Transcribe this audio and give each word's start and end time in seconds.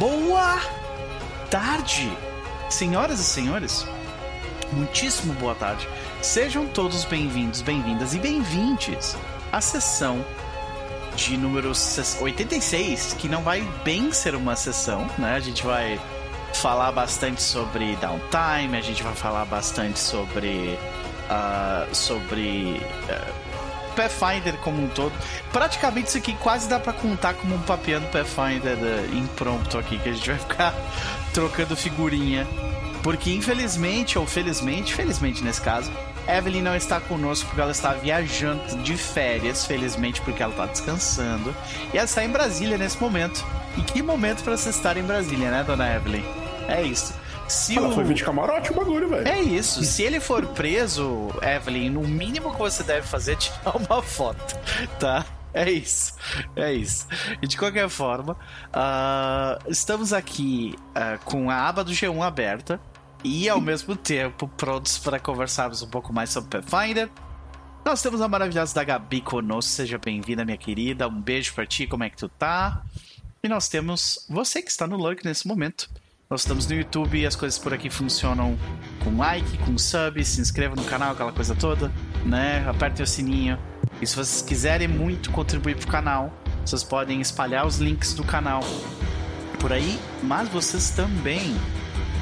Boa 0.00 0.58
tarde, 1.50 2.10
senhoras 2.70 3.20
e 3.20 3.22
senhores. 3.22 3.86
Muitíssimo 4.72 5.34
boa 5.34 5.54
tarde. 5.54 5.86
Sejam 6.22 6.66
todos 6.66 7.04
bem-vindos, 7.04 7.60
bem-vindas 7.60 8.14
e 8.14 8.18
bem-vindes 8.18 9.14
à 9.52 9.60
sessão 9.60 10.24
de 11.14 11.36
número 11.36 11.72
86, 12.18 13.12
que 13.18 13.28
não 13.28 13.42
vai 13.42 13.60
bem 13.84 14.10
ser 14.10 14.34
uma 14.34 14.56
sessão, 14.56 15.06
né? 15.18 15.34
A 15.34 15.40
gente 15.40 15.66
vai 15.66 16.00
falar 16.54 16.92
bastante 16.92 17.42
sobre 17.42 17.94
downtime, 17.96 18.78
a 18.78 18.80
gente 18.80 19.02
vai 19.02 19.14
falar 19.14 19.44
bastante 19.44 19.98
sobre. 19.98 20.78
Uh, 21.28 21.94
sobre. 21.94 22.80
Uh, 23.04 23.39
Pathfinder 24.00 24.56
como 24.58 24.82
um 24.82 24.88
todo. 24.88 25.12
Praticamente 25.52 26.08
isso 26.08 26.18
aqui 26.18 26.34
quase 26.34 26.68
dá 26.68 26.80
para 26.80 26.92
contar 26.92 27.34
como 27.34 27.54
um 27.54 27.62
papiando 27.62 28.06
Pathfinder 28.10 28.78
uh, 28.78 29.16
impromptu 29.16 29.78
aqui, 29.78 29.98
que 29.98 30.08
a 30.08 30.12
gente 30.12 30.30
vai 30.30 30.38
ficar 30.38 30.74
trocando 31.34 31.76
figurinha. 31.76 32.46
Porque 33.02 33.32
infelizmente, 33.32 34.18
ou 34.18 34.26
felizmente, 34.26 34.94
felizmente 34.94 35.42
nesse 35.42 35.60
caso, 35.60 35.90
Evelyn 36.28 36.62
não 36.62 36.76
está 36.76 37.00
conosco 37.00 37.46
porque 37.46 37.60
ela 37.60 37.72
está 37.72 37.92
viajando 37.92 38.82
de 38.82 38.96
férias, 38.96 39.66
felizmente 39.66 40.20
porque 40.20 40.42
ela 40.42 40.52
está 40.52 40.66
descansando. 40.66 41.54
E 41.92 41.96
ela 41.96 42.04
está 42.04 42.24
em 42.24 42.28
Brasília 42.28 42.78
nesse 42.78 43.00
momento. 43.00 43.44
E 43.76 43.82
que 43.82 44.02
momento 44.02 44.42
para 44.42 44.56
você 44.56 44.70
estar 44.70 44.96
em 44.96 45.02
Brasília, 45.02 45.50
né, 45.50 45.64
dona 45.64 45.94
Evelyn? 45.94 46.24
É 46.68 46.82
isso. 46.82 47.14
Se 47.50 47.76
o... 47.78 47.90
foi 47.90 48.04
de 48.14 48.22
camarote 48.22 48.70
o 48.70 48.74
bagulho, 48.74 49.08
velho. 49.08 49.26
É 49.26 49.40
isso. 49.42 49.82
Se 49.84 50.04
ele 50.04 50.20
for 50.20 50.46
preso, 50.46 51.28
Evelyn, 51.42 51.90
no 51.90 52.02
mínimo 52.02 52.52
que 52.52 52.58
você 52.58 52.84
deve 52.84 53.06
fazer 53.06 53.32
é 53.32 53.36
tirar 53.36 53.76
uma 53.76 54.00
foto, 54.00 54.56
tá? 55.00 55.26
É 55.52 55.68
isso, 55.68 56.14
é 56.54 56.72
isso. 56.72 57.08
E 57.42 57.48
de 57.48 57.56
qualquer 57.58 57.88
forma, 57.88 58.34
uh, 58.68 59.68
estamos 59.68 60.12
aqui 60.12 60.76
uh, 60.90 61.18
com 61.24 61.50
a 61.50 61.68
aba 61.68 61.82
do 61.82 61.90
G1 61.90 62.22
aberta 62.22 62.80
e 63.24 63.48
ao 63.48 63.60
mesmo 63.60 63.96
tempo 63.96 64.46
prontos 64.46 64.96
para 64.98 65.18
conversarmos 65.18 65.82
um 65.82 65.88
pouco 65.88 66.12
mais 66.12 66.30
sobre 66.30 66.60
Pathfinder. 66.60 67.10
Nós 67.84 68.00
temos 68.00 68.20
a 68.20 68.28
maravilhosa 68.28 68.72
da 68.72 68.84
Gabi 68.84 69.22
conosco, 69.22 69.72
seja 69.72 69.98
bem-vinda, 69.98 70.44
minha 70.44 70.56
querida. 70.56 71.08
Um 71.08 71.20
beijo 71.20 71.52
para 71.52 71.66
ti, 71.66 71.84
como 71.88 72.04
é 72.04 72.10
que 72.10 72.16
tu 72.16 72.28
tá? 72.28 72.82
E 73.42 73.48
nós 73.48 73.68
temos 73.68 74.24
você 74.28 74.62
que 74.62 74.70
está 74.70 74.86
no 74.86 74.96
Lurk 74.96 75.24
nesse 75.24 75.48
momento. 75.48 75.90
Nós 76.32 76.42
estamos 76.42 76.64
no 76.68 76.76
YouTube 76.76 77.18
e 77.18 77.26
as 77.26 77.34
coisas 77.34 77.58
por 77.58 77.74
aqui 77.74 77.90
funcionam 77.90 78.56
com 79.02 79.16
like, 79.16 79.58
com 79.58 79.76
sub, 79.76 80.24
se 80.24 80.40
inscreva 80.40 80.76
no 80.76 80.84
canal, 80.84 81.10
aquela 81.10 81.32
coisa 81.32 81.56
toda, 81.56 81.90
né? 82.24 82.64
Aperte 82.68 83.02
o 83.02 83.06
sininho. 83.06 83.58
E 84.00 84.06
se 84.06 84.14
vocês 84.14 84.40
quiserem 84.40 84.86
muito 84.86 85.32
contribuir 85.32 85.74
pro 85.74 85.88
canal, 85.88 86.32
vocês 86.64 86.84
podem 86.84 87.20
espalhar 87.20 87.66
os 87.66 87.78
links 87.78 88.14
do 88.14 88.22
canal 88.22 88.60
por 89.58 89.72
aí, 89.72 89.98
mas 90.22 90.48
vocês 90.48 90.90
também 90.90 91.56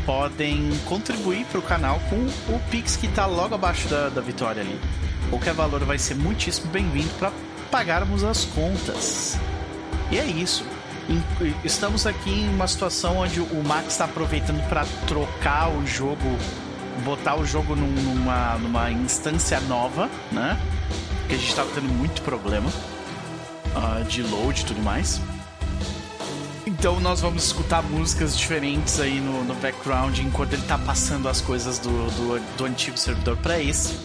podem 0.06 0.70
contribuir 0.86 1.44
para 1.44 1.58
o 1.58 1.62
canal 1.62 2.00
com 2.08 2.16
o 2.54 2.58
Pix 2.70 2.96
que 2.96 3.08
está 3.08 3.26
logo 3.26 3.56
abaixo 3.56 3.88
da, 3.88 4.08
da 4.08 4.22
vitória 4.22 4.62
ali. 4.62 4.80
Qualquer 5.28 5.52
valor 5.52 5.84
vai 5.84 5.98
ser 5.98 6.14
muitíssimo 6.14 6.72
bem-vindo 6.72 7.12
para 7.18 7.30
pagarmos 7.70 8.24
as 8.24 8.46
contas. 8.46 9.38
E 10.10 10.16
é 10.16 10.24
isso. 10.24 10.64
Estamos 11.64 12.06
aqui 12.06 12.30
em 12.30 12.48
uma 12.50 12.68
situação 12.68 13.18
onde 13.18 13.40
o 13.40 13.64
Max 13.64 13.92
está 13.92 14.04
aproveitando 14.04 14.62
para 14.68 14.84
trocar 15.06 15.70
o 15.70 15.86
jogo, 15.86 16.38
botar 17.02 17.36
o 17.36 17.46
jogo 17.46 17.74
numa, 17.74 18.58
numa 18.58 18.90
instância 18.90 19.58
nova, 19.60 20.10
né? 20.30 20.60
Porque 21.20 21.34
a 21.34 21.38
gente 21.38 21.48
estava 21.48 21.70
tendo 21.74 21.88
muito 21.88 22.20
problema 22.22 22.68
uh, 23.74 24.04
de 24.04 24.22
load 24.22 24.60
e 24.60 24.64
tudo 24.66 24.82
mais. 24.82 25.20
Então 26.66 27.00
nós 27.00 27.22
vamos 27.22 27.44
escutar 27.44 27.82
músicas 27.82 28.36
diferentes 28.36 29.00
aí 29.00 29.18
no, 29.18 29.42
no 29.44 29.54
background 29.54 30.18
enquanto 30.18 30.52
ele 30.52 30.62
tá 30.62 30.76
passando 30.76 31.26
as 31.26 31.40
coisas 31.40 31.78
do, 31.78 31.88
do, 31.88 32.56
do 32.58 32.64
antigo 32.66 32.98
servidor 32.98 33.38
para 33.38 33.58
esse. 33.58 33.98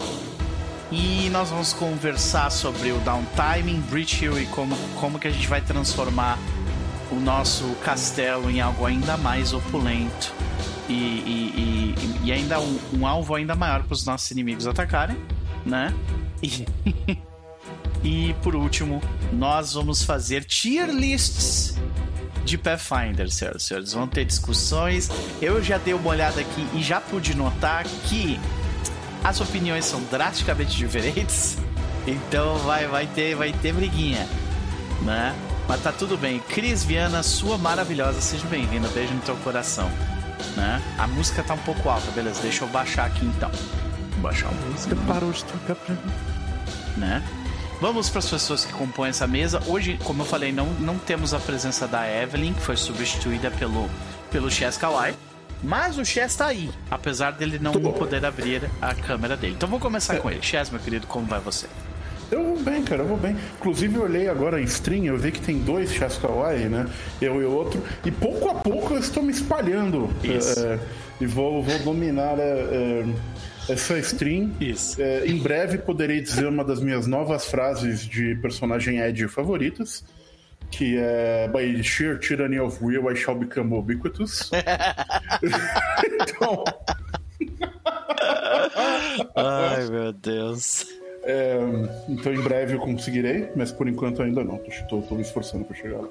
E 0.90 1.28
nós 1.30 1.50
vamos 1.50 1.74
conversar 1.74 2.50
sobre 2.50 2.92
o 2.92 2.98
downtime 3.00 3.72
em 3.72 3.80
Breach 3.80 4.24
Hill 4.24 4.40
e 4.40 4.46
como, 4.46 4.74
como 4.98 5.18
que 5.18 5.28
a 5.28 5.30
gente 5.30 5.46
vai 5.46 5.60
transformar 5.60 6.38
o 7.14 7.20
nosso 7.20 7.64
castelo 7.84 8.50
em 8.50 8.60
algo 8.60 8.84
ainda 8.84 9.16
mais 9.16 9.52
opulento 9.52 10.32
e, 10.88 10.92
e, 10.92 11.94
e, 11.96 12.20
e 12.24 12.32
ainda 12.32 12.60
um, 12.60 12.78
um, 12.92 13.06
alvo 13.06 13.34
ainda 13.34 13.54
maior 13.54 13.82
para 13.84 13.94
os 13.94 14.04
nossos 14.04 14.30
inimigos 14.30 14.66
atacarem, 14.66 15.16
né? 15.64 15.94
E, 16.42 16.66
e 18.02 18.34
por 18.42 18.54
último, 18.54 19.02
nós 19.32 19.72
vamos 19.72 20.02
fazer 20.02 20.44
tier 20.44 20.88
lists 20.90 21.78
de 22.44 22.58
Pathfinder, 22.58 23.30
senhoras 23.30 23.62
e 23.62 23.66
senhores. 23.66 23.92
Vão 23.92 24.06
ter 24.06 24.24
discussões. 24.24 25.10
Eu 25.40 25.62
já 25.62 25.78
dei 25.78 25.94
uma 25.94 26.10
olhada 26.10 26.40
aqui 26.40 26.68
e 26.74 26.82
já 26.82 27.00
pude 27.00 27.34
notar 27.34 27.84
que 27.84 28.38
as 29.22 29.40
opiniões 29.40 29.84
são 29.86 30.02
drasticamente 30.10 30.76
diferentes. 30.76 31.56
Então 32.06 32.58
vai, 32.58 32.86
vai 32.86 33.06
ter, 33.06 33.34
vai 33.34 33.52
ter 33.52 33.72
briguinha, 33.72 34.28
né? 35.02 35.34
Mas 35.68 35.82
tá 35.82 35.92
tudo 35.92 36.16
bem. 36.16 36.40
Cris 36.40 36.84
Viana, 36.84 37.22
sua 37.22 37.56
maravilhosa, 37.56 38.20
seja 38.20 38.46
bem-vinda. 38.46 38.88
Beijo 38.88 39.14
no 39.14 39.20
teu 39.20 39.36
coração, 39.36 39.90
né? 40.56 40.82
A 40.98 41.06
música 41.06 41.42
tá 41.42 41.54
um 41.54 41.58
pouco 41.58 41.88
alta, 41.88 42.10
beleza? 42.10 42.42
Deixa 42.42 42.64
eu 42.64 42.68
baixar 42.68 43.06
aqui 43.06 43.24
então. 43.24 43.50
Vou 44.12 44.20
baixar 44.20 44.48
a 44.48 44.52
música. 44.52 44.96
Parou 45.06 45.32
de 45.32 45.44
tocar 45.44 45.74
pra 45.74 45.94
mim, 45.94 46.12
né? 46.98 47.22
Vamos 47.80 48.08
para 48.08 48.20
as 48.20 48.30
pessoas 48.30 48.64
que 48.64 48.72
compõem 48.72 49.10
essa 49.10 49.26
mesa. 49.26 49.60
Hoje, 49.66 49.98
como 50.04 50.22
eu 50.22 50.26
falei, 50.26 50.52
não, 50.52 50.66
não 50.74 50.98
temos 50.98 51.34
a 51.34 51.40
presença 51.40 51.88
da 51.88 52.08
Evelyn, 52.08 52.54
que 52.54 52.60
foi 52.60 52.76
substituída 52.76 53.50
pelo, 53.50 53.88
pelo 54.30 54.50
Chess 54.50 54.76
Kawai. 54.76 55.14
Mas 55.62 55.98
o 55.98 56.04
Chess 56.04 56.36
tá 56.36 56.46
aí, 56.46 56.70
apesar 56.90 57.32
dele 57.32 57.58
não 57.58 57.72
poder 57.72 58.24
abrir 58.24 58.70
a 58.80 58.94
câmera 58.94 59.36
dele. 59.36 59.54
Então 59.54 59.68
vou 59.68 59.80
começar 59.80 60.18
com 60.18 60.30
ele. 60.30 60.42
Chess, 60.42 60.70
meu 60.70 60.78
querido, 60.78 61.06
como 61.06 61.26
vai 61.26 61.40
você? 61.40 61.66
Eu 62.34 62.42
vou 62.42 62.58
bem, 62.58 62.82
cara, 62.82 63.02
eu 63.02 63.06
vou 63.06 63.16
bem. 63.16 63.36
Inclusive, 63.60 63.94
eu 63.94 64.02
olhei 64.02 64.28
agora 64.28 64.60
em 64.60 64.64
stream, 64.64 65.04
eu 65.04 65.16
vi 65.16 65.30
que 65.30 65.40
tem 65.40 65.60
dois 65.60 65.92
Chess 65.92 66.18
Kawai, 66.18 66.68
né? 66.68 66.90
Eu 67.22 67.40
e 67.40 67.44
outro. 67.44 67.80
E 68.04 68.10
pouco 68.10 68.48
a 68.48 68.56
pouco 68.56 68.94
eu 68.94 68.98
estou 68.98 69.22
me 69.22 69.30
espalhando. 69.30 70.10
É, 70.24 70.80
e 71.20 71.26
vou, 71.26 71.62
vou 71.62 71.78
dominar. 71.78 72.36
É, 72.40 73.04
é 73.68 73.72
essa 73.72 73.96
stream. 74.00 74.50
Isso. 74.60 75.00
É, 75.00 75.24
em 75.26 75.38
breve 75.38 75.78
poderei 75.78 76.20
dizer 76.20 76.48
uma 76.48 76.64
das 76.64 76.80
minhas 76.80 77.06
novas 77.06 77.46
frases 77.46 78.00
de 78.00 78.34
personagem 78.42 78.98
Ed 78.98 79.28
favoritas. 79.28 80.04
Que 80.72 80.96
é 80.98 81.48
By 81.48 81.84
sheer 81.84 82.18
tyranny 82.18 82.58
of 82.58 82.84
will, 82.84 83.08
I 83.08 83.14
shall 83.14 83.36
become 83.36 83.72
ubiquitous. 83.72 84.50
então. 86.20 86.64
Ai, 89.36 89.88
meu 89.88 90.12
Deus. 90.12 90.84
É, 91.26 91.58
então 92.08 92.32
em 92.32 92.40
breve 92.40 92.74
eu 92.74 92.78
conseguirei, 92.78 93.48
mas 93.56 93.72
por 93.72 93.88
enquanto 93.88 94.22
ainda 94.22 94.44
não. 94.44 94.60
Estou 94.66 95.02
me 95.12 95.22
esforçando 95.22 95.64
para 95.64 95.76
chegar 95.76 95.98
lá. 95.98 96.08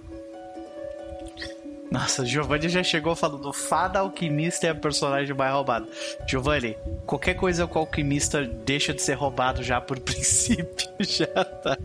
Nossa, 1.93 2.25
Giovanni 2.25 2.69
já 2.69 2.81
chegou 2.81 3.15
falando 3.15 3.53
fada 3.53 3.99
alquimista 3.99 4.65
é 4.65 4.71
a 4.71 4.75
personagem 4.75 5.35
mais 5.35 5.53
roubada. 5.53 5.87
Giovanni, 6.27 6.75
qualquer 7.05 7.35
coisa 7.35 7.67
com 7.67 7.77
alquimista 7.77 8.43
deixa 8.43 8.95
de 8.95 9.01
ser 9.03 9.13
roubado 9.13 9.61
já 9.61 9.79
por 9.79 9.99
princípio. 10.01 10.89
Já 10.99 11.27
tá. 11.27 11.77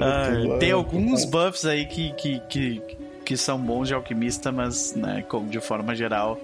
Ah, 0.00 0.58
tem 0.58 0.72
alguns 0.72 1.26
buffs 1.26 1.66
aí 1.66 1.84
que, 1.84 2.14
que, 2.14 2.40
que, 2.48 2.82
que 3.26 3.36
são 3.36 3.58
bons 3.60 3.88
de 3.88 3.94
alquimista, 3.94 4.50
mas 4.50 4.94
né, 4.94 5.22
como 5.28 5.50
de 5.50 5.60
forma 5.60 5.94
geral, 5.94 6.40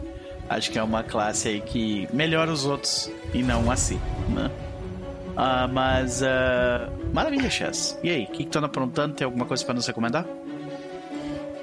acho 0.50 0.70
que 0.70 0.78
é 0.78 0.82
uma 0.82 1.02
classe 1.02 1.48
aí 1.48 1.60
que 1.62 2.06
melhora 2.12 2.52
os 2.52 2.66
outros 2.66 3.10
e 3.32 3.42
não 3.42 3.70
assim, 3.70 3.98
né? 4.28 4.50
Uh, 5.32 5.72
mas, 5.72 6.22
uh, 6.22 6.90
maravilha, 7.12 7.48
Chess. 7.48 7.98
E 8.02 8.10
aí, 8.10 8.24
o 8.24 8.26
que, 8.28 8.44
que 8.44 8.50
tu 8.50 8.58
anda 8.58 8.66
aprontando? 8.66 9.14
Tem 9.14 9.24
alguma 9.24 9.46
coisa 9.46 9.64
para 9.64 9.74
nos 9.74 9.86
recomendar? 9.86 10.26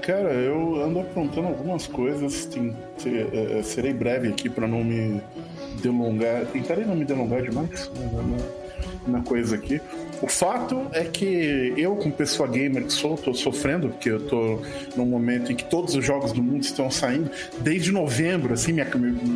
Cara, 0.01 0.33
eu 0.33 0.83
ando 0.83 1.01
aprontando 1.01 1.49
algumas 1.49 1.85
coisas. 1.85 2.45
Tem, 2.45 2.75
é, 3.05 3.59
é, 3.59 3.63
serei 3.63 3.93
breve 3.93 4.29
aqui 4.29 4.49
para 4.49 4.67
não 4.67 4.83
me 4.83 5.21
delongar. 5.83 6.45
Tentarei 6.47 6.83
não 6.83 6.95
me 6.95 7.05
delongar 7.05 7.43
demais 7.43 7.91
na, 9.07 9.19
na, 9.19 9.23
coisa 9.23 9.55
aqui. 9.55 9.79
O 10.21 10.27
fato 10.27 10.87
é 10.91 11.05
que 11.05 11.73
eu, 11.77 11.95
como 11.95 12.13
pessoa 12.13 12.47
gamer 12.47 12.83
que 12.83 12.93
sou, 12.93 13.15
tô 13.15 13.33
sofrendo, 13.33 13.89
porque 13.89 14.09
eu 14.09 14.19
tô 14.27 14.59
num 14.95 15.05
momento 15.05 15.51
em 15.51 15.55
que 15.55 15.63
todos 15.63 15.95
os 15.95 16.05
jogos 16.05 16.33
do 16.33 16.43
mundo 16.43 16.63
estão 16.63 16.91
saindo. 16.91 17.31
Desde 17.59 17.91
novembro, 17.91 18.53
assim, 18.53 18.73
minha, 18.73 18.87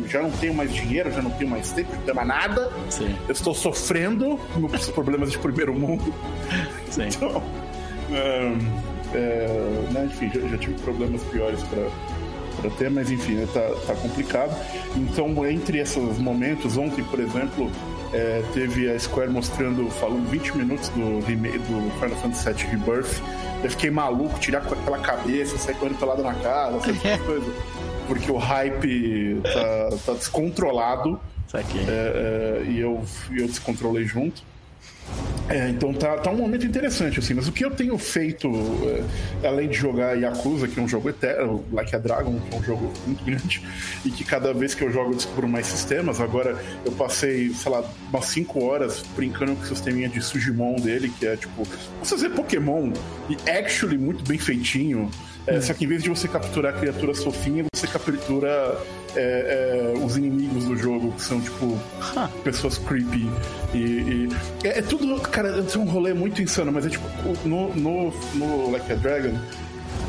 já 0.08 0.22
não 0.22 0.30
tenho 0.30 0.52
mais 0.52 0.72
dinheiro, 0.72 1.10
já 1.10 1.22
não 1.22 1.30
tenho 1.30 1.50
mais 1.50 1.72
tempo, 1.72 1.94
não 1.94 2.02
tenho 2.02 2.16
mais 2.16 2.28
nada. 2.28 2.70
Sim. 2.90 3.14
Eu 3.26 3.32
estou 3.32 3.54
sofrendo 3.54 4.38
com 4.52 4.66
os 4.66 4.90
problemas 4.90 5.30
de 5.30 5.38
primeiro 5.38 5.74
mundo. 5.74 6.14
Sim. 6.90 7.08
Então. 7.08 7.42
Um, 8.10 8.94
é, 9.14 9.46
né, 9.92 10.06
enfim, 10.06 10.30
já, 10.34 10.46
já, 10.48 10.58
tive 10.58 10.74
problemas 10.82 11.22
piores 11.24 11.60
para 11.62 12.70
ter, 12.70 12.90
mas 12.90 13.10
enfim, 13.10 13.34
né, 13.34 13.48
tá, 13.52 13.60
tá 13.86 13.94
complicado. 13.94 14.54
Então, 14.96 15.46
entre 15.48 15.78
esses 15.78 16.18
momentos, 16.18 16.76
ontem, 16.76 17.02
por 17.04 17.20
exemplo, 17.20 17.70
É, 18.12 18.42
teve 18.52 18.90
a 18.90 18.98
Square 18.98 19.30
mostrando, 19.30 19.90
falando 19.90 20.28
20 20.30 20.56
minutos 20.56 20.88
do, 20.90 21.20
remake, 21.20 21.58
do 21.58 21.90
Final 21.98 22.16
Fantasy 22.16 22.52
VII 22.52 22.64
Rebirth. 22.70 23.22
Eu 23.62 23.70
fiquei 23.70 23.90
maluco, 23.90 24.38
tirar 24.38 24.60
pela 24.60 24.98
cabeça, 24.98 25.56
sair 25.58 25.74
correndo 25.76 25.98
pelado 25.98 26.22
na 26.22 26.34
casa, 26.34 26.76
essas 26.76 27.20
coisas. 27.24 27.54
Porque 28.06 28.30
o 28.30 28.36
hype 28.36 29.40
tá, 29.42 29.96
tá 30.06 30.12
descontrolado. 30.12 31.18
É, 31.88 32.62
é, 32.66 32.70
e 32.70 32.80
eu, 32.80 33.02
eu 33.30 33.46
descontrolei 33.46 34.04
junto. 34.04 34.42
É, 35.48 35.68
então 35.68 35.92
tá, 35.92 36.16
tá 36.16 36.30
um 36.30 36.36
momento 36.36 36.64
interessante, 36.64 37.18
assim. 37.18 37.34
Mas 37.34 37.46
o 37.46 37.52
que 37.52 37.64
eu 37.64 37.70
tenho 37.70 37.98
feito, 37.98 38.48
é, 39.42 39.46
além 39.46 39.68
de 39.68 39.76
jogar 39.76 40.14
Yakuza, 40.14 40.66
que 40.66 40.80
é 40.80 40.82
um 40.82 40.88
jogo 40.88 41.10
eterno, 41.10 41.64
Like 41.70 41.94
a 41.94 41.98
Dragon, 41.98 42.40
que 42.40 42.54
é 42.54 42.58
um 42.58 42.62
jogo 42.62 42.92
muito 43.06 43.22
grande, 43.24 43.62
e 44.04 44.10
que 44.10 44.24
cada 44.24 44.54
vez 44.54 44.74
que 44.74 44.82
eu 44.82 44.90
jogo 44.90 45.10
eu 45.12 45.16
descubro 45.16 45.46
mais 45.46 45.66
sistemas. 45.66 46.20
Agora 46.20 46.58
eu 46.84 46.92
passei, 46.92 47.50
sei 47.50 47.70
lá, 47.70 47.84
umas 48.08 48.24
5 48.26 48.64
horas 48.64 49.04
brincando 49.14 49.54
com 49.54 49.62
o 49.62 49.66
sisteminha 49.66 50.08
de 50.08 50.22
Sujimon 50.22 50.76
dele, 50.76 51.12
que 51.18 51.26
é 51.26 51.36
tipo, 51.36 51.62
você 52.02 52.14
fazer 52.14 52.30
Pokémon 52.30 52.92
e 53.28 53.50
actually 53.50 53.98
muito 53.98 54.24
bem 54.24 54.38
feitinho. 54.38 55.10
É. 55.46 55.60
Só 55.60 55.74
que 55.74 55.84
em 55.84 55.88
vez 55.88 56.02
de 56.02 56.08
você 56.08 56.26
capturar 56.26 56.74
a 56.74 56.78
criatura 56.78 57.14
sofinha, 57.14 57.64
você 57.74 57.86
captura 57.86 58.78
é, 59.14 59.92
é, 59.94 59.98
os 59.98 60.16
inimigos 60.16 60.64
do 60.64 60.76
jogo, 60.76 61.12
que 61.12 61.22
são, 61.22 61.40
tipo, 61.40 61.78
pessoas 62.42 62.78
creepy. 62.78 63.28
E, 63.74 63.78
e 63.78 64.28
é, 64.64 64.78
é, 64.78 64.82
tudo, 64.82 65.20
cara, 65.20 65.48
é 65.48 65.78
um 65.78 65.84
rolê 65.84 66.14
muito 66.14 66.40
insano, 66.40 66.72
mas 66.72 66.86
é 66.86 66.90
tipo, 66.90 67.06
no, 67.46 67.74
no, 67.74 68.12
no 68.34 68.70
Like 68.70 68.92
a 68.92 68.96
Dragon, 68.96 69.38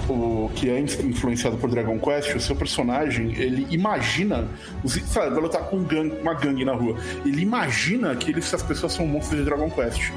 o, 0.09 0.49
que 0.55 0.69
é 0.69 0.79
influenciado 0.79 1.57
por 1.57 1.69
Dragon 1.69 1.99
Quest, 1.99 2.35
o 2.35 2.39
seu 2.39 2.55
personagem, 2.55 3.33
ele 3.35 3.67
imagina. 3.69 4.47
Os, 4.83 4.93
sabe, 4.93 5.31
vai 5.31 5.41
lutar 5.41 5.63
com 5.63 5.77
um 5.77 5.83
gang, 5.83 6.11
uma 6.21 6.33
gangue 6.33 6.63
na 6.63 6.73
rua. 6.73 6.97
Ele 7.25 7.41
imagina 7.41 8.15
que 8.15 8.31
eles, 8.31 8.53
as 8.53 8.63
pessoas 8.63 8.93
são 8.93 9.05
monstros 9.05 9.39
de 9.39 9.45
Dragon 9.45 9.69
Quest. 9.69 10.11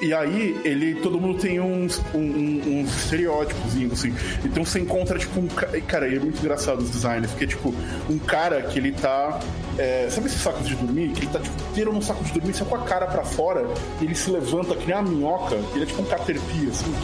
E 0.00 0.12
aí, 0.12 0.60
ele, 0.64 0.96
todo 0.96 1.18
mundo 1.18 1.38
tem 1.38 1.58
uns, 1.58 2.02
um, 2.14 2.80
uns 2.80 3.04
estereótipos, 3.04 3.74
assim. 3.92 4.14
Então 4.44 4.64
você 4.64 4.80
encontra, 4.80 5.18
tipo, 5.18 5.40
um. 5.40 5.48
Cara, 5.86 6.06
é 6.06 6.18
muito 6.18 6.38
engraçado 6.38 6.80
os 6.80 6.90
designs, 6.90 7.30
porque, 7.30 7.46
tipo, 7.46 7.74
um 8.08 8.18
cara 8.18 8.62
que 8.62 8.78
ele 8.78 8.92
tá. 8.92 9.40
É, 9.78 10.08
sabe 10.10 10.26
esses 10.26 10.40
sacos 10.40 10.66
de 10.66 10.74
dormir? 10.74 11.12
Que 11.12 11.20
ele 11.20 11.32
tá, 11.32 11.40
tipo, 11.40 11.56
inteiro 11.70 11.92
num 11.92 12.02
saco 12.02 12.22
de 12.24 12.32
dormir, 12.32 12.54
só 12.54 12.64
com 12.64 12.74
a 12.74 12.82
cara 12.82 13.06
pra 13.06 13.24
fora, 13.24 13.66
e 14.00 14.04
ele 14.04 14.14
se 14.14 14.30
levanta 14.30 14.74
que 14.74 14.86
nem 14.86 14.96
uma 14.96 15.02
minhoca, 15.02 15.56
ele 15.74 15.82
é 15.82 15.86
tipo 15.86 16.02
um 16.02 16.06
caterpie, 16.06 16.68
assim. 16.70 16.94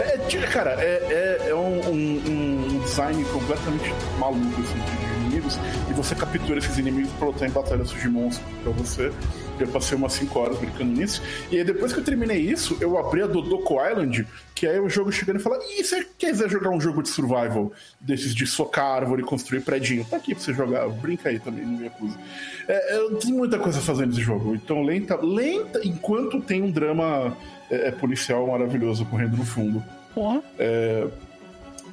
É, 0.00 0.36
é, 0.36 0.46
cara, 0.46 0.72
é, 0.78 1.40
é, 1.44 1.50
é 1.50 1.54
um, 1.54 1.80
um, 1.88 2.22
um, 2.26 2.80
design 2.80 3.24
completamente 3.26 3.92
maluco, 4.18 4.60
assim, 4.60 5.13
inimigos, 5.34 5.58
e 5.90 5.92
você 5.92 6.14
captura 6.14 6.58
esses 6.58 6.78
inimigos 6.78 7.10
pra 7.12 7.28
lutar 7.28 7.48
em 7.48 7.52
batalhas 7.52 7.90
de 7.90 8.08
monstros 8.08 8.46
pra 8.62 8.72
você. 8.72 9.12
Eu 9.58 9.68
passei 9.68 9.96
umas 9.96 10.12
5 10.14 10.36
horas 10.38 10.58
brincando 10.58 10.92
nisso. 10.92 11.22
E 11.50 11.58
aí, 11.58 11.64
depois 11.64 11.92
que 11.92 12.00
eu 12.00 12.04
terminei 12.04 12.38
isso, 12.38 12.76
eu 12.80 12.98
abri 12.98 13.22
a 13.22 13.26
Dodoko 13.26 13.74
Island, 13.84 14.26
que 14.54 14.66
é 14.66 14.80
o 14.80 14.88
jogo 14.88 15.12
chegando 15.12 15.38
e 15.38 15.42
fala: 15.42 15.58
e 15.62 15.84
você 15.84 16.04
quiser 16.18 16.50
jogar 16.50 16.70
um 16.70 16.80
jogo 16.80 17.02
de 17.02 17.08
survival 17.08 17.72
desses 18.00 18.34
de 18.34 18.46
socar 18.46 18.86
árvore 18.86 19.22
e 19.22 19.24
construir 19.24 19.60
predinho? 19.60 20.04
Tá 20.04 20.16
aqui 20.16 20.34
pra 20.34 20.42
você 20.42 20.52
jogar. 20.52 20.88
Brinca 20.88 21.28
aí 21.28 21.38
também, 21.38 21.64
não 21.64 21.78
me 21.78 21.86
acusa. 21.86 22.18
É, 22.66 22.96
eu 22.96 23.14
tenho 23.16 23.36
muita 23.36 23.58
coisa 23.58 23.80
fazendo 23.80 24.12
esse 24.12 24.22
jogo. 24.22 24.54
Então, 24.54 24.82
lenta, 24.82 25.16
lenta, 25.16 25.80
enquanto 25.84 26.40
tem 26.40 26.62
um 26.62 26.70
drama 26.70 27.36
é, 27.70 27.88
é 27.88 27.90
policial 27.92 28.48
maravilhoso 28.48 29.04
correndo 29.04 29.36
no 29.36 29.44
fundo. 29.44 29.82
Porra. 30.12 30.42
É, 30.58 31.06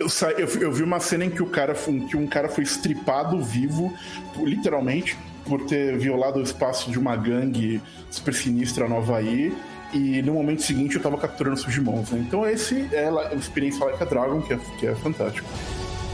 eu, 0.02 0.10
sa... 0.10 0.32
eu, 0.32 0.48
eu, 0.60 0.72
vi 0.72 0.84
uma 0.84 1.00
cena 1.00 1.26
em 1.26 1.30
que, 1.30 1.42
o 1.42 1.46
cara, 1.46 1.74
que 1.74 2.18
um 2.18 2.28
cara 2.28 2.50
foi 2.50 2.64
estripado 2.64 3.42
vivo, 3.42 3.94
literalmente, 4.38 5.18
por 5.46 5.66
ter 5.66 5.98
violado 5.98 6.40
o 6.40 6.44
espaço 6.44 6.92
de 6.92 7.00
uma 7.00 7.16
gangue 7.16 7.82
super 8.10 8.34
sinistra 8.34 8.88
no 8.88 8.98
Havaí. 8.98 9.56
E 9.94 10.22
no 10.22 10.34
momento 10.34 10.62
seguinte 10.62 10.96
eu 10.96 11.02
tava 11.02 11.18
capturando 11.18 11.58
Sujimons, 11.58 12.12
né? 12.12 12.24
Então 12.26 12.48
esse 12.48 12.88
é 12.94 13.10
a 13.10 13.36
experiência 13.36 13.86
Like 13.86 14.02
a 14.02 14.06
Dragon, 14.06 14.42
que 14.42 14.54
é, 14.54 14.60
que 14.80 14.88
é 14.88 14.96
fantástico. 14.96 15.48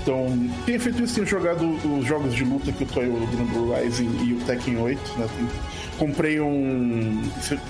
Então, 0.02 0.26
tenho 0.66 0.80
feito 0.80 1.04
isso, 1.04 1.16
tenho 1.16 1.28
jogado 1.28 1.68
os 2.00 2.06
jogos 2.06 2.34
de 2.34 2.44
luta 2.44 2.72
que 2.72 2.84
eu 2.84 2.88
tô 2.88 3.02
aí, 3.02 3.10
o 3.10 3.18
Rumble 3.18 3.76
Rising 3.76 4.26
e 4.26 4.34
o 4.34 4.40
Tekken 4.46 4.78
8, 4.78 5.20
né? 5.20 5.28
comprei 6.00 6.40
um. 6.40 7.22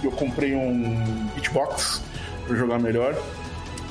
Eu 0.04 0.12
comprei 0.12 0.56
um 0.56 1.30
Hitbox 1.36 2.02
pra 2.46 2.56
jogar 2.56 2.80
melhor 2.80 3.16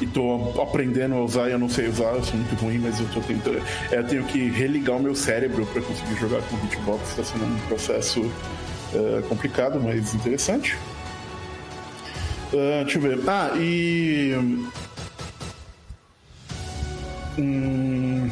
e 0.00 0.06
tô 0.06 0.60
aprendendo 0.60 1.14
a 1.14 1.22
usar 1.22 1.48
e 1.48 1.52
eu 1.52 1.58
não 1.58 1.68
sei 1.68 1.88
usar, 1.88 2.12
eu 2.14 2.22
sou 2.22 2.36
muito 2.36 2.54
ruim, 2.56 2.78
mas 2.78 3.00
eu 3.00 3.06
tô 3.08 3.20
tentando. 3.20 3.62
É, 3.90 3.98
eu 3.98 4.04
tenho 4.04 4.24
que 4.24 4.48
religar 4.50 4.96
o 4.96 5.02
meu 5.02 5.14
cérebro 5.14 5.64
para 5.66 5.80
conseguir 5.82 6.16
jogar 6.16 6.42
com 6.42 6.56
o 6.56 6.64
Hitbox, 6.64 7.10
está 7.10 7.24
sendo 7.24 7.44
um 7.44 7.58
processo 7.68 8.20
uh, 8.20 9.22
complicado, 9.28 9.80
mas 9.82 10.14
interessante. 10.14 10.76
Uh, 12.52 12.84
deixa 12.84 12.98
eu 12.98 13.02
ver. 13.02 13.20
Ah, 13.26 13.52
e. 13.56 14.34
Hum... 17.38 18.30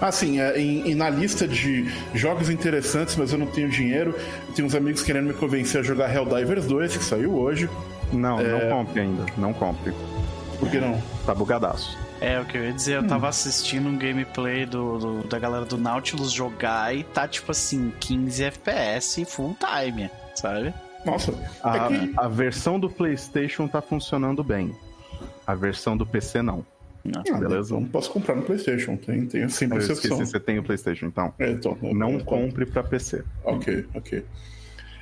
Ah, 0.00 0.10
sim, 0.10 0.40
é, 0.40 0.58
em, 0.58 0.94
na 0.94 1.10
lista 1.10 1.46
de 1.46 1.86
jogos 2.14 2.48
interessantes, 2.48 3.16
mas 3.16 3.32
eu 3.32 3.38
não 3.38 3.46
tenho 3.46 3.68
dinheiro. 3.68 4.14
Tem 4.54 4.64
uns 4.64 4.74
amigos 4.74 5.02
querendo 5.02 5.26
me 5.26 5.34
convencer 5.34 5.80
a 5.80 5.84
jogar 5.84 6.14
Helldivers 6.14 6.64
2, 6.66 6.96
que 6.96 7.04
saiu 7.04 7.34
hoje. 7.34 7.68
Não, 8.10 8.40
é... 8.40 8.48
não 8.48 8.78
compre 8.78 9.00
ainda, 9.00 9.26
não 9.36 9.52
compre. 9.52 9.92
Por 10.60 10.70
que 10.70 10.78
não? 10.78 11.02
Tá 11.24 11.34
bugadaço. 11.34 11.98
É, 12.20 12.38
o 12.38 12.44
que 12.44 12.58
eu 12.58 12.64
ia 12.64 12.72
dizer, 12.72 12.96
eu 12.96 13.02
hum. 13.02 13.06
tava 13.06 13.28
assistindo 13.28 13.88
um 13.88 13.96
gameplay 13.96 14.66
do, 14.66 14.98
do, 14.98 15.22
da 15.26 15.38
galera 15.38 15.64
do 15.64 15.78
Nautilus 15.78 16.30
jogar 16.30 16.94
e 16.94 17.02
tá 17.02 17.26
tipo 17.26 17.50
assim, 17.50 17.92
15 17.98 18.44
FPS 18.44 19.24
full 19.24 19.56
time, 19.58 20.10
sabe? 20.34 20.74
Nossa, 21.04 21.32
a, 21.62 21.76
é 21.76 21.88
que... 21.88 22.12
a 22.14 22.28
versão 22.28 22.78
do 22.78 22.90
PlayStation 22.90 23.66
tá 23.66 23.80
funcionando 23.80 24.44
bem. 24.44 24.76
A 25.46 25.54
versão 25.54 25.96
do 25.96 26.04
PC 26.04 26.42
não. 26.42 26.64
Ah, 27.16 27.38
beleza? 27.38 27.72
Não 27.72 27.86
posso 27.86 28.10
comprar 28.10 28.36
no 28.36 28.42
PlayStation, 28.42 28.96
tem, 28.96 29.26
tem 29.26 29.48
sempre 29.48 29.78
eu 29.78 29.82
exceção. 29.82 30.18
Esqueci, 30.18 30.32
você 30.32 30.38
tem 30.38 30.58
o 30.58 30.62
PlayStation 30.62 31.06
então. 31.06 31.32
É, 31.38 31.50
então 31.50 31.76
não 31.80 32.20
compre 32.20 32.66
para 32.66 32.82
PC. 32.82 33.24
Ok, 33.42 33.86
ok. 33.94 34.22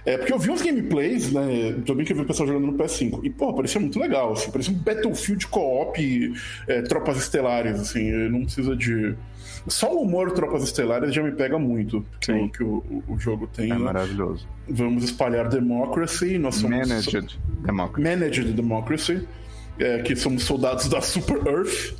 É, 0.04 0.16
porque 0.16 0.32
eu 0.32 0.38
vi 0.38 0.50
uns 0.50 0.62
gameplays, 0.62 1.32
né? 1.32 1.74
Também 1.84 2.04
que 2.04 2.12
eu 2.12 2.16
vi 2.16 2.22
o 2.22 2.26
pessoal 2.26 2.46
jogando 2.48 2.66
no 2.66 2.78
PS5. 2.78 3.20
E, 3.22 3.30
pô, 3.30 3.52
parecia 3.52 3.80
muito 3.80 3.98
legal, 3.98 4.32
assim. 4.32 4.50
Parecia 4.50 4.72
um 4.72 4.76
Battlefield 4.76 5.46
co-op, 5.48 6.32
é, 6.66 6.82
tropas 6.82 7.18
estelares, 7.18 7.80
assim. 7.80 8.10
Não 8.28 8.44
precisa 8.44 8.74
de. 8.76 9.14
Só 9.66 9.92
o 9.92 10.02
humor 10.02 10.32
Tropas 10.32 10.62
Estelares 10.62 11.12
já 11.12 11.22
me 11.22 11.32
pega 11.32 11.58
muito. 11.58 12.04
Que, 12.20 12.32
o, 12.32 12.48
que 12.48 12.62
o, 12.62 13.02
o, 13.06 13.18
jogo 13.18 13.46
tem. 13.46 13.70
É 13.70 13.74
maravilhoso. 13.76 14.46
Vamos 14.68 15.04
espalhar 15.04 15.48
democracy. 15.48 16.38
Nós 16.38 16.56
somos. 16.56 16.88
Managed 16.88 17.38
Democracy. 17.66 18.08
Managed 18.08 18.52
Democracy. 18.52 19.28
É, 19.78 19.98
que 20.02 20.16
somos 20.16 20.44
soldados 20.44 20.88
da 20.88 21.00
Super 21.00 21.46
Earth. 21.46 21.94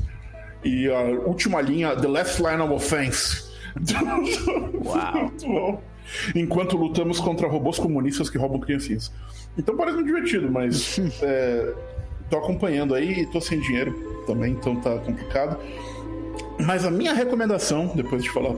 E 0.65 0.89
a 0.89 1.01
última 1.01 1.61
linha, 1.61 1.95
The 1.95 2.09
Last 2.09 2.43
Line 2.43 2.61
of 2.63 2.73
Offense. 2.73 3.49
Uau! 4.85 5.15
muito 5.15 5.47
bom 5.47 5.83
enquanto 6.35 6.77
lutamos 6.77 7.21
contra 7.21 7.49
robôs 7.49 7.79
comunistas 7.79 8.31
que 8.31 8.39
roubam 8.39 8.61
criancinhas. 8.61 9.13
Então 9.57 9.77
parece 9.77 9.97
muito 9.97 10.07
divertido, 10.07 10.51
mas 10.51 10.99
é, 11.23 11.75
tô 12.31 12.39
acompanhando 12.39 12.95
aí 12.95 13.21
e 13.21 13.27
tô 13.27 13.41
sem 13.41 13.61
dinheiro 13.61 13.93
também, 14.27 14.53
então 14.53 14.77
tá 14.77 14.97
complicado. 14.99 15.59
Mas 16.61 16.85
a 16.85 16.91
minha 16.91 17.15
recomendação, 17.15 17.93
depois 17.95 18.23
de 18.23 18.31
falar, 18.31 18.53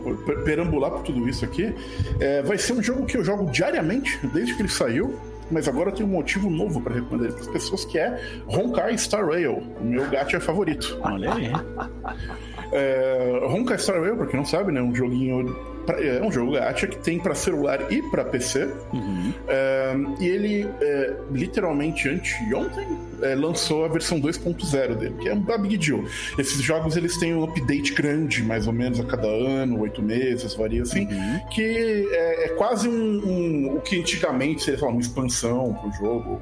perambular 0.45 0.90
por 0.90 1.02
tudo 1.02 1.28
isso 1.28 1.45
aqui, 1.45 1.75
é, 2.19 2.42
vai 2.42 2.57
ser 2.57 2.73
um 2.73 2.83
jogo 2.83 3.04
que 3.04 3.16
eu 3.16 3.25
jogo 3.25 3.50
diariamente, 3.50 4.19
desde 4.33 4.54
que 4.54 4.62
ele 4.62 4.69
saiu. 4.69 5.14
Mas 5.50 5.66
agora 5.66 5.90
eu 5.90 5.95
tenho 5.95 6.09
um 6.09 6.12
motivo 6.12 6.49
novo 6.49 6.80
para 6.80 6.95
recomendar 6.95 7.26
ele 7.26 7.33
para 7.33 7.42
as 7.42 7.49
pessoas, 7.49 7.85
que 7.85 7.99
é 7.99 8.23
Honkai 8.47 8.97
Star 8.97 9.26
Rail, 9.26 9.61
o 9.80 9.85
meu 9.85 10.09
gacha 10.09 10.38
favorito. 10.40 10.99
Olha 11.02 11.35
aí. 11.35 11.50
É, 12.73 13.40
Honkai 13.47 13.76
Star 13.80 14.00
Rail, 14.00 14.16
pra 14.16 14.26
quem 14.26 14.38
não 14.38 14.47
sabe, 14.47 14.71
né, 14.71 14.80
um 14.80 14.95
joguinho 14.95 15.57
é 15.99 16.23
um 16.23 16.30
jogo 16.30 16.52
gacha 16.52 16.87
que 16.87 16.99
tem 16.99 17.18
para 17.18 17.35
celular 17.35 17.90
e 17.90 18.02
para 18.02 18.25
PC. 18.25 18.68
Uhum. 18.92 19.32
É, 19.49 19.97
e 20.20 20.26
ele, 20.26 20.68
é, 20.80 21.16
literalmente, 21.32 22.09
anteontem, 22.09 22.87
é, 23.23 23.35
lançou 23.35 23.85
a 23.85 23.88
versão 23.88 24.20
2.0 24.20 24.94
dele, 24.94 25.14
que 25.20 25.28
é 25.28 25.35
um 25.35 25.40
big 25.40 25.76
deal. 25.78 26.04
Esses 26.38 26.61
jogos 26.62 26.97
eles 26.97 27.16
têm 27.18 27.35
um 27.35 27.44
update 27.44 27.94
grande, 27.94 28.42
mais 28.42 28.66
ou 28.66 28.73
menos 28.73 29.00
a 29.00 29.04
cada 29.04 29.26
ano, 29.26 29.80
oito 29.80 30.02
meses, 30.02 30.54
varia 30.54 30.82
assim, 30.82 31.06
uhum. 31.06 31.40
que 31.50 32.09
é, 32.12 32.44
é, 32.47 32.49
quase 32.50 32.88
um, 32.88 32.92
um, 32.92 33.76
o 33.76 33.80
que 33.80 33.99
antigamente 34.00 34.62
seria 34.62 34.87
uma 34.87 35.00
expansão 35.00 35.75
pro 35.75 35.92
jogo, 35.92 36.40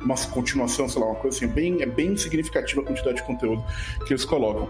uma 0.00 0.16
continuação, 0.28 0.88
sei 0.88 1.00
lá, 1.00 1.08
uma 1.08 1.16
coisa 1.16 1.36
assim. 1.36 1.46
Bem, 1.46 1.82
é 1.82 1.86
bem 1.86 2.16
significativa 2.16 2.80
a 2.80 2.84
quantidade 2.84 3.16
de 3.16 3.22
conteúdo 3.22 3.64
que 4.06 4.12
eles 4.12 4.24
colocam. 4.24 4.68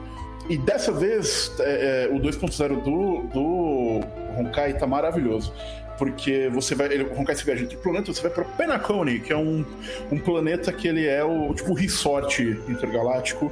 E 0.52 0.58
dessa 0.58 0.92
vez, 0.92 1.50
é, 1.60 2.08
é, 2.10 2.14
o 2.14 2.20
2.0 2.20 2.82
do, 2.82 3.22
do 3.32 4.00
Honkai 4.38 4.74
tá 4.74 4.86
maravilhoso. 4.86 5.50
Porque 5.96 6.50
você 6.52 6.74
vai. 6.74 6.92
Ele, 6.92 7.04
o 7.04 7.18
Honkai 7.18 7.34
se 7.34 7.42
viaja 7.42 7.64
entre 7.64 7.78
planetas, 7.78 8.18
você 8.18 8.22
vai 8.22 8.30
para 8.30 8.44
Penacony, 8.44 9.20
que 9.20 9.32
é 9.32 9.36
um, 9.36 9.64
um 10.10 10.18
planeta 10.18 10.70
que 10.70 10.86
ele 10.86 11.06
é 11.06 11.24
o 11.24 11.54
tipo 11.54 11.72
resort 11.72 12.42
intergaláctico. 12.68 13.50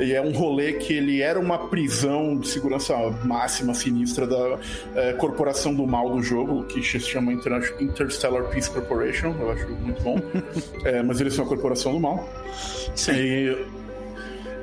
E 0.00 0.14
é 0.14 0.22
um 0.22 0.32
rolê 0.32 0.72
que 0.72 0.94
ele 0.94 1.20
era 1.20 1.38
uma 1.38 1.68
prisão 1.68 2.38
de 2.38 2.48
segurança 2.48 2.96
máxima 3.22 3.74
sinistra 3.74 4.26
da 4.26 4.58
é, 4.94 5.12
corporação 5.12 5.74
do 5.74 5.86
mal 5.86 6.08
do 6.08 6.22
jogo, 6.22 6.64
que 6.64 6.82
se 6.82 7.00
chama 7.00 7.34
Inter 7.34 7.52
Interstellar 7.78 8.44
Peace 8.44 8.70
Corporation. 8.70 9.36
Eu 9.38 9.50
acho 9.50 9.68
muito 9.68 10.02
bom. 10.02 10.18
é, 10.86 11.02
mas 11.02 11.20
eles 11.20 11.34
são 11.34 11.44
a 11.44 11.48
corporação 11.48 11.92
do 11.92 12.00
mal. 12.00 12.26
Sim. 12.94 13.12
E, 13.12 13.83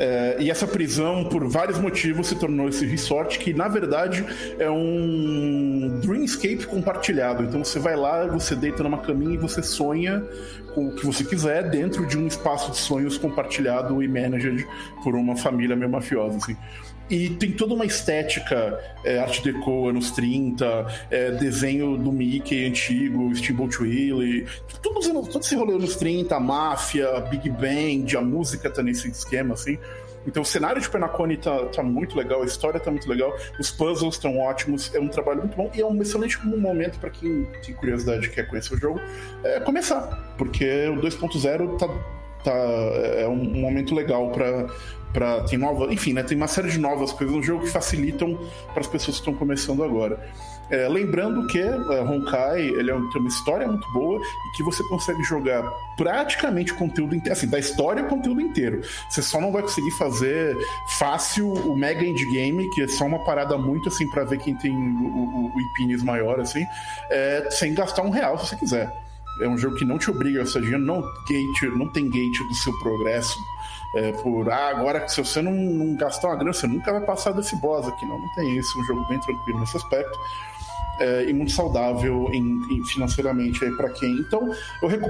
é, 0.03 0.37
e 0.39 0.49
essa 0.49 0.65
prisão, 0.65 1.25
por 1.25 1.47
vários 1.47 1.77
motivos, 1.77 2.25
se 2.25 2.35
tornou 2.35 2.67
esse 2.67 2.83
resort 2.87 3.37
que, 3.37 3.53
na 3.53 3.67
verdade, 3.67 4.25
é 4.57 4.67
um 4.67 5.99
dreamscape 6.01 6.65
compartilhado. 6.65 7.43
Então 7.43 7.63
você 7.63 7.77
vai 7.77 7.95
lá, 7.95 8.25
você 8.25 8.55
deita 8.55 8.81
numa 8.81 8.97
caminha 8.97 9.35
e 9.35 9.37
você 9.37 9.61
sonha 9.61 10.23
com 10.73 10.87
o 10.87 10.95
que 10.95 11.05
você 11.05 11.23
quiser 11.23 11.69
dentro 11.69 12.07
de 12.07 12.17
um 12.17 12.25
espaço 12.25 12.71
de 12.71 12.77
sonhos 12.77 13.15
compartilhado 13.15 14.01
e 14.01 14.07
managed 14.07 14.67
por 15.03 15.13
uma 15.13 15.35
família 15.35 15.75
meio 15.75 15.91
mafiosa, 15.91 16.37
assim. 16.37 16.57
E 17.11 17.29
tem 17.29 17.51
toda 17.51 17.73
uma 17.73 17.85
estética, 17.85 18.79
é, 19.03 19.19
art 19.19 19.43
deco 19.43 19.89
anos 19.89 20.11
30, 20.11 20.87
é, 21.11 21.31
desenho 21.31 21.97
do 21.97 22.09
Mickey 22.09 22.65
antigo, 22.65 23.35
Steamboat 23.35 23.81
Willie, 23.81 24.47
tudo, 24.81 25.27
todo 25.27 25.41
esse 25.41 25.53
rolê 25.53 25.73
anos 25.73 25.97
30, 25.97 26.39
máfia, 26.39 27.19
Big 27.29 27.49
Bang, 27.49 28.15
a 28.15 28.21
música 28.21 28.69
tá 28.69 28.81
nesse 28.81 29.09
esquema, 29.09 29.55
assim. 29.55 29.77
Então 30.25 30.41
o 30.41 30.45
cenário 30.45 30.81
de 30.81 30.89
Penacone 30.89 31.35
tá, 31.35 31.65
tá 31.65 31.83
muito 31.83 32.15
legal, 32.15 32.43
a 32.43 32.45
história 32.45 32.79
tá 32.79 32.89
muito 32.89 33.09
legal, 33.09 33.35
os 33.59 33.71
puzzles 33.71 34.15
estão 34.15 34.39
ótimos, 34.39 34.95
é 34.95 34.99
um 34.99 35.09
trabalho 35.09 35.39
muito 35.39 35.57
bom 35.57 35.69
e 35.73 35.81
é 35.81 35.85
um 35.85 36.01
excelente 36.01 36.39
momento 36.45 36.97
para 36.97 37.09
quem 37.09 37.45
tem 37.61 37.75
curiosidade 37.75 38.27
e 38.27 38.29
quer 38.29 38.47
conhecer 38.47 38.73
o 38.73 38.77
jogo 38.77 39.01
é, 39.43 39.59
começar, 39.59 40.33
porque 40.37 40.87
o 40.87 41.01
2.0 41.01 41.77
tá, 41.77 41.87
tá, 42.41 42.53
é 42.53 43.27
um 43.27 43.35
momento 43.35 43.93
legal 43.93 44.29
para 44.31 44.67
para 45.13 45.41
tem 45.43 45.57
nova, 45.57 45.91
enfim, 45.93 46.13
né, 46.13 46.23
tem 46.23 46.37
uma 46.37 46.47
série 46.47 46.69
de 46.69 46.79
novas 46.79 47.11
coisas 47.11 47.35
no 47.35 47.43
jogo 47.43 47.63
que 47.63 47.69
facilitam 47.69 48.37
para 48.73 48.81
as 48.81 48.87
pessoas 48.87 49.17
que 49.17 49.21
estão 49.21 49.33
começando 49.33 49.83
agora. 49.83 50.19
É, 50.71 50.87
lembrando 50.87 51.45
que 51.47 51.59
é, 51.59 51.75
Honkai 52.01 52.61
ele 52.61 52.89
é, 52.89 52.93
tem 52.93 53.19
uma 53.19 53.27
história 53.27 53.67
muito 53.67 53.85
boa 53.91 54.17
e 54.21 54.55
que 54.55 54.63
você 54.63 54.81
consegue 54.83 55.21
jogar 55.23 55.63
praticamente 55.97 56.71
o 56.71 56.75
conteúdo 56.75 57.13
inteiro, 57.13 57.33
assim, 57.33 57.47
da 57.47 57.59
história 57.59 58.03
o 58.03 58.07
conteúdo 58.07 58.39
inteiro. 58.39 58.81
Você 59.09 59.21
só 59.21 59.41
não 59.41 59.51
vai 59.51 59.61
conseguir 59.61 59.91
fazer 59.91 60.55
fácil 60.97 61.51
o 61.51 61.75
mega 61.75 62.05
endgame, 62.05 62.69
que 62.69 62.83
é 62.83 62.87
só 62.87 63.05
uma 63.05 63.19
parada 63.25 63.57
muito 63.57 63.89
assim 63.89 64.09
para 64.11 64.23
ver 64.23 64.39
quem 64.39 64.55
tem 64.55 64.71
o, 64.71 64.71
o, 64.77 65.51
o 65.51 66.05
maior, 66.05 66.39
assim, 66.39 66.63
é, 67.09 67.49
sem 67.51 67.73
gastar 67.73 68.03
um 68.03 68.09
real 68.09 68.37
se 68.37 68.47
você 68.47 68.55
quiser. 68.55 68.89
É 69.41 69.47
um 69.47 69.57
jogo 69.57 69.75
que 69.75 69.83
não 69.83 69.97
te 69.97 70.09
obriga 70.09 70.39
a 70.39 70.43
gastar 70.43 70.61
dinheiro, 70.61 70.83
não, 70.83 71.01
gate, 71.27 71.63
não 71.75 71.87
tem 71.91 72.09
gate 72.09 72.37
do 72.47 72.55
seu 72.55 72.71
progresso. 72.79 73.37
É, 73.95 74.11
por 74.13 74.49
ah, 74.49 74.69
agora 74.69 75.07
se 75.07 75.21
você 75.21 75.41
não, 75.41 75.53
não 75.53 75.95
gastar 75.95 76.29
uma 76.29 76.35
grana, 76.35 76.53
você 76.53 76.67
nunca 76.67 76.91
vai 76.91 77.01
passar 77.01 77.31
desse 77.31 77.55
boss 77.57 77.87
aqui. 77.87 78.05
Não, 78.05 78.19
não 78.19 78.33
tem 78.35 78.57
isso. 78.57 78.77
É 78.77 78.81
um 78.81 78.85
jogo 78.85 79.05
bem 79.07 79.19
tranquilo 79.19 79.59
nesse 79.59 79.77
aspecto 79.77 80.17
é, 81.01 81.25
e 81.27 81.33
muito 81.33 81.51
saudável 81.51 82.29
em, 82.31 82.61
em 82.71 82.85
financeiramente 82.85 83.59
para 83.71 83.89
quem. 83.89 84.11
Então, 84.19 84.51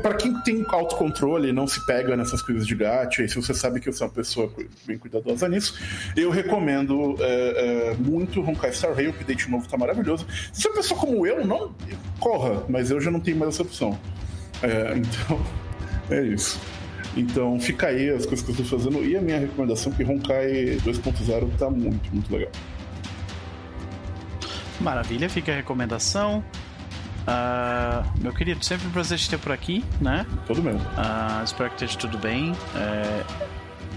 para 0.02 0.14
quem 0.16 0.34
tem 0.42 0.66
autocontrole, 0.70 1.52
não 1.52 1.68
se 1.68 1.86
pega 1.86 2.16
nessas 2.16 2.42
coisas 2.42 2.66
de 2.66 2.76
gacha, 2.76 3.24
e 3.24 3.30
se 3.30 3.36
você 3.36 3.54
sabe 3.54 3.80
que 3.80 3.90
eu 3.90 3.94
sou 3.94 4.08
uma 4.08 4.14
pessoa 4.14 4.52
bem 4.86 4.98
cuidadosa 4.98 5.50
nisso, 5.50 5.78
eu 6.16 6.30
recomendo 6.30 7.16
é, 7.20 7.92
é, 7.92 7.96
muito 7.96 8.42
Honkai 8.42 8.72
Star 8.72 8.94
Rail, 8.94 9.10
o 9.10 9.14
update 9.14 9.50
novo 9.50 9.68
tá 9.68 9.78
maravilhoso. 9.78 10.26
Se 10.54 10.68
uma 10.68 10.76
pessoa 10.76 11.00
como 11.00 11.28
eu, 11.28 11.46
não 11.46 11.76
corra, 12.20 12.64
mas 12.70 12.90
eu 12.90 13.02
já 13.02 13.12
não 13.12 13.20
tenho 13.20 13.38
mais 13.38 13.56
essa 13.56 13.64
opção. 13.64 14.00
É, 14.64 14.96
então, 14.96 15.42
é 16.10 16.24
isso. 16.24 16.60
Então 17.16 17.60
fica 17.60 17.88
aí 17.88 18.10
as 18.10 18.26
coisas 18.26 18.42
que 18.46 18.52
eu 18.52 18.64
estou 18.64 18.80
fazendo 18.80 19.04
e 19.04 19.18
a 19.18 19.22
minha 19.22 19.40
recomendação 19.40 19.92
que 19.92 20.04
Honkai 20.04 20.78
2.0 20.84 21.50
tá 21.58 21.70
muito, 21.70 22.10
muito 22.12 22.34
legal. 22.34 22.52
Maravilha, 24.80 25.30
fica 25.30 25.52
a 25.52 25.56
recomendação. 25.56 26.44
Uh, 27.22 28.20
meu 28.20 28.34
querido, 28.34 28.64
sempre 28.66 28.88
um 28.88 28.92
prazer 28.92 29.18
te 29.20 29.30
ter 29.30 29.38
por 29.38 29.52
aqui, 29.52 29.86
né? 30.00 30.26
Tudo 30.48 30.64
mesmo. 30.64 30.80
Uh, 30.82 31.44
espero 31.44 31.70
que 31.70 31.76
esteja 31.76 32.00
tudo 32.00 32.18
bem. 32.18 32.54
É, 32.76 33.24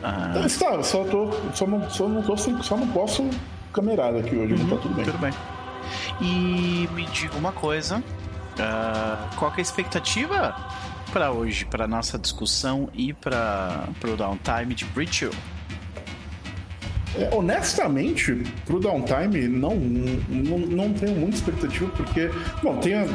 uh... 0.04 0.44
Está, 0.44 0.82
só, 0.82 1.04
tô, 1.04 1.30
só, 1.54 1.66
não, 1.66 1.88
só, 1.88 2.08
não 2.08 2.22
tô, 2.22 2.36
só 2.36 2.76
não 2.76 2.88
posso 2.88 3.30
camerada 3.72 4.18
aqui 4.18 4.36
hoje, 4.36 4.54
uhum, 4.54 4.68
tá 4.68 4.76
tudo 4.76 4.94
bem. 4.94 5.04
Tudo 5.04 5.18
bem. 5.18 5.32
E 6.20 6.88
me 6.92 7.06
diga 7.06 7.36
uma 7.36 7.52
coisa: 7.52 7.98
uh, 7.98 9.36
qual 9.36 9.50
é 9.52 9.58
a 9.58 9.62
expectativa 9.62 10.54
para 11.14 11.30
hoje, 11.30 11.64
para 11.64 11.86
nossa 11.86 12.18
discussão 12.18 12.88
e 12.92 13.12
para 13.12 13.88
o 14.02 14.16
downtime 14.16 14.74
de 14.74 14.84
Bridge 14.86 15.30
é, 17.16 17.32
honestamente, 17.32 18.42
pro 18.66 18.80
downtime, 18.80 19.46
não, 19.46 19.76
não, 19.76 20.58
não 20.58 20.92
tenho 20.92 21.14
muita 21.14 21.36
expectativa, 21.36 21.88
porque, 21.96 22.28
bom, 22.60 22.78
tem 22.78 22.94
a, 22.94 23.06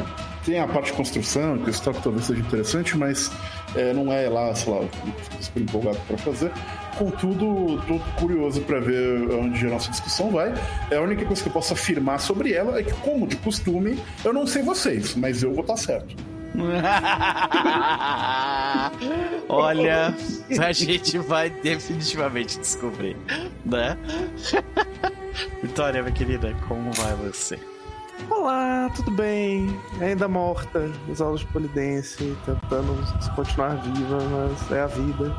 tem 0.42 0.58
a 0.58 0.66
parte 0.66 0.86
de 0.86 0.92
construção, 0.94 1.58
que 1.58 1.68
isso 1.68 1.82
talvez 2.02 2.24
seja 2.24 2.40
interessante, 2.40 2.96
mas 2.96 3.30
é, 3.74 3.92
não 3.92 4.10
é 4.10 4.26
lá, 4.30 4.54
sei 4.54 4.72
lá, 4.72 4.80
super 5.38 5.62
empolgado 5.62 5.98
para 6.08 6.16
fazer. 6.16 6.50
Contudo, 6.96 7.82
tô 7.86 7.98
curioso 8.18 8.62
para 8.62 8.80
ver 8.80 9.30
onde 9.32 9.66
a 9.66 9.68
nossa 9.68 9.90
discussão 9.90 10.30
vai. 10.30 10.54
É 10.90 10.96
a 10.96 11.02
única 11.02 11.26
coisa 11.26 11.42
que 11.42 11.50
eu 11.50 11.52
posso 11.52 11.74
afirmar 11.74 12.18
sobre 12.20 12.54
ela 12.54 12.80
é 12.80 12.82
que, 12.82 12.94
como 12.94 13.26
de 13.26 13.36
costume, 13.36 14.02
eu 14.24 14.32
não 14.32 14.46
sei 14.46 14.62
vocês, 14.62 15.14
mas 15.14 15.42
eu 15.42 15.52
vou 15.52 15.60
estar 15.60 15.76
certo. 15.76 16.39
Olha, 19.48 20.14
a 20.60 20.72
gente 20.72 21.18
vai 21.18 21.50
definitivamente 21.50 22.58
descobrir, 22.58 23.16
né? 23.64 23.96
Vitória, 25.62 26.02
minha 26.02 26.14
querida, 26.14 26.54
como 26.66 26.90
vai 26.92 27.14
você? 27.14 27.58
Olá, 28.28 28.90
tudo 28.94 29.10
bem? 29.12 29.80
Ainda 30.00 30.28
morta, 30.28 30.90
aulas 31.20 31.40
de 31.40 31.46
polidense, 31.46 32.36
tentando 32.44 32.94
continuar 33.34 33.76
viva, 33.76 34.18
mas 34.30 34.70
é 34.72 34.82
a 34.82 34.86
vida. 34.86 35.34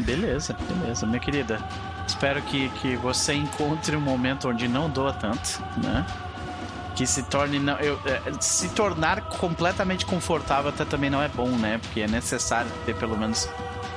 Beleza, 0.00 0.56
beleza, 0.68 1.06
minha 1.06 1.20
querida. 1.20 1.58
Espero 2.06 2.40
que, 2.42 2.68
que 2.70 2.96
você 2.96 3.34
encontre 3.34 3.96
um 3.96 4.00
momento 4.00 4.48
onde 4.48 4.68
não 4.68 4.88
doa 4.88 5.12
tanto, 5.12 5.60
né? 5.82 6.06
Que 6.98 7.06
se 7.06 7.22
torne 7.22 7.60
não, 7.60 7.78
eu, 7.78 7.96
é, 8.06 8.20
se 8.40 8.68
tornar 8.70 9.20
completamente 9.28 10.04
confortável 10.04 10.70
até 10.70 10.84
também 10.84 11.08
não 11.08 11.22
é 11.22 11.28
bom, 11.28 11.48
né? 11.50 11.78
Porque 11.78 12.00
é 12.00 12.08
necessário 12.08 12.68
ter 12.84 12.96
pelo 12.96 13.16
menos 13.16 13.48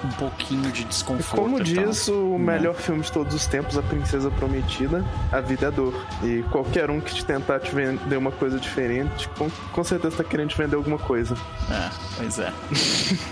um 0.04 0.10
pouquinho 0.10 0.72
de 0.72 0.84
desconforto. 0.86 1.42
Como 1.42 1.60
então, 1.60 1.90
diz 1.90 2.08
o 2.08 2.38
né? 2.38 2.54
melhor 2.54 2.76
filme 2.76 3.02
de 3.02 3.12
todos 3.12 3.34
os 3.34 3.46
tempos, 3.46 3.78
A 3.78 3.82
Princesa 3.82 4.30
Prometida, 4.32 5.06
a 5.32 5.40
vida 5.40 5.68
é 5.68 5.72
dor. 5.72 5.94
E 6.24 6.44
qualquer 6.52 6.90
um 6.90 7.00
que 7.00 7.14
te 7.14 7.26
tentar 7.26 7.60
te 7.60 7.74
vender 7.74 8.18
uma 8.18 8.32
coisa 8.32 8.60
diferente, 8.60 9.28
com, 9.30 9.50
com 9.50 9.84
certeza 9.84 10.18
tá 10.18 10.24
querendo 10.24 10.50
te 10.50 10.58
vender 10.58 10.76
alguma 10.76 10.98
coisa. 10.98 11.36
É, 11.70 11.90
pois 12.18 12.40
é. 12.40 12.54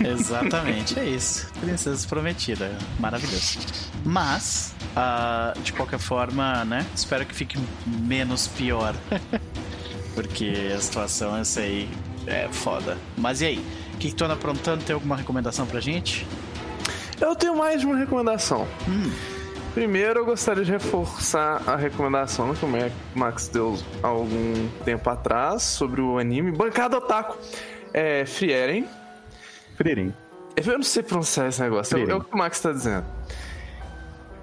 Exatamente, 0.06 0.98
é 0.98 1.04
isso. 1.04 1.48
Princesa 1.60 2.06
Prometida, 2.08 2.76
maravilhoso. 2.98 3.58
Mas, 4.04 4.74
uh, 4.96 5.60
de 5.60 5.72
qualquer 5.72 5.98
forma, 5.98 6.64
né? 6.64 6.86
Espero 6.94 7.24
que 7.26 7.34
fique 7.34 7.58
menos 7.86 8.48
pior. 8.48 8.94
Porque 10.14 10.72
a 10.74 10.80
situação 10.80 11.36
essa 11.36 11.60
aí 11.60 11.88
é 12.26 12.48
foda. 12.50 12.98
Mas 13.16 13.40
e 13.40 13.46
aí? 13.46 13.66
O 13.94 13.98
que, 13.98 14.08
que 14.08 14.14
tu 14.14 14.24
anda 14.24 14.34
aprontando? 14.34 14.82
Tem 14.82 14.94
alguma 14.94 15.16
recomendação 15.16 15.66
pra 15.66 15.80
gente? 15.80 16.26
Eu 17.20 17.36
tenho 17.36 17.56
mais 17.56 17.80
de 17.80 17.86
uma 17.86 17.96
recomendação. 17.96 18.66
Hum. 18.88 19.10
Primeiro, 19.74 20.20
eu 20.20 20.24
gostaria 20.24 20.64
de 20.64 20.70
reforçar 20.72 21.62
a 21.68 21.76
recomendação 21.76 22.52
que 22.54 22.64
o 22.64 22.68
Max 23.14 23.46
deu 23.48 23.78
há 24.02 24.08
algum 24.08 24.68
tempo 24.84 25.08
atrás 25.08 25.62
sobre 25.62 26.00
o 26.00 26.18
anime 26.18 26.50
Bancada 26.50 26.98
Otaku. 26.98 27.38
É 27.92 28.24
Frieren. 28.26 28.88
Frieren. 29.76 30.14
Eu 30.56 30.74
não 30.74 30.82
sei 30.82 31.02
pronunciar 31.02 31.48
esse 31.48 31.60
negócio, 31.60 31.96
é, 31.96 32.02
é 32.02 32.14
o 32.14 32.20
que 32.20 32.34
o 32.34 32.38
Max 32.38 32.60
tá 32.60 32.72
dizendo. 32.72 33.06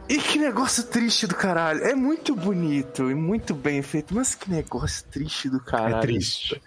E 0.10 0.18
que 0.18 0.40
negócio 0.40 0.84
triste 0.84 1.28
do 1.28 1.36
caralho. 1.36 1.84
É 1.84 1.94
muito 1.94 2.34
bonito 2.34 3.12
e 3.12 3.16
muito 3.16 3.54
bem 3.54 3.82
feito, 3.82 4.16
mas 4.16 4.34
que 4.34 4.50
negócio 4.50 5.04
triste 5.12 5.50
do 5.50 5.60
caralho. 5.60 5.98
É 5.98 6.00
triste. 6.00 6.62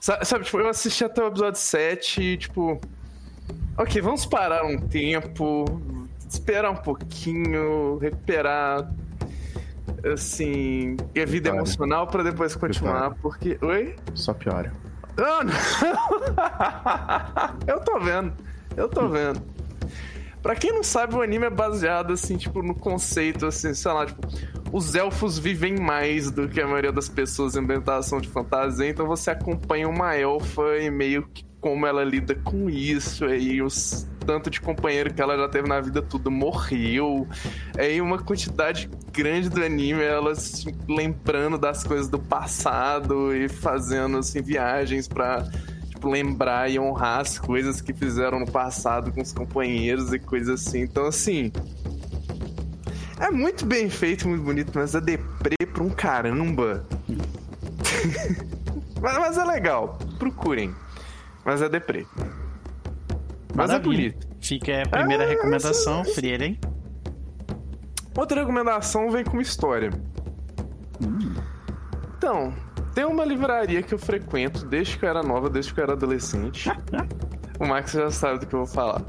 Sabe, 0.00 0.24
sabe, 0.24 0.44
tipo, 0.44 0.60
eu 0.60 0.68
assisti 0.68 1.04
até 1.04 1.22
o 1.22 1.26
episódio 1.26 1.58
7 1.58 2.22
e, 2.22 2.36
tipo. 2.36 2.80
Ok, 3.76 4.02
vamos 4.02 4.26
parar 4.26 4.64
um 4.64 4.76
tempo, 4.76 5.64
esperar 6.28 6.70
um 6.70 6.76
pouquinho, 6.76 7.98
recuperar. 7.98 8.92
Assim. 10.12 10.96
a 11.16 11.24
vida 11.24 11.50
piora. 11.50 11.58
emocional 11.58 12.06
para 12.06 12.22
depois 12.22 12.54
continuar, 12.54 13.14
porque. 13.22 13.58
Oi? 13.62 13.96
Só 14.14 14.34
piora. 14.34 14.70
Não, 15.16 15.44
não. 15.44 15.52
eu 17.66 17.80
tô 17.80 17.98
vendo. 17.98 18.32
Eu 18.76 18.88
tô 18.88 19.08
vendo. 19.08 19.42
Pra 20.42 20.54
quem 20.54 20.72
não 20.72 20.84
sabe, 20.84 21.16
o 21.16 21.22
anime 21.22 21.46
é 21.46 21.50
baseado, 21.50 22.12
assim, 22.12 22.36
tipo, 22.36 22.62
no 22.62 22.74
conceito, 22.74 23.46
assim, 23.46 23.74
sei 23.74 23.92
lá, 23.92 24.06
tipo, 24.06 24.20
os 24.72 24.94
elfos 24.94 25.38
vivem 25.38 25.76
mais 25.76 26.30
do 26.30 26.48
que 26.48 26.60
a 26.60 26.66
maioria 26.66 26.92
das 26.92 27.08
pessoas 27.08 27.56
em 27.56 27.58
ambientação 27.58 28.20
de 28.20 28.28
fantasia, 28.28 28.88
então 28.88 29.06
você 29.06 29.30
acompanha 29.30 29.88
uma 29.88 30.14
elfa 30.14 30.78
e 30.78 30.90
meio 30.90 31.26
que 31.28 31.44
como 31.60 31.86
ela 31.86 32.04
lida 32.04 32.34
com 32.34 32.70
isso, 32.70 33.24
aí 33.24 33.60
os 33.60 34.06
tanto 34.28 34.50
de 34.50 34.60
companheiro 34.60 35.14
que 35.14 35.22
ela 35.22 35.38
já 35.38 35.48
teve 35.48 35.66
na 35.66 35.80
vida 35.80 36.02
tudo 36.02 36.30
morreu. 36.30 37.26
Aí 37.78 37.98
uma 37.98 38.18
quantidade 38.18 38.90
grande 39.10 39.48
do 39.48 39.64
anime, 39.64 40.02
ela 40.02 40.34
lembrando 40.86 41.56
das 41.56 41.82
coisas 41.82 42.08
do 42.08 42.18
passado 42.18 43.34
e 43.34 43.48
fazendo 43.48 44.18
assim, 44.18 44.42
viagens 44.42 45.08
pra 45.08 45.48
tipo, 45.88 46.10
lembrar 46.10 46.70
e 46.70 46.78
honrar 46.78 47.20
as 47.20 47.38
coisas 47.38 47.80
que 47.80 47.94
fizeram 47.94 48.38
no 48.38 48.46
passado 48.46 49.10
com 49.12 49.22
os 49.22 49.32
companheiros 49.32 50.12
e 50.12 50.18
coisas 50.18 50.60
assim. 50.60 50.82
Então, 50.82 51.06
assim. 51.06 51.50
É 53.18 53.30
muito 53.30 53.66
bem 53.66 53.90
feito, 53.90 54.28
muito 54.28 54.44
bonito, 54.44 54.70
mas 54.74 54.94
é 54.94 55.00
deprê 55.00 55.56
pra 55.72 55.82
um 55.82 55.90
caramba. 55.90 56.86
mas 59.00 59.38
é 59.38 59.44
legal. 59.44 59.98
Procurem. 60.18 60.72
Mas 61.48 61.62
é 61.62 61.68
deprê. 61.70 62.04
Mas 63.54 63.70
é 63.70 63.78
bonito. 63.78 64.28
Fica 64.38 64.82
a 64.82 64.86
primeira 64.86 65.24
Ah, 65.24 65.28
recomendação, 65.28 66.02
essa- 66.02 66.12
Frieren. 66.12 66.60
Outra 68.14 68.40
recomendação 68.42 69.10
vem 69.10 69.24
com 69.24 69.40
história. 69.40 69.88
Então, 72.18 72.52
tem 72.94 73.06
uma 73.06 73.24
livraria 73.24 73.82
que 73.82 73.94
eu 73.94 73.98
frequento 73.98 74.66
desde 74.66 74.98
que 74.98 75.06
eu 75.06 75.08
era 75.08 75.22
nova, 75.22 75.48
desde 75.48 75.72
que 75.72 75.80
eu 75.80 75.84
era 75.84 75.94
adolescente. 75.94 76.68
o 77.58 77.66
Max 77.66 77.92
já 77.92 78.10
sabe 78.10 78.40
do 78.40 78.46
que 78.46 78.54
eu 78.54 78.66
vou 78.66 78.68
falar. 78.68 79.00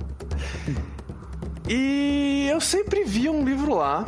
E 1.68 2.48
eu 2.50 2.62
sempre 2.62 3.04
via 3.04 3.34
um 3.34 3.44
livro 3.44 3.76
lá. 3.76 4.08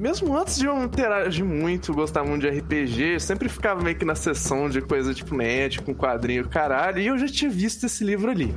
Mesmo 0.00 0.34
antes 0.34 0.56
de 0.56 0.64
eu 0.64 0.82
interagir 0.82 1.44
muito, 1.44 1.92
gostar 1.92 2.24
muito 2.24 2.40
de 2.40 2.48
RPG, 2.58 3.20
sempre 3.20 3.50
ficava 3.50 3.82
meio 3.82 3.94
que 3.94 4.04
na 4.04 4.14
sessão 4.14 4.66
de 4.66 4.80
coisa 4.80 5.12
tipo 5.12 5.36
net, 5.36 5.82
com 5.82 5.94
quadrinho, 5.94 6.48
caralho, 6.48 6.98
e 7.00 7.06
eu 7.08 7.18
já 7.18 7.26
tinha 7.26 7.50
visto 7.50 7.84
esse 7.84 8.02
livro 8.02 8.30
ali. 8.30 8.54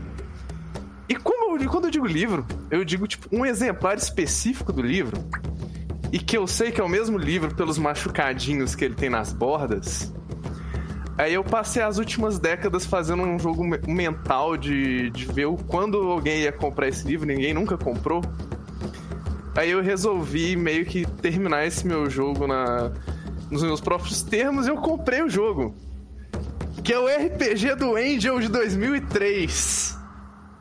E 1.09 1.15
como 1.15 1.59
eu, 1.61 1.69
quando 1.69 1.85
eu 1.85 1.91
digo 1.91 2.07
livro, 2.07 2.45
eu 2.71 2.85
digo 2.85 3.05
tipo 3.05 3.27
um 3.29 3.45
exemplar 3.45 3.97
específico 3.97 4.71
do 4.71 4.81
livro, 4.81 5.17
e 6.13 6.17
que 6.17 6.37
eu 6.37 6.47
sei 6.47 6.71
que 6.71 6.79
é 6.79 6.83
o 6.83 6.87
mesmo 6.87 7.17
livro 7.17 7.53
pelos 7.53 7.77
machucadinhos 7.77 8.73
que 8.73 8.85
ele 8.85 8.95
tem 8.95 9.09
nas 9.09 9.33
bordas. 9.33 10.13
Aí 11.17 11.33
eu 11.33 11.43
passei 11.43 11.83
as 11.83 11.97
últimas 11.97 12.39
décadas 12.39 12.85
fazendo 12.85 13.21
um 13.21 13.37
jogo 13.37 13.65
me- 13.65 13.79
mental 13.85 14.55
de, 14.55 15.09
de 15.09 15.25
ver 15.25 15.45
o- 15.47 15.57
quando 15.57 15.97
alguém 16.09 16.39
ia 16.43 16.53
comprar 16.53 16.87
esse 16.87 17.05
livro, 17.05 17.27
ninguém 17.27 17.53
nunca 17.53 17.77
comprou. 17.77 18.21
Aí 19.55 19.71
eu 19.71 19.81
resolvi 19.81 20.55
meio 20.55 20.85
que 20.85 21.05
terminar 21.21 21.65
esse 21.65 21.85
meu 21.85 22.09
jogo 22.09 22.47
na, 22.47 22.91
nos 23.51 23.61
meus 23.61 23.79
próprios 23.79 24.23
termos 24.23 24.65
e 24.65 24.69
eu 24.69 24.77
comprei 24.77 25.21
o 25.21 25.29
jogo. 25.29 25.75
Que 26.83 26.93
é 26.93 26.99
o 26.99 27.07
RPG 27.07 27.75
do 27.75 27.95
Angel 27.95 28.39
de 28.39 28.49
2003. 28.49 29.97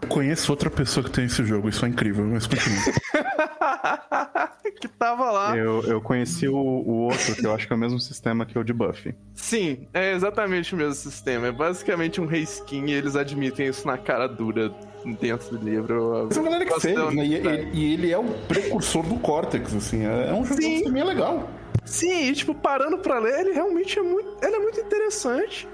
Eu 0.03 0.09
conheço 0.09 0.53
outra 0.53 0.71
pessoa 0.71 1.03
que 1.03 1.11
tem 1.11 1.25
esse 1.25 1.45
jogo, 1.45 1.69
isso 1.69 1.85
é 1.85 1.89
incrível, 1.89 2.25
mas 2.25 2.47
continua. 2.47 2.81
que 4.81 4.89
tava 4.89 5.31
lá. 5.31 5.57
Eu, 5.57 5.83
eu 5.85 6.01
conheci 6.01 6.49
o, 6.49 6.57
o 6.57 6.93
outro, 7.05 7.37
que 7.37 7.47
eu 7.47 7.55
acho 7.55 7.67
que 7.67 7.73
é 7.73 7.77
o 7.77 7.79
mesmo 7.79 8.01
sistema 8.01 8.45
que 8.45 8.59
o 8.59 8.65
de 8.65 8.73
Buffy. 8.73 9.15
Sim, 9.33 9.87
é 9.95 10.13
exatamente 10.13 10.75
o 10.75 10.77
mesmo 10.77 10.95
sistema. 10.95 11.47
É 11.47 11.53
basicamente 11.53 12.21
um 12.21 12.27
reskin 12.27 12.87
e 12.87 12.93
eles 12.93 13.15
admitem 13.15 13.69
isso 13.69 13.87
na 13.87 13.97
cara 13.97 14.27
dura 14.27 14.75
dentro 15.21 15.57
do 15.57 15.65
livro. 15.65 16.29
Essa 16.31 16.43
galera 16.43 16.65
que 16.65 16.71
Gosto 16.71 16.83
fez, 16.83 17.15
né? 17.15 17.25
E, 17.25 17.35
e- 17.35 17.71
e 17.73 17.95
ele 17.95 18.11
é 18.13 18.19
o 18.19 18.25
precursor 18.49 19.05
do 19.05 19.17
Cortex, 19.17 19.75
assim. 19.75 20.07
É, 20.07 20.29
é 20.31 20.33
um 20.33 20.45
jogo 20.45 20.61
Sim. 20.63 20.79
que 20.79 20.85
também 20.85 21.03
é 21.03 21.05
legal. 21.05 21.51
Sim, 21.85 22.29
e, 22.29 22.33
tipo, 22.33 22.55
parando 22.55 22.99
pra 22.99 23.19
ler, 23.19 23.41
ele 23.41 23.53
realmente 23.53 23.99
é 23.99 24.03
muito, 24.03 24.29
ele 24.43 24.55
é 24.55 24.59
muito 24.59 24.81
interessante. 24.81 25.67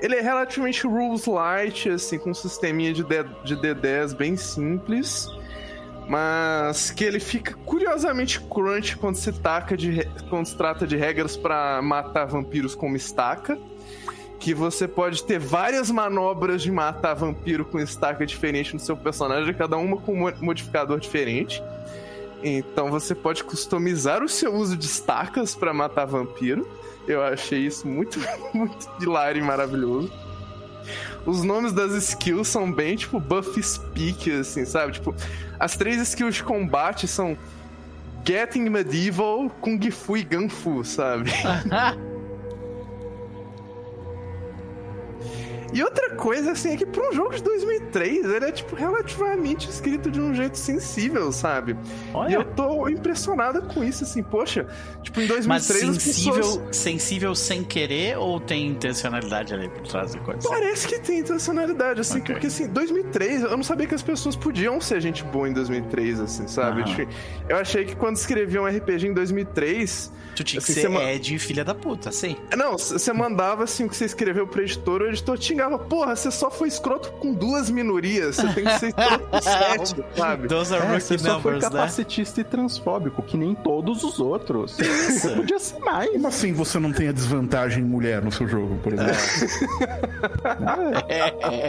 Ele 0.00 0.16
é 0.16 0.20
relativamente 0.20 0.86
rules 0.86 1.24
light, 1.26 1.88
assim, 1.88 2.18
com 2.18 2.30
um 2.30 2.34
sisteminha 2.34 2.92
de, 2.92 3.02
D, 3.04 3.24
de 3.44 3.56
D10 3.56 4.14
bem 4.14 4.36
simples. 4.36 5.28
Mas 6.08 6.90
que 6.90 7.02
ele 7.02 7.18
fica 7.18 7.54
curiosamente 7.64 8.40
crunch 8.40 8.96
quando 8.96 9.16
se, 9.16 9.32
taca 9.32 9.76
de, 9.76 10.06
quando 10.30 10.46
se 10.46 10.56
trata 10.56 10.86
de 10.86 10.96
regras 10.96 11.36
pra 11.36 11.80
matar 11.82 12.26
vampiros 12.26 12.74
como 12.74 12.94
estaca. 12.96 13.58
Que 14.38 14.52
você 14.54 14.86
pode 14.86 15.24
ter 15.24 15.38
várias 15.38 15.90
manobras 15.90 16.62
de 16.62 16.70
matar 16.70 17.14
vampiro 17.14 17.64
com 17.64 17.78
estaca 17.78 18.24
diferente 18.26 18.74
no 18.74 18.80
seu 18.80 18.96
personagem, 18.96 19.52
cada 19.54 19.76
uma 19.76 19.96
com 19.96 20.12
um 20.12 20.16
mo- 20.20 20.32
modificador 20.40 21.00
diferente. 21.00 21.62
Então 22.42 22.90
você 22.90 23.14
pode 23.14 23.42
customizar 23.42 24.22
o 24.22 24.28
seu 24.28 24.54
uso 24.54 24.76
de 24.76 24.84
estacas 24.86 25.54
pra 25.54 25.72
matar 25.72 26.04
vampiro. 26.04 26.68
Eu 27.08 27.22
achei 27.22 27.60
isso 27.60 27.88
muito, 27.88 28.20
muito 28.52 28.88
hilário 29.00 29.40
e 29.40 29.44
maravilhoso. 29.44 30.12
Os 31.24 31.42
nomes 31.42 31.72
das 31.72 31.92
skills 31.94 32.46
são 32.46 32.70
bem, 32.70 32.94
tipo, 32.94 33.18
buff 33.18 33.60
speak, 33.60 34.30
assim, 34.30 34.64
sabe? 34.64 34.92
Tipo, 34.92 35.14
as 35.58 35.76
três 35.76 36.00
skills 36.00 36.36
de 36.36 36.44
combate 36.44 37.08
são 37.08 37.36
Getting 38.24 38.68
Medieval, 38.68 39.48
Kung 39.60 39.80
Fu 39.90 40.16
e 40.16 40.22
Ganfu, 40.22 40.84
sabe? 40.84 41.30
E 45.76 45.82
outra 45.82 46.10
coisa, 46.10 46.52
assim, 46.52 46.72
é 46.72 46.76
que 46.76 46.86
pra 46.86 47.06
um 47.08 47.12
jogo 47.12 47.34
de 47.34 47.42
2003, 47.42 48.24
ele 48.24 48.44
é, 48.46 48.52
tipo, 48.52 48.74
relativamente 48.74 49.68
escrito 49.68 50.10
de 50.10 50.18
um 50.20 50.34
jeito 50.34 50.56
sensível, 50.56 51.30
sabe? 51.32 51.72
E 51.72 52.32
eu 52.32 52.40
Olha, 52.40 52.44
tô 52.44 52.88
impressionada 52.88 53.60
com 53.60 53.84
isso, 53.84 54.04
assim, 54.04 54.22
poxa, 54.22 54.66
tipo, 55.02 55.20
em 55.20 55.26
2003 55.26 55.46
mas 55.46 55.70
as 55.70 55.78
sensível, 56.02 56.34
pessoas... 56.34 56.76
sensível 56.76 57.34
sem 57.34 57.62
querer 57.62 58.16
ou 58.16 58.40
tem 58.40 58.66
intencionalidade 58.68 59.52
ali 59.52 59.68
por 59.68 59.82
trás 59.86 60.14
da 60.14 60.20
coisa? 60.20 60.48
Parece 60.48 60.88
que 60.88 60.98
tem 60.98 61.18
intencionalidade, 61.18 62.00
assim, 62.00 62.20
Ok. 62.20 62.34
porque 62.34 62.46
assim, 62.46 62.68
2003, 62.68 63.42
eu 63.42 63.56
não 63.56 63.62
sabia 63.62 63.86
que 63.86 63.94
as 63.94 64.02
pessoas 64.02 64.34
podiam 64.34 64.80
ser 64.80 65.00
gente 65.02 65.22
boa 65.24 65.48
em 65.48 65.52
2003, 65.52 66.20
assim, 66.20 66.46
sabe? 66.48 66.84
Tipo, 66.84 67.06
Eu 67.48 67.56
achei 67.58 67.84
que 67.84 67.94
quando 67.94 68.16
escreviam 68.16 68.64
um 68.64 68.66
RPG 68.66 69.08
em 69.08 69.12
2003, 69.12 70.12
Tu 70.36 70.44
tinha 70.44 70.60
que 70.60 70.70
Assim, 70.70 70.80
ser 70.82 70.88
você 70.88 70.88
ma- 70.90 71.02
Ed, 71.12 71.38
filha 71.38 71.64
da 71.64 71.74
puta, 71.74 72.12
sim. 72.12 72.36
não, 72.54 72.76
você 72.76 73.10
mandava 73.10 73.64
assim 73.64 73.84
o 73.86 73.88
que 73.88 73.96
você 73.96 74.04
escreveu 74.04 74.46
pro 74.46 74.60
editor, 74.60 75.00
o 75.00 75.06
editor 75.08 75.38
te 75.38 75.54
xingava, 75.66 75.78
porra, 75.78 76.14
você 76.16 76.30
só 76.30 76.50
foi 76.50 76.68
escroto 76.68 77.10
com 77.12 77.32
duas 77.32 77.68
minorias, 77.70 78.36
você 78.36 78.48
tem 78.54 78.64
que 78.64 78.78
ser 78.78 78.88
escroto 78.96 79.26
com 79.26 79.42
sete, 79.42 80.04
sabe? 80.16 80.48
Those 80.48 80.74
are 80.74 80.84
É, 80.84 80.88
rookie 80.88 81.02
você 81.02 81.18
só 81.18 81.40
foi 81.40 81.54
né? 81.54 81.60
capacitista 81.60 82.40
e 82.40 82.44
transfóbico, 82.44 83.22
que 83.22 83.36
nem 83.36 83.54
todos 83.54 84.04
os 84.04 84.18
outros. 84.20 84.76
Você 84.76 85.30
podia 85.36 85.58
ser 85.58 85.78
mais. 85.80 86.10
Como 86.10 86.28
assim 86.28 86.52
você 86.52 86.78
não 86.78 86.92
tem 86.92 87.08
a 87.08 87.12
desvantagem 87.12 87.82
mulher 87.84 88.22
no 88.22 88.30
seu 88.32 88.46
jogo, 88.48 88.76
por 88.82 88.92
exemplo? 88.92 89.14
É, 91.08 91.68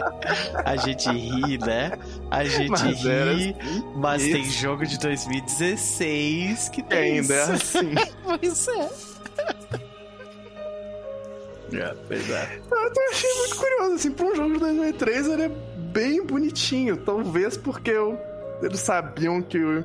a 0.64 0.76
gente 0.76 1.08
ri, 1.10 1.58
né? 1.58 1.92
A 2.30 2.44
gente 2.44 2.70
Mas 2.70 3.04
era 3.06 3.32
ri, 3.32 3.56
mas 3.96 4.22
Isso. 4.22 4.32
tem 4.32 4.44
jogo 4.50 4.86
de 4.86 4.98
2016 4.98 6.68
que 6.68 6.82
tem 6.82 6.98
Ainda 7.18 7.34
é 7.34 7.42
isso. 7.42 7.52
assim. 7.78 7.94
Pois 8.24 8.68
é. 8.68 9.87
É, 11.72 11.94
pois 12.06 12.30
é. 12.30 12.60
Eu 12.70 13.10
achei 13.10 13.34
muito 13.38 13.56
curioso, 13.56 13.94
assim, 13.94 14.10
pra 14.10 14.26
um 14.26 14.34
jogo 14.34 14.54
de 14.54 14.60
2003 14.60 15.28
ele 15.28 15.42
é 15.42 15.50
bem 15.92 16.24
bonitinho. 16.24 16.96
Talvez 16.96 17.56
porque 17.56 17.90
eu- 17.90 18.18
eles 18.62 18.80
sabiam 18.80 19.42
que, 19.42 19.58
o- 19.58 19.84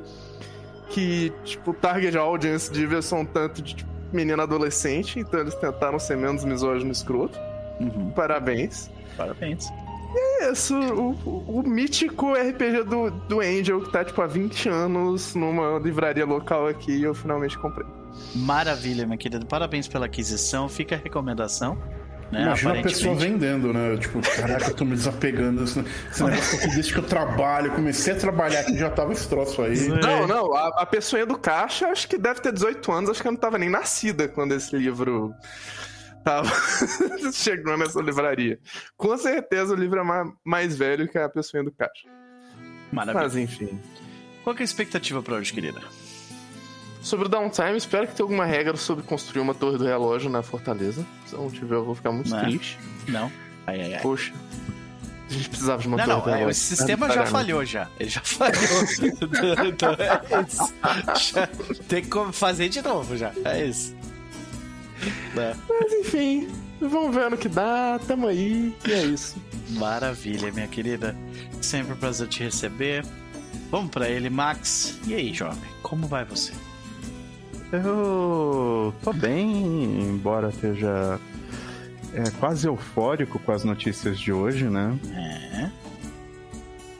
que 0.89 1.31
tipo, 1.43 1.71
o 1.71 1.73
target 1.73 2.17
audience 2.17 2.71
devia 2.71 3.01
ser 3.01 3.15
um 3.15 3.25
tanto 3.25 3.61
de 3.61 3.75
tipo, 3.75 3.89
menino 4.11 4.41
adolescente, 4.41 5.19
então 5.19 5.39
eles 5.39 5.55
tentaram 5.55 5.97
ser 5.99 6.15
menos 6.15 6.45
misógino 6.45 6.89
e 6.89 6.91
escroto. 6.93 7.37
Uhum, 7.79 8.11
Parabéns. 8.11 8.89
parabéns. 9.17 9.65
É 10.15 10.51
Isso, 10.51 10.75
o, 10.77 11.11
o- 11.25 11.59
o 11.59 11.67
mítico 11.67 12.33
RPG 12.35 12.83
do, 12.83 13.09
do 13.09 13.39
Angel, 13.41 13.81
que 13.81 13.91
tá 13.91 14.03
tipo 14.05 14.21
há 14.21 14.27
20 14.27 14.69
anos 14.69 15.33
numa 15.33 15.79
livraria 15.79 16.25
local 16.25 16.67
aqui 16.67 16.91
e 16.91 17.03
eu 17.03 17.15
finalmente 17.15 17.57
comprei. 17.57 17.87
Maravilha, 18.35 19.05
minha 19.05 19.17
querida. 19.17 19.45
Parabéns 19.45 19.87
pela 19.87 20.05
aquisição. 20.05 20.67
Fica 20.69 20.95
a 20.95 20.97
recomendação. 20.97 21.77
Né? 22.31 22.41
Imagina 22.43 22.79
a 22.79 22.81
pessoa 22.81 23.13
vendendo, 23.13 23.71
né? 23.71 23.95
Tipo, 23.97 24.19
caraca, 24.21 24.69
eu 24.71 24.75
tô 24.75 24.83
me 24.85 24.95
desapegando 24.95 25.61
desse, 25.61 25.79
esse 26.11 26.23
negócio 26.23 26.57
aqui 26.57 26.67
desde 26.73 26.93
que 26.93 26.99
eu 26.99 27.03
trabalho. 27.03 27.71
Comecei 27.73 28.13
a 28.13 28.15
trabalhar 28.15 28.61
aqui, 28.61 28.75
já 28.75 28.89
tava 28.89 29.13
esse 29.13 29.27
troço 29.29 29.61
aí. 29.61 29.77
É. 29.85 29.89
Não, 30.01 30.25
não, 30.27 30.55
a, 30.55 30.81
a 30.81 30.85
pessoa 30.85 31.23
do 31.27 31.37
caixa 31.37 31.87
acho 31.89 32.07
que 32.07 32.17
deve 32.17 32.41
ter 32.41 32.51
18 32.51 32.91
anos, 32.91 33.09
acho 33.11 33.21
que 33.21 33.27
eu 33.27 33.31
não 33.31 33.39
tava 33.39 33.59
nem 33.59 33.69
nascida 33.69 34.27
quando 34.27 34.53
esse 34.53 34.75
livro 34.75 35.31
tava 36.23 36.49
chegando 37.31 37.77
nessa 37.83 38.01
livraria. 38.01 38.57
Com 38.97 39.15
certeza 39.15 39.73
o 39.73 39.75
livro 39.77 39.99
é 39.99 40.03
ma- 40.03 40.33
mais 40.43 40.75
velho 40.75 41.07
que 41.07 41.19
a 41.19 41.29
pessoa 41.29 41.63
do 41.63 41.71
caixa. 41.71 42.07
Maravilha. 42.91 43.23
Mas 43.25 43.35
enfim. 43.35 43.79
Qual 44.43 44.55
que 44.55 44.61
é 44.61 44.63
a 44.63 44.65
expectativa 44.65 45.21
pra 45.21 45.35
hoje, 45.35 45.53
querida? 45.53 45.81
Sobre 47.03 47.25
o 47.25 47.29
downtime, 47.29 47.75
espero 47.77 48.07
que 48.07 48.15
tenha 48.15 48.23
alguma 48.23 48.45
regra 48.45 48.77
sobre 48.77 49.03
construir 49.03 49.41
uma 49.41 49.53
torre 49.53 49.77
do 49.77 49.83
relógio 49.83 50.29
na 50.29 50.41
fortaleza. 50.41 51.05
Se 51.25 51.35
não 51.35 51.49
tiver, 51.51 51.75
eu 51.75 51.83
vou 51.83 51.93
ficar 51.93 52.13
muito 52.13 52.29
Não. 52.29 52.39
triste. 52.39 52.79
Não? 53.09 53.29
Ai, 53.67 53.81
ai, 53.81 53.93
ai. 53.95 54.01
Poxa. 54.01 54.33
A 55.29 55.33
gente 55.33 55.49
precisava 55.49 55.81
de 55.81 55.87
uma 55.89 55.97
Não, 55.97 56.05
torre 56.05 56.15
não, 56.17 56.23
do 56.23 56.29
é, 56.29 56.33
relógio. 56.37 56.51
esse 56.51 56.75
sistema 56.77 57.09
já 57.11 57.25
falhou 57.25 57.65
já. 57.65 57.89
Ele 57.99 58.09
já 58.09 58.21
falhou. 58.21 58.61
Então, 59.67 59.91
é 59.99 60.45
isso. 60.47 60.73
Já 61.33 61.47
tem 61.89 62.03
que 62.05 62.31
fazer 62.31 62.69
de 62.69 62.81
novo 62.81 63.17
já. 63.17 63.31
É 63.43 63.65
isso. 63.65 63.93
É. 65.35 65.53
Mas 65.67 65.91
enfim, 65.91 66.47
vamos 66.79 67.13
ver 67.13 67.29
no 67.29 67.37
que 67.37 67.49
dá, 67.49 67.99
tamo 68.07 68.27
aí, 68.27 68.73
e 68.87 68.91
é 68.93 69.03
isso. 69.03 69.35
Maravilha, 69.71 70.51
minha 70.53 70.67
querida. 70.69 71.13
Sempre 71.61 71.93
um 71.93 71.97
prazer 71.97 72.29
te 72.29 72.41
receber. 72.43 73.03
Vamos 73.69 73.91
pra 73.91 74.07
ele, 74.07 74.29
Max. 74.29 74.97
E 75.05 75.13
aí, 75.13 75.33
jovem? 75.33 75.69
Como 75.81 76.07
vai 76.07 76.23
você? 76.23 76.53
Eu 77.73 78.93
tô 79.03 79.11
bem, 79.11 79.99
embora 80.07 80.49
esteja 80.49 81.19
é, 82.13 82.29
quase 82.39 82.67
eufórico 82.67 83.39
com 83.39 83.51
as 83.51 83.63
notícias 83.63 84.19
de 84.19 84.31
hoje, 84.31 84.69
né? 84.69 84.95
É. 85.11 85.71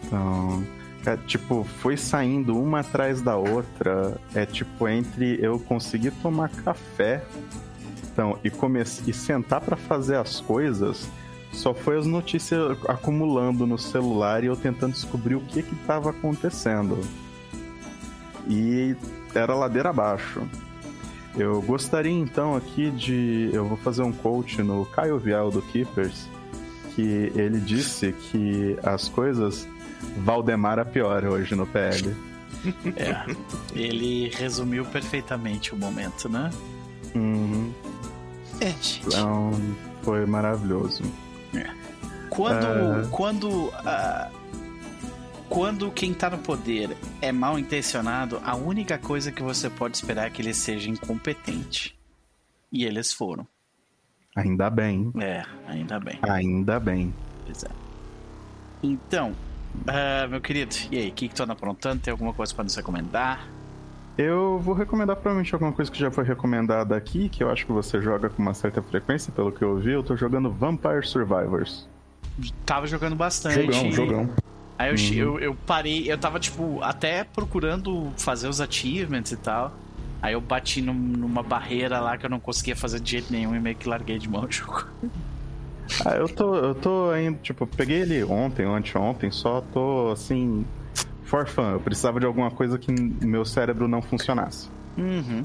Então, 0.03 0.63
é, 1.05 1.15
tipo, 1.27 1.63
foi 1.63 1.95
saindo 1.95 2.59
uma 2.59 2.79
atrás 2.79 3.21
da 3.21 3.37
outra. 3.37 4.17
É 4.33 4.47
tipo, 4.47 4.87
entre 4.87 5.37
eu 5.39 5.59
conseguir 5.59 6.09
tomar 6.23 6.49
café 6.49 7.23
então, 8.11 8.39
e, 8.43 8.49
comece... 8.49 9.07
e 9.07 9.13
sentar 9.13 9.61
para 9.61 9.75
fazer 9.75 10.15
as 10.15 10.39
coisas, 10.39 11.07
só 11.51 11.75
foi 11.75 11.99
as 11.99 12.07
notícias 12.07 12.77
acumulando 12.87 13.67
no 13.67 13.77
celular 13.77 14.43
e 14.43 14.47
eu 14.47 14.55
tentando 14.55 14.93
descobrir 14.93 15.35
o 15.35 15.41
que 15.41 15.61
que 15.61 15.75
tava 15.85 16.09
acontecendo. 16.09 16.99
E 18.47 18.95
era 19.33 19.53
ladeira 19.53 19.89
abaixo. 19.89 20.41
Eu 21.35 21.61
gostaria 21.61 22.11
então 22.11 22.55
aqui 22.55 22.91
de. 22.91 23.49
Eu 23.51 23.65
vou 23.65 23.77
fazer 23.77 24.03
um 24.03 24.11
coach 24.11 24.61
no 24.61 24.85
Caio 24.85 25.17
Vial 25.17 25.49
do 25.49 25.61
Keepers, 25.61 26.27
que 26.93 27.31
ele 27.35 27.59
disse 27.59 28.11
que 28.13 28.77
as 28.83 29.09
coisas 29.09 29.67
Valdemar 30.17 30.79
a 30.79 30.85
pior 30.85 31.25
hoje 31.25 31.55
no 31.55 31.65
PL. 31.65 32.15
É. 32.95 33.35
Ele 33.73 34.29
resumiu 34.29 34.85
perfeitamente 34.85 35.73
o 35.73 35.77
momento, 35.77 36.29
né? 36.29 36.49
Uhum. 37.15 37.73
É, 38.61 38.67
gente. 38.67 39.01
Então, 39.07 39.51
foi 40.01 40.25
maravilhoso. 40.25 41.03
Quando. 42.29 42.65
É. 42.65 43.07
Quando. 43.11 43.73
ah, 43.85 44.29
quando 45.49 45.91
quem 45.91 46.13
tá 46.13 46.29
no 46.29 46.37
poder 46.37 46.95
é 47.21 47.31
mal 47.31 47.57
intencionado, 47.59 48.41
a 48.43 48.55
única 48.55 48.97
coisa 48.97 49.31
que 49.31 49.43
você 49.43 49.69
pode 49.69 49.97
esperar 49.97 50.27
é 50.27 50.29
que 50.29 50.41
ele 50.41 50.53
seja 50.53 50.89
incompetente. 50.89 51.97
E 52.71 52.85
eles 52.85 53.13
foram. 53.13 53.47
Ainda 54.35 54.69
bem. 54.69 55.11
É, 55.21 55.43
ainda 55.67 55.99
bem. 55.99 56.19
Ainda 56.23 56.79
bem. 56.79 57.13
Pois 57.45 57.63
é. 57.63 57.69
Então, 58.81 59.35
ah, 59.87 60.27
meu 60.27 60.41
querido, 60.41 60.75
e 60.91 60.97
aí, 60.97 61.09
o 61.09 61.13
que, 61.13 61.27
que 61.27 61.35
tu 61.35 61.43
anda 61.43 61.53
aprontando? 61.53 62.01
Tem 62.01 62.11
alguma 62.11 62.33
coisa 62.33 62.53
pra 62.53 62.63
nos 62.63 62.75
recomendar? 62.75 63.47
Eu 64.17 64.59
vou 64.59 64.75
recomendar 64.75 65.15
provavelmente 65.15 65.53
alguma 65.53 65.71
coisa 65.71 65.91
que 65.91 65.99
já 65.99 66.11
foi 66.11 66.23
recomendada 66.23 66.95
aqui, 66.95 67.29
que 67.29 67.43
eu 67.43 67.49
acho 67.49 67.65
que 67.65 67.71
você 67.71 67.99
joga 67.99 68.29
com 68.29 68.41
uma 68.41 68.53
certa 68.53 68.81
frequência, 68.81 69.31
pelo 69.33 69.51
que 69.51 69.63
eu 69.63 69.77
vi. 69.77 69.91
Eu 69.91 70.03
tô 70.03 70.15
jogando 70.15 70.51
Vampire 70.51 71.05
Survivors. 71.05 71.87
Tava 72.65 72.85
jogando 72.85 73.15
bastante. 73.15 73.71
Jogão, 73.71 73.91
jogão. 73.91 74.29
Aí 74.83 74.91
eu, 74.91 74.97
che- 74.97 75.17
eu, 75.17 75.39
eu 75.39 75.55
parei, 75.65 76.11
eu 76.11 76.17
tava, 76.17 76.39
tipo, 76.39 76.79
até 76.81 77.23
procurando 77.23 78.11
fazer 78.17 78.47
os 78.47 78.59
achievements 78.59 79.31
e 79.31 79.37
tal. 79.37 79.73
Aí 80.21 80.33
eu 80.33 80.41
bati 80.41 80.81
num- 80.81 80.93
numa 80.93 81.41
barreira 81.43 81.99
lá 81.99 82.17
que 82.17 82.25
eu 82.25 82.29
não 82.29 82.39
conseguia 82.39 82.75
fazer 82.75 82.99
de 82.99 83.11
jeito 83.11 83.31
nenhum 83.31 83.55
e 83.55 83.59
meio 83.59 83.75
que 83.75 83.87
larguei 83.87 84.17
de 84.19 84.29
mão 84.29 84.43
o 84.45 84.51
jogo. 84.51 84.85
Ah, 86.05 86.15
eu 86.15 86.29
tô, 86.29 86.55
eu 86.55 86.73
tô 86.73 87.09
ainda, 87.11 87.37
tipo, 87.43 87.67
peguei 87.67 88.01
ele 88.01 88.23
ontem, 88.23 88.65
anteontem, 88.65 89.29
só 89.29 89.59
tô 89.73 90.11
assim. 90.11 90.65
For 91.25 91.45
fun. 91.45 91.71
Eu 91.71 91.79
precisava 91.81 92.21
de 92.21 92.25
alguma 92.25 92.49
coisa 92.49 92.79
que 92.79 92.89
meu 92.91 93.43
cérebro 93.43 93.85
não 93.85 94.01
funcionasse. 94.01 94.69
Uhum. 94.97 95.41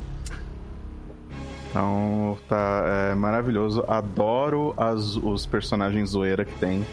Então 1.68 2.38
tá 2.48 2.82
é, 3.10 3.14
maravilhoso. 3.16 3.84
Adoro 3.88 4.72
as, 4.76 5.16
os 5.16 5.44
personagens 5.44 6.10
zoeira 6.10 6.44
que 6.44 6.54
tem. 6.58 6.86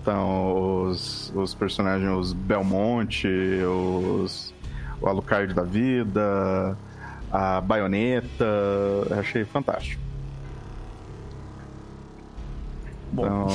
Então, 0.00 0.82
os, 0.84 1.30
os 1.34 1.54
personagens, 1.54 2.10
os 2.10 2.32
Belmonte, 2.32 3.28
os, 3.28 4.54
o 5.00 5.06
Alucard 5.06 5.52
da 5.52 5.62
Vida, 5.62 6.76
a 7.30 7.60
Baioneta. 7.60 8.44
Achei 9.18 9.44
fantástico. 9.44 10.02
Bom, 13.12 13.26
Então, 13.26 13.48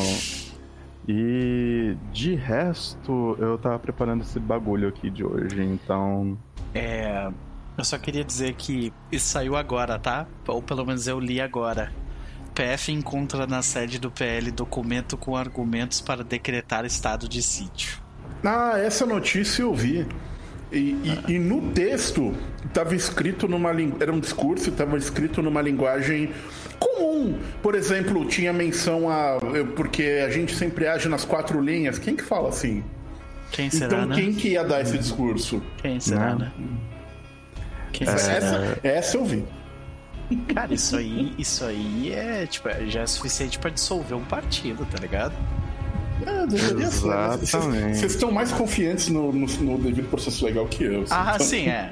e 1.08 1.96
de 2.12 2.36
resto, 2.36 3.38
eu 3.40 3.58
tava 3.58 3.78
preparando 3.80 4.22
esse 4.22 4.40
bagulho 4.40 4.88
aqui 4.88 5.10
de 5.10 5.24
hoje, 5.24 5.64
então. 5.64 6.38
é. 6.74 7.32
Eu 7.78 7.84
só 7.84 7.98
queria 7.98 8.24
dizer 8.24 8.54
que 8.54 8.94
isso 9.12 9.28
saiu 9.28 9.54
agora, 9.58 10.00
tá? 10.00 10.26
Ou 10.48 10.62
pelo 10.62 10.86
menos 10.86 11.08
eu 11.08 11.20
li 11.20 11.42
agora. 11.42 11.92
PF 12.56 12.92
encontra 12.92 13.46
na 13.46 13.62
sede 13.62 14.00
do 14.00 14.10
PL 14.10 14.50
documento 14.52 15.18
com 15.18 15.36
argumentos 15.36 16.02
para 16.02 16.24
decretar 16.24 16.86
estado 16.86 17.28
de 17.28 17.44
sítio. 17.44 18.00
Ah, 18.44 18.74
essa 18.80 19.06
notícia 19.06 19.62
eu 19.62 19.74
vi. 19.74 20.08
E, 20.72 20.78
e- 21.28 21.34
e 21.34 21.40
no 21.40 21.72
texto 21.74 22.34
estava 22.66 22.96
escrito 22.96 23.48
numa. 23.48 23.70
Era 24.00 24.12
um 24.12 24.20
discurso, 24.20 24.70
estava 24.70 24.98
escrito 24.98 25.42
numa 25.42 25.62
linguagem 25.62 26.32
comum. 26.80 27.38
Por 27.62 27.76
exemplo, 27.76 28.26
tinha 28.26 28.52
menção 28.52 29.10
a. 29.10 29.38
Porque 29.76 30.24
a 30.26 30.30
gente 30.30 30.56
sempre 30.56 30.88
age 30.88 31.08
nas 31.08 31.24
quatro 31.24 31.62
linhas. 31.62 32.00
Quem 32.00 32.16
que 32.16 32.24
fala 32.24 32.50
assim? 32.50 32.84
Quem 33.52 33.70
será, 33.70 33.86
então 33.86 34.06
né? 34.08 34.16
quem 34.16 34.34
que 34.34 34.50
ia 34.50 34.64
dar 34.64 34.82
esse 34.82 34.98
discurso? 34.98 35.62
Quem 35.78 36.00
será, 36.00 36.32
Não. 36.32 36.40
né? 36.40 36.52
Quem 37.94 38.08
será? 38.08 38.34
Essa, 38.34 38.80
essa 38.84 39.18
eu 39.18 39.24
vi. 39.26 39.46
Cara, 40.54 40.74
isso 40.74 40.96
aí, 40.98 41.34
isso 41.38 41.64
aí 41.64 42.12
é, 42.14 42.46
tipo, 42.48 42.68
já 42.88 43.02
é 43.02 43.08
suficiente 43.08 43.60
pra 43.60 43.70
dissolver 43.70 44.18
um 44.18 44.24
partido, 44.24 44.86
tá 44.86 44.98
ligado? 45.00 45.34
É, 46.26 46.48
deveria 46.48 46.88
ser, 46.88 47.08
né? 47.08 47.28
Vocês- 47.32 47.54
Exatamente. 47.54 47.98
Vocês 47.98 48.14
estão 48.14 48.32
mais 48.32 48.52
confiantes 48.52 49.10
no, 49.10 49.32
no- 49.34 49.46
no 49.48 49.78
devido 49.78 50.10
processo 50.10 50.46
legal 50.46 50.66
que 50.66 50.84
eu. 50.86 51.04
Ah, 51.12 51.34
Então- 51.36 51.46
sim, 51.46 51.68
é. 51.68 51.92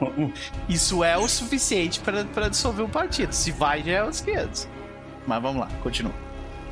Isso 0.68 1.02
é 1.02 1.16
o 1.16 1.26
suficiente 1.26 1.98
pra, 2.00 2.24
pra 2.24 2.48
dissolver 2.48 2.84
um 2.84 2.88
partido. 2.90 3.32
Se 3.32 3.50
vai, 3.52 3.82
já 3.82 3.92
é 3.92 4.04
os 4.08 4.20
500. 4.20 4.68
Mas 5.26 5.42
vamos 5.42 5.60
lá, 5.62 5.68
continua. 5.82 6.12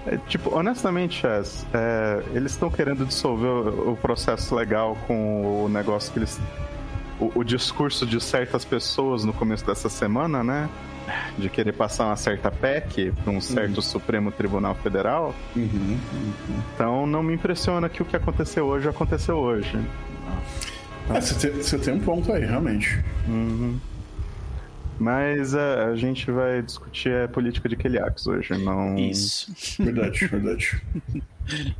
É, 0.06 0.16
tipo, 0.28 0.54
honestamente, 0.54 1.20
Chess, 1.20 1.64
é, 1.72 2.22
eles 2.34 2.52
estão 2.52 2.68
querendo 2.70 3.06
dissolver 3.06 3.48
o, 3.48 3.92
o 3.92 3.96
processo 3.96 4.54
legal 4.54 4.96
com 5.06 5.64
o 5.64 5.68
negócio 5.68 6.12
que 6.12 6.18
eles. 6.18 6.38
O, 7.20 7.40
o 7.40 7.44
discurso 7.44 8.06
de 8.06 8.20
certas 8.20 8.64
pessoas 8.64 9.24
no 9.24 9.32
começo 9.32 9.64
dessa 9.64 9.88
semana, 9.88 10.42
né? 10.42 10.68
De 11.36 11.48
querer 11.48 11.72
passar 11.72 12.06
uma 12.06 12.16
certa 12.16 12.50
PEC 12.50 13.12
para 13.22 13.32
um 13.32 13.40
certo 13.40 13.82
Supremo 13.82 14.30
Tribunal 14.30 14.74
Federal. 14.76 15.34
Uhum. 15.54 15.98
Então 16.74 17.06
não 17.06 17.22
me 17.22 17.34
impressiona 17.34 17.88
que 17.88 18.02
o 18.02 18.04
que 18.04 18.16
aconteceu 18.16 18.66
hoje 18.66 18.88
aconteceu 18.88 19.36
hoje. 19.36 19.76
É, 21.10 21.20
você, 21.20 21.34
tem, 21.34 21.62
você 21.62 21.78
tem 21.78 21.94
um 21.94 22.00
ponto 22.00 22.32
aí, 22.32 22.44
realmente. 22.44 23.02
Uhum. 23.26 23.78
Mas 24.98 25.54
é, 25.54 25.84
a 25.84 25.96
gente 25.96 26.30
vai 26.30 26.62
discutir 26.62 27.12
a 27.24 27.28
política 27.28 27.68
de 27.68 27.76
Keliax 27.76 28.26
hoje, 28.26 28.56
não. 28.58 28.96
Isso. 28.96 29.52
Verdade, 29.82 30.26
verdade. 30.26 30.82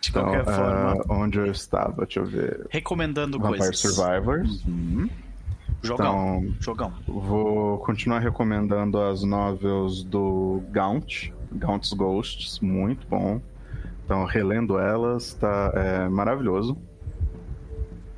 De 0.00 0.10
Então, 0.10 0.22
qualquer 0.22 0.44
forma, 0.44 1.02
ah, 1.08 1.12
onde 1.12 1.38
eu 1.38 1.46
estava, 1.46 2.04
deixa 2.04 2.20
eu 2.20 2.26
ver. 2.26 2.66
recomendando 2.70 3.38
Vampire 3.38 3.58
coisas. 3.58 3.78
Survivors. 3.80 4.64
Jogão. 5.82 6.42
Então, 6.44 6.54
Jogão. 6.60 6.92
vou 7.06 7.78
continuar 7.78 8.18
recomendando 8.20 9.00
as 9.00 9.22
novels 9.22 10.02
do 10.04 10.62
Gaunt, 10.70 11.30
Gaunt's 11.52 11.92
Ghosts, 11.92 12.60
muito 12.60 13.06
bom. 13.08 13.40
Então, 14.04 14.24
relendo 14.24 14.78
elas, 14.78 15.34
tá 15.34 15.72
é, 15.74 16.08
maravilhoso. 16.08 16.76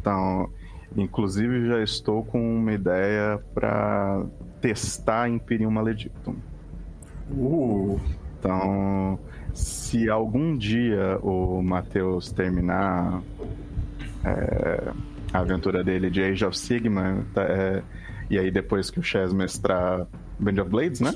Então, 0.01 0.49
inclusive 0.97 1.67
já 1.67 1.83
estou 1.83 2.25
com 2.25 2.57
uma 2.57 2.73
ideia 2.73 3.41
para 3.55 4.25
testar 4.61 5.29
Imperium 5.29 5.71
Maledictum. 5.71 6.37
Uh, 7.31 8.01
Então, 8.39 9.19
se 9.55 10.09
algum 10.09 10.57
dia 10.57 11.19
o 11.23 11.63
Matheus 11.63 12.31
terminar 12.33 13.23
é, 14.25 14.93
a 15.33 15.39
aventura 15.39 15.83
dele 15.85 16.11
de 16.11 16.23
Age 16.23 16.45
of 16.45 16.57
Sigma, 16.59 17.25
tá, 17.35 17.43
é, 17.43 17.83
e 18.29 18.39
aí 18.39 18.51
depois 18.51 18.91
que 18.91 19.01
o 19.01 19.03
Chess 19.03 19.33
mestrar 19.33 20.07
Band 20.39 20.63
of 20.63 20.71
Blades, 20.71 21.01
né? 21.01 21.13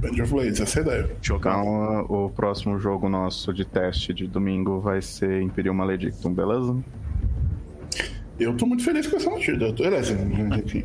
Band 0.00 0.22
of 0.22 0.32
Blades, 0.32 0.60
essa 0.60 0.80
é 0.80 0.82
a 0.82 0.86
ideia. 0.86 1.16
Então, 1.24 2.00
o 2.08 2.28
próximo 2.30 2.78
jogo 2.78 3.08
nosso 3.08 3.52
de 3.54 3.64
teste 3.64 4.12
de 4.12 4.26
domingo 4.26 4.80
vai 4.80 5.00
ser 5.00 5.40
Imperium 5.40 5.74
Maledictum, 5.74 6.34
beleza? 6.34 6.76
Eu 8.38 8.54
tô 8.54 8.66
muito 8.66 8.84
feliz 8.84 9.06
com 9.06 9.16
essa 9.16 9.30
notícia. 9.30 9.52
Eu 9.52 9.72
tô, 9.72 9.84
aliás, 9.84 10.10
enfim. 10.10 10.84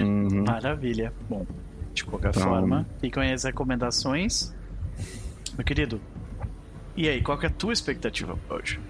Uhum. 0.00 0.44
Maravilha. 0.46 1.12
Bom, 1.28 1.46
de 1.94 2.04
qualquer 2.04 2.30
Então- 2.30 2.42
forma, 2.42 2.86
ficam 3.00 3.22
aí 3.22 3.32
as 3.32 3.44
recomendações. 3.44 4.52
Meu 5.56 5.64
querido, 5.64 6.00
e 6.96 7.08
aí, 7.08 7.22
qual 7.22 7.38
que 7.38 7.46
é 7.46 7.48
a 7.48 7.52
tua 7.52 7.72
expectativa 7.72 8.38
hoje? 8.48 8.80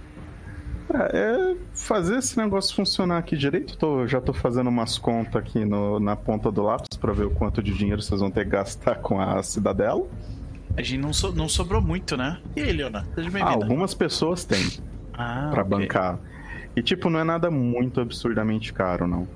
Ah, 0.92 1.08
É 1.12 1.56
fazer 1.74 2.18
esse 2.18 2.36
negócio 2.36 2.74
funcionar 2.76 3.18
aqui 3.18 3.36
direito. 3.36 3.76
Tô, 3.76 4.06
já 4.06 4.20
tô 4.20 4.32
fazendo 4.32 4.68
umas 4.68 4.98
contas 4.98 5.36
aqui 5.36 5.64
no- 5.64 5.98
na 5.98 6.14
ponta 6.14 6.50
do 6.52 6.62
lápis 6.62 6.96
para 6.98 7.12
ver 7.12 7.24
o 7.26 7.30
quanto 7.30 7.62
de 7.62 7.72
dinheiro 7.72 8.00
vocês 8.02 8.20
vão 8.20 8.30
ter 8.30 8.44
que 8.44 8.50
gastar 8.50 8.96
com 8.96 9.20
a 9.20 9.42
cidadela. 9.42 10.06
A 10.76 10.82
gente 10.82 11.00
não, 11.00 11.12
so- 11.12 11.32
não 11.32 11.48
sobrou 11.48 11.80
muito, 11.80 12.16
né? 12.16 12.38
E 12.54 12.60
aí, 12.60 12.72
Leona? 12.72 13.06
Seja 13.14 13.28
Ah, 13.28 13.32
bem-vinda. 13.32 13.64
algumas 13.64 13.94
pessoas 13.94 14.44
têm 14.44 14.62
Ah, 15.14 15.48
para 15.52 15.62
ok. 15.62 15.78
bancar. 15.78 16.18
E 16.76 16.82
tipo, 16.82 17.08
não 17.08 17.20
é 17.20 17.24
nada 17.24 17.50
muito 17.50 18.00
absurdamente 18.00 18.72
caro, 18.72 19.06
não. 19.06 19.26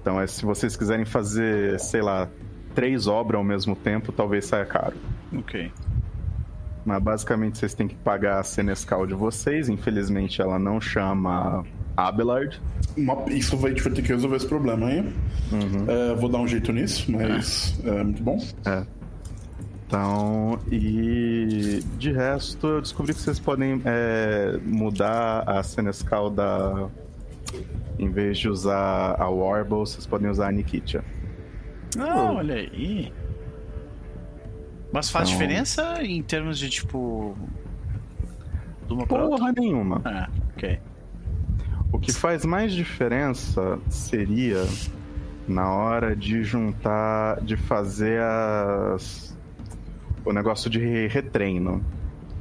Então 0.00 0.20
é 0.20 0.26
se 0.26 0.44
vocês 0.44 0.76
quiserem 0.76 1.04
fazer, 1.04 1.78
sei 1.78 2.00
lá, 2.02 2.28
três 2.74 3.06
obras 3.06 3.38
ao 3.38 3.44
mesmo 3.44 3.76
tempo, 3.76 4.10
talvez 4.10 4.46
saia 4.46 4.64
caro. 4.64 4.96
Ok. 5.38 5.70
Mas 6.84 7.02
basicamente 7.02 7.58
vocês 7.58 7.74
têm 7.74 7.86
que 7.86 7.94
pagar 7.94 8.40
a 8.40 8.42
Senescal 8.42 9.06
de 9.06 9.14
vocês. 9.14 9.68
Infelizmente 9.68 10.42
ela 10.42 10.58
não 10.58 10.80
chama 10.80 11.64
Abelard. 11.96 12.60
Uma- 12.96 13.24
isso 13.28 13.56
vai, 13.56 13.70
a 13.70 13.74
gente 13.74 13.84
vai 13.84 13.92
ter 13.92 14.02
que 14.02 14.08
resolver 14.12 14.36
esse 14.36 14.46
problema 14.46 14.88
aí. 14.88 15.14
É, 15.88 16.14
vou 16.16 16.28
dar 16.28 16.38
um 16.38 16.48
jeito 16.48 16.72
nisso, 16.72 17.10
mas 17.12 17.78
é 17.84 18.02
muito 18.02 18.22
bom. 18.22 18.38
É. 18.66 18.84
Então, 19.86 20.58
e 20.70 21.80
de 21.98 22.12
resto, 22.12 22.66
eu 22.66 22.80
descobri 22.80 23.12
que 23.12 23.20
vocês 23.20 23.38
podem 23.38 23.80
é, 23.84 24.58
mudar 24.64 25.44
a 25.46 25.62
Senescal 25.62 26.30
da. 26.30 26.88
Em 27.98 28.10
vez 28.10 28.38
de 28.38 28.48
usar 28.48 29.16
a 29.20 29.28
Warble, 29.28 29.80
vocês 29.80 30.06
podem 30.06 30.30
usar 30.30 30.48
a 30.48 30.52
Nikitia. 30.52 31.04
Ah, 31.98 32.32
olha 32.32 32.54
aí. 32.54 33.12
Mas 34.92 35.10
faz 35.10 35.28
Então- 35.28 35.38
diferença 35.40 36.02
em 36.04 36.22
termos 36.22 36.58
de 36.58 36.68
tipo. 36.68 37.34
De 38.86 38.92
uma? 38.92 39.06
Porra 39.06 39.52
nenhuma. 39.52 40.02
Ah, 40.04 40.28
ok. 40.54 40.78
O 41.92 41.98
que 41.98 42.12
faz 42.12 42.44
mais 42.44 42.72
diferença 42.72 43.78
seria 43.88 44.64
na 45.48 45.70
hora 45.72 46.14
de 46.16 46.42
juntar, 46.44 47.40
de 47.42 47.56
fazer 47.56 48.20
as 48.22 49.36
o 50.24 50.32
negócio 50.32 50.70
de 50.70 50.78
re- 50.78 51.08
retreino, 51.08 51.84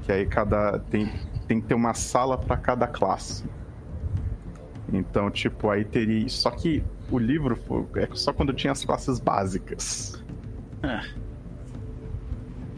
que 0.03 0.11
aí 0.11 0.25
cada 0.27 0.77
tem, 0.91 1.11
tem 1.47 1.59
que 1.59 1.67
ter 1.67 1.73
uma 1.73 1.93
sala 1.95 2.37
para 2.37 2.55
cada 2.57 2.85
classe. 2.87 3.43
Então, 4.93 5.31
tipo, 5.31 5.69
aí 5.69 5.83
teria, 5.83 6.27
só 6.29 6.51
que 6.51 6.83
o 7.09 7.17
livro 7.17 7.57
é 7.95 8.07
só 8.13 8.31
quando 8.33 8.53
tinha 8.53 8.71
as 8.71 8.83
classes 8.85 9.19
básicas. 9.19 10.21
Ah, 10.83 11.03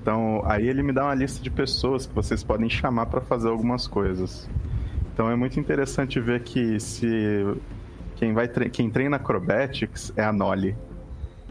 Então, 0.04 0.44
aí 0.46 0.68
ele 0.68 0.84
me 0.84 0.92
dá 0.92 1.06
uma 1.06 1.16
lista 1.16 1.42
de 1.42 1.50
pessoas 1.50 2.06
que 2.06 2.14
vocês 2.14 2.44
podem 2.44 2.70
chamar 2.70 3.06
para 3.06 3.22
fazer 3.22 3.48
algumas 3.48 3.88
coisas. 3.88 4.50
Então 5.14 5.32
é 5.32 5.36
muito 5.38 5.58
interessante 5.58 6.20
ver 6.20 6.44
que 6.44 6.78
se 6.78 7.08
quem 8.18 8.34
vai 8.34 8.50
tre- 8.50 8.70
quem 8.70 8.90
treina 8.90 9.16
acrobatics 9.16 10.12
é 10.18 10.26
a 10.26 10.34
Nolly, 10.34 10.76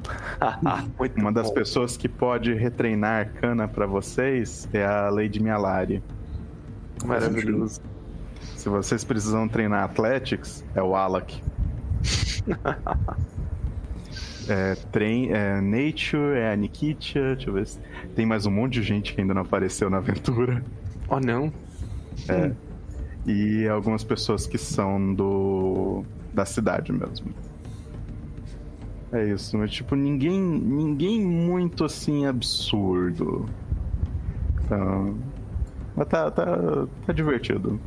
uma 1.17 1.33
das 1.33 1.47
bom. 1.49 1.55
pessoas 1.55 1.97
que 1.97 2.09
pode 2.11 2.53
retreinar 2.53 3.21
arcana 3.21 3.67
para 3.67 3.87
vocês 3.87 4.69
é 4.73 4.85
a 4.85 5.09
Lady 5.09 5.41
Mialari. 5.43 6.03
Maravilhoso. 7.07 7.81
Se 8.57 8.69
vocês 8.69 9.03
precisam 9.03 9.49
treinar 9.49 9.85
athletics, 9.85 10.63
é 10.75 10.83
o 10.83 10.95
Alak. 10.95 11.41
É, 14.49 14.75
trein, 14.91 15.31
é, 15.31 15.61
Nature, 15.61 16.37
é 16.37 16.53
a 16.53 16.57
Nikitia, 16.57 17.37
deixa 17.37 17.51
eu 17.51 17.55
ver 17.55 17.67
se... 17.67 17.79
Tem 18.15 18.27
mais 18.27 18.45
um 18.47 18.51
monte 18.51 18.75
de 18.75 18.83
gente 18.83 19.15
que 19.15 19.21
ainda 19.21 19.35
não 19.35 19.43
apareceu 19.43 19.89
na 19.89 19.99
aventura. 19.99 20.65
Oh, 21.09 21.21
não. 21.21 21.53
E 23.27 23.69
algumas 23.69 24.03
pessoas 24.03 24.47
que 24.47 24.59
são 24.59 25.15
do 25.15 26.05
da 26.33 26.45
cidade 26.45 26.93
mesmo. 26.93 27.33
É 29.13 29.27
isso, 29.27 29.57
mas 29.59 29.71
tipo, 29.71 29.95
ninguém 29.95 30.41
ninguém 30.41 31.21
muito 31.21 31.85
assim 31.85 32.27
absurdo. 32.27 33.47
Então, 34.65 35.17
mas 35.95 36.09
tá, 36.09 36.31
tá, 36.31 36.87
tá 37.07 37.13
divertido. 37.13 37.79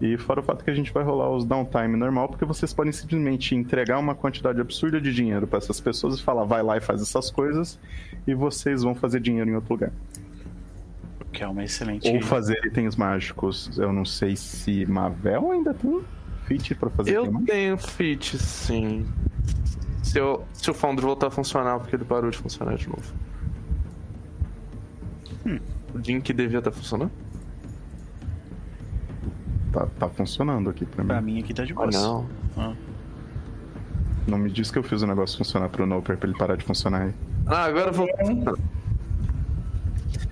E 0.00 0.18
fora 0.18 0.40
o 0.40 0.42
fato 0.42 0.62
que 0.62 0.70
a 0.70 0.74
gente 0.74 0.92
vai 0.92 1.02
rolar 1.02 1.30
os 1.30 1.44
downtime 1.44 1.96
normal, 1.96 2.28
porque 2.28 2.44
vocês 2.44 2.72
podem 2.74 2.92
simplesmente 2.92 3.54
entregar 3.54 3.98
uma 3.98 4.14
quantidade 4.14 4.60
absurda 4.60 5.00
de 5.00 5.12
dinheiro 5.12 5.46
para 5.46 5.58
essas 5.58 5.80
pessoas 5.80 6.18
e 6.18 6.22
falar, 6.22 6.44
vai 6.44 6.62
lá 6.62 6.76
e 6.76 6.80
faz 6.80 7.00
essas 7.00 7.30
coisas, 7.30 7.78
e 8.26 8.34
vocês 8.34 8.82
vão 8.82 8.94
fazer 8.94 9.20
dinheiro 9.20 9.48
em 9.48 9.54
outro 9.54 9.72
lugar. 9.72 9.92
que 11.32 11.42
é 11.42 11.48
uma 11.48 11.64
excelente. 11.64 12.08
Ou 12.08 12.20
fazer 12.22 12.58
itens 12.66 12.96
mágicos. 12.96 13.78
Eu 13.78 13.92
não 13.92 14.04
sei 14.04 14.36
se 14.36 14.84
Mavel 14.86 15.52
ainda 15.52 15.72
tem 15.72 16.02
feat 16.44 16.74
pra 16.74 16.90
fazer 16.90 17.14
Eu 17.14 17.32
tenho 17.44 17.76
fit, 17.78 18.38
sim. 18.38 19.06
Se, 20.02 20.18
eu, 20.18 20.44
se 20.52 20.70
o 20.70 20.74
Foundry 20.74 21.04
voltar 21.04 21.28
a 21.28 21.30
funcionar, 21.30 21.78
porque 21.80 21.96
ele 21.96 22.04
parou 22.04 22.30
de 22.30 22.38
funcionar 22.38 22.76
de 22.76 22.88
novo. 22.88 23.14
O 25.94 25.98
Link 25.98 26.32
devia 26.32 26.58
estar 26.58 26.70
funcionando? 26.70 27.10
Tá, 29.76 29.86
tá 29.98 30.08
funcionando 30.08 30.70
aqui 30.70 30.86
pra 30.86 31.02
mim. 31.04 31.08
Pra 31.08 31.20
mim 31.20 31.38
aqui 31.38 31.52
tá 31.52 31.62
de 31.64 31.72
Ah, 31.72 31.76
boa. 31.76 31.90
não. 31.90 32.26
Não 34.26 34.38
me 34.38 34.50
diz 34.50 34.70
que 34.70 34.78
eu 34.78 34.82
fiz 34.82 35.02
o 35.02 35.06
negócio 35.06 35.36
funcionar 35.36 35.68
pro 35.68 35.84
Noper 35.86 36.16
pra 36.16 36.26
ele 36.30 36.38
parar 36.38 36.56
de 36.56 36.64
funcionar 36.64 37.02
aí. 37.02 37.14
Ah, 37.46 37.64
agora 37.64 37.88
eu 37.90 37.92
vou. 37.92 38.08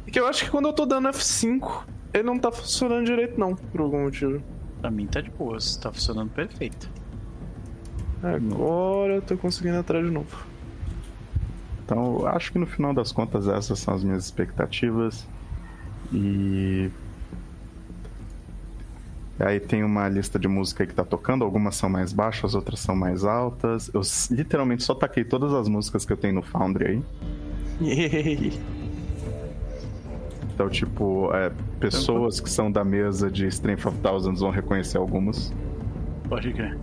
É 0.07 0.11
que 0.11 0.19
eu 0.19 0.27
acho 0.27 0.45
que 0.47 0.51
quando 0.51 0.67
eu 0.69 0.73
tô 0.73 0.87
dando 0.87 1.09
F5, 1.09 1.85
ele 2.15 2.23
não 2.23 2.39
tá 2.39 2.51
funcionando 2.51 3.05
direito, 3.05 3.39
não, 3.39 3.55
por 3.55 3.83
algum 3.83 4.05
motivo. 4.05 4.43
Pra 4.81 4.91
mim 4.91 5.07
tá 5.07 5.21
de 5.21 5.31
boas. 5.31 5.77
Tá 5.77 5.93
funcionando 5.93 6.31
perfeito. 6.31 6.89
Agora 8.23 9.17
eu 9.17 9.23
tô 9.23 9.37
conseguindo 9.37 9.77
entrar 9.77 10.03
de 10.03 10.11
novo. 10.11 10.47
Então, 11.85 12.21
eu 12.21 12.27
acho 12.29 12.51
que 12.51 12.59
no 12.59 12.65
final 12.67 12.95
das 12.95 13.13
contas 13.13 13.47
essas 13.47 13.79
são 13.79 13.93
as 13.93 14.03
minhas 14.03 14.25
expectativas. 14.25 15.29
E. 16.13 16.91
Aí 19.39 19.59
tem 19.59 19.83
uma 19.83 20.09
lista 20.09 20.39
de 20.39 20.47
música 20.47 20.87
que 20.87 20.95
tá 20.95 21.05
tocando, 21.05 21.45
algumas 21.45 21.75
são 21.75 21.91
mais 21.91 22.13
baixas, 22.13 22.55
outras 22.55 22.79
são 22.81 22.95
mais 22.95 23.25
altas. 23.25 23.91
Eu 23.93 24.01
literalmente 24.31 24.85
só 24.85 24.95
taquei 24.95 25.25
todas 25.25 25.53
as 25.53 25.69
músicas 25.69 26.05
que 26.05 26.13
eu 26.13 26.17
tenho 26.17 26.35
no 26.35 26.43
Foundry 26.43 27.03
aí. 27.81 28.55
Então, 30.55 30.69
tipo, 30.71 31.35
é, 31.35 31.51
pessoas 31.81 32.39
que 32.39 32.49
são 32.49 32.71
da 32.71 32.85
mesa 32.85 33.29
de 33.29 33.45
Strength 33.49 33.87
of 33.87 33.99
Thousands 33.99 34.41
vão 34.41 34.51
reconhecer 34.51 34.99
algumas. 34.99 35.53
Pode 36.29 36.53
crer. 36.53 36.79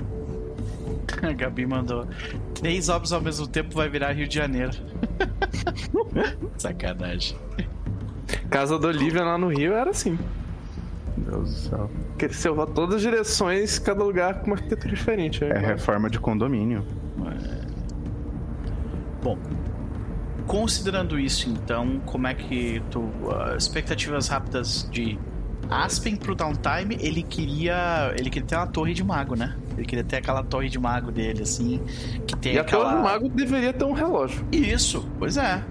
A 1.23 1.31
Gabi 1.31 1.65
mandou. 1.65 2.05
Três 2.53 2.89
obras 2.89 3.13
ao 3.13 3.21
mesmo 3.21 3.47
tempo 3.47 3.73
vai 3.73 3.87
virar 3.87 4.11
Rio 4.11 4.27
de 4.27 4.35
Janeiro. 4.35 4.73
Sacanagem. 6.57 7.37
Casa 8.49 8.77
da 8.77 8.89
Olivia 8.89 9.23
lá 9.23 9.37
no 9.37 9.47
Rio 9.47 9.73
era 9.73 9.91
assim. 9.91 10.19
Meu 11.17 11.31
Deus 11.31 11.49
do 11.49 11.59
céu. 11.69 11.91
Cresceu 12.17 12.55
pra 12.55 12.65
todas 12.65 12.95
as 12.95 13.01
direções, 13.01 13.79
cada 13.79 14.03
lugar 14.03 14.39
com 14.41 14.47
uma 14.47 14.55
arquitetura 14.55 14.93
diferente. 14.93 15.43
É 15.43 15.57
reforma 15.57 16.09
de 16.09 16.19
condomínio. 16.19 16.85
Bom, 19.23 19.37
considerando 20.47 21.19
isso, 21.19 21.49
então, 21.49 21.99
como 22.05 22.27
é 22.27 22.33
que 22.33 22.81
tu. 22.89 23.09
ah, 23.29 23.55
expectativas 23.55 24.27
rápidas 24.27 24.87
de 24.91 25.17
Aspen 25.69 26.15
pro 26.15 26.35
downtime, 26.35 26.97
ele 26.99 27.23
queria. 27.23 28.13
Ele 28.17 28.29
queria 28.29 28.47
ter 28.47 28.55
uma 28.55 28.67
torre 28.67 28.93
de 28.93 29.03
mago, 29.03 29.35
né? 29.35 29.55
Ele 29.77 29.85
queria 29.85 30.03
ter 30.03 30.17
aquela 30.17 30.43
torre 30.43 30.69
de 30.69 30.77
mago 30.79 31.11
dele, 31.11 31.43
assim. 31.43 31.79
Que 32.27 32.35
tem 32.35 32.55
E 32.55 32.57
a 32.57 32.61
aquela. 32.61 32.85
Torre 32.85 32.95
do 32.97 33.03
Mago 33.03 33.29
deveria 33.29 33.71
ter 33.71 33.85
um 33.85 33.93
relógio. 33.93 34.45
Isso, 34.51 35.07
pois 35.17 35.37
é. 35.37 35.63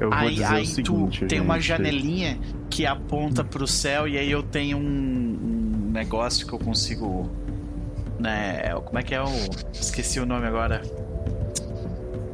Eu 0.00 0.08
vou 0.08 0.18
Aí, 0.18 0.30
dizer 0.30 0.46
aí 0.46 0.62
o 0.62 0.66
seguinte, 0.66 1.20
tu 1.20 1.26
tem 1.26 1.40
uma 1.40 1.60
janelinha 1.60 2.38
que 2.70 2.86
aponta 2.86 3.44
pro 3.44 3.66
céu 3.66 4.08
e 4.08 4.16
aí 4.16 4.30
eu 4.30 4.42
tenho 4.42 4.78
um, 4.78 4.80
um 4.80 5.90
negócio 5.92 6.46
que 6.46 6.54
eu 6.54 6.58
consigo. 6.58 7.30
Né, 8.18 8.74
como 8.84 8.98
é 8.98 9.02
que 9.02 9.14
é 9.14 9.22
o. 9.22 9.28
Esqueci 9.72 10.18
o 10.18 10.24
nome 10.24 10.46
agora. 10.46 10.80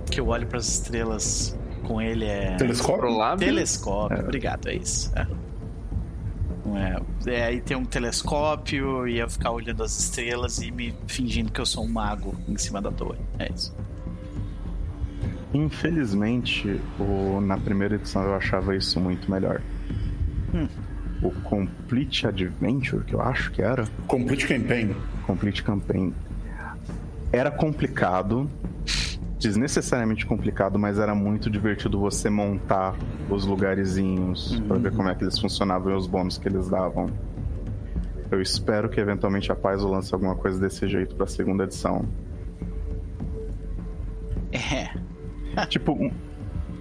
Que 0.08 0.20
eu 0.20 0.28
olho 0.28 0.46
pras 0.46 0.68
estrelas 0.68 1.58
com 1.82 2.00
ele 2.00 2.24
é. 2.24 2.54
Telescópio? 2.54 3.36
Telescópio, 3.36 4.20
obrigado, 4.20 4.68
é 4.68 4.76
isso. 4.76 5.10
É. 5.16 5.26
Não 6.64 6.76
é, 6.76 7.00
é, 7.26 7.44
aí 7.46 7.60
tem 7.60 7.76
um 7.76 7.84
telescópio 7.84 9.08
e 9.08 9.18
eu 9.18 9.28
ficar 9.28 9.50
olhando 9.50 9.82
as 9.82 9.98
estrelas 9.98 10.60
e 10.60 10.70
me 10.70 10.94
fingindo 11.08 11.50
que 11.50 11.60
eu 11.60 11.66
sou 11.66 11.84
um 11.84 11.88
mago 11.88 12.34
em 12.48 12.56
cima 12.56 12.80
da 12.80 12.92
torre. 12.92 13.18
É 13.40 13.50
isso. 13.52 13.74
Infelizmente, 15.56 16.80
o- 16.98 17.40
na 17.40 17.56
primeira 17.56 17.94
edição 17.94 18.22
eu 18.22 18.34
achava 18.34 18.76
isso 18.76 19.00
muito 19.00 19.30
melhor. 19.30 19.60
Hum. 20.54 20.68
O 21.22 21.30
Complete 21.30 22.26
Adventure, 22.26 23.02
que 23.04 23.14
eu 23.14 23.22
acho 23.22 23.50
que 23.52 23.62
era, 23.62 23.84
Complete 24.06 24.46
Campaign. 24.46 24.94
Complete 25.26 25.62
Campaign, 25.62 26.12
era 27.32 27.50
complicado, 27.50 28.50
desnecessariamente 29.40 30.26
complicado, 30.26 30.78
mas 30.78 30.98
era 30.98 31.14
muito 31.14 31.48
divertido 31.50 31.98
você 31.98 32.28
montar 32.28 32.94
os 33.30 33.46
lugarzinhos 33.46 34.60
pra 34.68 34.76
ver 34.76 34.92
como 34.92 35.08
é 35.08 35.14
que 35.14 35.24
eles 35.24 35.38
funcionavam 35.38 35.92
e 35.92 35.96
os 35.96 36.06
bônus 36.06 36.36
que 36.36 36.48
eles 36.48 36.68
davam. 36.68 37.06
Eu 38.30 38.42
espero 38.42 38.88
que 38.90 39.00
eventualmente 39.00 39.50
a 39.50 39.54
Paz 39.56 39.82
lance 39.82 40.12
alguma 40.12 40.34
coisa 40.36 40.60
desse 40.60 40.86
jeito 40.86 41.14
pra 41.16 41.26
segunda 41.26 41.64
edição. 41.64 42.04
É, 44.52 44.90
tipo, 45.68 46.12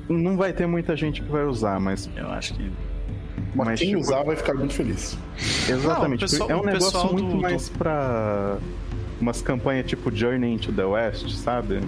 não 0.09 0.35
vai 0.37 0.51
ter 0.53 0.67
muita 0.67 0.95
gente 0.95 1.21
que 1.21 1.31
vai 1.31 1.45
usar, 1.45 1.79
mas 1.79 2.09
eu 2.15 2.29
acho 2.29 2.53
que. 2.55 2.71
Mas, 3.55 3.67
Mas, 3.67 3.79
quem 3.79 3.89
tipo- 3.89 4.01
usar 4.01 4.23
vai 4.23 4.35
ficar 4.35 4.53
muito 4.53 4.73
feliz. 4.73 5.17
Exatamente. 5.69 6.21
Não, 6.21 6.27
pessoal- 6.29 6.51
é 6.51 6.55
um 6.57 6.63
negócio 6.65 7.13
muito 7.13 7.29
do- 7.35 7.41
mais 7.41 7.69
pra 7.69 8.57
umas 9.21 9.41
campanhas 9.41 9.85
tipo 9.87 10.13
Journey 10.13 10.53
into 10.53 10.73
the 10.73 10.83
West, 10.83 11.29
sabe? 11.37 11.79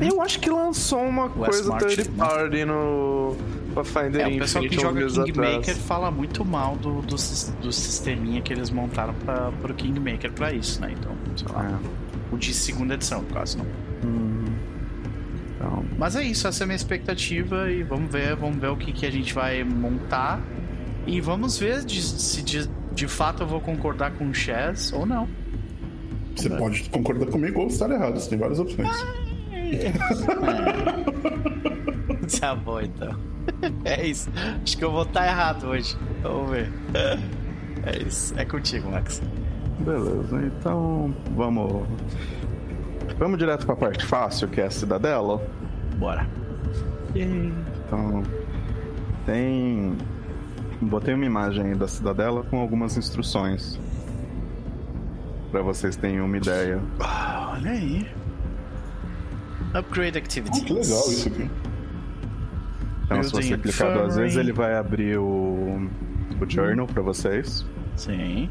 Eu 0.00 0.20
acho 0.20 0.38
que 0.40 0.50
lançou 0.50 1.00
uma 1.00 1.24
West 1.24 1.36
coisa 1.36 1.70
March, 1.70 1.84
third 1.96 2.10
né? 2.10 2.14
party 2.18 2.64
no 2.64 3.36
Pathfinder 3.74 4.20
É, 4.20 4.28
o 4.28 4.38
pessoal 4.38 4.64
que 4.64 4.74
joga 4.74 5.06
Kingmaker 5.06 5.58
atrás. 5.58 5.78
fala 5.78 6.10
muito 6.10 6.44
mal 6.44 6.76
do, 6.76 7.00
do, 7.02 7.16
do 7.16 7.72
sisteminha 7.72 8.40
que 8.40 8.52
eles 8.52 8.70
montaram 8.70 9.14
pra, 9.14 9.50
pro 9.60 9.74
Kingmaker 9.74 10.32
pra 10.32 10.52
isso, 10.52 10.80
né? 10.80 10.94
Então, 10.98 11.12
sei 11.36 11.48
lá. 11.52 11.70
É. 11.82 12.34
O 12.34 12.38
de 12.38 12.52
segunda 12.54 12.94
edição, 12.94 13.22
no 13.22 13.28
caso, 13.28 13.58
não. 13.58 13.66
Hum. 14.04 14.25
Então, 15.56 15.84
Mas 15.98 16.14
é 16.16 16.22
isso, 16.22 16.46
essa 16.46 16.62
é 16.62 16.64
a 16.64 16.66
minha 16.66 16.76
expectativa 16.76 17.70
e 17.70 17.82
vamos 17.82 18.10
ver, 18.12 18.36
vamos 18.36 18.58
ver 18.58 18.68
o 18.68 18.76
que, 18.76 18.92
que 18.92 19.06
a 19.06 19.10
gente 19.10 19.32
vai 19.34 19.64
montar. 19.64 20.40
E 21.06 21.20
vamos 21.20 21.58
ver 21.58 21.84
de- 21.84 22.02
se 22.02 22.42
de, 22.42 22.68
de 22.92 23.08
fato 23.08 23.42
eu 23.42 23.46
vou 23.46 23.60
concordar 23.60 24.12
com 24.12 24.28
o 24.28 24.34
Chaz 24.34 24.92
ou 24.92 25.06
não. 25.06 25.28
Você 26.34 26.50
pode 26.50 26.88
concordar 26.90 27.26
comigo 27.26 27.60
ou 27.60 27.68
estar 27.68 27.90
errado, 27.90 28.18
você 28.20 28.28
tem 28.30 28.38
várias 28.38 28.58
opções. 28.58 28.88
Tá 32.40 32.54
bom, 32.54 32.80
então. 32.80 33.16
É 33.84 34.06
isso. 34.06 34.28
Acho 34.62 34.76
que 34.76 34.84
eu 34.84 34.90
vou 34.90 35.02
estar 35.04 35.26
errado 35.26 35.68
hoje. 35.68 35.96
Vamos 36.22 36.50
ver. 36.50 36.68
É 37.84 38.02
isso. 38.04 38.34
É 38.36 38.44
contigo, 38.44 38.90
Max. 38.90 39.22
beleza. 39.78 40.42
Então, 40.58 41.14
vamos. 41.36 41.86
Vamos 43.18 43.38
direto 43.38 43.64
pra 43.66 43.76
parte 43.76 44.04
fácil, 44.04 44.48
que 44.48 44.60
é 44.60 44.66
a 44.66 44.70
cidadela. 44.70 45.42
Bora. 45.96 46.26
Então, 47.14 48.22
tem. 49.24 49.96
Botei 50.80 51.14
uma 51.14 51.24
imagem 51.24 51.64
aí 51.68 51.74
da 51.74 51.88
cidadela 51.88 52.42
com 52.44 52.58
algumas 52.58 52.96
instruções. 52.96 53.78
Pra 55.50 55.62
vocês 55.62 55.96
terem 55.96 56.20
uma 56.20 56.36
ideia. 56.36 56.80
Ah, 57.00 57.52
olha 57.54 57.70
aí. 57.70 58.06
Upgrade 59.72 60.18
Ah, 60.18 60.20
activities. 60.20 60.64
que 60.64 60.72
legal 60.72 61.08
isso 61.08 61.28
aqui. 61.28 61.50
Então, 63.04 63.22
se 63.22 63.30
Building 63.30 63.48
você 63.48 63.58
clicar 63.58 63.92
duas 63.94 64.16
vezes, 64.16 64.36
ele 64.36 64.52
vai 64.52 64.76
abrir 64.76 65.16
o, 65.18 65.88
o 66.40 66.50
journal 66.50 66.86
pra 66.86 67.02
vocês. 67.02 67.64
Sim. 67.94 68.50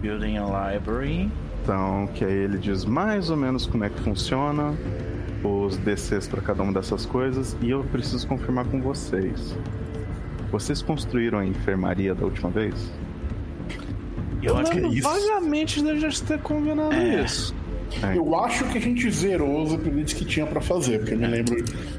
Building 0.00 0.38
a 0.38 0.72
library. 0.72 1.30
Então, 1.64 2.06
que 2.14 2.22
aí 2.22 2.30
ele 2.32 2.58
diz 2.58 2.84
mais 2.84 3.30
ou 3.30 3.38
menos 3.38 3.64
como 3.66 3.84
é 3.84 3.88
que 3.88 3.98
funciona, 4.02 4.74
os 5.42 5.78
DCs 5.78 6.28
para 6.28 6.42
cada 6.42 6.62
uma 6.62 6.72
dessas 6.74 7.06
coisas, 7.06 7.56
e 7.62 7.70
eu 7.70 7.82
preciso 7.84 8.26
confirmar 8.28 8.66
com 8.66 8.82
vocês. 8.82 9.56
Vocês 10.52 10.82
construíram 10.82 11.38
a 11.38 11.46
enfermaria 11.46 12.14
da 12.14 12.24
última 12.26 12.50
vez? 12.50 12.74
Eu 14.42 14.58
acho 14.58 14.72
que 14.72 14.78
é 14.78 14.88
isso. 14.88 15.08
vagamente 15.08 15.82
de 15.82 15.98
já 16.00 16.10
ter 16.26 16.38
combinado 16.40 16.94
É. 16.94 17.24
isso. 17.24 17.54
Eu 18.14 18.34
acho 18.40 18.64
que 18.66 18.76
a 18.76 18.80
gente 18.80 19.10
zerou 19.10 19.62
os 19.62 19.72
upgrades 19.72 20.12
que 20.12 20.24
tinha 20.24 20.44
pra 20.46 20.60
fazer, 20.60 20.98
porque 20.98 21.14
eu 21.14 21.18
me 21.18 21.26
lembro 21.28 21.56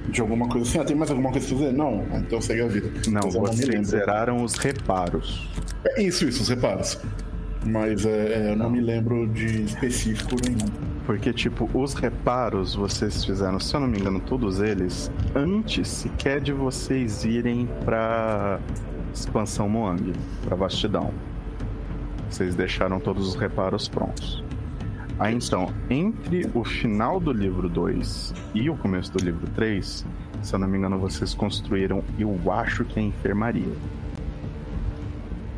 de 0.09 0.21
alguma 0.21 0.47
coisa 0.47 0.67
assim. 0.69 0.77
Ah, 0.79 0.83
tem 0.83 0.95
mais 0.95 1.09
alguma 1.09 1.31
coisa 1.31 1.47
pra 1.47 1.57
fazer? 1.57 1.71
Não, 1.71 2.05
então 2.17 2.39
segue 2.39 2.61
a 2.61 2.67
vida. 2.67 2.91
Não, 3.09 3.31
vocês 3.31 3.67
lembro. 3.67 3.85
zeraram 3.85 4.43
os 4.43 4.55
reparos. 4.55 5.49
É 5.85 6.03
isso, 6.03 6.27
isso, 6.27 6.43
os 6.43 6.49
reparos. 6.49 6.99
Mas 7.65 8.05
é, 8.05 8.09
é, 8.09 8.51
eu 8.51 8.55
não 8.55 8.69
me 8.69 8.79
lembro 8.79 9.27
de 9.27 9.63
específico 9.63 10.35
nenhum. 10.45 10.69
Porque, 11.05 11.33
tipo, 11.33 11.69
os 11.73 11.93
reparos 11.93 12.75
vocês 12.75 13.23
fizeram, 13.25 13.59
se 13.59 13.75
eu 13.75 13.79
não 13.79 13.87
me 13.87 13.99
engano, 13.99 14.19
todos 14.19 14.61
eles, 14.61 15.11
antes 15.35 15.87
sequer 15.87 16.41
de 16.41 16.53
vocês 16.53 17.25
irem 17.25 17.67
pra 17.83 18.59
expansão 19.13 19.67
Moang, 19.67 20.13
pra 20.43 20.55
vastidão. 20.55 21.11
Vocês 22.29 22.55
deixaram 22.55 22.99
todos 22.99 23.27
os 23.27 23.35
reparos 23.35 23.87
prontos. 23.87 24.43
Aí 25.17 25.33
então, 25.33 25.71
entre 25.89 26.49
o 26.53 26.63
final 26.63 27.19
do 27.19 27.31
livro 27.31 27.69
2 27.69 28.33
e 28.53 28.69
o 28.69 28.75
começo 28.75 29.11
do 29.13 29.23
livro 29.23 29.47
3, 29.55 30.05
se 30.41 30.53
eu 30.53 30.59
não 30.59 30.67
me 30.67 30.77
engano, 30.77 30.99
vocês 30.99 31.33
construíram, 31.33 32.03
eu 32.19 32.37
acho 32.51 32.83
que 32.83 32.99
é 32.99 33.03
a 33.03 33.05
enfermaria. 33.05 33.73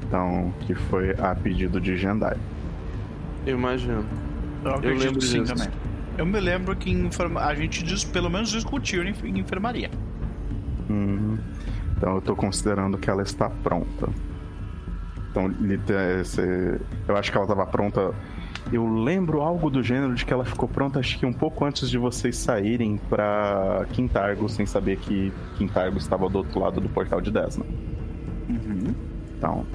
Então, 0.07 0.53
que 0.61 0.73
foi 0.73 1.11
a 1.19 1.35
pedido 1.35 1.81
de 1.81 1.97
Jendai. 1.97 2.37
Eu 3.45 3.57
imagino. 3.57 4.05
Eu 4.63 4.75
acredito 4.75 5.03
lembro 5.05 5.21
sim 5.21 5.43
disso. 5.43 5.53
também. 5.55 5.73
Eu 6.17 6.25
me 6.25 6.39
lembro 6.39 6.75
que 6.75 6.89
em 6.89 7.05
informa- 7.07 7.41
a 7.41 7.53
gente 7.53 7.83
dis- 7.83 8.03
pelo 8.03 8.29
menos 8.29 8.49
discutiu 8.49 9.03
em 9.03 9.13
em 9.23 9.39
enfermaria. 9.39 9.91
Uhum. 10.89 11.37
Então 11.95 12.15
eu 12.15 12.21
tô 12.21 12.35
considerando 12.35 12.97
que 12.97 13.09
ela 13.09 13.21
está 13.21 13.49
pronta. 13.49 14.09
Então, 15.29 15.53
eu 17.07 17.15
acho 17.17 17.31
que 17.31 17.37
ela 17.37 17.45
estava 17.45 17.65
pronta. 17.67 18.11
Eu 18.71 18.87
lembro 18.87 19.41
algo 19.41 19.69
do 19.69 19.83
gênero 19.83 20.15
de 20.15 20.25
que 20.25 20.33
ela 20.33 20.43
ficou 20.43 20.67
pronta, 20.67 20.99
acho 20.99 21.17
que 21.19 21.25
um 21.25 21.31
pouco 21.33 21.63
antes 21.63 21.89
de 21.89 21.97
vocês 21.97 22.35
saírem 22.37 22.97
pra 23.09 23.85
Quintargo, 23.93 24.49
sem 24.49 24.65
saber 24.65 24.97
que 24.97 25.31
Quintargo 25.57 25.97
estava 25.97 26.27
do 26.29 26.39
outro 26.39 26.59
lado 26.59 26.81
do 26.81 26.89
portal 26.89 27.21
de 27.21 27.29
Desna. 27.31 27.65
Então, 29.37 29.65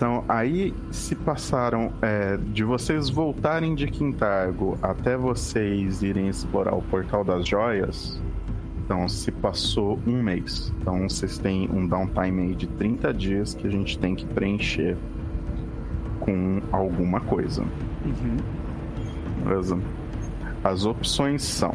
então, 0.00 0.24
aí 0.26 0.72
se 0.90 1.14
passaram 1.14 1.92
é, 2.00 2.38
de 2.38 2.64
vocês 2.64 3.10
voltarem 3.10 3.74
de 3.74 3.86
Quintargo 3.86 4.78
até 4.80 5.14
vocês 5.14 6.02
irem 6.02 6.26
explorar 6.26 6.74
o 6.74 6.80
Portal 6.80 7.22
das 7.22 7.46
Joias. 7.46 8.18
Então, 8.82 9.06
se 9.10 9.30
passou 9.30 10.00
um 10.06 10.22
mês. 10.22 10.72
Então, 10.80 11.06
vocês 11.06 11.36
têm 11.36 11.68
um 11.70 11.86
downtime 11.86 12.44
aí 12.44 12.54
de 12.54 12.66
30 12.66 13.12
dias 13.12 13.52
que 13.52 13.66
a 13.66 13.70
gente 13.70 13.98
tem 13.98 14.14
que 14.14 14.24
preencher 14.24 14.96
com 16.20 16.62
alguma 16.72 17.20
coisa. 17.20 17.62
Beleza? 19.44 19.78
As 20.64 20.86
opções 20.86 21.42
são: 21.42 21.74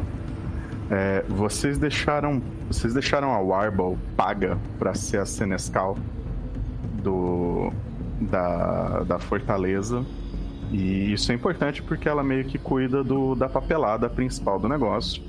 é, 0.90 1.24
vocês 1.28 1.78
deixaram, 1.78 2.42
vocês 2.66 2.92
deixaram 2.92 3.32
a 3.32 3.38
Warble 3.38 3.96
paga 4.16 4.58
para 4.80 4.94
ser 4.94 5.20
a 5.20 5.26
Senescal 5.26 5.96
do 7.04 7.72
da, 8.20 9.02
da 9.04 9.18
fortaleza. 9.18 10.04
E 10.72 11.12
isso 11.12 11.30
é 11.30 11.34
importante 11.34 11.82
porque 11.82 12.08
ela 12.08 12.22
meio 12.22 12.44
que 12.44 12.58
cuida 12.58 13.04
do, 13.04 13.34
da 13.34 13.48
papelada 13.48 14.08
principal 14.08 14.58
do 14.58 14.68
negócio. 14.68 15.22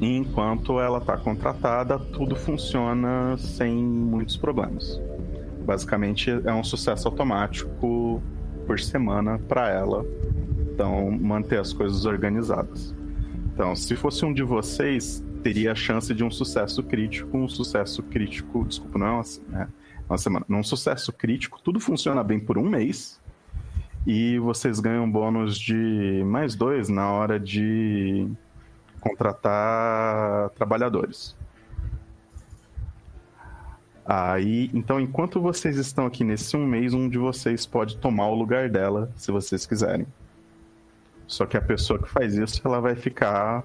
E 0.00 0.16
enquanto 0.16 0.78
ela 0.80 0.98
está 0.98 1.16
contratada, 1.16 1.98
tudo 1.98 2.36
funciona 2.36 3.36
sem 3.38 3.74
muitos 3.74 4.36
problemas. 4.36 5.00
Basicamente 5.64 6.30
é 6.30 6.52
um 6.52 6.62
sucesso 6.62 7.08
automático 7.08 8.22
por 8.66 8.78
semana 8.78 9.38
para 9.48 9.70
ela. 9.70 10.04
Então, 10.72 11.10
manter 11.10 11.58
as 11.58 11.72
coisas 11.72 12.04
organizadas. 12.04 12.94
Então, 13.54 13.74
se 13.74 13.96
fosse 13.96 14.24
um 14.24 14.34
de 14.34 14.42
vocês, 14.42 15.24
teria 15.42 15.72
a 15.72 15.74
chance 15.74 16.12
de 16.12 16.22
um 16.22 16.30
sucesso 16.30 16.82
crítico. 16.82 17.38
Um 17.38 17.48
sucesso 17.48 18.02
crítico, 18.02 18.64
desculpa, 18.66 18.98
não 18.98 19.06
é 19.06 19.10
uma, 19.12 19.62
é 19.62 19.66
uma 20.08 20.18
semana. 20.18 20.44
Num 20.48 20.62
sucesso 20.62 21.12
crítico, 21.12 21.60
tudo 21.62 21.80
funciona 21.80 22.22
bem 22.22 22.40
por 22.40 22.58
um 22.58 22.68
mês. 22.68 23.20
E 24.06 24.38
vocês 24.38 24.78
ganham 24.78 25.10
bônus 25.10 25.58
de 25.58 26.22
mais 26.24 26.54
dois 26.54 26.88
na 26.88 27.10
hora 27.10 27.40
de 27.40 28.28
contratar 29.00 30.50
trabalhadores. 30.50 31.36
Aí, 34.04 34.70
então, 34.72 35.00
enquanto 35.00 35.40
vocês 35.40 35.76
estão 35.76 36.06
aqui 36.06 36.22
nesse 36.22 36.56
um 36.56 36.64
mês, 36.64 36.94
um 36.94 37.08
de 37.08 37.18
vocês 37.18 37.66
pode 37.66 37.96
tomar 37.96 38.28
o 38.28 38.36
lugar 38.36 38.70
dela, 38.70 39.10
se 39.16 39.32
vocês 39.32 39.66
quiserem. 39.66 40.06
Só 41.26 41.44
que 41.44 41.56
a 41.56 41.60
pessoa 41.60 41.98
que 42.00 42.08
faz 42.08 42.34
isso, 42.36 42.60
ela 42.64 42.80
vai 42.80 42.94
ficar 42.94 43.64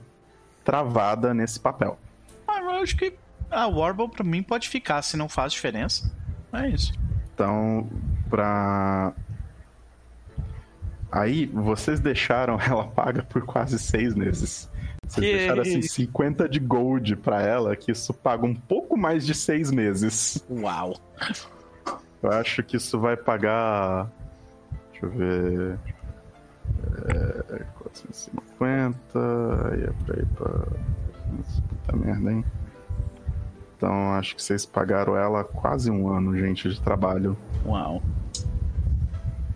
travada 0.63 1.31
nesse 1.31 1.59
papel. 1.59 1.99
Ah, 2.47 2.59
eu 2.59 2.69
acho 2.71 2.97
que 2.97 3.13
a 3.51 3.67
Warble 3.67 4.09
pra 4.09 4.23
mim 4.23 4.41
pode 4.41 4.67
ficar, 4.67 5.03
se 5.03 5.15
não 5.15 5.29
faz 5.29 5.53
diferença. 5.53 6.11
É 6.53 6.69
isso. 6.69 6.93
Então, 7.33 7.89
pra. 8.29 9.13
Aí, 11.11 11.45
vocês 11.47 11.99
deixaram 11.99 12.59
ela 12.61 12.87
paga 12.87 13.23
por 13.23 13.41
quase 13.43 13.77
seis 13.79 14.13
meses. 14.15 14.69
Vocês 15.07 15.25
Que 15.25 15.37
deixaram 15.37 15.61
assim 15.61 15.79
isso? 15.79 15.95
50 15.95 16.47
de 16.47 16.59
gold 16.59 17.15
pra 17.17 17.41
ela, 17.41 17.75
que 17.75 17.91
isso 17.91 18.13
paga 18.13 18.45
um 18.45 18.55
pouco 18.55 18.95
mais 18.97 19.25
de 19.25 19.33
seis 19.33 19.71
meses. 19.71 20.45
Uau. 20.49 20.95
Eu 22.23 22.31
acho 22.31 22.63
que 22.63 22.77
isso 22.77 22.99
vai 22.99 23.17
pagar. 23.17 24.09
Deixa 24.91 25.05
eu 25.05 25.09
ver. 25.09 25.79
É, 27.09 27.63
450. 27.79 29.19
Aí 29.71 29.83
é 29.83 29.91
pra 30.05 30.19
ir 30.19 30.25
pra. 30.27 30.49
Puta 31.67 31.95
merda, 31.97 32.31
hein? 32.31 32.45
Então 33.81 34.13
acho 34.13 34.35
que 34.35 34.43
vocês 34.43 34.63
pagaram 34.63 35.17
ela 35.17 35.43
quase 35.43 35.89
um 35.89 36.07
ano, 36.07 36.37
gente, 36.37 36.69
de 36.69 36.79
trabalho. 36.79 37.35
Uau. 37.65 37.99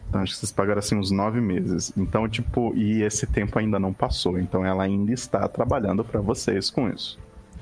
Então 0.10 0.20
acho 0.20 0.34
que 0.34 0.40
vocês 0.40 0.52
pagaram 0.52 0.80
assim 0.80 0.96
uns 0.96 1.12
nove 1.12 1.40
meses. 1.40 1.94
Então, 1.96 2.28
tipo, 2.28 2.74
e 2.76 3.04
esse 3.04 3.28
tempo 3.28 3.60
ainda 3.60 3.78
não 3.78 3.94
passou. 3.94 4.40
Então 4.40 4.66
ela 4.66 4.82
ainda 4.82 5.14
está 5.14 5.48
trabalhando 5.48 6.04
pra 6.04 6.22
vocês 6.22 6.72
com 6.72 6.90
isso. 6.90 7.20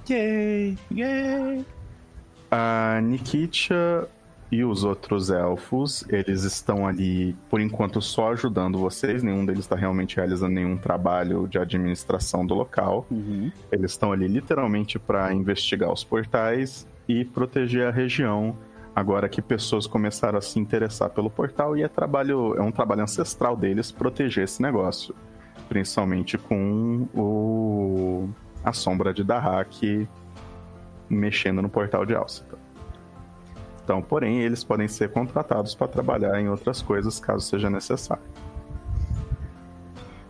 Yay! 0.10 0.78
Yay! 0.90 1.66
a 2.54 3.02
Nikitia 3.02 4.08
e 4.54 4.64
os 4.64 4.84
outros 4.84 5.32
elfos, 5.32 6.06
eles 6.10 6.44
estão 6.44 6.86
ali, 6.86 7.36
por 7.50 7.60
enquanto, 7.60 8.00
só 8.00 8.34
ajudando 8.34 8.78
vocês. 8.78 9.24
Nenhum 9.24 9.44
deles 9.44 9.62
está 9.62 9.76
realmente 9.76 10.16
realizando 10.18 10.54
nenhum 10.54 10.78
trabalho 10.78 11.48
de 11.48 11.58
administração 11.58 12.46
do 12.46 12.54
local. 12.54 13.08
Uhum. 13.10 13.52
Eles 13.72 13.94
estão 13.94 14.12
ali 14.12 14.28
literalmente 14.28 15.00
para 15.00 15.34
investigar 15.34 15.92
os 15.92 16.04
portais 16.04 16.88
e 17.08 17.26
proteger 17.26 17.88
a 17.88 17.92
região. 17.92 18.56
Agora 18.96 19.28
que 19.28 19.42
pessoas 19.42 19.88
começaram 19.88 20.38
a 20.38 20.42
se 20.42 20.60
interessar 20.60 21.10
pelo 21.10 21.32
portal 21.32 21.76
e 21.76 21.82
é 21.82 21.88
trabalho, 21.88 22.54
é 22.56 22.62
um 22.62 22.72
trabalho 22.72 23.02
ancestral 23.02 23.58
deles 23.58 23.92
proteger 23.92 24.44
esse 24.44 24.62
negócio, 24.62 25.16
principalmente 25.68 26.38
com 26.38 27.08
o 27.12 28.30
a 28.64 28.72
sombra 28.72 29.12
de 29.12 29.24
Dahak 29.24 30.08
mexendo 31.10 31.60
no 31.60 31.70
portal 31.70 32.06
de 32.06 32.14
Alcita. 32.14 32.63
Então, 33.84 34.02
porém, 34.02 34.40
eles 34.40 34.64
podem 34.64 34.88
ser 34.88 35.12
contratados 35.12 35.76
para 35.76 35.88
trabalhar 35.88 36.40
em 36.40 36.48
outras 36.48 36.82
coisas 36.82 37.20
caso 37.20 37.46
seja 37.46 37.70
necessário. 37.70 38.24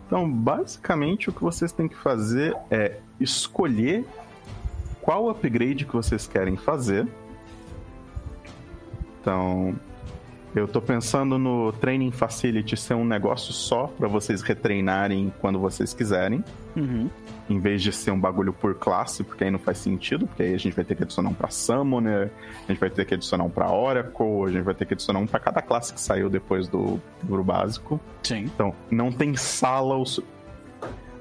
Então, 0.06 0.30
basicamente, 0.30 1.30
o 1.30 1.32
que 1.32 1.40
vocês 1.40 1.72
têm 1.72 1.88
que 1.88 1.96
fazer 1.96 2.56
é 2.70 2.98
escolher 3.20 4.04
qual 5.00 5.28
upgrade 5.28 5.84
que 5.84 5.92
vocês 5.92 6.26
querem 6.26 6.56
fazer. 6.56 7.06
Então, 9.20 9.74
eu 10.54 10.68
tô 10.68 10.80
pensando 10.80 11.38
no 11.38 11.72
Training 11.72 12.10
Facility 12.12 12.76
ser 12.76 12.94
um 12.94 13.04
negócio 13.04 13.52
só 13.52 13.88
para 13.88 14.06
vocês 14.08 14.40
retreinarem 14.42 15.32
quando 15.40 15.58
vocês 15.58 15.92
quiserem 15.92 16.44
Uhum. 16.76 17.08
em 17.48 17.58
vez 17.60 17.82
de 17.82 17.92
ser 17.92 18.10
um 18.10 18.18
bagulho 18.18 18.52
por 18.52 18.74
classe, 18.74 19.22
porque 19.22 19.44
aí 19.44 19.50
não 19.50 19.58
faz 19.58 19.78
sentido, 19.78 20.26
porque 20.26 20.42
aí 20.42 20.54
a 20.54 20.58
gente 20.58 20.74
vai 20.74 20.84
ter 20.84 20.94
que 20.94 21.02
adicionar 21.02 21.28
um 21.30 21.34
pra 21.34 21.50
Summoner, 21.50 22.30
a 22.64 22.72
gente 22.72 22.78
vai 22.80 22.90
ter 22.90 23.04
que 23.04 23.14
adicionar 23.14 23.44
um 23.44 23.50
pra 23.50 23.70
Oracle, 23.70 24.44
a 24.46 24.50
gente 24.50 24.62
vai 24.62 24.74
ter 24.74 24.84
que 24.86 24.94
adicionar 24.94 25.20
um 25.20 25.26
pra 25.26 25.38
cada 25.40 25.60
classe 25.62 25.92
que 25.92 26.00
saiu 26.00 26.28
depois 26.30 26.68
do 26.68 27.00
livro 27.22 27.44
básico. 27.44 28.00
Sim. 28.22 28.44
Então, 28.44 28.74
não 28.90 29.12
tem 29.12 29.36
sala. 29.36 30.02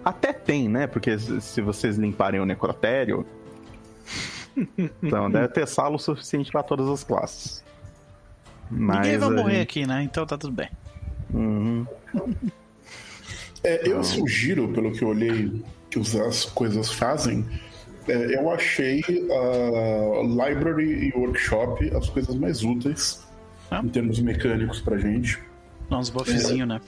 Até 0.04 0.34
tem, 0.34 0.68
né? 0.68 0.88
Porque 0.88 1.18
se 1.18 1.62
vocês 1.62 1.98
limparem 1.98 2.40
o 2.40 2.46
necrotério, 2.46 3.26
então 5.02 5.30
deve 5.30 5.48
ter 5.50 5.68
sala 5.68 5.96
o 5.96 6.00
suficiente 6.00 6.52
pra 6.52 6.62
todas 6.64 6.88
as 6.90 7.04
classes. 7.04 7.64
Mas 8.76 8.98
Ninguém 8.98 9.18
vai 9.18 9.30
morrer 9.30 9.52
gente- 9.54 9.62
aqui, 9.62 9.86
né? 9.88 10.04
Então 10.04 10.26
tá 10.26 10.38
tudo 10.38 10.54
bem. 10.54 10.70
Uhum. 11.34 11.86
É, 13.64 13.88
eu 13.88 14.04
sugiro, 14.04 14.68
pelo 14.70 14.92
que 14.92 15.04
eu 15.04 15.10
olhei, 15.10 15.64
que 15.90 16.00
as 16.00 16.46
coisas 16.46 16.92
fazem, 16.92 17.46
é, 18.08 18.36
eu 18.38 18.50
achei 18.52 19.02
a 19.02 20.48
library 20.50 21.08
e 21.10 21.14
workshop 21.18 21.90
as 21.96 22.10
coisas 22.10 22.36
mais 22.36 22.64
úteis 22.64 23.24
Ah. 23.72 23.82
em 23.84 23.88
termos 23.90 24.20
mecânicos 24.20 24.82
pra 24.82 24.98
gente. 24.98 25.40
Dá 25.90 25.98
uns 26.00 26.10
buffzinhos, 26.10 26.68
né? 26.68 26.82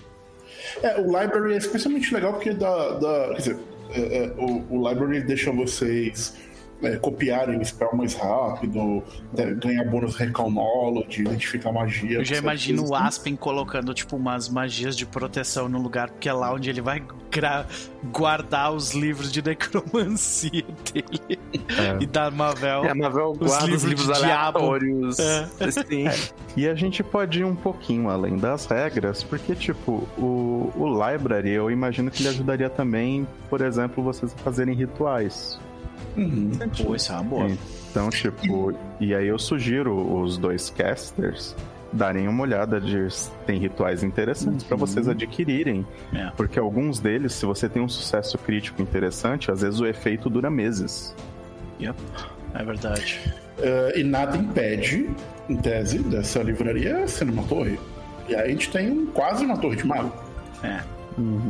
É, 0.81 0.99
o 0.99 1.05
library 1.05 1.53
é 1.53 1.57
especialmente 1.57 2.13
legal 2.13 2.33
porque 2.33 2.51
dá. 2.53 2.97
dá 2.99 3.27
quer 3.29 3.38
dizer, 3.38 3.57
é, 3.91 4.17
é, 4.17 4.27
o, 4.38 4.65
o 4.69 4.89
library 4.89 5.21
deixa 5.21 5.51
vocês 5.51 6.36
é, 6.82 6.97
copiarem 6.97 7.63
spell 7.63 7.91
mais 7.93 8.13
rápido, 8.13 9.03
é, 9.38 9.53
ganhar 9.53 9.84
bônus 9.86 10.15
recall 10.15 10.51
knowledge, 10.51 11.21
identificar 11.21 11.71
magia. 11.71 12.17
Eu 12.19 12.26
já 12.26 12.38
imagino 12.38 12.88
o. 12.88 12.95
Aspen 12.95 13.36
colocando, 13.36 13.93
tipo, 13.93 14.15
umas 14.15 14.49
magias 14.49 14.95
de 14.95 15.05
proteção 15.05 15.69
no 15.69 15.82
lugar, 15.82 16.09
porque 16.09 16.30
é 16.30 16.34
lá 16.34 16.53
onde 16.53 16.69
ele 16.69 16.82
vai 16.82 17.03
guardar 18.11 18.71
os 18.73 18.93
livros 18.93 19.32
de 19.32 19.41
necromancia 19.41 20.63
dele. 20.93 21.39
É. 21.78 22.03
E 22.03 22.05
da 22.05 22.32
Mavel. 22.32 22.86
É, 22.86 22.91
a 22.91 22.95
Mavel 22.95 23.34
guarda 23.34 23.65
livros 23.65 23.84
os 23.84 23.89
livros 23.89 24.07
de 24.07 24.13
diabo. 24.13 24.59
aleatórios. 24.59 25.19
É. 25.19 25.47
Assim. 25.65 26.05
E 26.55 26.67
a 26.67 26.76
gente 26.76 27.03
pode 27.03 27.39
ir 27.39 27.43
um 27.43 27.55
pouquinho 27.55 28.09
além 28.09 28.38
das 28.38 28.65
regras, 28.65 29.23
porque, 29.23 29.55
tipo, 29.55 30.07
o, 30.17 30.71
o 30.76 31.09
library, 31.09 31.51
eu 31.51 31.69
imagino 31.69 32.09
que 32.09 32.21
ele 32.21 32.30
ajudaria 32.30 32.69
também, 32.69 33.28
por 33.49 33.61
exemplo, 33.61 34.03
vocês 34.03 34.34
a 34.34 34.38
fazerem 34.38 34.73
rituais. 34.73 35.59
Uhum. 36.18 36.51
Pô, 36.84 36.95
isso 36.95 37.11
é 37.11 37.16
uma 37.16 37.24
boa. 37.24 37.47
Então, 37.91 38.09
tipo, 38.09 38.74
e 38.99 39.13
aí 39.13 39.28
eu 39.28 39.38
sugiro 39.39 40.22
os 40.22 40.38
dois 40.38 40.70
casters 40.70 41.55
darem 41.93 42.28
uma 42.28 42.43
olhada 42.43 42.80
de 42.82 43.09
se 43.09 43.32
tem 43.45 43.57
rituais 43.57 44.03
interessantes 44.03 44.66
pra 44.66 44.76
vocês 44.76 45.07
adquirirem, 45.07 45.86
É. 46.13 46.30
porque 46.36 46.59
alguns 46.59 46.99
deles, 46.99 47.32
se 47.34 47.45
você 47.45 47.70
tem 47.70 47.82
um 47.82 47.88
sucesso 47.88 48.38
crítico 48.38 48.82
interessante, 48.82 49.49
às 49.49 49.61
vezes 49.61 49.80
o 49.80 49.86
efeito 49.88 50.30
dura 50.30 50.49
meses. 50.49 51.16
Yep. 51.80 51.97
É 52.53 52.63
verdade. 52.63 53.34
É, 53.59 53.99
e 53.99 54.03
nada 54.03 54.36
impede, 54.36 55.09
em 55.49 55.55
tese, 55.55 55.99
dessa 55.99 56.41
livraria 56.43 57.07
ser 57.07 57.26
numa 57.26 57.43
torre. 57.43 57.80
E 58.28 58.36
aí 58.36 58.41
a 58.47 58.49
gente 58.49 58.70
tem 58.72 58.91
um, 58.91 59.05
quase 59.07 59.45
uma 59.45 59.57
torre 59.57 59.78
de 59.78 59.86
mago. 59.86 60.11
É. 60.63 60.82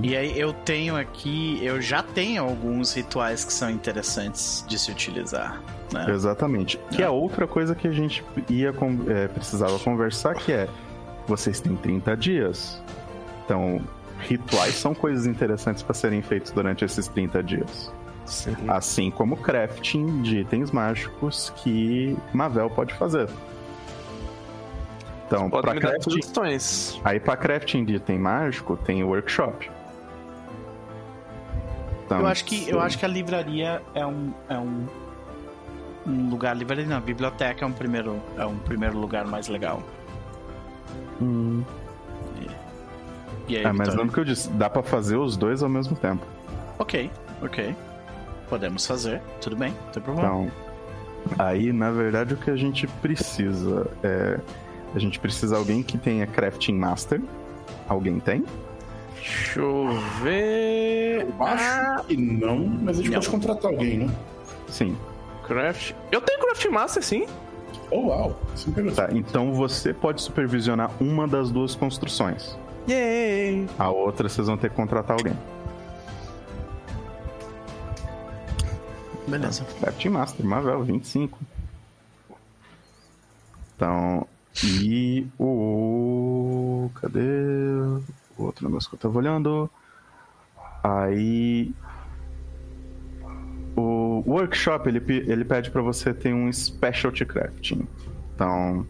E 0.03 0.16
aí 0.16 0.39
eu 0.39 0.53
tenho 0.53 0.95
aqui, 0.95 1.59
eu 1.63 1.82
já 1.82 2.03
tenho 2.03 2.43
alguns 2.43 2.93
rituais 2.93 3.43
que 3.43 3.51
são 3.51 3.70
interessantes 3.70 4.63
de 4.68 4.78
se 4.78 4.91
utilizar. 4.91 5.61
Né? 5.91 6.05
Exatamente. 6.09 6.80
Que 6.91 7.01
é 7.01 7.09
outra 7.09 7.47
coisa 7.47 7.74
que 7.74 7.88
a 7.88 7.91
gente 7.91 8.24
ia 8.49 8.74
é, 9.07 9.28
precisava 9.28 9.78
conversar, 9.80 10.36
que 10.36 10.51
é 10.51 10.68
vocês 11.28 11.59
têm 11.59 11.76
30 11.76 12.16
dias. 12.16 12.82
Então, 13.43 13.82
rituais 14.20 14.76
são 14.76 14.93
coisas 14.93 15.26
interessantes 15.26 15.82
para 15.82 15.93
serem 15.93 16.22
feitos 16.22 16.51
durante 16.51 16.86
esses 16.86 17.07
30 17.07 17.43
dias. 17.43 17.91
Assim 18.68 19.11
como 19.11 19.38
crafting 19.38 20.22
de 20.22 20.39
itens 20.39 20.72
mágicos 20.72 21.53
que 21.57 22.18
Mavel 22.34 22.70
pode 22.70 22.93
fazer. 22.95 23.30
Então, 25.28 25.49
para 25.49 25.73
crafting, 25.76 26.19
aí 27.03 27.19
para 27.19 27.36
crafting 27.38 27.84
de 27.84 27.95
item 27.95 28.19
mágico 28.19 28.78
tem 28.78 29.03
o 29.03 29.07
workshop. 29.07 29.71
Então, 32.05 32.19
Eu 32.19 32.28
acho 32.28 32.45
que 32.45 32.69
eu 32.69 32.80
acho 32.80 32.99
que 32.99 33.05
a 33.05 33.07
livraria 33.07 33.82
é 33.95 34.05
um 34.05 34.32
é 34.47 34.57
um, 34.57 34.86
um 36.05 36.30
lugar 36.30 36.55
livraria 36.55 36.86
não, 36.86 36.97
a 36.97 37.01
biblioteca 37.01 37.65
é 37.65 37.67
um 37.67 37.71
primeiro 37.71 38.21
é 38.38 38.45
um 38.45 38.57
primeiro 38.59 38.97
lugar 38.97 39.26
mais 39.26 39.47
legal. 39.47 39.82
Hum, 41.19 41.63
E 43.47 43.57
aí, 43.57 43.63
é, 43.63 43.71
mas 43.71 43.89
lembra 43.89 44.13
que 44.13 44.19
eu 44.19 44.26
disse, 44.26 44.49
dá 44.49 44.69
para 44.69 44.84
fazer 44.84 45.17
os 45.17 45.36
dois 45.38 45.63
ao 45.63 45.69
mesmo 45.69 45.95
tempo. 45.95 46.26
OK, 46.78 47.09
OK. 47.41 47.76
Podemos 48.49 48.86
fazer, 48.86 49.21
tudo 49.41 49.55
bem, 49.55 49.71
não 49.86 49.91
tem 49.91 50.03
problema. 50.03 50.28
Então, 50.28 50.51
aí 51.39 51.73
na 51.73 51.89
verdade 51.89 52.36
o 52.36 52.38
que 52.38 52.51
a 52.51 52.55
gente 52.55 52.86
precisa 53.01 53.88
é. 54.03 54.39
A 54.96 55.00
gente 55.00 55.20
precisa 55.20 55.56
de 55.56 55.60
alguém 55.60 55.84
que 55.84 55.98
tenha 55.98 56.26
Crafting 56.26 56.74
Master. 56.74 57.22
Alguém 57.88 58.20
tem? 58.20 58.46
Deixa 59.16 59.60
eu 59.60 59.89
ver. 60.22 61.28
Eu 61.28 61.46
acho 61.46 62.08
que 62.08 62.16
não, 62.16 62.60
mas 62.60 63.00
a 63.00 63.02
gente 63.02 63.12
Não. 63.12 63.20
pode 63.20 63.30
contratar 63.30 63.72
alguém, 63.72 63.98
né? 64.00 64.16
Sim. 64.70 64.98
Craft. 65.46 65.93
Eu 66.12 66.22
tenho 66.22 66.39
Craft 66.39 66.66
Master, 66.68 67.04
sim. 67.04 67.26
Oh, 67.91 68.08
uau. 68.08 68.39
Isso 68.56 68.70
me 68.70 68.76
pegou. 68.76 68.91
Tá, 68.93 69.10
então 69.12 69.54
você 69.54 69.93
pode 69.93 70.22
supervisionar 70.22 70.89
uma 71.00 71.28
das 71.28 71.52
duas 71.52 71.76
construções. 71.76 72.58
Yay! 72.88 73.68
A 73.78 73.89
outra 73.89 74.30
vocês 74.30 74.48
vão 74.48 74.58
ter 74.58 74.70
que 74.70 74.76
contratar 74.76 75.18
alguém. 75.18 75.36
Beleza. 79.28 79.66
Crafting 79.80 80.10
Master, 80.10 80.46
Marvel, 80.46 80.84
25. 80.84 81.38
Então. 83.76 84.26
E 84.64 85.28
o. 85.39 86.89
Cadê? 86.95 87.20
O 88.38 88.43
outro 88.43 88.66
negócio 88.68 88.89
que 88.89 88.95
eu 88.95 88.99
tava 88.99 89.18
olhando. 89.18 89.70
Aí. 90.84 91.72
O 93.76 94.24
workshop 94.26 94.88
ele, 94.88 95.03
ele 95.28 95.43
pede 95.43 95.70
pra 95.70 95.82
você 95.82 96.14
ter 96.14 96.34
um 96.34 96.51
specialty 96.51 97.26
crafting. 97.26 97.88
Então. 98.34 98.86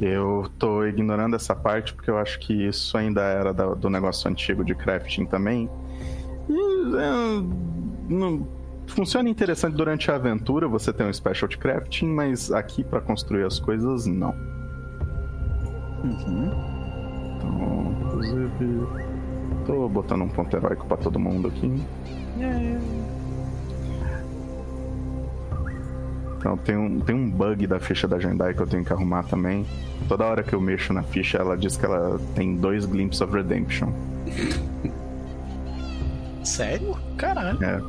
Eu 0.00 0.50
tô 0.58 0.86
ignorando 0.86 1.36
essa 1.36 1.54
parte 1.54 1.92
porque 1.92 2.08
eu 2.10 2.16
acho 2.16 2.38
que 2.38 2.54
isso 2.66 2.96
ainda 2.96 3.20
era 3.20 3.52
da- 3.52 3.74
do 3.74 3.90
negócio 3.90 4.30
antigo 4.30 4.64
de 4.64 4.74
crafting 4.74 5.26
também. 5.26 5.68
E, 6.48 6.96
é, 6.96 8.08
não- 8.08 8.48
funciona 8.86 9.28
interessante 9.28 9.76
durante 9.76 10.10
a 10.10 10.14
aventura 10.14 10.66
você 10.66 10.90
ter 10.90 11.04
um 11.04 11.12
specialty 11.12 11.58
crafting, 11.58 12.06
mas 12.06 12.50
aqui 12.50 12.82
pra 12.82 12.98
construir 13.02 13.44
as 13.44 13.58
coisas 13.60 14.06
não. 14.06 14.34
Uhum. 16.04 16.50
Então, 17.36 17.96
inclusive, 18.00 18.86
tô 19.66 19.88
botando 19.88 20.22
um 20.22 20.28
ponto 20.28 20.56
heróico 20.56 20.86
pra 20.86 20.96
todo 20.96 21.18
mundo 21.18 21.48
aqui. 21.48 21.82
Então 26.38 26.56
tem 26.56 26.76
um, 26.76 27.00
tem 27.00 27.14
um 27.14 27.30
bug 27.30 27.66
da 27.66 27.78
ficha 27.78 28.08
da 28.08 28.18
Jandai 28.18 28.54
que 28.54 28.60
eu 28.62 28.66
tenho 28.66 28.82
que 28.82 28.92
arrumar 28.92 29.24
também. 29.24 29.66
Toda 30.08 30.24
hora 30.24 30.42
que 30.42 30.54
eu 30.54 30.60
mexo 30.60 30.92
na 30.92 31.02
ficha, 31.02 31.36
ela 31.36 31.56
diz 31.56 31.76
que 31.76 31.84
ela 31.84 32.18
tem 32.34 32.56
dois 32.56 32.86
Glimpses 32.86 33.20
of 33.20 33.34
Redemption. 33.34 33.92
Sério? 36.42 36.96
Caralho. 37.18 37.62
É. 37.62 37.80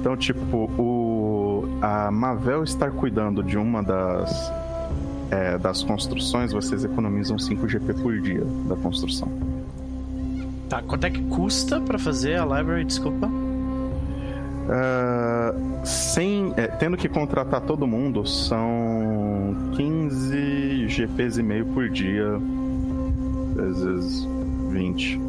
Então, 0.00 0.16
tipo, 0.16 0.70
o. 0.80 1.78
a 1.82 2.10
Mavel 2.10 2.62
estar 2.62 2.90
cuidando 2.92 3.42
de 3.42 3.58
uma 3.58 3.82
das, 3.82 4.50
é, 5.30 5.56
das 5.58 5.82
construções, 5.82 6.52
vocês 6.52 6.84
economizam 6.84 7.38
5 7.38 7.68
GP 7.68 7.94
por 7.94 8.20
dia 8.20 8.44
da 8.68 8.76
construção. 8.76 9.30
Tá, 10.68 10.82
quanto 10.82 11.04
é 11.04 11.10
que 11.10 11.22
custa 11.22 11.80
pra 11.80 11.98
fazer 11.98 12.36
a 12.38 12.44
library? 12.44 12.84
Desculpa. 12.84 13.26
Uh, 14.70 15.84
sem, 15.84 16.52
é, 16.56 16.68
tendo 16.68 16.96
que 16.96 17.08
contratar 17.08 17.60
todo 17.62 17.86
mundo, 17.88 18.24
são 18.24 19.56
15 19.76 20.88
GPs 20.88 21.38
e 21.38 21.42
meio 21.42 21.66
por 21.66 21.88
dia, 21.88 22.38
vezes 23.56 24.26
20. 24.70 25.20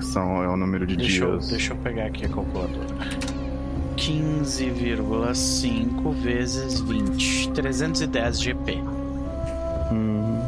São, 0.00 0.42
é 0.42 0.48
o 0.48 0.56
número 0.56 0.86
de 0.86 0.96
Deixa 0.96 1.24
eu, 1.24 1.30
dias. 1.30 1.48
deixa 1.48 1.72
eu 1.72 1.76
pegar 1.78 2.06
aqui 2.06 2.26
a 2.26 2.28
calculadora. 2.28 2.86
15,5 3.96 6.12
vezes 6.14 6.80
20. 6.80 7.50
310 7.50 8.40
GP. 8.40 8.78
Hum, 9.92 10.38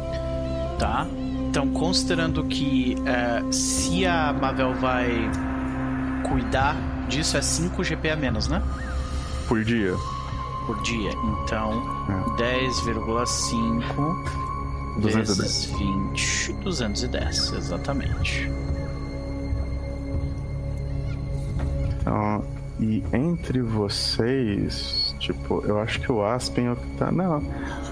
Tá? 0.79 1.05
Então, 1.49 1.67
considerando 1.69 2.43
que 2.43 2.95
é, 3.05 3.41
se 3.51 4.05
a 4.05 4.31
Mavel 4.33 4.73
vai 4.75 5.09
cuidar 6.29 6.75
disso, 7.07 7.37
é 7.37 7.41
5 7.41 7.83
GP 7.83 8.09
a 8.11 8.15
menos, 8.15 8.47
né? 8.47 8.61
por 9.47 9.63
dia. 9.63 9.93
Por 10.67 10.79
dia. 10.83 11.11
Então, 11.43 11.71
É. 12.09 12.13
10,5 12.59 13.81
210. 14.99 15.37
vezes 15.37 15.65
20. 15.71 16.53
210, 16.63 17.53
exatamente. 17.53 18.51
Então, 22.01 22.43
e 22.79 23.03
entre 23.13 23.61
vocês, 23.61 25.15
tipo, 25.19 25.63
eu 25.65 25.79
acho 25.79 25.99
que 25.99 26.11
o 26.11 26.23
Aspen 26.23 26.67
é 26.67 26.71
o 26.71 26.75
que 26.75 26.87
tá. 26.97 27.11
Não, 27.11 27.43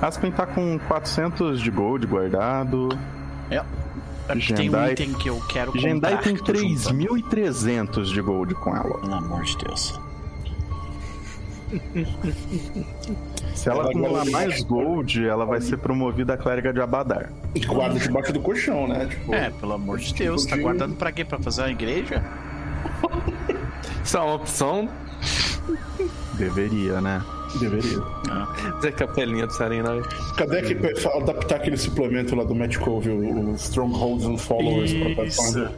Aspen 0.02 0.32
tá 0.32 0.46
com 0.46 0.78
400 0.88 1.60
de 1.62 1.72
gold 1.72 2.06
guardado. 2.08 2.90
É. 3.50 3.56
É 3.58 3.64
porque 4.34 4.54
tem 4.54 4.70
um 4.70 4.72
Jendai- 4.74 4.92
item 4.94 5.14
que 5.14 5.30
eu 5.30 5.40
quero 5.48 5.72
comprar. 5.72 5.82
Jendai 5.90 6.18
tem 6.20 6.34
que 6.36 6.42
eu 6.42 6.46
tô 6.46 6.56
juntando. 6.56 6.98
3.300 7.30 8.06
de 8.12 8.22
gold 8.22 8.56
com 8.56 8.76
ela. 8.76 8.98
Pelo 9.00 9.14
amor 9.14 9.44
de 9.44 9.58
Deus. 9.58 10.00
Se 13.56 13.70
ela 13.70 13.82
Ela 13.82 13.90
acumular 13.90 14.26
mais 14.26 14.62
gold, 14.64 15.26
ela 15.28 15.46
vai 15.46 15.62
ser 15.62 15.78
promovida 15.78 16.34
a 16.34 16.38
clériga 16.38 16.74
de 16.74 16.82
Abadar. 16.82 17.32
Guarda 17.66 18.00
debaixo 18.00 18.34
do 18.34 18.40
colchão, 18.40 18.88
né? 18.88 19.06
Tipo, 19.08 19.34
É, 19.34 19.50
pelo 19.50 19.74
amor 19.74 19.98
de 20.00 20.14
Deus. 20.14 20.46
Tá 20.46 20.56
de- 20.56 20.62
guardando 20.62 20.96
pra 20.96 21.12
quê? 21.12 21.24
Pra 21.26 21.40
fazer 21.40 21.62
uma 21.64 21.72
igreja? 21.72 22.24
Isso 24.06 24.16
é 24.18 24.22
uma 24.22 24.36
opção. 24.36 24.88
Deveria, 26.36 27.02
né? 27.02 27.22
Deveria. 27.60 28.00
Dizer 28.76 28.92
capelinha 28.94 29.48
do 29.48 29.54
Serenai. 29.54 30.02
Cadê 30.38 30.62
que 30.62 31.08
adaptar 31.08 31.56
aquele 31.56 31.78
suplemento 31.78 32.36
lá 32.36 32.44
do 32.44 32.54
Matt 32.54 32.78
Cove, 32.78 33.10
o, 33.10 33.52
o 33.52 33.56
Strongholds 33.56 34.26
and 34.26 34.38
Followers 34.38 34.94
pra 34.94 35.16
Pathfinder? 35.16 35.72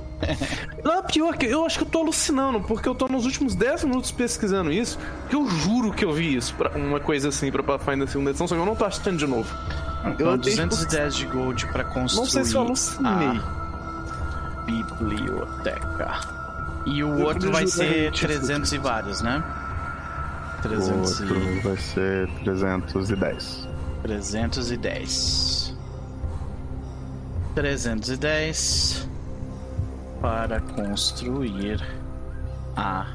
Não, 0.84 1.03
pior 1.03 1.38
que 1.38 1.45
eu 1.45 1.63
acho 1.65 1.78
que 1.78 1.84
eu 1.86 1.89
tô 1.89 1.99
alucinando, 1.99 2.59
porque 2.61 2.89
eu 2.89 2.95
tô 2.95 3.07
nos 3.07 3.25
últimos 3.25 3.53
10 3.53 3.84
minutos 3.84 4.11
pesquisando 4.11 4.71
isso, 4.71 4.97
que 5.30 5.36
eu 5.36 5.47
juro 5.47 5.91
que 5.93 6.03
eu 6.03 6.11
vi 6.11 6.36
isso, 6.36 6.55
pra, 6.55 6.71
uma 6.71 6.99
coisa 6.99 7.30
assim 7.30 7.51
pra 7.51 7.61
Pathfinder 7.61 8.07
segunda 8.07 8.32
edição, 8.32 8.47
só 8.47 8.55
que 8.55 8.61
eu 8.61 8.65
não 8.65 8.75
tô 8.75 8.84
achando 8.86 9.17
de 9.17 9.28
novo. 9.28 9.47
Então, 10.05 10.32
Eu 10.32 10.38
dei- 10.38 10.55
210 10.55 11.15
de 11.15 11.25
gold 11.28 11.67
pra 11.67 11.84
construir 11.84 12.17
Não 12.23 12.25
sei 12.25 12.43
se 12.43 12.55
eu 12.55 12.61
alucinei. 12.61 13.11
a 13.11 13.43
biblioteca. 14.65 16.36
E 16.88 17.03
o 17.03 17.19
Eu 17.19 17.25
outro 17.25 17.51
vai 17.51 17.67
ser 17.67 18.05
gente, 18.05 18.25
300 18.25 18.71
e 18.71 18.77
vários, 18.77 19.21
né? 19.21 19.43
O 20.59 20.61
300 20.61 21.19
outro 21.19 21.38
e... 21.38 21.59
vai 21.59 21.77
ser 21.77 22.29
310. 22.43 23.67
310. 24.03 25.75
310 27.53 29.09
para 30.21 30.59
construir 30.61 31.83
a, 32.75 33.07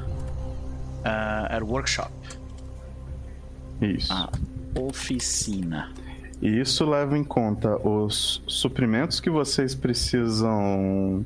a, 1.03 1.57
a 1.57 1.63
workshop, 1.63 2.11
Isso. 3.81 4.11
a 4.11 4.29
oficina. 4.79 5.91
E 6.41 6.59
isso 6.59 6.85
leva 6.85 7.17
em 7.17 7.23
conta 7.23 7.77
os 7.87 8.43
suprimentos 8.47 9.21
que 9.21 9.29
vocês 9.29 9.73
precisam. 9.73 11.25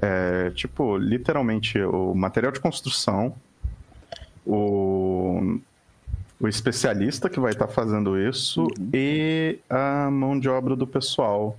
É, 0.00 0.50
tipo, 0.50 0.96
literalmente 0.96 1.80
o 1.80 2.14
material 2.14 2.52
de 2.52 2.60
construção, 2.60 3.34
o, 4.46 5.58
o 6.40 6.48
especialista 6.48 7.28
que 7.28 7.40
vai 7.40 7.52
estar 7.52 7.68
fazendo 7.68 8.18
isso 8.18 8.68
e 8.92 9.58
a 9.68 10.10
mão 10.10 10.38
de 10.38 10.48
obra 10.48 10.76
do 10.76 10.86
pessoal 10.86 11.58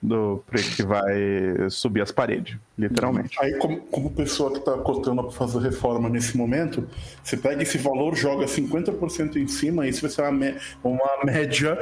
do, 0.00 0.42
que 0.74 0.82
vai 0.82 1.70
subir 1.70 2.00
as 2.00 2.12
paredes, 2.12 2.56
literalmente. 2.78 3.36
Aí, 3.40 3.54
como, 3.58 3.80
como 3.80 4.10
pessoa 4.10 4.52
que 4.52 4.60
tá 4.60 4.72
cotando 4.78 5.22
pra 5.22 5.32
fazer 5.32 5.58
reforma 5.58 6.08
nesse 6.08 6.36
momento, 6.36 6.88
você 7.22 7.36
pega 7.36 7.62
esse 7.62 7.78
valor, 7.78 8.14
joga 8.14 8.46
50% 8.46 9.36
em 9.36 9.48
cima, 9.48 9.86
e 9.86 9.90
isso 9.90 10.02
vai 10.02 10.10
ser 10.10 10.22
uma, 10.22 10.54
uma 10.84 11.24
média 11.24 11.78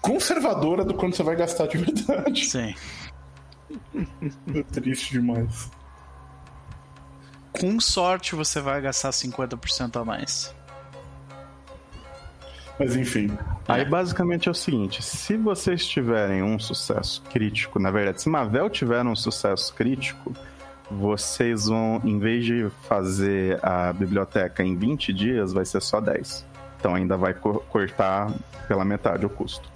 conservadora 0.00 0.84
do 0.84 0.94
quanto 0.94 1.16
você 1.16 1.22
vai 1.22 1.36
gastar 1.36 1.66
de 1.66 1.78
verdade. 1.78 2.46
Sim. 2.46 2.74
É 4.54 4.62
triste 4.72 5.12
demais. 5.12 5.70
Com 7.52 7.80
sorte 7.80 8.34
você 8.34 8.60
vai 8.60 8.80
gastar 8.80 9.10
50% 9.10 10.00
a 10.00 10.04
mais. 10.04 10.54
Mas 12.78 12.96
enfim. 12.96 13.36
Aí 13.68 13.84
basicamente 13.84 14.48
é 14.48 14.50
o 14.50 14.54
seguinte: 14.54 15.02
se 15.02 15.36
vocês 15.36 15.84
tiverem 15.86 16.42
um 16.42 16.58
sucesso 16.58 17.22
crítico, 17.30 17.78
na 17.78 17.90
verdade, 17.90 18.22
se 18.22 18.28
Mavel 18.28 18.70
tiver 18.70 19.04
um 19.04 19.14
sucesso 19.16 19.74
crítico, 19.74 20.32
vocês 20.90 21.66
vão, 21.66 22.00
em 22.04 22.18
vez 22.18 22.44
de 22.44 22.68
fazer 22.88 23.58
a 23.64 23.92
biblioteca 23.92 24.62
em 24.62 24.76
20 24.76 25.12
dias, 25.12 25.52
vai 25.52 25.64
ser 25.64 25.82
só 25.82 26.00
10. 26.00 26.46
Então 26.78 26.94
ainda 26.94 27.16
vai 27.16 27.34
co- 27.34 27.60
cortar 27.68 28.32
pela 28.66 28.84
metade 28.84 29.26
o 29.26 29.30
custo. 29.30 29.70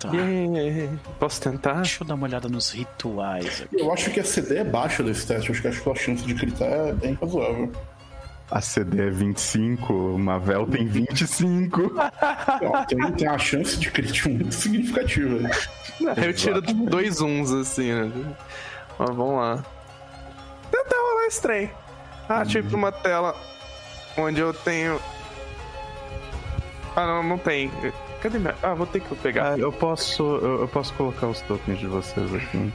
Tá. 0.00 0.08
Yeah. 0.12 0.96
Posso 1.18 1.42
tentar? 1.42 1.74
Deixa 1.74 2.02
eu 2.02 2.06
dar 2.06 2.14
uma 2.14 2.26
olhada 2.26 2.48
nos 2.48 2.70
rituais 2.70 3.62
aqui. 3.62 3.78
Eu 3.78 3.92
acho 3.92 4.10
que 4.10 4.18
a 4.18 4.24
CD 4.24 4.56
é 4.56 4.64
baixa 4.64 5.02
desse 5.02 5.26
teste, 5.26 5.50
eu 5.50 5.52
acho 5.52 5.60
que, 5.60 5.68
acho 5.68 5.82
que 5.82 5.90
a 5.90 5.94
chance 5.94 6.24
de 6.24 6.32
gritar 6.32 6.64
é 6.64 6.92
bem 6.94 7.18
razoável. 7.20 7.70
A 8.50 8.60
CD 8.62 9.08
é 9.08 9.10
25, 9.10 9.92
o 9.92 10.18
Mavel 10.18 10.66
tem 10.66 10.86
25. 10.86 11.92
Ó, 12.64 12.84
tem, 12.86 13.12
tem 13.12 13.28
a 13.28 13.38
chance 13.38 13.78
de 13.78 13.90
crítico 13.90 14.30
muito 14.30 14.54
significativa. 14.54 15.36
aí. 16.16 16.26
Eu 16.26 16.32
tiro 16.32 16.60
dois 16.62 17.20
uns 17.20 17.52
assim, 17.52 17.92
né? 17.92 18.10
Mas 18.98 19.10
vamos 19.14 19.36
lá. 19.36 19.62
Tentar 20.70 20.96
rolar 20.96 21.26
esse 21.26 21.42
trem. 21.42 21.70
Ah, 22.26 22.44
tipo 22.44 22.74
uma 22.74 22.90
tela 22.90 23.36
onde 24.16 24.40
eu 24.40 24.54
tenho. 24.54 24.98
Ah, 26.96 27.06
não, 27.06 27.22
não 27.22 27.38
tem. 27.38 27.70
Cadê 28.20 28.38
minha. 28.38 28.54
Ah, 28.62 28.74
vou 28.74 28.86
ter 28.86 29.00
que 29.00 29.14
pegar. 29.16 29.54
Ah, 29.54 29.58
eu 29.58 29.72
posso. 29.72 30.22
Eu, 30.22 30.60
eu 30.62 30.68
posso 30.68 30.92
colocar 30.94 31.26
os 31.26 31.40
tokens 31.42 31.78
de 31.78 31.86
vocês 31.86 32.34
aqui. 32.34 32.72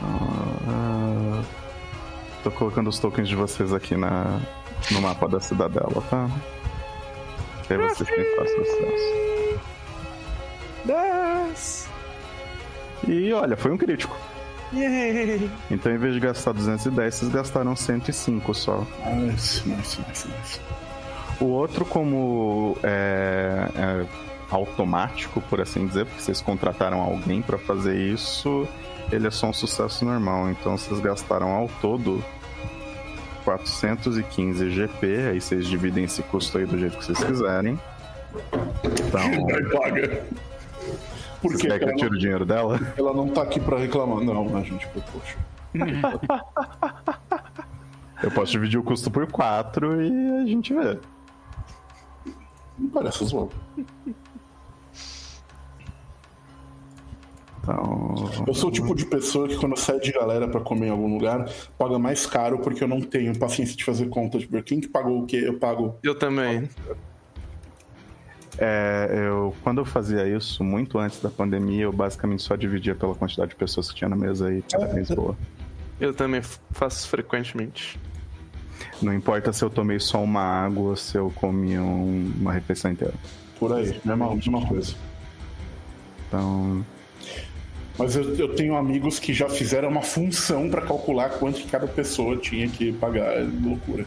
Ah, 0.00 1.42
tô 2.42 2.50
colocando 2.50 2.88
os 2.88 2.98
tokens 2.98 3.28
de 3.28 3.34
vocês 3.34 3.72
aqui 3.72 3.96
na, 3.96 4.40
no 4.90 5.00
mapa 5.00 5.28
da 5.28 5.40
cidadela, 5.40 6.02
tá? 6.08 6.28
Que 7.66 7.74
aí 7.74 7.78
vocês 7.88 8.08
têm 8.08 8.36
fácil 8.36 8.62
acesso. 8.62 9.60
Dez. 10.84 11.88
E 13.08 13.32
olha, 13.32 13.56
foi 13.56 13.72
um 13.72 13.76
crítico. 13.76 14.16
Yay. 14.72 15.50
Então 15.70 15.92
em 15.92 15.98
vez 15.98 16.14
de 16.14 16.20
gastar 16.20 16.52
210, 16.52 17.14
vocês 17.14 17.32
gastaram 17.32 17.74
105 17.74 18.54
só. 18.54 18.86
Nice, 19.06 19.66
nice, 19.68 20.00
nice, 20.08 20.28
nice. 20.28 20.60
O 21.40 21.46
outro, 21.46 21.84
como 21.84 22.76
é, 22.82 23.68
é 23.76 24.06
automático, 24.50 25.40
por 25.42 25.60
assim 25.60 25.86
dizer, 25.86 26.06
porque 26.06 26.22
vocês 26.22 26.40
contrataram 26.40 27.00
alguém 27.00 27.42
pra 27.42 27.58
fazer 27.58 27.96
isso, 27.96 28.68
ele 29.10 29.26
é 29.26 29.30
só 29.30 29.48
um 29.48 29.52
sucesso 29.52 30.04
normal. 30.04 30.50
Então 30.50 30.76
vocês 30.76 31.00
gastaram 31.00 31.50
ao 31.50 31.68
todo 31.80 32.22
415 33.44 34.70
GP, 34.70 35.06
aí 35.30 35.40
vocês 35.40 35.66
dividem 35.66 36.04
esse 36.04 36.22
custo 36.22 36.58
aí 36.58 36.66
do 36.66 36.78
jeito 36.78 36.96
que 36.96 37.04
vocês 37.04 37.22
quiserem. 37.22 37.78
Então, 39.06 39.20
Aí 39.54 39.64
paga. 39.70 40.24
Por 41.40 41.52
vocês 41.52 41.60
que 41.60 41.68
querem 41.68 41.88
que 41.88 41.92
eu 41.92 41.96
tire 41.96 42.16
o 42.16 42.18
dinheiro 42.18 42.44
dela? 42.44 42.80
ela 42.96 43.12
não 43.12 43.28
tá 43.28 43.42
aqui 43.42 43.60
pra 43.60 43.78
reclamar? 43.78 44.24
Não, 44.24 44.44
né, 44.48 44.64
gente? 44.64 44.88
Poxa. 44.88 45.36
Eu 48.22 48.30
posso 48.30 48.52
dividir 48.52 48.78
o 48.78 48.82
custo 48.82 49.10
por 49.10 49.30
4 49.30 50.00
e 50.00 50.30
a 50.42 50.46
gente 50.46 50.72
vê. 50.72 50.98
Não 52.78 52.88
parece 52.90 53.24
zoado. 53.24 53.52
Então. 57.64 58.14
Eu 58.46 58.54
sou 58.54 58.68
o 58.68 58.72
tipo 58.72 58.94
de 58.94 59.06
pessoa 59.06 59.48
que 59.48 59.56
quando 59.56 59.76
sai 59.76 59.98
de 59.98 60.12
galera 60.12 60.46
pra 60.46 60.60
comer 60.60 60.88
em 60.88 60.90
algum 60.90 61.12
lugar, 61.12 61.48
paga 61.78 61.98
mais 61.98 62.26
caro 62.26 62.58
porque 62.58 62.84
eu 62.84 62.88
não 62.88 63.00
tenho 63.00 63.36
paciência 63.38 63.74
de 63.74 63.84
fazer 63.84 64.08
conta. 64.08 64.38
Tipo, 64.38 64.62
quem 64.62 64.80
que 64.80 64.88
pagou 64.88 65.22
o 65.22 65.26
quê? 65.26 65.42
Eu 65.44 65.58
pago. 65.58 65.96
Eu 66.02 66.14
também. 66.14 66.68
É, 68.58 69.08
eu, 69.26 69.54
quando 69.62 69.78
eu 69.78 69.84
fazia 69.84 70.28
isso, 70.28 70.62
muito 70.62 70.98
antes 70.98 71.20
da 71.20 71.30
pandemia, 71.30 71.84
eu 71.84 71.92
basicamente 71.92 72.42
só 72.42 72.54
dividia 72.54 72.94
pela 72.94 73.14
quantidade 73.14 73.50
de 73.50 73.56
pessoas 73.56 73.90
que 73.90 73.96
tinha 73.96 74.08
na 74.08 74.16
mesa 74.16 74.52
e 74.52 74.62
parabéns, 74.62 75.08
boa. 75.08 75.36
Eu 75.98 76.12
também 76.12 76.42
faço 76.70 77.08
frequentemente. 77.08 77.98
Não 79.02 79.12
importa 79.14 79.52
se 79.52 79.64
eu 79.64 79.70
tomei 79.70 79.98
só 80.00 80.22
uma 80.22 80.40
água 80.42 80.90
ou 80.90 80.96
se 80.96 81.16
eu 81.16 81.30
comi 81.36 81.78
um- 81.78 82.32
uma 82.40 82.52
refeição 82.52 82.90
inteira. 82.90 83.14
Por 83.58 83.72
aí, 83.72 84.00
mesma, 84.04 84.34
mesma 84.34 84.66
coisa. 84.66 84.94
Então, 86.28 86.84
Mas 87.98 88.16
eu, 88.16 88.34
eu 88.36 88.54
tenho 88.54 88.76
amigos 88.76 89.18
que 89.20 89.32
já 89.32 89.48
fizeram 89.48 89.88
uma 89.88 90.02
função 90.02 90.68
pra 90.68 90.80
calcular 90.82 91.30
quanto 91.30 91.60
que 91.60 91.68
cada 91.68 91.86
pessoa 91.86 92.36
tinha 92.36 92.68
que 92.68 92.92
pagar. 92.92 93.36
É 93.38 93.46
loucura. 93.62 94.04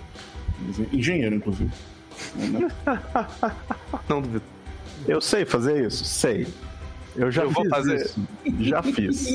Engenheiro, 0.91 1.35
inclusive. 1.35 1.71
Não 4.09 4.21
duvido. 4.21 4.43
eu 5.07 5.21
sei 5.21 5.45
fazer 5.45 5.85
isso, 5.87 6.03
sei. 6.03 6.47
Eu 7.17 7.31
já 7.31 7.43
Eu 7.43 7.49
vou 7.49 7.63
fiz 7.63 7.69
fazer. 7.71 7.95
isso. 8.05 8.27
Já 8.59 8.83
fiz. 8.83 9.27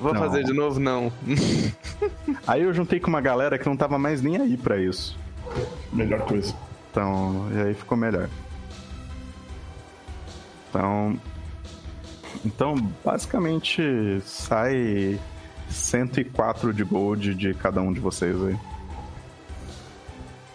Vou 0.00 0.12
Não. 0.12 0.20
fazer 0.20 0.42
de 0.44 0.52
novo? 0.52 0.80
Não. 0.80 1.12
Aí 2.46 2.62
eu 2.62 2.72
juntei 2.74 2.98
com 2.98 3.08
uma 3.08 3.20
galera 3.20 3.58
que 3.58 3.66
não 3.66 3.76
tava 3.76 3.98
mais 3.98 4.20
nem 4.20 4.36
aí 4.36 4.56
pra 4.56 4.76
isso. 4.76 5.16
Melhor 5.92 6.20
coisa. 6.22 6.54
Então, 6.90 7.48
e 7.54 7.60
aí 7.60 7.74
ficou 7.74 7.96
melhor. 7.96 8.28
Então, 10.68 11.18
então 12.44 12.74
basicamente 13.04 14.20
sai 14.24 15.18
104 15.68 16.72
de 16.72 16.82
gold 16.84 17.34
de 17.34 17.54
cada 17.54 17.80
um 17.80 17.92
de 17.92 18.00
vocês 18.00 18.36
aí. 18.42 18.56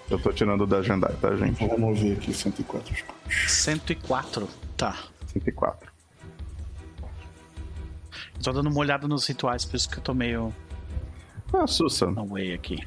Eu 0.10 0.20
tô 0.20 0.32
tirando 0.32 0.68
da 0.68 0.78
agendar, 0.78 1.12
tá, 1.14 1.36
gente? 1.36 1.66
Vamos 1.66 2.00
ver 2.00 2.14
aqui, 2.14 2.34
104. 2.34 2.94
104. 3.48 4.48
Tá. 4.78 4.96
104. 5.28 5.95
Tô 8.46 8.52
dando 8.54 8.70
uma 8.70 8.80
olhada 8.80 9.08
nos 9.08 9.26
rituais, 9.26 9.66
por 9.66 9.76
isso 9.76 9.90
que 9.90 9.98
eu 9.98 10.04
tô 10.04 10.14
meio 10.14 10.54
Ah, 11.52 11.66
Sussa, 11.66 12.14
away 12.16 12.54
aqui. 12.54 12.78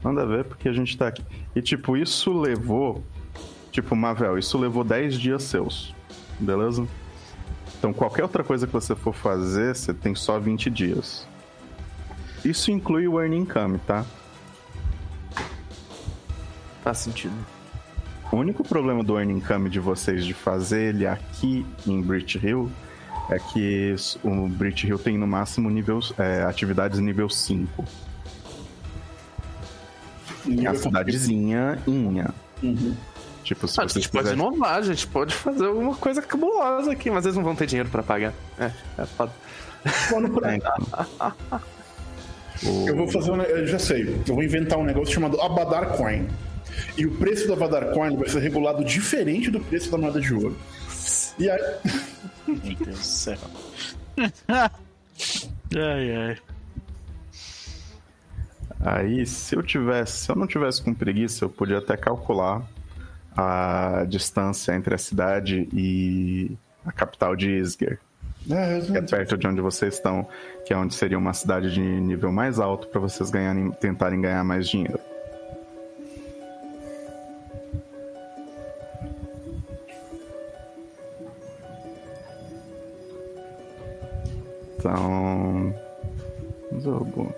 manda 0.00 0.24
ver 0.24 0.44
porque 0.44 0.68
a 0.68 0.72
gente 0.72 0.96
tá 0.96 1.08
aqui. 1.08 1.24
E 1.56 1.60
tipo, 1.60 1.96
isso 1.96 2.32
levou. 2.32 3.02
Tipo, 3.72 3.96
Mavel, 3.96 4.38
isso 4.38 4.56
levou 4.56 4.84
10 4.84 5.18
dias 5.18 5.42
seus. 5.42 5.92
Beleza? 6.38 6.86
Então 7.76 7.92
qualquer 7.92 8.22
outra 8.22 8.44
coisa 8.44 8.64
que 8.64 8.72
você 8.72 8.94
for 8.94 9.12
fazer, 9.12 9.74
você 9.74 9.92
tem 9.92 10.14
só 10.14 10.38
20 10.38 10.70
dias. 10.70 11.26
Isso 12.44 12.70
inclui 12.70 13.08
o 13.08 13.20
Earning 13.20 13.40
Income, 13.40 13.78
tá? 13.78 14.06
Faz 16.84 16.98
sentido. 16.98 17.34
O 18.30 18.36
único 18.36 18.62
problema 18.62 19.02
do 19.02 19.18
Earning 19.18 19.38
Income 19.38 19.68
de 19.68 19.80
vocês 19.80 20.24
de 20.24 20.32
fazer 20.32 20.94
ele 20.94 21.08
aqui 21.08 21.66
em 21.88 22.00
Bridge 22.00 22.38
Hill 22.40 22.70
é 23.34 23.38
que 23.38 23.94
o 24.22 24.48
Bridge 24.48 24.86
Hill 24.86 24.98
tem 24.98 25.16
no 25.18 25.26
máximo 25.26 25.68
nível, 25.70 26.00
é, 26.18 26.42
atividades 26.42 26.98
nível 27.00 27.28
5. 27.28 27.84
É 30.62 30.66
a 30.66 30.74
cidadezinha 30.74 31.78
inha. 31.86 32.30
Uhum. 32.62 32.94
Tipo, 33.44 33.66
se 33.68 33.80
Ah, 33.80 33.84
a 33.84 33.86
gente 33.88 34.08
pode 34.08 34.32
inovar, 34.32 34.76
a 34.78 34.82
gente 34.82 35.06
pode 35.06 35.34
fazer 35.34 35.66
alguma 35.66 35.94
coisa 35.96 36.22
cabulosa 36.22 36.92
aqui, 36.92 37.10
mas 37.10 37.24
eles 37.24 37.36
não 37.36 37.44
vão 37.44 37.54
ter 37.56 37.66
dinheiro 37.66 37.88
pra 37.88 38.02
pagar. 38.02 38.32
É, 38.58 38.70
é 38.98 39.06
foda. 39.06 39.32
Pra- 40.32 40.52
É, 40.52 40.56
então. 40.56 41.32
O- 42.64 42.88
Eu 42.88 42.96
vou 42.96 43.08
fazer 43.08 43.32
um. 43.32 43.42
Eu 43.42 43.66
já 43.66 43.78
sei. 43.78 44.20
Eu 44.28 44.34
vou 44.34 44.42
inventar 44.44 44.78
um 44.78 44.84
negócio 44.84 45.12
chamado 45.12 45.40
Abadar 45.40 45.96
Coin. 45.96 46.28
E 46.96 47.04
o 47.04 47.10
preço 47.16 47.46
do 47.48 47.52
Abadar 47.54 47.92
Coin 47.92 48.16
vai 48.16 48.28
ser 48.28 48.38
regulado 48.40 48.84
diferente 48.84 49.50
do 49.50 49.58
preço 49.60 49.90
da 49.90 49.98
moeda 49.98 50.20
de 50.20 50.32
ouro. 50.32 50.56
E 51.38 51.50
aí. 51.50 51.60
Meu 52.46 52.76
Deus 52.76 52.98
do 52.98 53.04
céu. 53.04 53.38
ai, 54.48 56.16
ai. 56.16 56.38
Aí, 58.84 59.24
se 59.24 59.54
eu 59.54 59.62
tivesse, 59.62 60.24
se 60.24 60.30
eu 60.30 60.36
não 60.36 60.46
tivesse 60.46 60.82
com 60.82 60.92
preguiça, 60.92 61.44
eu 61.44 61.48
podia 61.48 61.78
até 61.78 61.96
calcular 61.96 62.62
a 63.36 64.04
distância 64.08 64.74
entre 64.74 64.94
a 64.94 64.98
cidade 64.98 65.68
e 65.72 66.56
a 66.84 66.92
capital 66.92 67.36
de 67.36 67.48
Isger, 67.48 67.98
É, 68.50 68.80
que 68.80 68.96
é 68.96 69.02
perto 69.02 69.38
de 69.38 69.46
onde 69.46 69.60
vocês 69.60 69.94
estão, 69.94 70.26
que 70.66 70.74
é 70.74 70.76
onde 70.76 70.94
seria 70.94 71.16
uma 71.16 71.32
cidade 71.32 71.72
de 71.72 71.80
nível 71.80 72.32
mais 72.32 72.58
alto 72.58 72.88
para 72.88 73.00
vocês 73.00 73.30
ganharem, 73.30 73.70
tentarem 73.70 74.20
ganhar 74.20 74.42
mais 74.44 74.68
dinheiro. 74.68 74.98
Então, 84.82 85.72
jogo. 86.80 87.32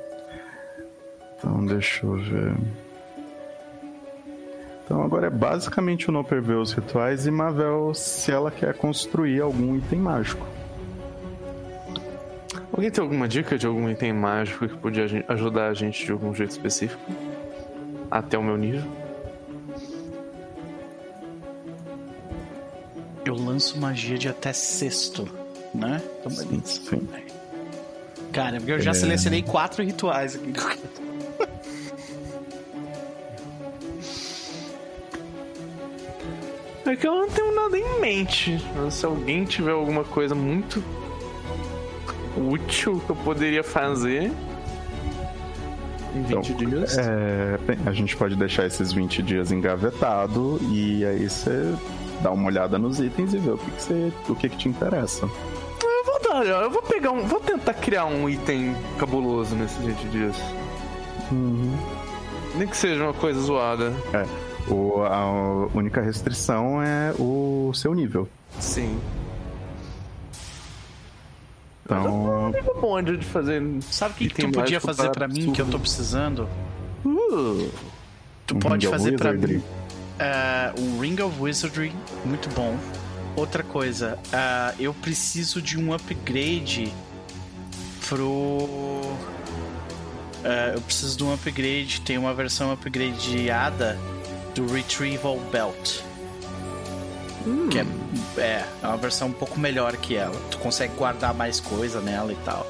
Então, 1.36 1.66
deixa 1.66 2.06
eu 2.06 2.16
ver. 2.16 2.54
Então 4.84 5.02
agora 5.02 5.26
é 5.26 5.30
basicamente 5.30 6.08
o 6.08 6.12
Noper 6.12 6.42
ver 6.42 6.56
os 6.56 6.72
rituais 6.72 7.26
e 7.26 7.30
Mavel 7.30 7.92
se 7.94 8.30
ela 8.30 8.50
quer 8.50 8.74
construir 8.74 9.40
algum 9.40 9.76
item 9.76 9.98
mágico. 9.98 10.46
Alguém 12.72 12.90
tem 12.90 13.02
alguma 13.02 13.28
dica 13.28 13.56
de 13.56 13.66
algum 13.66 13.88
item 13.88 14.12
mágico 14.12 14.68
que 14.68 14.76
podia 14.76 15.06
ajudar 15.28 15.68
a 15.68 15.74
gente 15.74 16.04
de 16.04 16.12
algum 16.12 16.34
jeito 16.34 16.50
específico? 16.50 17.00
Até 18.10 18.36
o 18.36 18.42
meu 18.42 18.56
nível? 18.56 18.82
Eu 23.24 23.34
lanço 23.34 23.78
magia 23.78 24.18
de 24.18 24.28
até 24.28 24.52
sexto, 24.52 25.26
né? 25.74 26.02
Então, 26.20 26.30
Sim, 26.30 26.60
sim. 26.64 27.08
Cara, 28.34 28.56
porque 28.58 28.72
eu 28.72 28.80
já 28.80 28.90
É. 28.90 28.94
selecionei 28.94 29.42
quatro 29.42 29.82
rituais 29.82 30.34
aqui. 30.34 30.52
É 36.86 36.94
que 36.96 37.06
eu 37.06 37.14
não 37.14 37.28
tenho 37.28 37.54
nada 37.54 37.78
em 37.78 38.00
mente. 38.00 38.62
Se 38.90 39.06
alguém 39.06 39.44
tiver 39.44 39.72
alguma 39.72 40.04
coisa 40.04 40.34
muito 40.34 40.82
útil 42.36 43.00
que 43.06 43.10
eu 43.10 43.16
poderia 43.16 43.64
fazer 43.64 44.30
em 46.14 46.22
20 46.22 46.52
Então, 46.52 46.68
dias. 46.68 46.98
É, 46.98 47.58
bem, 47.66 47.78
a 47.86 47.92
gente 47.92 48.14
pode 48.16 48.36
deixar 48.36 48.66
esses 48.66 48.92
20 48.92 49.22
dias 49.22 49.50
engavetado 49.50 50.60
e 50.70 51.04
aí 51.06 51.28
você 51.28 51.74
dá 52.22 52.30
uma 52.30 52.46
olhada 52.46 52.78
nos 52.78 53.00
itens 53.00 53.32
e 53.32 53.38
vê 53.38 53.50
o 53.50 53.58
que, 53.58 53.70
que, 53.70 53.82
você, 53.82 54.12
o 54.28 54.34
que, 54.34 54.48
que 54.50 54.56
te 54.56 54.68
interessa. 54.68 55.28
Eu 56.14 56.20
vou 56.20 56.32
dar, 56.32 56.46
eu 56.46 56.70
vou 56.70 56.82
pegar 56.82 57.10
um. 57.10 57.26
Vou 57.26 57.40
tentar 57.40 57.74
criar 57.74 58.04
um 58.06 58.28
item 58.28 58.74
cabuloso 58.98 59.54
nesses 59.56 59.78
20 59.78 59.98
dias. 60.10 60.36
Nem 62.54 62.68
que 62.68 62.76
seja 62.76 63.02
uma 63.04 63.12
coisa 63.14 63.40
zoada. 63.40 63.92
É, 64.12 64.24
o, 64.72 65.02
a 65.02 65.66
única 65.74 66.00
restrição 66.00 66.80
é 66.80 67.12
o 67.18 67.72
seu 67.74 67.92
nível. 67.94 68.28
Sim. 68.60 68.98
Então, 71.84 72.50
O 72.74 72.80
bonde 72.80 73.16
de 73.16 73.24
fazer. 73.26 73.62
Sabe 73.82 74.14
o 74.14 74.16
que, 74.16 74.28
que 74.28 74.42
tu 74.46 74.52
podia 74.52 74.80
fazer 74.80 75.02
pra 75.10 75.12
para 75.12 75.28
mim 75.28 75.52
que 75.52 75.60
eu 75.60 75.66
tô 75.66 75.78
precisando? 75.78 76.48
Uh, 77.04 77.68
Tu 78.46 78.54
um 78.56 78.58
pode 78.58 78.86
Ring 78.86 78.92
fazer 78.92 79.18
pra 79.18 79.30
Wizardry. 79.30 79.56
mim 79.56 79.64
é, 80.18 80.72
um 80.78 81.00
Ring 81.00 81.20
of 81.20 81.40
Wizardry, 81.40 81.92
muito 82.24 82.48
bom. 82.54 82.76
Outra 83.36 83.62
coisa, 83.62 84.18
ah, 84.32 84.72
eu 84.78 84.94
preciso 84.94 85.60
de 85.60 85.78
um 85.78 85.92
upgrade 85.92 86.92
pro. 88.08 89.00
ah, 90.44 90.72
eu 90.74 90.80
preciso 90.80 91.16
de 91.16 91.24
um 91.24 91.34
upgrade, 91.34 92.00
tem 92.02 92.16
uma 92.16 92.32
versão 92.32 92.72
upgradeada 92.72 93.98
do 94.54 94.66
Retrieval 94.72 95.38
Belt. 95.50 96.00
Que 97.70 97.80
é, 97.80 97.86
é, 98.40 98.64
é 98.82 98.86
uma 98.86 98.96
versão 98.96 99.28
um 99.28 99.32
pouco 99.32 99.58
melhor 99.58 99.96
que 99.96 100.16
ela. 100.16 100.34
Tu 100.50 100.58
consegue 100.58 100.94
guardar 100.94 101.34
mais 101.34 101.60
coisa 101.60 102.00
nela 102.00 102.32
e 102.32 102.36
tal. 102.36 102.66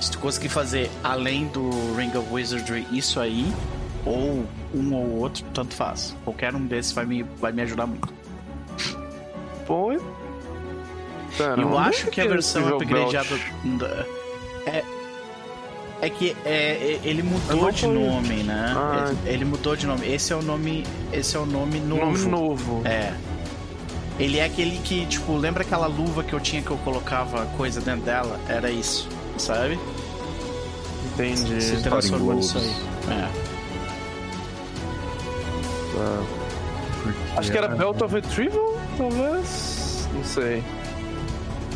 Se 0.00 0.10
tu 0.10 0.18
conseguir 0.18 0.50
fazer 0.50 0.90
além 1.02 1.46
do 1.46 1.70
Ring 1.94 2.14
of 2.16 2.28
Wizardry 2.30 2.86
isso 2.92 3.18
aí, 3.20 3.50
ou 4.04 4.44
um 4.74 4.94
ou 4.94 5.18
outro, 5.18 5.44
tanto 5.54 5.74
faz. 5.74 6.14
Qualquer 6.24 6.54
um 6.54 6.66
desses 6.66 6.92
vai 6.92 7.06
me, 7.06 7.22
vai 7.22 7.52
me 7.52 7.62
ajudar 7.62 7.86
muito. 7.86 8.12
Pera, 11.36 11.60
eu 11.60 11.76
acho 11.78 12.06
que 12.08 12.20
a 12.20 12.26
versão 12.26 12.76
upgradeada. 12.76 13.28
Belt? 13.28 13.78
da- 13.78 14.06
É. 14.66 14.84
É 16.02 16.10
que 16.10 16.36
é, 16.44 16.50
é- 16.52 17.00
ele 17.04 17.22
mudou 17.22 17.70
de 17.72 17.86
nome, 17.86 18.42
né? 18.42 18.72
Ah. 18.76 19.08
Ele, 19.24 19.34
ele 19.34 19.44
mudou 19.44 19.74
de 19.74 19.86
nome. 19.86 20.06
Esse 20.06 20.32
é 20.32 20.36
o 20.36 20.42
nome. 20.42 20.84
Esse 21.12 21.36
é 21.36 21.40
o 21.40 21.46
nome 21.46 21.80
novo. 21.80 22.04
Nome 22.04 22.18
novo. 22.26 22.82
É. 22.84 23.12
Ele 24.18 24.38
é 24.38 24.44
aquele 24.44 24.78
que, 24.78 25.06
tipo, 25.06 25.36
lembra 25.36 25.62
aquela 25.64 25.86
luva 25.86 26.22
que 26.22 26.32
eu 26.32 26.40
tinha 26.40 26.62
que 26.62 26.70
eu 26.70 26.76
colocava 26.78 27.46
coisa 27.56 27.80
dentro 27.80 28.02
dela? 28.02 28.38
Era 28.48 28.70
isso, 28.70 29.08
sabe? 29.38 29.78
Entendi. 31.14 31.60
Se 31.60 31.82
transformou 31.82 32.34
nisso 32.34 32.58
aí. 32.58 32.74
É. 33.12 33.28
Porque 37.02 37.18
Acho 37.38 37.50
que 37.52 37.58
era 37.58 37.68
Belt 37.68 38.00
of 38.02 38.14
Retrieval, 38.14 38.76
talvez? 38.96 40.08
Não 40.12 40.24
sei. 40.24 40.62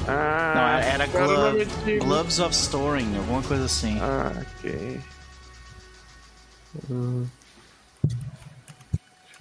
Ah, 0.07 0.53
Não, 0.55 0.89
era 0.93 1.07
glove- 1.07 1.59
meti. 1.59 1.99
Gloves 1.99 2.39
of 2.41 2.55
Storing, 2.55 3.17
alguma 3.19 3.43
coisa 3.43 3.65
assim. 3.67 3.99
Ah, 4.01 4.33
ok. 4.41 5.01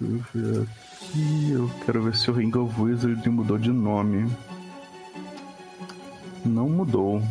eu 0.00 0.24
ver 0.34 0.62
aqui. 0.62 1.50
Eu 1.52 1.70
quero 1.84 2.02
ver 2.02 2.14
se 2.16 2.30
o 2.30 2.34
Ring 2.34 2.52
of 2.56 2.80
Wizard 2.80 3.28
mudou 3.28 3.58
de 3.58 3.70
nome. 3.72 4.30
Não 6.44 6.68
mudou. 6.68 7.22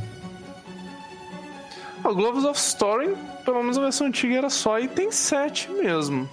O 2.04 2.14
Gloves 2.16 2.44
of 2.46 2.58
Storing, 2.60 3.16
pelo 3.44 3.62
menos 3.62 3.78
a 3.78 3.82
versão 3.82 4.08
antiga 4.08 4.36
era 4.36 4.50
só 4.50 4.80
item 4.80 5.12
7 5.12 5.70
mesmo. 5.72 6.28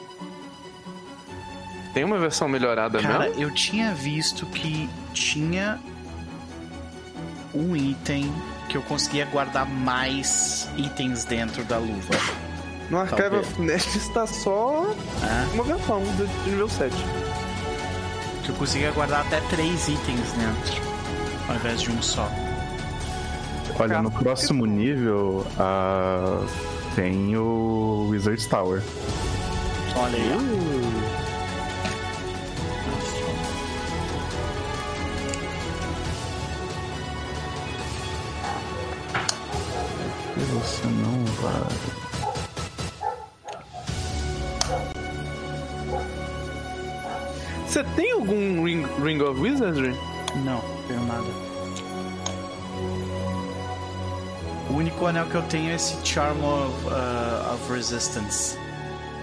Tem 1.95 2.03
uma 2.03 2.19
versão 2.19 2.49
melhorada 2.49 3.01
Cara, 3.01 3.29
mesmo? 3.29 3.41
eu 3.41 3.55
tinha 3.55 3.95
visto 3.95 4.45
que 4.47 4.91
tinha 5.13 5.79
um 7.55 7.77
item 7.77 8.35
que 8.69 8.77
eu 8.77 8.83
conseguia 8.83 9.25
guardar 9.27 9.65
mais 9.65 10.69
itens 10.77 11.25
dentro 11.25 11.65
da 11.65 11.79
luva. 11.79 12.15
No 12.91 12.99
Archive 12.99 13.37
of 13.37 13.63
Nest 13.63 13.97
está 13.97 14.27
só 14.27 14.93
né? 15.21 15.49
uma 15.55 15.63
versão 15.63 16.03
de 16.03 16.27
de 16.27 16.51
nível 16.51 16.69
7. 16.69 16.93
Que 18.43 18.51
eu 18.51 18.55
conseguia 18.57 18.91
guardar 18.91 19.21
até 19.21 19.41
três 19.49 19.89
itens 19.89 20.33
dentro, 20.33 20.83
ao 21.49 21.55
invés 21.55 21.81
de 21.81 21.91
um 21.91 22.03
só. 22.03 22.29
Olha, 23.79 24.03
no 24.03 24.11
próximo 24.11 24.67
nível 24.67 25.47
ah, 25.59 26.45
tem 26.95 27.37
o 27.37 28.09
Wizard's 28.11 28.47
Tower. 28.47 28.83
Olha 29.97 30.17
aí, 30.17 30.33
ó. 30.33 31.34
Você 40.45 40.87
não 40.87 41.25
vai. 41.43 42.05
Você 47.67 47.83
tem 47.97 48.13
algum 48.13 48.65
Ring, 48.65 48.87
Ring 49.03 49.21
of 49.21 49.41
Wizardry? 49.41 49.95
Não, 50.45 50.61
tenho 50.87 51.05
nada. 51.07 51.27
O 54.71 54.75
único 54.75 55.07
anel 55.07 55.27
que 55.27 55.35
eu 55.35 55.43
tenho 55.43 55.71
é 55.71 55.75
esse 55.75 55.97
Charm 56.07 56.39
of, 56.45 56.87
uh, 56.87 57.55
of 57.55 57.73
Resistance. 57.73 58.57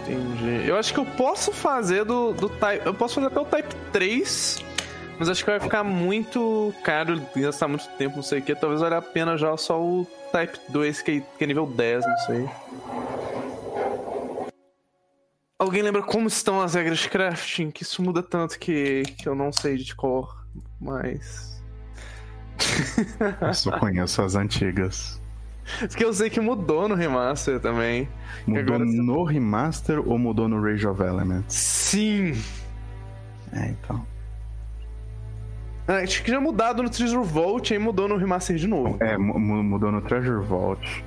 Entendi. 0.01 0.67
Eu 0.67 0.77
acho 0.77 0.93
que 0.93 0.99
eu 0.99 1.05
posso 1.05 1.51
fazer 1.51 2.03
do, 2.03 2.33
do 2.33 2.49
Type. 2.49 2.85
Eu 2.85 2.93
posso 2.93 3.15
fazer 3.15 3.27
até 3.27 3.39
o 3.39 3.45
Type 3.45 3.75
3. 3.91 4.70
Mas 5.21 5.29
acho 5.29 5.45
que 5.45 5.51
vai 5.51 5.59
ficar 5.59 5.83
muito 5.83 6.73
caro 6.83 7.21
gastar 7.35 7.67
muito 7.67 7.87
tempo, 7.89 8.15
não 8.15 8.23
sei 8.23 8.39
o 8.39 8.41
que. 8.41 8.55
Talvez 8.55 8.81
valha 8.81 8.97
a 8.97 9.01
pena 9.03 9.37
já 9.37 9.55
só 9.55 9.79
o 9.79 10.03
Type 10.31 10.57
2, 10.69 11.01
que, 11.03 11.21
que 11.37 11.43
é 11.43 11.45
nível 11.45 11.67
10, 11.67 12.03
não 12.03 12.17
sei. 12.25 12.49
Alguém 15.59 15.83
lembra 15.83 16.01
como 16.01 16.27
estão 16.27 16.59
as 16.59 16.73
regras 16.73 16.97
de 16.97 17.07
crafting? 17.07 17.69
Que 17.69 17.83
isso 17.83 18.01
muda 18.01 18.23
tanto 18.23 18.57
que, 18.57 19.03
que 19.15 19.29
eu 19.29 19.35
não 19.35 19.51
sei 19.51 19.77
de 19.77 19.95
cor. 19.95 20.43
Mas. 20.79 21.61
Eu 23.39 23.53
só 23.53 23.77
conheço 23.77 24.23
as 24.23 24.33
antigas. 24.33 25.21
Porque 25.81 26.03
eu 26.03 26.11
sei 26.11 26.31
que 26.31 26.39
mudou 26.39 26.89
no 26.89 26.95
remaster 26.95 27.59
também. 27.59 28.09
Mudou 28.47 28.75
Agora 28.75 28.85
no 28.85 29.23
remaster 29.23 29.99
ou 29.99 30.17
mudou 30.17 30.47
no 30.47 30.59
Rage 30.59 30.87
of 30.87 30.99
Elements? 30.99 31.53
Sim! 31.53 32.33
É, 33.53 33.67
então. 33.67 34.10
Ah, 35.87 35.97
Acho 35.97 36.23
que 36.23 36.31
já 36.31 36.39
mudado 36.39 36.81
no 36.83 36.89
Treasure 36.89 37.23
Vault, 37.25 37.73
aí 37.73 37.79
mudou 37.79 38.07
no 38.07 38.15
remaster 38.17 38.55
de 38.55 38.67
novo. 38.67 38.97
É, 38.99 39.17
mu- 39.17 39.39
mu- 39.39 39.63
mudou 39.63 39.91
no 39.91 40.01
Treasure 40.01 40.43
Vault. 40.45 41.03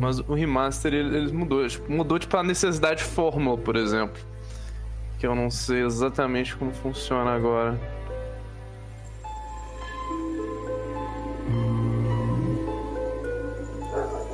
Mas 0.00 0.18
o 0.20 0.34
remaster 0.34 0.92
ele, 0.94 1.16
ele 1.16 1.32
mudou. 1.32 1.66
Tipo, 1.66 1.90
mudou 1.92 2.18
tipo 2.18 2.36
a 2.36 2.42
necessidade 2.42 3.02
fórmula, 3.02 3.56
por 3.58 3.76
exemplo. 3.76 4.20
Que 5.18 5.26
eu 5.26 5.34
não 5.34 5.50
sei 5.50 5.84
exatamente 5.84 6.56
como 6.56 6.72
funciona 6.72 7.32
agora. 7.34 7.78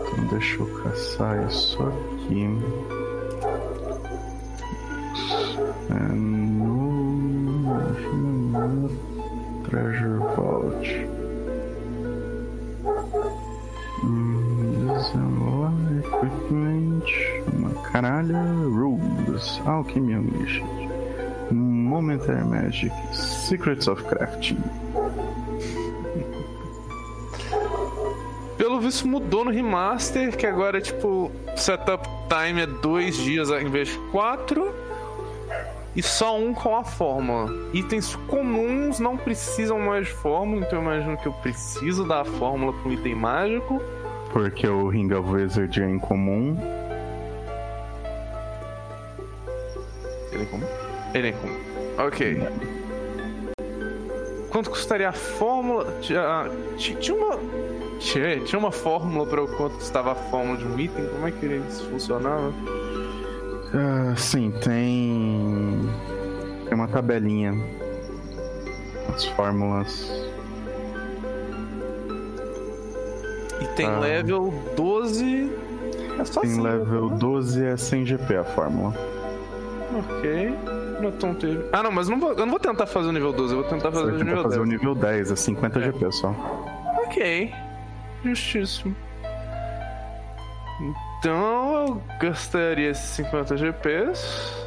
Então 0.01 0.25
deixa 0.31 0.57
eu 0.61 0.83
caçar 0.83 1.47
isso 1.47 1.83
aqui. 1.83 2.49
No... 5.89 7.67
Treasure 9.65 10.19
Vault. 10.35 10.87
Desenrolar 14.87 15.73
Equipment. 15.99 17.05
Uma 17.53 17.71
caralha. 17.83 18.43
Rules. 18.65 19.61
Alchemy 19.67 20.15
Unleashed. 20.15 20.65
Momentary 21.51 22.45
Magic. 22.45 22.93
Secrets 23.13 23.89
of 23.89 24.03
Crafting. 24.05 24.59
Pelo 28.57 28.81
visto 28.81 29.07
mudou 29.07 29.45
no 29.45 29.51
remaster, 29.51 30.37
que 30.37 30.47
agora 30.47 30.79
é 30.79 30.81
tipo. 30.81 31.31
Setup 31.57 32.09
time 32.29 32.63
é 32.63 32.67
dois 32.67 33.17
dias 33.17 33.51
em 33.51 33.69
vez 33.69 33.89
de 33.89 33.99
quatro. 34.11 34.86
E 35.97 36.03
só 36.03 36.39
um 36.39 36.53
com 36.53 36.77
a 36.77 36.85
fórmula. 36.85 37.51
Itens 37.73 38.15
comuns 38.29 39.01
não 39.01 39.17
precisam 39.17 39.79
mais 39.79 40.07
de 40.07 40.13
fórmula, 40.13 40.61
então 40.61 40.79
eu 40.79 40.83
imagino 40.83 41.17
que 41.17 41.27
eu 41.27 41.33
preciso 41.33 42.07
da 42.07 42.23
fórmula 42.23 42.75
para 42.75 42.91
um 42.91 42.93
item 42.93 43.15
mágico. 43.15 43.81
Porque 44.31 44.69
o 44.69 44.89
Ring 44.89 45.11
of 45.15 45.31
Wizard 45.31 45.83
é 45.83 45.89
incomum. 45.89 46.55
Ele 50.31 50.43
é 50.43 50.47
comum? 50.47 50.67
Ele 51.15 51.29
é 51.29 51.33
comum. 51.33 51.57
Ok. 52.07 52.43
Quanto 54.51 54.69
custaria 54.69 55.09
a 55.09 55.13
fórmula? 55.13 55.99
Tinha, 56.03 56.51
tinha 56.77 56.99
tinha 56.99 57.17
uma. 57.17 57.39
Tinha, 57.99 58.41
tinha 58.41 58.59
uma 58.59 58.71
fórmula 58.71 59.27
para 59.27 59.43
o 59.43 59.49
quanto 59.49 59.77
custava 59.77 60.13
a 60.13 60.15
fórmula 60.15 60.59
de 60.59 60.67
um 60.67 60.79
item? 60.79 61.07
Como 61.09 61.27
é 61.27 61.31
que 61.31 61.47
isso 61.47 61.89
funcionava? 61.89 62.53
Ah, 63.79 64.15
sim, 64.17 64.51
tem. 64.63 65.79
Tem 66.65 66.75
uma 66.75 66.89
tabelinha. 66.89 67.53
As 69.15 69.25
fórmulas. 69.27 70.11
E 73.61 73.65
tem 73.77 73.87
Ah. 73.87 73.99
level 73.99 74.53
12. 74.77 75.51
É 76.19 76.25
só 76.25 76.41
Tem 76.41 76.51
assim, 76.51 76.63
level 76.63 77.11
né? 77.11 77.17
12 77.19 77.65
é 77.65 77.77
100 77.77 78.07
GP 78.07 78.37
a 78.37 78.45
fórmula. 78.45 78.95
Ok. 79.95 80.55
Ah, 81.73 81.83
não, 81.83 81.93
mas 81.93 82.09
não 82.09 82.19
vou, 82.19 82.31
eu 82.33 82.39
não 82.39 82.51
vou 82.51 82.59
tentar 82.59 82.87
fazer 82.87 83.09
o 83.09 83.13
nível 83.13 83.31
12, 83.33 83.55
eu 83.55 83.61
vou 83.61 83.69
tentar 83.71 83.91
Você 83.91 83.97
fazer 83.99 84.05
vai 84.07 84.15
o 84.15 84.19
tentar 84.19 84.25
nível 84.31 84.43
fazer 84.43 84.57
10. 84.57 84.67
o 84.67 84.71
nível 84.71 84.95
10, 84.95 85.31
é 85.31 85.37
50 85.37 85.79
É. 85.79 85.83
GP 85.83 86.13
só. 86.13 86.35
Ok. 87.05 87.53
Justíssimo. 88.25 88.97
Então 91.19 91.87
eu 91.87 92.03
gastaria 92.21 92.91
esses 92.91 93.11
50 93.11 93.57
GPs. 93.57 94.67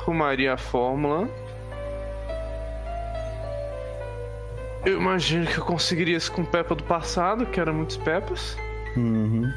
Arrumaria 0.00 0.54
a 0.54 0.56
fórmula. 0.56 1.28
Eu 4.84 5.00
imagino 5.00 5.46
que 5.46 5.58
eu 5.58 5.64
conseguiria 5.64 6.16
isso 6.16 6.30
com 6.30 6.42
o 6.42 6.46
Peppa 6.46 6.74
do 6.74 6.84
passado, 6.84 7.46
que 7.46 7.58
era 7.58 7.72
muitos 7.72 7.96
Peppas. 7.96 8.56
Uhum. 8.96 9.50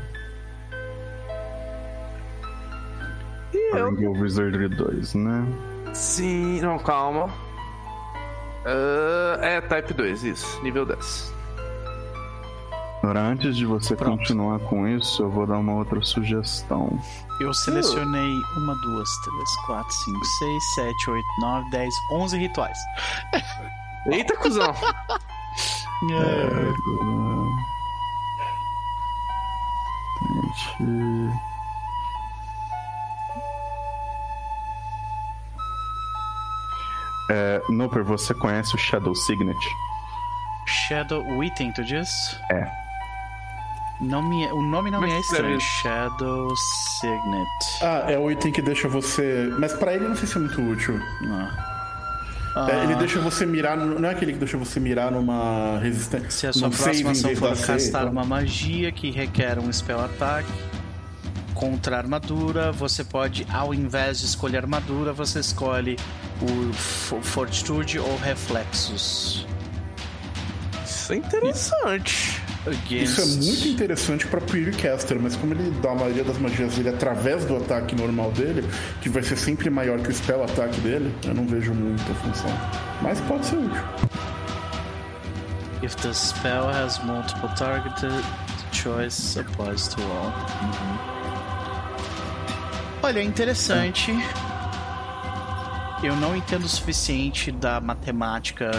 E 3.53 3.77
eu. 3.77 3.89
Of 3.89 4.21
Wizardry 4.21 4.69
2, 4.69 5.15
né? 5.15 5.45
Sim. 5.93 6.61
Não, 6.61 6.79
calma. 6.79 7.29
Ah, 8.65 9.39
é, 9.41 9.61
Type 9.61 9.93
2, 9.93 10.23
isso. 10.23 10.61
Nível 10.63 10.85
10. 10.85 11.36
Agora, 13.07 13.21
antes 13.21 13.55
de 13.55 13.65
você 13.65 13.95
Pronto. 13.95 14.17
continuar 14.17 14.59
com 14.59 14.85
isso, 14.85 15.23
eu 15.23 15.29
vou 15.29 15.47
dar 15.47 15.57
uma 15.59 15.75
outra 15.75 16.01
sugestão. 16.01 16.99
Eu 17.39 17.53
selecionei 17.53 18.33
uma, 18.57 18.75
duas, 18.81 19.09
três, 19.23 19.55
quatro, 19.65 19.93
cinco, 19.93 20.25
seis, 20.25 20.63
sete, 20.75 21.09
oito, 21.11 21.27
nove, 21.39 21.69
dez, 21.69 21.93
onze 22.11 22.37
rituais. 22.37 22.77
Eita, 24.11 24.35
cuzão! 24.35 24.75
é... 26.11 26.73
Gente... 30.77 31.39
É, 37.29 37.61
Noper, 37.69 38.03
você 38.03 38.33
conhece 38.33 38.75
o 38.75 38.77
Shadow 38.77 39.15
Signet? 39.15 39.57
Shadow 40.65 41.25
Witten, 41.37 41.71
tu 41.71 41.85
diz? 41.85 42.09
É. 42.51 42.86
Não 43.99 44.21
me, 44.21 44.45
o 44.51 44.61
nome 44.61 44.91
não 44.91 44.99
Como 44.99 45.07
me 45.11 45.13
é 45.15 45.17
é 45.17 45.21
estranho. 45.21 45.59
Shadow 45.59 46.53
Signet. 46.55 47.47
Ah, 47.81 48.05
é 48.11 48.17
o 48.17 48.29
item 48.29 48.51
que 48.51 48.61
deixa 48.61 48.87
você. 48.87 49.51
Mas 49.57 49.73
pra 49.73 49.93
ele 49.95 50.07
não 50.07 50.15
sei 50.15 50.27
se 50.27 50.37
é 50.37 50.39
muito 50.39 50.61
útil. 50.61 50.99
Ah. 51.25 52.67
É, 52.69 52.83
ele 52.83 52.93
Ah, 52.93 52.97
deixa 52.97 53.19
você 53.19 53.45
mirar. 53.45 53.75
no- 53.77 53.99
Não 53.99 54.09
é 54.09 54.11
aquele 54.11 54.33
que 54.33 54.39
deixa 54.39 54.57
você 54.57 54.79
mirar 54.79 55.11
numa 55.11 55.79
resistência. 55.81 56.29
Se 56.31 56.47
a 56.47 56.53
sua 56.53 56.69
próxima 56.69 57.11
ação 57.11 57.35
for 57.35 57.55
castar 57.57 58.03
tá? 58.05 58.09
uma 58.09 58.23
magia 58.23 58.91
que 58.91 59.09
requer 59.11 59.57
um 59.59 59.71
spell 59.71 59.99
ataque 60.03 60.51
contra 61.53 61.95
a 61.95 61.99
armadura, 61.99 62.71
você 62.71 63.03
pode, 63.03 63.45
ao 63.51 63.73
invés 63.73 64.19
de 64.19 64.25
escolher 64.25 64.57
armadura, 64.57 65.11
você 65.13 65.39
escolhe 65.39 65.97
o 66.41 66.73
Fo- 66.73 67.21
Fortitude 67.21 67.97
ou 67.99 68.15
Reflexos. 68.17 69.45
Isso 70.85 71.13
é 71.13 71.15
interessante. 71.15 72.41
Isso 72.69 73.21
é 73.21 73.23
Against- 73.23 73.43
muito 73.43 73.67
interessante 73.67 74.27
pra 74.27 74.41
Caster, 74.81 75.17
mas 75.21 75.35
como 75.35 75.53
ele 75.53 75.71
dá 75.81 75.91
a 75.91 75.95
maioria 75.95 76.23
das 76.23 76.37
magias 76.37 76.75
dele 76.75 76.89
através 76.89 77.45
do 77.45 77.55
ataque 77.57 77.95
normal 77.95 78.31
dele, 78.31 78.67
que 79.01 79.09
vai 79.09 79.23
ser 79.23 79.37
sempre 79.37 79.69
maior 79.69 79.99
que 79.99 80.09
o 80.09 80.13
spell 80.13 80.43
ataque 80.43 80.79
dele, 80.81 81.13
eu 81.25 81.33
não 81.33 81.45
vejo 81.45 81.73
muita 81.73 82.13
função. 82.15 82.51
Mas 83.01 83.19
pode 83.21 83.45
ser 83.45 83.55
útil. 83.57 83.81
If 85.83 85.95
the 85.97 86.11
spell 86.13 86.67
has 86.69 86.99
multiple 87.03 87.49
targets, 87.55 88.01
the 88.01 88.21
choice 88.73 89.39
applies 89.39 89.87
to 89.89 90.01
all. 90.01 90.33
Olha, 93.03 93.19
é 93.19 93.23
interessante. 93.23 94.11
Eu 96.03 96.15
não 96.15 96.35
entendo 96.35 96.63
o 96.65 96.67
suficiente 96.67 97.51
da 97.51 97.79
matemática 97.79 98.71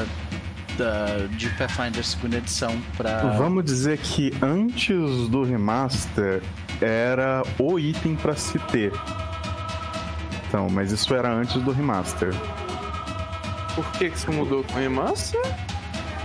da, 0.78 1.26
de 1.36 1.50
Pathfinder 1.50 2.04
segunda 2.04 2.36
edição 2.36 2.80
pra. 2.96 3.34
Vamos 3.36 3.64
dizer 3.64 3.98
que 3.98 4.32
antes 4.40 5.28
do 5.28 5.42
remaster 5.42 6.40
era 6.80 7.42
o 7.58 7.78
item 7.78 8.14
pra 8.14 8.36
se 8.36 8.58
ter. 8.58 8.92
Então, 10.46 10.68
mas 10.70 10.92
isso 10.92 11.12
era 11.14 11.30
antes 11.30 11.60
do 11.60 11.72
remaster. 11.72 12.32
Por 13.74 13.84
que, 13.92 14.08
que 14.08 14.16
isso 14.16 14.32
mudou 14.32 14.64
com 14.64 14.74
o 14.74 14.76
remaster? 14.78 15.40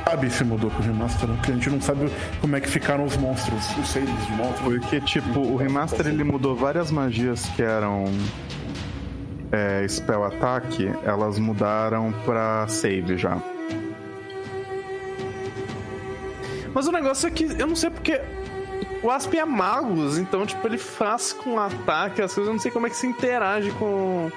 Sabe 0.06 0.30
se 0.30 0.44
mudou 0.44 0.70
com 0.70 0.80
o 0.80 0.86
remaster, 0.86 1.28
porque 1.28 1.52
a 1.52 1.54
gente 1.56 1.70
não 1.70 1.82
sabe 1.82 2.10
como 2.40 2.56
é 2.56 2.62
que 2.62 2.70
ficaram 2.70 3.06
os 3.06 3.18
monstros, 3.18 3.66
os 3.78 3.88
saves 3.88 4.26
de 4.28 4.32
monstros. 4.34 4.80
Porque, 4.80 5.02
tipo, 5.02 5.40
o 5.40 5.56
remaster 5.56 6.08
ele 6.08 6.24
mudou 6.24 6.56
várias 6.56 6.92
magias 6.92 7.46
que 7.56 7.62
eram 7.62 8.06
é, 9.52 9.88
spell 9.88 10.24
ataque, 10.24 10.92
elas 11.06 11.40
mudaram 11.40 12.14
pra 12.26 12.68
save 12.68 13.18
já. 13.18 13.42
Mas 16.74 16.88
o 16.88 16.92
negócio 16.92 17.28
é 17.28 17.32
que 17.32 17.44
eu 17.58 17.68
não 17.68 17.76
sei 17.76 17.90
porque 17.90 18.20
o 19.02 19.12
Asp 19.12 19.34
é 19.38 19.46
magos, 19.46 20.18
então, 20.18 20.46
tipo, 20.46 20.66
ele 20.68 20.78
faz 20.78 21.34
com 21.34 21.60
ataque 21.60 22.22
as 22.22 22.34
coisas, 22.34 22.48
eu 22.48 22.54
não 22.54 22.60
sei 22.60 22.72
como 22.72 22.88
é 22.88 22.90
que 22.90 22.96
se 22.96 23.06
interage 23.08 23.72
com. 23.72 24.32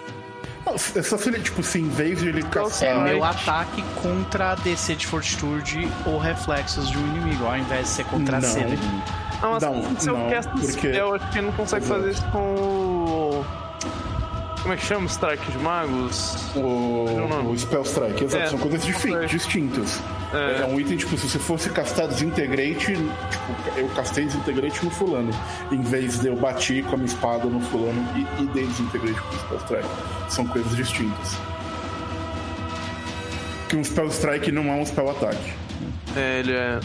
Não, 0.67 0.75
É 0.75 1.03
só 1.03 1.17
se 1.17 1.29
ele, 1.29 1.39
tipo, 1.41 1.63
se 1.63 1.79
em 1.79 1.89
vez 1.89 2.19
de 2.21 2.29
ele 2.29 2.41
É 2.41 2.43
caçar. 2.43 3.05
meu 3.05 3.23
ataque 3.23 3.83
contra 4.03 4.51
a 4.53 4.55
DC 4.57 4.97
de 4.97 5.07
Fortitude 5.07 5.89
ou 6.05 6.19
reflexos 6.19 6.91
de 6.91 6.99
um 6.99 7.07
inimigo, 7.07 7.47
ao 7.47 7.57
invés 7.57 7.83
de 7.85 7.89
ser 7.91 8.05
contra 8.07 8.39
a 8.39 8.41
Não. 8.41 8.49
C 8.49 8.61
do 8.61 8.73
inimigo. 8.75 9.03
Não, 9.41 9.53
mas 9.53 9.63
Não, 9.63 9.97
se 10.01 10.09
eu 10.09 10.19
não, 10.19 10.29
cast 10.29 10.51
porque- 10.51 10.67
spell, 10.73 11.15
acho 11.15 11.31
que 11.31 11.39
ele 11.39 11.47
não 11.47 11.53
consegue 11.53 11.85
Exato. 11.85 12.01
fazer 12.01 12.13
isso 12.13 12.25
com 12.33 12.39
o. 12.39 13.45
Como 14.63 14.75
é 14.75 14.77
que 14.77 14.85
chama? 14.85 15.07
Strike 15.07 15.53
de 15.53 15.59
magos? 15.59 16.37
O, 16.57 17.51
o 17.51 17.59
Spell 17.59 17.83
Strike, 17.83 18.25
exato, 18.25 18.45
É, 18.45 18.47
são 18.49 18.59
coisas 18.59 18.83
é. 18.85 19.27
distintas. 19.27 20.03
É. 20.33 20.63
É. 20.63 20.67
um 20.67 20.81
item, 20.81 20.97
tipo, 20.97 21.17
se 21.17 21.29
você 21.29 21.39
fosse 21.39 21.71
castar 21.71 22.09
Desintegrate, 22.09 22.95
tipo, 22.97 23.77
eu 23.77 23.89
castei 23.91 24.25
Desintegrate 24.25 24.85
no 24.85 24.91
fulano, 24.91 25.31
em 25.71 25.81
vez 25.83 26.19
de 26.21 26.29
eu 26.29 26.37
bati 26.37 26.83
com 26.83 26.95
a 26.95 26.97
minha 26.97 27.07
espada 27.07 27.47
no 27.47 27.61
fulano 27.61 28.05
e, 28.17 28.43
e 28.43 28.47
dei 28.49 28.67
Desintegrate 28.67 29.21
com 29.21 29.35
o 29.35 29.39
Spell 29.39 29.59
Strike. 29.59 29.89
São 30.29 30.47
coisas 30.47 30.75
distintas. 30.75 31.37
Que 33.69 33.77
um 33.77 33.85
Spell 33.85 34.09
Strike 34.09 34.51
não 34.51 34.65
é 34.67 34.73
um 34.73 34.85
Spell 34.85 35.11
Ataque. 35.11 35.53
É, 36.17 36.41
ele 36.41 36.53
é. 36.53 36.81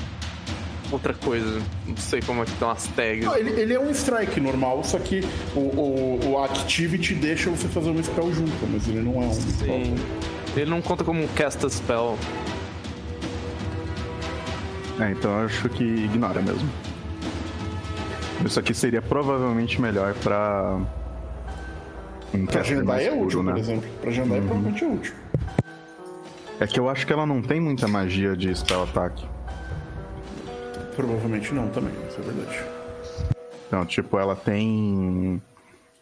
Outra 0.91 1.13
coisa. 1.13 1.61
Não 1.87 1.95
sei 1.97 2.21
como 2.21 2.41
é 2.41 2.45
que 2.45 2.51
estão 2.51 2.69
as 2.69 2.85
tags. 2.87 3.25
Não, 3.25 3.35
ele, 3.37 3.51
ele 3.59 3.73
é 3.73 3.79
um 3.79 3.91
Strike 3.91 4.39
normal, 4.39 4.83
só 4.83 4.99
que 4.99 5.21
o, 5.55 5.59
o, 5.59 6.31
o 6.31 6.43
Activity 6.43 7.13
deixa 7.13 7.49
você 7.49 7.67
fazer 7.67 7.89
um 7.91 8.03
Spell 8.03 8.33
junto, 8.33 8.67
mas 8.69 8.87
ele 8.87 9.01
não 9.01 9.21
é 9.21 9.25
um 9.27 9.33
Spell 9.33 9.85
Sim. 9.85 9.95
Ele 10.55 10.69
não 10.69 10.81
conta 10.81 11.03
como 11.03 11.23
um 11.23 11.27
cast 11.27 11.65
a 11.65 11.69
spell. 11.69 12.17
É, 14.99 15.11
então 15.11 15.31
eu 15.39 15.45
acho 15.45 15.69
que 15.69 15.83
ignora 15.83 16.41
mesmo. 16.41 16.69
Isso 18.45 18.59
aqui 18.59 18.73
seria 18.73 19.01
provavelmente 19.01 19.79
melhor 19.79 20.13
pra. 20.15 20.77
Um 22.33 22.45
Pra 22.45 22.61
agendar 22.61 23.01
é 23.01 23.11
útil, 23.11 23.43
né? 23.43 23.51
por 23.51 23.59
exemplo. 23.59 23.89
Pra 24.01 24.09
agendar 24.09 24.37
é 24.37 24.41
provavelmente 24.41 24.83
é 24.83 24.87
útil. 24.87 25.13
É 26.59 26.67
que 26.67 26.79
eu 26.79 26.89
acho 26.89 27.07
que 27.07 27.13
ela 27.13 27.25
não 27.25 27.41
tem 27.41 27.59
muita 27.59 27.87
magia 27.87 28.35
de 28.35 28.53
spell 28.55 28.83
ataque. 28.83 29.25
Provavelmente 30.95 31.53
não 31.53 31.69
também, 31.69 31.93
isso 32.07 32.19
é 32.19 32.23
verdade. 32.23 32.65
Então, 33.67 33.85
tipo, 33.85 34.19
ela 34.19 34.35
tem. 34.35 35.41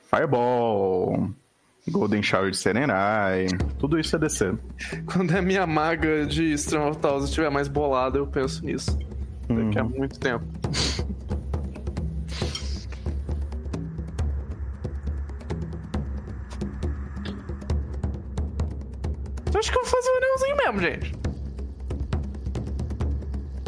Fireball, 0.10 1.30
Golden 1.88 2.24
Shower 2.24 2.50
de 2.50 2.58
Serenai, 2.58 3.48
tudo 3.78 4.00
isso 4.00 4.16
é 4.16 4.20
DC. 4.20 4.54
Quando 5.06 5.36
a 5.36 5.42
minha 5.42 5.68
maga 5.68 6.26
de 6.26 6.52
Stream 6.54 6.90
of 6.90 6.98
Thousand 7.00 7.26
estiver 7.26 7.52
mais 7.52 7.68
bolada, 7.68 8.18
eu 8.18 8.26
penso 8.26 8.66
nisso. 8.66 8.98
Daqui 9.48 9.80
a 9.80 9.84
muito 9.84 10.20
tempo. 10.20 10.46
Eu 19.54 19.60
acho 19.60 19.72
que 19.72 19.78
eu 19.78 19.84
vou 19.84 19.92
fazer 19.92 20.10
o 20.10 20.18
anelzinho 20.18 20.58
mesmo, 20.58 20.80
gente. 20.80 21.16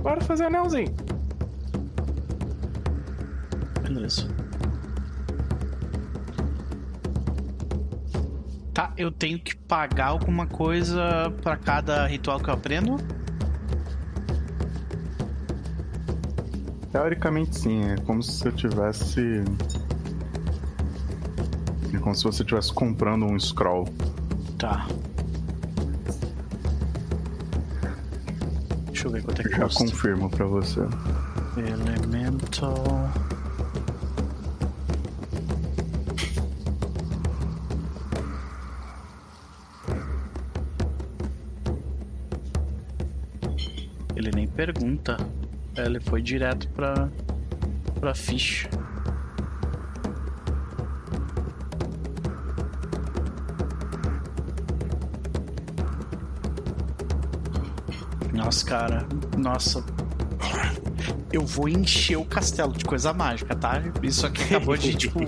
Bora 0.02 0.22
fazer 0.22 0.44
o 0.46 0.48
anelzinho. 0.48 1.11
Beleza. 3.94 4.28
Tá, 8.74 8.94
eu 8.98 9.12
tenho 9.12 9.38
que 9.38 9.56
pagar 9.56 10.08
alguma 10.08 10.48
coisa 10.48 11.32
pra 11.42 11.58
cada 11.58 12.08
ritual 12.08 12.40
que 12.40 12.50
eu 12.50 12.54
aprendo? 12.54 12.98
Teoricamente 16.92 17.58
sim, 17.60 17.84
é 17.84 17.96
como 17.98 18.24
se 18.24 18.46
eu 18.46 18.52
tivesse. 18.54 19.44
É 21.94 21.98
como 21.98 22.16
se 22.16 22.24
você 22.24 22.44
estivesse 22.44 22.74
comprando 22.74 23.26
um 23.26 23.38
scroll. 23.38 23.88
Tá. 24.58 24.88
Deixa 28.88 29.08
eu 29.08 29.12
ver 29.12 29.24
quanto 29.24 29.42
é 29.42 29.44
que 29.44 29.50
Já 29.52 29.64
custa. 29.64 29.84
confirmo 29.84 30.30
pra 30.30 30.46
você. 30.46 30.82
Elemental. 31.58 33.12
Pergunta. 44.52 45.18
Ele 45.76 46.00
foi 46.00 46.22
direto 46.22 46.68
pra, 46.70 47.10
pra 48.00 48.14
ficha. 48.14 48.70
Nossa, 58.34 58.66
cara. 58.66 59.06
Nossa. 59.38 59.84
Eu 61.32 61.46
vou 61.46 61.70
encher 61.70 62.18
o 62.18 62.26
castelo 62.26 62.74
de 62.74 62.84
coisa 62.84 63.14
mágica, 63.14 63.56
tá? 63.56 63.82
Isso 64.04 64.26
aqui 64.26 64.44
acabou 64.44 64.76
de, 64.76 64.94
tipo. 64.96 65.20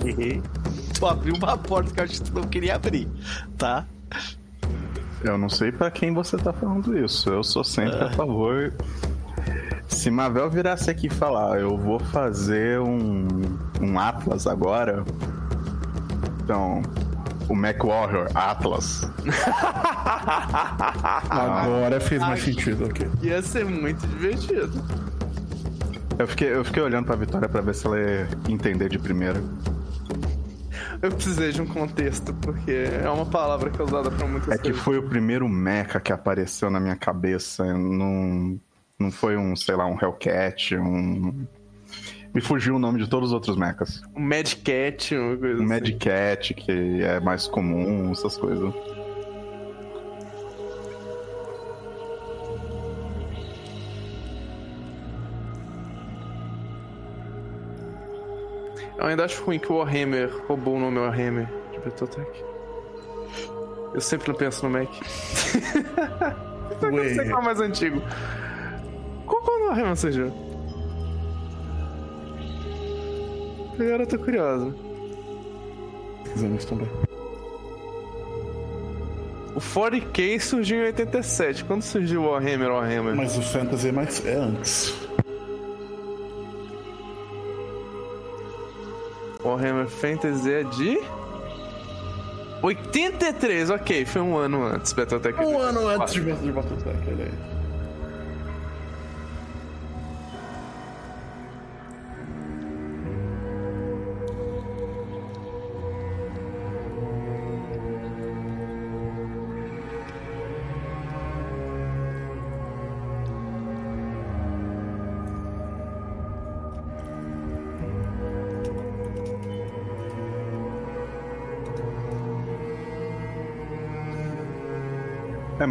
tu 0.94 1.08
abriu 1.08 1.36
uma 1.36 1.58
porta 1.58 1.94
que 1.94 2.00
eu 2.00 2.04
acho 2.04 2.22
que 2.22 2.30
tu 2.32 2.34
não 2.36 2.44
queria 2.44 2.76
abrir, 2.76 3.08
tá? 3.58 3.86
Eu 5.24 5.38
não 5.38 5.48
sei 5.50 5.72
pra 5.72 5.90
quem 5.90 6.14
você 6.14 6.38
tá 6.38 6.52
falando 6.52 6.98
isso. 6.98 7.30
Eu 7.30 7.44
sou 7.44 7.64
sempre 7.64 7.98
Ah. 8.00 8.08
a 8.08 8.12
favor. 8.12 8.74
Se 10.04 10.12
Mavel 10.12 10.50
virasse 10.50 10.90
aqui 10.92 11.08
e 11.08 11.10
falar, 11.10 11.62
eu 11.62 11.78
vou 11.78 11.98
fazer 11.98 12.78
um, 12.78 13.26
um 13.80 13.98
Atlas 13.98 14.46
agora. 14.46 15.02
Então, 16.44 16.82
o 17.48 17.56
Mac 17.56 17.82
Warrior 17.82 18.28
Atlas. 18.36 19.10
Agora 21.30 22.02
fez 22.02 22.20
mais 22.20 22.32
Ai. 22.34 22.54
sentido, 22.54 22.84
ok. 22.88 23.08
Ia 23.22 23.42
ser 23.42 23.64
muito 23.64 24.06
divertido. 24.06 24.74
Eu 26.20 26.28
fiquei, 26.28 26.54
eu 26.54 26.66
fiquei 26.66 26.84
olhando 26.84 27.06
pra 27.06 27.16
Vitória 27.16 27.48
pra 27.48 27.62
ver 27.62 27.74
se 27.74 27.88
ela 27.88 27.98
ia 27.98 28.28
entender 28.50 28.90
de 28.90 29.00
primeira. 29.00 29.42
Eu 31.02 31.12
precisei 31.12 31.54
de 31.54 31.62
um 31.62 31.66
contexto, 31.66 32.34
porque 32.42 32.90
é 33.02 33.10
uma 33.10 33.26
palavra 33.26 33.70
que 33.70 33.82
é 33.82 33.86
usada 33.86 34.12
pra 34.12 34.28
muitas 34.28 34.50
É 34.50 34.58
que 34.58 34.64
coisas. 34.64 34.82
foi 34.82 34.98
o 34.98 35.04
primeiro 35.04 35.48
mecha 35.48 35.98
que 36.02 36.12
apareceu 36.12 36.70
na 36.70 36.82
minha 36.82 36.98
cabeça. 36.98 37.64
Não, 37.74 38.60
não 39.04 39.12
foi 39.12 39.38
um, 39.38 39.56
sei 39.56 39.76
lá, 39.76 39.86
um 39.86 39.98
Hellcat, 40.00 40.76
um. 40.78 41.46
Me 42.34 42.42
fugiu 42.42 42.76
o 42.76 42.80
nome 42.80 43.00
de 43.00 43.08
todos 43.08 43.30
os 43.30 43.34
outros 43.34 43.56
mechas. 43.56 44.02
Um 44.16 44.22
Mad 44.22 44.52
Cat, 44.64 45.16
uma 45.16 45.38
coisa 45.38 45.62
Um 45.62 45.66
assim. 45.66 45.74
Mad 45.74 45.98
Cat, 46.00 46.54
que 46.56 47.02
é 47.04 47.20
mais 47.20 47.48
comum, 47.48 48.12
essas 48.12 48.36
coisas. 48.38 48.74
Eu 58.98 59.06
ainda 59.08 59.26
acho 59.26 59.44
ruim 59.44 59.60
que 59.60 59.72
o 59.72 59.76
Warhammer 59.76 60.32
roubou 60.48 60.78
o 60.78 60.80
nome 60.80 60.98
Warhammer 60.98 61.48
de 61.72 61.80
Battletech. 61.80 62.44
Eu 63.94 64.02
sempre 64.02 64.30
não 64.30 64.36
penso 64.36 64.64
no 64.64 64.72
Mac. 64.72 64.90
Eu 66.82 67.10
sei 67.10 67.30
qual 67.30 67.40
é 67.40 67.42
o 67.42 67.46
mais 67.46 67.60
antigo. 67.60 68.02
Qual 69.26 69.42
o 69.42 69.76
nome 69.76 69.96
seja? 69.96 70.32
Agora 73.74 74.04
eu 74.04 74.08
tô 74.08 74.20
curioso. 74.20 74.76
Fizemos 76.32 76.66
também. 76.66 76.88
O 79.56 79.60
40k 79.60 80.40
surgiu 80.40 80.80
em 80.80 80.86
87. 80.86 81.66
Quando 81.66 81.84
surgiu 81.84 82.24
o 82.24 82.32
Warhammer 82.32 82.72
Warhammer? 82.72 83.16
Mas 83.16 83.38
o 83.38 83.42
Fantasy 83.42 83.90
é 83.90 83.92
mais 83.92 84.26
é 84.26 84.36
antes. 84.36 84.94
Warhammer 89.44 89.88
Fantasy 89.88 90.52
é 90.52 90.64
de. 90.64 91.00
83, 92.62 93.70
ok, 93.70 94.06
foi 94.06 94.22
um 94.22 94.38
ano 94.38 94.64
antes, 94.64 94.94
Battletech. 94.94 95.38
Um 95.38 95.60
ano 95.60 95.88
antes 95.88 96.14
de 96.14 96.22
Battletech, 96.22 96.98
olha 97.10 97.26
aí. 97.26 97.53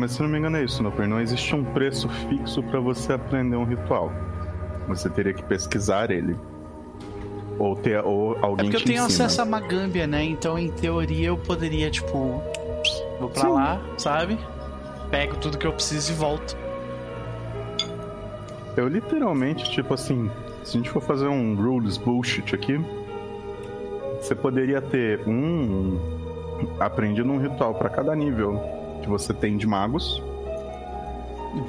Mas 0.02 0.10
se 0.10 0.20
não 0.20 0.28
me 0.28 0.36
engano 0.36 0.56
é 0.56 0.64
isso, 0.64 0.82
Noper. 0.82 1.06
Não 1.06 1.20
existe 1.20 1.54
um 1.54 1.62
preço 1.62 2.08
fixo 2.08 2.60
pra 2.60 2.80
você 2.80 3.12
aprender 3.12 3.54
um 3.54 3.62
ritual. 3.62 4.12
Você 4.88 5.08
teria 5.08 5.32
que 5.32 5.44
pesquisar 5.44 6.10
ele. 6.10 6.36
Ou 7.56 7.76
ter 7.76 8.04
ou 8.04 8.34
É 8.34 8.38
alguém 8.42 8.64
porque 8.64 8.76
eu 8.78 8.80
te 8.80 8.86
tenho 8.86 9.04
ensina. 9.06 9.26
acesso 9.26 9.42
a 9.42 9.44
Magambia, 9.44 10.08
né? 10.08 10.24
Então, 10.24 10.58
em 10.58 10.72
teoria, 10.72 11.28
eu 11.28 11.36
poderia, 11.36 11.88
tipo, 11.88 12.42
vou 13.20 13.28
pra 13.28 13.48
lá, 13.48 13.80
sabe? 13.96 14.36
Pego 15.08 15.36
tudo 15.36 15.56
que 15.56 15.68
eu 15.68 15.72
preciso 15.72 16.10
e 16.10 16.14
volto. 16.16 16.56
Eu 18.76 18.88
literalmente, 18.88 19.70
tipo 19.70 19.94
assim, 19.94 20.28
se 20.64 20.76
a 20.76 20.80
gente 20.80 20.90
for 20.90 21.00
fazer 21.00 21.28
um 21.28 21.54
rules 21.54 21.96
bullshit 21.96 22.52
aqui, 22.56 22.80
você 24.20 24.34
poderia 24.34 24.82
ter 24.82 25.20
um 25.28 25.96
aprendido 26.80 27.30
um 27.30 27.38
ritual 27.38 27.72
pra 27.74 27.88
cada 27.88 28.16
nível 28.16 28.60
que 29.02 29.08
você 29.08 29.34
tem 29.34 29.56
de 29.56 29.66
magos, 29.66 30.22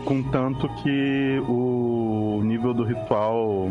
contanto 0.06 0.70
que 0.82 1.44
o 1.48 2.42
nível 2.44 2.74
do 2.74 2.84
ritual 2.84 3.70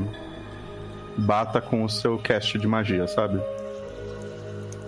bata 1.16 1.60
com 1.60 1.84
o 1.84 1.88
seu 1.88 2.18
cast 2.18 2.58
de 2.58 2.66
magia, 2.66 3.06
sabe? 3.06 3.40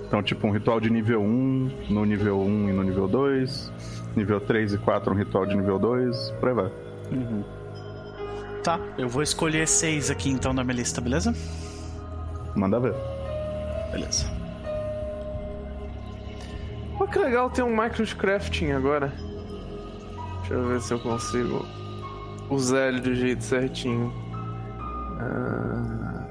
Então, 0.06 0.22
tipo, 0.22 0.46
um 0.46 0.50
ritual 0.50 0.80
de 0.80 0.90
nível 0.90 1.22
1 1.22 1.70
no 1.90 2.04
nível 2.04 2.40
1 2.40 2.68
e 2.68 2.72
no 2.72 2.82
nível 2.82 3.08
2, 3.08 3.72
nível 4.14 4.40
3 4.40 4.74
e 4.74 4.78
4 4.78 5.12
um 5.12 5.16
ritual 5.16 5.46
de 5.46 5.56
nível 5.56 5.78
2, 5.78 6.30
por 6.38 6.48
aí 6.48 6.54
vai. 6.54 6.72
Tá, 8.62 8.80
eu 8.96 9.08
vou 9.08 9.22
escolher 9.22 9.68
seis 9.68 10.10
aqui 10.10 10.30
então 10.30 10.52
na 10.52 10.64
minha 10.64 10.76
lista, 10.76 11.00
beleza? 11.00 11.34
Manda 12.54 12.78
ver. 12.80 12.94
Beleza. 13.90 14.33
Pô, 16.98 17.06
que 17.06 17.18
legal 17.18 17.50
ter 17.50 17.62
um 17.62 17.76
micro 17.76 18.04
de 18.04 18.14
crafting 18.14 18.72
agora. 18.72 19.12
Deixa 20.40 20.54
eu 20.54 20.68
ver 20.68 20.80
se 20.80 20.92
eu 20.92 21.00
consigo 21.00 21.64
usar 22.50 22.88
ele 22.88 23.00
do 23.00 23.14
jeito 23.14 23.42
certinho. 23.42 24.12
Ah... 25.18 26.26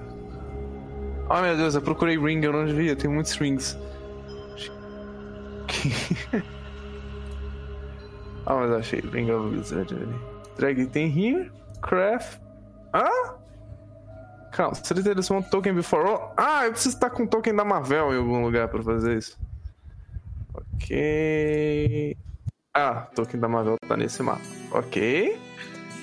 Oh 1.30 1.41
meu 1.41 1.57
Deus, 1.57 1.74
eu 1.76 1.82
procurei 1.82 2.18
ring, 2.18 2.43
eu 2.43 2.53
não 2.53 2.66
devia, 2.66 2.95
tem 2.95 3.09
muitos 3.09 3.34
rings. 3.34 3.78
ah, 8.45 8.55
mas 8.55 8.72
achei 8.72 8.99
ring 8.99 9.32
of 9.32 9.55
wizard 9.55 9.93
ali. 9.93 10.16
Drag 10.57 10.80
item 10.80 11.07
here, 11.07 11.51
craft. 11.82 12.39
Hã? 12.93 13.09
Calma, 14.51 14.76
você 14.76 14.93
eles 15.09 15.32
um 15.32 15.41
token 15.41 15.74
before 15.74 16.07
all? 16.07 16.34
Ah, 16.38 16.66
eu 16.66 16.72
preciso 16.72 16.95
estar 16.95 17.09
com 17.09 17.24
um 17.24 17.28
token 17.28 17.55
da 17.55 17.66
Marvel 17.66 18.14
em 18.14 18.18
algum 18.18 18.43
lugar 18.43 18.68
pra 18.68 18.84
fazer 18.84 19.18
isso. 19.18 19.36
Ok. 20.54 22.16
Ah, 22.76 23.08
token 23.16 23.39
da 23.39 23.47
Marvel 23.47 23.76
tá 23.88 23.95
nesse 23.95 24.22
mapa. 24.24 24.41
Ok. 24.72 25.39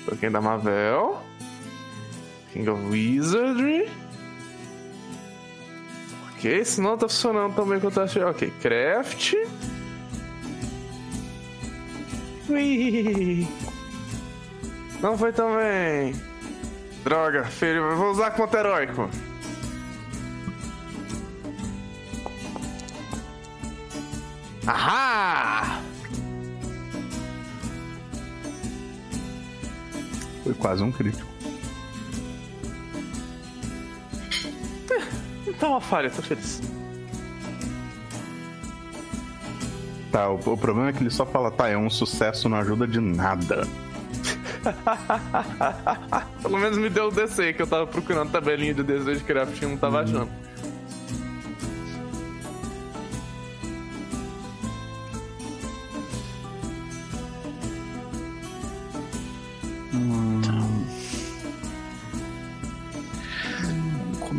Token 0.05 0.31
da 0.31 0.41
Marvel. 0.41 1.21
King 2.51 2.69
of 2.69 2.81
Wizardry. 2.87 3.89
Ok, 6.33 6.65
se 6.65 6.81
não 6.81 6.97
tá 6.97 7.07
funcionando 7.07 7.55
também 7.55 7.79
quanto 7.79 7.97
eu 7.97 8.03
achei. 8.03 8.23
Ok, 8.23 8.51
Craft. 8.61 9.33
Ui. 12.49 13.47
Não 15.01 15.17
foi 15.17 15.31
também. 15.31 16.13
Droga, 17.03 17.45
filho, 17.45 17.83
eu 17.83 17.95
vou 17.95 18.11
usar 18.11 18.31
contra 18.31 18.59
heróico. 18.59 19.09
Ahá! 24.71 25.81
Foi 30.43 30.53
quase 30.53 30.81
um 30.81 30.91
crítico. 30.93 31.29
Então 35.45 35.71
uma 35.71 35.81
falha, 35.81 36.09
tô 36.09 36.21
feliz. 36.21 36.61
Tá, 40.09 40.29
o, 40.29 40.35
o 40.35 40.57
problema 40.57 40.89
é 40.89 40.93
que 40.93 41.03
ele 41.03 41.09
só 41.09 41.25
fala, 41.25 41.51
tá, 41.51 41.67
é 41.67 41.77
um 41.77 41.89
sucesso, 41.89 42.47
não 42.47 42.57
ajuda 42.57 42.87
de 42.87 43.01
nada. 43.01 43.67
Pelo 46.41 46.57
menos 46.57 46.77
me 46.77 46.89
deu 46.89 47.09
o 47.09 47.11
DC, 47.11 47.53
que 47.53 47.61
eu 47.61 47.67
tava 47.67 47.85
procurando 47.87 48.31
tabelinha 48.31 48.73
de 48.73 48.83
desejo 48.83 49.19
de 49.19 49.25
crafting 49.25 49.65
e 49.65 49.69
não 49.69 49.77
tava 49.77 50.01
achando. 50.01 50.29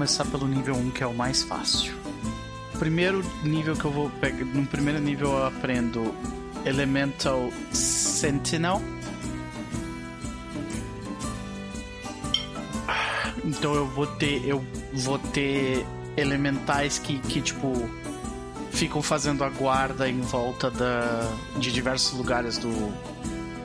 Começar 0.02 0.24
pelo 0.24 0.48
nível 0.48 0.74
1, 0.74 0.90
que 0.90 1.04
é 1.04 1.06
o 1.06 1.14
mais 1.14 1.44
fácil. 1.44 1.94
Primeiro 2.76 3.24
nível 3.44 3.76
que 3.76 3.84
eu 3.84 3.90
vou 3.92 4.10
pegar. 4.10 4.44
No 4.46 4.66
primeiro 4.66 4.98
nível 4.98 5.28
eu 5.28 5.46
aprendo 5.46 6.12
Elemental 6.66 7.52
Sentinel. 7.70 8.82
Então 13.44 13.74
eu 13.74 13.86
vou 13.86 14.08
ter. 14.08 14.44
Eu 14.44 14.64
vou 14.92 15.20
ter 15.20 15.86
elementais 16.16 16.98
que, 16.98 17.20
que 17.20 17.40
tipo. 17.40 17.88
Ficam 18.72 19.00
fazendo 19.00 19.44
a 19.44 19.48
guarda 19.50 20.08
em 20.08 20.20
volta 20.20 20.68
da, 20.68 21.32
de 21.58 21.70
diversos 21.70 22.18
lugares 22.18 22.58
do, 22.58 22.72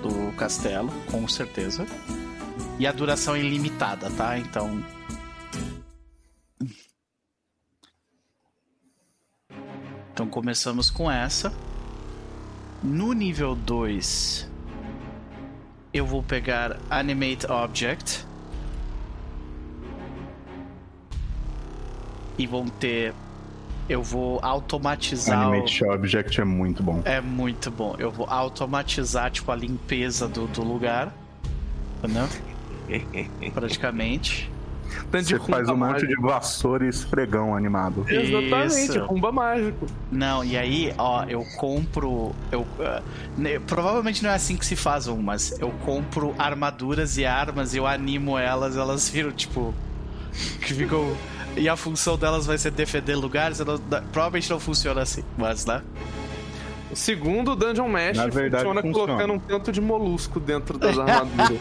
do 0.04 0.32
castelo, 0.34 0.94
com 1.10 1.28
certeza. 1.28 1.88
E 2.78 2.86
a 2.86 2.92
duração 2.92 3.36
é 3.36 3.40
ilimitada, 3.40 4.12
tá? 4.12 4.38
Então. 4.38 4.97
Então 10.18 10.28
começamos 10.28 10.90
com 10.90 11.12
essa. 11.12 11.54
No 12.82 13.14
nível 13.14 13.54
2, 13.54 14.50
eu 15.94 16.08
vou 16.08 16.24
pegar 16.24 16.80
Animate 16.90 17.46
Object. 17.46 18.26
E 22.36 22.48
vão 22.48 22.68
ter 22.68 23.14
eu 23.88 24.02
vou 24.02 24.40
automatizar. 24.42 25.40
Animate 25.40 25.86
o... 25.86 25.92
Object 25.92 26.42
é 26.42 26.44
muito 26.44 26.82
bom. 26.82 27.00
É 27.06 27.22
muito 27.22 27.70
bom. 27.70 27.96
Eu 28.00 28.10
vou 28.10 28.26
automatizar, 28.28 29.30
tipo, 29.30 29.52
a 29.52 29.56
limpeza 29.56 30.28
do, 30.28 30.48
do 30.48 30.64
lugar. 30.64 31.16
Né? 32.02 32.28
Praticamente. 33.54 34.50
Você 35.12 35.40
faz 35.40 35.70
um 35.70 35.76
mágico. 35.76 36.06
monte 36.06 36.08
de 36.08 36.22
vassoura 36.22 36.86
e 36.86 36.90
esfregão 36.90 37.56
animado. 37.56 38.06
Exatamente, 38.08 38.92
Isso. 38.92 39.06
rumba 39.06 39.32
mágico. 39.32 39.88
Não, 40.12 40.44
e 40.44 40.58
aí, 40.58 40.94
ó, 40.98 41.24
eu 41.26 41.46
compro. 41.58 42.34
Eu, 42.52 42.62
uh, 42.62 43.62
provavelmente 43.66 44.24
não 44.24 44.30
é 44.30 44.36
assim 44.36 44.56
que 44.56 44.66
se 44.66 44.76
faz 44.76 45.08
um, 45.08 45.22
mas 45.22 45.58
eu 45.60 45.72
compro 45.86 46.36
armaduras 46.38 47.18
e 47.18 47.26
armas, 47.26 47.74
eu 47.74 47.88
animo 47.88 48.38
elas, 48.38 48.76
elas 48.78 49.10
viram, 49.10 49.32
tipo. 49.32 49.74
Que 50.62 50.74
ficam. 50.74 51.16
E 51.56 51.68
a 51.68 51.76
função 51.76 52.18
delas 52.18 52.46
vai 52.46 52.58
ser 52.58 52.72
defender 52.72 53.16
lugares. 53.16 53.60
Não, 53.60 53.80
provavelmente 54.12 54.50
não 54.50 54.60
funciona 54.60 55.02
assim, 55.02 55.24
mas, 55.38 55.66
né? 55.66 55.82
O 56.92 56.96
segundo 56.96 57.56
Dungeon 57.56 57.90
Mesh 57.90 58.18
verdade, 58.18 58.64
funciona, 58.64 58.82
funciona 58.82 59.08
colocando 59.08 59.34
um 59.34 59.40
tanto 59.40 59.72
de 59.72 59.82
molusco 59.82 60.40
dentro 60.40 60.78
das 60.78 60.96
armaduras. 60.98 61.60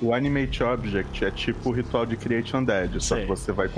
o 0.00 0.14
Animate 0.14 0.64
Object 0.64 1.24
é 1.24 1.30
tipo 1.30 1.68
o 1.68 1.72
ritual 1.72 2.06
de 2.06 2.16
Create 2.16 2.56
Undead, 2.56 3.02
só 3.02 3.16
que 3.16 3.26
você 3.26 3.52
vai, 3.52 3.68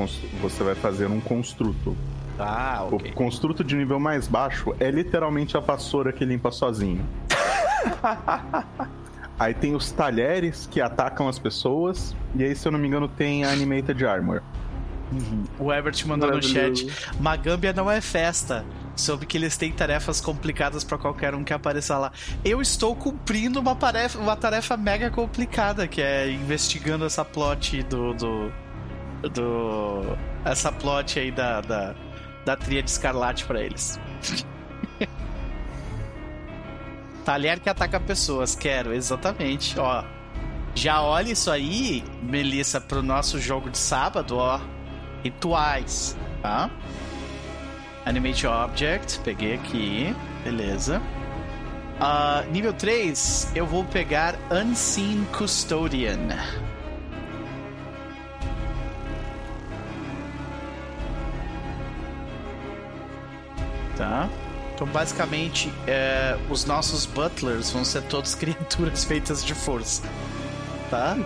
você 0.41 0.63
vai 0.63 0.75
fazer 0.75 1.07
um 1.07 1.21
construto. 1.21 1.97
Ah, 2.39 2.87
ok. 2.91 3.11
O 3.11 3.15
construto 3.15 3.63
de 3.63 3.77
nível 3.77 4.01
mais 4.01 4.27
baixo 4.27 4.75
é 4.81 4.91
literalmente 4.91 5.57
a 5.57 5.61
vassoura 5.61 6.13
que 6.13 6.25
limpa 6.25 6.51
sozinho. 6.51 7.07
aí 9.39 9.55
tem 9.55 9.75
os 9.75 9.93
talheres 9.93 10.67
que 10.67 10.81
atacam 10.81 11.29
as 11.29 11.39
pessoas, 11.39 12.15
e 12.35 12.43
aí, 12.43 12.55
se 12.55 12.67
eu 12.67 12.73
não 12.73 12.79
me 12.79 12.89
engano, 12.89 13.09
tem 13.09 13.45
a 13.45 13.51
Animated 13.51 14.05
Armor. 14.05 14.43
Uhum. 15.13 15.45
O 15.59 15.73
Ebert 15.73 16.05
mandou 16.07 16.31
no 16.31 16.43
chat: 16.43 16.87
Magambia 17.21 17.73
não 17.73 17.91
é 17.91 18.01
festa. 18.01 18.65
Soube 18.97 19.27
que 19.27 19.37
eles 19.37 19.57
têm 19.57 19.73
tarefas 19.73 20.21
complicadas 20.21 20.85
para 20.85 20.97
qualquer 20.97 21.35
um 21.35 21.43
que 21.43 21.53
apareça 21.53 21.99
lá. 21.99 22.13
Eu 22.45 22.63
estou 22.63 22.95
cumprindo 22.95 23.59
uma 23.59 23.75
tarefa, 23.75 24.19
uma 24.19 24.37
tarefa 24.37 24.77
mega 24.77 25.11
complicada, 25.11 25.89
que 25.89 26.01
é 26.01 26.31
investigando 26.31 27.05
essa 27.05 27.25
plot 27.25 27.83
do. 27.85 28.15
do, 28.15 28.53
do 29.31 30.17
essa 30.45 30.71
plot 30.71 31.19
aí 31.19 31.33
da, 31.33 31.61
da, 31.61 31.95
da 32.45 32.57
Tríade 32.57 32.91
Escarlate 32.91 33.45
para 33.45 33.61
eles. 33.61 33.99
Talher 37.25 37.59
que 37.59 37.69
ataca 37.69 37.99
pessoas, 37.99 38.55
quero, 38.55 38.93
exatamente. 38.93 39.79
Ó, 39.79 40.05
já 40.75 41.03
olha 41.03 41.33
isso 41.33 41.51
aí, 41.51 42.05
Melissa, 42.23 42.81
pro 42.81 43.03
nosso 43.03 43.41
jogo 43.41 43.71
de 43.71 43.79
sábado, 43.79 44.37
ó 44.37 44.61
rituais, 45.25 46.17
tá? 46.43 46.71
Animate 48.07 48.47
Object, 48.47 49.21
peguei 49.21 49.55
aqui, 49.55 50.15
beleza. 50.43 51.01
Uh, 51.99 52.51
nível 52.51 52.73
3, 52.73 53.53
eu 53.55 53.65
vou 53.65 53.85
pegar 53.85 54.35
Unseen 54.51 55.25
Custodian. 55.33 56.37
Tá? 63.97 64.29
Então, 64.75 64.87
basicamente, 64.89 65.73
é, 65.87 66.37
os 66.51 66.65
nossos 66.65 67.07
butlers 67.07 67.71
vão 67.71 67.85
ser 67.85 68.03
todos 68.03 68.35
criaturas 68.37 69.05
feitas 69.05 69.43
de 69.43 69.55
força. 69.55 70.03
Tá? 70.91 71.17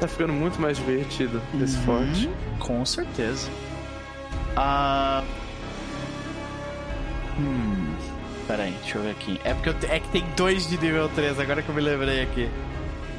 Tá 0.00 0.08
ficando 0.08 0.32
muito 0.32 0.58
mais 0.58 0.78
divertido 0.78 1.42
esse 1.62 1.76
uhum, 1.76 1.84
forte. 1.84 2.30
Com 2.58 2.84
certeza. 2.86 3.50
Ah. 4.56 5.22
Hum. 7.38 7.94
Pera 8.46 8.62
aí, 8.62 8.72
deixa 8.80 8.98
eu 8.98 9.02
ver 9.02 9.10
aqui. 9.10 9.40
É 9.44 9.52
porque 9.52 9.74
te... 9.74 9.86
é 9.86 10.00
que 10.00 10.08
tem 10.08 10.24
dois 10.36 10.66
de 10.66 10.78
nível 10.78 11.08
3, 11.10 11.38
agora 11.38 11.62
que 11.62 11.68
eu 11.68 11.74
me 11.74 11.82
lembrei 11.82 12.22
aqui. 12.22 12.48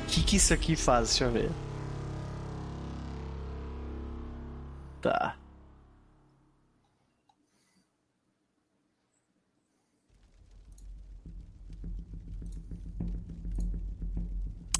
O 0.03 0.05
que, 0.07 0.23
que 0.23 0.36
isso 0.38 0.53
aqui 0.53 0.75
faz? 0.75 1.09
Deixa 1.09 1.25
eu 1.25 1.32
ver. 1.32 1.51
Tá. 5.01 5.36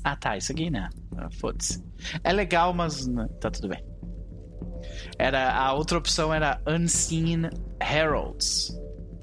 Ah, 0.03 0.15
tá, 0.15 0.37
isso 0.37 0.51
aqui, 0.51 0.69
né? 0.69 0.89
Ah, 1.17 1.29
Foda-se. 1.39 1.83
É 2.23 2.31
legal, 2.31 2.73
mas 2.73 3.05
não, 3.07 3.27
tá 3.27 3.51
tudo 3.51 3.67
bem. 3.69 3.83
Era, 5.17 5.53
a 5.53 5.73
outra 5.73 5.97
opção 5.97 6.33
era 6.33 6.59
Unseen 6.67 7.49
Heralds. 7.79 8.75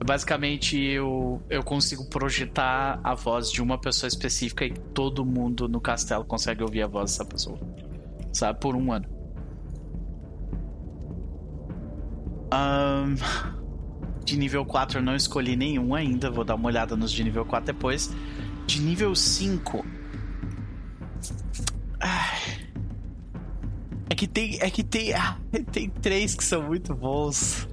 Basicamente, 0.04 0.78
eu, 0.78 1.42
eu 1.50 1.62
consigo 1.64 2.08
projetar 2.08 3.00
a 3.02 3.14
voz 3.14 3.50
de 3.50 3.60
uma 3.60 3.78
pessoa 3.78 4.06
específica 4.06 4.64
e 4.64 4.70
todo 4.70 5.26
mundo 5.26 5.68
no 5.68 5.80
castelo 5.80 6.24
consegue 6.24 6.62
ouvir 6.62 6.82
a 6.82 6.86
voz 6.86 7.10
dessa 7.10 7.24
pessoa. 7.24 7.58
Sabe? 8.32 8.60
Por 8.60 8.76
um 8.76 8.92
ano. 8.92 9.06
Um, 12.54 13.16
de 14.24 14.38
nível 14.38 14.64
4 14.64 14.98
eu 14.98 15.02
não 15.02 15.16
escolhi 15.16 15.56
nenhum 15.56 15.94
ainda. 15.94 16.30
Vou 16.30 16.44
dar 16.44 16.54
uma 16.54 16.68
olhada 16.68 16.96
nos 16.96 17.10
de 17.10 17.24
nível 17.24 17.44
4 17.44 17.66
depois. 17.66 18.14
De 18.66 18.80
nível 18.80 19.14
5, 19.14 19.84
é 24.10 24.14
que 24.14 24.26
tem. 24.26 24.58
É 24.60 24.70
que 24.70 24.82
tem. 24.82 25.14
Ah, 25.14 25.36
tem 25.72 25.90
três 25.90 26.34
que 26.34 26.44
são 26.44 26.62
muito 26.62 26.94
bons. 26.94 27.68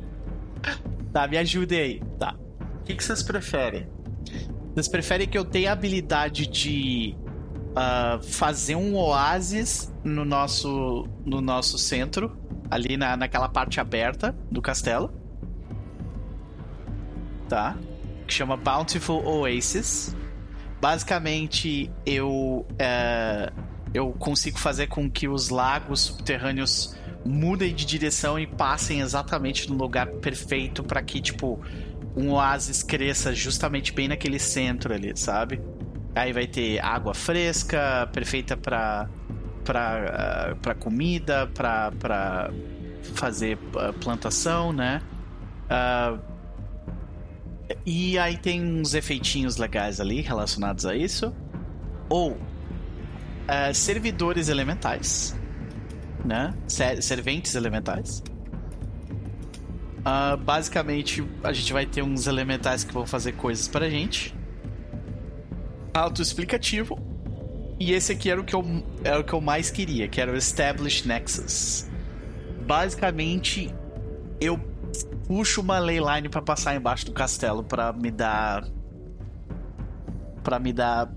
Tá, 1.14 1.28
me 1.28 1.38
ajudem 1.38 1.80
aí. 1.80 2.02
Tá. 2.20 2.36
O 2.82 2.84
que, 2.84 2.96
que 2.96 3.04
vocês 3.04 3.24
preferem? 3.24 3.88
Vocês 4.74 4.88
preferem 4.88 5.28
que 5.28 5.38
eu 5.38 5.46
tenha 5.46 5.70
a 5.70 5.74
habilidade 5.74 6.46
de 6.48 7.16
uh, 7.72 8.22
fazer 8.22 8.76
um 8.76 8.96
oásis 8.96 9.94
no 10.04 10.26
nosso, 10.26 11.08
no 11.26 11.40
nosso 11.40 11.78
centro, 11.78 12.38
ali 12.70 12.98
na, 12.98 13.16
naquela 13.16 13.48
parte 13.48 13.80
aberta 13.80 14.36
do 14.52 14.62
castelo? 14.62 15.14
Tá? 17.48 17.78
Que 18.28 18.34
chama 18.34 18.58
Bountiful 18.58 19.26
Oasis. 19.26 20.16
Basicamente, 20.82 21.90
eu. 22.06 22.66
Uh, 22.72 23.76
eu 23.94 24.12
consigo 24.12 24.60
fazer 24.60 24.88
com 24.88 25.10
que 25.10 25.26
os 25.26 25.48
lagos 25.48 26.02
subterrâneos 26.02 26.98
mudem 27.26 27.74
de 27.74 27.86
direção 27.86 28.38
e 28.38 28.46
passem 28.46 29.00
exatamente 29.00 29.70
no 29.70 29.78
lugar 29.78 30.08
perfeito 30.08 30.84
para 30.84 31.02
que, 31.02 31.22
tipo, 31.22 31.60
um 32.16 32.32
oásis 32.32 32.84
cresça 32.84 33.34
justamente 33.34 33.94
bem 33.94 34.10
naquele 34.10 34.38
centro 34.38 34.94
ali, 34.94 35.16
sabe? 35.16 35.62
Aí 36.14 36.34
vai 36.34 36.46
ter 36.46 36.80
água 36.80 37.14
fresca, 37.14 38.08
perfeita 38.14 38.56
para 38.56 39.10
para 39.64 40.52
uh, 40.54 40.56
para 40.58 40.76
comida, 40.76 41.48
para 41.48 41.92
para 41.94 42.52
fazer 43.16 43.58
uh, 43.58 43.92
plantação, 43.94 44.72
né? 44.72 45.02
Uh, 45.66 46.35
e 47.86 48.18
aí 48.18 48.38
tem 48.38 48.64
uns 48.64 48.94
efeitinhos 48.94 49.58
legais 49.58 50.00
ali 50.00 50.22
relacionados 50.22 50.86
a 50.86 50.96
isso. 50.96 51.34
Ou 52.10 52.32
uh, 52.32 53.74
servidores 53.74 54.50
elementais, 54.50 55.36
né? 56.24 56.54
Ser 56.68 57.02
serventes 57.02 57.56
elementais. 57.56 58.24
Uh, 60.00 60.38
basicamente, 60.38 61.26
a 61.44 61.52
gente 61.52 61.74
vai 61.74 61.86
ter 61.86 62.04
uns 62.04 62.28
elementais 62.28 62.84
que 62.84 62.94
vão 62.94 63.08
fazer 63.08 63.32
coisas 63.32 63.68
pra 63.68 63.90
gente. 63.90 64.36
Autoexplicativo. 65.94 67.00
E 67.80 67.92
esse 67.92 68.12
aqui 68.12 68.30
era 68.30 68.40
o 68.40 68.44
que 68.44 68.56
eu, 68.56 68.64
era 69.04 69.20
o 69.20 69.24
que 69.24 69.34
eu 69.34 69.42
mais 69.42 69.72
queria, 69.72 70.08
que 70.08 70.22
era 70.22 70.32
o 70.32 70.36
Establish 70.36 71.06
Nexus. 71.06 71.88
Basicamente, 72.66 73.74
eu 74.40 74.58
puxo 75.28 75.62
uma 75.62 75.80
leyline 75.80 76.30
para 76.30 76.42
passar 76.42 76.76
embaixo 76.76 77.06
do 77.06 77.12
castelo 77.12 77.64
para 77.64 77.92
me 77.94 78.12
dar 78.12 78.66
para 80.44 80.60
me 80.60 80.72
dar 80.72 81.12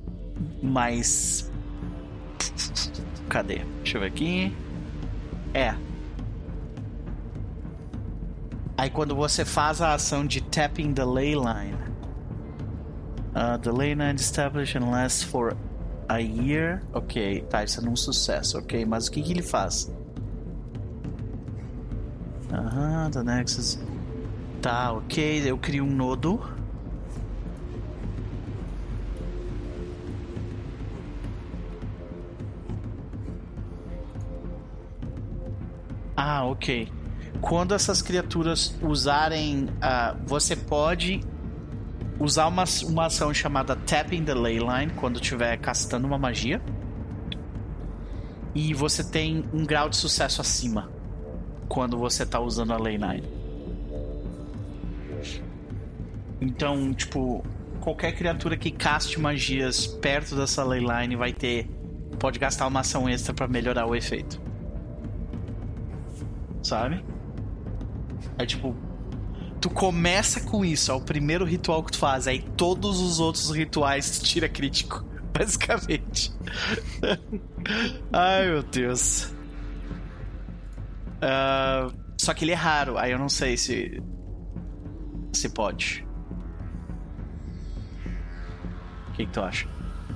mais 0.63 1.51
Cadê? 3.29 3.63
Deixa 3.83 3.99
eu 3.99 4.01
ver 4.01 4.07
aqui. 4.07 4.57
É. 5.53 5.75
Aí 8.77 8.91
quando 8.91 9.15
você 9.15 9.45
faz 9.45 9.81
a 9.83 9.95
ação 9.95 10.27
de 10.27 10.41
tapping 10.41 10.95
the 10.95 11.05
ley 11.05 11.35
line. 11.35 11.77
Uh, 13.35 13.59
the 13.61 13.71
ley 13.71 13.95
line 13.95 14.15
established 14.17 14.77
and 14.77 14.91
lasts 14.91 15.23
for 15.23 15.57
a 16.09 16.21
year. 16.21 16.83
Ok, 16.93 17.43
tá, 17.51 17.63
isso 17.65 17.85
é 17.85 17.89
um 17.89 17.97
sucesso, 17.97 18.59
ok. 18.59 18.85
Mas 18.87 19.07
o 19.07 19.11
que, 19.11 19.23
que 19.23 19.33
ele 19.33 19.43
faz? 19.43 19.93
Aham, 22.51 23.07
uh 23.07 23.09
-huh, 23.09 23.13
the 23.13 23.23
Nexus. 23.23 23.79
Tá, 24.61 24.93
ok. 24.93 25.43
Eu 25.49 25.57
crio 25.57 25.85
um 25.85 25.91
nodo. 25.91 26.41
Ah, 36.17 36.45
ok. 36.45 36.91
quando 37.41 37.75
essas 37.75 38.03
criaturas 38.03 38.77
usarem. 38.83 39.69
ah, 39.81 40.17
você 40.27 40.57
pode 40.57 41.21
usar 42.19 42.49
uma, 42.49 42.65
uma 42.85 43.07
ação 43.07 43.33
chamada 43.33 43.77
Tapping 43.77 44.25
the 44.25 44.35
Leyline 44.35 44.93
quando 44.97 45.21
estiver 45.21 45.57
castando 45.59 46.07
uma 46.07 46.19
magia. 46.19 46.61
E 48.55 48.75
você 48.75 49.05
tem 49.05 49.45
um 49.53 49.65
grau 49.65 49.89
de 49.89 49.97
sucesso 49.97 50.41
acima 50.41 50.91
quando 51.69 51.97
você 51.97 52.27
tá 52.27 52.41
usando 52.41 52.73
a 52.73 52.77
Leyline. 52.77 53.38
Então, 56.41 56.93
tipo, 56.95 57.45
qualquer 57.81 58.13
criatura 58.13 58.57
que 58.57 58.71
caste 58.71 59.19
magias 59.19 59.87
perto 59.87 60.37
dessa 60.37 60.63
Leyline 60.65 61.17
vai 61.17 61.33
ter. 61.33 61.69
Pode 62.19 62.39
gastar 62.39 62.67
uma 62.67 62.81
ação 62.81 63.09
extra 63.09 63.33
pra 63.33 63.47
melhorar 63.47 63.87
o 63.87 63.95
efeito. 63.95 64.41
Sabe? 66.63 67.05
É 68.39 68.47
tipo. 68.47 68.75
Tu 69.61 69.69
começa 69.69 70.41
com 70.43 70.65
isso, 70.65 70.93
é 70.93 70.95
o 70.95 71.01
primeiro 71.01 71.45
ritual 71.45 71.83
que 71.83 71.91
tu 71.91 71.99
faz, 71.99 72.29
aí 72.29 72.41
todos 72.57 73.01
os 73.01 73.19
outros 73.19 73.51
rituais 73.51 74.21
tu 74.21 74.25
tira 74.25 74.49
crítico, 74.49 75.05
basicamente. 75.37 76.33
Ai 78.13 78.47
meu 78.47 78.63
Deus. 78.63 79.35
Ah, 81.21 81.89
só 82.17 82.33
que 82.35 82.45
ele 82.45 82.53
é 82.53 82.55
raro, 82.55 82.97
aí 82.99 83.11
eu 83.11 83.19
não 83.19 83.29
sei 83.29 83.57
se. 83.57 84.01
Se 85.33 85.49
pode. 85.49 86.08
Que, 89.19 89.27
que 89.27 89.33
tu 89.33 89.41
acha? 89.41 89.67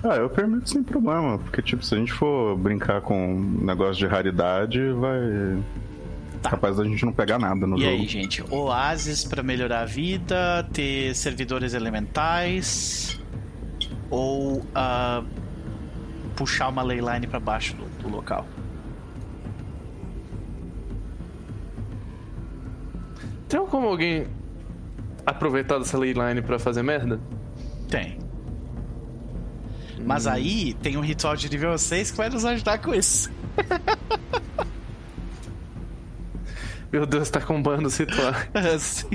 Ah, 0.05 0.17
eu 0.17 0.29
permito 0.31 0.69
sem 0.69 0.83
problema, 0.83 1.39
porque, 1.39 1.61
tipo, 1.63 1.85
se 1.85 1.95
a 1.95 1.99
gente 1.99 2.13
for 2.13 2.57
brincar 2.57 3.01
com 3.03 3.35
um 3.37 3.65
negócio 3.65 3.95
de 3.97 4.07
raridade, 4.07 4.81
vai. 4.93 5.21
Tá. 6.43 6.51
Capaz 6.51 6.77
da 6.77 6.85
gente 6.85 7.05
não 7.05 7.13
pegar 7.13 7.39
nada 7.39 7.67
no 7.69 7.77
E 7.79 7.83
jogo. 7.83 7.93
aí, 7.93 8.07
gente? 8.09 8.43
Oásis 8.51 9.25
pra 9.25 9.45
melhorar 9.45 9.83
a 9.83 9.85
vida, 9.85 10.67
ter 10.73 11.15
servidores 11.15 11.73
elementais 11.73 13.21
ou 14.11 14.65
ah, 14.75 15.23
puxar 16.35 16.69
uma 16.69 16.83
leyline 16.83 17.29
pra 17.29 17.39
baixo 17.39 17.77
do, 17.77 17.85
do 18.03 18.09
local. 18.09 18.45
Tem 23.49 23.65
como 23.67 23.87
alguém 23.87 24.27
aproveitar 25.27 25.79
dessa 25.79 25.97
leyline 25.99 26.43
pra 26.43 26.59
fazer 26.59 26.83
merda? 26.83 27.21
Tem. 27.89 28.19
Mas 30.05 30.27
aí 30.27 30.75
tem 30.75 30.97
um 30.97 31.01
ritual 31.01 31.37
de 31.37 31.49
nível 31.49 31.77
6 31.79 32.11
que 32.11 32.17
vai 32.17 32.29
nos 32.29 32.45
ajudar 32.45 32.79
com 32.79 32.95
isso. 32.95 33.31
Meu 36.93 37.07
Deus, 37.07 37.31
tá 37.31 37.41
combando 37.41 37.89
esse 37.89 38.05
ritual. 38.05 38.35
Sim. 38.79 39.09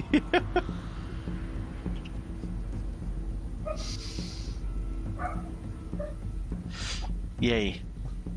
E 7.40 7.54
aí? 7.54 7.82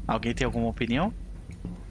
Alguém 0.06 0.35
tem 0.35 0.44
alguma 0.44 0.68
opinião? 0.68 1.12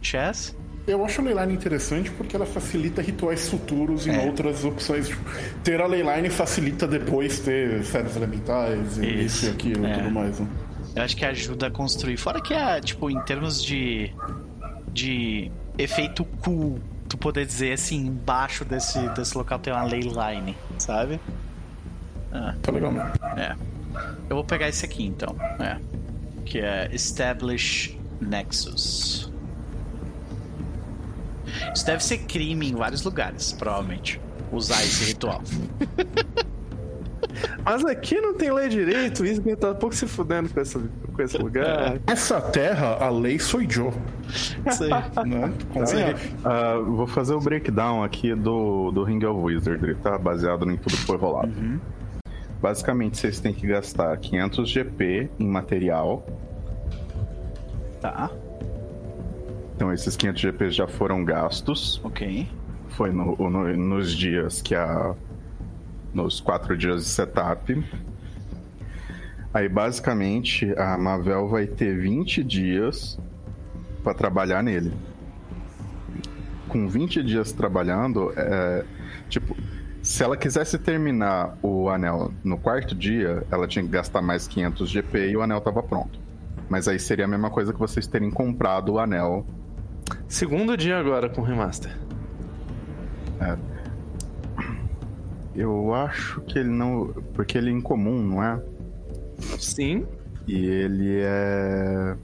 Chess? 0.01 0.55
Eu 0.87 1.05
acho 1.05 1.21
a 1.21 1.23
Leyline 1.23 1.53
interessante 1.53 2.09
porque 2.11 2.35
ela 2.35 2.45
facilita 2.47 3.01
rituais 3.01 3.47
futuros 3.47 4.07
em 4.07 4.11
É. 4.15 4.25
outras 4.25 4.63
opções. 4.65 5.07
Tipo, 5.07 5.21
ter 5.63 5.79
a 5.81 5.85
Leyline 5.85 6.29
facilita 6.29 6.87
depois 6.87 7.39
ter 7.39 7.83
seres 7.83 8.15
elementais 8.15 8.97
e 8.97 9.05
Isso, 9.05 9.19
isso, 9.25 9.45
e 9.45 9.49
aquilo 9.49 9.85
é. 9.85 9.91
e 9.91 9.97
tudo 9.99 10.11
mais. 10.11 10.39
Né? 10.39 10.47
Eu 10.95 11.03
acho 11.03 11.15
que 11.15 11.23
ajuda 11.25 11.67
a 11.67 11.71
construir. 11.71 12.17
Fora 12.17 12.41
que 12.41 12.53
é, 12.53 12.79
tipo, 12.81 13.09
em 13.09 13.19
termos 13.21 13.63
de. 13.63 14.11
de 14.91 15.51
efeito 15.77 16.25
cool, 16.43 16.79
tu 17.07 17.17
poder 17.17 17.45
dizer 17.45 17.73
assim, 17.73 18.07
embaixo 18.07 18.65
desse, 18.65 18.99
desse 19.09 19.37
local 19.37 19.59
tem 19.59 19.71
uma 19.71 19.83
ley 19.83 20.01
line, 20.01 20.57
sabe? 20.79 21.19
Tá 22.61 22.71
legal 22.71 22.91
mesmo. 22.91 23.11
É. 23.37 23.55
Eu 24.29 24.35
vou 24.37 24.43
pegar 24.43 24.67
esse 24.69 24.83
aqui 24.85 25.05
então. 25.05 25.35
É. 25.59 25.77
Que 26.45 26.59
é 26.59 26.89
Establish 26.91 27.97
Nexus. 28.19 29.31
Isso 31.73 31.85
deve 31.85 32.03
ser 32.03 32.19
crime 32.19 32.69
em 32.69 32.75
vários 32.75 33.03
lugares, 33.03 33.51
provavelmente. 33.51 34.19
Usar 34.51 34.81
esse 34.81 35.05
ritual. 35.05 35.41
Mas 37.63 37.85
aqui 37.85 38.19
não 38.19 38.33
tem 38.33 38.51
lei 38.51 38.67
direito, 38.67 39.25
isso 39.25 39.41
que 39.41 39.55
tá 39.55 39.71
um 39.71 39.75
pouco 39.75 39.95
se 39.95 40.07
fudendo 40.07 40.49
com, 40.49 40.59
essa, 40.59 40.81
com 41.13 41.21
esse 41.21 41.37
lugar. 41.37 41.99
Essa 42.07 42.41
terra, 42.41 42.97
a 42.99 43.09
lei 43.09 43.39
sou 43.39 43.61
Joe. 43.69 43.91
Né? 45.25 45.53
Convenha. 45.73 46.15
Ah, 46.43 46.79
vou 46.79 47.07
fazer 47.07 47.33
o 47.33 47.39
breakdown 47.39 48.03
aqui 48.03 48.33
do, 48.33 48.91
do 48.91 49.03
Ring 49.03 49.23
of 49.25 49.39
Wizardry, 49.39 49.95
tá? 49.95 50.17
Baseado 50.17 50.69
em 50.69 50.77
tudo 50.77 50.95
que 50.95 51.03
foi 51.03 51.17
rolado. 51.17 51.51
Basicamente, 52.61 53.17
vocês 53.17 53.39
têm 53.39 53.53
que 53.53 53.67
gastar 53.67 54.15
500 54.17 54.69
GP 54.69 55.29
em 55.39 55.47
material. 55.47 56.25
Tá, 58.01 58.31
Então, 59.79 59.93
esses 59.93 60.17
500 60.17 60.41
GP 60.41 60.71
já 60.71 60.87
foram 60.89 61.23
gastos. 61.23 62.01
ok. 62.03 62.49
Foi 62.89 63.13
no- 63.13 63.37
no- 63.49 63.77
nos 63.77 64.11
dias 64.13 64.61
que 64.61 64.75
a. 64.75 65.15
Nos 66.13 66.41
quatro 66.41 66.75
dias 66.75 67.05
de 67.05 67.07
setup. 67.09 67.81
Aí, 69.53 69.69
basicamente, 69.69 70.77
a 70.77 70.97
Mavel 70.97 71.47
vai 71.47 71.65
ter 71.65 71.97
20 71.97 72.43
dias 72.43 73.17
para 74.03 74.13
trabalhar 74.13 74.61
nele. 74.61 74.91
Com 76.67 76.89
20 76.89 77.23
dias 77.23 77.53
trabalhando, 77.53 78.33
é, 78.35 78.83
tipo, 79.29 79.55
se 80.01 80.21
ela 80.21 80.35
quisesse 80.35 80.77
terminar 80.77 81.57
o 81.63 81.87
anel 81.87 82.33
no 82.43 82.57
quarto 82.57 82.93
dia, 82.93 83.45
ela 83.49 83.65
tinha 83.65 83.85
que 83.85 83.91
gastar 83.91 84.21
mais 84.21 84.45
500 84.45 84.89
GP 84.89 85.29
e 85.29 85.37
o 85.37 85.41
anel 85.41 85.61
tava 85.61 85.81
pronto. 85.81 86.19
Mas 86.69 86.85
aí 86.89 86.99
seria 86.99 87.23
a 87.23 87.27
mesma 87.29 87.49
coisa 87.49 87.71
que 87.71 87.79
vocês 87.79 88.05
terem 88.07 88.29
comprado 88.29 88.93
o 88.95 88.99
anel 88.99 89.45
Segundo 90.27 90.77
dia 90.77 90.97
agora 90.97 91.29
com 91.29 91.41
o 91.41 91.43
remaster. 91.43 91.95
Eu 95.59 95.93
acho 95.93 96.39
que 96.41 96.57
ele 96.57 96.69
não. 96.69 97.07
Porque 97.33 97.57
ele 97.57 97.69
é 97.69 97.73
incomum, 97.73 98.21
não 98.21 98.41
é? 98.41 98.61
Sim. 99.57 100.05
E 100.47 100.65
ele 100.65 101.19
é. 101.21 102.15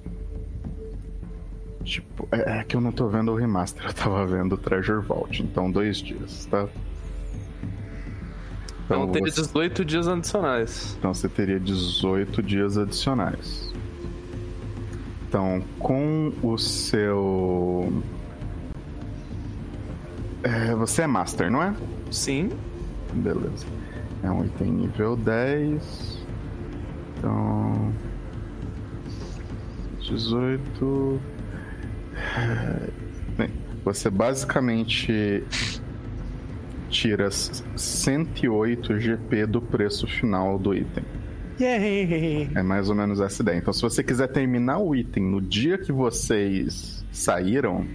Tipo, 1.84 2.28
é, 2.32 2.60
é 2.60 2.64
que 2.64 2.76
eu 2.76 2.82
não 2.82 2.92
tô 2.92 3.08
vendo 3.08 3.32
o 3.32 3.36
remaster, 3.36 3.84
eu 3.86 3.94
tava 3.94 4.26
vendo 4.26 4.54
o 4.54 4.58
Treasure 4.58 5.06
Vault, 5.06 5.44
então 5.44 5.70
dois 5.70 5.98
dias, 5.98 6.46
tá? 6.46 6.68
Então 8.86 9.12
teria 9.12 9.32
você, 9.32 9.42
18 9.42 9.84
dias 9.84 10.08
adicionais. 10.08 10.96
então 10.98 11.14
você 11.14 11.28
teria 11.28 11.60
18 11.60 12.42
dias 12.42 12.78
adicionais. 12.78 13.74
Então, 15.36 15.62
com 15.80 16.32
o 16.42 16.58
seu. 16.58 17.92
É, 20.42 20.74
você 20.76 21.02
é 21.02 21.08
Master, 21.08 21.52
não 21.52 21.62
é? 21.62 21.76
Sim. 22.10 22.52
Beleza. 23.14 23.66
É 24.24 24.32
um 24.32 24.46
item 24.46 24.72
nível 24.72 25.18
10. 25.18 26.26
Então. 27.18 27.94
18. 30.00 31.20
Bem, 33.38 33.52
você 33.84 34.10
basicamente 34.10 35.44
tira 36.90 37.30
108 37.30 39.02
GP 39.02 39.46
do 39.48 39.62
preço 39.62 40.08
final 40.08 40.58
do 40.58 40.74
item. 40.74 41.04
É 42.56 42.62
mais 42.64 42.90
ou 42.90 42.96
menos 42.96 43.20
essa 43.20 43.42
ideia. 43.42 43.58
Então, 43.58 43.74
se 43.74 43.82
você 43.82 44.04
quiser 44.04 44.28
terminar 44.28 44.80
o 44.80 44.96
item 44.96 45.24
no 45.24 45.42
dia 45.42 45.78
que 45.78 45.92
vocês 45.92 47.06
saíram, 47.12 47.86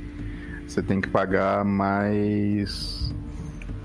você 0.66 0.82
tem 0.82 1.00
que 1.00 1.08
pagar 1.08 1.64
mais 1.64 3.12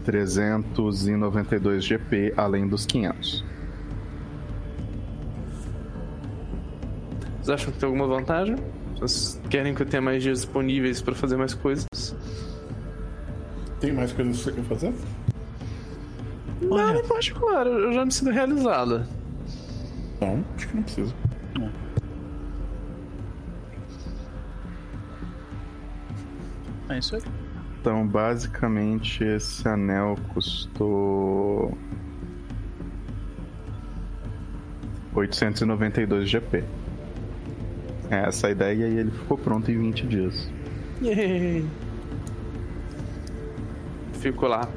392 0.05 1.83
GP 1.83 2.33
além 2.37 2.67
dos 2.67 2.85
500. 2.85 3.43
Vocês 7.41 7.49
acham 7.49 7.73
que 7.73 7.79
tem 7.79 7.87
alguma 7.87 8.07
vantagem? 8.07 8.55
Vocês 8.93 9.39
querem 9.49 9.75
que 9.75 9.81
eu 9.81 9.85
tenha 9.85 10.01
mais 10.01 10.23
dias 10.23 10.39
disponíveis 10.41 11.01
pra 11.01 11.13
fazer 11.13 11.37
mais 11.37 11.53
coisas? 11.53 11.87
Tem 13.79 13.91
mais 13.91 14.11
coisas 14.13 14.37
que 14.37 14.43
você 14.43 14.51
quer 14.51 14.63
fazer? 14.63 14.93
Nada 16.61 16.99
em 16.99 17.07
particular, 17.07 17.67
eu 17.67 17.79
eu 17.79 17.93
já 17.93 18.05
me 18.05 18.11
sinto 18.11 18.31
realizada. 18.31 19.07
Não, 20.21 20.43
acho 20.55 20.67
que 20.67 20.75
não 20.75 20.83
precisa. 20.83 21.13
É 26.89 26.97
isso 26.99 27.15
aí. 27.15 27.21
Então, 27.81 28.07
basicamente, 28.07 29.23
esse 29.23 29.67
anel 29.67 30.15
custou 30.33 31.77
892 35.13 36.29
GP. 36.29 36.63
É 38.09 38.27
essa 38.27 38.47
a 38.47 38.51
ideia 38.51 38.87
e 38.87 38.97
ele 38.97 39.11
ficou 39.11 39.37
pronto 39.37 39.69
em 39.71 39.77
20 39.77 40.07
dias. 40.07 40.49
Yay! 41.01 41.65
fico 44.25 44.47
lá. 44.47 44.67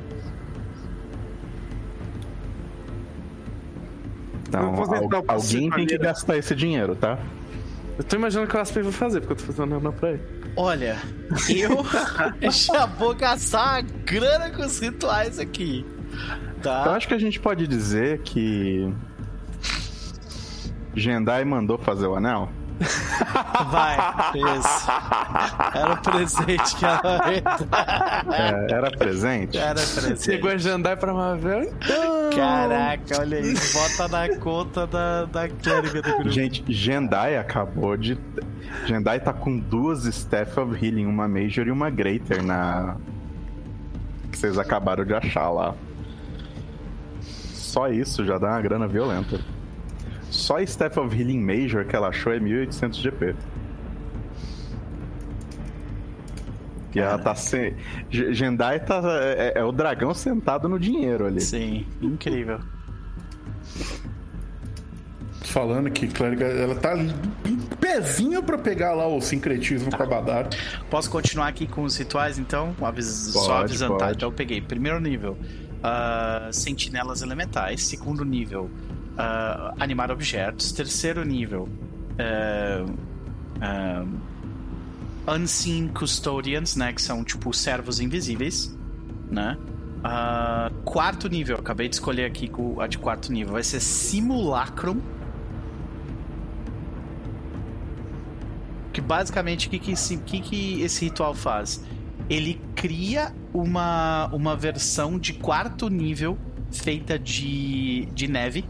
Então, 4.48 4.74
al- 4.82 5.24
alguém 5.28 5.70
tem 5.70 5.86
que 5.86 5.98
gastar 5.98 6.36
esse 6.36 6.54
dinheiro, 6.54 6.96
tá? 6.96 7.18
Eu 7.98 8.04
tô 8.04 8.16
imaginando 8.16 8.48
que 8.48 8.56
o 8.56 8.60
Aspen 8.60 8.82
vai 8.82 8.92
fazer, 8.92 9.20
porque 9.20 9.32
eu 9.34 9.36
tô 9.36 9.44
fazendo 9.52 9.74
arma 9.74 9.92
pra 9.92 10.10
ele. 10.12 10.22
Olha, 10.56 10.96
eu 11.48 11.84
já 12.50 12.86
vou 12.86 13.14
gastar 13.14 13.78
a 13.78 13.80
grana 13.80 14.50
com 14.50 14.62
os 14.62 14.78
rituais 14.78 15.38
aqui. 15.38 15.84
Eu 16.56 16.62
Tá? 16.62 16.96
acho 16.96 17.06
que 17.06 17.14
a 17.14 17.18
gente 17.18 17.38
pode 17.38 17.66
dizer 17.68 18.20
que. 18.22 18.92
Gendai 20.94 21.44
mandou 21.44 21.78
fazer 21.78 22.06
o 22.06 22.16
anel? 22.16 22.48
Vai, 23.70 23.96
isso. 24.34 24.90
Era 25.74 25.92
o 25.94 25.96
presente 26.02 26.76
que 26.76 26.84
ela 26.84 27.00
É, 28.32 28.72
era 28.72 28.90
presente? 28.90 29.58
Era 29.58 29.74
presente. 29.74 30.22
Chegou 30.22 30.50
a 30.50 30.56
Jandai 30.56 30.96
pra 30.96 31.12
Mavel, 31.12 31.62
então. 31.62 32.30
Caraca, 32.34 33.20
olha 33.20 33.38
aí. 33.38 33.54
Bota 33.72 34.08
na 34.08 34.36
conta 34.36 34.86
da, 34.86 35.24
da 35.24 35.48
clériga 35.48 36.02
do 36.02 36.10
grupo. 36.14 36.30
Gente, 36.30 36.64
Gendai 36.68 37.36
acabou 37.36 37.96
de. 37.96 38.18
Gendai 38.86 39.18
tá 39.20 39.32
com 39.32 39.58
duas 39.58 40.04
Staff 40.04 40.58
of 40.60 40.74
Healing, 40.84 41.06
uma 41.06 41.26
Major 41.26 41.66
e 41.66 41.70
uma 41.70 41.90
Greater 41.90 42.42
na. 42.42 42.96
Que 44.30 44.38
vocês 44.38 44.58
acabaram 44.58 45.04
de 45.04 45.14
achar 45.14 45.50
lá. 45.50 45.74
Só 47.22 47.88
isso 47.88 48.24
já 48.24 48.38
dá 48.38 48.48
uma 48.48 48.60
grana 48.60 48.86
violenta. 48.86 49.40
Só 50.38 50.58
a 50.58 50.62
Staff 50.62 50.98
of 51.00 51.18
Healing 51.18 51.40
Major 51.40 51.84
que 51.84 51.96
ela 51.96 52.08
achou 52.08 52.32
é 52.32 52.38
1800 52.38 52.98
GP. 53.00 53.34
E 56.94 57.00
ela 57.00 57.18
tá 57.18 57.34
sem. 57.34 57.74
Gendai 58.08 58.80
tá. 58.80 59.02
É, 59.20 59.52
é 59.56 59.64
o 59.64 59.72
dragão 59.72 60.14
sentado 60.14 60.68
no 60.68 60.78
dinheiro 60.78 61.26
ali. 61.26 61.40
Sim, 61.40 61.86
incrível. 62.00 62.60
Falando 65.42 65.90
que 65.90 66.06
clériga, 66.06 66.46
ela 66.46 66.74
tá 66.74 66.96
em 66.96 67.56
pezinho 67.80 68.42
pra 68.42 68.58
pegar 68.58 68.94
lá 68.94 69.06
o 69.06 69.20
sincretismo 69.20 69.90
com 69.94 70.02
a 70.02 70.06
Badar. 70.06 70.48
Posso 70.90 71.10
continuar 71.10 71.48
aqui 71.48 71.66
com 71.66 71.82
os 71.82 71.96
rituais, 71.96 72.38
então? 72.38 72.74
Avis... 72.80 73.30
Pode, 73.32 73.46
Só 73.46 73.56
avisando, 73.58 73.96
tá? 73.96 74.06
pode. 74.06 74.16
Então 74.16 74.28
eu 74.28 74.32
peguei. 74.32 74.60
Primeiro 74.60 75.00
nível, 75.00 75.36
ah, 75.82 76.48
sentinelas 76.52 77.22
elementais. 77.22 77.82
Segundo 77.82 78.24
nível, 78.24 78.70
ah, 79.18 79.74
animar 79.80 80.12
objetos. 80.12 80.70
Terceiro 80.70 81.24
nível, 81.24 81.68
ah, 82.18 82.86
ah, 83.60 85.34
unseen 85.34 85.88
custodians, 85.88 86.76
né? 86.76 86.92
Que 86.92 87.02
são 87.02 87.24
tipo 87.24 87.52
servos 87.52 87.98
invisíveis, 87.98 88.76
né? 89.28 89.58
Ah, 90.04 90.70
quarto 90.84 91.28
nível, 91.28 91.56
acabei 91.56 91.88
de 91.88 91.96
escolher 91.96 92.24
aqui 92.26 92.50
a 92.78 92.86
de 92.86 92.98
quarto 92.98 93.32
nível, 93.32 93.54
vai 93.54 93.64
ser 93.64 93.80
simulacrum. 93.80 95.00
Que 98.92 99.00
basicamente 99.00 99.66
o 99.66 99.70
que, 99.70 99.78
que, 99.78 99.94
que, 99.94 100.40
que 100.40 100.82
esse 100.82 101.04
ritual 101.04 101.34
faz? 101.34 101.84
Ele 102.30 102.60
cria 102.74 103.34
uma, 103.52 104.26
uma 104.32 104.54
versão 104.54 105.18
de 105.18 105.32
quarto 105.32 105.88
nível 105.88 106.38
feita 106.70 107.18
de, 107.18 108.06
de 108.06 108.28
neve 108.28 108.64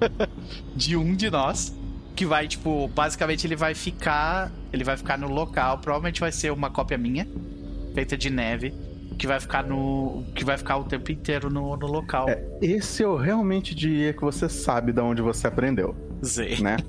de 0.74 0.96
um 0.96 1.14
de 1.14 1.30
nós. 1.30 1.74
Que 2.14 2.26
vai, 2.26 2.48
tipo, 2.48 2.88
basicamente 2.88 3.46
ele 3.46 3.54
vai 3.54 3.74
ficar. 3.74 4.50
Ele 4.72 4.82
vai 4.82 4.96
ficar 4.96 5.16
no 5.16 5.28
local. 5.28 5.78
Provavelmente 5.78 6.20
vai 6.20 6.32
ser 6.32 6.50
uma 6.52 6.68
cópia 6.68 6.98
minha, 6.98 7.28
feita 7.94 8.16
de 8.16 8.28
neve. 8.28 8.74
Que 9.16 9.26
vai 9.26 9.38
ficar 9.38 9.64
no. 9.64 10.24
Que 10.34 10.44
vai 10.44 10.58
ficar 10.58 10.78
o 10.78 10.84
tempo 10.84 11.12
inteiro 11.12 11.48
no, 11.48 11.76
no 11.76 11.86
local. 11.86 12.28
É, 12.28 12.44
esse 12.60 13.04
eu 13.04 13.16
realmente 13.16 13.72
diria 13.72 14.12
que 14.12 14.20
você 14.20 14.48
sabe 14.48 14.92
de 14.92 15.00
onde 15.00 15.22
você 15.22 15.46
aprendeu, 15.46 15.94
Z. 16.24 16.60
né? 16.60 16.76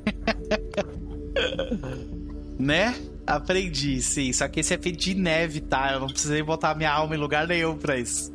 Né? 2.59 2.93
Aprendi, 3.25 4.01
sim. 4.01 4.33
Só 4.33 4.45
que 4.49 4.59
esse 4.59 4.73
é 4.73 4.77
feito 4.77 4.99
de 4.99 5.13
neve, 5.13 5.61
tá? 5.61 5.93
Eu 5.93 6.01
não 6.01 6.07
precisei 6.07 6.43
botar 6.43 6.75
minha 6.75 6.91
alma 6.91 7.15
em 7.15 7.17
lugar 7.17 7.47
nenhum 7.47 7.77
pra 7.77 7.97
isso. 7.97 8.33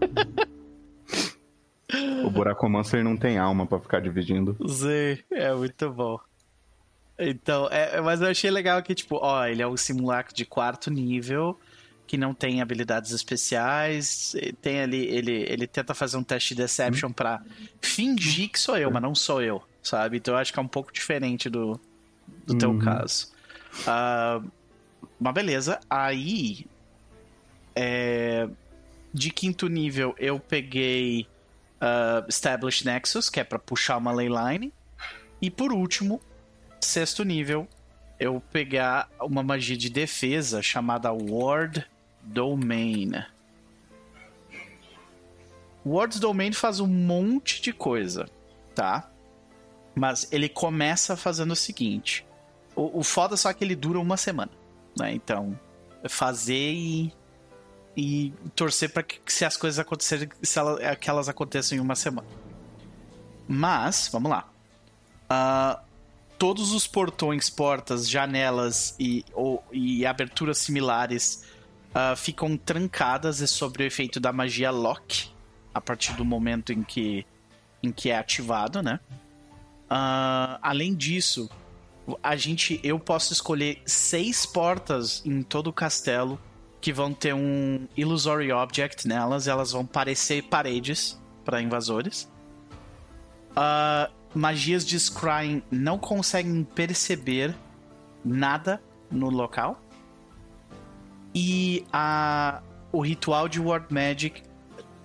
O 2.24 2.30
Buracomancer 2.30 3.02
não 3.02 3.16
tem 3.16 3.38
alma 3.38 3.66
pra 3.66 3.80
ficar 3.80 4.00
dividindo. 4.00 4.56
Z, 4.68 5.24
é 5.30 5.54
muito 5.54 5.90
bom. 5.90 6.18
Então, 7.18 7.66
é, 7.70 8.00
mas 8.00 8.20
eu 8.20 8.28
achei 8.28 8.50
legal 8.50 8.82
que, 8.82 8.94
tipo, 8.94 9.16
ó, 9.16 9.44
ele 9.46 9.62
é 9.62 9.66
um 9.66 9.76
simulacro 9.76 10.34
de 10.34 10.44
quarto 10.44 10.90
nível, 10.90 11.58
que 12.06 12.16
não 12.16 12.32
tem 12.34 12.60
habilidades 12.60 13.10
especiais. 13.12 14.36
Tem 14.62 14.80
ali, 14.80 15.04
ele, 15.06 15.44
ele 15.48 15.66
tenta 15.66 15.94
fazer 15.94 16.16
um 16.16 16.22
teste 16.22 16.54
de 16.54 16.62
Deception 16.62 17.10
pra 17.10 17.42
fingir 17.80 18.50
que 18.50 18.60
sou 18.60 18.76
eu, 18.76 18.90
mas 18.90 19.02
não 19.02 19.14
sou 19.14 19.42
eu, 19.42 19.62
sabe? 19.82 20.18
Então 20.18 20.34
eu 20.34 20.38
acho 20.38 20.52
que 20.52 20.58
é 20.58 20.62
um 20.62 20.68
pouco 20.68 20.92
diferente 20.92 21.48
do, 21.50 21.80
do 22.46 22.54
teu 22.54 22.70
Uhum. 22.70 22.78
caso. 22.78 23.32
Ah, 23.86 24.40
mas 25.18 25.34
beleza, 25.34 25.80
aí. 25.90 26.66
é, 27.74 28.48
de 29.12 29.30
quinto 29.30 29.68
nível 29.68 30.14
eu 30.18 30.38
peguei 30.38 31.26
ah, 31.80 32.24
Establish 32.28 32.84
Nexus, 32.84 33.28
que 33.28 33.40
é 33.40 33.44
pra 33.44 33.58
puxar 33.58 33.96
uma 33.96 34.12
leyline. 34.12 34.72
E 35.40 35.50
por 35.50 35.72
último, 35.72 36.20
sexto 36.80 37.24
nível, 37.24 37.68
eu 38.18 38.42
pegar 38.52 39.08
uma 39.20 39.42
magia 39.42 39.76
de 39.76 39.88
defesa 39.88 40.60
chamada 40.60 41.12
Ward 41.12 41.86
Domain. 42.22 43.12
Ward 45.86 46.20
Domain 46.20 46.52
faz 46.52 46.80
um 46.80 46.86
monte 46.86 47.62
de 47.62 47.72
coisa, 47.72 48.28
tá? 48.74 49.10
Mas 49.94 50.28
ele 50.32 50.48
começa 50.48 51.16
fazendo 51.16 51.52
o 51.52 51.56
seguinte: 51.56 52.26
o, 52.74 53.00
o 53.00 53.04
foda 53.04 53.36
só 53.36 53.50
é 53.50 53.54
que 53.54 53.64
ele 53.64 53.76
dura 53.76 53.98
uma 53.98 54.16
semana, 54.16 54.50
né? 54.98 55.12
Então, 55.12 55.58
fazer 56.08 56.72
e, 56.72 57.12
e 58.00 58.32
torcer 58.54 58.90
para 58.92 59.02
que 59.02 59.20
se 59.26 59.44
as 59.44 59.56
coisas 59.56 59.80
acontecerem, 59.80 60.28
se 60.40 60.56
ela- 60.56 60.80
é 60.80 60.94
que 60.94 61.10
elas 61.10 61.28
aconteçam 61.28 61.76
em 61.76 61.80
uma 61.80 61.96
semana. 61.96 62.28
Mas, 63.48 64.08
vamos 64.12 64.30
lá. 64.30 64.48
Ah, 65.28 65.80
todos 66.38 66.72
os 66.72 66.86
portões, 66.86 67.50
portas, 67.50 68.08
janelas 68.08 68.94
e, 69.00 69.24
ou- 69.34 69.64
e 69.72 70.06
aberturas 70.06 70.58
similares 70.58 71.42
ah, 71.94 72.14
ficam 72.14 72.56
trancadas 72.56 73.38
sob 73.50 73.82
o 73.82 73.86
efeito 73.86 74.20
da 74.20 74.32
magia 74.32 74.70
Lock 74.70 75.30
a 75.74 75.80
partir 75.80 76.12
do 76.12 76.24
momento 76.24 76.72
em 76.72 76.82
que, 76.84 77.26
em 77.82 77.90
que 77.90 78.10
é 78.10 78.16
ativado, 78.18 78.80
né? 78.80 79.00
Ah, 79.90 80.58
além 80.62 80.94
disso, 80.94 81.50
a 82.22 82.36
gente, 82.36 82.78
eu 82.84 82.98
posso 83.00 83.32
escolher 83.32 83.82
seis 83.86 84.46
portas 84.46 85.20
em 85.24 85.42
todo 85.42 85.68
o 85.68 85.72
castelo 85.72 86.38
que 86.80 86.92
vão 86.92 87.12
ter 87.12 87.34
um 87.34 87.86
illusory 87.96 88.52
object 88.52 89.06
nelas, 89.06 89.48
elas 89.48 89.72
vão 89.72 89.84
parecer 89.84 90.42
paredes 90.44 91.20
para 91.44 91.60
invasores. 91.60 92.30
Ah, 93.56 94.10
magias 94.34 94.86
de 94.86 94.98
scrying 94.98 95.62
não 95.70 95.98
conseguem 95.98 96.62
perceber 96.62 97.54
nada 98.24 98.80
no 99.10 99.30
local. 99.30 99.82
E 101.34 101.84
a, 101.92 102.62
o 102.92 103.00
ritual 103.00 103.48
de 103.48 103.60
Ward 103.60 103.92
Magic 103.92 104.42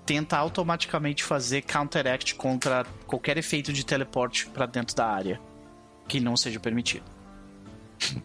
tenta 0.06 0.38
automaticamente 0.38 1.24
fazer 1.24 1.62
counteract 1.62 2.36
contra 2.36 2.86
qualquer 3.08 3.38
efeito 3.38 3.72
de 3.72 3.86
teleporte 3.86 4.48
para 4.48 4.66
dentro 4.66 4.96
da 4.96 5.06
área 5.06 5.40
que 6.08 6.20
não 6.20 6.36
seja 6.36 6.60
permitido. 6.60 7.06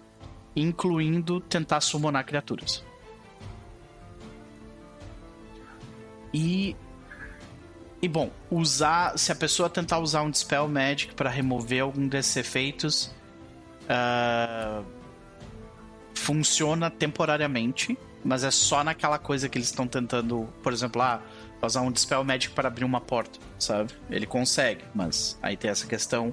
Incluindo 0.57 1.41
tentar 1.41 1.81
summonar 1.81 2.25
criaturas. 2.25 2.85
E 6.33 6.77
e 8.01 8.07
bom, 8.09 8.31
usar. 8.51 9.19
Se 9.19 9.33
a 9.33 9.35
pessoa 9.35 9.69
tentar 9.69 9.99
usar 9.99 10.23
um 10.23 10.31
Dispel 10.31 10.69
Magic 10.69 11.15
para 11.15 11.29
remover 11.29 11.83
algum 11.83 12.07
desses 12.07 12.37
efeitos, 12.37 13.11
ah, 13.89 14.83
funciona 16.15 16.91
temporariamente, 16.91 17.99
mas 18.25 18.45
é 18.45 18.51
só 18.51 18.83
naquela 18.85 19.19
coisa 19.19 19.49
que 19.49 19.59
eles 19.59 19.69
estão 19.69 19.87
tentando. 19.87 20.49
Por 20.63 20.73
exemplo, 20.73 21.01
ah, 21.03 21.21
usar 21.63 21.81
um 21.81 21.91
Dispel 21.91 22.23
Magic 22.25 22.55
para 22.55 22.69
abrir 22.69 22.85
uma 22.85 23.01
porta, 23.01 23.39
sabe? 23.59 23.93
Ele 24.11 24.27
consegue, 24.27 24.85
mas 24.95 25.39
aí 25.43 25.57
tem 25.57 25.71
essa 25.71 25.87
questão 25.87 26.31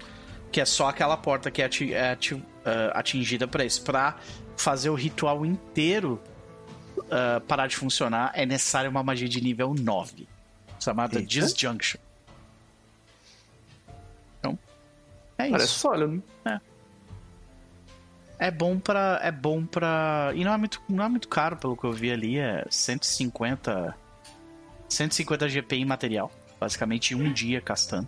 que 0.52 0.62
é 0.62 0.66
só 0.66 0.88
aquela 0.90 1.18
porta 1.18 1.50
que 1.52 1.62
é, 1.62 1.66
ati- 1.66 1.94
é 1.94 2.12
ati- 2.12 2.44
ah, 2.64 2.92
atingida 3.00 3.48
para 3.48 3.66
isso. 3.66 3.82
Para 3.84 4.18
fazer 4.56 4.90
o 4.90 4.96
ritual 4.96 5.46
inteiro 5.46 6.22
ah, 7.12 7.42
parar 7.48 7.68
de 7.68 7.76
funcionar, 7.76 8.32
é 8.34 8.46
necessário 8.46 8.90
uma 8.90 9.04
magia 9.04 9.28
de 9.28 9.42
nível 9.42 9.74
9 9.74 10.28
chamada 10.80 11.20
Eita. 11.20 11.28
Disjunction. 11.28 12.00
Então, 14.40 14.58
é 15.38 15.50
Parece 15.50 15.66
isso. 15.72 15.80
sólido. 15.80 16.24
É 18.38 18.52
bom 18.52 18.78
pra. 18.78 19.20
É 19.24 19.32
bom 19.32 19.66
pra. 19.66 20.32
E 20.36 20.44
não 20.44 20.54
é, 20.54 20.58
muito, 20.58 20.82
não 20.90 21.06
é 21.06 21.10
muito 21.10 21.28
caro, 21.28 21.56
pelo 21.56 21.78
que 21.78 21.86
eu 21.86 21.94
vi 21.94 22.12
ali. 22.12 22.38
É 22.38 22.66
150 22.70 23.96
150 24.90 25.50
GP 25.50 25.78
em 25.78 25.86
material. 25.86 26.32
Basicamente 26.60 27.16
um 27.16 27.32
dia 27.32 27.62
castando. 27.62 28.08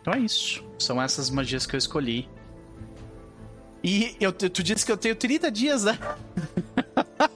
Então 0.00 0.14
é 0.14 0.18
isso. 0.18 0.64
São 0.78 1.00
essas 1.00 1.30
magias 1.30 1.66
que 1.66 1.74
eu 1.74 1.78
escolhi. 1.78 2.28
E 3.86 4.16
eu, 4.18 4.32
tu 4.32 4.62
disse 4.62 4.86
que 4.86 4.90
eu 4.90 4.96
tenho 4.96 5.14
30 5.14 5.50
dias, 5.50 5.84
né? 5.84 5.98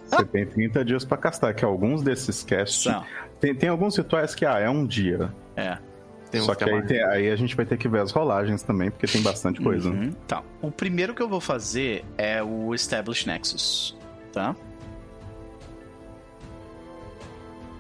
Você 0.07 0.25
tem 0.25 0.47
30 0.47 0.83
dias 0.83 1.05
pra 1.05 1.19
castar, 1.19 1.55
que 1.55 1.63
alguns 1.63 2.03
desses 2.03 2.43
casts. 2.43 2.85
São. 2.85 3.05
Tem, 3.39 3.55
tem 3.55 3.69
alguns 3.69 3.95
rituais 3.99 4.35
que, 4.35 4.47
ah, 4.47 4.59
é 4.59 4.71
um 4.71 4.87
dia. 4.87 5.31
É. 5.55 5.77
Tem 6.31 6.41
Só 6.41 6.55
que 6.55 6.65
é 6.65 6.69
aí, 6.69 6.73
mais. 6.75 6.87
tem- 6.87 7.05
aí 7.05 7.31
a 7.31 7.37
gente 7.37 7.55
vai 7.55 7.67
ter 7.67 7.77
que 7.77 7.87
ver 7.87 8.01
as 8.01 8.11
rolagens 8.13 8.63
também, 8.63 8.91
porque 8.91 9.07
tem 9.07 9.21
bastante 9.21 9.61
coisa. 9.61 9.91
Uhum. 9.91 10.11
Tá. 10.27 10.43
O 10.63 10.71
primeiro 10.71 11.15
que 11.15 11.23
eu 11.23 11.29
vou 11.29 11.41
fazer 11.41 12.03
é 12.17 12.43
o 12.43 12.75
Establish 12.75 13.27
Nexus, 13.27 13.95
tá? 14.33 14.57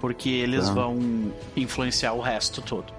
Porque 0.01 0.29
eles 0.29 0.67
Tá. 0.69 0.75
vão 0.75 1.33
influenciar 1.57 2.13
o 2.13 2.21
resto 2.21 2.63
todo. 2.63 2.93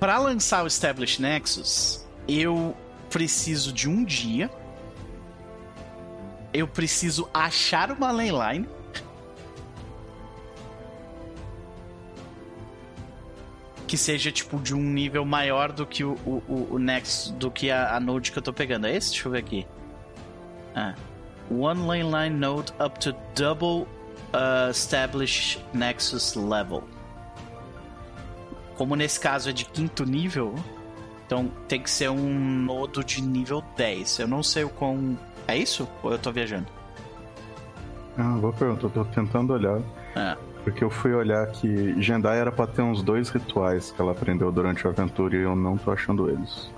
Para 0.00 0.18
lançar 0.18 0.64
o 0.64 0.66
Establish 0.66 1.20
Nexus, 1.20 2.04
eu 2.26 2.74
preciso 3.14 3.72
de 3.72 3.88
um 3.88 4.04
dia. 4.04 4.50
Eu 6.52 6.66
preciso 6.66 7.30
achar 7.32 7.92
uma 7.92 8.10
leyline. 8.10 8.68
Que 13.86 13.96
seja, 13.96 14.32
tipo, 14.32 14.58
de 14.58 14.74
um 14.74 14.80
nível 14.82 15.24
maior 15.24 15.70
do 15.70 15.86
que 15.86 16.02
o, 16.02 16.14
o, 16.26 16.68
o- 16.72 16.78
Nexus, 16.80 17.30
do 17.30 17.52
que 17.52 17.70
a, 17.70 17.94
a 17.94 18.00
node 18.00 18.32
que 18.32 18.38
eu 18.38 18.42
tô 18.42 18.52
pegando. 18.52 18.88
É 18.88 18.96
esse? 18.96 19.10
Deixa 19.12 19.28
eu 19.28 19.32
ver 19.32 19.38
aqui. 19.38 19.64
Ah. 20.74 20.94
One 21.48 21.86
lane 21.86 22.02
line 22.10 22.36
node 22.36 22.72
up 22.84 22.98
to 22.98 23.14
double 23.36 23.86
uh, 24.32 24.70
established 24.70 25.60
Nexus 25.72 26.34
level. 26.34 26.82
Como 28.76 28.96
nesse 28.96 29.20
caso 29.20 29.50
é 29.50 29.52
de 29.52 29.64
quinto 29.66 30.04
nível, 30.04 30.56
então 31.34 31.50
tem 31.66 31.80
que 31.80 31.90
ser 31.90 32.08
um 32.10 32.38
nodo 32.38 33.02
de 33.02 33.20
nível 33.20 33.62
10. 33.76 34.20
Eu 34.20 34.28
não 34.28 34.40
sei 34.40 34.62
o 34.62 34.68
quão. 34.68 35.18
É 35.48 35.56
isso? 35.56 35.88
Ou 36.00 36.12
eu 36.12 36.18
tô 36.18 36.30
viajando? 36.30 36.66
Ah, 38.16 38.36
vou 38.40 38.52
perguntar, 38.52 38.84
eu 38.84 38.90
tô 38.90 39.04
tentando 39.06 39.52
olhar. 39.52 39.80
É. 40.14 40.36
Porque 40.62 40.84
eu 40.84 40.88
fui 40.88 41.12
olhar 41.12 41.44
que 41.48 42.00
Jendai 42.00 42.38
era 42.38 42.52
pra 42.52 42.68
ter 42.68 42.82
uns 42.82 43.02
dois 43.02 43.30
rituais 43.30 43.90
que 43.90 44.00
ela 44.00 44.12
aprendeu 44.12 44.52
durante 44.52 44.86
a 44.86 44.90
aventura 44.90 45.36
e 45.36 45.40
eu 45.40 45.56
não 45.56 45.76
tô 45.76 45.90
achando 45.90 46.30
eles. 46.30 46.70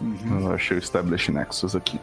Uhum. 0.00 0.40
Eu 0.40 0.52
achei 0.52 0.78
o 0.78 0.80
Establish 0.80 1.30
Nexus 1.30 1.76
aqui. 1.76 2.00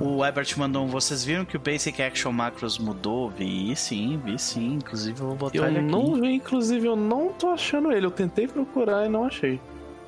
O 0.00 0.24
Ebert 0.24 0.52
mandou 0.58 0.84
um. 0.84 0.88
Vocês 0.88 1.24
viram 1.24 1.44
que 1.44 1.56
o 1.56 1.60
Basic 1.60 2.02
Action 2.02 2.32
Macros 2.32 2.76
mudou? 2.78 3.30
Vi 3.30 3.74
sim, 3.76 4.20
vi 4.24 4.38
sim. 4.38 4.74
Inclusive 4.74 5.20
eu 5.20 5.26
vou 5.28 5.36
botar 5.36 5.56
Eu 5.56 5.64
ele 5.66 5.78
aqui. 5.78 5.86
não 5.88 6.14
vi, 6.20 6.34
inclusive, 6.34 6.86
eu 6.86 6.96
não 6.96 7.32
tô 7.32 7.48
achando 7.50 7.92
ele. 7.92 8.04
Eu 8.04 8.10
tentei 8.10 8.48
procurar 8.48 9.06
e 9.06 9.08
não 9.08 9.24
achei. 9.24 9.60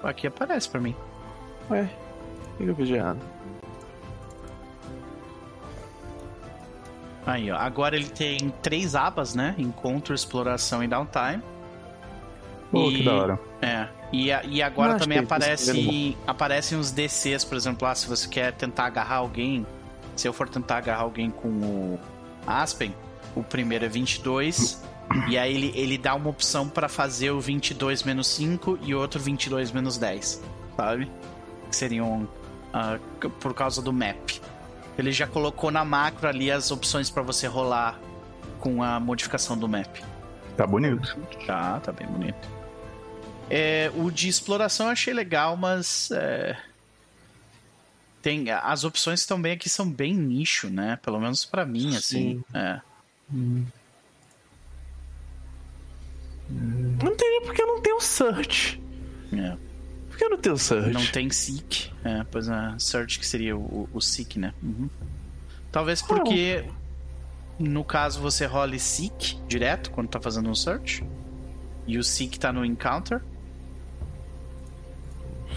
Aqui 0.02 0.26
aparece 0.26 0.68
pra 0.68 0.80
mim. 0.80 0.94
Ué, 1.70 1.88
o 2.54 2.56
que 2.64 2.68
eu 2.68 2.74
fiz 2.74 2.88
de 2.88 2.94
errado? 2.94 3.20
Aí, 7.26 7.50
ó. 7.50 7.56
Agora 7.56 7.94
ele 7.94 8.08
tem 8.08 8.50
três 8.62 8.94
abas, 8.94 9.34
né? 9.34 9.54
Encontro, 9.58 10.14
exploração 10.14 10.82
e 10.82 10.88
downtime. 10.88 11.42
Pô, 12.70 12.90
E- 12.90 12.96
que 12.98 13.04
da 13.04 13.14
hora. 13.14 13.40
É. 13.62 13.88
E, 14.12 14.28
e 14.28 14.62
agora 14.62 14.92
Não, 14.92 14.98
também 14.98 15.18
aparece, 15.18 16.16
aparecem 16.26 16.78
os 16.78 16.90
DCs, 16.90 17.44
por 17.44 17.56
exemplo, 17.56 17.86
ah, 17.86 17.94
se 17.94 18.06
você 18.08 18.26
quer 18.28 18.52
tentar 18.52 18.86
agarrar 18.86 19.16
alguém, 19.16 19.66
se 20.16 20.26
eu 20.26 20.32
for 20.32 20.48
tentar 20.48 20.78
agarrar 20.78 21.02
alguém 21.02 21.30
com 21.30 21.48
o 21.48 21.98
Aspen, 22.46 22.94
o 23.36 23.42
primeiro 23.42 23.84
é 23.84 23.88
22, 23.88 24.82
e 25.28 25.36
aí 25.36 25.54
ele, 25.54 25.72
ele 25.74 25.98
dá 25.98 26.14
uma 26.14 26.30
opção 26.30 26.68
pra 26.68 26.88
fazer 26.88 27.30
o 27.30 27.40
22 27.40 28.02
menos 28.02 28.26
5 28.28 28.78
e 28.82 28.94
outro 28.94 29.20
22 29.20 29.70
menos 29.72 29.98
10, 29.98 30.42
sabe? 30.76 31.10
Que 31.68 31.76
seriam 31.76 32.26
ah, 32.72 32.98
c- 33.22 33.28
por 33.28 33.52
causa 33.52 33.82
do 33.82 33.92
map. 33.92 34.40
Ele 34.96 35.12
já 35.12 35.26
colocou 35.26 35.70
na 35.70 35.84
macro 35.84 36.28
ali 36.28 36.50
as 36.50 36.70
opções 36.70 37.10
pra 37.10 37.22
você 37.22 37.46
rolar 37.46 37.98
com 38.58 38.82
a 38.82 38.98
modificação 38.98 39.56
do 39.56 39.68
map. 39.68 39.98
Tá 40.56 40.66
bonito. 40.66 41.16
Tá, 41.46 41.78
tá 41.80 41.92
bem 41.92 42.06
bonito. 42.08 42.57
É, 43.50 43.90
o 43.94 44.10
de 44.10 44.28
exploração 44.28 44.86
eu 44.86 44.92
achei 44.92 45.14
legal, 45.14 45.56
mas. 45.56 46.10
é, 46.10 46.56
tem, 48.20 48.50
as 48.50 48.84
opções 48.84 49.24
também 49.24 49.52
aqui 49.52 49.68
são 49.68 49.90
bem 49.90 50.12
nicho, 50.12 50.68
né? 50.68 50.98
Pelo 51.02 51.20
menos 51.20 51.44
pra 51.44 51.64
mim, 51.64 51.96
assim. 51.96 52.42
É. 52.52 52.80
Não 56.50 57.12
entendi 57.12 57.44
porque 57.44 57.64
não 57.64 57.80
tem 57.80 57.94
o 57.94 58.00
search. 58.00 58.82
é. 59.32 59.56
Por 60.08 60.18
que 60.18 60.28
não 60.28 60.38
tem 60.38 60.52
o 60.52 60.58
search? 60.58 60.90
Não 60.90 61.06
tem 61.06 61.30
seek. 61.30 61.92
É, 62.04 62.24
pois 62.24 62.48
a 62.48 62.76
search 62.78 63.20
que 63.20 63.26
seria 63.26 63.56
o, 63.56 63.88
o 63.92 64.00
seek, 64.00 64.38
né? 64.38 64.52
Uhum. 64.62 64.90
Talvez 65.70 66.02
porque. 66.02 66.64
No 67.58 67.82
caso, 67.84 68.20
você 68.20 68.46
role 68.46 68.78
seek 68.78 69.40
direto 69.48 69.90
quando 69.90 70.08
tá 70.08 70.20
fazendo 70.20 70.48
um 70.48 70.54
search. 70.54 71.04
E 71.86 71.98
o 71.98 72.04
seek 72.04 72.38
tá 72.38 72.52
no 72.52 72.64
encounter. 72.64 73.22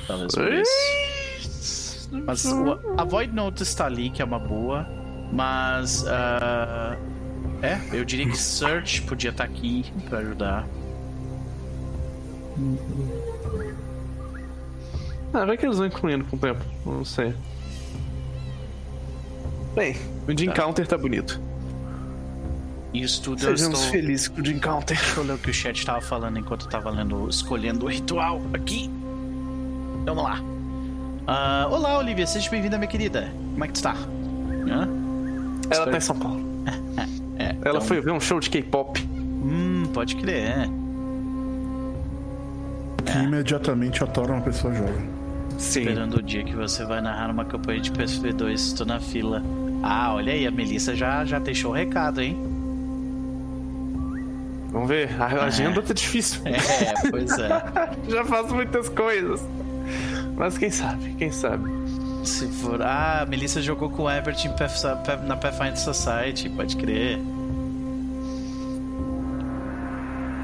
Talvez 0.08 0.34
por 0.34 0.54
isso. 0.54 2.10
Mas 2.26 2.46
o, 2.46 2.80
a 2.98 3.04
Void 3.04 3.34
Notice 3.34 3.76
tá 3.76 3.86
ali, 3.86 4.10
que 4.10 4.22
é 4.22 4.26
uma 4.26 4.40
boa. 4.40 4.88
Mas. 5.32 6.06
ah, 6.08 6.98
é, 7.62 7.80
eu 7.94 8.04
diria 8.04 8.28
que 8.28 8.38
Search 8.38 9.04
podia 9.04 9.30
estar 9.30 9.44
aqui 9.44 9.86
pra 10.10 10.20
ajudar. 10.20 10.68
Ah, 15.34 15.46
vai 15.46 15.56
que 15.58 15.66
eles 15.66 15.78
vão 15.78 15.88
incluindo 15.88 16.26
com 16.26 16.36
o 16.36 16.40
tempo. 16.40 16.64
Não 16.86 17.06
sei. 17.06 17.34
Bem, 19.76 19.96
o 20.28 20.34
de 20.34 20.48
Encounter 20.48 20.86
tá 20.86 20.98
bonito. 20.98 21.40
E 22.94 23.06
os 23.06 23.20
tudo 23.20 23.42
eu 23.44 23.56
Sejamos 23.56 23.80
estou... 23.80 23.92
felizes 23.92 24.28
com 24.28 24.42
o 24.42 24.44
de 24.44 24.54
Encounter. 24.54 24.98
Deixa 25.00 25.20
eu 25.20 25.24
ler 25.24 25.34
o 25.34 25.38
que 25.38 25.50
o 25.50 25.54
chat 25.54 25.86
tava 25.86 26.02
falando 26.02 26.38
enquanto 26.38 26.66
eu 26.66 26.70
tava 26.70 26.90
lendo, 26.90 27.30
escolhendo 27.30 27.86
o 27.86 27.90
ritual 27.90 28.42
aqui. 28.54 28.90
Vamos 30.06 30.24
lá. 30.24 30.40
Ah, 31.28 31.68
olá, 31.70 31.98
Olivia, 31.98 32.26
seja 32.26 32.50
bem-vinda, 32.50 32.78
minha 32.78 32.88
querida. 32.90 33.32
Como 33.52 33.64
é 33.64 33.68
que 33.68 33.74
tu 33.74 33.84
tá? 33.84 33.96
Hã? 34.70 34.88
Ela 35.70 35.88
tá 35.92 35.98
em 35.98 36.02
São 36.02 36.18
Paulo. 36.18 36.42
É, 37.40 37.56
Ela 37.66 37.78
então- 37.78 37.82
foi 37.82 38.00
ver 38.00 38.12
um 38.12 38.20
show 38.20 38.40
de 38.40 38.52
K-pop. 38.52 39.02
Hum, 39.12 39.86
pode 39.92 40.16
crer. 40.16 40.70
Que 43.04 43.18
imediatamente 43.18 44.04
a 44.04 44.08
torna 44.08 44.36
uma 44.36 44.42
pessoa 44.44 44.72
jovem. 44.76 45.10
Sim. 45.58 45.80
Esperando 45.80 46.18
o 46.18 46.22
dia 46.22 46.44
que 46.44 46.56
você 46.56 46.86
vai 46.86 47.02
narrar 47.02 47.32
uma 47.32 47.44
campanha 47.44 47.80
de 47.80 47.92
PSV2, 47.92 48.54
estou 48.54 48.86
na 48.86 49.00
fila. 49.00 49.42
Ah, 49.82 50.14
olha 50.14 50.34
aí, 50.34 50.46
a 50.46 50.52
Melissa 50.52 50.96
já, 50.96 51.26
já 51.26 51.40
deixou 51.40 51.72
o 51.72 51.74
recado, 51.74 52.22
hein? 52.22 52.38
Vamos 54.72 54.88
ver. 54.88 55.10
A 55.20 55.46
agenda 55.46 55.82
tá 55.82 55.94
difícil. 55.96 56.42
É, 56.46 57.10
pois 57.10 57.32
é. 57.40 57.50
Já 58.08 58.24
faço 58.24 58.54
muitas 58.54 58.88
coisas. 58.88 59.42
Mas 60.36 60.58
quem 60.58 60.70
sabe, 60.72 61.14
quem 61.16 61.32
sabe. 61.32 61.70
Se 62.24 62.48
for. 62.48 62.82
Ah, 62.82 63.22
a 63.22 63.26
Melissa 63.26 63.62
jogou 63.62 63.90
com 63.90 64.04
o 64.04 64.10
Path- 64.98 65.24
na 65.26 65.36
Pathfinder 65.36 65.78
Society, 65.80 66.50
pode 66.50 66.76
crer. 66.78 67.20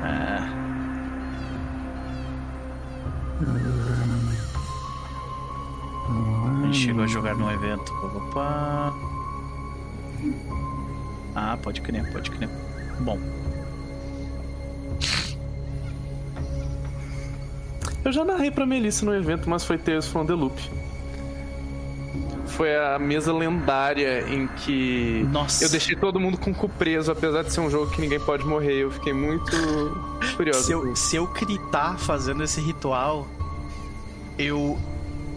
É. 0.04 0.38
A 6.10 6.66
gente 6.66 6.78
chegou 6.78 7.04
a 7.04 7.08
jogar 7.08 7.36
num 7.36 7.52
evento. 7.52 7.94
Pá. 8.34 8.94
Ah, 11.36 11.58
pode 11.62 11.82
crer, 11.82 12.12
pode 12.12 12.32
crer. 12.32 12.50
Bom, 13.02 13.20
Eu 18.08 18.14
já 18.14 18.24
narrei 18.24 18.50
pra 18.50 18.66
Melissa 18.66 19.06
no 19.06 19.14
evento, 19.14 19.50
mas 19.50 19.66
foi 19.66 19.78
Tales 19.78 20.08
from 20.08 20.26
the 20.26 20.32
Loop. 20.32 20.58
Foi 22.46 22.74
a 22.74 22.98
mesa 22.98 23.34
lendária 23.34 24.22
em 24.30 24.48
que 24.48 25.28
Nossa. 25.30 25.66
eu 25.66 25.70
deixei 25.70 25.94
todo 25.94 26.18
mundo 26.18 26.38
com 26.38 26.52
o 26.52 26.56
cu 26.56 26.70
preso, 26.70 27.12
apesar 27.12 27.44
de 27.44 27.52
ser 27.52 27.60
um 27.60 27.70
jogo 27.70 27.92
que 27.92 28.00
ninguém 28.00 28.22
pode 28.22 28.46
morrer. 28.46 28.76
Eu 28.76 28.92
fiquei 28.92 29.12
muito 29.12 29.52
curioso. 30.38 30.64
se 30.64 30.72
eu, 30.72 30.96
se 30.96 31.18
eu 31.18 31.28
gritar 31.28 32.00
fazendo 32.00 32.42
esse 32.46 32.62
ritual, 32.62 33.28
eu. 34.40 34.80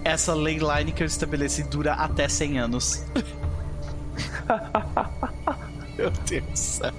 Essa 0.05 0.33
leyline 0.33 0.93
que 0.93 1.03
eu 1.03 1.09
estabeleci 1.09 1.65
dura 1.65 1.95
até 1.95 2.29
100 2.29 2.61
anos. 2.61 3.05
Meu 5.99 6.13
Deus 6.25 6.45
do 6.45 6.57
céu. 6.57 6.93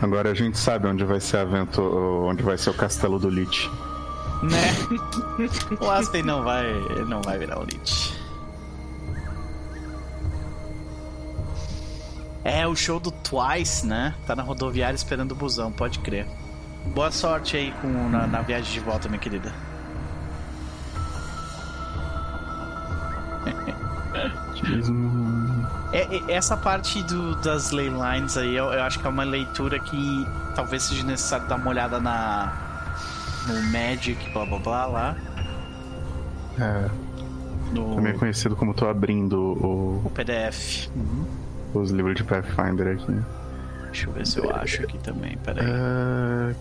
Agora 0.00 0.30
a 0.30 0.34
gente 0.34 0.58
sabe 0.58 0.86
onde 0.88 1.04
vai 1.04 1.20
ser 1.20 1.38
a 1.38 1.42
evento, 1.42 1.82
onde 1.82 2.42
vai 2.42 2.56
ser 2.56 2.70
o 2.70 2.74
castelo 2.74 3.18
do 3.18 3.28
Lich. 3.28 3.70
Né? 4.42 4.72
o 5.78 5.90
Aspen 5.90 6.22
não 6.22 6.42
vai, 6.42 6.72
não 7.06 7.20
vai 7.20 7.38
virar 7.38 7.60
o 7.60 7.64
Lich. 7.64 8.18
É, 12.42 12.66
o 12.66 12.74
show 12.74 12.98
do 12.98 13.10
Twice, 13.10 13.86
né? 13.86 14.14
Tá 14.26 14.34
na 14.34 14.42
rodoviária 14.42 14.96
esperando 14.96 15.32
o 15.32 15.34
busão, 15.34 15.70
pode 15.70 15.98
crer. 15.98 16.26
Boa 16.86 17.10
sorte 17.10 17.58
aí 17.58 17.72
com, 17.82 18.08
na, 18.08 18.26
na 18.26 18.40
viagem 18.40 18.72
de 18.72 18.80
volta, 18.80 19.06
minha 19.08 19.20
querida. 19.20 19.52
É, 23.46 23.74
é, 25.92 26.32
essa 26.32 26.56
parte 26.56 27.02
do, 27.02 27.34
das 27.36 27.70
ley 27.72 27.88
lines 27.88 28.36
aí, 28.36 28.54
eu, 28.54 28.66
eu, 28.66 28.82
acho 28.82 28.98
que 28.98 29.06
é 29.06 29.10
uma 29.10 29.24
leitura 29.24 29.78
que 29.78 30.26
talvez 30.54 30.84
seja 30.84 31.04
necessário 31.04 31.46
dar 31.48 31.56
uma 31.56 31.68
olhada 31.68 31.98
na 31.98 32.68
no 33.48 33.62
Magic, 33.72 34.30
blá 34.32 34.44
blá 34.44 34.58
blá 34.58 34.86
lá. 34.86 35.16
É. 36.58 36.90
No... 37.72 37.96
Também 37.96 38.12
é 38.12 38.16
conhecido 38.16 38.54
como 38.54 38.74
tô 38.74 38.88
abrindo 38.88 39.38
o. 39.40 40.02
O 40.04 40.10
PDF. 40.10 40.88
Uhum. 40.94 41.24
Os 41.74 41.90
livros 41.90 42.16
de 42.16 42.24
Pathfinder 42.24 42.96
aqui. 42.96 43.20
Deixa 43.84 44.08
eu 44.08 44.12
ver 44.12 44.26
se 44.26 44.38
eu 44.38 44.54
acho 44.54 44.82
aqui 44.82 44.98
também, 44.98 45.36
peraí. 45.38 45.66
É... 45.66 46.54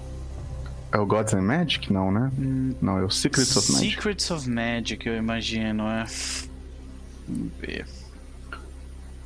é 0.93 0.97
o 0.97 1.06
Gods 1.06 1.34
and 1.34 1.41
Magic? 1.41 1.91
Não, 1.91 2.11
né? 2.11 2.31
Hum... 2.38 2.76
Não, 2.81 2.97
é 2.97 3.03
o 3.03 3.10
Secrets 3.10 3.56
of 3.56 3.72
Magic. 3.73 3.95
Secrets 3.95 4.31
of 4.31 4.49
Magic, 4.49 5.07
eu 5.07 5.15
imagino, 5.15 5.84
é. 5.88 6.06
Vamos 7.27 7.51
ver. 7.60 7.85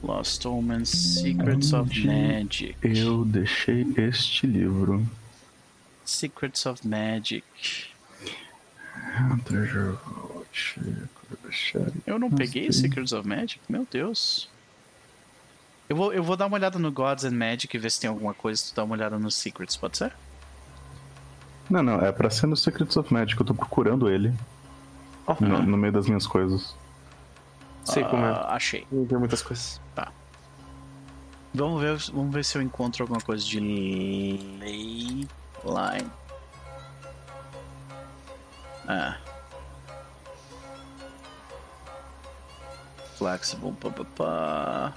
Lost 0.04 0.46
Omens, 0.46 0.90
Secrets 0.90 1.72
of 1.72 2.06
Magic. 2.06 2.76
Eu 2.84 3.24
deixei 3.24 3.88
este 3.96 4.46
livro. 4.46 5.08
Secrets 6.04 6.66
of 6.66 6.86
Magic. 6.86 7.44
Eu 12.06 12.20
não 12.20 12.30
peguei 12.30 12.72
Secrets 12.74 13.14
of 13.14 13.26
Magic? 13.28 13.62
Meu 13.70 13.88
Deus. 13.90 14.50
Eu 15.88 15.96
vou, 15.96 16.14
eu 16.14 16.24
vou 16.24 16.36
dar 16.36 16.48
uma 16.48 16.58
olhada 16.58 16.78
no 16.78 16.92
Gods 16.92 17.24
and 17.24 17.32
Magic 17.32 17.76
e 17.76 17.80
ver 17.80 17.90
se 17.90 18.02
tem 18.02 18.10
alguma 18.10 18.34
coisa. 18.34 18.62
Tu 18.62 18.76
dá 18.76 18.84
uma 18.84 18.96
olhada 18.96 19.18
no 19.18 19.32
Secrets, 19.32 19.78
pode 19.78 19.98
ser? 19.98 20.14
Não, 21.70 21.82
não, 21.82 22.02
é 22.02 22.12
pra 22.12 22.30
ser 22.30 22.48
no 22.48 22.58
Secrets 22.58 22.98
of 22.98 23.14
Magic. 23.14 23.40
Eu 23.40 23.46
tô 23.46 23.54
procurando 23.54 24.10
ele. 24.10 24.34
No, 25.40 25.64
no 25.64 25.78
meio 25.78 25.94
das 25.94 26.08
minhas 26.08 26.28
coisas. 26.28 26.76
Sei 27.84 28.04
como 28.04 28.26
é. 28.26 28.30
Ah, 28.30 28.56
achei. 28.56 28.88
Não 28.92 29.06
tem 29.06 29.18
muitas 29.18 29.42
coisas. 29.42 29.82
Tá. 29.94 30.12
Vamos 31.54 31.82
ver, 31.82 31.98
vamos 32.14 32.34
ver 32.34 32.44
se 32.44 32.58
eu 32.58 32.62
encontro 32.62 33.04
alguma 33.04 33.22
coisa 33.22 33.46
de 33.46 33.60
ley 33.60 35.28
line. 35.64 36.12
Ah. 38.88 39.18
Flexible, 43.18 43.74
pá, 43.74 43.90
pá, 43.92 44.06
pá. 44.16 44.94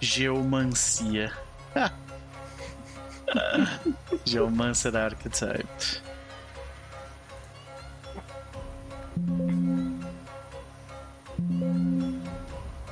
Geomancia. 0.00 1.32
Geomancer 4.24 4.96
Archetype. 4.96 6.11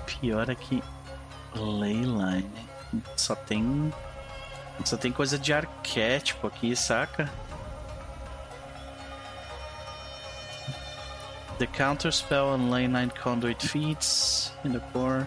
Pior 0.07 0.49
é 0.49 0.55
que 0.55 0.83
Leyline 1.55 2.51
só 3.17 3.35
tem 3.35 3.93
só 4.85 4.97
tem 4.97 5.13
coisa 5.13 5.39
de 5.39 5.53
arquétipo 5.53 6.47
aqui, 6.47 6.75
saca? 6.75 7.31
The 11.59 11.67
counter 11.67 12.11
spell 12.11 12.47
on 12.47 12.71
Leyline 12.71 13.11
conduit 13.23 13.67
feats 13.67 14.53
in 14.65 14.73
the 14.73 14.81
core. 14.93 15.27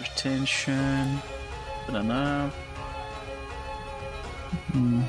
retention. 0.00 1.20
Good 1.86 1.96
enough. 1.96 2.54
Hmm. 4.72 5.02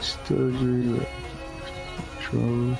Study 0.00 1.00
controls. 2.30 2.78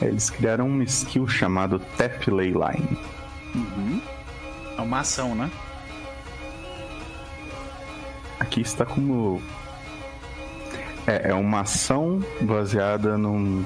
Eles 0.00 0.28
criaram 0.28 0.66
uma 0.66 0.82
skill 0.84 1.28
chamado 1.28 1.78
Tap 1.96 2.26
Ley 2.28 2.52
Line. 2.52 2.98
Uhum. 3.54 4.11
É 4.82 4.84
uma 4.84 4.98
ação, 4.98 5.32
né? 5.36 5.48
Aqui 8.40 8.62
está 8.62 8.84
como. 8.84 9.40
É, 11.06 11.30
é 11.30 11.34
uma 11.34 11.60
ação 11.60 12.18
baseada 12.40 13.16
num. 13.16 13.64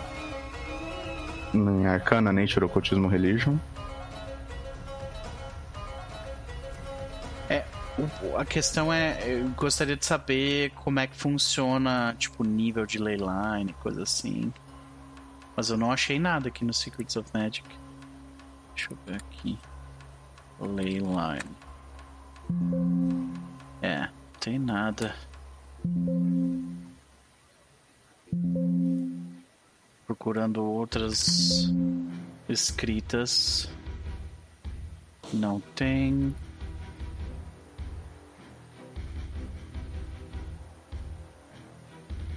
em 1.55 1.87
Arcana, 1.87 2.31
Nature, 2.35 2.67
Ocultismo, 2.67 3.09
Religion. 3.09 3.57
É, 7.49 7.65
a 8.37 8.45
questão 8.45 8.93
é, 8.93 9.19
eu 9.27 9.49
gostaria 9.57 9.97
de 9.97 10.05
saber 10.05 10.71
como 10.73 11.01
é 11.01 11.07
que 11.07 11.17
funciona, 11.17 12.15
tipo, 12.19 12.45
nível 12.45 12.85
de 12.85 12.99
leyline, 12.99 13.73
coisa 13.83 14.03
assim. 14.03 14.53
Mas 15.57 15.71
eu 15.71 15.79
não 15.79 15.91
achei 15.91 16.19
nada 16.19 16.49
aqui 16.49 16.63
no 16.63 16.75
Secrets 16.75 17.17
of 17.17 17.31
Magic. 17.33 17.67
Deixa 18.75 18.93
eu 18.93 18.99
ver 19.07 19.17
aqui. 19.17 19.59
Leyline. 20.61 21.57
É, 23.83 24.09
tem 24.41 24.59
nada. 24.59 25.15
Procurando 30.07 30.65
outras 30.65 31.73
escritas. 32.49 33.69
Não 35.33 35.61
tem. 35.75 36.35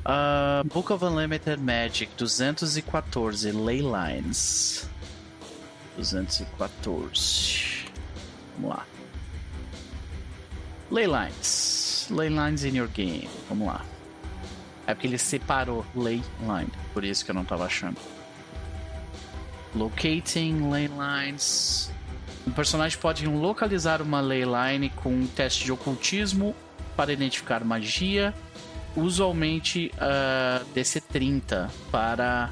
Uh, 0.05 0.67
Book 0.73 0.91
of 0.91 1.05
Unlimited 1.05 1.61
Magic 1.61 2.11
214 2.17 3.51
Leylines 3.51 4.89
214 5.95 7.78
Vamos 8.59 8.75
lá. 8.75 8.85
Leylines 10.91 12.07
Leylines 12.09 12.63
in 12.63 12.75
your 12.77 12.89
game. 12.89 13.29
Vamos 13.47 13.67
lá. 13.67 13.85
É 14.85 14.93
porque 14.93 15.07
ele 15.07 15.19
separou 15.19 15.85
Leyline 15.95 16.71
Por 16.93 17.03
isso 17.03 17.23
que 17.23 17.31
eu 17.31 17.35
não 17.35 17.45
tava 17.45 17.65
achando. 17.65 17.97
Locating 19.75 20.69
Leylines 20.69 21.91
Um 22.45 22.51
personagem 22.51 22.97
pode 22.97 23.25
localizar 23.27 24.01
uma 24.01 24.19
Leyline 24.19 24.89
com 24.89 25.09
um 25.09 25.27
teste 25.27 25.63
de 25.63 25.71
ocultismo 25.71 26.55
para 26.95 27.13
identificar 27.13 27.63
magia 27.63 28.33
usualmente 28.95 29.91
uh, 29.95 30.65
DC30 30.75 31.69
para 31.91 32.49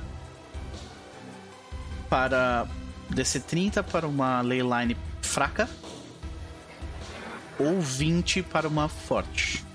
para 2.09 2.65
DC30 3.11 3.83
para 3.83 4.07
uma 4.07 4.41
leyline 4.41 4.95
fraca 5.21 5.67
ou 7.59 7.79
20 7.79 8.43
para 8.43 8.67
uma 8.67 8.87
forte. 8.87 9.65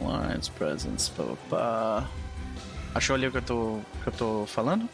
Lines, 0.00 0.48
presence, 0.48 1.10
pá, 1.10 1.24
pá. 1.50 2.08
Achou 2.94 3.14
ali 3.14 3.26
o 3.26 3.30
que 3.30 3.38
eu 3.38 3.42
tô, 3.42 3.80
que 4.02 4.08
eu 4.08 4.12
tô 4.12 4.46
falando? 4.46 4.88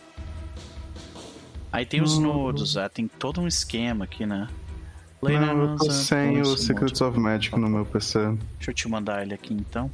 Aí 1.73 1.85
tem 1.85 2.01
os 2.01 2.19
nodos, 2.19 2.77
é, 2.77 2.89
tem 2.89 3.09
todo 3.09 3.40
um 3.40 3.48
esquema 3.48 4.05
aqui, 4.05 4.24
né? 4.24 4.48
Não, 5.20 5.62
eu 5.62 5.77
tô 5.77 5.90
sem 5.90 6.40
o 6.40 6.56
Secrets 6.56 7.01
of 7.01 7.19
Magic 7.19 7.59
no 7.59 7.69
meu 7.69 7.85
PC. 7.85 8.19
Deixa 8.59 8.70
eu 8.70 8.74
te 8.74 8.89
mandar 8.89 9.23
ele 9.23 9.35
aqui 9.35 9.55
então. 9.55 9.90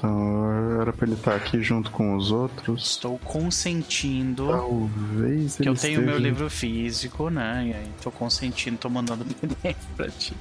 Então, 0.00 0.80
era 0.80 0.94
pra 0.94 1.06
ele 1.06 1.14
estar 1.14 1.34
aqui 1.36 1.62
junto 1.62 1.90
com 1.90 2.16
os 2.16 2.32
outros. 2.32 2.92
Estou 2.92 3.18
consentindo. 3.18 4.48
Talvez 4.48 5.56
Que 5.56 5.68
eu 5.68 5.74
tenho 5.74 5.74
esteja... 5.74 6.00
meu 6.00 6.16
livro 6.16 6.48
físico, 6.48 7.28
né? 7.28 7.66
E 7.66 7.74
aí 7.74 7.90
tô 8.02 8.10
consentindo, 8.10 8.78
tô 8.78 8.88
mandando 8.88 9.26
PDF 9.36 9.76
pra 9.94 10.08
ti. 10.08 10.32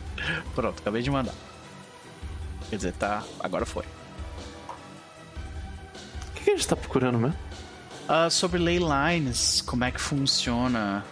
Pronto, 0.55 0.79
acabei 0.79 1.01
de 1.01 1.11
mandar. 1.11 1.33
Quer 2.69 2.75
dizer, 2.77 2.93
tá. 2.93 3.21
Agora 3.41 3.65
foi. 3.65 3.83
que, 6.35 6.43
que 6.45 6.51
a 6.51 6.55
gente 6.55 6.67
tá 6.67 6.77
procurando 6.77 7.19
mesmo? 7.19 7.35
Uh, 8.07 8.31
sobre 8.31 8.59
ley 8.59 8.79
lines, 8.79 9.61
como 9.61 9.83
é 9.83 9.91
que 9.91 9.99
funciona 9.99 11.03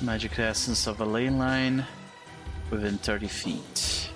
Magic 0.00 0.40
Essence 0.40 0.88
of 0.88 1.02
a 1.02 1.04
ley 1.04 1.28
line 1.28 1.84
within 2.70 2.96
30 2.96 3.28
feet. 3.28 4.10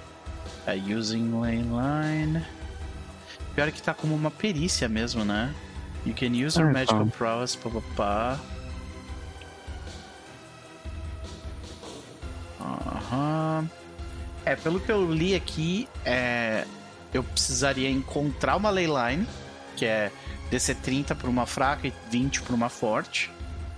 Uh, 0.67 0.73
using 0.73 1.39
ley 1.43 1.59
line. 1.59 2.43
Pior 3.55 3.71
que 3.71 3.83
tá 3.83 3.93
como 3.93 4.15
uma 4.15 4.31
perícia 4.31 4.89
mesmo, 4.89 5.25
né? 5.25 5.55
You 6.07 6.15
can 6.15 6.29
use 6.29 6.59
your 6.59 6.71
Ah, 6.71 6.73
magical 6.73 7.03
então. 7.03 7.09
prowess, 7.11 7.57
papapá. 7.57 8.39
Aham. 12.61 13.69
É, 14.45 14.57
pelo 14.57 14.81
que 14.81 14.91
eu 14.91 15.11
li 15.13 15.35
aqui, 15.35 15.89
é, 16.05 16.67
eu 17.13 17.23
precisaria 17.23 17.89
encontrar 17.91 18.57
uma 18.57 18.71
leyline, 18.71 19.27
que 19.77 19.85
é 19.85 20.11
DC 20.51 20.75
30 20.77 21.15
por 21.15 21.29
uma 21.29 21.47
fraca 21.47 21.87
e 21.87 21.93
20 22.11 22.43
por 22.43 22.55
uma 22.55 22.69
forte. 22.69 23.31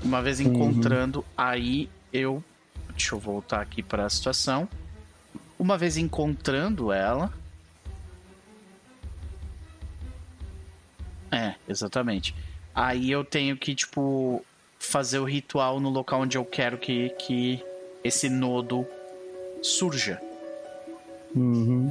Uma 0.02 0.22
vez 0.22 0.40
encontrando, 0.40 1.24
aí 1.36 1.88
eu. 2.12 2.42
Deixa 2.90 3.14
eu 3.14 3.18
voltar 3.18 3.60
aqui 3.60 3.82
para 3.82 4.06
a 4.06 4.10
situação. 4.10 4.68
Uma 5.58 5.76
vez 5.76 5.96
encontrando 5.96 6.92
ela. 6.92 7.32
É, 11.34 11.54
exatamente. 11.68 12.34
Aí 12.74 13.10
eu 13.10 13.24
tenho 13.24 13.56
que, 13.56 13.74
tipo, 13.74 14.44
fazer 14.78 15.18
o 15.18 15.24
ritual 15.24 15.80
no 15.80 15.90
local 15.90 16.20
onde 16.20 16.38
eu 16.38 16.44
quero 16.44 16.78
que, 16.78 17.10
que 17.10 17.62
esse 18.02 18.28
nodo 18.28 18.86
surja. 19.62 20.20
Uhum. 21.34 21.90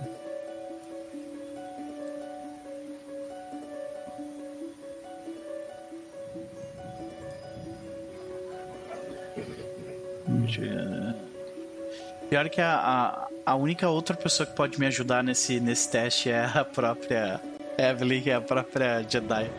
Pior 12.34 12.50
que 12.50 12.60
a, 12.60 12.74
a, 12.74 13.28
a 13.46 13.56
única 13.56 13.88
outra 13.90 14.16
pessoa 14.18 14.48
que 14.48 14.56
pode 14.56 14.80
me 14.80 14.88
ajudar 14.88 15.24
nesse, 15.24 15.60
nesse 15.60 15.92
teste 15.92 16.32
é 16.32 16.44
a 16.44 16.66
própria 16.66 17.40
Evelyn, 17.90 18.22
que 18.22 18.30
é 18.30 18.36
a 18.36 18.42
própria 18.42 19.04
Jedi. 19.08 19.50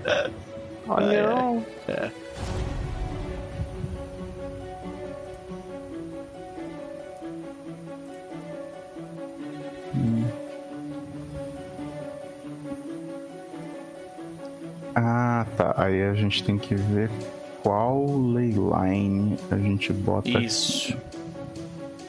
Oh, 0.86 1.01
não. 1.01 1.64
Ah, 14.94 15.46
tá. 15.56 15.74
Aí 15.76 16.02
a 16.02 16.14
gente 16.14 16.44
tem 16.44 16.56
que 16.56 16.74
ver 16.74 17.10
qual 17.62 18.05
leyline 18.06 19.36
a 19.51 19.56
gente 19.56 19.92
bota 19.92 20.28
Isso. 20.28 20.96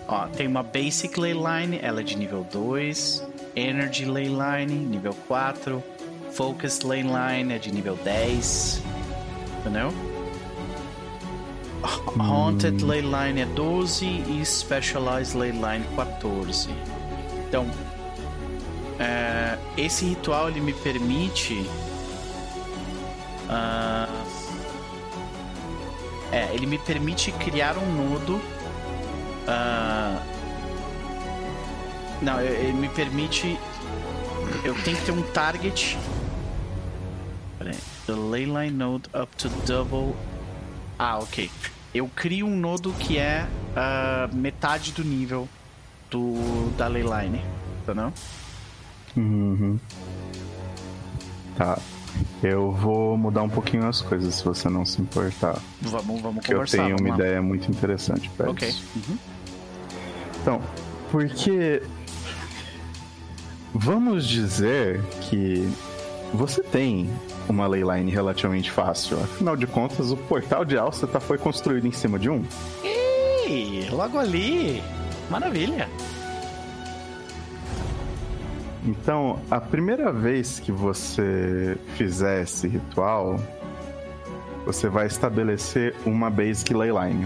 Ó, 0.07 0.27
tem 0.27 0.45
uma 0.47 0.61
Basic 0.61 1.19
Leyline, 1.19 1.79
ela 1.81 2.01
é 2.01 2.03
de 2.03 2.15
nível 2.15 2.45
2. 2.51 3.25
Energy 3.55 4.05
Leyline, 4.05 4.73
nível 4.73 5.15
4. 5.27 5.81
Focus 6.35 6.81
Leyline 6.81 7.53
é 7.53 7.57
de 7.57 7.71
nível 7.71 7.95
10. 8.03 8.81
Entendeu? 9.59 9.93
Haunted 12.19 12.83
Leyline 12.83 13.41
é 13.41 13.45
12 13.45 14.05
e 14.05 14.45
Specialized 14.45 15.33
Leyline 15.33 15.85
14. 15.95 16.69
Então, 17.47 17.65
é, 18.99 19.57
esse 19.77 20.05
ritual 20.05 20.49
ele 20.49 20.59
me 20.59 20.73
permite. 20.73 21.65
ah, 23.49 24.25
é, 26.33 26.53
ele 26.53 26.65
me 26.65 26.77
permite 26.77 27.31
criar 27.31 27.77
um 27.77 27.91
nodo. 27.93 28.41
ah, 29.47 30.21
não, 32.21 32.41
ele 32.41 32.73
me 32.73 32.89
permite. 32.89 33.57
Eu 34.65 34.75
tenho 34.83 34.97
que 34.97 35.05
ter 35.05 35.11
um 35.11 35.21
target. 35.21 35.97
The 38.05 38.13
leyline 38.13 38.71
node 38.73 39.09
up 39.15 39.35
to 39.37 39.49
double. 39.65 40.15
Ah, 40.97 41.17
ok. 41.19 41.49
Eu 41.93 42.09
crio 42.15 42.45
um 42.45 42.55
nodo 42.57 42.91
que 42.93 43.17
é 43.17 43.47
ah, 43.75 44.29
metade 44.33 44.91
do 44.91 45.03
nível 45.03 45.47
do 46.11 46.69
da 46.77 46.87
leyline. 46.87 47.41
Entendeu? 47.81 48.13
Uhum. 49.17 49.79
Tá. 51.57 51.79
Eu 52.43 52.71
vou 52.71 53.17
mudar 53.17 53.43
um 53.43 53.49
pouquinho 53.49 53.87
as 53.87 54.01
coisas, 54.01 54.35
se 54.35 54.43
você 54.45 54.69
não 54.69 54.85
se 54.85 55.01
importar. 55.01 55.59
Vamos, 55.81 56.21
vamos 56.21 56.35
Porque 56.35 56.53
eu 56.53 56.57
conversar. 56.57 56.77
tenho 56.83 56.95
vamos 56.97 57.01
uma 57.11 57.17
lá. 57.17 57.23
ideia 57.23 57.41
muito 57.41 57.69
interessante 57.71 58.29
pra 58.37 58.49
Ok. 58.51 58.67
isso. 58.69 58.83
Uhum. 58.95 59.17
Então, 60.41 60.61
porque. 61.11 61.81
Vamos 63.73 64.25
dizer 64.27 65.01
que 65.29 65.69
você 66.35 66.61
tem 66.61 67.09
uma 67.47 67.67
leyline 67.67 68.09
relativamente 68.11 68.71
fácil. 68.71 69.17
Afinal 69.21 69.55
de 69.55 69.65
contas, 69.67 70.11
o 70.11 70.17
portal 70.17 70.65
de 70.65 70.77
Alceta 70.77 71.19
foi 71.19 71.37
construído 71.37 71.87
em 71.87 71.91
cima 71.91 72.17
de 72.19 72.29
um. 72.29 72.43
Ei, 72.83 73.87
logo 73.91 74.17
ali. 74.17 74.81
Maravilha. 75.29 75.89
Então, 78.85 79.39
a 79.49 79.59
primeira 79.59 80.11
vez 80.11 80.59
que 80.59 80.71
você 80.71 81.75
fizer 81.95 82.43
esse 82.43 82.67
ritual, 82.67 83.39
você 84.65 84.87
vai 84.87 85.07
estabelecer 85.07 85.95
uma 86.05 86.29
basic 86.29 86.71
leyline. 86.73 87.25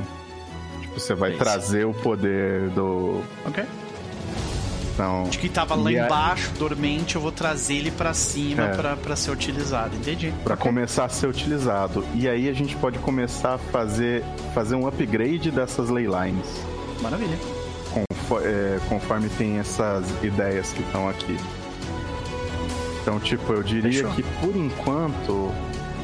Tipo, 0.82 1.00
você 1.00 1.14
vai 1.14 1.32
Basic. 1.32 1.44
trazer 1.44 1.86
o 1.86 1.94
poder 1.94 2.70
do. 2.70 3.22
Ok. 3.46 3.64
Então, 5.00 5.24
De 5.30 5.38
que 5.38 5.48
tava 5.48 5.76
lá 5.76 5.90
embaixo, 5.94 6.52
dormente, 6.60 7.16
eu 7.16 7.22
vou 7.22 7.32
trazer 7.32 7.76
ele 7.76 7.90
pra 7.90 8.14
cima 8.14 8.64
É. 8.64 8.76
pra, 8.76 8.98
pra 8.98 9.16
ser 9.16 9.32
utilizado. 9.32 9.96
Entendi. 9.96 10.34
para 10.44 10.58
começar 10.58 11.06
a 11.06 11.10
ser 11.10 11.28
utilizado. 11.28 12.06
E 12.14 12.28
aí 12.28 12.50
a 12.50 12.54
gente 12.54 12.76
pode 12.76 13.00
começar 13.00 13.54
a 13.54 13.58
fazer, 13.58 14.26
fazer 14.54 14.76
um 14.76 14.86
upgrade 14.86 15.52
dessas 15.52 15.90
leylines. 15.90 16.46
Maravilha. 17.02 17.38
confo- 17.94 18.40
é, 18.46 18.78
conforme 18.90 19.30
tem 19.30 19.58
essas 19.58 20.06
ideias 20.22 20.74
que 20.74 20.82
estão 20.82 21.08
aqui. 21.08 21.38
Então, 23.02 23.20
tipo, 23.22 23.54
eu 23.54 23.64
diria 23.64 23.92
Fechou. 23.92 24.12
que 24.12 24.24
por 24.24 24.54
enquanto 24.56 25.50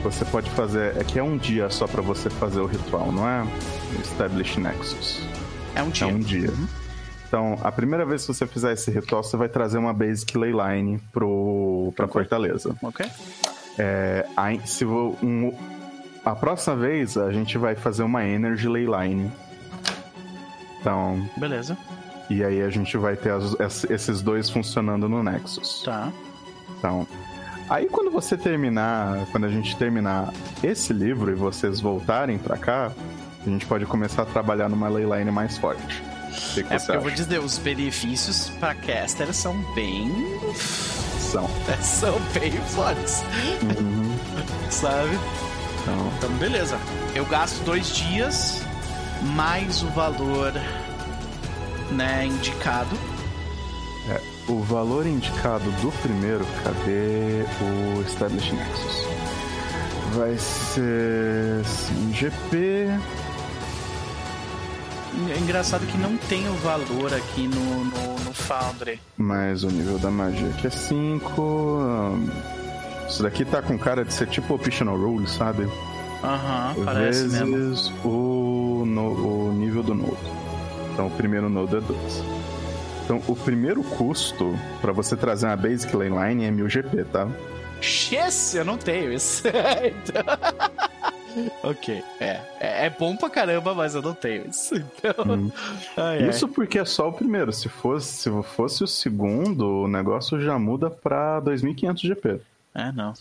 você 0.04 0.24
pode 0.24 0.50
fazer. 0.52 0.96
É 0.98 1.04
que 1.04 1.20
é 1.20 1.24
um 1.24 1.36
dia 1.38 1.70
só 1.70 1.86
pra 1.86 2.02
você 2.02 2.30
fazer 2.30 2.62
o 2.62 2.66
ritual, 2.66 3.12
não 3.12 3.28
é? 3.28 3.46
Establish 4.02 4.58
Nexus. 4.60 5.20
É 5.76 5.84
um 5.84 5.90
dia. 5.90 6.08
É 6.08 6.14
um 6.14 6.20
dia. 6.20 6.54
Então, 7.36 7.60
a 7.62 7.70
primeira 7.70 8.06
vez 8.06 8.22
que 8.26 8.34
você 8.34 8.48
fizer 8.48 8.72
esse 8.72 8.90
ritual, 8.90 9.22
você 9.22 9.36
vai 9.36 9.50
trazer 9.50 9.78
uma 9.78 9.92
basic 9.94 10.38
leyline 10.38 11.00
pro, 11.12 11.92
pra 11.94 12.08
Fortaleza. 12.08 12.74
Ok. 12.82 13.06
É, 13.78 14.26
aí, 14.38 14.62
se 14.64 14.86
vo- 14.86 15.18
um- 15.22 15.52
a 16.24 16.34
próxima 16.34 16.78
vez, 16.78 17.18
a 17.18 17.34
gente 17.34 17.58
vai 17.58 17.76
fazer 17.76 18.04
uma 18.04 18.24
Energy 18.24 18.70
Leyline. 18.70 19.30
Então, 20.80 21.30
Beleza. 21.36 21.78
e 22.30 22.42
aí 22.42 22.62
a 22.62 22.70
gente 22.70 22.96
vai 22.96 23.18
ter 23.18 23.32
as- 23.34 23.60
es- 23.60 23.84
esses 23.90 24.22
dois 24.22 24.50
funcionando 24.50 25.10
no 25.10 25.22
Nexus. 25.22 25.84
Tá. 25.84 26.14
Então, 26.80 27.06
aí 27.70 27.88
quando 27.88 28.12
você 28.12 28.38
terminar, 28.38 29.26
quando 29.34 29.44
a 29.44 29.50
gente 29.50 29.76
terminar 29.76 30.32
esse 30.64 30.94
livro 30.94 31.30
e 31.32 31.36
vocês 31.36 31.82
voltarem 31.82 32.38
pra 32.38 32.56
cá, 32.58 32.94
a 33.46 33.50
gente 33.50 33.66
pode 33.66 33.86
começar 33.86 34.22
a 34.22 34.26
trabalhar 34.26 34.70
numa 34.70 34.88
leyline 34.88 35.30
mais 35.32 35.58
forte. 35.58 36.02
O 36.38 36.54
que, 36.56 36.64
que 36.64 36.74
É 36.74 36.78
porque 36.78 36.92
eu 36.92 37.02
vou 37.02 37.12
acha? 37.12 37.24
dizer, 37.24 37.40
os 37.40 37.58
benefícios 37.58 38.50
pra 38.60 38.74
caster 38.76 39.34
são 39.34 39.56
bem. 39.74 40.12
São. 41.20 41.50
são 41.82 42.20
bem 42.34 42.52
fortes. 42.70 43.24
Uhum. 43.64 44.16
Sabe? 44.70 45.18
Então, 45.82 46.12
Então, 46.18 46.30
beleza. 46.38 46.78
Eu 47.14 47.26
gasto 47.26 47.64
dois 47.64 47.88
dias, 47.96 48.62
mais 49.36 49.84
o 49.84 49.88
valor, 49.90 50.52
né, 51.92 52.26
indicado. 52.26 52.98
o 54.48 54.62
valor 54.62 55.06
indicado 55.08 55.70
do 55.82 55.92
primeiro, 56.02 56.46
cadê 56.64 57.44
o 57.62 58.02
Establish 58.08 58.52
Nexus? 58.52 59.06
Vai 60.14 60.38
ser 60.38 61.62
assim, 61.62 62.14
GP. 62.14 62.88
É 65.34 65.38
engraçado 65.40 65.86
que 65.88 65.98
não 65.98 66.18
tem 66.18 66.48
o 66.50 66.54
valor 66.56 67.14
aqui 67.14 67.48
no, 67.48 67.86
no, 67.86 68.16
no 68.26 68.34
Foundry. 68.34 69.00
Mais 69.18 69.64
o 69.64 69.68
nível 69.68 69.98
da 69.98 70.12
magia 70.12 70.50
que 70.60 70.68
é 70.68 70.70
5. 70.70 72.18
Isso 73.10 73.24
daqui 73.24 73.46
tá 73.46 73.62
com 73.62 73.78
cara 73.78 74.04
de 74.04 74.14
ser 74.14 74.28
tipo 74.28 74.54
Optional 74.54 74.98
Rule, 74.98 75.28
sabe? 75.28 75.68
Aham, 76.24 76.74
parece 76.86 77.28
mesmo. 77.28 77.56
Vezes 77.56 77.92
o, 78.04 78.84
no- 78.86 79.48
o 79.50 79.54
nível 79.54 79.84
do 79.84 79.94
nodo. 79.94 80.18
Então 80.94 81.08
o 81.08 81.12
primeiro 81.12 81.50
nodo 81.50 81.78
é 81.78 81.82
2. 81.82 82.24
Então 83.04 83.22
o 83.28 83.36
primeiro 83.36 83.84
custo 83.84 84.58
pra 84.82 84.92
você 84.92 85.16
trazer 85.16 85.46
uma 85.46 85.56
Basic 85.56 85.96
Lane 85.96 86.16
Line 86.30 86.46
é 86.46 86.52
1000 86.52 86.70
GP, 86.70 87.04
tá? 87.06 87.28
X, 87.82 88.56
eu 88.56 88.66
não 88.66 88.78
tenho 88.78 89.12
isso. 89.14 89.44
Então... 89.84 90.24
ok, 91.64 92.04
é, 92.20 92.40
é. 92.60 92.86
É 92.86 92.90
bom 92.90 93.16
pra 93.16 93.30
caramba, 93.30 93.74
mas 93.74 93.96
eu 93.96 94.02
não 94.02 94.14
tenho 94.14 94.50
isso. 94.50 94.76
Então... 94.76 95.26
Hum. 95.26 95.52
Ai, 95.98 96.24
ai. 96.24 96.30
Isso 96.30 96.48
porque 96.48 96.80
é 96.80 96.86
só 96.86 97.10
o 97.10 97.14
primeiro. 97.14 97.52
Se 97.52 97.70
fosse, 97.70 98.30
se 98.30 98.44
fosse 98.56 98.84
o 98.84 98.88
segundo, 98.88 99.84
o 99.84 99.88
negócio 99.88 100.40
já 100.40 100.58
muda 100.58 100.90
pra 100.90 101.42
2.500 101.42 102.02
GP. 102.02 102.42
É, 102.74 102.92
não. 102.92 103.14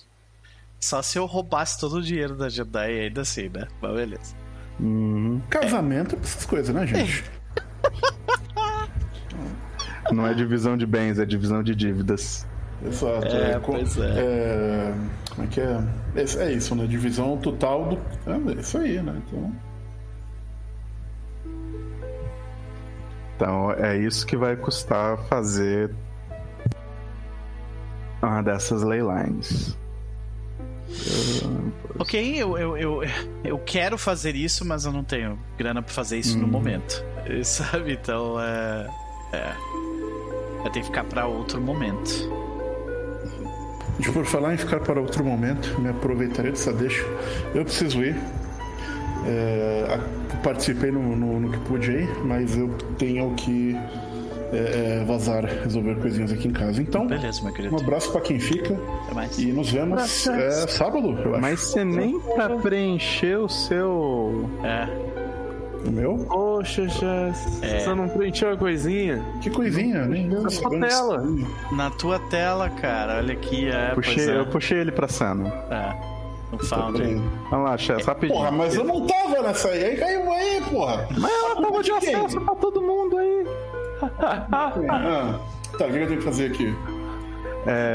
Só 0.81 1.01
se 1.01 1.19
eu 1.19 1.27
roubasse 1.27 1.81
todo 1.81 1.97
o 1.97 2.03
dinheiro 2.03 2.37
da 2.37 2.49
Jedi 2.49 3.01
ainda 3.01 3.23
assim, 3.23 3.49
né? 3.49 3.67
Mas 3.81 3.95
beleza. 3.95 4.35
Uhum. 4.79 5.41
Casamento 5.49 6.15
é 6.15 6.19
pra 6.19 6.27
essas 6.27 6.45
coisas, 6.45 6.75
né, 6.75 6.87
gente? 6.87 7.25
Não 10.13 10.27
é 10.27 10.35
divisão 10.35 10.77
de 10.77 10.85
bens, 10.85 11.19
é 11.19 11.25
divisão 11.25 11.63
de 11.63 11.75
dívidas. 11.75 12.47
Exato. 12.85 13.27
É, 13.27 13.59
co- 13.61 13.73
pois 13.73 13.97
é. 13.99 14.11
é, 14.19 14.95
Como 15.31 15.43
é 15.45 15.47
que 15.51 15.61
é? 15.61 15.79
É, 16.17 16.45
é 16.49 16.53
isso, 16.53 16.75
né? 16.75 16.87
Divisão 16.87 17.37
total 17.39 17.85
do. 17.87 17.99
É 18.31 18.61
isso 18.61 18.79
aí, 18.79 19.01
né? 19.03 19.21
Então. 19.27 19.53
Então 23.37 23.73
é 23.73 23.97
isso 23.99 24.27
que 24.27 24.37
vai 24.37 24.55
custar 24.57 25.19
fazer 25.25 25.91
uma 28.23 28.43
dessas 28.43 28.83
leylines. 28.83 29.77
Ok, 31.99 32.35
eu, 32.37 32.57
eu, 32.57 32.77
eu, 32.77 33.01
eu 33.45 33.59
quero 33.59 33.99
fazer 33.99 34.35
isso, 34.37 34.65
mas 34.65 34.85
eu 34.85 34.93
não 34.93 35.03
tenho 35.05 35.39
grana 35.59 35.83
pra 35.83 35.93
fazer 35.93 36.19
isso 36.19 36.37
no 36.39 36.45
Uhum. 36.45 36.51
momento. 36.51 37.05
Sabe? 37.45 37.93
Então 37.95 38.41
é. 38.41 38.89
É. 39.33 39.53
Vai 40.63 40.71
ter 40.73 40.81
que 40.81 40.87
ficar 40.87 41.05
pra 41.05 41.27
outro 41.27 41.61
momento. 41.61 42.44
De 43.99 44.11
por 44.11 44.25
falar 44.25 44.55
em 44.55 44.57
ficar 44.57 44.81
para 44.81 45.01
outro 45.01 45.25
momento, 45.25 45.81
me 45.81 45.89
aproveitarei 45.89 46.51
dessa 46.51 46.73
deixa. 46.73 47.05
Eu 47.55 47.65
preciso 47.65 48.03
ir. 48.03 48.17
É, 49.27 49.87
a- 49.99 50.37
participei 50.43 50.91
no, 50.91 51.17
no, 51.17 51.41
no 51.41 51.51
que 51.51 51.59
pude 51.61 51.91
aí, 51.91 52.09
mas 52.25 52.57
eu 52.57 52.69
tenho 52.99 53.33
que 53.35 53.75
é, 54.53 55.01
é, 55.01 55.05
vazar, 55.07 55.45
resolver 55.45 55.95
coisinhas 55.97 56.31
aqui 56.33 56.49
em 56.49 56.53
casa. 56.53 56.83
Então, 56.83 57.07
Beleza, 57.07 57.43
meu 57.43 57.53
querido. 57.53 57.75
um 57.75 57.79
abraço 57.79 58.13
para 58.13 58.21
quem 58.21 58.39
fica 58.39 58.75
Até 59.05 59.15
mais. 59.15 59.39
e 59.39 59.47
nos 59.47 59.71
vemos 59.71 60.27
é, 60.29 60.51
sábado, 60.69 61.17
eu 61.25 61.33
acho. 61.33 61.41
Mas 61.41 61.61
você 61.61 61.85
nem 61.85 62.19
pra 62.21 62.51
preencher 62.57 63.39
o 63.39 63.49
seu. 63.49 64.51
É. 64.63 65.24
O 65.87 65.91
meu? 65.91 66.19
Poxa, 66.29 66.89
já. 66.89 67.33
É. 67.63 67.81
Você 67.81 67.95
não 67.95 68.09
preencheu 68.09 68.53
a 68.53 68.57
coisinha? 68.57 69.23
Que 69.43 69.51
coisinha, 69.51 70.07
nem 70.07 70.27
Na 70.29 70.49
sua 70.49 70.71
tela. 70.71 71.23
Na 71.73 71.91
tua 71.91 72.19
tela, 72.31 72.71
cara, 72.71 73.19
olha 73.19 73.35
aqui. 73.35 73.69
É, 73.69 73.91
Puxei, 73.95 74.31
é. 74.31 74.39
eu 74.39 74.47
puxei 74.47 74.79
ele 74.79 74.93
pra 74.93 75.09
cena. 75.09 75.49
É. 75.71 76.15
Foundry. 76.67 77.21
Vamos 77.51 77.69
lá, 77.69 77.77
chefe, 77.77 78.05
rapidinho. 78.05 78.39
Porra, 78.39 78.51
mas 78.53 78.75
eu 78.77 78.85
não 78.85 79.05
tava 79.07 79.43
nessa 79.43 79.69
aí, 79.71 79.85
aí 79.85 79.97
caiu 79.97 80.33
aí, 80.33 80.63
porra. 80.71 81.09
Mas 81.19 81.33
ela 81.33 81.61
tava 81.61 81.83
de 81.83 81.91
acesso 81.91 82.41
pra 82.41 82.55
todo 82.55 82.81
mundo 82.81 83.19
aí. 83.19 83.45
Ah, 84.53 85.39
tá, 85.79 85.87
o 85.87 85.91
que 85.91 85.99
eu 85.99 86.07
tenho 86.07 86.19
que 86.19 86.25
fazer 86.25 86.47
aqui? 86.53 86.75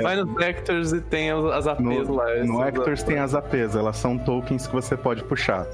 Vai 0.01 0.15
nos 0.15 0.33
Vectors 0.33 0.91
e 0.93 0.99
tem 1.01 1.31
as, 1.31 1.67
APs 1.67 1.83
No, 1.83 2.15
lá. 2.15 2.25
no 2.43 2.61
essas 2.63 2.67
Hectors 2.67 3.03
tem 3.03 3.19
as 3.19 3.35
APs, 3.35 3.75
elas 3.75 3.95
são 3.97 4.17
tokens 4.17 4.65
que 4.67 4.73
você 4.73 4.97
pode 4.97 5.23
puxar. 5.23 5.65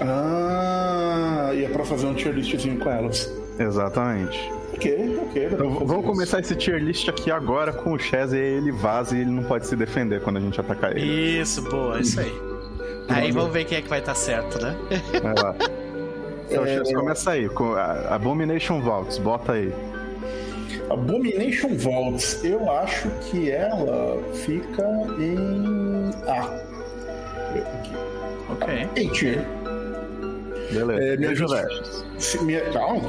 Ah, 0.00 1.50
e 1.54 1.64
é 1.64 1.68
pra 1.68 1.84
fazer 1.84 2.06
um 2.06 2.14
tier 2.14 2.34
listzinho 2.34 2.78
com 2.78 2.90
elas. 2.90 3.30
Exatamente. 3.58 4.50
Ok, 4.72 5.18
ok. 5.22 5.48
Então, 5.52 5.70
vamos 5.70 5.92
isso. 5.92 6.02
começar 6.02 6.40
esse 6.40 6.54
tier 6.56 6.82
list 6.82 7.08
aqui 7.08 7.30
agora 7.30 7.72
com 7.72 7.92
o 7.92 7.98
Chaz 7.98 8.32
e 8.32 8.38
ele 8.38 8.72
vaza 8.72 9.16
e 9.16 9.20
ele 9.20 9.30
não 9.30 9.42
pode 9.42 9.66
se 9.66 9.76
defender 9.76 10.22
quando 10.22 10.38
a 10.38 10.40
gente 10.40 10.58
atacar 10.58 10.96
ele. 10.96 11.40
Isso, 11.40 11.60
boa, 11.62 12.00
isso 12.00 12.20
aí. 12.20 12.32
Aí 13.08 13.32
vamos 13.32 13.52
ver 13.52 13.64
quem 13.64 13.78
é 13.78 13.82
que 13.82 13.88
vai 13.88 13.98
estar 13.98 14.14
certo, 14.14 14.62
né? 14.62 14.74
Vai 15.22 15.34
lá. 15.34 15.54
Então, 16.48 16.66
Chaz, 16.66 16.92
começa 16.92 17.30
aí, 17.32 17.48
com 17.48 17.74
a 17.74 18.14
Abomination 18.14 18.80
Vaults, 18.80 19.18
bota 19.18 19.52
aí. 19.52 19.72
Abomination 20.88 21.76
Vaults, 21.76 22.42
eu 22.42 22.70
acho 22.70 23.08
que 23.30 23.50
ela 23.50 24.18
fica 24.32 24.82
em 25.18 26.10
A. 26.26 26.70
Aqui. 27.50 27.92
Ok. 28.48 28.88
A 29.08 29.12
tier. 29.12 29.59
Beleza. 30.72 31.02
É, 31.04 31.16
minha 31.16 31.34
justi- 31.34 32.44
minha- 32.44 32.60
Calma, 32.70 33.02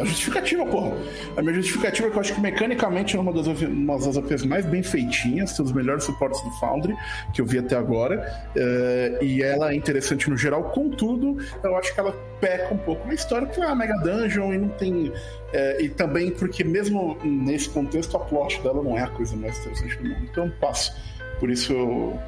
a 0.00 0.04
justificativa, 0.04 0.64
porra. 0.66 0.96
A 1.36 1.42
minha 1.42 1.54
justificativa 1.54 2.08
é 2.08 2.10
que 2.10 2.16
eu 2.16 2.20
acho 2.20 2.34
que 2.34 2.40
mecanicamente 2.40 3.16
é 3.16 3.20
uma 3.20 3.32
das, 3.32 3.46
uma 3.46 3.98
das 3.98 4.16
APs 4.16 4.44
mais 4.44 4.64
bem 4.66 4.82
feitinhas, 4.82 5.56
tem 5.56 5.64
os 5.64 5.72
melhores 5.72 6.04
suportes 6.04 6.40
do 6.42 6.50
Foundry 6.60 6.94
que 7.34 7.40
eu 7.40 7.46
vi 7.46 7.58
até 7.58 7.76
agora. 7.76 8.20
é, 8.56 9.18
e 9.22 9.42
ela 9.42 9.72
é 9.72 9.74
interessante 9.74 10.28
no 10.30 10.36
geral, 10.36 10.64
contudo, 10.70 11.36
eu 11.62 11.76
acho 11.76 11.92
que 11.94 12.00
ela 12.00 12.12
peca 12.40 12.72
um 12.74 12.78
pouco 12.78 13.06
na 13.06 13.14
história, 13.14 13.46
porque 13.46 13.60
é 13.60 13.66
uma 13.66 13.74
Mega 13.76 13.94
Dungeon 13.98 14.52
e 14.54 14.58
não 14.58 14.68
tem. 14.68 15.12
é, 15.52 15.82
e 15.82 15.88
também 15.88 16.30
porque, 16.30 16.62
mesmo 16.64 17.18
nesse 17.24 17.68
contexto, 17.70 18.16
a 18.16 18.20
plot 18.20 18.60
dela 18.62 18.82
não 18.82 18.96
é 18.96 19.02
a 19.02 19.08
coisa 19.08 19.36
mais 19.36 19.58
interessante 19.58 19.96
do 19.98 20.08
mundo. 20.08 20.28
Então, 20.30 20.50
passo. 20.60 20.94
Por 21.40 21.50
isso 21.50 21.72
eu 21.72 22.18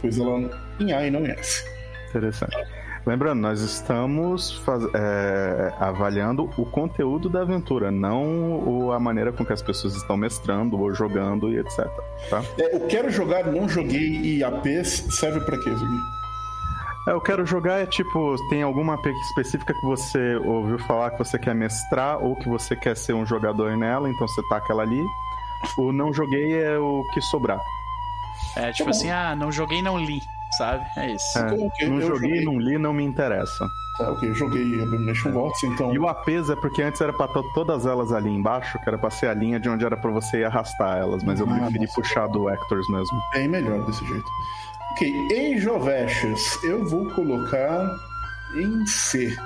pus 0.00 0.18
ela 0.18 0.50
em 0.80 0.92
A 0.92 1.06
e 1.06 1.10
não 1.10 1.24
em 1.26 1.30
S. 1.30 1.64
Interessante. 2.10 2.56
Lembrando, 3.04 3.40
nós 3.40 3.60
estamos 3.60 4.52
faz- 4.58 4.84
é, 4.94 5.74
avaliando 5.80 6.48
o 6.56 6.64
conteúdo 6.64 7.28
da 7.28 7.42
aventura, 7.42 7.90
não 7.90 8.58
o- 8.86 8.92
a 8.92 9.00
maneira 9.00 9.32
com 9.32 9.44
que 9.44 9.52
as 9.52 9.60
pessoas 9.60 9.96
estão 9.96 10.16
mestrando 10.16 10.78
ou 10.80 10.94
jogando 10.94 11.50
e 11.50 11.58
etc. 11.58 11.84
Tá? 12.30 12.42
É, 12.58 12.76
eu 12.76 12.86
quero 12.86 13.10
jogar, 13.10 13.44
não 13.46 13.68
joguei 13.68 14.08
e 14.20 14.44
APs 14.44 15.06
serve 15.18 15.40
pra 15.40 15.58
quê, 15.58 15.70
Zugui? 15.74 15.98
É, 17.08 17.10
eu 17.10 17.20
quero 17.20 17.44
jogar 17.44 17.80
é 17.80 17.86
tipo, 17.86 18.36
tem 18.48 18.62
alguma 18.62 18.94
AP 18.94 19.06
específica 19.08 19.74
que 19.74 19.84
você 19.84 20.36
ouviu 20.36 20.78
falar 20.78 21.10
que 21.10 21.18
você 21.18 21.36
quer 21.36 21.56
mestrar 21.56 22.22
ou 22.22 22.36
que 22.36 22.48
você 22.48 22.76
quer 22.76 22.96
ser 22.96 23.14
um 23.14 23.26
jogador 23.26 23.76
nela, 23.76 24.08
então 24.08 24.28
você 24.28 24.40
taca 24.48 24.72
ela 24.72 24.82
ali. 24.84 25.04
O 25.76 25.90
não 25.92 26.12
joguei 26.12 26.62
é 26.62 26.78
o 26.78 27.02
que 27.12 27.20
sobrar. 27.20 27.58
É 28.54 28.70
tipo 28.70 28.90
assim, 28.90 29.10
ah, 29.10 29.34
não 29.34 29.50
joguei 29.50 29.82
não 29.82 29.98
li, 29.98 30.20
sabe? 30.56 30.84
É 30.96 31.12
isso. 31.14 31.38
É, 31.38 31.42
Então, 31.54 31.66
ok, 31.66 31.88
não 31.88 32.00
eu 32.00 32.06
joguei, 32.08 32.30
joguei. 32.30 32.44
não 32.44 32.58
li, 32.58 32.78
não 32.78 32.92
me 32.92 33.04
interessa. 33.04 33.68
Tá, 33.98 34.10
ok, 34.10 34.28
eu 34.30 34.34
joguei 34.34 34.82
Abomination 34.82 35.32
Vaults, 35.32 35.62
então. 35.64 35.94
E 35.94 35.98
o 35.98 36.08
APs 36.08 36.48
é 36.48 36.56
porque 36.56 36.82
antes 36.82 37.00
era 37.00 37.12
pra 37.12 37.28
ter 37.28 37.42
todas 37.54 37.84
elas 37.84 38.10
ali 38.12 38.30
embaixo, 38.30 38.78
que 38.78 38.88
era 38.88 38.96
pra 38.96 39.10
ser 39.10 39.26
a 39.28 39.34
linha 39.34 39.60
de 39.60 39.68
onde 39.68 39.84
era 39.84 39.96
pra 39.96 40.10
você 40.10 40.38
ir 40.38 40.44
arrastar 40.44 40.96
elas, 40.98 41.22
mas 41.22 41.38
eu 41.40 41.46
Ah, 41.50 41.54
preferi 41.58 41.80
nossa. 41.80 41.94
puxar 41.94 42.26
do 42.28 42.48
Hectors 42.48 42.88
mesmo. 42.88 43.20
Bem 43.34 43.48
melhor 43.48 43.84
desse 43.84 44.04
jeito. 44.06 44.24
Ok, 44.92 45.28
Age 45.56 45.68
of 45.68 45.90
Ashes, 45.90 46.62
eu 46.64 46.84
vou 46.88 47.04
colocar 47.10 47.86
em 48.56 48.86
C. 48.86 49.36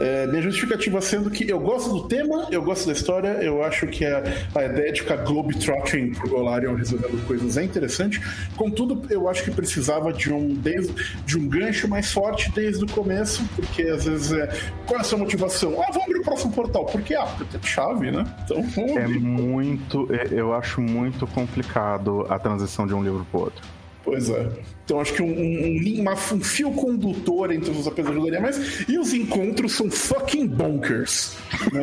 É, 0.00 0.26
minha 0.26 0.42
justificativa 0.42 1.00
sendo 1.00 1.30
que 1.30 1.48
eu 1.48 1.60
gosto 1.60 1.90
do 1.92 2.08
tema, 2.08 2.48
eu 2.50 2.62
gosto 2.62 2.86
da 2.86 2.92
história, 2.92 3.28
eu 3.40 3.62
acho 3.62 3.86
que 3.86 4.04
a, 4.04 4.22
a 4.54 4.64
ideia 4.64 4.92
de 4.92 5.02
ficar 5.02 5.16
globetrotting 5.18 6.12
pro 6.12 6.28
Golarion 6.28 6.74
resolvendo 6.74 7.24
coisas 7.26 7.56
é 7.56 7.62
interessante. 7.62 8.20
Contudo, 8.56 9.02
eu 9.08 9.28
acho 9.28 9.44
que 9.44 9.50
precisava 9.52 10.12
de 10.12 10.32
um, 10.32 10.52
desde, 10.54 10.92
de 11.24 11.38
um 11.38 11.48
gancho 11.48 11.86
mais 11.86 12.12
forte 12.12 12.50
desde 12.52 12.84
o 12.84 12.88
começo, 12.88 13.48
porque 13.54 13.82
às 13.82 14.04
vezes 14.04 14.32
é. 14.32 14.48
Qual 14.86 14.98
é 14.98 15.02
a 15.02 15.04
sua 15.04 15.18
motivação? 15.18 15.80
Ah, 15.80 15.86
vamos 15.92 16.04
abrir 16.08 16.18
o 16.18 16.24
próximo 16.24 16.52
portal. 16.52 16.86
Porque, 16.86 17.14
ah, 17.14 17.26
porque 17.26 17.56
tem 17.58 17.62
chave, 17.62 18.10
né? 18.10 18.24
Então 18.44 18.62
vamos 18.62 18.96
É 18.96 19.06
muito. 19.06 20.08
é- 20.12 20.28
Eu 20.32 20.52
acho 20.54 20.80
muito 20.80 21.26
complicado 21.28 22.26
a 22.28 22.38
transição 22.38 22.86
de 22.86 22.94
um 22.94 23.02
livro 23.02 23.24
pro 23.30 23.40
outro. 23.42 23.62
Pois 24.04 24.28
é. 24.28 24.46
Então 24.84 25.00
acho 25.00 25.14
que 25.14 25.22
um, 25.22 25.26
um, 25.26 25.76
um 25.96 26.00
uma- 26.02 26.12
um 26.12 26.40
fio 26.44 26.70
condutor 26.72 27.50
entre 27.50 27.70
os 27.70 27.86
APs 27.88 28.06
ajudaria 28.06 28.38
mais. 28.40 28.86
E 28.88 28.98
os 28.98 29.14
encontros 29.14 29.72
são 29.72 29.90
fucking 29.90 30.46
bonkers. 30.46 31.36
né? 31.72 31.80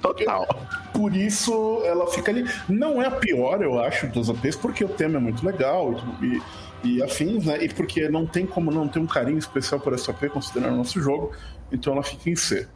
Total. 0.00 0.46
Por 0.94 1.14
isso 1.16 1.82
ela 1.84 2.06
fica 2.12 2.30
ali. 2.30 2.44
Não 2.68 3.02
é 3.02 3.06
a 3.06 3.10
pior, 3.10 3.60
eu 3.62 3.80
acho, 3.82 4.06
dos 4.06 4.30
APs, 4.30 4.54
porque 4.54 4.84
o 4.84 4.88
tema 4.88 5.16
é 5.16 5.20
muito 5.20 5.44
legal 5.44 6.00
e, 6.22 6.40
e, 6.88 6.96
e 6.98 7.02
afins, 7.02 7.44
né? 7.46 7.64
E 7.64 7.68
porque 7.68 8.08
não 8.08 8.24
tem 8.24 8.46
como 8.46 8.70
não 8.70 8.86
ter 8.86 9.00
um 9.00 9.06
carinho 9.06 9.38
especial 9.38 9.80
por 9.80 9.92
essa 9.92 10.12
AP, 10.12 10.28
considerando 10.30 10.74
o 10.74 10.76
nosso 10.78 11.00
jogo. 11.00 11.32
Então 11.72 11.94
ela 11.94 12.02
fica 12.04 12.30
em 12.30 12.36
C. 12.36 12.68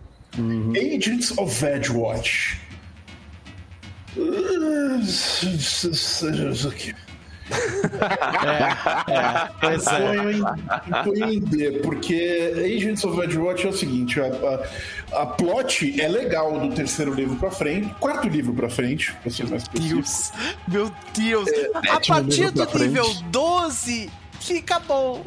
Agents 0.96 1.32
of 1.38 1.64
Edgewatch. 1.64 2.60
Aqui. 6.68 6.94
É, 9.06 9.48
pois 9.60 9.86
é. 9.86 11.02
Ponho 11.04 11.30
em, 11.30 11.36
em 11.36 11.40
D, 11.40 11.72
porque 11.80 12.52
Agents 12.56 13.04
of 13.04 13.20
Edgewatch 13.20 13.66
é 13.66 13.68
o 13.68 13.72
seguinte: 13.72 14.20
a, 14.20 14.26
a, 15.12 15.22
a 15.22 15.26
plot 15.26 16.00
é 16.00 16.08
legal 16.08 16.58
do 16.58 16.74
terceiro 16.74 17.12
livro 17.12 17.36
pra 17.36 17.50
frente, 17.50 17.92
quarto 18.00 18.28
livro 18.28 18.54
pra 18.54 18.68
frente, 18.68 19.14
pra 19.22 19.30
ser 19.30 19.48
mais 19.48 19.68
preciso. 19.68 19.94
Deus, 19.94 20.32
meu 20.68 20.92
Deus. 21.16 21.48
a 21.48 21.94
sétimo 21.94 22.16
partir 22.16 22.50
do 22.50 22.78
nível 22.78 23.04
frente. 23.04 23.24
12, 23.24 24.10
fica 24.40 24.78
bom. 24.80 25.22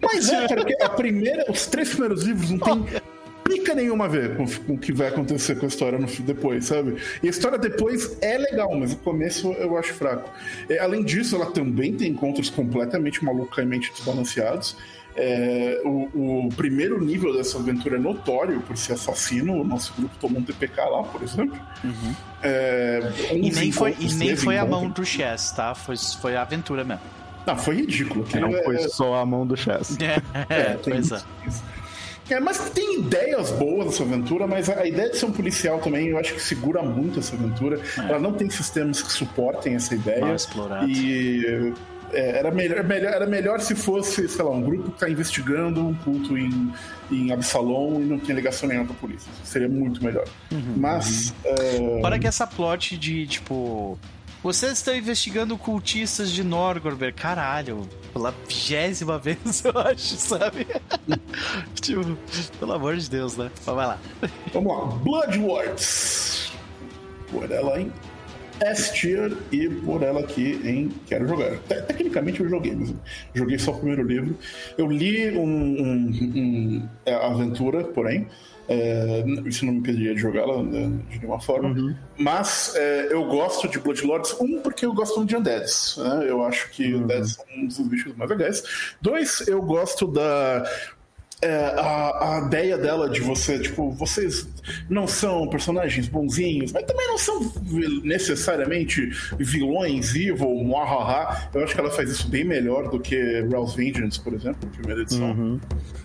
Mas 0.00 0.28
é, 0.28 0.48
cara, 0.48 0.62
porque 0.62 0.82
a 0.82 0.88
primeira, 0.88 1.44
os 1.50 1.66
três 1.66 1.90
primeiros 1.90 2.22
livros 2.24 2.50
não 2.50 2.58
tem 2.58 3.02
pica 3.44 3.74
nenhuma 3.74 4.04
a 4.06 4.08
ver 4.08 4.36
com, 4.36 4.46
com 4.46 4.74
o 4.74 4.78
que 4.78 4.92
vai 4.92 5.08
acontecer 5.08 5.56
com 5.56 5.66
a 5.66 5.68
história 5.68 5.98
no, 5.98 6.06
depois, 6.06 6.66
sabe? 6.66 6.96
E 7.22 7.26
a 7.26 7.30
história 7.30 7.58
depois 7.58 8.16
é 8.20 8.38
legal, 8.38 8.74
mas 8.78 8.92
o 8.92 8.96
começo 8.96 9.52
eu 9.52 9.76
acho 9.76 9.92
fraco. 9.94 10.30
É, 10.68 10.78
além 10.78 11.04
disso, 11.04 11.36
ela 11.36 11.46
também 11.46 11.94
tem 11.94 12.10
encontros 12.10 12.50
completamente 12.50 13.24
malucamente 13.24 13.90
desbalanceados. 13.92 14.76
É, 15.14 15.82
o, 15.84 16.46
o, 16.46 16.48
primeiro 16.56 17.02
nível 17.04 17.36
dessa 17.36 17.58
aventura 17.58 17.96
é 17.96 17.98
notório 17.98 18.60
por 18.62 18.76
ser 18.76 18.94
assassino. 18.94 19.60
O 19.60 19.64
nosso 19.64 19.92
grupo 19.94 20.14
tomou 20.18 20.40
um 20.40 20.44
TPK 20.44 20.80
lá, 20.80 21.02
por 21.02 21.22
exemplo. 21.22 21.58
Uhum. 21.84 22.14
É, 22.42 23.12
e 23.32 23.50
nem 23.50 23.70
foi, 23.70 23.94
e 23.98 24.12
nem 24.14 24.34
foi 24.36 24.56
a 24.56 24.64
mão 24.64 24.88
do 24.88 25.04
Chess, 25.04 25.52
tá? 25.52 25.74
Foi, 25.74 25.96
foi 25.96 26.34
a 26.34 26.42
aventura 26.42 26.82
mesmo. 26.82 27.02
Não, 27.46 27.56
foi 27.56 27.76
ridículo. 27.76 28.24
Não 28.40 28.56
é, 28.56 28.62
foi 28.62 28.78
só 28.88 29.16
a 29.16 29.26
mão 29.26 29.46
do 29.46 29.56
Chess. 29.56 29.98
É, 30.48 30.54
é, 30.54 30.78
pois 30.82 31.12
é. 31.12 31.20
É, 32.30 32.40
mas 32.40 32.70
tem 32.70 33.00
ideias 33.00 33.50
boas 33.50 33.86
nessa 33.86 34.02
aventura, 34.02 34.46
mas 34.46 34.68
a 34.68 34.86
ideia 34.86 35.10
de 35.10 35.16
ser 35.16 35.26
um 35.26 35.32
policial 35.32 35.78
também, 35.80 36.08
eu 36.08 36.18
acho 36.18 36.34
que 36.34 36.40
segura 36.40 36.82
muito 36.82 37.18
essa 37.18 37.34
aventura. 37.34 37.80
É. 37.98 38.00
Ela 38.10 38.18
não 38.18 38.32
tem 38.32 38.48
sistemas 38.48 39.02
que 39.02 39.12
suportem 39.12 39.74
essa 39.74 39.94
ideia. 39.94 40.20
Mal 40.20 40.34
explorado. 40.34 40.88
E 40.88 41.74
é, 42.12 42.38
era, 42.38 42.50
melhor, 42.50 42.84
melhor, 42.84 43.12
era 43.12 43.26
melhor 43.26 43.60
se 43.60 43.74
fosse, 43.74 44.28
sei 44.28 44.44
lá, 44.44 44.50
um 44.50 44.62
grupo 44.62 44.90
que 44.90 44.96
está 44.96 45.08
investigando 45.08 45.80
um 45.80 45.94
culto 45.94 46.36
em, 46.36 46.72
em 47.10 47.32
Absalom 47.32 48.00
e 48.00 48.04
não 48.04 48.18
tinha 48.18 48.34
ligação 48.34 48.68
nenhuma 48.68 48.86
com 48.86 48.92
a 48.92 48.96
polícia. 48.96 49.30
Seria 49.42 49.68
muito 49.68 50.04
melhor. 50.04 50.26
Uhum, 50.50 50.74
Mas. 50.76 51.34
Uhum. 51.44 51.96
É... 51.96 52.00
Fora 52.02 52.18
que 52.18 52.26
essa 52.26 52.46
plot 52.46 52.98
de, 52.98 53.26
tipo. 53.26 53.98
Vocês 54.42 54.72
estão 54.72 54.96
investigando 54.96 55.56
cultistas 55.56 56.32
de 56.32 56.42
Norgorber. 56.42 57.14
Caralho, 57.14 57.88
pela 58.12 58.34
vigésima 58.48 59.16
vez, 59.16 59.64
eu 59.64 59.78
acho, 59.78 60.16
sabe? 60.16 60.66
tipo, 61.80 62.18
pelo 62.58 62.72
amor 62.72 62.96
de 62.96 63.08
Deus, 63.08 63.36
né? 63.36 63.52
Mas 63.64 63.74
vai 63.74 63.86
lá. 63.86 63.98
Vamos 64.52 64.76
lá. 64.76 64.84
Bloodwords. 64.96 66.52
Por 67.30 67.50
ela, 67.52 67.80
hein? 67.80 67.92
S-Tier 68.60 69.32
e 69.50 69.68
por 69.68 70.02
ela 70.02 70.20
aqui 70.20 70.60
em 70.64 70.88
Quero 71.06 71.26
Jogar. 71.28 71.58
Tecnicamente 71.60 72.40
eu 72.40 72.48
joguei, 72.48 72.74
mas 72.74 72.94
joguei 73.34 73.58
só 73.58 73.70
o 73.70 73.76
primeiro 73.76 74.02
livro. 74.02 74.36
Eu 74.76 74.88
li 74.88 75.36
um, 75.36 75.44
um, 75.44 76.10
um 76.34 76.88
é, 77.06 77.14
aventura, 77.14 77.84
porém. 77.84 78.26
É, 78.68 79.24
isso 79.44 79.66
não 79.66 79.72
me 79.72 79.80
impediria 79.80 80.14
de 80.14 80.20
jogá-la 80.20 80.62
né, 80.62 80.90
de 81.10 81.18
nenhuma 81.18 81.40
forma. 81.40 81.70
Uhum. 81.70 81.94
Mas 82.16 82.74
é, 82.76 83.12
eu 83.12 83.24
gosto 83.26 83.68
de 83.68 83.78
Bloodlords, 83.78 84.34
um, 84.40 84.60
porque 84.60 84.86
eu 84.86 84.94
gosto 84.94 85.24
de 85.24 85.36
Undeads. 85.36 85.96
Né? 85.98 86.26
Eu 86.28 86.44
acho 86.44 86.70
que 86.70 86.92
uhum. 86.92 87.02
Undeads 87.02 87.34
são 87.34 87.44
um 87.56 87.66
dos 87.66 87.78
bichos 87.80 88.16
mais 88.16 88.30
legais. 88.30 88.62
Dois, 89.00 89.46
eu 89.48 89.60
gosto 89.62 90.06
da 90.06 90.64
é, 91.42 91.74
a, 91.76 92.36
a 92.36 92.46
ideia 92.46 92.78
dela 92.78 93.10
de 93.10 93.20
você, 93.20 93.58
tipo, 93.58 93.90
vocês 93.90 94.46
não 94.88 95.08
são 95.08 95.48
personagens 95.48 96.06
bonzinhos, 96.06 96.70
mas 96.70 96.84
também 96.84 97.06
não 97.08 97.18
são 97.18 97.52
necessariamente 98.04 99.10
vilões, 99.38 100.14
evil, 100.14 100.54
muahaha. 100.62 101.50
Eu 101.52 101.64
acho 101.64 101.74
que 101.74 101.80
ela 101.80 101.90
faz 101.90 102.10
isso 102.10 102.28
bem 102.28 102.44
melhor 102.44 102.88
do 102.88 103.00
que 103.00 103.40
Rouse 103.52 103.76
Vengeance, 103.76 104.20
por 104.20 104.32
exemplo, 104.34 104.70
primeira 104.70 105.02
edição. 105.02 105.32
Uhum. 105.32 105.60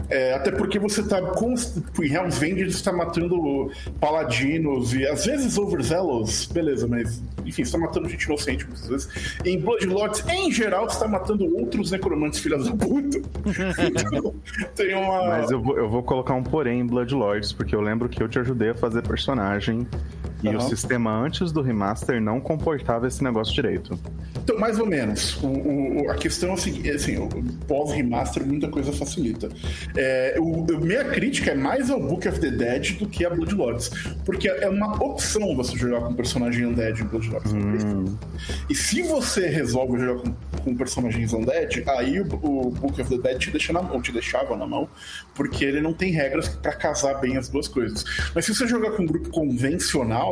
É, 0.10 0.34
até 0.34 0.52
porque 0.52 0.80
você 0.80 1.04
tá 1.04 1.22
com. 1.22 1.54
Helm's 2.00 2.38
Vengeance 2.38 2.76
está 2.76 2.94
matando 2.94 3.72
paladinos 4.00 4.94
e 4.94 5.06
às 5.06 5.26
vezes 5.26 5.58
overzealous, 5.58 6.46
beleza, 6.46 6.88
mas 6.88 7.22
enfim, 7.46 7.64
você 7.64 7.72
tá 7.72 7.78
matando 7.78 8.10
gente 8.10 8.24
inocente 8.24 8.66
muitas 8.66 8.88
vezes. 8.88 9.40
Em 9.46 9.60
Bloodlords, 9.60 10.24
em 10.28 10.52
geral, 10.52 10.90
você 10.90 11.00
tá 11.00 11.08
matando 11.08 11.46
outros 11.58 11.92
necromantes 11.92 12.40
filhas 12.40 12.66
da 12.66 12.76
puta. 12.76 13.22
então, 14.14 14.36
tem 14.76 14.96
uma. 14.96 15.28
Mas 15.28 15.52
eu 15.52 15.62
vou, 15.62 15.78
eu 15.78 15.90
vou 15.90 16.04
colocar 16.04 16.34
um 16.34 16.44
porém 16.44 16.82
em 16.82 16.86
Bloodlords, 16.86 17.52
porque 17.52 17.76
eu 17.76 17.82
lembro 17.82 18.08
que 18.08 18.22
eu 18.22 18.30
te 18.30 18.40
ajudei 18.40 18.70
a 18.70 18.76
fazer 18.76 19.02
personagem 19.02 19.88
e 20.44 20.50
uhum. 20.50 20.58
o 20.58 20.62
sistema 20.62 21.12
antes 21.12 21.52
do 21.52 21.62
remaster 21.62 22.22
não 22.22 22.40
comportava 22.40 23.08
esse 23.08 23.24
negócio 23.24 23.54
direito. 23.54 23.98
Então, 24.38 24.58
mais 24.60 24.80
ou 24.80 24.86
menos. 24.86 25.36
O, 25.44 25.48
o, 25.48 26.12
a 26.12 26.16
questão 26.16 26.52
é 26.52 26.54
a 26.54 26.58
seguinte: 26.58 26.90
assim, 26.90 27.18
o 27.18 27.28
pós-remaster 27.68 28.46
muita 28.46 28.68
coisa 28.68 28.92
facilita. 28.92 29.50
É, 29.96 30.36
o, 30.40 30.66
minha 30.80 31.04
crítica 31.06 31.52
é 31.52 31.56
mais 31.56 31.90
ao 31.90 32.00
Book 32.00 32.28
of 32.28 32.40
the 32.40 32.52
Dead 32.52 32.98
do 32.98 33.08
que 33.08 33.26
a 33.26 33.30
Bloodlords. 33.30 33.90
Porque 34.26 34.48
é 34.48 34.70
uma 34.70 35.04
opção 35.04 35.56
você 35.56 35.76
jogar 35.76 36.02
com 36.02 36.14
personagem 36.14 36.66
Undead 36.66 37.02
em 37.02 37.06
Bloodlords. 37.06 37.52
Hum. 37.54 38.06
E 38.70 38.76
se 38.76 39.02
você 39.02 39.48
resolve 39.48 40.00
jogar 40.00 40.22
com, 40.22 40.34
com 40.64 40.76
personagens 40.76 41.34
Undead, 41.34 41.84
aí 41.88 42.20
o, 42.20 42.24
o, 42.24 42.72
Book 42.72 43.02
of 43.02 43.10
the 43.10 43.22
Dead 43.22 43.40
te, 43.40 43.52
deixa 43.52 43.74
na, 43.74 43.82
ou 43.82 44.02
te 44.02 44.12
deixava 44.12 44.56
na 44.56 44.68
mão, 44.68 44.88
porque 45.34 45.66
ele 45.66 45.82
não 45.82 45.94
tem 45.94 46.12
regras 46.12 46.48
para 46.50 46.74
casar 46.74 47.20
bem 47.20 47.38
as 47.38 47.50
duas 47.50 47.68
coisas. 47.68 48.04
Mas 48.34 48.46
se 48.46 48.54
você 48.54 48.68
jogar 48.68 48.92
com 48.92 49.04
um 49.04 49.06
grupo 49.06 49.30
convencional, 49.30 50.27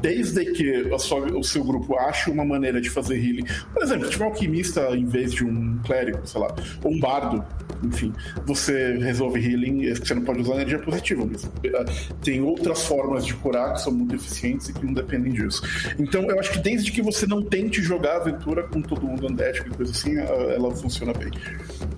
desde 0.00 0.44
que 0.52 0.98
sua, 0.98 1.20
o 1.36 1.44
seu 1.44 1.64
grupo 1.64 1.96
ache 1.98 2.30
uma 2.30 2.44
maneira 2.44 2.80
de 2.80 2.90
fazer 2.90 3.16
healing. 3.16 3.44
Por 3.72 3.82
exemplo, 3.82 4.08
tiver 4.08 4.24
um 4.24 4.28
alquimista 4.28 4.96
em 4.96 5.04
vez 5.04 5.32
de 5.32 5.44
um 5.44 5.78
clérigo, 5.84 6.20
sei 6.24 6.40
lá, 6.40 6.54
ou 6.82 6.92
um 6.92 7.00
bardo, 7.00 7.44
enfim, 7.82 8.12
você 8.46 8.98
resolve 8.98 9.40
healing, 9.40 9.94
você 9.94 10.14
não 10.14 10.22
pode 10.22 10.40
usar 10.40 10.54
energia 10.54 10.78
positiva, 10.78 11.26
mas 11.30 11.50
eh, 11.64 11.84
tem 12.22 12.40
outras 12.42 12.84
formas 12.84 13.24
de 13.24 13.34
curar 13.34 13.74
que 13.74 13.82
são 13.82 13.92
muito 13.92 14.14
eficientes 14.14 14.68
e 14.68 14.72
que 14.72 14.84
não 14.84 14.92
dependem 14.92 15.32
disso. 15.32 15.62
Então, 15.98 16.22
eu 16.22 16.38
acho 16.38 16.52
que 16.52 16.58
desde 16.58 16.90
que 16.92 17.02
você 17.02 17.26
não 17.26 17.42
tente 17.42 17.82
jogar 17.82 18.16
aventura 18.16 18.64
com 18.64 18.82
todo 18.82 19.06
mundo 19.06 19.26
undead 19.26 19.60
e 19.60 19.70
coisa 19.70 19.92
assim, 19.92 20.16
ela 20.18 20.70
funciona 20.74 21.12
bem. 21.12 21.30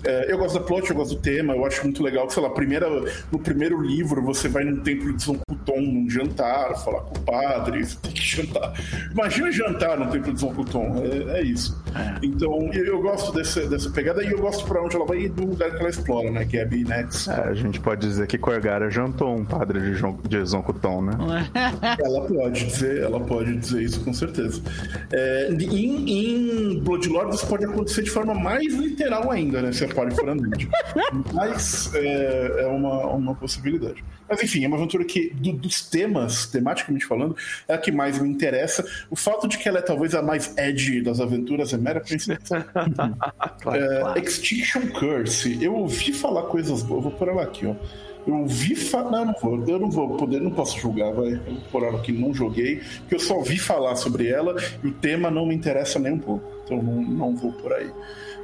Eh, 0.05 0.27
eu 0.32 0.39
gosto 0.39 0.59
da 0.59 0.64
plot, 0.64 0.90
eu 0.90 0.97
gosto 0.97 1.14
do 1.16 1.20
tema, 1.20 1.55
eu 1.55 1.64
acho 1.64 1.82
muito 1.82 2.02
legal 2.02 2.27
que, 2.27 2.35
sei 2.35 2.43
lá, 2.43 2.51
primeira, 2.51 2.89
no 3.31 3.39
primeiro 3.39 3.81
livro 3.81 4.23
você 4.23 4.48
vai 4.48 4.64
num 4.64 4.81
templo 4.81 5.12
de 5.14 5.23
São 5.23 5.36
Puton, 5.47 5.81
num 5.81 6.10
jantar, 6.10 6.77
falar 6.82 7.01
com 7.01 7.19
o 7.19 7.20
padre, 7.32 7.84
você 7.84 7.96
tem 8.02 8.12
que 8.12 8.22
jantar. 8.22 8.72
Imagina 9.10 9.50
jantar 9.50 9.98
no 9.98 10.10
templo 10.10 10.32
de 10.32 10.40
São 10.40 10.52
é, 11.02 11.38
é 11.38 11.42
isso. 11.42 11.82
É. 11.94 12.14
Então, 12.22 12.70
eu 12.72 13.00
gosto 13.00 13.32
desse, 13.32 13.66
dessa 13.68 13.90
pegada 13.90 14.22
e 14.22 14.30
eu 14.30 14.38
gosto 14.38 14.66
pra 14.66 14.82
onde 14.82 14.96
ela 14.96 15.06
vai 15.06 15.22
e 15.22 15.28
do 15.28 15.46
lugar 15.46 15.70
que 15.70 15.78
ela 15.78 15.88
explora, 15.88 16.30
né? 16.30 16.44
Que 16.44 16.59
é 16.59 16.62
a 16.62 16.66
Binex. 16.66 17.28
É, 17.28 17.48
a 17.48 17.54
gente 17.54 17.80
pode 17.80 18.06
dizer 18.06 18.26
que 18.26 18.36
Corgara 18.36 18.90
jantou 18.90 19.34
um 19.34 19.44
padre 19.44 19.80
de, 19.80 19.94
João, 19.94 20.18
de 20.28 20.44
Zonkuton, 20.44 21.02
né? 21.02 21.12
ela 21.98 22.26
pode 22.26 22.66
dizer, 22.66 23.02
ela 23.02 23.20
pode 23.20 23.56
dizer 23.56 23.82
isso 23.82 24.04
com 24.04 24.12
certeza. 24.12 24.60
É, 25.10 25.48
em, 25.50 26.74
em 26.74 26.80
Bloodlord 26.80 27.34
isso 27.34 27.46
pode 27.46 27.64
acontecer 27.64 28.02
de 28.02 28.10
forma 28.10 28.34
mais 28.34 28.74
literal 28.74 29.30
ainda, 29.30 29.62
né? 29.62 29.72
Se 29.72 29.84
a 29.84 29.88
party 29.88 30.14
for 30.14 30.28
undead. 30.28 30.68
Mas 31.32 31.94
é, 31.94 32.62
é 32.62 32.66
uma, 32.66 33.06
uma 33.06 33.34
possibilidade. 33.34 34.02
Mas 34.32 34.42
enfim, 34.42 34.64
é 34.64 34.66
uma 34.66 34.78
aventura 34.78 35.04
que, 35.04 35.28
do, 35.34 35.52
dos 35.52 35.82
temas, 35.82 36.46
tematicamente 36.46 37.04
falando, 37.04 37.36
é 37.68 37.74
a 37.74 37.78
que 37.78 37.92
mais 37.92 38.18
me 38.18 38.26
interessa. 38.26 38.82
O 39.10 39.14
fato 39.14 39.46
de 39.46 39.59
que 39.59 39.68
ela 39.68 39.80
é 39.80 39.82
talvez 39.82 40.14
a 40.14 40.22
mais 40.22 40.56
edgy 40.56 41.02
das 41.02 41.20
aventuras 41.20 41.74
é 41.74 41.76
mera 41.76 42.00
coincidência. 42.00 42.64
claro, 43.60 43.84
é, 43.84 44.00
claro. 44.00 44.18
Extinction 44.18 44.86
Curse. 44.88 45.62
Eu 45.62 45.74
ouvi 45.74 46.14
falar 46.14 46.44
coisas 46.44 46.82
boas. 46.82 47.04
Eu 47.04 47.10
vou 47.10 47.18
por 47.18 47.28
ela 47.28 47.42
aqui, 47.42 47.66
ó. 47.66 47.74
Eu 48.26 48.36
ouvi 48.36 48.74
falar. 48.74 49.10
Não, 49.10 49.26
não 49.26 49.34
vou. 49.38 49.68
Eu 49.68 49.78
não 49.78 49.90
vou 49.90 50.16
poder, 50.16 50.40
não 50.40 50.50
posso 50.50 50.80
julgar, 50.80 51.12
vai. 51.12 51.38
Por 51.70 51.82
ela 51.82 51.98
aqui, 51.98 52.10
não 52.10 52.32
joguei, 52.32 52.80
porque 53.00 53.16
eu 53.16 53.20
só 53.20 53.36
ouvi 53.36 53.59
falar 53.59 53.96
sobre 53.96 54.28
ela 54.28 54.56
e 54.82 54.86
o 54.86 54.92
tema 54.92 55.30
não 55.30 55.44
me 55.44 55.54
interessa 55.54 55.98
nem 55.98 56.12
um 56.12 56.18
pouco. 56.18 56.42
Então 56.64 56.82
não, 56.82 57.02
não 57.02 57.36
vou 57.36 57.52
por 57.52 57.70
aí. 57.70 57.90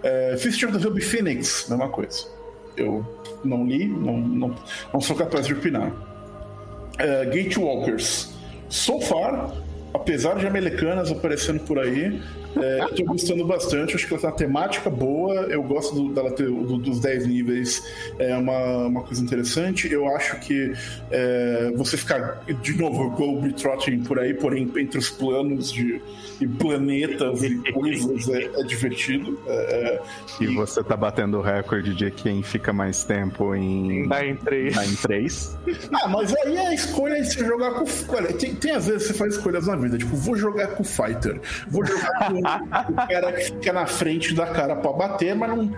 É, 0.02 0.36
Fist 0.36 0.62
of 0.65 0.77
the 0.77 0.85
Ruby 0.85 1.01
Phoenix, 1.01 1.66
mesma 1.66 1.89
coisa 1.89 2.36
eu 2.78 3.05
não 3.44 3.66
li, 3.66 3.86
não, 3.86 4.19
não, 4.19 4.55
não 4.93 5.01
sou 5.01 5.16
capaz 5.16 5.47
de 5.47 5.55
opinar. 5.55 5.89
Uh, 5.90 7.24
Gatewalkers. 7.32 8.35
So 8.69 9.01
far, 9.01 9.52
apesar 9.94 10.36
de 10.36 10.47
americanas 10.47 11.10
aparecendo 11.10 11.60
por 11.60 11.78
aí, 11.78 12.20
é, 12.57 12.83
eu 12.83 12.95
tô 12.95 13.05
gostando 13.05 13.45
bastante, 13.45 13.95
acho 13.95 14.07
que 14.07 14.15
ela 14.15 14.20
tem 14.20 14.31
uma 14.31 14.37
temática 14.37 14.91
boa, 14.91 15.35
eu 15.43 15.62
gosto 15.62 15.95
do, 15.95 16.12
dela 16.12 16.31
ter 16.31 16.47
do, 16.47 16.79
dos 16.79 17.01
10 17.01 17.27
níveis, 17.27 17.83
é 18.19 18.37
uma, 18.37 18.87
uma 18.87 19.03
coisa 19.03 19.23
interessante. 19.23 19.91
Eu 19.91 20.09
acho 20.15 20.39
que 20.41 20.73
é, 21.11 21.73
você 21.77 21.97
ficar, 21.97 22.43
de 22.62 22.77
novo, 22.77 23.11
Gold 23.11 23.53
Trotting 23.55 24.01
por 24.01 24.19
aí, 24.19 24.35
porém, 24.35 24.70
entre 24.77 24.99
os 24.99 25.11
planos 25.11 25.73
de 25.73 26.01
e 26.41 26.47
planetas 26.47 27.43
e 27.43 27.57
coisas 27.73 28.29
é, 28.29 28.45
é 28.45 28.62
divertido. 28.62 29.39
É, 29.47 29.53
é, 29.53 30.03
e, 30.41 30.45
e, 30.45 30.55
você 30.55 30.83
tá 30.83 30.97
batendo 30.97 31.39
o 31.39 31.43
recorde 31.43 31.95
de 31.95 32.11
quem 32.11 32.43
fica 32.43 32.73
mais 32.73 33.05
tempo 33.05 33.55
em. 33.55 34.07
Dá 34.09 34.25
em 34.25 34.37
3. 34.37 34.75
Dá 34.75 34.87
em 34.87 34.95
3. 34.95 35.59
ah, 35.93 36.09
mas 36.09 36.35
aí 36.37 36.59
a 36.59 36.75
escolha 36.75 37.15
é 37.15 37.25
se 37.25 37.39
jogar 37.41 37.73
com. 37.73 37.85
Olha, 38.09 38.33
tem, 38.33 38.55
tem 38.55 38.73
às 38.73 38.87
vezes 38.87 39.09
você 39.09 39.15
faz 39.15 39.35
escolhas 39.35 39.66
na 39.66 39.77
vida, 39.77 39.99
tipo, 39.99 40.16
vou 40.16 40.37
jogar 40.37 40.69
com 40.69 40.83
o 40.83 40.87
Fighter, 40.87 41.41
vou 41.69 41.85
jogar 41.85 42.29
com 42.29 42.38
o 42.39 43.06
cara 43.06 43.32
que 43.32 43.44
fica 43.44 43.73
na 43.73 43.86
frente 43.86 44.35
da 44.35 44.47
cara 44.47 44.77
pra 44.77 44.93
bater, 44.93 45.35
mas 45.35 45.56
não. 45.56 45.73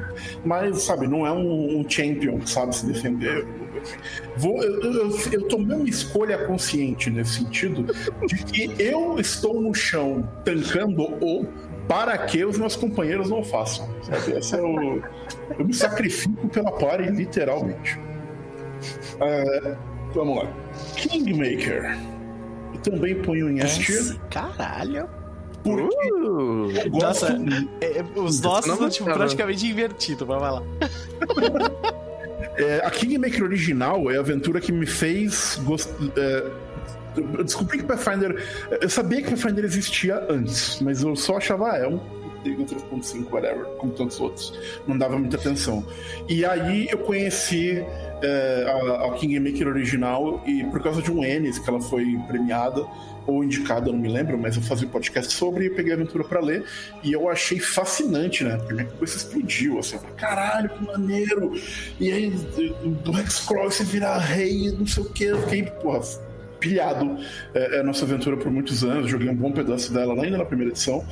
Mas, 0.44 0.82
sabe, 0.82 1.06
não 1.06 1.26
é 1.26 1.32
um, 1.32 1.80
um 1.80 1.88
champion 1.88 2.38
que 2.38 2.50
sabe 2.50 2.74
se 2.74 2.86
defender. 2.86 3.46
Vou, 4.36 4.62
eu, 4.62 4.80
eu, 4.82 5.18
eu, 5.32 5.48
tomei 5.48 5.76
uma 5.76 5.88
escolha 5.88 6.46
consciente 6.46 7.08
nesse 7.10 7.38
sentido 7.38 7.86
de 8.26 8.36
que 8.44 8.82
eu 8.82 9.18
estou 9.18 9.60
no 9.60 9.72
chão 9.72 10.28
tancando 10.44 11.02
o 11.02 11.46
para 11.88 12.16
que 12.18 12.44
os 12.44 12.58
meus 12.58 12.76
companheiros 12.76 13.30
não 13.30 13.42
façam. 13.42 13.88
Sabe? 14.02 14.38
Esse 14.38 14.54
é 14.54 14.62
o. 14.62 15.02
Eu 15.58 15.64
me 15.64 15.74
sacrifico 15.74 16.48
pela 16.48 16.70
party, 16.72 17.10
literalmente. 17.10 17.98
Uh, 19.16 19.90
Vamos 20.14 20.42
lá. 20.42 20.52
Kingmaker. 20.96 21.96
Eu 22.74 22.80
também 22.80 23.14
ponho 23.22 23.50
em 23.50 23.60
S. 23.60 24.18
Caralho. 24.30 25.08
Porque 25.62 26.10
Uh, 26.12 26.70
eu 26.70 26.90
gosto 26.90 27.02
Nossa, 27.02 27.38
é, 27.80 27.98
é, 27.98 28.04
os 28.14 28.40
nossos 28.40 28.70
estão 28.70 28.88
tipo, 28.88 29.04
gostava. 29.04 29.16
praticamente 29.16 29.66
invertidos, 29.66 30.26
mas 30.26 30.40
vai 30.40 30.50
lá. 30.50 30.62
É, 32.56 32.80
a 32.84 32.90
Kingmaker 32.90 33.42
original 33.42 34.10
é 34.10 34.16
a 34.16 34.20
aventura 34.20 34.60
que 34.60 34.72
me 34.72 34.86
fez 34.86 35.60
gost... 35.64 35.88
é, 36.16 36.50
eu 37.16 37.44
descobri 37.44 37.78
que 37.78 37.84
Pathfinder. 37.84 38.42
Eu 38.80 38.88
sabia 38.88 39.22
que 39.22 39.30
Pathfinder 39.30 39.64
existia 39.64 40.24
antes, 40.30 40.80
mas 40.80 41.02
eu 41.02 41.16
só 41.16 41.36
achava, 41.36 41.72
ah, 41.72 41.78
é 41.78 41.86
um 41.86 41.98
Trigo 42.42 42.64
3.5, 42.64 43.30
whatever, 43.30 43.64
como 43.78 43.92
tantos 43.92 44.20
outros. 44.20 44.52
Não 44.86 44.96
dava 44.96 45.18
muita 45.18 45.36
atenção. 45.36 45.84
E 46.28 46.44
aí 46.44 46.88
eu 46.90 46.98
conheci 46.98 47.84
é, 48.22 48.64
a, 48.66 49.06
a 49.06 49.14
Kingmaker 49.14 49.68
original 49.68 50.42
e 50.46 50.64
por 50.64 50.82
causa 50.82 51.02
de 51.02 51.10
um 51.10 51.24
Ennis, 51.24 51.58
que 51.58 51.68
ela 51.68 51.80
foi 51.80 52.18
premiada 52.26 52.86
ou 53.26 53.44
indicada, 53.44 53.88
eu 53.88 53.92
não 53.92 54.00
me 54.00 54.08
lembro, 54.08 54.38
mas 54.38 54.56
eu 54.56 54.62
fazia 54.62 54.88
podcast 54.88 55.32
sobre 55.32 55.66
e 55.66 55.70
peguei 55.70 55.92
a 55.92 55.94
aventura 55.94 56.24
pra 56.24 56.40
ler 56.40 56.64
e 57.02 57.12
eu 57.12 57.28
achei 57.28 57.60
fascinante, 57.60 58.42
né? 58.42 58.56
Porque 58.56 58.74
minha 58.74 58.88
explodiu, 59.02 59.78
assim, 59.78 59.96
eu 59.96 60.00
falei, 60.00 60.16
caralho, 60.16 60.70
que 60.70 60.84
maneiro! 60.84 61.52
E 61.98 62.10
aí, 62.10 62.30
do 63.04 63.18
Hexcrawl 63.18 63.70
você 63.70 63.84
virar 63.84 64.18
rei, 64.18 64.70
não 64.72 64.86
sei 64.86 65.02
o 65.02 65.10
que, 65.10 65.24
eu 65.24 65.42
fiquei, 65.42 65.64
porra, 65.64 66.00
pilhado 66.60 67.16
é, 67.54 67.76
é 67.76 67.80
a 67.80 67.82
nossa 67.82 68.04
aventura 68.04 68.36
por 68.36 68.50
muitos 68.52 68.84
anos, 68.84 69.10
joguei 69.10 69.28
um 69.28 69.34
bom 69.34 69.50
pedaço 69.50 69.92
dela 69.92 70.14
ainda 70.22 70.38
na 70.38 70.44
primeira 70.44 70.70
edição. 70.72 71.04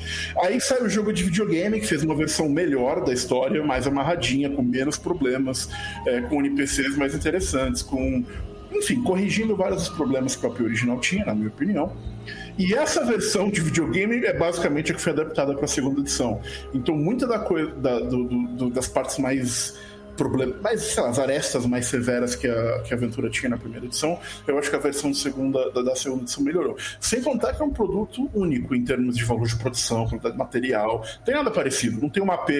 Aí 0.42 0.60
saiu 0.60 0.84
o 0.84 0.88
jogo 0.88 1.12
de 1.12 1.24
videogame, 1.24 1.80
que 1.80 1.86
fez 1.86 2.04
uma 2.04 2.14
versão 2.14 2.48
melhor 2.48 3.04
da 3.04 3.12
história, 3.12 3.64
mais 3.64 3.86
amarradinha, 3.86 4.50
com 4.50 4.62
menos 4.62 4.96
problemas, 4.98 5.68
é, 6.06 6.20
com 6.20 6.38
NPCs 6.40 6.96
mais 6.96 7.14
interessantes, 7.14 7.82
com. 7.82 8.24
Enfim, 8.70 9.02
corrigindo 9.02 9.56
vários 9.56 9.88
dos 9.88 9.96
problemas 9.96 10.36
que 10.36 10.46
o 10.46 10.50
papel 10.50 10.66
original 10.66 11.00
tinha, 11.00 11.24
na 11.24 11.34
minha 11.34 11.48
opinião. 11.48 11.90
E 12.58 12.74
essa 12.74 13.02
versão 13.02 13.48
de 13.50 13.62
videogame 13.62 14.22
é 14.26 14.32
basicamente 14.36 14.92
a 14.92 14.94
que 14.94 15.00
foi 15.00 15.12
adaptada 15.12 15.54
para 15.54 15.64
a 15.64 15.68
segunda 15.68 16.00
edição. 16.00 16.40
Então, 16.74 16.94
muita 16.94 17.26
da 17.26 17.38
coisa 17.38 17.70
da- 17.76 17.98
do- 18.00 18.24
do- 18.28 18.68
das 18.70 18.86
partes 18.86 19.16
mais 19.18 19.78
problema, 20.18 20.54
mais, 20.60 20.82
sei 20.82 21.02
lá, 21.02 21.08
as 21.08 21.18
arestas 21.18 21.64
mais 21.64 21.86
severas 21.86 22.34
que 22.34 22.46
a, 22.46 22.82
que 22.82 22.92
a 22.92 22.96
aventura 22.96 23.30
tinha 23.30 23.48
na 23.48 23.56
primeira 23.56 23.86
edição, 23.86 24.18
eu 24.46 24.58
acho 24.58 24.68
que 24.68 24.76
a 24.76 24.78
versão 24.78 25.14
segunda, 25.14 25.70
da, 25.70 25.80
da 25.80 25.96
segunda 25.96 26.22
edição 26.22 26.42
melhorou. 26.42 26.76
Sem 27.00 27.22
contar 27.22 27.54
que 27.54 27.62
é 27.62 27.64
um 27.64 27.72
produto 27.72 28.28
único 28.34 28.74
em 28.74 28.84
termos 28.84 29.16
de 29.16 29.24
valor 29.24 29.46
de 29.46 29.56
produção, 29.56 30.06
quantidade 30.06 30.34
de 30.34 30.38
material, 30.38 31.04
tem 31.24 31.34
nada 31.34 31.50
parecido, 31.50 32.00
não 32.02 32.10
tem 32.10 32.22
uma 32.22 32.34
AP. 32.34 32.50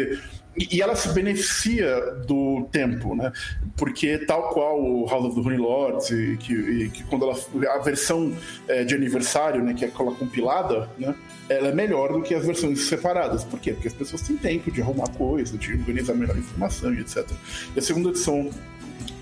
E, 0.57 0.83
ela 0.83 0.97
se 0.97 1.09
beneficia 1.11 2.01
do 2.27 2.67
tempo, 2.73 3.15
né? 3.15 3.33
Porque 3.77 4.19
tal 4.19 4.51
qual 4.51 4.83
o 4.83 5.07
House 5.07 5.27
of 5.27 5.37
the 5.37 5.41
Rune 5.41 5.59
Lords, 5.59 6.11
e 6.11 6.37
que, 6.37 6.53
e 6.53 6.91
que 6.91 7.05
quando 7.05 7.25
ela. 7.25 7.39
A 7.75 7.79
versão 7.79 8.33
eh, 8.67 8.85
de 8.85 8.95
aniversário, 8.95 9.63
né, 9.63 9.75
que 9.75 9.85
é 9.85 9.89
aquela 9.89 10.13
compilada, 10.13 10.89
né? 10.99 11.15
ela 11.49 11.69
é 11.69 11.75
melhor 11.75 12.13
do 12.13 12.23
que 12.23 12.35
as 12.35 12.45
versões 12.45 12.81
separadas. 12.81 13.43
Por 13.45 13.59
quê? 13.59 13.73
Porque 13.73 13.89
as 13.89 13.95
pessoas 13.95 14.23
têm 14.23 14.37
tempo 14.37 14.71
de 14.71 14.83
arrumar 14.83 15.09
coisa, 15.11 15.57
de 15.57 15.73
organizar 15.73 16.15
melhor 16.15 16.37
a 16.37 16.39
informação 16.39 16.93
e 16.93 17.01
etc. 17.01 17.27
E 17.75 17.79
a 17.79 17.83
segunda 17.83 18.11
edição 18.11 18.51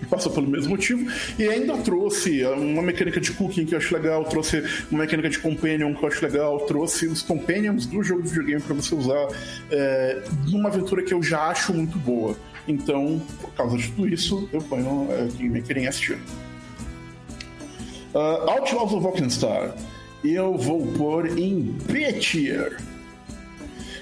passou 0.09 0.32
pelo 0.32 0.47
mesmo 0.47 0.70
motivo 0.70 1.11
e 1.39 1.48
ainda 1.48 1.77
trouxe 1.78 2.44
uma 2.44 2.82
mecânica 2.82 3.20
de 3.20 3.32
cooking 3.32 3.66
que 3.66 3.74
eu 3.74 3.78
acho 3.78 3.94
legal, 3.94 4.24
trouxe 4.24 4.62
uma 4.90 5.01
mecânica 5.01 5.28
de 5.28 5.39
companion 5.39 5.94
que 5.94 6.03
eu 6.03 6.09
acho 6.09 6.24
legal, 6.24 6.61
trouxe 6.61 7.07
os 7.07 7.23
companions 7.23 7.86
do 7.86 8.03
jogo 8.03 8.23
de 8.23 8.28
videogame 8.28 8.62
para 8.62 8.74
você 8.74 8.94
usar 8.94 9.28
é, 9.70 10.23
numa 10.48 10.69
aventura 10.69 11.03
que 11.03 11.12
eu 11.12 11.23
já 11.23 11.48
acho 11.48 11.74
muito 11.74 11.98
boa. 11.98 12.36
Então, 12.69 13.23
por 13.40 13.53
causa 13.55 13.77
de 13.77 13.90
tudo 13.93 14.09
isso, 14.09 14.48
eu 14.53 14.61
ponho 14.61 15.09
é, 15.11 15.28
Kingmaker 15.36 15.78
em 15.78 15.86
S 15.86 16.01
tier. 16.01 16.19
Uh, 18.15 18.48
Outlaws 18.48 18.93
of 18.93 19.03
Valkenstar. 19.03 19.74
Eu 20.24 20.57
vou 20.57 20.86
pôr 20.93 21.39
em 21.39 21.77
B 21.86 22.15
tier. 22.15 22.78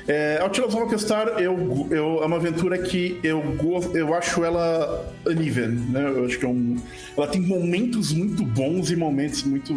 É, 0.06 0.38
Outlaws 0.42 0.74
of 0.74 0.80
Valkenstar 0.80 1.28
eu, 1.38 1.88
eu, 1.90 2.22
é 2.22 2.26
uma 2.26 2.36
aventura 2.36 2.76
que 2.78 3.18
eu, 3.22 3.42
eu 3.94 4.14
acho 4.14 4.44
ela 4.44 5.14
uneven, 5.26 5.68
né? 5.68 6.02
Eu 6.08 6.26
acho 6.26 6.38
que 6.38 6.44
é 6.44 6.48
um, 6.48 6.76
ela 7.16 7.26
tem 7.26 7.40
momentos 7.40 8.12
muito 8.12 8.44
bons 8.44 8.90
e 8.90 8.96
momentos 8.96 9.42
muito. 9.44 9.74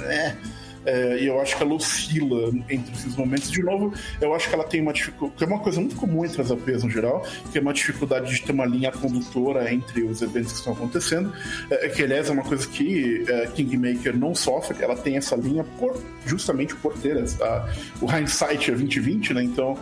É, 0.00 0.36
é, 0.84 1.18
e 1.20 1.26
eu 1.26 1.40
acho 1.40 1.56
que 1.56 1.62
ela 1.62 1.74
oscila 1.74 2.48
entre 2.68 2.92
esses 2.92 3.16
momentos. 3.16 3.50
De 3.50 3.62
novo, 3.62 3.92
eu 4.20 4.34
acho 4.34 4.48
que 4.48 4.54
ela 4.54 4.64
tem 4.64 4.80
uma 4.80 4.92
dificuldade, 4.92 5.36
que 5.36 5.44
é 5.44 5.46
uma 5.46 5.58
coisa 5.58 5.80
muito 5.80 5.96
comum 5.96 6.24
entre 6.24 6.40
as 6.42 6.50
APs 6.50 6.84
no 6.84 6.90
geral, 6.90 7.26
que 7.50 7.58
é 7.58 7.60
uma 7.60 7.72
dificuldade 7.72 8.34
de 8.34 8.42
ter 8.42 8.52
uma 8.52 8.66
linha 8.66 8.90
condutora 8.90 9.72
entre 9.72 10.02
os 10.02 10.22
eventos 10.22 10.52
que 10.52 10.58
estão 10.58 10.72
acontecendo, 10.72 11.32
é, 11.70 11.88
que 11.88 12.02
aliás 12.02 12.28
é 12.28 12.32
uma 12.32 12.44
coisa 12.44 12.66
que 12.66 13.24
é, 13.28 13.46
Kingmaker 13.48 14.16
não 14.16 14.34
sofre, 14.34 14.82
ela 14.82 14.96
tem 14.96 15.16
essa 15.16 15.36
linha 15.36 15.64
por, 15.78 16.00
justamente 16.26 16.74
por 16.76 16.94
ter 16.94 17.16
essa, 17.16 17.68
o 18.00 18.06
hindsight 18.06 18.70
é 18.70 18.74
2020, 18.74 19.34
né? 19.34 19.42
Então 19.42 19.78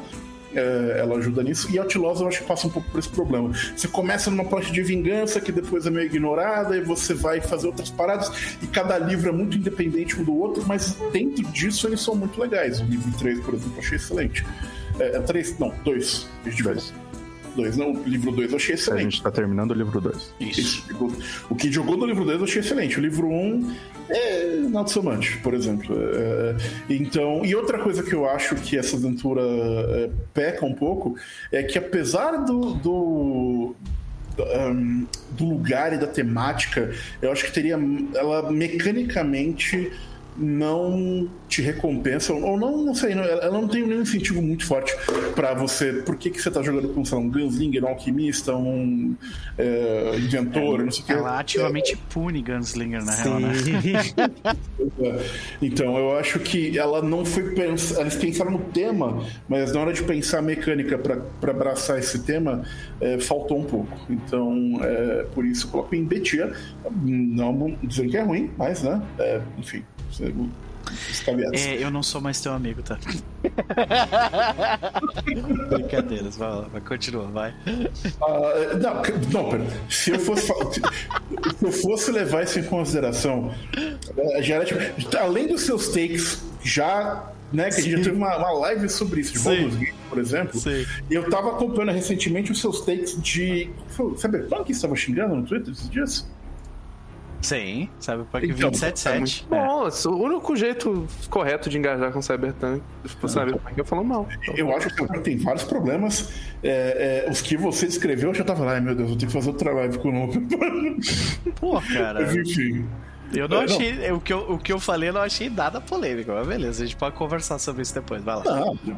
é, 0.55 0.97
ela 0.99 1.17
ajuda 1.17 1.43
nisso. 1.43 1.71
E 1.71 1.79
Outlaws 1.79 2.21
eu 2.21 2.29
acho 2.29 2.41
que 2.41 2.47
passa 2.47 2.67
um 2.67 2.71
pouco 2.71 2.91
por 2.91 2.99
esse 2.99 3.09
problema. 3.09 3.53
Você 3.77 3.89
começa 3.89 4.31
numa 4.31 4.45
parte 4.45 4.73
de 4.73 4.83
vingança 4.83 5.41
que 5.41 5.53
depois 5.53 5.87
é 5.87 5.91
meio 5.91 6.07
ignorada 6.07 6.77
e 6.77 6.81
você 6.81 7.15
vai 7.15 7.41
fazer 7.41 7.67
outras 7.67 7.91
paradas 7.91 8.57
e 8.63 8.67
cada 8.67 8.99
livro 8.99 9.29
é 9.29 9.33
muito 9.33 9.57
independente 9.57 10.19
um 10.21 10.25
do 10.25 10.35
outro, 10.35 10.65
mas 10.67 10.97
dentro 11.13 11.45
disso 11.53 11.87
eles 11.87 12.01
são 12.01 12.15
muito 12.15 12.41
legais. 12.41 12.81
O 12.81 12.85
livro 12.85 13.11
3, 13.19 13.41
por 13.41 13.55
exemplo, 13.55 13.75
eu 13.77 13.81
achei 13.81 13.97
excelente. 13.97 14.45
É, 14.99 15.17
é 15.17 15.21
3, 15.21 15.59
não, 15.59 15.73
2. 15.85 16.29
Dois. 16.63 16.93
2, 17.57 17.77
não, 17.77 17.93
o 17.93 18.03
livro 18.05 18.33
2 18.33 18.51
eu 18.51 18.57
achei 18.57 18.75
A 18.75 18.79
excelente. 18.79 19.03
gente 19.03 19.23
tá 19.23 19.31
terminando 19.31 19.71
o 19.73 19.75
livro 19.75 20.01
2. 20.01 20.35
Isso. 20.41 20.85
O 21.49 21.55
que 21.55 21.71
jogou 21.71 21.97
no 21.97 22.07
livro 22.07 22.25
2 22.25 22.39
eu 22.39 22.45
achei 22.45 22.61
excelente. 22.61 22.99
O 22.99 23.03
livro 23.03 23.29
1 23.29 23.33
um 23.33 23.77
é 24.09 24.57
not 24.69 24.91
so 24.91 25.03
much, 25.03 25.37
por 25.43 25.55
exemplo. 25.55 25.97
É, 25.99 26.57
então, 26.89 27.45
e 27.45 27.55
outra 27.55 27.79
coisa 27.79 28.03
que 28.03 28.13
eu 28.13 28.29
acho 28.29 28.55
que 28.57 28.77
essa 28.77 28.97
aventura 28.97 29.43
é, 29.43 30.11
peca 30.35 30.65
um 30.65 30.75
pouco 30.75 31.17
é 31.53 31.63
que 31.63 31.79
apesar 31.79 32.45
do, 32.45 32.75
do 32.75 33.77
do 35.33 35.45
lugar 35.45 35.93
e 35.93 35.99
da 35.99 36.07
temática, 36.07 36.95
eu 37.21 37.31
acho 37.31 37.45
que 37.45 37.53
teria 37.53 37.79
ela 38.15 38.51
mecanicamente 38.51 39.93
não 40.41 41.29
te 41.49 41.61
recompensa, 41.61 42.33
ou 42.33 42.59
não, 42.59 42.83
não 42.83 42.95
sei, 42.95 43.15
não- 43.15 43.23
ela 43.23 43.51
não 43.51 43.69
tem 43.69 43.87
nenhum 43.87 44.01
incentivo 44.01 44.41
muito 44.41 44.65
forte 44.65 44.97
pra 45.35 45.53
você. 45.53 45.93
Por 45.93 46.17
que, 46.17 46.31
que 46.31 46.41
você 46.41 46.51
tá 46.51 46.63
jogando 46.63 46.89
com, 46.89 47.03
um 47.17 47.31
gunslinger, 47.31 47.85
um 47.85 47.89
alquimista, 47.89 48.57
um 48.57 49.15
é, 49.59 50.17
inventor, 50.17 50.83
não 50.83 50.91
sei 50.91 51.03
o 51.03 51.07
que. 51.07 51.13
Ela 51.13 51.39
ativamente 51.39 51.97
pune 52.09 52.43
Gunslinger, 52.43 53.05
na 53.05 53.15
real, 53.15 53.41
né? 53.41 53.53
É. 54.99 55.19
Então, 55.63 55.97
eu 55.97 56.17
acho 56.19 56.39
que 56.41 56.79
ela 56.79 57.01
não 57.01 57.25
foi 57.25 57.55
pensar. 57.55 58.03
Eles 58.03 58.17
pensaram 58.17 58.51
no 58.51 58.59
tema, 58.59 59.25
mas 59.49 59.73
na 59.73 59.81
hora 59.81 59.93
de 59.93 60.03
pensar 60.03 60.39
a 60.39 60.43
mecânica 60.43 60.99
para 60.99 61.51
abraçar 61.51 61.99
esse 61.99 62.19
tema, 62.21 62.63
é, 63.01 63.19
faltou 63.19 63.59
um 63.59 63.65
pouco. 63.65 63.99
Então, 64.11 64.79
é, 64.83 65.27
por 65.35 65.45
isso 65.45 65.67
eu 65.67 65.71
coloco 65.71 65.95
em 65.95 66.05
Betia. 66.05 66.53
Não 67.03 67.77
dizendo 67.83 68.11
que 68.11 68.17
é 68.17 68.23
ruim, 68.23 68.51
mas, 68.59 68.83
né? 68.83 69.01
é, 69.19 69.41
enfim, 69.59 69.83
você- 70.11 70.35
caveados. 71.25 71.61
É, 71.61 71.83
eu 71.83 71.91
não 71.91 72.03
sou 72.03 72.21
mais 72.21 72.41
teu 72.41 72.53
amigo, 72.53 72.83
tá? 72.83 72.99
Brincadeiras, 75.69 76.37
vai 76.37 76.49
lá, 76.49 76.61
vai, 76.63 76.81
continua, 76.81 77.27
vai. 77.29 77.55
Ah, 78.21 78.75
não, 78.81 79.43
não, 79.43 79.51
pera. 79.51 79.67
Se 79.89 80.11
eu 80.11 80.19
fosse, 80.19 80.47
se 80.47 81.65
eu 81.65 81.73
fosse 81.73 82.11
levar 82.11 82.45
isso 82.45 82.59
em 82.59 82.65
consideração, 82.65 83.55
eh, 83.77 84.43
já 84.43 84.57
era 84.57 84.65
tipo, 84.65 84.81
além 85.17 85.47
dos 85.47 85.63
seus 85.63 85.89
takes, 85.89 86.43
já, 86.63 87.31
né, 87.53 87.69
que 87.71 87.77
a 87.77 87.81
gente 87.83 87.97
já 87.99 88.05
teve 88.05 88.17
uma, 88.17 88.37
uma 88.37 88.53
live 88.53 88.89
sobre 88.89 89.21
isso, 89.21 89.33
de 89.33 89.39
Sim. 89.39 89.45
Baldur's 89.49 89.77
Gate, 89.77 89.95
por 90.09 90.19
exemplo, 90.19 90.61
Sim. 90.61 90.85
e 91.11 91.15
eu 91.15 91.29
tava 91.31 91.51
acompanhando 91.51 91.93
recentemente 91.95 92.51
os 92.53 92.61
seus 92.61 92.85
takes 92.85 93.21
de. 93.23 93.71
foi 93.89 94.07
o 94.07 94.17
Cyberpunk 94.17 94.65
que 94.65 94.73
estava 94.73 94.97
xingando 94.97 95.35
no 95.37 95.47
Twitter 95.47 95.73
esses 95.73 95.89
dias? 95.89 96.27
Sim, 97.43 97.89
sabe? 97.99 98.25
Porque 98.31 98.47
Então, 98.47 98.71
277. 98.71 99.47
Muito 99.49 99.49
bom. 99.49 100.15
O 100.15 100.23
único 100.25 100.55
jeito 100.57 101.07
correto 101.29 101.71
de 101.71 101.79
engajar 101.79 102.13
com 102.13 102.21
Cyberpunk, 102.21 102.83
Cyberpunk 103.27 103.81
é 103.81 103.85
falar 103.85 104.05
mal. 104.05 104.29
Eu 104.55 104.75
acho 104.77 104.95
que 104.95 105.21
tem 105.21 105.39
vários 105.39 105.65
problemas. 105.65 106.31
eh, 106.63 107.25
eh, 107.27 107.31
os 107.31 107.41
que 107.41 107.57
você 107.57 107.87
descreveu, 107.87 108.31
eu 108.31 108.35
já 108.35 108.45
tava 108.45 108.65
lá, 108.65 108.73
ai 108.73 108.81
meu 108.81 108.95
Deus, 108.95 109.09
vou 109.09 109.19
ter 109.19 109.27
que 109.27 109.33
fazer 109.33 109.49
outra 109.49 109.73
live 109.73 109.99
com 109.99 110.25
o. 110.25 110.31
Pô, 111.55 111.81
cara. 111.81 112.21
Mas 112.27 112.37
enfim. 112.37 112.87
Eu 113.33 113.49
não 113.49 113.63
É, 113.63 113.67
não. 113.67 113.75
achei. 113.77 114.11
O 114.13 114.21
que, 114.21 114.33
eu, 114.33 114.39
o 114.53 114.59
que 114.59 114.73
eu 114.73 114.81
falei, 114.81 115.09
eu 115.09 115.13
não 115.13 115.21
achei 115.23 115.49
nada 115.49 115.81
polêmico, 115.81 116.33
mas 116.33 116.47
beleza, 116.47 116.83
a 116.83 116.87
gente 116.87 116.97
pode 116.97 117.15
conversar 117.15 117.59
sobre 117.59 117.83
isso 117.83 117.95
depois, 117.95 118.23
vai 118.25 118.37
lá. 118.37 118.45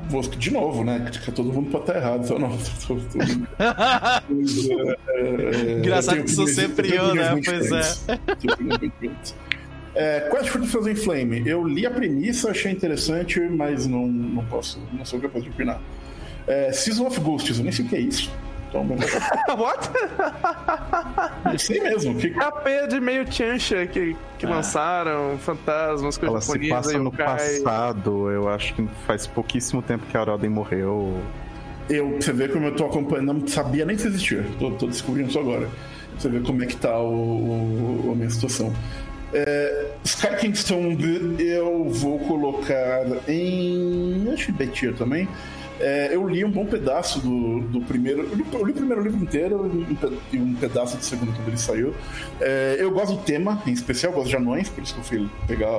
Vou- 0.08 0.22
de 0.22 0.50
novo, 0.50 0.82
né? 0.84 1.10
Todo 1.34 1.52
mundo 1.52 1.70
pode 1.70 1.84
estar 1.84 1.96
errado. 1.96 2.24
Então, 2.24 2.38
não, 2.38 2.50
tô- 2.56 2.94
tô- 2.94 3.00
tô- 3.00 3.18
é, 5.08 5.72
é, 5.74 5.78
Engraçado 5.78 6.22
que 6.22 6.30
sou 6.30 6.46
sempre 6.46 6.94
eu, 6.94 7.14
né? 7.14 7.30
Pois 7.44 7.64
diferentes. 7.64 8.06
Diferentes. 8.38 9.34
É, 9.94 10.20
Quest 10.30 10.48
for 10.48 10.60
the 10.62 10.66
Frozen 10.66 10.94
Flame. 10.96 11.42
Eu 11.46 11.66
li 11.66 11.84
a 11.84 11.90
premissa, 11.90 12.50
achei 12.50 12.72
interessante, 12.72 13.38
mas 13.40 13.86
não, 13.86 14.06
não 14.06 14.44
posso, 14.46 14.80
não 14.92 15.04
sou 15.04 15.20
capaz 15.20 15.44
de 15.44 15.50
opinar. 15.50 15.80
É, 16.46 16.72
Season 16.72 17.06
of 17.06 17.20
Ghosts, 17.20 17.58
eu 17.58 17.64
nem 17.64 17.72
sei 17.72 17.84
o 17.84 17.88
que 17.88 17.96
é 17.96 18.00
isso. 18.00 18.30
Toma. 18.72 18.94
What? 19.58 19.90
Isso 21.54 21.72
aí 21.72 21.80
mesmo. 21.80 22.14
Que... 22.16 22.34
AP 22.38 22.88
de 22.88 23.00
meio 23.00 23.30
chancha 23.30 23.86
que, 23.86 24.16
que 24.38 24.46
lançaram, 24.46 25.36
fantasmas, 25.38 26.16
coisas 26.16 26.48
Ela 26.48 26.58
se 26.58 26.68
passa 26.68 26.98
no 26.98 27.10
yokai. 27.10 27.26
passado, 27.60 28.30
eu 28.30 28.48
acho 28.48 28.74
que 28.74 28.88
faz 29.06 29.26
pouquíssimo 29.26 29.82
tempo 29.82 30.06
que 30.06 30.16
a 30.16 30.20
Aroden 30.20 30.50
morreu. 30.50 31.18
Eu, 31.90 32.16
você 32.20 32.32
vê 32.32 32.48
como 32.48 32.66
eu 32.66 32.74
tô 32.74 32.86
acompanhando, 32.86 33.34
não 33.34 33.46
sabia 33.46 33.84
nem 33.84 33.96
que 33.96 34.06
existia. 34.06 34.44
Tô, 34.58 34.70
tô 34.72 34.86
descobrindo 34.86 35.28
isso 35.28 35.38
agora. 35.38 35.68
Você 36.18 36.28
vê 36.28 36.40
como 36.40 36.62
é 36.62 36.66
que 36.66 36.76
tá 36.76 36.98
o, 36.98 38.06
o- 38.06 38.10
a 38.12 38.14
minha 38.16 38.30
situação. 38.30 38.72
É, 39.34 39.90
Sky 40.04 40.36
Kingstone 40.40 41.36
eu 41.38 41.88
vou 41.88 42.18
colocar 42.20 43.02
em. 43.28 44.28
Acho 44.32 44.46
que 44.46 44.52
Betia 44.52 44.92
também. 44.92 45.26
É, 45.80 46.14
eu 46.14 46.26
li 46.28 46.44
um 46.44 46.50
bom 46.50 46.64
pedaço 46.66 47.20
do, 47.20 47.60
do 47.60 47.80
primeiro. 47.80 48.22
Eu 48.22 48.34
li, 48.34 48.44
eu 48.52 48.64
li 48.66 48.72
o 48.72 48.74
primeiro 48.74 49.02
livro 49.02 49.22
inteiro 49.22 49.70
e 50.32 50.38
um 50.38 50.54
pe- 50.54 50.60
pedaço 50.60 50.96
do 50.96 51.02
segundo 51.04 51.32
quando 51.34 51.48
ele 51.48 51.56
saiu. 51.56 51.94
É, 52.40 52.76
eu 52.78 52.90
gosto 52.90 53.16
do 53.16 53.22
tema, 53.22 53.62
em 53.66 53.72
especial, 53.72 54.12
gosto 54.12 54.28
de 54.28 54.36
anões, 54.36 54.68
por 54.68 54.82
isso 54.82 54.94
que 54.94 55.00
eu 55.00 55.04
fui 55.04 55.28
pegar 55.46 55.68
a, 55.68 55.70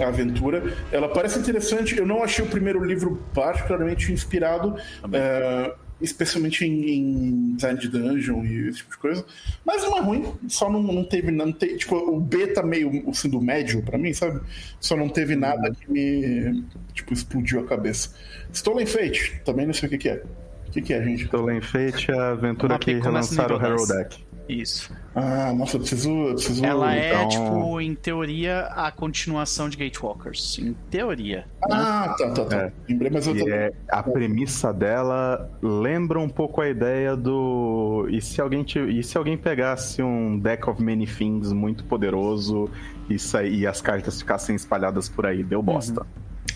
a- 0.00 0.04
a 0.04 0.08
aventura. 0.08 0.74
Ela 0.92 1.08
parece 1.08 1.38
interessante. 1.38 1.96
Eu 1.98 2.06
não 2.06 2.22
achei 2.22 2.44
o 2.44 2.48
primeiro 2.48 2.82
livro 2.84 3.22
particularmente 3.34 4.12
inspirado. 4.12 4.76
é, 5.12 5.74
especialmente 6.00 6.64
em, 6.64 6.90
em 6.90 7.54
design 7.54 7.78
de 7.78 7.88
dungeon 7.88 8.44
e 8.44 8.68
esse 8.68 8.78
tipo 8.78 8.90
de 8.90 8.98
coisa. 8.98 9.24
Mas 9.64 9.82
não 9.82 9.98
é 9.98 10.00
ruim, 10.00 10.32
só 10.48 10.70
não, 10.70 10.82
não 10.82 11.04
teve. 11.04 11.30
Não 11.30 11.52
te, 11.52 11.76
tipo, 11.76 11.96
o 11.96 12.20
B 12.20 12.48
tá 12.48 12.62
meio 12.62 12.90
sendo 13.12 13.40
médio 13.40 13.82
pra 13.82 13.98
mim, 13.98 14.12
sabe? 14.12 14.40
Só 14.80 14.96
não 14.96 15.08
teve 15.08 15.34
nada 15.36 15.70
que 15.74 15.90
me 15.90 16.64
tipo, 16.92 17.12
explodiu 17.12 17.60
a 17.60 17.66
cabeça. 17.66 18.14
Stolen 18.52 18.86
Fate, 18.86 19.40
também 19.44 19.66
não 19.66 19.74
sei 19.74 19.88
o 19.88 19.90
que, 19.90 19.98
que 19.98 20.08
é. 20.08 20.22
O 20.68 20.70
que, 20.70 20.82
que 20.82 20.92
é, 20.92 21.02
gente? 21.02 21.24
Stolen 21.24 21.60
Fate 21.60 22.10
é 22.10 22.18
a 22.18 22.30
aventura 22.30 22.74
Uma 22.74 22.78
que 22.78 22.92
relançaram 22.94 23.56
o 23.56 23.58
10. 23.58 23.88
Deck. 23.88 24.24
Isso. 24.48 24.92
Ah, 25.18 25.52
nossa, 25.52 25.76
eu 25.76 25.80
preciso. 25.80 26.10
eu 26.10 26.34
preciso 26.34 26.64
Ela 26.64 26.94
é, 26.94 27.08
então- 27.14 27.28
tipo, 27.28 27.80
em 27.80 27.94
teoria, 27.94 28.60
a 28.66 28.90
continuação 28.92 29.68
de 29.68 29.76
Gatewalkers. 29.76 30.58
Em 30.58 30.74
teoria. 30.90 31.44
Ah, 31.70 32.14
tá, 32.18 32.30
tá, 32.30 32.44
tá. 32.44 32.56
É. 32.64 32.72
Lembrei, 32.88 33.10
mas 33.10 33.26
eu 33.26 33.36
E 33.36 33.40
tô. 33.40 33.48
é, 33.48 33.72
a 33.90 34.02
premissa 34.02 34.72
dela 34.72 35.50
lembra 35.62 36.18
um 36.18 36.28
pouco 36.28 36.60
a 36.60 36.68
ideia 36.68 37.16
do. 37.16 38.06
E 38.10 38.20
se 38.20 38.40
alguém, 38.40 38.62
te- 38.62 38.78
e 38.78 39.02
se 39.02 39.18
alguém 39.18 39.36
pegasse 39.36 40.02
um 40.02 40.38
deck 40.38 40.68
of 40.70 40.82
many 40.82 41.06
things 41.06 41.52
muito 41.52 41.84
poderoso 41.84 42.70
e, 43.10 43.18
sair, 43.18 43.54
e 43.60 43.66
as 43.66 43.80
cartas 43.80 44.18
ficassem 44.20 44.54
espalhadas 44.56 45.08
por 45.08 45.26
aí? 45.26 45.42
Deu 45.42 45.62
bosta. 45.62 46.06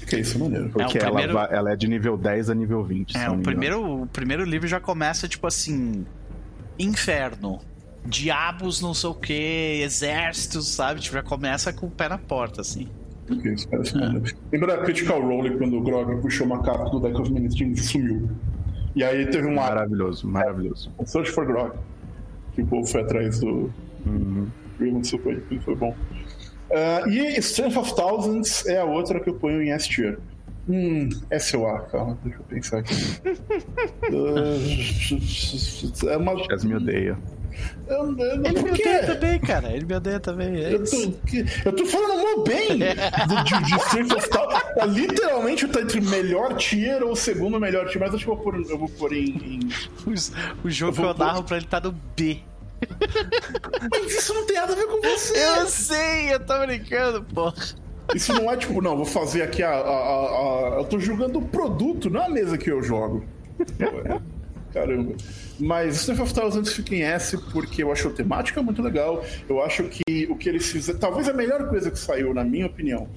Que 0.06 0.16
isso, 0.18 0.38
maneiro. 0.38 0.68
Porque 0.70 0.98
É, 0.98 1.00
primeiro- 1.00 1.30
ela, 1.32 1.46
vai- 1.46 1.56
ela 1.58 1.72
é 1.72 1.76
de 1.76 1.88
nível 1.88 2.16
10 2.18 2.50
a 2.50 2.54
nível 2.54 2.82
20. 2.84 3.12
se 3.12 3.18
É, 3.18 3.30
o 3.30 3.38
primeiro, 3.38 4.02
o 4.02 4.06
primeiro 4.06 4.44
livro 4.44 4.66
já 4.68 4.78
começa, 4.80 5.26
tipo 5.28 5.46
assim. 5.46 6.04
Inferno. 6.78 7.60
Diabos, 8.04 8.80
não 8.80 8.94
sei 8.94 9.10
o 9.10 9.14
que, 9.14 9.80
exércitos, 9.82 10.68
sabe? 10.68 11.00
Tipo, 11.00 11.16
já 11.16 11.22
começa 11.22 11.72
com 11.72 11.86
o 11.86 11.90
pé 11.90 12.08
na 12.08 12.18
porta, 12.18 12.60
assim. 12.60 12.88
Que 13.26 13.50
isso, 13.50 13.68
parece 13.68 13.96
maneiro. 13.96 14.36
Lembra 14.52 14.76
da 14.76 14.82
Critical 14.82 15.22
Role 15.22 15.56
quando 15.56 15.78
o 15.78 15.82
Grog 15.82 16.20
puxou 16.20 16.46
uma 16.46 16.62
capa 16.62 16.90
do 16.90 17.00
Deck 17.00 17.20
of 17.20 17.32
Ministries 17.32 17.78
e 17.78 17.82
sumiu? 17.82 18.28
E 18.94 19.02
aí 19.02 19.26
teve 19.26 19.46
um 19.46 19.60
ar 19.60 19.74
Maravilhoso, 19.74 20.26
maravilhoso. 20.26 20.92
Search 21.06 21.30
for 21.30 21.46
Grog. 21.46 21.72
Que 22.54 22.62
o 22.62 22.66
povo 22.66 22.86
foi 22.86 23.02
atrás 23.02 23.40
do. 23.40 23.72
Uhum. 24.04 24.48
E 24.80 24.84
ele, 24.84 25.60
foi 25.60 25.76
bom. 25.76 25.94
Ah, 26.70 27.08
e 27.08 27.38
Strength 27.38 27.76
of 27.76 27.94
Thousands 27.94 28.66
é 28.66 28.78
a 28.78 28.84
outra 28.84 29.20
que 29.20 29.30
eu 29.30 29.34
ponho 29.34 29.62
em 29.62 29.70
S 29.70 29.88
tier. 29.88 30.18
Hum, 30.68 31.08
SOA, 31.40 31.80
calma, 31.90 32.18
deixa 32.22 32.38
eu 32.38 32.44
pensar 32.44 32.78
aqui. 32.78 32.94
Ah, 34.04 34.56
é 36.12 36.16
uma. 36.16 36.34
Me 36.64 36.74
odeia. 36.74 37.18
Eu, 37.86 38.18
eu, 38.18 38.44
Ele 38.44 38.62
me 38.62 38.70
odeia 38.70 39.06
também, 39.06 39.40
cara. 39.40 39.72
Ele 39.72 39.84
me 39.84 39.94
odeia 39.94 40.20
também. 40.20 40.56
É 40.64 40.74
Eu 40.74 40.84
tô, 40.84 40.96
eu 41.66 41.72
tô 41.76 41.86
falando 41.86 42.20
mó 42.38 42.42
bem 42.44 42.78
do, 43.28 43.44
de, 43.44 43.64
de 43.64 43.76
Strength 43.84 44.12
of. 44.16 44.28
Tá, 44.28 44.84
literalmente 44.86 45.68
tá 45.68 45.80
entre 45.80 46.00
melhor 46.00 46.56
tier 46.56 47.02
ou 47.02 47.14
segundo 47.16 47.58
melhor 47.60 47.88
tier, 47.88 48.00
mas 48.00 48.14
acho 48.14 48.24
que 48.24 48.30
eu 48.30 48.34
vou 48.36 48.44
pôr, 48.44 48.54
eu 48.68 48.78
vou 48.78 48.88
pôr 48.88 49.12
em- 49.12 49.36
em 49.36 49.68
O, 50.64 50.70
jogo 50.70 50.92
Eu 50.92 51.14
que 51.14 51.20
eu 51.20 51.26
narro 51.26 51.42
pra 51.44 51.56
ele 51.58 51.66
tá 51.66 51.80
no 51.80 51.92
B. 52.16 52.38
Mas 53.90 54.12
isso 54.12 54.34
não 54.34 54.44
tem 54.44 54.56
nada 54.56 54.72
a 54.72 54.76
ver 54.76 54.86
com 54.86 55.00
você. 55.00 55.38
Eu 55.38 55.66
sei, 55.68 56.34
eu 56.34 56.40
tô 56.40 56.58
brincando, 56.66 57.22
porra. 57.22 57.54
Isso 58.14 58.32
não 58.32 58.50
é 58.50 58.56
tipo, 58.56 58.82
não, 58.82 58.96
vou 58.96 59.04
fazer 59.06 59.42
aqui 59.42 59.62
a. 59.62 59.70
a- 59.70 59.74
a- 59.74 59.78
a- 59.78 60.74
eu 60.78 60.84
tô 60.84 60.98
jogando 60.98 61.38
o 61.38 61.42
produto, 61.42 62.10
não 62.10 62.24
a 62.24 62.28
mesa 62.28 62.58
que 62.58 62.70
eu 62.70 62.82
jogo. 62.82 63.24
Caramba. 64.72 65.14
Mas 65.60 65.96
Strength 65.96 66.22
of 66.22 66.34
Thousands 66.34 66.72
fica 66.72 66.94
em 66.94 67.02
S 67.02 67.36
porque 67.52 67.82
eu 67.82 67.92
acho 67.92 68.08
a 68.08 68.10
temática 68.12 68.62
muito 68.62 68.80
legal. 68.82 69.24
Eu 69.48 69.62
acho 69.62 69.84
que 69.84 70.26
o 70.30 70.36
que 70.36 70.48
eles 70.48 70.70
fizeram. 70.70 70.98
Talvez 70.98 71.28
a 71.28 71.32
melhor 71.32 71.68
coisa 71.68 71.90
que 71.90 71.98
saiu, 71.98 72.32
na 72.32 72.42
minha 72.42 72.66
opinião, 72.66 73.08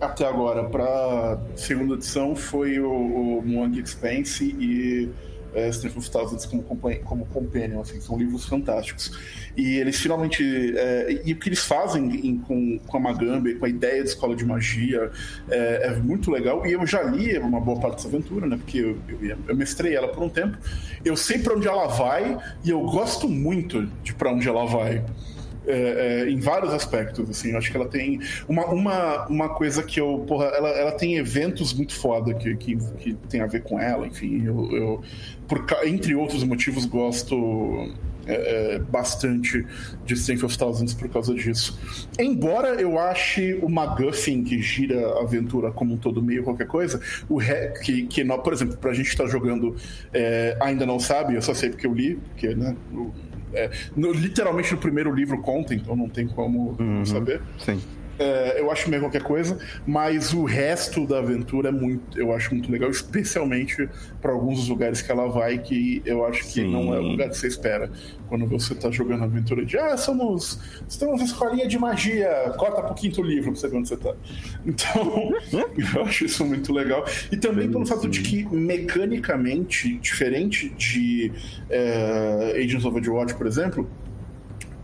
até 0.00 0.26
agora, 0.26 0.64
pra 0.64 1.38
segunda 1.54 1.94
edição 1.94 2.34
foi 2.34 2.80
o, 2.80 2.90
o 2.90 3.42
Moang 3.44 3.78
Expense 3.78 4.44
e 4.58 5.08
é, 5.54 5.68
Strength 5.68 5.96
of 5.98 6.10
Thousands 6.10 6.46
como, 6.46 6.62
como 7.04 7.26
companion, 7.26 7.80
assim, 7.80 8.00
são 8.00 8.16
livros 8.18 8.44
fantásticos. 8.46 9.12
E 9.56 9.76
eles 9.76 10.00
finalmente. 10.00 10.42
é, 10.76 11.20
e 11.24 11.32
o 11.32 11.36
que 11.38 11.48
eles 11.48 11.60
fazem 11.60 12.04
em- 12.26 12.38
com, 12.38 12.78
com 12.86 12.96
a 12.96 13.00
Magambe, 13.00 13.54
com 13.56 13.64
a 13.66 13.68
ideia 13.68 14.02
de 14.02 14.08
escola 14.08 14.34
de 14.34 14.44
magia, 14.44 15.10
é, 15.50 15.88
é 15.88 15.96
muito 15.96 16.30
legal. 16.30 16.66
E 16.66 16.72
eu 16.72 16.86
já 16.86 17.02
li 17.02 17.36
uma 17.38 17.60
boa 17.60 17.78
parte 17.78 17.96
dessa 17.96 18.08
aventura, 18.08 18.46
né? 18.46 18.56
Porque 18.56 18.78
eu, 18.78 18.98
eu, 19.20 19.36
eu 19.48 19.56
mestrei 19.56 19.94
ela 19.94 20.08
por 20.08 20.22
um 20.22 20.28
tempo. 20.28 20.56
Eu 21.04 21.16
sei 21.16 21.38
pra 21.38 21.54
onde 21.54 21.68
ela 21.68 21.86
vai 21.88 22.38
e 22.64 22.70
eu 22.70 22.80
gosto 22.82 23.28
muito 23.28 23.86
de 24.02 24.14
pra 24.14 24.32
onde 24.32 24.48
ela 24.48 24.64
vai. 24.66 25.04
É, 25.66 26.24
é, 26.26 26.30
em 26.30 26.40
vários 26.40 26.72
aspectos, 26.72 27.30
assim, 27.30 27.52
eu 27.52 27.58
acho 27.58 27.70
que 27.70 27.76
ela 27.76 27.86
tem 27.88 28.18
uma, 28.48 28.66
uma, 28.66 29.26
uma 29.28 29.48
coisa 29.50 29.82
que 29.82 30.00
eu, 30.00 30.24
porra, 30.26 30.46
ela, 30.46 30.68
ela 30.70 30.92
tem 30.92 31.16
eventos 31.16 31.72
muito 31.72 31.94
foda 31.94 32.34
que, 32.34 32.56
que, 32.56 32.76
que 32.98 33.14
tem 33.28 33.40
a 33.40 33.46
ver 33.46 33.62
com 33.62 33.78
ela, 33.78 34.06
enfim, 34.06 34.42
eu, 34.44 34.68
eu 34.72 35.02
por, 35.46 35.64
entre 35.84 36.14
outros 36.16 36.42
motivos, 36.42 36.84
gosto 36.84 37.92
é, 38.26 38.74
é, 38.74 38.78
bastante 38.78 39.64
de 40.04 40.14
Strength 40.14 40.44
of 40.44 40.58
Thousands 40.58 40.94
por 40.94 41.08
causa 41.08 41.34
disso. 41.34 41.78
Embora 42.18 42.80
eu 42.80 42.98
ache 42.98 43.54
o 43.62 43.68
MacGuffin 43.68 44.44
que 44.44 44.60
gira 44.60 45.06
a 45.14 45.22
aventura 45.22 45.70
como 45.70 45.94
um 45.94 45.96
todo 45.96 46.22
meio 46.22 46.42
qualquer 46.42 46.66
coisa, 46.66 47.00
o 47.28 47.36
re, 47.38 47.68
que, 47.84 48.06
que 48.06 48.24
por 48.24 48.52
exemplo, 48.52 48.76
pra 48.78 48.92
gente 48.92 49.08
estar 49.08 49.26
jogando 49.26 49.76
é, 50.12 50.56
ainda 50.60 50.86
não 50.86 50.98
sabe, 50.98 51.34
eu 51.34 51.42
só 51.42 51.54
sei 51.54 51.70
porque 51.70 51.86
eu 51.86 51.94
li, 51.94 52.16
porque, 52.16 52.54
né, 52.54 52.76
o- 52.92 53.12
é, 53.54 53.70
no- 53.96 54.12
literalmente 54.12 54.72
no 54.72 54.78
primeiro 54.78 55.14
livro 55.14 55.40
conta, 55.42 55.74
então 55.74 55.94
não 55.96 56.08
tem 56.08 56.26
como 56.26 56.76
Uhum. 56.78 57.04
saber. 57.04 57.40
Sim. 57.58 57.80
É, 58.18 58.60
eu 58.60 58.70
acho 58.70 58.90
meio 58.90 59.02
qualquer 59.02 59.22
coisa, 59.22 59.58
mas 59.86 60.32
o 60.32 60.44
resto 60.44 61.06
da 61.06 61.18
aventura 61.18 61.70
é 61.70 61.72
muito, 61.72 62.18
eu 62.18 62.32
acho 62.32 62.54
muito 62.54 62.70
legal, 62.70 62.88
especialmente 62.90 63.88
para 64.20 64.32
alguns 64.32 64.60
dos 64.60 64.68
lugares 64.68 65.02
que 65.02 65.10
ela 65.10 65.28
vai, 65.28 65.58
que 65.58 66.02
eu 66.04 66.24
acho 66.24 66.42
que 66.44 66.60
Sim. 66.60 66.70
não 66.70 66.94
é 66.94 66.98
o 66.98 67.02
lugar 67.02 67.28
que 67.28 67.36
você 67.36 67.46
espera 67.46 67.90
quando 68.28 68.46
você 68.46 68.74
tá 68.74 68.90
jogando 68.90 69.22
a 69.22 69.24
aventura 69.24 69.64
de 69.64 69.76
ah, 69.76 69.96
somos. 69.96 70.58
Estamos 70.88 71.18
na 71.18 71.26
escolinha 71.26 71.68
de 71.68 71.78
magia, 71.78 72.54
corta 72.56 72.82
pro 72.82 72.94
quinto 72.94 73.22
livro 73.22 73.52
pra 73.52 73.60
você 73.60 73.68
ver 73.68 73.76
onde 73.76 73.88
você 73.88 73.96
tá. 73.96 74.14
Então, 74.64 75.32
eu 75.94 76.02
acho 76.02 76.24
isso 76.24 76.44
muito 76.44 76.72
legal. 76.72 77.04
E 77.30 77.36
também 77.36 77.70
pelo 77.70 77.84
fato 77.84 78.08
de 78.08 78.22
que, 78.22 78.44
mecanicamente, 78.54 79.98
diferente 79.98 80.70
de 80.70 81.30
é, 81.68 82.54
Agents 82.56 82.84
of 82.84 82.96
Overwatch, 82.96 83.34
por 83.34 83.46
exemplo, 83.46 83.88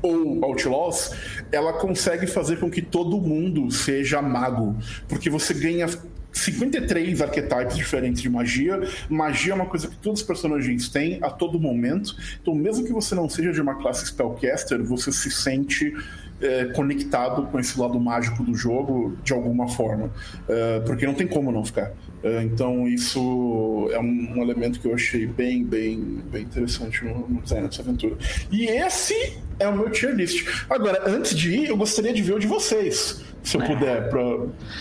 ou 0.03 0.45
Outlaws, 0.45 1.13
ela 1.51 1.73
consegue 1.75 2.27
fazer 2.27 2.59
com 2.59 2.71
que 2.71 2.83
todo 2.83 3.21
mundo 3.21 3.71
seja 3.71 4.23
mago. 4.23 4.77
Porque 5.09 5.29
você 5.29 5.55
ganha 5.55 5.89
53 6.33 7.21
arquetipos 7.21 7.77
diferentes 7.77 8.23
de 8.23 8.31
magia. 8.31 8.81
Magia 9.09 9.53
é 9.53 9.55
uma 9.55 9.67
coisa 9.67 9.89
que 9.89 9.97
todos 9.97 10.21
os 10.21 10.27
personagens 10.27 10.89
têm 10.89 11.19
a 11.23 11.31
todo 11.31 11.59
momento. 11.59 12.17
Então, 12.41 12.55
mesmo 12.55 12.85
que 12.85 12.93
você 12.93 13.15
não 13.15 13.29
seja 13.29 13.53
de 13.53 13.61
uma 13.61 13.75
classe 13.77 14.07
Spellcaster, 14.07 14.83
você 14.83 15.11
se 15.11 15.31
sente 15.31 15.93
é, 16.41 16.67
conectado 16.67 17.47
com 17.47 17.59
esse 17.59 17.79
lado 17.79 17.99
mágico 17.99 18.43
do 18.43 18.55
jogo 18.55 19.17
de 19.25 19.33
alguma 19.33 19.69
forma. 19.69 20.11
É, 20.49 20.81
porque 20.81 21.07
não 21.07 21.15
tem 21.15 21.27
como 21.27 21.51
não 21.51 21.65
ficar. 21.65 21.93
É, 22.23 22.43
então, 22.43 22.89
isso 22.89 23.89
é 23.93 23.99
um, 24.01 24.35
um 24.37 24.43
elemento 24.43 24.81
que 24.81 24.89
eu 24.89 24.95
achei 24.95 25.27
bem, 25.27 25.65
bem, 25.65 26.21
bem 26.31 26.43
interessante 26.43 27.05
no, 27.05 27.29
no 27.29 27.41
design 27.43 27.69
dessa 27.69 27.83
aventura. 27.83 28.17
E 28.51 28.67
esse 28.67 29.39
é 29.59 29.69
o 29.69 29.77
meu 29.77 29.91
tier 29.91 30.15
list. 30.15 30.47
Agora, 30.69 31.03
antes 31.07 31.37
de 31.37 31.51
ir, 31.51 31.69
eu 31.69 31.77
gostaria 31.77 32.13
de 32.13 32.23
ver 32.23 32.35
o 32.35 32.39
de 32.39 32.47
vocês, 32.47 33.25
se 33.43 33.57
eu 33.57 33.63
puder. 33.63 34.09
Pra... 34.11 34.21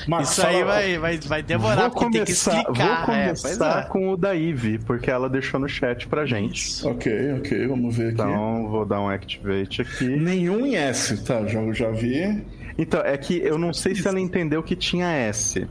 Marcos, 0.07 0.31
Isso 0.31 0.45
aí 0.45 0.64
vai, 0.64 0.97
vai, 0.97 1.18
vai 1.19 1.43
demorar, 1.43 1.89
vou 1.89 1.91
porque 1.91 2.18
tem 2.18 2.26
que 2.26 2.34
começar, 2.34 2.57
explicar. 2.57 3.05
vou 3.05 3.15
é, 3.15 3.27
pois 3.27 3.41
começar 3.41 3.80
é. 3.80 3.89
com 3.89 4.09
o 4.09 4.18
da 4.18 4.35
Eve, 4.35 4.80
porque 4.80 5.11
ela 5.11 5.30
deixou 5.30 5.59
no 5.59 5.69
chat 5.69 6.07
pra 6.07 6.26
gente. 6.26 6.85
Ok, 6.88 7.34
ok, 7.34 7.68
vamos 7.68 7.95
ver 7.95 8.05
aqui. 8.05 8.14
Então, 8.14 8.68
vou 8.68 8.85
dar 8.85 8.99
um 8.99 9.09
activate 9.09 9.84
aqui. 9.84 10.07
Nenhum 10.07 10.65
em 10.65 10.76
S, 10.76 11.23
tá? 11.23 11.45
Já, 11.45 11.72
já 11.72 11.91
vi. 11.91 12.43
Então, 12.80 13.01
é 13.01 13.15
que 13.18 13.38
eu 13.38 13.57
não 13.57 13.73
sei 13.73 13.93
se 13.93 14.07
ela 14.07 14.19
entendeu 14.19 14.64
que 14.64 14.76
tinha 14.76 15.07
S. 15.11 15.68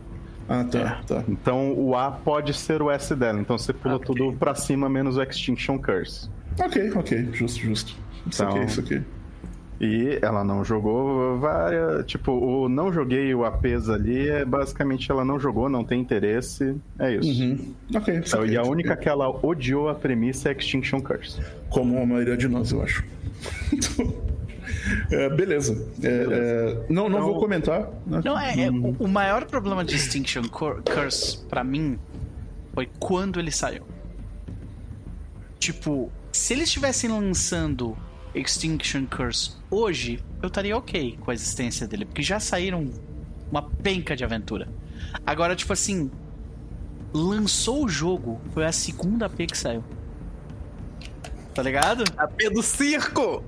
Ah, 0.48 0.64
tá, 0.64 1.01
tá. 1.06 1.24
Então 1.28 1.73
o 1.73 1.97
A 1.97 2.10
pode 2.10 2.55
ser 2.55 2.81
o 2.82 2.90
S 2.90 3.14
dela. 3.14 3.40
Então 3.40 3.59
você 3.59 3.73
pula 3.73 3.97
Ok. 3.97 4.06
tudo 4.06 4.36
pra 4.36 4.55
cima 4.55 4.89
menos 4.89 5.16
o 5.16 5.23
Extinction 5.23 5.78
Curse. 5.78 6.28
Ok, 6.60 6.93
ok, 6.94 7.28
justo, 7.32 7.60
justo. 7.60 7.97
Isso 8.31 8.43
Então- 8.43 8.56
aqui, 8.56 8.64
isso 8.66 8.81
aqui. 8.81 9.02
E 9.78 10.18
ela 10.23 10.43
não 10.43 10.64
jogou 10.64 11.39
várias. 11.39 12.06
Tipo, 12.06 12.32
o 12.32 12.66
não 12.68 12.90
joguei 12.90 13.35
o 13.35 13.44
APs 13.44 13.90
ali 13.90 14.27
é 14.28 14.43
basicamente 14.43 15.10
ela 15.10 15.23
não 15.23 15.39
jogou, 15.39 15.68
não 15.68 15.85
tem 15.85 16.01
interesse. 16.01 16.77
É 16.98 17.14
isso. 17.14 17.43
Uhum. 17.43 17.74
Ok, 17.94 18.14
Então, 18.24 18.47
e 18.47 18.56
a 18.56 18.62
única 18.62 18.97
que 18.97 19.06
ela 19.06 19.28
odiou 19.44 19.90
a 19.90 19.94
premissa 19.94 20.48
é 20.48 20.52
Extinction 20.52 21.01
Curse. 21.02 21.40
Como 21.68 22.01
a 22.01 22.06
maioria 22.06 22.36
de 22.39 22.48
nós, 22.48 22.73
eu 22.73 22.82
acho. 22.82 23.05
É, 25.10 25.28
beleza. 25.30 25.88
É, 26.02 26.06
é, 26.08 26.86
não, 26.88 27.08
não 27.08 27.18
Então- 27.18 27.22
vou 27.32 27.40
comentar. 27.40 27.88
né? 28.06 28.20
Não, 28.24 28.38
é, 28.38 28.60
é, 28.64 28.70
o, 28.70 28.90
o 29.00 29.08
maior 29.08 29.44
problema 29.46 29.84
de 29.84 29.94
Extinction 29.96 30.42
Cur- 30.48 30.82
Curse, 30.82 31.38
pra 31.48 31.64
mim, 31.64 31.98
foi 32.74 32.88
quando 32.98 33.38
ele 33.40 33.50
saiu. 33.50 33.84
Tipo, 35.58 36.10
se 36.32 36.52
eles 36.52 36.64
estivessem 36.68 37.10
lançando 37.10 37.96
Extinction 38.34 39.06
Curse 39.06 39.52
hoje, 39.70 40.22
eu 40.42 40.48
estaria 40.48 40.76
ok 40.76 41.16
com 41.20 41.30
a 41.30 41.34
existência 41.34 41.86
dele, 41.88 42.04
porque 42.04 42.22
já 42.22 42.38
saíram 42.38 42.90
uma 43.50 43.62
penca 43.62 44.14
de 44.14 44.22
aventura. 44.24 44.68
Agora, 45.26 45.56
tipo 45.56 45.72
assim, 45.72 46.10
lançou 47.12 47.84
o 47.84 47.88
jogo, 47.88 48.40
foi 48.52 48.66
a 48.66 48.72
segunda 48.72 49.28
P 49.28 49.46
que 49.46 49.56
saiu. 49.56 49.82
Tá 51.54 51.62
ligado? 51.62 52.04
A 52.18 52.28
P 52.28 52.50
do 52.50 52.62
circo! 52.62 53.42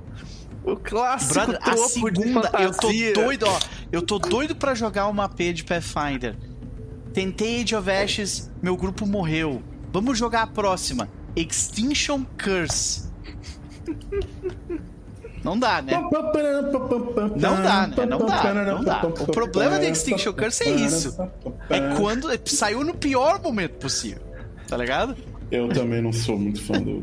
O 0.64 0.76
clássico 0.76 1.34
Brother, 1.34 1.56
a 1.62 1.70
tropo 1.70 2.10
de 2.10 2.22
segunda, 2.22 2.50
eu 2.58 2.72
tô 2.72 2.88
doido, 3.14 3.46
ó. 3.46 3.58
Eu 3.90 4.02
tô 4.02 4.18
doido 4.18 4.54
pra 4.54 4.74
jogar 4.74 5.06
uma 5.06 5.24
AP 5.24 5.38
de 5.54 5.64
Pathfinder. 5.64 6.36
Tentei 7.12 7.62
Age 7.62 7.74
of 7.74 7.90
Ashes, 7.90 8.50
meu 8.62 8.76
grupo 8.76 9.06
morreu. 9.06 9.62
Vamos 9.92 10.18
jogar 10.18 10.42
a 10.42 10.46
próxima. 10.46 11.08
Extinction 11.34 12.24
Curse. 12.42 13.08
Não 15.42 15.58
dá, 15.58 15.80
né? 15.80 15.92
Não 15.92 16.10
Não 17.36 17.62
dá, 17.62 17.86
né? 17.86 18.06
Não 18.06 18.18
dá, 18.26 18.54
não 18.64 18.84
dá. 18.84 19.06
O 19.06 19.26
problema 19.32 19.78
de 19.78 19.86
Extinction 19.86 20.32
Curse 20.32 20.64
é 20.64 20.70
isso. 20.70 21.16
É 21.70 21.94
quando 21.96 22.28
saiu 22.46 22.84
no 22.84 22.94
pior 22.94 23.40
momento 23.40 23.78
possível. 23.78 24.22
Tá 24.66 24.76
ligado? 24.76 25.16
Eu 25.50 25.68
também 25.70 26.02
não 26.02 26.12
sou 26.12 26.38
muito 26.38 26.62
fã 26.62 26.74
do. 26.80 27.00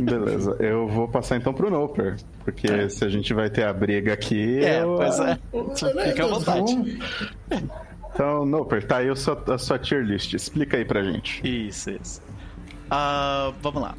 Beleza, 0.00 0.56
eu 0.60 0.86
vou 0.88 1.06
passar 1.08 1.36
então 1.36 1.52
pro 1.52 1.70
Noper. 1.70 2.16
Porque 2.44 2.88
se 2.90 3.04
a 3.04 3.08
gente 3.08 3.32
vai 3.34 3.48
ter 3.50 3.64
a 3.64 3.72
briga 3.72 4.12
aqui. 4.12 4.58
É, 4.64 4.82
eu- 4.82 4.96
pois 4.96 5.18
é. 5.20 5.38
Fica 6.10 6.24
à 6.24 6.28
vontade. 6.28 6.98
Então, 8.14 8.46
Noper, 8.46 8.86
tá 8.86 8.98
aí 8.98 9.08
a 9.08 9.16
sua, 9.16 9.42
a 9.52 9.58
sua 9.58 9.78
tier 9.78 10.02
list. 10.04 10.34
Explica 10.34 10.76
aí 10.76 10.84
pra 10.84 11.02
gente. 11.02 11.40
Isso, 11.46 11.90
isso. 11.90 12.22
Ah, 12.90 13.52
vamos 13.60 13.82
lá. 13.82 13.94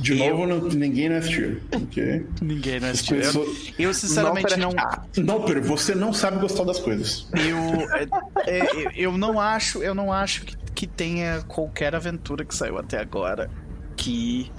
De 0.00 0.12
novo, 0.16 0.44
não- 0.44 0.58
ninguém 0.70 1.08
não 1.08 1.18
assistiu. 1.18 1.60
Ok? 1.72 2.26
Ninguém 2.42 2.80
não 2.80 2.88
As 2.88 2.94
assistiu. 2.94 3.16
Eu, 3.16 3.22
pessoas- 3.22 3.72
eu 3.78 3.94
sinceramente 3.94 4.58
não. 4.58 4.72
Não, 5.18 5.42
Pedro, 5.44 5.62
você 5.62 5.94
não 5.94 6.12
sabe 6.12 6.38
gostar 6.40 6.64
das 6.64 6.80
coisas. 6.80 7.28
Eu, 7.32 7.88
é, 7.92 8.58
é, 8.58 8.90
eu 8.96 9.16
não 9.16 9.38
acho, 9.38 9.84
eu 9.84 9.94
não 9.94 10.12
acho 10.12 10.46
que, 10.46 10.56
que 10.74 10.86
tenha 10.88 11.42
qualquer 11.46 11.94
aventura 11.94 12.44
que 12.44 12.52
saiu 12.56 12.76
até 12.76 12.98
agora 12.98 13.48
que 13.96 14.50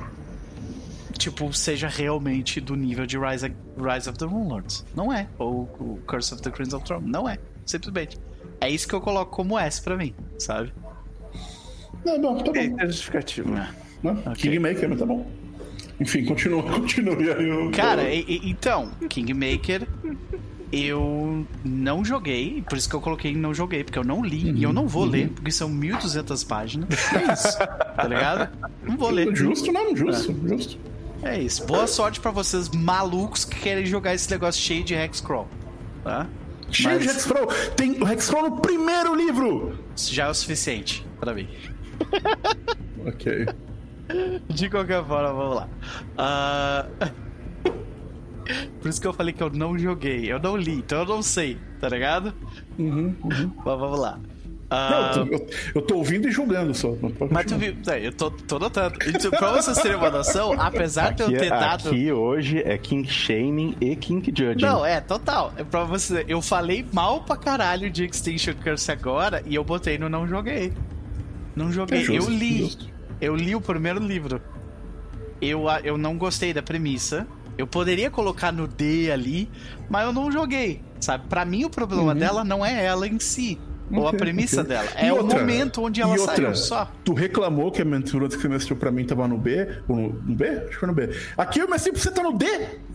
tipo 1.18 1.52
seja 1.54 1.88
realmente 1.88 2.60
do 2.62 2.76
nível 2.76 3.06
de 3.06 3.18
Rise, 3.18 3.54
Rise 3.78 4.10
of 4.10 4.18
the 4.18 4.26
Moonlords. 4.26 4.86
Não 4.96 5.12
é. 5.14 5.28
Ou 5.38 5.64
o 5.80 6.00
Curse 6.06 6.34
of 6.34 6.44
the 6.44 6.52
Crimson 6.52 6.80
Throne. 6.80 7.10
Não 7.10 7.28
é. 7.28 7.38
Simplesmente. 7.66 8.18
É 8.62 8.70
isso 8.70 8.88
que 8.88 8.94
eu 8.94 9.02
coloco 9.02 9.32
como 9.36 9.58
S 9.60 9.82
pra 9.82 9.96
mim, 9.98 10.14
sabe? 10.38 10.72
Não, 12.06 12.22
bom, 12.22 12.38
tá 12.38 12.52
bom. 12.52 12.76
É 12.80 12.86
justificativo. 12.88 13.50
Né? 13.52 13.70
Ok. 14.04 14.36
Kingmaker, 14.36 14.90
mas 14.90 15.00
tá 15.00 15.06
bom. 15.06 15.26
Enfim, 16.00 16.26
continua, 16.26 16.62
continue 16.72 17.32
aí. 17.32 17.48
eu- 17.50 17.72
Cara, 17.72 18.04
e- 18.14 18.24
e- 18.28 18.50
então, 18.50 18.92
Kingmaker 19.10 19.88
eu 20.72 21.46
não 21.64 22.04
joguei, 22.04 22.62
por 22.68 22.78
isso 22.78 22.90
que 22.90 22.96
eu 22.96 23.00
coloquei 23.02 23.34
não 23.36 23.54
joguei, 23.54 23.84
porque 23.84 23.98
eu 23.98 24.04
não 24.04 24.24
li 24.24 24.52
e 24.52 24.64
eu 24.64 24.74
não 24.74 24.88
vou 24.88 25.06
ler, 25.06 25.30
porque 25.30 25.52
são 25.52 25.70
1200 25.70 26.44
páginas. 26.44 26.90
É 27.14 27.34
isso, 27.34 27.58
tá 27.58 28.04
ligado? 28.08 28.50
Não 28.84 28.98
vou 28.98 29.10
ler. 29.10 29.34
Justo, 29.36 29.72
não, 29.72 29.96
justo, 29.96 30.36
justo. 30.48 30.78
É 31.26 31.42
isso. 31.42 31.66
Boa 31.66 31.88
sorte 31.88 32.20
pra 32.20 32.30
vocês 32.30 32.70
malucos 32.70 33.44
que 33.44 33.60
querem 33.60 33.86
jogar 33.86 34.14
esse 34.14 34.30
negócio 34.30 34.62
cheio 34.62 34.84
de 34.84 34.94
hexcrawl, 34.94 35.48
tá? 36.04 36.28
Cheio 36.72 37.00
de 37.00 37.06
Mas 37.08 37.18
Hexcrawl. 37.18 37.48
Tem 37.76 37.92
o 38.02 38.08
Hexcrawl 38.08 38.50
no 38.50 38.62
primeiro 38.62 39.16
livro! 39.16 39.80
isso 39.96 40.14
já 40.14 40.26
é 40.26 40.30
o 40.30 40.34
suficiente 40.34 41.06
pra 41.20 41.34
mim. 41.34 41.50
Ok. 43.08 43.46
De 44.50 44.68
qualquer 44.68 45.06
forma, 45.06 45.32
vamos 45.32 45.56
lá. 45.58 45.70
Ah, 46.18 46.88
Por 48.82 48.90
isso 48.90 49.00
que 49.00 49.06
eu 49.06 49.14
falei 49.14 49.32
que 49.32 49.44
eu 49.44 49.50
não 49.52 49.78
joguei. 49.78 50.32
Eu 50.32 50.40
não 50.40 50.58
li, 50.58 50.74
então 50.74 51.00
eu 51.00 51.06
não 51.06 51.22
sei, 51.22 51.60
tá 51.80 51.88
ligado? 51.88 52.34
Uhum, 52.80 53.16
uhum. 53.24 53.52
Mas 53.58 53.80
vamos 53.80 54.00
lá. 54.00 54.20
Não, 54.70 54.78
Ah, 54.78 55.12
eu, 55.16 55.26
tô, 55.28 55.34
eu, 55.34 55.48
eu 55.76 55.82
tô 55.84 55.96
ouvindo 55.98 56.28
e 56.28 56.32
julgando 56.32 56.74
só. 56.74 56.94
Mas 57.30 57.46
tu 57.46 57.56
viu, 57.58 57.76
é, 57.88 58.08
eu 58.08 58.12
tô, 58.12 58.32
tô 58.32 58.58
notando. 58.58 58.98
Então, 59.08 59.30
pra 59.32 59.52
vocês 59.52 59.78
terem 59.78 59.96
uma 59.98 60.10
noção, 60.10 60.54
apesar 60.60 61.14
de 61.14 61.22
eu 61.22 61.28
Aqui, 61.28 61.38
ter 61.38 61.50
dado. 61.50 61.88
aqui 61.90 62.12
hoje 62.12 62.60
é 62.66 62.76
King 62.78 63.08
Shaming 63.08 63.76
e 63.80 63.96
King 63.96 64.26
Judging. 64.36 64.66
Não, 64.66 64.84
é, 64.86 65.00
total. 65.00 65.54
É 65.56 65.64
pra 65.64 65.84
você. 65.84 66.26
Eu 66.28 66.42
falei 66.42 66.84
mal 66.92 67.22
pra 67.22 67.38
caralho 67.38 67.90
de 67.92 68.06
Extinction 68.06 68.56
Curse 68.56 68.92
agora 68.92 69.44
e 69.46 69.54
eu 69.54 69.64
botei 69.64 69.98
no 70.00 70.10
não 70.10 70.28
joguei. 70.28 70.74
Não 71.56 71.72
joguei. 71.72 72.00
É 72.02 72.04
justo, 72.04 72.32
eu 72.32 72.38
li. 72.38 72.58
justo. 72.60 72.90
Eu 73.22 73.36
li 73.36 73.56
o 73.56 73.62
primeiro 73.62 74.00
livro. 74.00 74.42
Eu, 75.42 75.66
eu 75.84 75.98
não 75.98 76.18
gostei 76.18 76.54
da 76.54 76.64
premissa. 76.64 77.28
Eu 77.58 77.68
poderia 77.68 78.10
colocar 78.10 78.52
no 78.52 78.68
D 78.68 79.12
ali, 79.12 79.50
mas 79.90 80.06
eu 80.06 80.12
não 80.12 80.32
joguei. 80.32 80.82
Sabe? 81.00 81.28
Pra 81.30 81.46
mim, 81.46 81.64
o 81.66 81.70
problema 81.70 82.14
dela 82.16 82.44
não 82.44 82.66
é 82.66 82.84
ela 82.84 83.08
em 83.08 83.20
si. 83.20 83.60
Ou 83.92 84.08
a 84.08 84.14
premissa 84.14 84.64
dela. 84.64 84.88
É 84.96 85.12
o 85.14 85.24
momento 85.26 85.82
onde 85.84 86.02
ela 86.02 86.12
outra, 86.12 86.36
saiu 86.36 86.56
só. 86.56 86.92
Tu 87.04 87.14
reclamou 87.14 87.72
que 87.72 87.82
a 87.82 87.86
aventura 87.86 88.28
que 88.28 88.36
você 88.38 88.48
mostrou 88.48 88.78
pra 88.78 88.92
mim 88.92 89.06
tava 89.06 89.28
no 89.28 89.38
B? 89.38 89.68
Ou 89.88 89.96
no, 89.96 90.10
no 90.14 90.36
B? 90.36 90.46
Acho 90.48 90.68
que 90.70 90.76
foi 90.76 90.88
no 90.88 90.94
B. 90.94 91.10
Aqui 91.38 91.60
eu 91.60 91.70
mexi 91.70 91.92
pra 91.92 92.02
você 92.02 92.12
tá 92.12 92.24
no 92.24 92.34
D, 92.34 92.46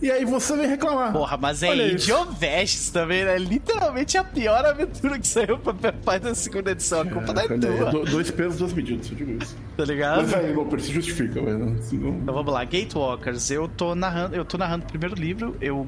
e 0.01 0.11
aí 0.11 0.25
você 0.25 0.55
vem 0.55 0.67
reclamar. 0.67 1.11
Porra, 1.13 1.37
mas 1.37 1.63
é. 1.63 1.71
Idiovestes 1.89 2.89
também, 2.89 3.23
né? 3.25 3.37
Literalmente 3.37 4.17
a 4.17 4.23
pior 4.23 4.65
aventura 4.65 5.17
que 5.19 5.27
saiu 5.27 5.57
pra 5.57 5.73
Pathfinder 5.73 6.21
da 6.21 6.35
segunda 6.35 6.71
edição. 6.71 7.01
A 7.01 7.05
culpa 7.05 7.33
não 7.33 7.41
é 7.41 7.45
Olha 7.45 7.53
aí, 7.69 7.77
tua, 7.77 7.91
do- 7.91 8.05
Dois 8.05 8.31
pesos, 8.31 8.57
duas 8.59 8.73
medidas, 8.73 9.09
eu 9.09 9.15
digo 9.17 9.43
isso. 9.43 9.55
tá 9.77 9.85
ligado? 9.85 10.21
Mas 10.21 10.33
aí, 10.33 10.53
Loper, 10.53 10.79
se 10.79 10.91
justifica, 10.91 11.41
mas 11.41 11.79
assim, 11.79 11.97
não- 11.97 12.09
Então 12.15 12.33
vamos 12.33 12.53
lá, 12.53 12.63
Gatewalkers. 12.63 13.49
Eu 13.51 13.67
tô 13.67 13.95
narrando, 13.95 14.35
eu 14.35 14.45
tô 14.45 14.57
narrando 14.57 14.85
o 14.85 14.87
primeiro 14.87 15.15
livro. 15.15 15.55
Eu 15.61 15.87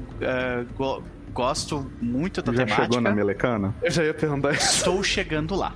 go- 0.76 1.02
gosto 1.34 1.90
muito 2.00 2.40
da 2.40 2.52
Já 2.52 2.58
temática. 2.64 2.82
chegou 2.82 3.00
na 3.00 3.10
Melecana? 3.10 3.74
Eu 3.82 3.90
já 3.90 4.04
ia 4.04 4.14
perguntar 4.14 4.52
isso. 4.52 4.76
Estou 4.76 5.02
chegando 5.02 5.54
lá. 5.54 5.74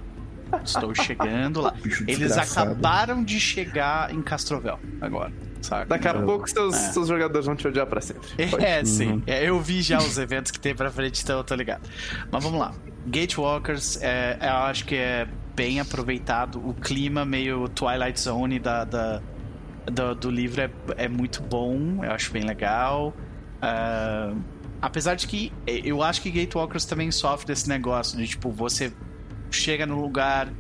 Estou 0.65 0.95
chegando 0.95 1.61
lá. 1.61 1.75
Eles 1.85 2.19
desgraçado. 2.19 2.71
acabaram 2.71 3.23
de 3.23 3.39
chegar 3.39 4.15
em 4.15 4.23
Castrovel 4.23 4.79
agora. 5.01 5.31
Saca? 5.61 5.87
Daqui 5.87 6.07
a 6.09 6.15
pouco 6.15 6.49
seus, 6.49 6.75
seus 6.75 7.09
jogadores 7.09 7.45
vão 7.45 7.55
te 7.57 7.67
odiar 7.69 7.87
pra 7.87 8.01
sempre. 8.01 8.29
Pode. 8.49 8.65
É, 8.65 8.83
sim. 8.85 9.23
É, 9.27 9.45
eu 9.47 9.61
vi 9.61 9.83
já 9.83 9.99
os 9.99 10.17
eventos 10.17 10.51
que 10.53 10.59
tem 10.61 10.75
pra 10.75 10.91
frente, 10.91 11.21
então 11.23 11.37
eu 11.39 11.45
tô 11.45 11.55
ligado. 11.55 11.83
Mas 12.31 12.43
vamos 12.45 12.59
lá. 12.61 12.73
Gatewalkers, 13.07 13.99
é, 14.01 14.39
eu 14.41 14.55
acho 14.59 14.85
que 14.87 14.95
é 14.95 15.27
bem 15.57 15.81
aproveitado. 15.81 16.67
O 16.67 16.73
clima 16.73 17.25
meio 17.25 17.69
Twilight 17.69 18.19
Zone 18.21 18.59
da, 18.61 18.85
da- 18.85 19.21
do, 19.87 20.15
do 20.15 20.31
livro 20.31 20.63
é, 20.63 20.71
é 20.97 21.09
muito 21.09 21.43
bom. 21.43 22.03
Eu 22.05 22.13
acho 22.13 22.33
bem 22.33 22.45
legal. 22.45 23.13
Ah, 23.61 24.33
apesar 24.81 25.15
de 25.15 25.27
que 25.27 25.53
eh, 25.67 25.83
eu 25.85 26.03
acho 26.03 26.23
que 26.23 26.31
Gatewalkers 26.31 26.85
também 26.85 27.11
sofre 27.11 27.47
desse 27.47 27.69
negócio 27.69 28.17
de 28.17 28.27
tipo, 28.27 28.51
você 28.51 28.93
chega 29.51 29.87
no 29.87 30.01
lugar 30.01 30.53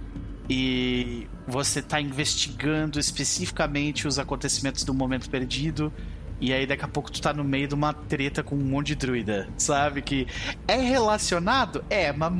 e 0.48 1.26
você 1.46 1.82
tá 1.82 2.00
investigando 2.00 2.98
especificamente 2.98 4.08
os 4.08 4.18
acontecimentos 4.18 4.84
do 4.84 4.94
momento 4.94 5.28
perdido. 5.28 5.92
E 6.40 6.52
aí 6.52 6.66
daqui 6.66 6.84
a 6.84 6.88
pouco 6.88 7.10
tu 7.10 7.20
tá 7.20 7.32
no 7.32 7.42
meio 7.42 7.66
de 7.66 7.74
uma 7.74 7.92
treta 7.92 8.44
com 8.44 8.54
um 8.54 8.64
monte 8.64 8.88
de 8.88 8.94
druida, 8.94 9.48
sabe? 9.56 10.00
Que 10.02 10.26
é 10.68 10.76
relacionado? 10.76 11.84
É, 11.90 12.12
mas 12.12 12.32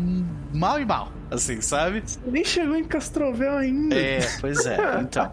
mal 0.55 0.81
e 0.81 0.87
mal, 0.87 1.13
assim, 1.31 1.61
sabe? 1.61 2.05
Nem 2.25 2.45
chegou 2.45 2.77
em 2.77 2.85
Castrovel 2.85 3.57
ainda. 3.57 3.97
É, 3.97 4.21
pois 4.41 4.65
é, 4.67 4.79
então. 5.01 5.33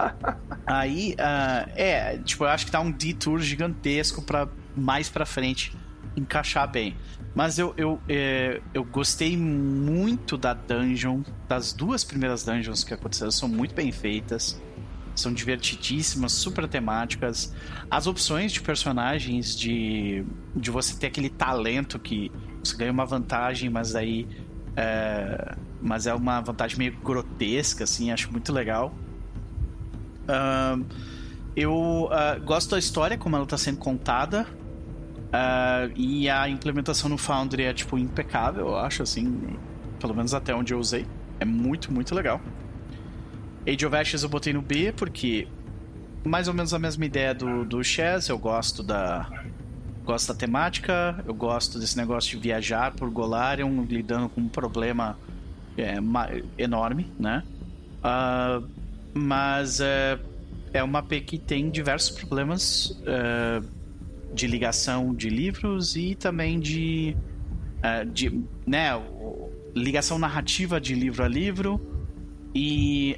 Aí, 0.66 1.14
ah, 1.18 1.68
é, 1.76 2.16
tipo, 2.18 2.44
eu 2.44 2.48
acho 2.48 2.64
que 2.66 2.72
dá 2.72 2.80
um 2.80 2.90
detour 2.90 3.40
gigantesco 3.40 4.22
pra 4.22 4.48
mais 4.78 5.08
pra 5.08 5.26
frente 5.26 5.76
encaixar 6.16 6.70
bem. 6.70 6.96
Mas 7.34 7.58
eu, 7.58 7.74
eu, 7.76 8.00
é, 8.08 8.60
eu 8.72 8.84
gostei 8.84 9.36
muito 9.36 10.36
da 10.38 10.54
dungeon, 10.54 11.22
das 11.46 11.72
duas 11.72 12.04
primeiras 12.04 12.44
dungeons 12.44 12.84
que 12.84 12.94
aconteceram, 12.94 13.30
são 13.30 13.48
muito 13.48 13.74
bem 13.74 13.92
feitas. 13.92 14.60
São 15.14 15.32
divertidíssimas, 15.32 16.32
super 16.32 16.68
temáticas. 16.68 17.52
As 17.90 18.06
opções 18.06 18.52
de 18.52 18.60
personagens, 18.60 19.58
de, 19.58 20.24
de 20.54 20.70
você 20.70 20.96
ter 20.96 21.08
aquele 21.08 21.28
talento 21.28 21.98
que 21.98 22.30
você 22.62 22.76
ganha 22.76 22.92
uma 22.92 23.04
vantagem, 23.04 23.68
mas 23.68 23.94
aí 23.94 24.26
É, 24.76 25.56
mas 25.82 26.06
é 26.06 26.14
uma 26.14 26.40
vantagem 26.40 26.78
meio 26.78 26.96
grotesca, 27.02 27.82
assim, 27.82 28.12
acho 28.12 28.30
muito 28.30 28.52
legal. 28.52 28.94
Uh, 30.28 30.86
eu 31.56 31.72
uh, 32.04 32.40
gosto 32.44 32.70
da 32.70 32.78
história, 32.78 33.18
como 33.18 33.34
ela 33.34 33.44
está 33.44 33.58
sendo 33.58 33.78
contada. 33.78 34.46
Uh, 35.28 35.92
e 35.94 36.28
a 36.28 36.48
implementação 36.48 37.10
no 37.10 37.18
Foundry 37.18 37.64
é, 37.64 37.74
tipo, 37.74 37.98
impecável, 37.98 38.68
eu 38.68 38.78
acho, 38.78 39.02
assim. 39.02 39.56
Pelo 40.00 40.14
menos 40.14 40.32
até 40.32 40.54
onde 40.54 40.72
eu 40.72 40.78
usei. 40.78 41.06
É 41.40 41.44
muito, 41.44 41.92
muito 41.92 42.14
legal. 42.14 42.40
Age 43.66 43.84
of 43.84 43.96
Ashes 43.96 44.22
eu 44.22 44.28
botei 44.28 44.52
no 44.52 44.62
B, 44.62 44.92
porque 44.96 45.46
mais 46.24 46.48
ou 46.48 46.54
menos 46.54 46.72
a 46.72 46.78
mesma 46.78 47.04
ideia 47.04 47.34
do, 47.34 47.64
do 47.64 47.82
Chess. 47.82 48.28
Eu 48.28 48.38
gosto 48.38 48.82
da, 48.82 49.28
gosto 50.04 50.28
da 50.28 50.34
temática, 50.34 51.22
eu 51.26 51.34
gosto 51.34 51.78
desse 51.78 51.96
negócio 51.96 52.30
de 52.30 52.42
viajar 52.42 52.92
por 52.92 53.10
Golarion, 53.10 53.84
lidando 53.84 54.28
com 54.28 54.40
um 54.40 54.48
problema 54.48 55.18
é, 55.76 55.96
enorme, 56.56 57.12
né? 57.18 57.42
Uh, 57.98 58.66
mas 59.12 59.80
uh, 59.80 60.18
é 60.72 60.82
uma 60.82 61.00
AP 61.00 61.12
que 61.26 61.38
tem 61.38 61.68
diversos 61.70 62.10
problemas 62.10 62.90
uh, 63.02 63.77
de 64.38 64.46
ligação 64.46 65.12
de 65.12 65.28
livros 65.28 65.96
e 65.96 66.14
também 66.14 66.60
de, 66.60 67.16
de 68.12 68.40
né, 68.64 68.90
ligação 69.74 70.18
narrativa 70.18 70.80
de 70.80 70.94
livro 70.94 71.24
a 71.24 71.28
livro 71.28 71.80
e 72.54 73.16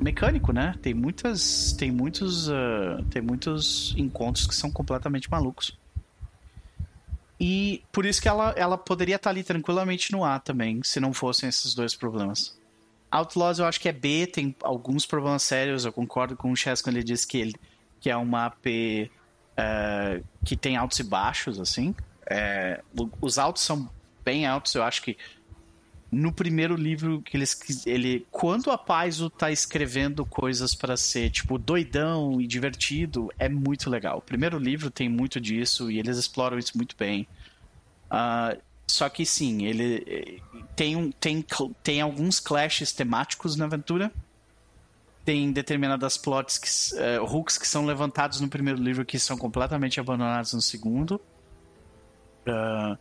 mecânico, 0.00 0.52
né? 0.52 0.74
Tem 0.80 0.94
muitas, 0.94 1.72
tem 1.72 1.90
muitos, 1.90 2.48
uh, 2.48 3.02
tem 3.10 3.20
muitos 3.20 3.94
encontros 3.96 4.46
que 4.46 4.54
são 4.54 4.70
completamente 4.70 5.30
malucos. 5.30 5.76
E 7.40 7.82
por 7.92 8.06
isso 8.06 8.20
que 8.20 8.28
ela, 8.28 8.52
ela 8.56 8.78
poderia 8.78 9.16
estar 9.16 9.30
ali 9.30 9.42
tranquilamente 9.42 10.12
no 10.12 10.24
A 10.24 10.38
também, 10.38 10.80
se 10.82 10.98
não 10.98 11.12
fossem 11.12 11.48
esses 11.48 11.74
dois 11.74 11.94
problemas. 11.94 12.56
Outlaws 13.10 13.58
eu 13.58 13.66
acho 13.66 13.80
que 13.80 13.88
é 13.88 13.92
B, 13.92 14.26
tem 14.26 14.54
alguns 14.62 15.06
problemas 15.06 15.42
sérios, 15.42 15.84
eu 15.84 15.92
concordo 15.92 16.36
com 16.36 16.50
o 16.50 16.56
Chess 16.56 16.82
quando 16.82 16.96
ele 16.96 17.04
diz 17.04 17.24
que, 17.24 17.38
ele, 17.38 17.54
que 18.00 18.10
é 18.10 18.16
uma 18.16 18.46
AP 18.46 18.66
uh, 19.58 20.24
que 20.44 20.56
tem 20.56 20.76
altos 20.76 20.98
e 21.00 21.02
baixos, 21.02 21.58
assim. 21.58 21.94
É, 22.30 22.82
os 23.20 23.38
altos 23.38 23.62
são 23.62 23.90
bem 24.24 24.46
altos, 24.46 24.74
eu 24.74 24.82
acho 24.82 25.02
que 25.02 25.16
no 26.10 26.32
primeiro 26.32 26.74
livro 26.74 27.20
que 27.20 27.36
eles 27.36 27.86
ele 27.86 28.26
quando 28.30 28.70
a 28.70 28.78
Paizo 28.78 29.28
tá 29.28 29.50
escrevendo 29.50 30.24
coisas 30.24 30.74
para 30.74 30.96
ser 30.96 31.30
tipo 31.30 31.58
doidão 31.58 32.40
e 32.40 32.46
divertido 32.46 33.30
é 33.38 33.48
muito 33.48 33.90
legal. 33.90 34.18
O 34.18 34.22
primeiro 34.22 34.58
livro 34.58 34.90
tem 34.90 35.08
muito 35.08 35.40
disso 35.40 35.90
e 35.90 35.98
eles 35.98 36.16
exploram 36.16 36.58
isso 36.58 36.76
muito 36.76 36.96
bem. 36.96 37.28
Uh, 38.06 38.58
só 38.86 39.08
que 39.10 39.26
sim, 39.26 39.66
ele 39.66 40.42
tem, 40.74 41.12
tem, 41.20 41.44
tem 41.82 42.00
alguns 42.00 42.40
clashes 42.40 42.90
temáticos 42.90 43.54
na 43.54 43.66
aventura. 43.66 44.10
Tem 45.28 45.52
determinadas 45.52 46.16
plots, 46.16 46.56
que, 46.56 46.68
uh, 46.94 47.22
hooks 47.22 47.58
que 47.58 47.68
são 47.68 47.84
levantados 47.84 48.40
no 48.40 48.48
primeiro 48.48 48.82
livro 48.82 49.04
que 49.04 49.18
são 49.18 49.36
completamente 49.36 50.00
abandonados 50.00 50.54
no 50.54 50.62
segundo. 50.62 51.20
Uh, 52.46 52.96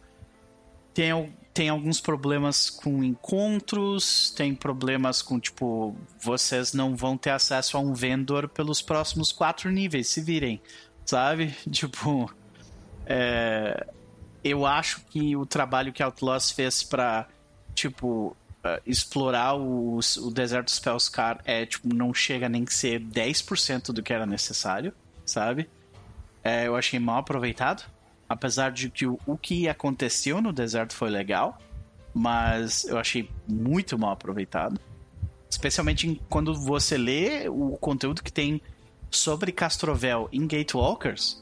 tem 0.93 1.13
tem 1.53 1.69
alguns 1.69 2.01
problemas 2.01 2.69
com 2.69 3.01
encontros, 3.01 4.29
tem 4.31 4.53
problemas 4.53 5.21
com, 5.21 5.39
tipo, 5.39 5.95
vocês 6.19 6.73
não 6.73 6.97
vão 6.97 7.17
ter 7.17 7.29
acesso 7.29 7.77
a 7.77 7.79
um 7.79 7.93
vendedor 7.93 8.49
pelos 8.49 8.81
próximos 8.81 9.31
quatro 9.31 9.71
níveis, 9.71 10.09
se 10.09 10.21
virem, 10.21 10.61
sabe? 11.05 11.55
Tipo, 11.71 12.29
é, 13.05 13.87
eu 14.43 14.65
acho 14.65 14.99
que 15.05 15.33
o 15.37 15.45
trabalho 15.45 15.93
que 15.93 16.03
Outlaws 16.03 16.51
fez 16.51 16.83
para 16.83 17.25
tipo, 17.73 18.35
explorar 18.85 19.55
o, 19.55 19.99
o 19.99 20.31
deserto 20.31 20.71
Spellscar 20.71 21.39
é, 21.45 21.65
tipo, 21.65 21.93
não 21.93 22.13
chega 22.13 22.47
nem 22.47 22.65
que 22.65 22.73
ser 22.73 23.01
10% 23.01 23.91
do 23.91 24.01
que 24.03 24.13
era 24.13 24.25
necessário, 24.25 24.93
sabe? 25.25 25.69
É, 26.43 26.67
eu 26.67 26.75
achei 26.75 26.99
mal 26.99 27.17
aproveitado. 27.17 27.83
Apesar 28.29 28.71
de 28.71 28.89
que 28.89 29.05
o, 29.05 29.19
o 29.25 29.37
que 29.37 29.69
aconteceu 29.69 30.41
no 30.41 30.51
deserto 30.51 30.93
foi 30.93 31.09
legal, 31.09 31.57
mas 32.13 32.85
eu 32.85 32.97
achei 32.97 33.29
muito 33.47 33.97
mal 33.97 34.11
aproveitado. 34.11 34.79
Especialmente 35.49 36.21
quando 36.29 36.53
você 36.53 36.97
lê 36.97 37.47
o 37.47 37.77
conteúdo 37.77 38.21
que 38.21 38.31
tem 38.31 38.61
sobre 39.09 39.51
Castrovel 39.51 40.27
em 40.31 40.45
Gatewalkers, 40.45 41.41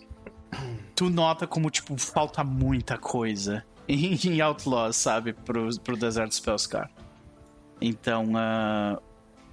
tu 0.95 1.09
nota 1.09 1.47
como, 1.47 1.69
tipo, 1.69 1.97
falta 1.97 2.43
muita 2.43 2.97
coisa 2.97 3.65
em, 3.87 4.41
Outlaws, 4.41 4.95
sabe? 4.95 5.33
Pro, 5.33 5.69
pro 5.79 5.97
Desert 5.97 6.31
Spellscar. 6.31 6.89
Então, 7.87 8.33
uh, 8.33 8.99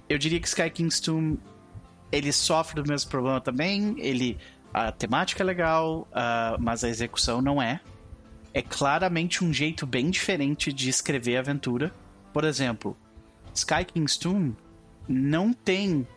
eu 0.09 0.17
diria 0.17 0.39
que 0.39 0.47
Sky 0.47 0.69
King's 0.71 0.99
Tomb, 0.99 1.39
ele 2.11 2.31
sofre 2.31 2.81
do 2.81 2.87
mesmo 2.89 3.11
problema 3.11 3.39
também. 3.39 3.95
Ele 3.99 4.37
a 4.73 4.91
temática 4.91 5.43
é 5.43 5.45
legal, 5.45 6.07
uh, 6.11 6.59
mas 6.59 6.83
a 6.83 6.89
execução 6.89 7.41
não 7.41 7.61
é. 7.61 7.79
É 8.51 8.61
claramente 8.61 9.43
um 9.43 9.53
jeito 9.53 9.85
bem 9.85 10.09
diferente 10.09 10.73
de 10.73 10.89
escrever 10.89 11.37
aventura. 11.37 11.93
Por 12.33 12.43
exemplo, 12.43 12.97
Sky 13.53 13.85
King's 13.85 14.17
Tomb 14.17 14.55
não 15.07 15.53
tem 15.53 16.07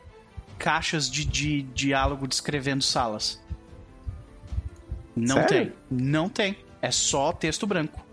caixas 0.59 1.10
de, 1.10 1.26
de 1.26 1.62
diálogo 1.62 2.26
descrevendo 2.26 2.82
salas. 2.82 3.43
Não 5.14 5.36
Sério? 5.36 5.48
tem. 5.48 5.72
Não 5.90 6.28
tem. 6.30 6.56
É 6.80 6.90
só 6.90 7.32
texto 7.32 7.66
branco. 7.66 8.05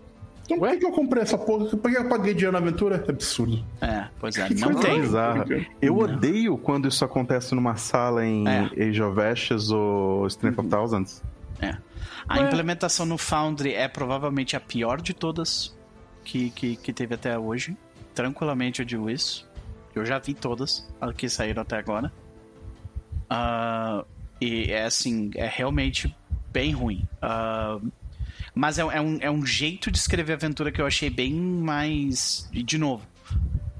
Então 0.44 0.58
por 0.58 0.78
que 0.78 0.84
eu 0.84 0.92
comprei 0.92 1.22
essa 1.22 1.38
porra? 1.38 1.66
Por 1.66 1.90
que 1.90 1.96
eu 1.96 2.08
paguei 2.08 2.34
dinheiro 2.34 2.52
na 2.52 2.58
aventura? 2.58 3.02
É 3.06 3.10
absurdo. 3.10 3.64
É, 3.80 4.06
pois 4.20 4.36
é, 4.36 4.48
não 4.50 4.74
tem. 4.74 5.00
Bizarro. 5.00 5.44
Eu 5.80 5.98
odeio 5.98 6.58
quando 6.58 6.86
isso 6.88 7.04
acontece 7.04 7.54
numa 7.54 7.76
sala 7.76 8.24
em 8.24 8.46
é. 8.46 8.88
Age 8.88 9.02
of 9.02 9.20
Ashes 9.20 9.70
ou 9.70 10.26
Strength 10.26 10.58
of 10.58 10.68
Thousands. 10.68 11.22
É. 11.60 11.76
A 12.28 12.38
Ué. 12.38 12.46
implementação 12.46 13.06
no 13.06 13.16
Foundry 13.16 13.74
é 13.74 13.88
provavelmente 13.88 14.56
a 14.56 14.60
pior 14.60 15.00
de 15.00 15.14
todas 15.14 15.74
que, 16.22 16.50
que, 16.50 16.76
que 16.76 16.92
teve 16.92 17.14
até 17.14 17.38
hoje. 17.38 17.76
Tranquilamente 18.14 18.80
eu 18.80 18.86
digo 18.86 19.08
isso. 19.08 19.48
Eu 19.94 20.04
já 20.04 20.18
vi 20.18 20.34
todas 20.34 20.86
que 21.16 21.28
saíram 21.28 21.62
até 21.62 21.76
agora. 21.76 22.12
Uh, 23.30 24.04
e 24.40 24.70
é 24.70 24.84
assim, 24.84 25.30
é 25.34 25.46
realmente 25.46 26.14
bem 26.52 26.72
ruim. 26.72 27.06
Uh, 27.22 27.90
mas 28.54 28.78
é, 28.78 28.82
é, 28.82 29.00
um, 29.00 29.18
é 29.20 29.30
um 29.30 29.44
jeito 29.44 29.90
de 29.90 29.98
escrever 29.98 30.34
aventura 30.34 30.70
que 30.70 30.80
eu 30.80 30.86
achei 30.86 31.10
bem 31.10 31.34
mais. 31.34 32.48
De 32.52 32.78
novo, 32.78 33.04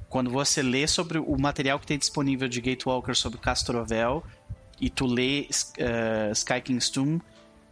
quando 0.09 0.31
você 0.31 0.63
lê 0.63 0.87
sobre 0.87 1.19
o 1.19 1.39
material 1.39 1.79
que 1.79 1.87
tem 1.87 1.99
disponível 1.99 2.49
de 2.49 2.61
Gatewalker 2.61 3.15
sobre 3.15 3.39
Castrovel 3.39 4.25
e 4.81 4.91
tu 4.91 5.07
lê 5.07 5.49
uh, 5.49 6.33
Sky 6.33 6.61
King's 6.61 6.91
Tomb, 6.91 7.23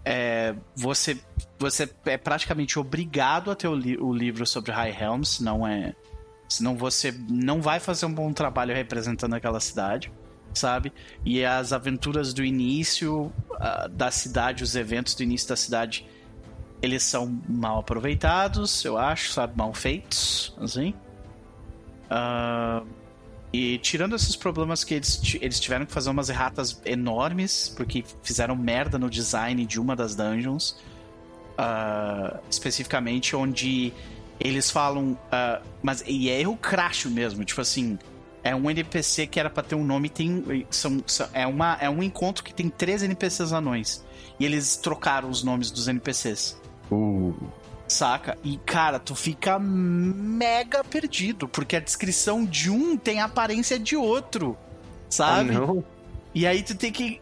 é, 0.04 0.54
você, 0.74 1.18
você 1.58 1.88
é 2.04 2.16
praticamente 2.16 2.78
obrigado 2.78 3.50
a 3.50 3.54
ter 3.54 3.68
o, 3.68 3.74
li 3.74 3.96
o 3.96 4.12
livro 4.12 4.46
sobre 4.46 4.72
High 4.72 4.96
Helms, 5.00 5.40
não 5.40 5.66
é. 5.66 5.94
Senão 6.48 6.76
você 6.76 7.12
não 7.28 7.62
vai 7.62 7.80
fazer 7.80 8.06
um 8.06 8.12
bom 8.12 8.32
trabalho 8.32 8.74
representando 8.74 9.34
aquela 9.34 9.58
cidade, 9.58 10.12
sabe? 10.52 10.92
E 11.24 11.44
as 11.44 11.72
aventuras 11.72 12.34
do 12.34 12.44
início 12.44 13.32
uh, 13.50 13.88
da 13.88 14.10
cidade, 14.10 14.62
os 14.62 14.76
eventos 14.76 15.14
do 15.14 15.22
início 15.22 15.48
da 15.48 15.56
cidade 15.56 16.06
eles 16.82 17.04
são 17.04 17.40
mal 17.48 17.78
aproveitados, 17.78 18.84
eu 18.84 18.98
acho, 18.98 19.30
sabe? 19.30 19.56
Mal 19.56 19.72
feitos, 19.72 20.52
assim. 20.60 20.92
Uh, 22.10 22.84
e 23.52 23.78
tirando 23.78 24.16
esses 24.16 24.34
problemas 24.34 24.82
que 24.82 24.94
eles, 24.94 25.20
eles 25.40 25.60
tiveram 25.60 25.86
que 25.86 25.92
fazer 25.92 26.10
umas 26.10 26.28
erratas 26.28 26.80
enormes, 26.84 27.72
porque 27.76 28.04
fizeram 28.22 28.56
merda 28.56 28.98
no 28.98 29.08
design 29.08 29.64
de 29.64 29.80
uma 29.80 29.94
das 29.94 30.16
dungeons. 30.16 30.76
Uh, 31.52 32.38
especificamente 32.50 33.36
onde 33.36 33.92
eles 34.40 34.70
falam. 34.70 35.12
Uh, 35.12 35.64
mas 35.82 36.02
e 36.06 36.30
é 36.30 36.40
erro 36.40 36.56
crash 36.56 37.06
mesmo, 37.06 37.44
tipo 37.44 37.60
assim. 37.60 37.98
É 38.44 38.56
um 38.56 38.68
NPC 38.68 39.28
que 39.28 39.38
era 39.38 39.48
para 39.48 39.62
ter 39.62 39.76
um 39.76 39.84
nome, 39.84 40.08
tem. 40.08 40.66
São, 40.68 41.00
são, 41.06 41.28
é, 41.32 41.46
uma, 41.46 41.76
é 41.80 41.88
um 41.88 42.02
encontro 42.02 42.42
que 42.42 42.52
tem 42.52 42.68
três 42.68 43.04
NPCs 43.04 43.52
anões. 43.52 44.04
E 44.40 44.44
eles 44.44 44.76
trocaram 44.76 45.30
os 45.30 45.44
nomes 45.44 45.70
dos 45.70 45.86
NPCs. 45.86 46.60
Uh. 46.92 47.34
Saca? 47.88 48.38
E, 48.42 48.56
cara, 48.58 48.98
tu 48.98 49.14
fica 49.14 49.58
mega 49.58 50.82
perdido, 50.82 51.46
porque 51.46 51.76
a 51.76 51.80
descrição 51.80 52.44
de 52.44 52.70
um 52.70 52.96
tem 52.96 53.20
a 53.20 53.26
aparência 53.26 53.78
de 53.78 53.94
outro, 53.96 54.56
sabe? 55.10 55.56
Oh, 55.58 55.82
e 56.34 56.46
aí 56.46 56.62
tu 56.62 56.74
tem 56.74 56.90
que. 56.90 57.20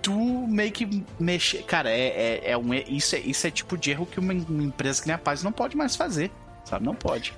Tu 0.00 0.12
meio 0.12 0.72
que 0.72 1.04
mexer. 1.18 1.62
Cara, 1.64 1.90
é, 1.90 2.06
é, 2.44 2.50
é 2.52 2.58
um, 2.58 2.72
isso, 2.72 3.16
é, 3.16 3.18
isso 3.18 3.46
é 3.46 3.50
tipo 3.50 3.76
de 3.76 3.90
erro 3.90 4.06
que 4.06 4.18
uma 4.18 4.32
empresa 4.32 5.02
que 5.02 5.08
nem 5.08 5.14
a 5.14 5.18
Paz 5.18 5.42
não 5.42 5.52
pode 5.52 5.76
mais 5.76 5.96
fazer, 5.96 6.30
sabe? 6.64 6.84
Não 6.84 6.94
pode. 6.94 7.34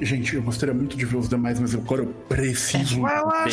Gente, 0.00 0.34
eu 0.34 0.42
gostaria 0.42 0.74
muito 0.74 0.96
de 0.96 1.04
ver 1.04 1.16
os 1.16 1.28
demais, 1.28 1.60
mas 1.60 1.74
agora 1.74 2.02
eu 2.02 2.08
preciso. 2.28 3.00
Vai 3.00 3.22
lá, 3.24 3.44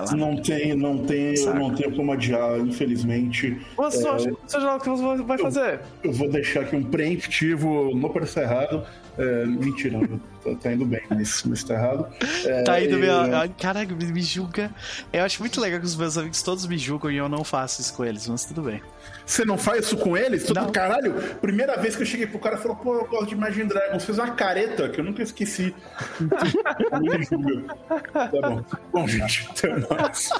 lá. 0.00 0.16
Não 0.16 0.36
tem, 0.40 0.74
não 0.74 0.98
tem, 1.04 1.34
eu 1.34 1.54
não 1.54 1.74
tenho 1.74 1.94
como 1.94 2.12
adiar, 2.12 2.58
infelizmente. 2.60 3.60
Boa 3.76 3.90
sorte, 3.90 4.32
seja 4.46 4.66
lá 4.66 4.76
o 4.76 4.80
que 4.80 4.88
você 4.88 5.22
vai 5.22 5.38
fazer. 5.38 5.80
Eu 6.02 6.12
vou 6.12 6.30
deixar 6.30 6.60
aqui 6.60 6.76
um 6.76 6.82
preemptivo 6.82 7.94
no 7.94 8.08
preço 8.08 8.40
errado. 8.40 8.86
É, 9.18 9.44
mentira, 9.44 10.00
tá, 10.42 10.54
tá 10.54 10.72
indo 10.72 10.86
bem, 10.86 11.02
mas, 11.10 11.42
mas 11.44 11.62
tá 11.62 11.74
errado. 11.74 12.06
É, 12.46 12.62
Tá 12.62 12.80
indo 12.82 12.96
e- 12.96 13.00
meio. 13.00 13.12
ah, 13.12 13.46
Caraca, 13.60 13.94
me, 13.94 14.06
me 14.06 14.22
julga. 14.22 14.70
Eu 15.12 15.22
acho 15.24 15.40
muito 15.42 15.60
legal 15.60 15.78
que 15.80 15.84
os 15.86 15.94
meus 15.96 16.16
amigos 16.16 16.42
todos 16.42 16.66
me 16.66 16.78
julgam 16.78 17.10
e 17.10 17.18
eu 17.18 17.28
não 17.28 17.44
faço 17.44 17.82
isso 17.82 17.92
com 17.94 18.04
eles, 18.06 18.26
mas 18.26 18.44
tudo 18.46 18.62
bem. 18.62 18.80
Você 19.26 19.44
não 19.44 19.58
faz 19.58 19.84
isso 19.86 19.96
com 19.98 20.16
eles? 20.16 20.44
Todo 20.44 20.56
Não. 20.60 20.72
caralho. 20.72 21.12
Primeira 21.40 21.76
vez 21.78 21.94
que 21.94 22.02
eu 22.02 22.06
cheguei 22.06 22.26
pro 22.26 22.38
cara 22.38 22.56
falou, 22.56 22.76
pô, 22.76 22.94
eu 22.96 23.04
gosto 23.06 23.26
de 23.26 23.34
Imagine 23.34 23.68
Dragons. 23.68 24.04
Fez 24.04 24.18
uma 24.18 24.30
careta 24.32 24.88
que 24.88 24.98
eu 25.00 25.04
nunca 25.04 25.22
esqueci. 25.22 25.74
Me 26.20 27.24
julga. 27.24 27.74
Tá 28.12 28.28
bom. 28.48 28.64
Bom, 28.92 29.06
gente, 29.08 29.48
até 29.50 29.68
mais. 29.94 30.30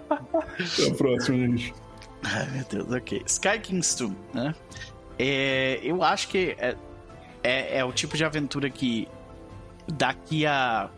Até 0.00 0.86
a 0.90 0.94
próxima, 0.96 1.36
gente. 1.38 1.74
Ai, 2.24 2.48
meu 2.50 2.64
Deus, 2.70 2.92
ok. 2.92 3.22
Sky 3.26 3.58
Kingston, 3.60 4.14
né? 4.34 4.54
É, 5.18 5.80
eu 5.82 6.02
acho 6.02 6.28
que 6.28 6.56
é, 6.58 6.74
é, 7.42 7.78
é 7.78 7.84
o 7.84 7.92
tipo 7.92 8.16
de 8.16 8.24
aventura 8.24 8.68
que 8.70 9.08
daqui 9.86 10.46
a. 10.46 10.90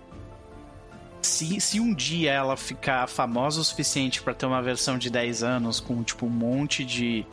Se, 1.23 1.61
se 1.61 1.79
um 1.79 1.93
dia 1.93 2.33
ela 2.33 2.57
ficar 2.57 3.07
famosa 3.07 3.61
o 3.61 3.65
suficiente 3.65 4.23
pra 4.23 4.33
ter 4.33 4.47
uma 4.47 4.63
versão 4.63 4.97
de 4.97 5.11
10 5.11 5.43
anos 5.43 5.79
com 5.79 6.03
tipo 6.03 6.25
um 6.27 6.31
monte 6.31 6.85
de 6.85 7.27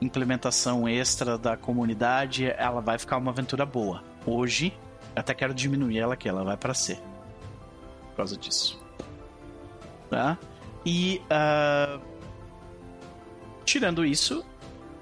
implementação 0.00 0.88
extra 0.88 1.38
da 1.38 1.56
comunidade, 1.56 2.46
ela 2.46 2.80
vai 2.80 2.98
ficar 2.98 3.18
uma 3.18 3.30
aventura 3.30 3.64
boa. 3.64 4.02
Hoje, 4.26 4.76
até 5.14 5.32
quero 5.32 5.54
diminuir 5.54 5.98
ela 5.98 6.14
aqui, 6.14 6.28
ela 6.28 6.42
vai 6.42 6.56
pra 6.56 6.74
ser. 6.74 6.96
Por 8.10 8.16
causa 8.16 8.36
disso. 8.36 8.80
Tá? 10.08 10.36
E. 10.84 11.22
ah, 11.30 11.98
Tirando 13.64 14.04
isso, 14.04 14.44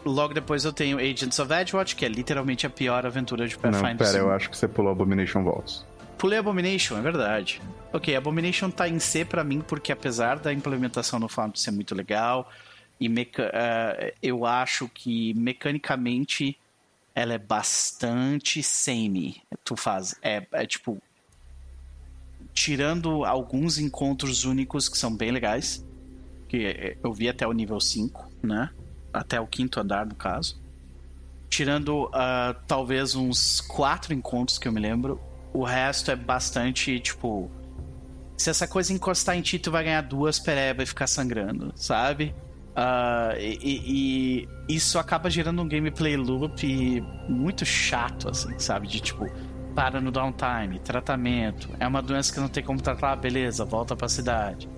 logo 0.05 0.33
depois 0.35 0.65
eu 0.65 0.73
tenho 0.73 0.99
Agents 0.99 1.39
of 1.39 1.53
Edgewatch, 1.53 1.95
que 1.97 2.05
é 2.05 2.09
literalmente 2.09 2.67
a 2.67 2.71
pior 2.71 3.05
aventura 3.07 3.47
de 3.47 3.55
Não, 3.57 3.61
Pathfinder. 3.63 3.97
pera, 3.99 4.19
eu 4.19 4.25
5. 4.25 4.31
acho 4.31 4.51
que 4.51 4.57
você 4.57 4.69
pulou 4.69 4.93
Abomination 4.93 5.43
Vaults. 5.45 5.85
Pulei 6.17 6.39
Abomination, 6.39 6.99
é 6.99 7.01
verdade. 7.01 7.61
Ok, 7.93 8.15
Abomination 8.17 8.71
tá 8.71 8.89
em 8.89 8.99
C 8.99 9.25
pra 9.25 9.45
mim, 9.45 9.61
porque 9.61 9.93
apesar 9.93 10.39
da 10.39 10.53
implementação 10.53 11.19
no 11.21 11.29
Found 11.29 11.59
ser 11.61 11.71
muito 11.71 11.95
legal, 11.95 12.51
e 13.01 13.09
meca- 13.09 13.51
eh, 13.55 14.15
eu 14.21 14.45
acho 14.45 14.89
que 14.89 15.33
mecanicamente 15.35 16.59
ela 17.15 17.35
é 17.35 17.39
bastante 17.39 18.63
same. 18.63 19.41
Tu 19.65 19.77
faz. 19.77 20.17
É, 20.23 20.45
é 20.53 20.67
tipo. 20.67 20.99
Tirando 22.53 23.25
alguns 23.25 23.79
encontros 23.79 24.45
únicos 24.45 24.89
que 24.89 24.99
são 24.99 25.15
bem 25.15 25.31
legais, 25.31 25.85
que 26.49 26.67
eh, 26.67 26.97
eu 27.05 27.13
vi 27.13 27.29
até 27.29 27.47
o 27.47 27.53
nível 27.53 27.79
5, 27.81 28.29
né? 28.43 28.71
Até 29.19 29.41
o 29.41 29.47
quinto 29.47 29.81
andar, 29.81 30.07
no 30.07 30.15
caso. 30.15 30.61
Tirando 31.51 32.09
ah, 32.13 32.55
talvez 32.67 33.15
uns 33.15 33.61
quatro 33.61 34.13
encontros 34.13 34.59
que 34.59 34.69
eu 34.69 34.73
me 34.73 34.81
lembro, 34.81 35.21
o 35.53 35.65
resto 35.65 36.11
é 36.11 36.17
bastante, 36.17 36.99
tipo. 37.01 37.51
Se 38.37 38.51
essa 38.51 38.69
coisa 38.69 38.93
encostar 38.93 39.37
em 39.37 39.41
ti, 39.43 39.59
tu 39.59 39.71
vai 39.71 39.83
ganhar 39.83 40.03
duas 40.03 40.39
pereba 40.39 40.83
e 40.83 40.87
ficar 40.87 41.07
sangrando, 41.09 41.73
sabe? 41.75 42.33
E, 43.37 43.59
e- 43.61 44.47
e 44.69 44.75
isso 44.77 44.99
acaba 44.99 45.29
gerando 45.29 45.61
um 45.61 45.67
gameplay 45.69 46.17
loop 46.17 47.03
muito 47.29 47.65
chato, 47.67 48.29
assim, 48.29 48.57
sabe? 48.59 48.87
De 48.87 49.01
tipo, 49.01 49.27
para 49.75 50.01
no 50.01 50.13
downtime, 50.13 50.79
tratamento. 50.85 51.69
É 51.81 51.87
uma 51.89 52.01
doença 52.01 52.33
que 52.33 52.39
não 52.39 52.49
tem 52.49 52.63
como 52.63 52.81
tratar, 52.81 53.17
beleza, 53.17 53.65
volta 53.65 53.97
pra 53.97 54.09
cidade. 54.09 54.69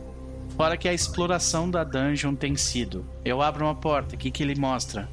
Fora 0.61 0.77
que 0.77 0.87
a 0.87 0.93
exploração 0.93 1.71
da 1.71 1.83
dungeon 1.83 2.35
tem 2.35 2.55
sido: 2.55 3.03
eu 3.25 3.41
abro 3.41 3.65
uma 3.65 3.75
porta, 3.75 4.15
o 4.15 4.19
que, 4.19 4.31
que 4.31 4.43
ele 4.43 4.55
mostra? 4.55 5.09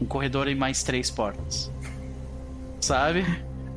Um 0.00 0.04
corredor 0.04 0.48
e 0.48 0.56
mais 0.56 0.82
três 0.82 1.08
portas. 1.08 1.70
Sabe? 2.80 3.20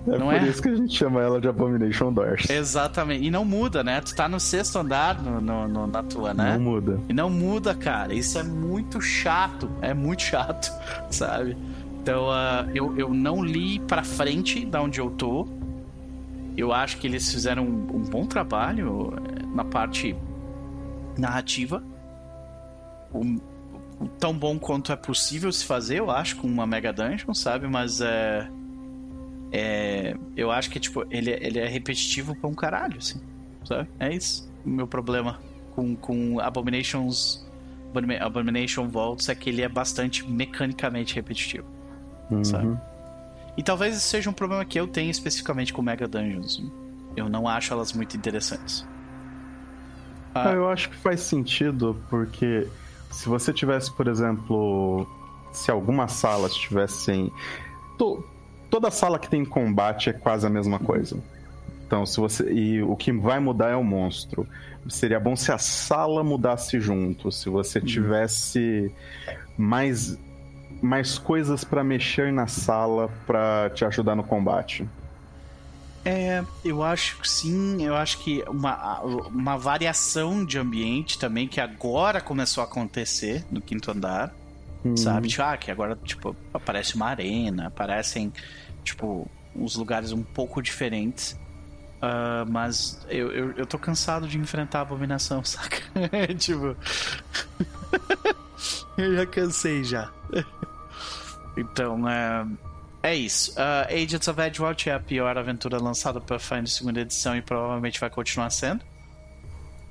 É 0.08 0.18
Não 0.18 0.28
por 0.30 0.34
é? 0.34 0.48
isso 0.48 0.64
que 0.64 0.70
a 0.70 0.76
gente 0.76 0.98
chama 0.98 1.22
ela 1.22 1.40
de 1.40 1.48
Abomination 1.48 2.12
Doors. 2.12 2.50
Exatamente. 2.50 3.24
E 3.24 3.30
não 3.30 3.46
muda, 3.46 3.84
né? 3.84 4.02
Tu 4.02 4.16
tá 4.16 4.28
no 4.28 4.40
sexto 4.40 4.80
andar 4.80 5.22
no, 5.22 5.40
no- 5.40 5.68
no- 5.68 5.86
na 5.86 6.02
tua, 6.02 6.34
né? 6.34 6.54
Não 6.58 6.60
muda. 6.60 7.00
E 7.08 7.14
não 7.14 7.30
muda, 7.30 7.76
cara. 7.76 8.12
Isso 8.16 8.40
é 8.40 8.44
muito 8.44 9.00
chato. 9.00 9.70
É 9.80 9.94
muito 9.94 10.24
chato, 10.24 10.72
sabe? 11.12 11.56
Então, 12.02 12.32
ah, 12.32 12.66
eu, 12.74 12.98
eu 12.98 13.14
não 13.14 13.44
li 13.44 13.80
pra 13.82 14.04
frente 14.04 14.66
da 14.66 14.82
onde 14.82 15.00
eu 15.00 15.12
tô. 15.12 15.48
Eu 16.58 16.74
acho 16.74 16.98
que 16.98 17.06
eles 17.06 17.32
fizeram 17.32 17.64
um, 17.64 17.98
um 17.98 18.02
bom 18.02 18.26
trabalho 18.26 19.14
eh, 19.18 19.46
na 19.54 19.64
parte 19.64 20.16
narrativa. 21.22 21.82
Um- 23.14 23.40
um 24.00 24.08
tão 24.08 24.34
bom 24.38 24.58
quanto 24.58 24.92
é 24.92 24.96
possível 24.96 25.52
se 25.52 25.64
fazer, 25.66 26.00
eu 26.00 26.10
acho, 26.10 26.36
com 26.38 26.48
uma 26.48 26.66
Mega 26.66 26.92
Dungeon, 26.92 27.34
sabe? 27.34 27.68
Mas 27.68 28.02
é. 28.02 28.50
É, 29.54 30.16
eu 30.36 30.50
acho 30.50 30.70
que 30.70 30.80
tipo 30.80 31.06
ele, 31.12 31.30
é- 31.32 31.46
ele 31.46 31.60
é 31.60 31.68
repetitivo 31.68 32.34
pra 32.36 32.50
um 32.50 32.54
caralho, 32.54 32.98
assim, 32.98 33.20
sabe? 33.66 33.90
É 34.00 34.14
isso. 34.14 34.50
O 34.66 34.70
meu 34.70 34.88
problema 34.88 35.40
com, 35.76 35.94
com 35.96 36.40
Abominations 36.40 37.46
Abomina- 37.90 38.26
Abomination 38.26 38.88
Vaults 38.88 39.28
é 39.28 39.36
que 39.36 39.50
ele 39.50 39.62
é 39.62 39.68
bastante 39.68 40.26
mecanicamente 40.30 41.14
repetitivo, 41.16 41.68
sabe? 42.46 42.68
Uhum. 42.68 42.78
E 43.58 43.62
talvez 43.64 43.94
esse 43.98 44.08
seja 44.08 44.30
um 44.30 44.34
problema 44.34 44.64
que 44.64 44.80
eu 44.80 44.88
tenho 44.88 45.12
especificamente 45.12 45.74
com 45.74 45.82
Mega 45.82 46.08
Dungeons. 46.08 46.64
Eu 47.18 47.28
não 47.28 47.46
acho 47.46 47.74
elas 47.74 47.92
muito 47.92 48.16
interessantes. 48.16 48.88
Ah. 50.34 50.52
Eu 50.54 50.70
acho 50.70 50.90
que 50.90 50.96
faz 50.96 51.22
sentido, 51.22 51.96
porque 52.10 52.68
se 53.10 53.28
você 53.28 53.52
tivesse, 53.52 53.92
por 53.92 54.08
exemplo, 54.08 55.06
se 55.52 55.70
algumas 55.72 56.14
salas 56.14 56.54
tivessem. 56.56 57.32
to- 57.98 58.24
toda 58.70 58.90
sala 58.90 59.20
que 59.20 59.30
tem 59.30 59.44
combate 59.44 60.10
é 60.10 60.14
quase 60.14 60.48
a 60.48 60.50
mesma 60.50 60.80
coisa. 60.80 61.18
Então, 61.86 62.06
se 62.06 62.20
você. 62.20 62.52
E 62.52 62.82
o 62.82 62.96
que 62.96 63.12
vai 63.12 63.40
mudar 63.40 63.70
é 63.70 63.76
o 63.76 63.84
monstro. 63.84 64.48
Seria 64.90 65.20
bom 65.20 65.36
se 65.36 65.52
a 65.52 65.58
sala 65.58 66.24
mudasse 66.24 66.80
junto, 66.80 67.32
se 67.32 67.50
você 67.50 67.80
tivesse 67.82 68.92
mais. 69.58 70.18
Mais 70.82 71.20
coisas 71.20 71.64
pra 71.64 71.84
mexer 71.84 72.34
na 72.34 72.48
sala 72.48 73.08
pra 73.28 73.70
te 73.76 73.86
ajudar 73.86 74.16
no 74.16 74.24
combate. 74.24 74.88
É, 76.04 76.44
eu 76.66 76.82
acho 76.82 77.18
que 77.18 77.30
sim, 77.30 77.84
eu 77.84 77.96
acho 77.96 78.18
que 78.20 78.44
uma, 78.48 79.02
uma 79.02 79.58
variação 79.58 80.44
de 80.44 80.58
ambiente 80.58 81.20
também, 81.20 81.48
que 81.48 81.62
agora 81.62 82.20
começou 82.20 82.62
a 82.62 82.66
acontecer 82.66 83.46
no 83.52 83.62
quinto 83.62 83.92
andar, 83.92 84.34
sabe? 84.96 85.28
Tipo, 85.28 85.44
ah, 85.44 85.58
que 85.58 85.70
agora, 85.70 85.96
tipo, 86.04 86.36
aparece 86.54 86.96
uma 86.96 87.08
arena, 87.08 87.68
aparecem, 87.68 88.34
tipo, 88.84 89.30
uns 89.56 89.76
lugares 89.76 90.12
um 90.12 90.24
pouco 90.24 90.62
diferentes. 90.62 91.40
Ah, 92.02 92.46
mas 92.50 93.06
eu, 93.08 93.32
eu, 93.32 93.52
eu 93.52 93.66
tô 93.66 93.78
cansado 93.78 94.28
de 94.28 94.38
enfrentar 94.38 94.80
a 94.80 94.82
abominação, 94.82 95.44
saca? 95.46 95.78
tipo. 96.38 96.76
eu 98.98 99.16
já 99.16 99.26
cansei 99.28 99.84
já. 99.84 100.12
então, 101.56 102.10
é. 102.10 102.46
É 103.04 103.16
isso. 103.16 103.54
Ah, 103.58 103.88
Agents 103.90 104.28
of 104.28 104.40
Edgewatch 104.40 104.90
é 104.90 104.94
a 104.94 105.00
pior 105.00 105.38
aventura 105.38 105.78
lançada 105.82 106.22
pela 106.22 106.40
Pathfinder 106.40 106.68
segunda 106.68 107.00
edição 107.02 107.36
e 107.36 107.42
provavelmente 107.42 108.00
vai 108.00 108.10
continuar 108.10 108.50
sendo. 108.52 108.84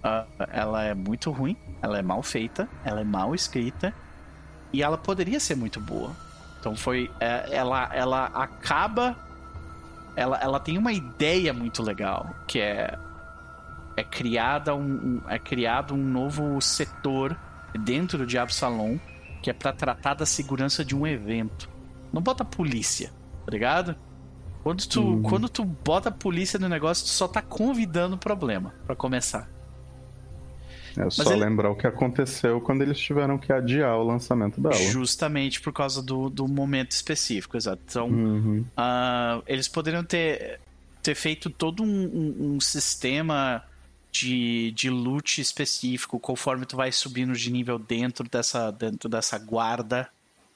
Ah, 0.02 0.24
ela 0.52 0.84
é 0.84 0.94
muito 0.94 1.30
ruim, 1.30 1.56
ela 1.82 1.98
é 1.98 2.02
mal 2.02 2.22
feita, 2.22 2.68
ela 2.84 3.00
é 3.00 3.04
mal 3.04 3.34
escrita 3.34 3.92
e 4.72 4.82
ela 4.82 4.96
poderia 4.96 5.40
ser 5.40 5.56
muito 5.56 5.80
boa. 5.80 6.14
Então 6.60 6.76
foi, 6.76 7.10
é, 7.18 7.48
ela, 7.50 7.90
ela 7.92 8.26
acaba, 8.26 9.16
ela, 10.14 10.38
ela 10.38 10.60
tem 10.60 10.78
uma 10.78 10.92
ideia 10.92 11.52
muito 11.52 11.82
legal 11.82 12.34
que 12.46 12.60
é 12.60 12.96
é 13.96 14.04
criada 14.04 14.74
um, 14.74 14.80
um- 14.82 15.20
é 15.28 15.38
criado 15.38 15.94
um 15.94 15.98
novo 16.02 16.58
setor 16.60 17.36
dentro 17.78 18.24
de 18.24 18.38
Absalom 18.38 18.98
que 19.42 19.50
é 19.50 19.52
pra 19.52 19.72
tratar 19.72 20.14
da 20.14 20.24
segurança 20.26 20.84
de 20.84 20.94
um 20.96 21.06
evento. 21.06 21.68
Não 22.12 22.20
bota 22.22 22.44
polícia, 22.44 23.10
tá 23.44 23.50
ligado? 23.52 23.94
Quando 24.62 24.86
tu, 24.86 25.20
quando 25.22 25.48
tu 25.48 25.64
bota 25.64 26.10
a 26.10 26.12
polícia 26.12 26.58
no 26.58 26.68
negócio, 26.68 27.04
tu 27.04 27.08
só 27.10 27.26
tá 27.26 27.40
convidando 27.40 28.16
o 28.16 28.18
problema, 28.18 28.74
pra 28.86 28.94
começar. 28.94 29.48
É 30.96 31.08
só 31.08 31.32
ele- 31.32 31.44
lembrar 31.44 31.70
o 31.70 31.76
que 31.76 31.86
aconteceu 31.86 32.60
quando 32.60 32.82
eles 32.82 32.98
tiveram 32.98 33.38
que 33.38 33.52
adiar 33.52 33.96
o 33.96 34.02
lançamento 34.02 34.60
dela. 34.60 34.74
Justamente 34.74 35.60
por 35.60 35.72
causa 35.72 36.02
do, 36.02 36.28
do 36.28 36.48
momento 36.48 36.90
específico, 36.90 37.56
exato. 37.56 37.80
Então, 37.88 38.08
Uhum. 38.08 38.64
ah, 38.76 39.40
eles 39.46 39.68
poderiam 39.68 40.02
ter, 40.04 40.60
ter 41.02 41.14
feito 41.14 41.48
todo 41.48 41.82
um, 41.84 41.86
um- 41.86 42.54
um 42.56 42.60
sistema 42.60 43.62
de, 44.10 44.72
de 44.72 44.90
loot 44.90 45.40
específico 45.40 46.18
conforme 46.18 46.66
tu 46.66 46.76
vai 46.76 46.90
subindo 46.90 47.32
de 47.34 47.50
nível 47.52 47.78
dentro 47.78 48.28
dessa, 48.28 48.72
dentro 48.72 49.08
dessa 49.08 49.38
guarda, 49.38 50.08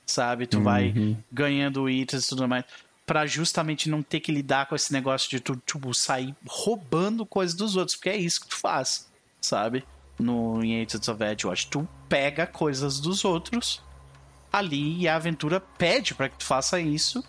sabe? 0.07 0.47
Tu 0.47 0.61
vai 0.61 1.17
ganhando 1.33 1.89
itens 1.89 2.27
e 2.27 2.29
tudo 2.29 2.49
mais. 2.49 2.65
para 3.07 3.27
justamente 3.27 3.89
não 3.89 4.03
ter 4.03 4.21
que 4.21 4.33
lidar 4.33 4.67
com 4.67 4.75
esse 4.75 4.93
negócio 4.93 5.29
de 5.29 5.41
tu 5.41 5.57
tipo, 5.67 5.93
sair 5.93 6.35
roubando 6.47 7.27
coisas 7.27 7.55
dos 7.55 7.77
outros, 7.77 7.97
porque 7.97 8.11
é 8.11 8.17
isso 8.17 8.41
que 8.41 8.49
tu 8.49 8.57
faz, 8.57 9.11
sabe? 9.41 9.85
No 10.19 10.63
em 10.63 10.81
Agents 10.81 11.09
of 11.09 11.23
Edgewatch, 11.23 11.67
tu 11.67 11.87
pega 12.09 12.47
coisas 12.47 13.01
dos 13.01 13.25
outros 13.25 13.83
ali 14.53 15.01
e 15.01 15.09
a 15.09 15.17
aventura 15.17 15.61
pede 15.61 16.15
para 16.15 16.29
que 16.29 16.39
tu 16.39 16.45
faça 16.45 16.81
isso, 16.81 17.23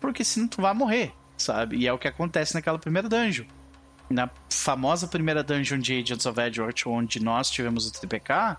porque 0.00 0.24
senão 0.24 0.48
tu 0.48 0.60
vai 0.60 0.74
morrer, 0.74 1.12
sabe? 1.36 1.76
E 1.76 1.86
é 1.86 1.92
o 1.92 1.98
que 1.98 2.08
acontece 2.08 2.54
naquela 2.54 2.78
primeira 2.78 3.08
dungeon. 3.08 3.46
Na 4.10 4.28
famosa 4.50 5.06
primeira 5.06 5.42
dungeon 5.42 5.78
de 5.78 5.98
Agents 5.98 6.26
of 6.26 6.38
Edgewatch, 6.38 6.86
onde 6.88 7.22
nós 7.22 7.48
tivemos 7.48 7.86
o 7.86 7.92
TPK, 7.92 8.58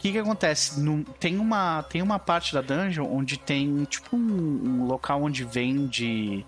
que 0.00 0.12
que 0.12 0.18
acontece? 0.18 0.82
Tem, 1.18 1.38
uma, 1.38 1.82
tem 1.82 2.00
uma 2.00 2.18
parte 2.18 2.54
da 2.54 2.62
dungeon 2.62 3.06
onde 3.06 3.38
tem, 3.38 3.84
tipo, 3.84 4.16
um, 4.16 4.80
um 4.80 4.86
local 4.86 5.22
onde 5.22 5.44
vende... 5.44 6.44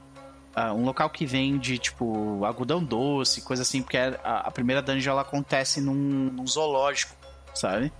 Uh, 0.56 0.74
um 0.74 0.84
local 0.84 1.08
que 1.08 1.24
vende, 1.24 1.78
tipo, 1.78 2.44
algodão 2.44 2.82
doce, 2.82 3.40
coisa 3.40 3.62
assim, 3.62 3.82
porque 3.82 3.96
a, 3.96 4.40
a 4.44 4.50
primeira 4.50 4.82
dungeon 4.82 5.12
ela 5.12 5.22
acontece 5.22 5.80
num, 5.80 5.94
num 5.94 6.46
zoológico, 6.46 7.14
sabe? 7.54 7.90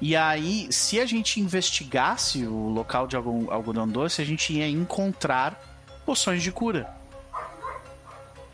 E 0.00 0.14
aí, 0.14 0.70
se 0.70 1.00
a 1.00 1.06
gente 1.06 1.40
investigasse 1.40 2.44
o 2.46 2.68
local 2.68 3.06
de 3.06 3.16
algum 3.16 3.50
algodão 3.50 3.88
doce, 3.88 4.20
a 4.20 4.24
gente 4.24 4.52
ia 4.52 4.68
encontrar 4.68 5.58
poções 6.04 6.42
de 6.42 6.52
cura. 6.52 6.94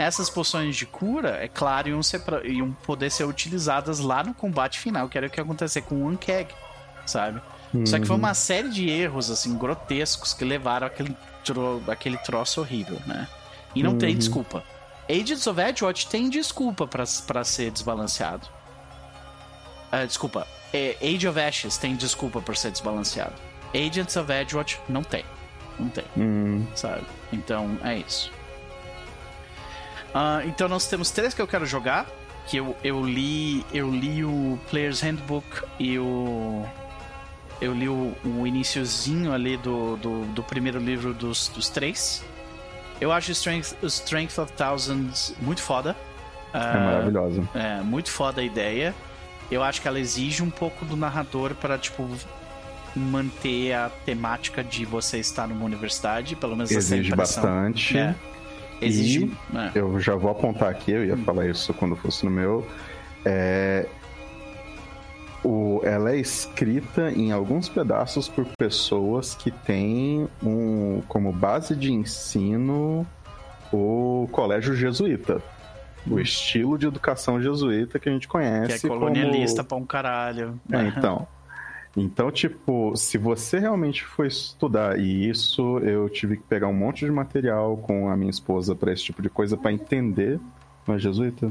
Essas 0.00 0.30
poções 0.30 0.76
de 0.76 0.86
cura, 0.86 1.44
é 1.44 1.46
claro, 1.46 1.90
iam, 1.90 2.02
ser 2.02 2.20
pra, 2.20 2.42
iam 2.46 2.72
poder 2.72 3.10
ser 3.10 3.24
utilizadas 3.24 3.98
lá 3.98 4.24
no 4.24 4.32
combate 4.32 4.78
final, 4.78 5.10
que 5.10 5.18
era 5.18 5.26
o 5.26 5.30
que 5.30 5.38
ia 5.38 5.44
acontecer 5.44 5.82
com 5.82 6.02
o 6.02 6.08
Ankeg, 6.08 6.54
sabe? 7.04 7.38
Uhum. 7.74 7.84
Só 7.84 7.98
que 7.98 8.06
foi 8.06 8.16
uma 8.16 8.32
série 8.32 8.70
de 8.70 8.88
erros, 8.88 9.30
assim, 9.30 9.54
grotescos 9.58 10.32
que 10.32 10.42
levaram 10.42 10.86
aquele, 10.86 11.14
tro, 11.44 11.82
aquele 11.86 12.16
troço 12.16 12.62
horrível, 12.62 12.98
né? 13.06 13.28
E 13.74 13.82
não 13.82 13.90
uhum. 13.90 13.98
tem 13.98 14.16
desculpa. 14.16 14.64
Agents 15.06 15.46
of 15.46 15.60
Edgewatch 15.60 16.06
tem 16.06 16.30
desculpa 16.30 16.86
para 16.86 17.44
ser 17.44 17.70
desbalanceado. 17.70 18.48
Uh, 19.92 20.06
desculpa, 20.06 20.46
é, 20.72 20.96
Age 21.02 21.28
of 21.28 21.38
Ashes 21.38 21.76
tem 21.76 21.94
desculpa 21.94 22.40
por 22.40 22.56
ser 22.56 22.70
desbalanceado. 22.70 23.34
Agents 23.74 24.16
of 24.16 24.32
Edgewatch 24.32 24.80
não 24.88 25.02
tem. 25.02 25.26
Não 25.78 25.90
tem. 25.90 26.04
Hum. 26.16 26.66
Sabe? 26.74 27.04
Então, 27.30 27.78
é 27.84 27.98
isso. 27.98 28.39
Uh, 30.14 30.46
então 30.48 30.68
nós 30.68 30.86
temos 30.86 31.10
três 31.10 31.34
que 31.34 31.40
eu 31.40 31.46
quero 31.46 31.66
jogar. 31.66 32.06
Que 32.46 32.56
eu, 32.56 32.76
eu 32.82 33.04
li. 33.04 33.64
Eu 33.72 33.90
li 33.90 34.24
o 34.24 34.58
Player's 34.68 35.00
Handbook 35.00 35.46
e 35.78 35.98
o. 35.98 36.64
Eu 37.60 37.74
li 37.74 37.88
o, 37.88 38.14
o 38.24 38.46
iniciozinho 38.46 39.32
ali 39.32 39.56
do, 39.58 39.96
do, 39.96 40.24
do, 40.26 40.42
primeiro 40.42 40.78
livro 40.78 41.12
dos, 41.12 41.48
dos 41.48 41.68
três. 41.68 42.24
Eu 43.00 43.12
acho 43.12 43.30
Strength, 43.32 43.76
Strength 43.82 44.38
of 44.38 44.52
Thousands 44.52 45.34
muito 45.40 45.62
foda. 45.62 45.94
Uh, 46.54 46.56
é 46.56 46.78
maravilhosa. 46.78 47.48
É, 47.54 47.80
muito 47.82 48.10
foda 48.10 48.40
a 48.40 48.44
ideia 48.44 48.94
eu 49.50 49.62
acho 49.62 49.82
que 49.82 49.88
ela 49.88 49.98
exige 49.98 50.42
um 50.42 50.50
pouco 50.50 50.84
do 50.84 50.96
narrador 50.96 51.54
para 51.54 51.76
tipo 51.76 52.08
manter 52.94 53.72
a 53.72 53.90
temática 54.04 54.62
de 54.62 54.84
você 54.84 55.18
estar 55.18 55.46
numa 55.46 55.64
universidade, 55.64 56.36
pelo 56.36 56.56
menos 56.56 56.70
exige 56.70 57.14
bastante. 57.14 57.96
É. 57.98 58.14
Exige. 58.80 59.30
E 59.52 59.56
é. 59.56 59.72
eu 59.74 59.98
já 60.00 60.14
vou 60.14 60.30
apontar 60.30 60.68
aqui, 60.68 60.92
eu 60.92 61.04
ia 61.04 61.14
hum. 61.14 61.24
falar 61.24 61.46
isso 61.46 61.72
quando 61.74 61.96
fosse 61.96 62.24
no 62.24 62.30
meu. 62.30 62.66
É, 63.24 63.86
o, 65.44 65.80
ela 65.84 66.12
é 66.12 66.16
escrita 66.16 67.10
em 67.10 67.32
alguns 67.32 67.68
pedaços 67.68 68.28
por 68.28 68.46
pessoas 68.58 69.34
que 69.34 69.50
têm 69.50 70.28
um, 70.42 71.02
como 71.08 71.32
base 71.32 71.74
de 71.74 71.92
ensino 71.92 73.06
o 73.72 74.28
colégio 74.32 74.74
jesuíta 74.74 75.40
o 76.08 76.18
estilo 76.18 76.78
de 76.78 76.86
educação 76.86 77.40
jesuíta 77.40 77.98
que 77.98 78.08
a 78.08 78.12
gente 78.12 78.28
conhece. 78.28 78.80
Que 78.80 78.86
é 78.86 78.88
colonialista 78.88 79.64
como... 79.64 79.68
pra 79.68 79.76
um 79.78 79.86
caralho. 79.86 80.60
É, 80.72 80.82
então. 80.82 81.26
Então, 81.96 82.30
tipo, 82.30 82.94
se 82.96 83.18
você 83.18 83.58
realmente 83.58 84.04
for 84.04 84.24
estudar, 84.24 84.98
e 84.98 85.28
isso 85.28 85.78
eu 85.80 86.08
tive 86.08 86.36
que 86.36 86.42
pegar 86.44 86.68
um 86.68 86.74
monte 86.74 87.04
de 87.04 87.10
material 87.10 87.76
com 87.76 88.08
a 88.08 88.16
minha 88.16 88.30
esposa 88.30 88.74
para 88.74 88.92
esse 88.92 89.04
tipo 89.04 89.20
de 89.20 89.28
coisa 89.28 89.56
para 89.56 89.72
entender. 89.72 90.38
Não 90.86 90.94
é 90.94 90.98
jesuíta? 90.98 91.50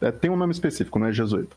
É, 0.00 0.12
tem 0.12 0.30
um 0.30 0.36
nome 0.36 0.52
específico, 0.52 0.98
não 0.98 1.08
é 1.08 1.12
jesuíta. 1.12 1.56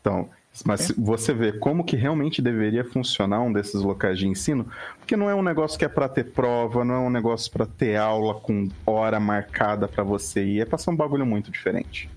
Então, 0.00 0.28
mas 0.64 0.90
você 0.96 1.32
vê 1.32 1.52
como 1.52 1.84
que 1.84 1.96
realmente 1.96 2.40
deveria 2.40 2.84
funcionar 2.84 3.40
um 3.40 3.52
desses 3.52 3.82
locais 3.82 4.18
de 4.18 4.26
ensino, 4.26 4.66
porque 4.98 5.16
não 5.16 5.28
é 5.28 5.34
um 5.34 5.42
negócio 5.42 5.78
que 5.78 5.84
é 5.84 5.88
para 5.88 6.08
ter 6.08 6.32
prova, 6.32 6.84
não 6.84 6.94
é 6.94 6.98
um 6.98 7.10
negócio 7.10 7.50
para 7.52 7.66
ter 7.66 7.96
aula 7.96 8.34
com 8.34 8.68
hora 8.86 9.20
marcada 9.20 9.86
para 9.86 10.02
você 10.02 10.44
ir, 10.44 10.60
é 10.60 10.64
pra 10.64 10.78
ser 10.78 10.90
um 10.90 10.96
bagulho 10.96 11.26
muito 11.26 11.50
diferente. 11.50 12.10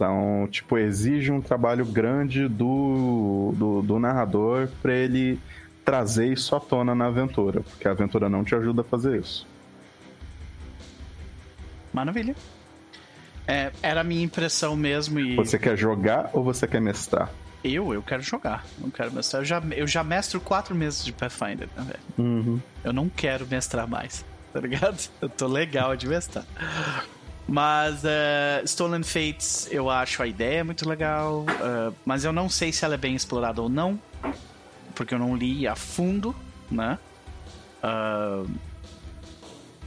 Então, 0.00 0.48
tipo, 0.50 0.78
exige 0.78 1.30
um 1.30 1.42
trabalho 1.42 1.84
grande 1.84 2.48
do, 2.48 3.52
do, 3.54 3.82
do 3.82 3.98
narrador 3.98 4.66
para 4.80 4.94
ele 4.94 5.38
trazer 5.84 6.32
isso 6.32 6.56
à 6.56 6.60
tona 6.60 6.94
na 6.94 7.08
aventura, 7.08 7.60
porque 7.60 7.86
a 7.86 7.90
aventura 7.90 8.26
não 8.26 8.42
te 8.42 8.54
ajuda 8.54 8.80
a 8.80 8.84
fazer 8.84 9.20
isso. 9.20 9.46
Maravilha. 11.92 12.34
É, 13.46 13.70
era 13.82 14.00
a 14.00 14.04
minha 14.04 14.24
impressão 14.24 14.74
mesmo. 14.74 15.20
E... 15.20 15.36
Você 15.36 15.58
quer 15.58 15.76
jogar 15.76 16.30
ou 16.32 16.42
você 16.42 16.66
quer 16.66 16.80
mestrar? 16.80 17.30
Eu, 17.62 17.92
eu 17.92 18.02
quero 18.02 18.22
jogar. 18.22 18.64
Não 18.78 18.88
quero 18.88 19.12
mestrar. 19.12 19.42
Eu 19.42 19.44
já, 19.44 19.62
eu 19.76 19.86
já 19.86 20.02
mestro 20.02 20.40
quatro 20.40 20.74
meses 20.74 21.04
de 21.04 21.12
Pathfinder, 21.12 21.68
né, 21.76 21.84
velho? 21.84 22.26
Uhum. 22.26 22.60
Eu 22.82 22.94
não 22.94 23.06
quero 23.10 23.46
mestrar 23.46 23.86
mais, 23.86 24.24
tá 24.50 24.60
ligado? 24.60 25.10
Eu 25.20 25.28
tô 25.28 25.46
legal 25.46 25.94
de 25.94 26.08
mestrar. 26.08 26.46
Mas 27.50 28.04
uh, 28.04 28.64
Stolen 28.64 29.02
Fates, 29.02 29.66
eu 29.72 29.90
acho 29.90 30.22
a 30.22 30.26
ideia 30.28 30.62
muito 30.62 30.88
legal. 30.88 31.40
Uh, 31.40 31.92
mas 32.04 32.24
eu 32.24 32.32
não 32.32 32.48
sei 32.48 32.72
se 32.72 32.84
ela 32.84 32.94
é 32.94 32.96
bem 32.96 33.16
explorada 33.16 33.60
ou 33.60 33.68
não. 33.68 34.00
Porque 34.94 35.12
eu 35.12 35.18
não 35.18 35.34
li 35.34 35.66
a 35.66 35.74
fundo, 35.74 36.32
né? 36.70 36.96
Uh, 37.82 38.48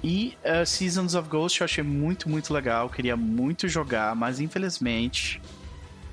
e 0.03 0.37
Seasons 0.65 1.15
of 1.15 1.29
Ghost 1.29 1.61
eu 1.61 1.65
achei 1.65 1.85
muito, 1.85 2.27
muito 2.27 2.53
legal. 2.53 2.89
Queria 2.89 3.15
muito 3.15 3.65
jogar, 3.69 4.13
mas 4.13 4.41
infelizmente. 4.41 5.41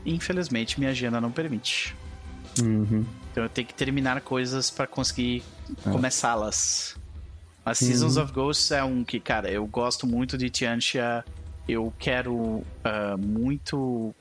Infelizmente, 0.06 0.78
minha 0.78 0.92
agenda 0.92 1.20
não 1.20 1.32
permite. 1.32 1.96
Uhum. 2.62 3.04
Então 3.32 3.42
eu 3.42 3.48
tenho 3.48 3.66
que 3.66 3.74
terminar 3.74 4.20
coisas 4.20 4.70
para 4.70 4.86
conseguir 4.86 5.42
é. 5.84 5.90
começá-las. 5.90 6.96
Mas 7.64 7.78
Seasons 7.78 8.16
uhum. 8.16 8.22
of 8.22 8.32
Ghosts 8.32 8.70
é 8.70 8.84
um 8.84 9.02
que, 9.02 9.18
cara, 9.18 9.50
eu 9.50 9.66
gosto 9.66 10.06
muito 10.06 10.38
de 10.38 10.48
Tianxia. 10.48 11.24
Eu 11.70 11.92
quero 12.00 12.34
uh, 12.34 12.64
muito 13.16 14.12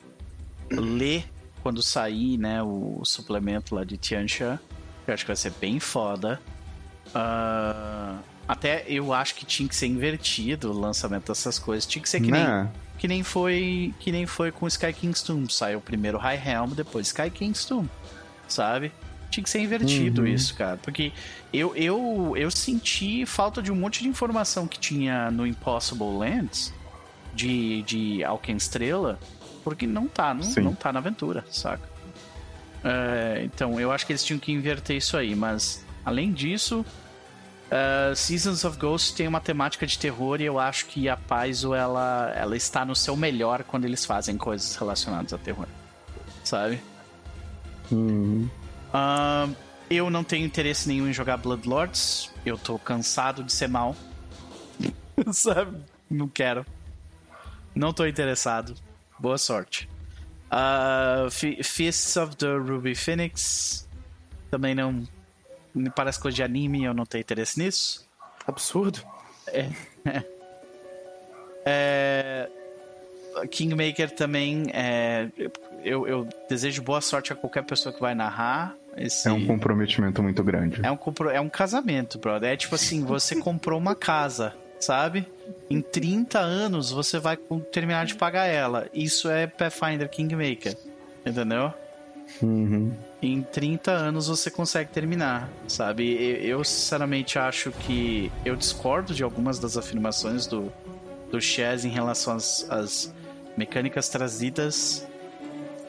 ler 0.70 1.26
quando 1.64 1.82
sair, 1.82 2.38
né, 2.38 2.62
o 2.62 3.02
suplemento 3.04 3.74
lá 3.74 3.84
de 3.84 3.98
Tianxia. 3.98 4.60
Eu 5.08 5.14
acho 5.16 5.24
que 5.24 5.30
vai 5.30 5.36
ser 5.36 5.52
bem 5.60 5.80
foda. 5.80 6.40
Uh, 7.08 8.20
até 8.48 8.86
eu 8.88 9.12
acho 9.12 9.34
que 9.34 9.46
tinha 9.46 9.68
que 9.68 9.76
ser 9.76 9.88
invertido 9.88 10.72
o 10.72 10.80
lançamento 10.80 11.28
dessas 11.30 11.58
coisas. 11.58 11.88
Tinha 11.88 12.04
que 12.04 12.08
ser 12.08 12.22
que 12.22 12.30
nem, 12.30 12.46
que 13.00 13.08
nem 13.08 13.24
foi 13.24 13.96
que 14.00 14.12
nem 14.12 14.28
foi 14.28 14.52
com 14.52 14.68
Sky 14.68 14.94
King's 14.94 15.24
Tomb. 15.24 15.52
Saiu 15.52 15.82
primeiro 15.82 16.20
High 16.20 16.42
Helm, 16.48 16.74
depois 16.76 17.08
Sky 17.08 17.32
King's 17.32 17.66
Tomb, 17.66 17.90
sabe? 18.48 18.92
Tinha 19.32 19.44
que 19.44 19.50
ser 19.50 19.60
invertido 19.60 20.22
uhum. 20.22 20.28
isso, 20.28 20.54
cara. 20.56 20.78
Porque 20.78 21.12
eu, 21.52 21.76
eu, 21.76 22.36
eu 22.38 22.52
senti 22.52 23.26
falta 23.26 23.60
de 23.60 23.72
um 23.72 23.76
monte 23.76 24.04
de 24.04 24.08
informação 24.08 24.68
que 24.68 24.80
tinha 24.80 25.32
no 25.32 25.48
Impossible 25.48 26.16
Lands 26.16 26.74
de, 27.34 27.84
de 27.84 28.24
Alkenstrela, 28.24 29.20
porque 29.64 29.86
não 29.86 30.08
tá, 30.08 30.34
não, 30.34 30.64
não 30.64 30.76
tá 30.76 30.92
na 30.92 31.00
aventura, 31.00 31.46
saca? 31.50 31.88
É, 32.84 33.42
então, 33.44 33.80
eu 33.80 33.92
acho 33.92 34.06
que 34.06 34.14
eles 34.14 34.24
tinham 34.24 34.40
que 34.40 34.52
inverter 34.52 34.98
isso 34.98 35.18
aí, 35.18 35.36
mas 35.36 35.86
além 36.06 36.32
disso, 36.32 36.86
Uh, 37.70 38.16
Seasons 38.16 38.66
of 38.66 38.80
Ghost 38.80 39.14
tem 39.14 39.28
uma 39.28 39.40
temática 39.40 39.86
de 39.86 39.98
terror 39.98 40.42
e 40.42 40.46
eu 40.46 40.58
acho 40.58 40.88
que 40.88 41.08
a 41.08 41.16
Paizo 41.16 41.76
ela, 41.76 42.34
ela 42.36 42.58
está 42.58 42.84
no 42.84 42.96
seu 42.96 43.16
melhor 43.16 43.64
quando 43.64 43.86
eles 43.86 44.04
fazem 44.06 44.38
coisas 44.38 44.76
relacionadas 44.76 45.34
a 45.34 45.38
terror. 45.38 45.68
Sabe? 46.44 46.82
Uhum. 47.92 48.50
Uh, 48.92 49.56
eu 49.88 50.10
não 50.10 50.24
tenho 50.24 50.48
interesse 50.48 50.88
nenhum 50.88 51.08
em 51.08 51.14
jogar 51.14 51.38
Bloodlords. 51.38 52.32
Eu 52.44 52.58
tô 52.58 52.80
cansado 52.80 53.44
de 53.44 53.54
ser 53.54 53.68
mal. 53.68 53.96
Sabe? 55.32 55.78
Não 56.10 56.28
quero. 56.28 56.66
Não 57.76 57.94
tô 57.94 58.06
interessado. 58.06 58.76
Boa 59.20 59.38
sorte. 59.38 59.90
Uh, 60.52 61.30
Fists 61.30 62.18
of 62.18 62.36
the 62.36 62.48
Ruby 62.58 62.96
Phoenix. 62.96 63.88
Também 64.50 64.74
não 64.74 65.08
parece 65.96 66.20
coisa 66.20 66.36
de 66.36 66.44
anime 66.44 66.84
eu 66.84 66.94
não 66.94 67.06
tenho 67.06 67.22
interesse 67.22 67.60
nisso. 67.60 68.08
Absurdo. 68.48 69.00
É. 69.48 69.70
é... 71.66 72.50
Kingmaker 73.52 74.12
também 74.12 74.66
é. 74.74 75.30
Eu, 75.84 76.08
eu, 76.08 76.28
desejo 76.50 76.82
boa 76.82 77.00
sorte 77.00 77.32
a 77.32 77.36
qualquer 77.36 77.64
pessoa 77.64 77.94
que 77.94 78.02
vai 78.02 78.14
narrar. 78.14 78.76
esse... 78.98 79.30
É 79.30 79.32
um 79.32 79.46
comprometimento 79.46 80.22
muito 80.22 80.44
grande. 80.44 80.82
É 80.84 80.91
um, 80.91 80.98
compro... 80.98 81.30
é 81.30 81.40
um 81.40 81.48
casamento, 81.48 82.18
brother. 82.18 82.52
É 82.52 82.58
tipo 82.58 82.76
assim, 82.76 83.06
você 83.06 83.36
comprou 83.36 83.80
uma 83.80 83.96
casa, 83.96 84.54
sabe? 84.80 85.28
Em 85.70 85.82
30 85.82 86.40
anos 86.40 86.92
você 86.92 87.20
vai 87.20 87.38
terminar 87.72 88.06
de 88.06 88.16
pagar 88.16 88.46
ela. 88.46 88.88
Isso 88.94 89.30
é 89.30 89.48
Pathfinder 89.48 90.10
Kingmaker. 90.10 90.76
Entendeu? 91.26 91.74
Uhum. 92.42 92.94
Em 93.22 93.42
30 93.42 93.92
anos 93.92 94.28
você 94.28 94.50
consegue 94.50 94.92
terminar, 94.92 95.50
sabe? 95.68 96.14
Eu, 96.44 96.64
sinceramente 96.64 97.38
acho 97.38 97.72
que 97.72 98.32
eu 98.46 98.56
discordo 98.56 99.14
de 99.14 99.24
algumas 99.24 99.60
das 99.60 99.76
afirmações 99.76 100.48
do, 100.48 100.72
do 101.32 101.42
Chaz 101.42 101.84
em 101.84 101.90
relação 101.90 102.36
às, 102.36 102.70
às 102.70 103.14
mecânicas 103.58 104.08
trazidas. 104.08 105.06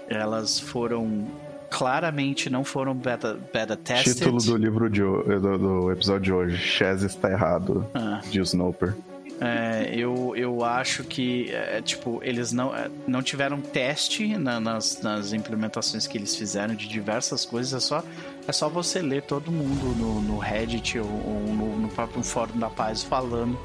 Elas 0.09 0.59
foram 0.59 1.29
claramente 1.71 2.51
não 2.51 2.65
foram 2.65 2.95
beta, 2.95 3.39
beta 3.53 3.77
tested. 3.77 4.15
Título 4.17 4.39
do 4.43 4.57
livro 4.57 4.91
de, 4.91 5.01
do, 5.01 5.59
do 5.59 5.93
episódio 5.93 6.21
de 6.23 6.33
hoje: 6.33 6.57
Chaz 6.59 7.03
está 7.03 7.31
errado, 7.31 7.87
Ah. 7.95 8.21
de 8.29 8.41
Snoper. 8.41 8.95
É, 9.43 9.95
eu, 9.97 10.35
eu 10.37 10.63
acho 10.63 11.03
que, 11.03 11.51
é, 11.51 11.81
tipo, 11.81 12.21
eles 12.23 12.53
não, 12.53 12.77
é, 12.77 12.91
não 13.07 13.23
tiveram 13.23 13.59
teste 13.59 14.37
na- 14.37 14.61
nas, 14.61 15.01
nas 15.01 15.33
implementações 15.33 16.07
que 16.07 16.19
eles 16.19 16.37
fizeram 16.37 16.75
de 16.75 16.87
diversas 16.87 17.47
coisas. 17.47 17.73
É 17.73 17.81
só, 17.81 18.05
é 18.47 18.53
só 18.53 18.69
você 18.69 19.01
ler 19.01 19.23
todo 19.23 19.51
mundo 19.51 19.97
no, 19.97 20.21
no 20.21 20.39
Reddit 20.39 20.99
ou, 20.99 21.07
ou 21.07 21.55
no, 21.55 21.79
no 21.79 21.89
próprio 21.89 22.23
Fórum 22.23 22.59
da 22.59 22.69
Paz 22.69 23.03
falando 23.03 23.59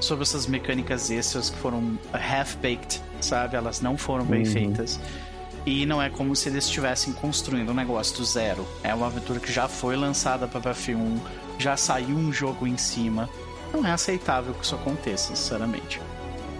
sobre 0.00 0.22
essas 0.22 0.46
mecânicas 0.46 1.10
extras 1.10 1.50
que 1.50 1.56
foram 1.58 1.98
half-baked, 2.12 3.00
sabe? 3.20 3.56
Elas 3.56 3.80
não 3.80 3.96
foram 3.96 4.24
bem 4.24 4.44
Uhum. 4.44 4.52
feitas. 4.52 5.00
E 5.68 5.84
não 5.84 6.00
é 6.00 6.08
como 6.08 6.34
se 6.34 6.48
eles 6.48 6.64
estivessem 6.64 7.12
construindo 7.12 7.72
um 7.72 7.74
negócio 7.74 8.16
do 8.16 8.24
zero. 8.24 8.66
É 8.82 8.94
uma 8.94 9.06
aventura 9.06 9.38
que 9.38 9.52
já 9.52 9.68
foi 9.68 9.96
lançada 9.96 10.48
para 10.48 10.72
PF1, 10.72 11.18
já 11.58 11.76
saiu 11.76 12.16
um 12.16 12.32
jogo 12.32 12.66
em 12.66 12.78
cima. 12.78 13.28
Não 13.70 13.86
é 13.86 13.92
aceitável 13.92 14.54
que 14.54 14.64
isso 14.64 14.74
aconteça, 14.74 15.36
sinceramente. 15.36 16.00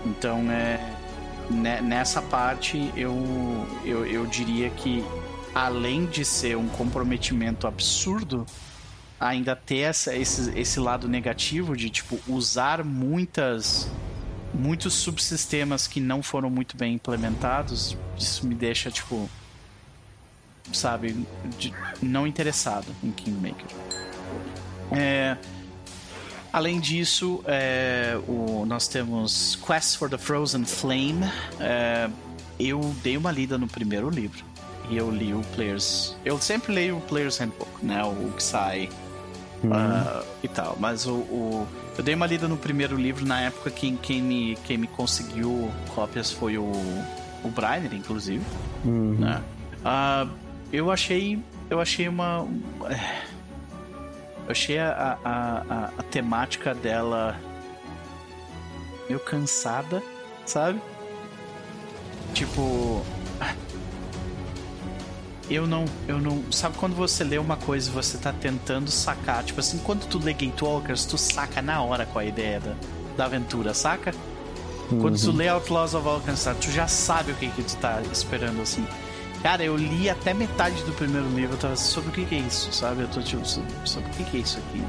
Então, 0.05 0.51
é, 0.51 0.79
ne- 1.49 1.81
nessa 1.81 2.21
parte, 2.21 2.93
eu, 2.95 3.17
eu, 3.83 4.05
eu 4.05 4.27
diria 4.27 4.69
que, 4.69 5.03
além 5.55 6.05
de 6.05 6.23
ser 6.23 6.59
um 6.59 6.69
comprometimento 6.69 7.67
absurdo, 7.67 8.45
ainda 9.19 9.57
ter 9.57 9.79
essa, 9.79 10.15
esse, 10.15 10.53
esse 10.55 10.79
lado 10.79 11.09
negativo 11.09 11.75
de, 11.75 11.89
tipo, 11.89 12.19
usar 12.29 12.85
muitas 12.85 13.91
muitos 14.59 14.93
subsistemas 14.95 15.87
que 15.87 16.01
não 16.01 16.23
foram 16.23 16.51
muito 16.51 16.77
bem 16.77 16.95
implementados, 16.95 17.97
isso 18.19 18.47
me 18.47 18.55
deixa, 18.55 18.91
tipo, 18.91 19.31
sabe, 20.73 21.27
de- 21.59 21.73
não 22.03 22.27
interessado 22.27 22.87
em 23.03 23.11
Kingmaker. 23.11 23.67
É, 24.91 25.37
além 26.53 26.81
disso, 26.81 27.43
é, 27.47 28.19
o- 28.27 28.65
nós 28.67 28.89
temos 28.89 29.57
Quest 29.67 29.97
for 29.97 30.11
the 30.11 30.19
Frozen 30.19 30.65
Flame. 30.65 31.21
É, 31.61 32.11
eu 32.59 32.81
dei 33.03 33.17
uma 33.17 33.31
lida 33.31 33.57
no 33.57 33.67
primeiro 33.69 34.11
livro 34.11 34.45
e 34.91 34.97
eu 34.97 35.11
li 35.11 35.33
o 35.33 35.41
Players. 35.55 36.17
Eu 36.25 36.41
sempre 36.41 36.73
leio 36.73 36.99
o 36.99 37.01
Players 37.03 37.39
Handbook, 37.39 37.85
né? 37.85 38.03
O 38.05 38.33
que 38.33 38.43
sai 38.43 38.89
ah, 39.73 40.23
e 40.43 40.49
tal. 40.49 40.77
Mas 40.79 41.07
o, 41.07 41.15
o- 41.15 41.67
eu 41.97 42.05
dei 42.05 42.15
uma 42.15 42.27
lida 42.27 42.47
no 42.47 42.57
primeiro 42.57 42.97
livro 42.97 43.27
na 43.27 43.41
época 43.41 43.71
quem, 43.71 43.97
quem, 43.97 44.23
me, 44.23 44.57
quem 44.65 44.77
me 44.79 44.87
conseguiu 44.87 45.71
cópias 45.95 46.31
foi 46.31 46.57
o, 46.59 46.65
o 47.45 47.49
Brainer, 47.55 47.93
inclusive. 47.95 48.45
Uhum. 48.85 49.17
Né? 49.19 49.43
Ah, 49.85 50.27
eu 50.73 50.91
achei. 50.91 51.39
Eu 51.71 51.81
achei 51.81 52.09
uma. 52.09 52.47
Eu 54.47 54.53
achei 54.53 54.79
a, 54.79 55.19
a, 55.25 55.63
a, 55.69 55.91
a 55.99 56.03
temática 56.05 56.75
dela 56.75 57.37
meio 59.09 59.21
cansada, 59.21 60.03
sabe? 60.47 60.81
Tipo. 62.35 63.03
Eu 65.51 65.67
não, 65.67 65.85
eu 66.07 66.19
não. 66.19 66.53
Sabe 66.53 66.77
quando 66.77 66.95
você 66.95 67.25
lê 67.25 67.39
uma 67.39 67.57
coisa 67.57 67.91
e 67.91 67.93
você 67.93 68.19
tá 68.19 68.33
tentando 68.33 68.91
sacar? 68.91 69.43
Tipo 69.45 69.61
assim, 69.61 69.79
quando 69.79 70.07
tu 70.07 70.19
lê 70.19 70.33
Gatewalkers, 70.35 71.07
tu 71.07 71.17
saca 71.17 71.63
na 71.63 71.83
hora 71.83 72.05
qual 72.05 72.23
é 72.23 72.27
a 72.27 72.29
ideia 72.29 72.61
da, 72.61 72.75
da 73.17 73.25
aventura, 73.25 73.73
saca? 73.73 74.13
Quando 75.01 75.21
tu 75.21 75.33
lê 75.33 75.49
Outlaws 75.49 75.95
of 75.95 76.09
Alcatraz, 76.09 76.57
tu 76.61 76.71
já 76.71 76.89
sabe 76.89 77.33
o 77.33 77.35
que, 77.35 77.49
que 77.49 77.63
tu 77.63 77.77
tá 77.77 78.01
esperando, 78.11 78.63
assim. 78.63 78.87
Cara, 79.43 79.63
eu 79.63 79.77
li 79.77 80.09
até 80.09 80.33
metade 80.33 80.83
do 80.83 80.93
primeiro 80.93 81.29
livro, 81.29 81.55
eu 81.55 81.59
tava 81.59 81.75
assim, 81.75 81.93
sobre 81.93 82.11
o 82.11 82.13
que, 82.13 82.25
que 82.25 82.35
é 82.35 82.39
isso, 82.39 82.73
sabe? 82.73 83.03
Eu 83.03 83.09
tô 83.09 83.21
tipo, 83.23 83.47
sobre, 83.47 83.71
sobre 83.85 84.11
o 84.11 84.15
que, 84.15 84.25
que 84.25 84.37
é 84.39 84.41
isso 84.41 84.59
aqui? 84.59 84.83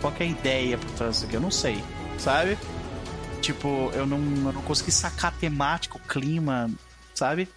Qual 0.00 0.12
que 0.12 0.22
é 0.22 0.26
a 0.26 0.28
ideia 0.28 0.76
por 0.76 0.90
trás 0.90 1.14
disso 1.14 1.26
aqui? 1.26 1.34
Eu 1.34 1.40
não 1.40 1.50
sei, 1.50 1.82
sabe? 2.18 2.58
Tipo, 3.40 3.90
eu 3.94 4.06
não, 4.06 4.18
eu 4.18 4.52
não 4.52 4.62
consegui 4.62 4.90
sacar 4.90 5.32
a 5.32 5.34
temática, 5.34 5.96
o 5.96 6.00
clima, 6.00 6.68
sabe? 7.14 7.48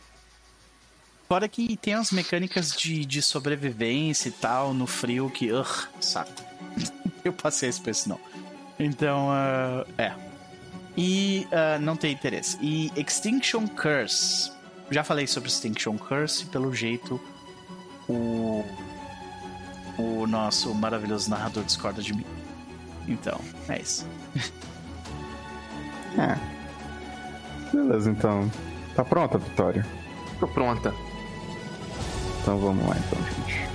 Fora 1.32 1.48
que 1.48 1.78
tem 1.78 1.94
as 1.94 2.12
mecânicas 2.12 2.72
de, 2.72 3.06
de 3.06 3.22
sobrevivência 3.22 4.30
e 4.30 4.32
tal, 4.32 4.74
no 4.74 4.88
frio, 4.88 5.30
que, 5.30 5.52
ugh, 5.54 5.88
saco. 6.02 6.32
eu 7.24 7.32
passei 7.32 7.70
esse 7.70 7.80
pra 7.80 7.92
isso, 7.92 8.10
não. 8.10 8.20
Então, 8.80 9.30
ah, 9.30 9.86
é. 9.96 10.12
E 10.98 11.48
ah, 11.52 11.78
não 11.78 11.96
tem 11.96 12.14
interesse. 12.14 12.58
E 12.60 12.92
Extinction 13.00 13.68
Curse. 13.68 14.52
Já 14.90 15.04
falei 15.04 15.28
sobre 15.28 15.50
Extinction 15.50 16.00
Curse, 16.00 16.48
pelo 16.48 16.74
jeito 16.74 17.22
o, 18.08 18.66
o 20.00 20.26
nosso 20.26 20.74
maravilhoso 20.74 21.30
narrador 21.30 21.64
discorda 21.64 22.02
de 22.02 22.12
mim. 22.12 22.26
Então, 23.08 23.40
é 23.68 23.80
isso. 23.80 24.04
É. 26.18 26.36
Beleza, 27.72 28.10
então. 28.10 28.52
Tá 28.96 29.06
pronta, 29.06 29.38
Vitória? 29.38 29.86
Tô 30.40 30.48
pronta. 30.48 30.92
Então 32.42 32.58
vamos 32.58 32.88
lá, 32.88 32.96
então, 32.98 33.20
gente. 33.26 33.70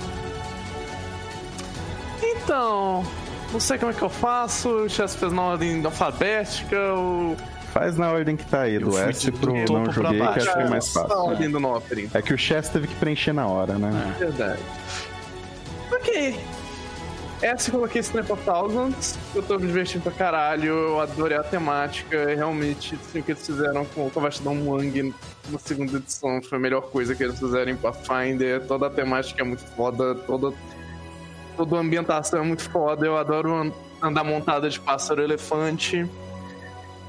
Então, 2.43 3.03
não 3.51 3.59
sei 3.59 3.77
como 3.77 3.91
é 3.91 3.93
que 3.95 4.01
eu 4.01 4.09
faço. 4.09 4.69
O 4.69 4.89
Chess 4.89 5.15
fez 5.15 5.31
na 5.31 5.41
ordem 5.41 5.83
alfabética. 5.85 6.77
O... 6.93 7.35
Faz 7.73 7.97
na 7.97 8.09
ordem 8.09 8.37
que 8.37 8.45
tá 8.45 8.61
aí, 8.61 8.79
do 8.79 8.97
S 8.97 9.29
pro 9.33 9.53
não 9.53 9.91
joguei, 9.91 10.19
que 10.19 10.39
acho 10.39 10.53
que 10.53 10.59
é 10.59 10.69
mais 10.69 10.93
Na 10.93 11.01
fácil. 11.01 11.17
ordem 11.17 11.49
do. 11.51 11.59
É 12.13 12.21
que 12.21 12.33
o 12.33 12.37
Chess 12.37 12.69
teve 12.69 12.87
que 12.87 12.95
preencher 12.95 13.33
na 13.33 13.47
hora, 13.47 13.77
né? 13.77 14.15
Verdade. 14.17 14.61
Ok. 15.91 16.39
Essa 17.41 17.69
eu 17.69 17.73
coloquei 17.75 17.99
Snap 18.01 18.29
of 18.31 18.43
Thousands. 18.43 19.17
Eu 19.35 19.43
tô 19.43 19.59
me 19.59 19.67
divertindo 19.67 20.03
pra 20.03 20.11
caralho. 20.13 20.65
Eu 20.73 20.99
adorei 21.01 21.37
a 21.37 21.43
temática. 21.43 22.31
e 22.31 22.35
Realmente, 22.35 22.95
assim, 22.95 23.19
o 23.19 23.23
que 23.23 23.31
eles 23.33 23.45
fizeram 23.45 23.85
com 23.85 24.07
o 24.07 24.09
Vastidão 24.09 24.67
Wang 24.69 25.13
na 25.49 25.59
segunda 25.59 25.97
edição 25.97 26.41
foi 26.41 26.57
a 26.57 26.61
melhor 26.61 26.81
coisa 26.89 27.13
que 27.13 27.23
eles 27.23 27.37
fizeram 27.37 27.71
em 27.71 27.75
Pathfinder. 27.75 28.65
Toda 28.65 28.87
a 28.87 28.89
temática 28.89 29.41
é 29.41 29.45
muito 29.45 29.63
foda. 29.75 30.15
Toda, 30.15 30.53
toda 31.57 31.75
a 31.75 31.79
ambientação 31.79 32.39
é 32.39 32.43
muito 32.43 32.63
foda. 32.69 33.05
Eu 33.05 33.17
adoro 33.17 33.53
an- 33.53 33.71
andar 34.01 34.23
montada 34.23 34.69
de 34.69 34.79
pássaro 34.79 35.21
elefante. 35.21 36.09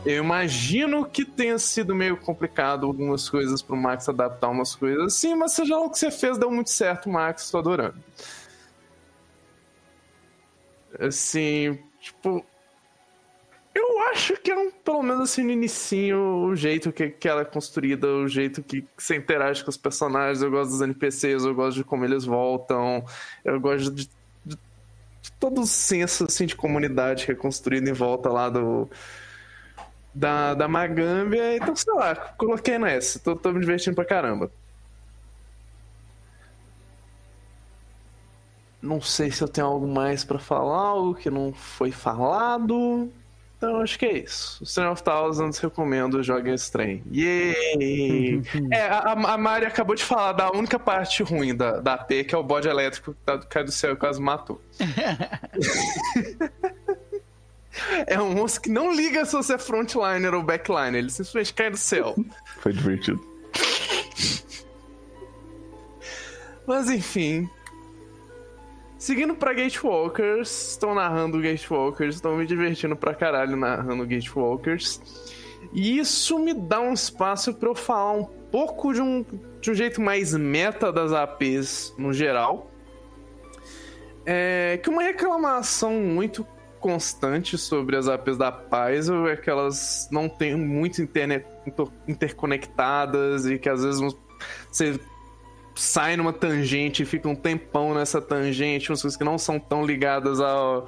Eu 0.05 0.23
imagino 0.23 1.05
que 1.05 1.25
tenha 1.25 1.59
sido 1.59 1.95
meio 1.95 2.17
complicado 2.17 2.85
algumas 2.87 3.29
coisas 3.29 3.63
pro 3.63 3.77
Max 3.77 4.09
adaptar 4.09 4.49
umas 4.49 4.75
coisas 4.75 5.03
assim, 5.15 5.35
mas 5.35 5.53
seja 5.53 5.77
lá 5.77 5.85
o 5.85 5.91
que 5.91 5.99
você 5.99 6.13
fez, 6.13 6.39
deu 6.39 6.49
muito 6.49 6.71
certo, 6.71 7.09
Max, 7.11 7.51
tô 7.51 7.59
adorando. 7.59 7.95
Assim, 11.01 11.79
tipo. 12.01 12.45
Eu 13.75 14.01
acho 14.11 14.35
que 14.39 14.51
é 14.51 14.57
um, 14.57 14.71
pelo 14.71 15.03
menos 15.03 15.31
assim, 15.31 15.43
no 15.45 15.51
inicinho, 15.51 16.19
o 16.47 16.57
jeito 16.57 16.91
que, 16.91 17.11
que 17.11 17.29
ela 17.29 17.43
é 17.43 17.45
construída, 17.45 18.07
o 18.09 18.27
jeito 18.27 18.63
que, 18.63 18.81
que 18.81 18.89
você 19.03 19.17
interage 19.17 19.63
com 19.63 19.69
os 19.69 19.77
personagens. 19.77 20.41
Eu 20.43 20.51
gosto 20.51 20.71
dos 20.71 20.81
NPCs, 20.81 21.45
eu 21.45 21.55
gosto 21.55 21.77
de 21.77 21.85
como 21.85 22.03
eles 22.05 22.25
voltam, 22.25 23.05
eu 23.45 23.61
gosto 23.61 23.91
de, 23.93 24.09
de- 24.47 24.57
de 25.21 25.33
todo 25.39 25.61
o 25.61 25.67
senso 25.67 26.25
assim, 26.25 26.47
de 26.47 26.57
comunidade 26.57 27.27
que 27.27 27.33
é 27.33 27.35
construído 27.35 27.87
em 27.89 27.93
volta 27.93 28.31
lá 28.31 28.49
do. 28.49 28.89
Da, 30.15 30.55
da 30.55 30.67
Magâmbia, 30.67 31.57
então 31.59 31.77
sei 31.77 31.93
lá, 31.93 32.15
coloquei 32.39 32.79
nessa, 32.79 33.19
tô, 33.19 33.37
tô 33.37 33.53
me 33.53 33.61
divertindo 33.61 33.95
pra 33.95 34.05
caramba. 34.07 34.51
Não 38.87 39.01
sei 39.01 39.33
se 39.33 39.43
eu 39.43 39.49
tenho 39.49 39.67
algo 39.67 39.87
mais 39.87 40.25
pra 40.25 40.39
falar, 40.39 40.79
algo 40.79 41.15
que 41.15 41.29
não 41.29 41.53
foi 41.53 41.91
falado. 41.91 43.11
Então 43.57 43.81
acho 43.81 43.99
que 43.99 44.07
é 44.07 44.19
isso. 44.19 44.63
Strain 44.63 44.89
of 44.89 45.03
Thousands, 45.03 45.59
recomendo, 45.59 46.23
joguem 46.23 46.55
esse 46.55 46.71
trem. 46.71 47.03
Yay! 47.13 48.43
é, 48.71 48.83
a, 48.83 49.13
a 49.13 49.37
Mari 49.37 49.67
acabou 49.67 49.97
de 49.97 50.05
falar 50.05 50.33
da 50.33 50.53
única 50.53 50.79
parte 50.79 51.25
ruim 51.25 51.57
da, 51.57 51.81
da 51.81 51.95
AP, 51.95 52.09
que 52.29 52.35
é 52.35 52.39
o 52.39 52.45
bode 52.45 52.69
elétrico 52.69 53.13
que 53.13 53.19
tá, 53.25 53.39
cai 53.39 53.65
do 53.65 53.73
céu 53.73 53.95
e 53.95 53.97
quase 53.97 54.21
matou. 54.21 54.61
é 58.07 58.21
um 58.21 58.35
monstro 58.35 58.63
que 58.63 58.71
não 58.71 58.95
liga 58.95 59.25
se 59.25 59.33
você 59.33 59.55
é 59.55 59.59
frontliner 59.59 60.33
ou 60.33 60.45
backliner, 60.45 60.95
ele 60.95 61.11
simplesmente 61.11 61.53
cai 61.53 61.71
do 61.71 61.77
céu. 61.77 62.15
Foi 62.61 62.73
divertido. 62.73 63.21
Mas 66.67 66.89
enfim. 66.89 67.49
Seguindo 69.07 69.37
pra 69.37 69.53
Gatewalkers, 69.53 70.71
estou 70.71 70.93
narrando 70.93 71.41
Gatewalkers, 71.41 72.17
estou 72.17 72.37
me 72.37 72.45
divertindo 72.45 72.97
pra 72.97 73.15
caralho 73.15 73.57
narrando 73.57 74.05
Gatewalkers. 74.05 75.01
E 75.73 75.97
isso 75.97 76.41
me 76.41 76.53
dá 76.53 76.81
um 76.81 76.93
espaço 76.93 77.55
para 77.55 77.69
eu 77.69 77.75
falar 77.77 78.15
um 78.15 78.25
pouco 78.25 78.93
de 78.93 79.01
um, 79.01 79.25
de 79.61 79.71
um 79.71 79.75
jeito 79.75 80.01
mais 80.01 80.35
meta 80.35 80.91
das 80.91 81.13
APs 81.13 81.95
no 81.97 82.13
geral. 82.13 82.69
É 84.25 84.81
que 84.83 84.91
uma 84.91 85.05
reclamação 85.05 85.93
muito 86.01 86.45
constante 86.81 87.57
sobre 87.57 87.95
as 87.95 88.09
APs 88.09 88.37
da 88.37 88.51
Paizo 88.51 89.29
é 89.29 89.37
que 89.37 89.49
elas 89.49 90.09
não 90.11 90.29
têm 90.29 90.57
muito 90.57 91.01
internet, 91.01 91.47
interconectadas 92.09 93.47
e 93.47 93.57
que 93.57 93.69
às 93.69 93.85
vezes 93.85 94.01
você 94.69 94.99
sai 95.77 96.17
numa 96.17 96.33
tangente 96.33 97.03
e 97.03 97.07
fica 97.07 97.29
um 97.29 97.37
tempão 97.37 97.95
nessa 97.95 98.21
tangente, 98.21 98.91
umas 98.91 99.03
coisas 99.03 99.17
que 99.17 99.25
não 99.25 99.39
são 99.39 99.61
tão 99.61 99.85
ligadas 99.85 100.41
ao 100.41 100.87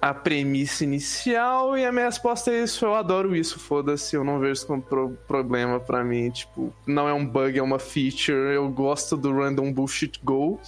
a 0.00 0.14
premissa 0.14 0.84
inicial 0.84 1.76
e 1.76 1.84
a 1.84 1.90
minha 1.90 2.04
resposta 2.04 2.52
é 2.52 2.62
isso, 2.62 2.84
eu 2.84 2.94
adoro 2.94 3.34
isso, 3.34 3.58
foda-se, 3.58 4.14
eu 4.14 4.22
não 4.22 4.38
vejo 4.38 4.52
isso 4.52 4.66
como 4.66 4.80
pro 4.80 5.10
problema 5.26 5.80
para 5.80 6.04
mim, 6.04 6.30
tipo, 6.30 6.72
não 6.86 7.08
é 7.08 7.12
um 7.12 7.26
bug, 7.26 7.58
é 7.58 7.62
uma 7.62 7.80
feature, 7.80 8.54
eu 8.54 8.68
gosto 8.68 9.16
do 9.16 9.34
random 9.34 9.72
bullshit 9.72 10.20
go. 10.22 10.60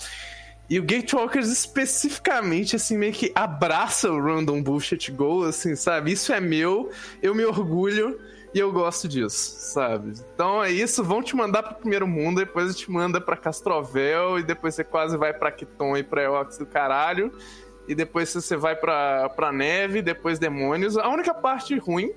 E 0.68 0.78
o 0.78 0.83
Gatewalkers 0.83 1.49
especificamente, 1.49 2.76
assim, 2.76 2.97
meio 2.97 3.12
que 3.12 3.33
abraça 3.34 4.10
o 4.10 4.20
random 4.20 4.62
bullshit 4.62 5.10
go, 5.12 5.44
assim, 5.44 5.76
sabe? 5.76 6.12
Isso 6.12 6.33
é 6.33 6.41
meu, 6.41 6.91
eu 7.23 7.34
me 7.34 7.44
orgulho 7.44 8.18
e 8.52 8.58
eu 8.58 8.72
gosto 8.72 9.06
disso, 9.06 9.54
sabe? 9.72 10.12
Então 10.34 10.62
é 10.62 10.70
isso, 10.70 11.04
vão 11.04 11.22
te 11.22 11.36
mandar 11.36 11.62
pro 11.62 11.76
primeiro 11.76 12.06
mundo, 12.06 12.38
depois 12.38 12.74
te 12.74 12.90
manda 12.90 13.20
pra 13.20 13.36
Castrovel 13.36 14.38
e 14.38 14.42
depois 14.42 14.74
você 14.74 14.82
quase 14.82 15.16
vai 15.16 15.32
pra 15.32 15.52
Kiton 15.52 15.96
e 15.96 16.02
pra 16.02 16.22
Eox 16.22 16.58
do 16.58 16.66
caralho 16.66 17.32
e 17.86 17.94
depois 17.94 18.32
você 18.32 18.56
vai 18.56 18.76
pra, 18.76 19.28
pra 19.30 19.52
neve, 19.52 20.02
depois 20.02 20.38
demônios. 20.38 20.96
A 20.96 21.08
única 21.08 21.34
parte 21.34 21.76
ruim 21.78 22.12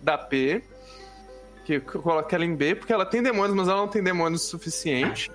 da 0.00 0.16
P, 0.16 0.62
que 1.64 1.74
eu 1.74 1.80
coloco 1.82 2.34
ela 2.34 2.44
em 2.44 2.54
B, 2.54 2.74
porque 2.74 2.92
ela 2.92 3.04
tem 3.04 3.22
demônios, 3.22 3.54
mas 3.54 3.68
ela 3.68 3.78
não 3.78 3.88
tem 3.88 4.02
demônios 4.02 4.44
o 4.44 4.46
suficiente. 4.46 5.30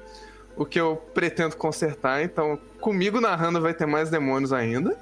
O 0.56 0.66
que 0.66 0.80
eu 0.80 0.96
pretendo 1.14 1.56
consertar, 1.56 2.24
então 2.24 2.60
comigo 2.80 3.20
narrando 3.20 3.60
vai 3.60 3.74
ter 3.74 3.86
mais 3.86 4.10
demônios 4.10 4.54
ainda. 4.54 4.98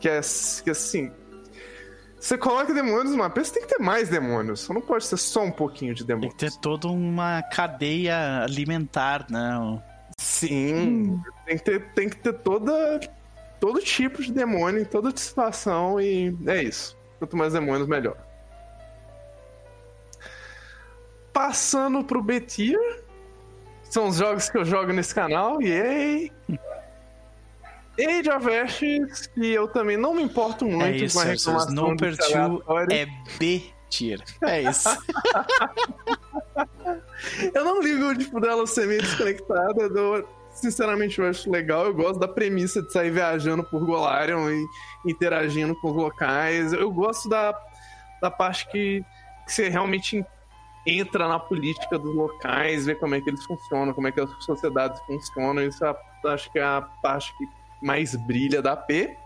que 0.00 0.08
é 0.08 0.20
que 0.64 0.70
assim. 0.70 1.12
Você 2.20 2.36
coloca 2.36 2.74
demônios 2.74 3.12
numa 3.12 3.30
P, 3.30 3.42
você 3.42 3.54
tem 3.54 3.62
que 3.62 3.74
ter 3.74 3.82
mais 3.82 4.10
demônios. 4.10 4.68
Não 4.68 4.82
pode 4.82 5.04
ser 5.06 5.16
só 5.16 5.42
um 5.42 5.50
pouquinho 5.50 5.94
de 5.94 6.04
demônios. 6.04 6.34
Tem 6.34 6.50
que 6.50 6.54
ter 6.54 6.60
toda 6.60 6.86
uma 6.86 7.42
cadeia 7.42 8.42
alimentar, 8.42 9.26
né? 9.30 9.82
Sim, 10.18 10.74
hum. 10.74 11.22
tem, 11.46 11.56
que 11.56 11.64
ter, 11.64 11.92
tem 11.94 12.08
que 12.10 12.16
ter 12.18 12.34
toda 12.34 13.00
todo 13.58 13.80
tipo 13.80 14.22
de 14.22 14.32
demônio 14.32 14.82
em 14.82 14.84
toda 14.84 15.16
situação 15.16 15.98
e 15.98 16.36
é 16.46 16.62
isso. 16.62 16.96
Quanto 17.18 17.36
mais 17.36 17.54
demônios, 17.54 17.88
melhor. 17.88 18.16
Passando 21.32 22.04
pro 22.04 22.22
B-Tier. 22.22 23.04
São 23.82 24.08
os 24.08 24.16
jogos 24.16 24.48
que 24.48 24.58
eu 24.58 24.64
jogo 24.64 24.92
nesse 24.92 25.14
canal. 25.14 25.60
Yay! 25.60 26.30
Age 27.98 28.30
of 28.30 28.48
Ashes, 28.48 29.26
que 29.28 29.52
eu 29.52 29.68
também 29.68 29.96
não 29.96 30.14
me 30.14 30.22
importo 30.22 30.64
muito 30.64 30.84
é 30.84 30.96
isso, 30.96 31.16
com 31.16 31.20
a 31.20 31.24
reclamação 31.24 31.68
Snowper 31.68 32.16
2 32.16 32.30
é 32.90 33.06
B-Tier. 33.38 34.22
É 34.42 34.62
isso. 34.62 34.88
eu 37.54 37.64
não 37.64 37.82
ligo 37.82 38.16
tipo, 38.16 38.40
dela 38.40 38.66
ser 38.66 38.86
meio 38.86 39.02
desconectada. 39.02 39.88
Do 39.88 40.26
sinceramente, 40.52 41.18
eu 41.18 41.26
acho 41.26 41.50
legal. 41.50 41.86
Eu 41.86 41.94
gosto 41.94 42.18
da 42.18 42.28
premissa 42.28 42.82
de 42.82 42.92
sair 42.92 43.10
viajando 43.10 43.64
por 43.64 43.84
Golarion 43.84 44.50
e 44.50 44.66
interagindo 45.06 45.74
com 45.76 45.90
os 45.90 45.96
locais. 45.96 46.72
Eu 46.72 46.90
gosto 46.90 47.28
da, 47.28 47.54
da 48.20 48.30
parte 48.30 48.68
que, 48.70 49.04
que 49.46 49.52
você 49.52 49.68
realmente 49.68 50.24
entra 50.86 51.28
na 51.28 51.38
política 51.38 51.98
dos 51.98 52.14
locais, 52.14 52.86
vê 52.86 52.94
como 52.94 53.14
é 53.14 53.20
que 53.20 53.28
eles 53.28 53.44
funcionam, 53.44 53.92
como 53.92 54.08
é 54.08 54.12
que 54.12 54.20
as 54.20 54.30
sociedades 54.44 55.00
funcionam. 55.02 55.62
Isso 55.62 55.84
é, 55.84 55.94
acho 56.26 56.50
que 56.52 56.58
é 56.58 56.64
a 56.64 56.82
parte 57.02 57.36
que 57.36 57.59
mais 57.82 58.14
brilha 58.14 58.60
da 58.62 58.76
P. 58.76 59.16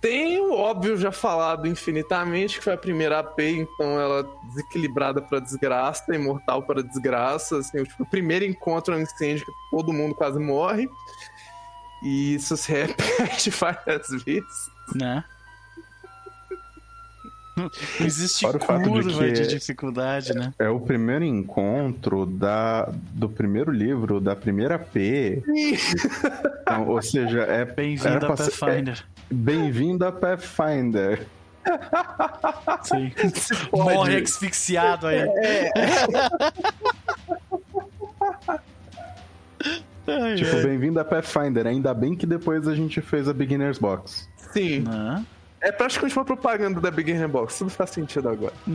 Tem 0.00 0.38
o 0.38 0.52
óbvio 0.52 0.98
já 0.98 1.10
falado 1.10 1.66
infinitamente, 1.66 2.58
que 2.58 2.64
foi 2.64 2.74
a 2.74 2.78
primeira 2.78 3.20
AP, 3.20 3.40
então 3.40 3.98
ela 3.98 4.22
desequilibrada 4.48 5.22
para 5.22 5.40
desgraça, 5.40 6.14
imortal 6.14 6.62
para 6.62 6.82
desgraça. 6.82 7.58
Assim, 7.58 7.80
o, 7.80 7.84
tipo, 7.84 8.02
o 8.02 8.06
primeiro 8.06 8.44
encontro 8.44 8.92
é 8.92 8.98
um 8.98 9.00
incêndio 9.00 9.46
que 9.46 9.52
todo 9.70 9.94
mundo 9.94 10.14
quase 10.14 10.38
morre. 10.38 10.90
E 12.02 12.34
isso 12.34 12.54
se 12.54 12.70
repete 12.84 13.48
várias 13.48 14.08
vezes. 14.24 14.70
Né? 14.94 15.24
Não 17.56 17.70
existe 18.00 18.46
curva 18.46 19.30
de, 19.30 19.32
de, 19.32 19.46
dificuldade, 19.46 20.34
né? 20.34 20.52
É 20.58 20.68
o 20.68 20.80
primeiro 20.80 21.24
encontro 21.24 22.26
da, 22.26 22.92
do 23.12 23.28
primeiro 23.28 23.70
livro, 23.70 24.20
da 24.20 24.34
primeira 24.34 24.78
P. 24.78 25.42
então, 26.62 26.88
ou 26.88 27.00
seja, 27.00 27.42
é. 27.42 27.64
Bem-vindo 27.64 28.26
a 28.26 28.34
Pathfinder. 28.34 28.98
É, 29.00 29.34
Bem-vindo 29.34 30.04
a 30.04 30.12
Pathfinder. 30.12 31.26
Sim. 32.82 33.12
Morre 33.72 34.16
asfixiado 34.16 35.06
aí. 35.06 35.18
É. 35.18 35.70
Ai, 40.06 40.34
tipo, 40.34 40.56
bem-vindo 40.62 41.00
a 41.00 41.04
Pathfinder. 41.04 41.66
Ainda 41.66 41.94
bem 41.94 42.14
que 42.14 42.26
depois 42.26 42.68
a 42.68 42.74
gente 42.74 43.00
fez 43.00 43.28
a 43.28 43.32
Beginner's 43.32 43.78
Box. 43.78 44.28
Sim. 44.52 44.84
Uhum. 44.86 45.24
É 45.64 45.72
praticamente 45.72 46.14
uma 46.14 46.26
propaganda 46.26 46.78
da 46.78 46.90
Beginner 46.90 47.26
Box. 47.26 47.56
Tudo 47.58 47.70
faz 47.70 47.88
sentido 47.88 48.28
agora. 48.28 48.52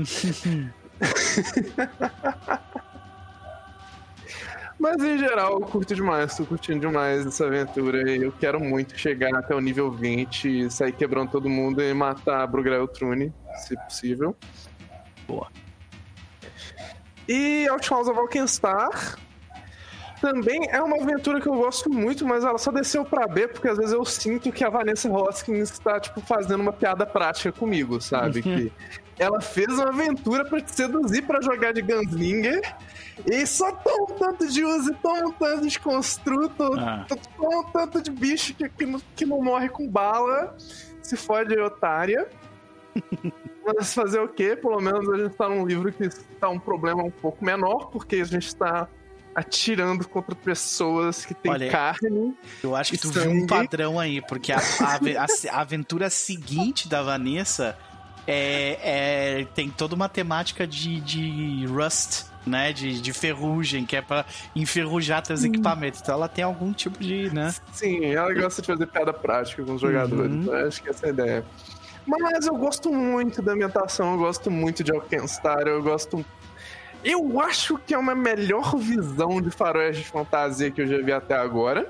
Mas 4.80 5.04
em 5.04 5.20
geral, 5.20 5.60
eu 5.60 5.68
curto 5.68 5.94
demais, 5.94 6.36
tô 6.36 6.46
curtindo 6.46 6.80
demais 6.80 7.28
essa 7.28 7.46
aventura. 7.46 8.10
Eu 8.12 8.32
quero 8.32 8.60
muito 8.60 8.98
chegar 8.98 9.36
até 9.36 9.54
o 9.54 9.60
nível 9.60 9.92
20, 9.92 10.72
sair 10.72 10.92
quebrando 10.94 11.30
todo 11.30 11.48
mundo 11.48 11.80
e 11.80 11.94
matar 11.94 12.42
a 12.42 12.48
Brugrael 12.48 12.88
Trune, 12.88 13.32
se 13.58 13.76
possível. 13.76 14.36
Boa. 15.28 15.48
E 17.28 17.68
Outlaws 17.68 18.08
of 18.08 18.18
Alkenstar 18.18 19.16
também 20.22 20.68
é 20.70 20.82
uma 20.82 20.98
aventura 20.98 21.42
que 21.42 21.48
eu 21.48 21.54
gosto 21.54 21.90
muito, 21.90 22.26
mas 22.26 22.44
ela 22.44 22.58
só 22.58 22.72
desceu 22.72 23.04
pra 23.06 23.28
B 23.28 23.48
porque 23.48 23.68
às 23.68 23.78
vezes 23.78 23.94
eu 23.94 24.04
sinto 24.06 24.52
que 24.52 24.64
a 24.64 24.70
Vanessa 24.70 25.10
Hoskins 25.10 25.72
está, 25.72 26.00
tipo, 26.00 26.22
fazendo 26.22 26.62
uma 26.62 26.74
piada 26.74 27.06
prática 27.06 27.52
comigo, 27.52 28.00
sabe? 28.02 28.42
que 28.42 28.72
ela 29.18 29.42
fez 29.42 29.68
uma 29.68 29.90
aventura 29.90 30.46
para 30.46 30.62
te 30.62 30.74
seduzir 30.74 31.24
para 31.24 31.42
jogar 31.42 31.74
de 31.74 31.82
Gunslinger 31.82 32.62
e 33.26 33.46
só 33.46 33.72
tão 33.72 34.06
tanto 34.06 34.48
de 34.48 34.64
uso, 34.64 34.94
tão 35.02 35.32
tanto 35.34 35.68
de 35.68 35.80
construto, 35.80 36.64
ah. 36.80 37.06
tão 37.08 37.64
tanto 37.66 38.02
de 38.02 38.12
bicho 38.12 38.54
que, 38.54 38.70
que, 38.70 38.86
não, 38.86 39.02
que 39.16 39.26
não 39.26 39.42
morre 39.42 39.68
com 39.70 39.88
bala, 39.88 40.56
se 41.02 41.18
fode 41.18 41.60
otária. 41.60 42.28
Mas 43.66 43.94
fazer 43.94 44.20
o 44.20 44.28
quê? 44.28 44.56
Pelo 44.56 44.80
menos 44.80 45.08
a 45.10 45.18
gente 45.18 45.36
tá 45.36 45.48
num 45.48 45.66
livro 45.66 45.92
que 45.92 46.10
tá 46.40 46.50
um 46.50 46.60
problema 46.60 47.04
um 47.04 47.12
pouco 47.12 47.44
menor, 47.44 47.90
porque 47.92 48.16
a 48.16 48.24
gente 48.24 48.56
tá 48.56 48.88
atirando 49.40 50.08
contra 50.08 50.36
pessoas 50.36 51.26
que 51.26 51.34
têm 51.34 51.52
Olha, 51.52 51.70
carne. 51.70 52.36
Eu 52.64 52.76
acho 52.76 52.92
que 52.92 52.98
tu 52.98 53.12
sangue. 53.14 53.28
viu 53.28 53.44
um 53.44 53.48
padrão 53.48 54.00
aí, 54.00 54.22
porque 54.22 54.52
a, 54.52 54.58
a, 54.58 55.56
a, 55.56 55.62
aventura 55.62 56.10
seguinte 56.10 56.88
da 56.88 57.02
Vanessa 57.02 57.78
é, 58.28 59.40
é, 59.42 59.46
tem 59.56 59.70
toda 59.70 59.96
uma 59.96 60.10
temática 60.10 60.68
de, 60.68 61.00
de 61.02 61.66
Rust 61.68 62.30
né, 62.46 62.74
de, 62.74 63.00
de 63.02 63.14
ferrugem, 63.14 63.86
que 63.86 63.96
é 63.96 64.02
para 64.02 64.26
enferrujar 64.56 65.22
teus 65.22 65.44
hum. 65.44 65.48
equipamentos. 65.48 66.02
Então 66.02 66.16
ela 66.16 66.28
tem 66.28 66.44
algum 66.44 66.74
tipo 66.74 67.00
de, 67.00 67.34
né? 67.34 67.54
Sim, 67.72 68.06
ela 68.06 68.34
gosta 68.34 68.62
de 68.62 68.68
fazer 68.68 68.88
piada 68.88 69.14
prática 69.14 69.64
com 69.64 69.76
os 69.76 69.82
jogadores. 69.82 70.32
Uhum. 70.32 70.42
Então 70.42 70.54
acho 70.56 70.82
que 70.82 70.90
essa 70.90 71.06
é 71.06 71.10
a 71.10 71.14
ideia. 71.14 71.46
Mas 72.06 72.48
eu 72.48 72.56
gosto 72.56 72.92
muito 72.92 73.42
da 73.42 73.54
ambientação, 73.54 74.14
eu 74.14 74.18
gosto 74.18 74.50
muito 74.50 74.84
de 74.84 74.92
Alkenstar, 74.92 75.68
eu 75.68 75.84
gosto. 75.84 76.26
Eu 77.04 77.40
acho 77.40 77.78
que 77.78 77.94
é 77.94 77.98
uma 77.98 78.14
melhor 78.14 78.76
visão 78.78 79.42
de 79.42 79.50
faroeste 79.50 80.04
de 80.04 80.10
fantasia 80.10 80.70
que 80.70 80.82
eu 80.82 80.88
já 80.88 80.98
vi 80.98 81.12
até 81.12 81.36
agora. 81.36 81.90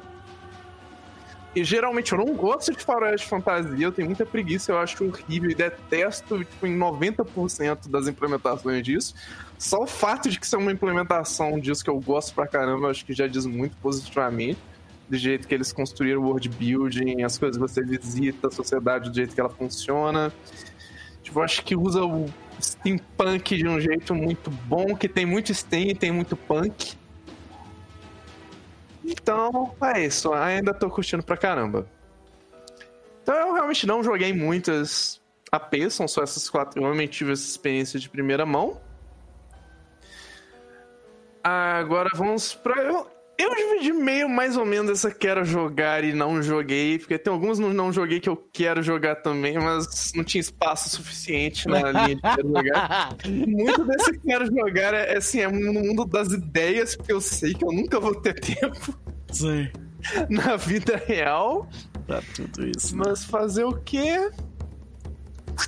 E 1.56 1.64
geralmente 1.64 2.12
eu 2.12 2.20
não 2.20 2.36
gosto 2.36 2.72
de 2.72 2.84
faroeste 2.84 3.26
de 3.26 3.30
fantasia, 3.30 3.88
eu 3.88 3.92
tenho 3.92 4.08
muita 4.08 4.24
preguiça, 4.24 4.72
eu 4.72 4.78
acho 4.78 5.04
horrível 5.04 5.50
e 5.50 5.56
detesto 5.56 6.44
tipo, 6.44 6.68
em 6.68 6.78
90% 6.78 7.90
das 7.90 8.08
implementações 8.08 8.84
disso. 8.84 9.16
Só 9.58 9.82
o 9.82 9.88
fato 9.88 10.30
de 10.30 10.40
que 10.40 10.46
isso 10.46 10.56
é 10.56 10.60
uma 10.60 10.72
implementação 10.72 11.60
disso 11.60 11.84
que 11.84 11.90
eu 11.90 12.00
gosto 12.00 12.36
pra 12.36 12.46
caramba, 12.46 12.86
eu 12.86 12.92
acho 12.92 13.04
que 13.04 13.14
já 13.14 13.26
diz 13.26 13.48
muito 13.48 13.76
positivamente. 13.78 14.60
Do 15.10 15.18
jeito 15.18 15.48
que 15.48 15.56
eles 15.56 15.74
construíram 15.74 16.22
o 16.22 16.26
world 16.26 16.48
building, 16.50 17.24
as 17.24 17.36
coisas 17.36 17.58
que 17.58 17.62
você 17.62 17.84
visita, 17.84 18.48
a 18.48 18.52
sociedade, 18.52 19.10
do 19.10 19.16
jeito 19.16 19.34
que 19.34 19.42
ela 19.42 19.50
funciona. 19.50 20.32
Tipo, 21.24 21.42
acho 21.42 21.64
que 21.64 21.76
usa 21.76 22.04
o 22.04 22.26
steampunk 22.62 23.58
de 23.58 23.68
um 23.68 23.80
jeito 23.80 24.14
muito 24.16 24.50
bom, 24.50 24.96
que 24.96 25.08
tem 25.08 25.26
muito 25.26 25.54
steam 25.54 25.90
e 25.90 25.96
tem 25.96 26.12
muito 26.12 26.36
punk. 26.36 26.98
Então, 29.04 29.76
é 29.82 30.06
isso. 30.06 30.34
Ainda 30.34 30.74
tô 30.74 30.90
curtindo 30.90 31.24
pra 31.24 31.38
caramba. 31.38 31.88
Então 33.22 33.36
eu 33.36 33.54
realmente 33.54 33.86
não 33.86 34.04
joguei 34.04 34.34
muitas 34.34 35.22
AP, 35.52 35.90
são 35.90 36.08
só 36.08 36.24
essas 36.24 36.50
quatro. 36.50 36.80
Eu 36.80 36.84
realmente 36.84 37.12
tive 37.12 37.32
essa 37.32 37.48
experiência 37.48 38.00
de 38.00 38.10
primeira 38.10 38.46
mão. 38.46 38.80
Agora 41.44 42.10
vamos 42.16 42.54
pra. 42.54 43.06
Eu 43.40 43.56
dividi 43.56 43.94
meio 43.94 44.28
mais 44.28 44.58
ou 44.58 44.66
menos 44.66 44.92
essa 44.92 45.10
quero 45.10 45.46
jogar 45.46 46.04
e 46.04 46.12
não 46.12 46.44
joguei, 46.44 47.00
porque 47.00 47.18
tem 47.18 47.32
alguns 47.32 47.58
não, 47.58 47.74
não 47.74 47.92
joguei 47.94 48.20
que 48.20 48.28
eu 48.28 48.36
quero 48.36 48.84
jogar 48.84 49.16
também, 49.16 49.58
mas 49.58 50.12
não 50.14 50.26
tinha 50.26 50.42
espaço 50.42 50.90
suficiente 50.90 51.66
na 51.66 51.80
linha 51.90 52.16
de 52.16 52.22
quero 52.22 52.48
jogar. 52.50 53.16
Muito 53.26 53.86
desse 53.86 54.20
quero 54.20 54.46
jogar 54.46 54.94
é, 54.94 55.18
assim, 55.18 55.40
é 55.40 55.48
no 55.48 55.74
mundo 55.74 56.04
das 56.04 56.34
ideias, 56.34 56.98
porque 56.98 57.14
eu 57.14 57.22
sei 57.22 57.54
que 57.54 57.64
eu 57.64 57.72
nunca 57.72 57.98
vou 57.98 58.14
ter 58.14 58.38
tempo. 58.38 58.94
Sim. 59.32 59.70
Na 60.30 60.58
vida 60.58 61.02
real. 61.08 61.70
Pra 62.06 62.22
tudo 62.36 62.68
isso. 62.68 62.94
Né? 62.96 63.04
Mas 63.06 63.24
fazer 63.24 63.64
o 63.64 63.74
quê? 63.74 64.30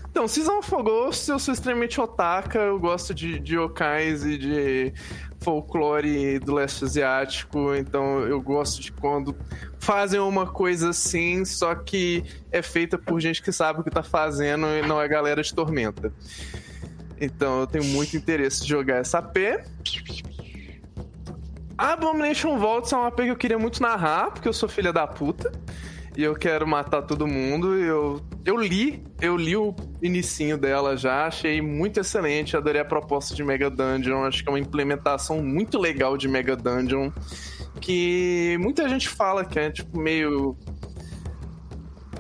Então, 0.10 0.28
Season 0.28 0.60
of 0.60 0.70
Ghost, 0.72 1.30
eu 1.30 1.40
sou 1.40 1.54
extremamente 1.54 2.00
otaka, 2.00 2.60
eu 2.60 2.80
gosto 2.80 3.14
de, 3.14 3.40
de 3.40 3.56
yokais 3.56 4.26
e 4.26 4.38
de 4.38 4.94
folclore 5.42 6.40
do 6.40 6.54
leste 6.54 6.86
asiático, 6.86 7.76
então 7.76 8.20
eu 8.20 8.40
gosto 8.42 8.82
de 8.82 8.92
quando 8.92 9.36
fazem 9.80 10.20
uma 10.20 10.46
coisa 10.46 10.90
assim, 10.90 11.44
só 11.44 11.74
que 11.74 12.24
é 12.52 12.62
feita 12.62 12.98
por 12.98 13.20
gente 13.20 13.42
que 13.42 13.52
sabe 13.52 13.82
o 13.82 13.84
que 13.84 13.90
tá 13.90 14.04
fazendo 14.04 14.68
e 14.68 14.88
não 14.88 15.02
é 15.02 15.08
galera 15.08 15.42
de 15.42 15.54
tormenta. 15.54 16.14
Então 17.20 17.62
eu 17.62 17.68
tenho 17.68 17.84
muito 17.86 18.16
interesse 18.16 18.62
de 18.64 18.70
jogar 18.70 18.98
essa 18.98 19.20
AP. 19.20 19.38
Abomination 21.78 22.60
Vaults 22.60 22.94
é 22.94 22.96
uma 22.96 23.08
AP 23.08 23.18
que 23.22 23.28
eu 23.30 23.36
queria 23.36 23.58
muito 23.58 23.82
narrar, 23.82 24.32
porque 24.32 24.48
eu 24.48 24.54
sou 24.54 24.70
filha 24.70 24.94
da 24.94 25.08
puta 25.08 25.52
e 26.16 26.24
eu 26.24 26.36
quero 26.36 26.68
matar 26.68 27.02
todo 27.02 27.26
mundo. 27.26 27.76
Eu, 27.76 28.22
eu 28.46 28.58
li, 28.58 29.04
eu 29.22 29.38
li 29.38 29.56
o 29.56 29.74
inicinho 30.02 30.58
dela 30.58 30.98
já, 30.98 31.28
achei 31.28 31.62
muito 31.62 32.00
excelente, 32.00 32.58
adorei 32.58 32.82
a 32.82 32.86
proposta 32.86 33.34
de 33.34 33.44
Mega 33.44 33.70
Dungeon, 33.70 34.24
acho 34.24 34.44
que 34.44 34.50
é 34.50 34.52
uma 34.52 34.60
implementação 34.60 35.42
muito 35.42 35.78
legal 35.78 36.18
de 36.18 36.28
Mega 36.28 36.56
Dungeon, 36.56 37.12
que 37.80 38.58
muita 38.60 38.88
gente 38.90 39.08
fala 39.08 39.46
que 39.46 39.60
é 39.60 39.72
tipo 39.72 39.98
meio 40.00 40.58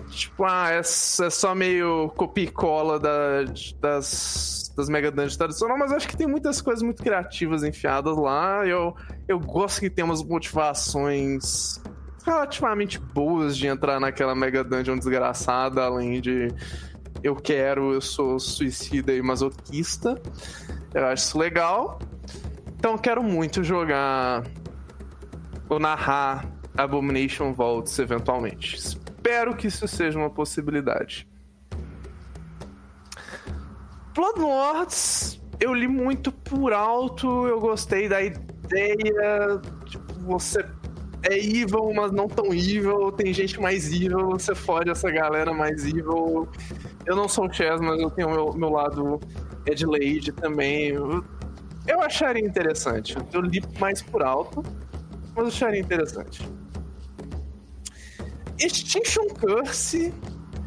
tipo, 0.09 0.43
ah, 0.43 0.69
é, 0.71 0.79
é 0.79 0.83
só 0.83 1.55
meio 1.55 2.09
copia 2.09 2.43
e 2.43 2.47
cola 2.47 2.99
da, 2.99 3.43
das, 3.79 4.71
das 4.75 4.89
Mega 4.89 5.09
Dungeons 5.09 5.37
tradicionais, 5.37 5.79
mas 5.79 5.91
acho 5.91 6.07
que 6.07 6.17
tem 6.17 6.27
muitas 6.27 6.61
coisas 6.61 6.83
muito 6.83 7.01
criativas 7.01 7.63
enfiadas 7.63 8.15
lá. 8.17 8.65
Eu, 8.65 8.95
eu 9.27 9.39
gosto 9.39 9.79
que 9.79 9.89
tem 9.89 10.03
umas 10.03 10.23
motivações 10.23 11.81
relativamente 12.24 13.00
boas 13.00 13.58
de 13.58 13.67
entrar 13.67 14.00
naquela 14.00 14.35
Mega 14.35 14.64
Dungeon 14.64 14.98
desgraçada, 14.98 15.83
além 15.83 16.22
de 16.22 16.48
eu 17.24 17.35
quero, 17.35 17.93
eu 17.93 18.01
sou 18.01 18.40
suicida 18.40 19.14
e 19.14 19.22
masoquista. 19.22 20.19
Eu 20.93 21.08
acho 21.08 21.25
isso 21.25 21.38
legal. 21.38 22.00
Então 22.77 22.98
quero 22.98 23.22
muito 23.22 23.64
jogar 23.64 24.43
ou 25.69 25.80
narrar 25.80 26.45
Abomination 26.75 27.53
Vaults 27.53 27.98
eventualmente. 28.00 28.75
Espero 28.75 29.56
que 29.56 29.67
isso 29.67 29.88
seja 29.88 30.17
uma 30.17 30.30
possibilidade. 30.30 31.27
Bloodlords, 34.14 35.40
eu 35.59 35.74
li 35.74 35.88
muito 35.88 36.32
por 36.32 36.74
alto, 36.74 37.48
eu 37.48 37.59
gostei 37.59 38.09
da 38.09 38.22
ideia. 38.22 39.61
Tipo, 39.85 40.14
você 40.22 40.66
é 41.24 41.38
evil, 41.38 41.93
mas 41.93 42.11
não 42.11 42.27
tão 42.27 42.53
evil. 42.53 43.11
Tem 43.11 43.33
gente 43.33 43.59
mais 43.59 43.91
evil, 43.91 44.30
você 44.30 44.56
fode 44.56 44.90
essa 44.90 45.09
galera 45.11 45.53
mais 45.53 45.85
evil. 45.85 46.48
Eu 47.06 47.16
não 47.16 47.27
sou 47.27 47.48
o 47.48 47.53
Chess, 47.53 47.80
mas 47.80 48.00
eu 48.00 48.09
tenho 48.09 48.30
meu, 48.30 48.53
meu 48.53 48.69
lado 48.69 49.19
Adelaide 49.69 50.32
também. 50.32 50.90
Eu, 50.90 51.24
eu 51.88 52.01
acharia 52.01 52.43
interessante. 52.43 53.16
Eu 53.32 53.41
li 53.41 53.61
mais 53.80 54.01
por 54.01 54.24
alto, 54.24 54.64
mas 55.35 55.43
eu 55.43 55.48
acharia 55.48 55.80
interessante. 55.80 56.48
Extinction 58.59 59.27
Curse. 59.27 60.14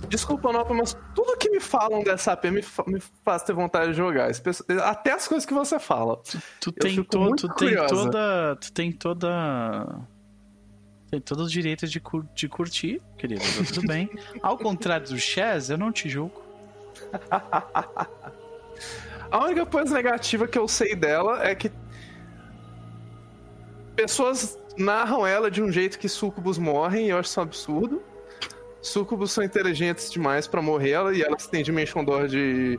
Desculpa, 0.09 0.53
Nota, 0.53 0.73
mas 0.75 0.97
tudo 1.15 1.37
que 1.39 1.49
me 1.49 1.59
falam 1.59 2.03
dessa 2.03 2.33
AP 2.33 2.45
me, 2.45 2.63
me, 2.87 3.01
faz 3.25 3.43
ter 3.43 3.55
vontade 3.55 3.93
de 3.93 3.97
jogar. 3.97 4.31
Até 4.85 5.13
as 5.13 5.27
coisas 5.27 5.47
que 5.47 5.55
você 5.55 5.79
fala. 5.81 6.19
Tu, 6.19 6.39
tu 6.61 6.73
tem, 6.73 7.03
to, 7.03 7.37
tu 7.37 7.49
tem 7.55 7.75
toda. 7.87 8.57
Tu 8.57 8.73
tem 8.73 8.93
toda 8.93 10.07
tem 11.15 11.21
todo 11.21 11.45
o 11.45 11.49
direito 11.49 11.87
de, 11.87 12.01
cur 12.01 12.27
de 12.35 12.49
curtir, 12.49 13.01
querido. 13.17 13.43
Tudo 13.73 13.87
bem. 13.87 14.11
Ao 14.43 14.59
contrário 14.59 15.07
do 15.07 15.19
Chaz, 15.19 15.71
eu 15.71 15.79
não 15.79 15.93
te 15.93 16.09
julgo. 16.09 16.43
A 19.31 19.45
única 19.45 19.65
coisa 19.67 19.95
negativa 19.95 20.47
que 20.49 20.59
eu 20.59 20.67
sei 20.67 20.95
dela 20.95 21.45
é 21.47 21.55
que 21.55 21.71
pessoas 23.95 24.59
narram 24.77 25.27
ela 25.27 25.51
de 25.51 25.63
um 25.63 25.71
jeito 25.71 25.99
que 25.99 26.09
sucubus 26.09 26.59
morrem, 26.59 27.07
e 27.07 27.11
eu 27.11 27.19
acho 27.19 27.29
isso 27.29 27.41
um 27.41 27.43
absurdo. 27.43 28.03
Sucubus 28.83 29.33
são 29.33 29.45
inteligentes 29.45 30.11
demais 30.11 30.47
para 30.47 30.61
morrer, 30.61 31.15
e 31.15 31.23
elas 31.23 31.47
têm 31.47 31.63
Dimension 31.63 32.05
Door 32.05 32.27
de, 32.29 32.79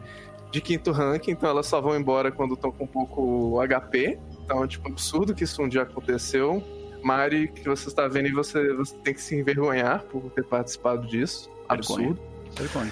de 0.52 0.62
quinto 0.62 0.92
rank, 0.92 1.30
então 1.30 1.50
elas 1.50 1.68
só 1.68 1.80
vão 1.82 1.96
embora 1.96 2.32
quando 2.32 2.54
estão 2.54 2.72
com 2.72 2.86
pouco 2.86 3.60
HP. 3.66 4.20
Então 4.44 4.64
é 4.64 4.68
tipo 4.68 4.88
absurdo 4.88 5.34
que 5.34 5.44
isso 5.46 5.62
um 5.62 5.70
dia 5.70 5.84
aconteceu. 5.84 6.64
Mari, 7.06 7.50
que 7.50 7.69
você 7.69 7.88
está 7.88 8.08
vendo 8.08 8.30
e 8.30 8.32
você, 8.32 8.74
você 8.74 8.95
tem 9.03 9.14
que 9.14 9.22
se 9.22 9.35
envergonhar 9.35 10.01
por 10.06 10.24
ter 10.32 10.43
participado 10.43 11.06
disso. 11.06 11.51
Absurdo. 11.69 12.19
Vergonha. 12.58 12.92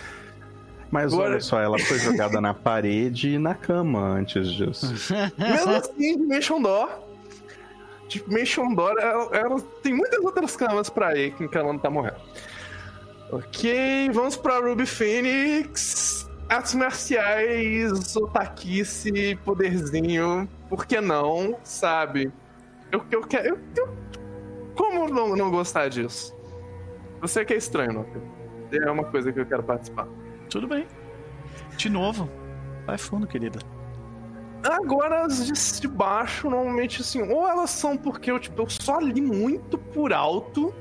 Mas 0.92 1.11
Agora... 1.11 1.32
olha 1.32 1.42
só, 1.42 1.59
ela 1.59 1.80
foi 1.80 1.98
jogada 1.98 2.40
na 2.40 2.53
parede 2.53 3.30
e 3.30 3.40
na 3.40 3.56
cama 3.56 4.00
antes 4.00 4.51
disso. 4.53 4.85
Mesmo 5.35 5.72
assim, 5.72 6.16
Dimension 6.19 6.61
Door. 6.61 6.90
Dimension 8.08 8.75
Door, 8.75 8.95
ela, 9.00 9.35
ela, 9.35 9.61
tem 9.82 9.95
muitas 9.95 10.24
outras 10.24 10.56
camas 10.56 10.92
pra 10.92 11.17
ir 11.17 11.33
que 11.33 11.58
ela 11.58 11.74
não 11.74 11.80
tá 11.80 11.90
morrendo. 11.90 12.22
Ok, 13.32 14.11
vamos 14.14 14.38
pra 14.38 14.59
Ruby 14.59 14.85
Phoenix. 14.85 16.30
Artes 16.48 16.75
marciais, 16.75 18.16
otaquice, 18.16 19.40
poderzinho. 19.43 20.48
Por 20.69 20.85
que 20.85 21.01
não, 21.01 21.58
sabe? 21.64 22.32
Eu, 22.94 23.04
eu 23.10 23.22
quero. 23.22 23.48
Eu, 23.48 23.60
eu, 23.76 23.98
como 24.76 25.10
não, 25.10 25.36
não 25.36 25.50
gostar 25.50 25.90
disso? 25.90 26.36
Você 27.20 27.44
que 27.44 27.54
é 27.54 27.58
estranho, 27.58 27.92
Nokia. 27.92 28.22
É 28.72 28.92
uma 28.92 29.04
coisa 29.04 29.34
que 29.34 29.40
eu 29.40 29.46
quero 29.46 29.64
participar. 29.64 30.08
Tudo 30.48 30.68
bem. 30.68 30.88
De 31.76 31.90
novo. 31.90 32.30
Vai 32.86 32.98
fundo, 32.98 33.26
querida. 33.26 33.60
Agora, 34.64 35.26
as 35.26 35.46
de, 35.46 35.82
de 35.82 35.88
baixo, 35.88 36.50
normalmente, 36.50 37.02
assim, 37.02 37.22
ou 37.24 37.48
elas 37.48 37.72
são 37.72 37.98
porque 37.98 38.30
eu, 38.30 38.40
tipo, 38.40 38.62
eu 38.62 38.70
só 38.70 39.00
li 39.00 39.22
muito 39.22 39.78
por 39.78 40.14
alto. 40.14 40.74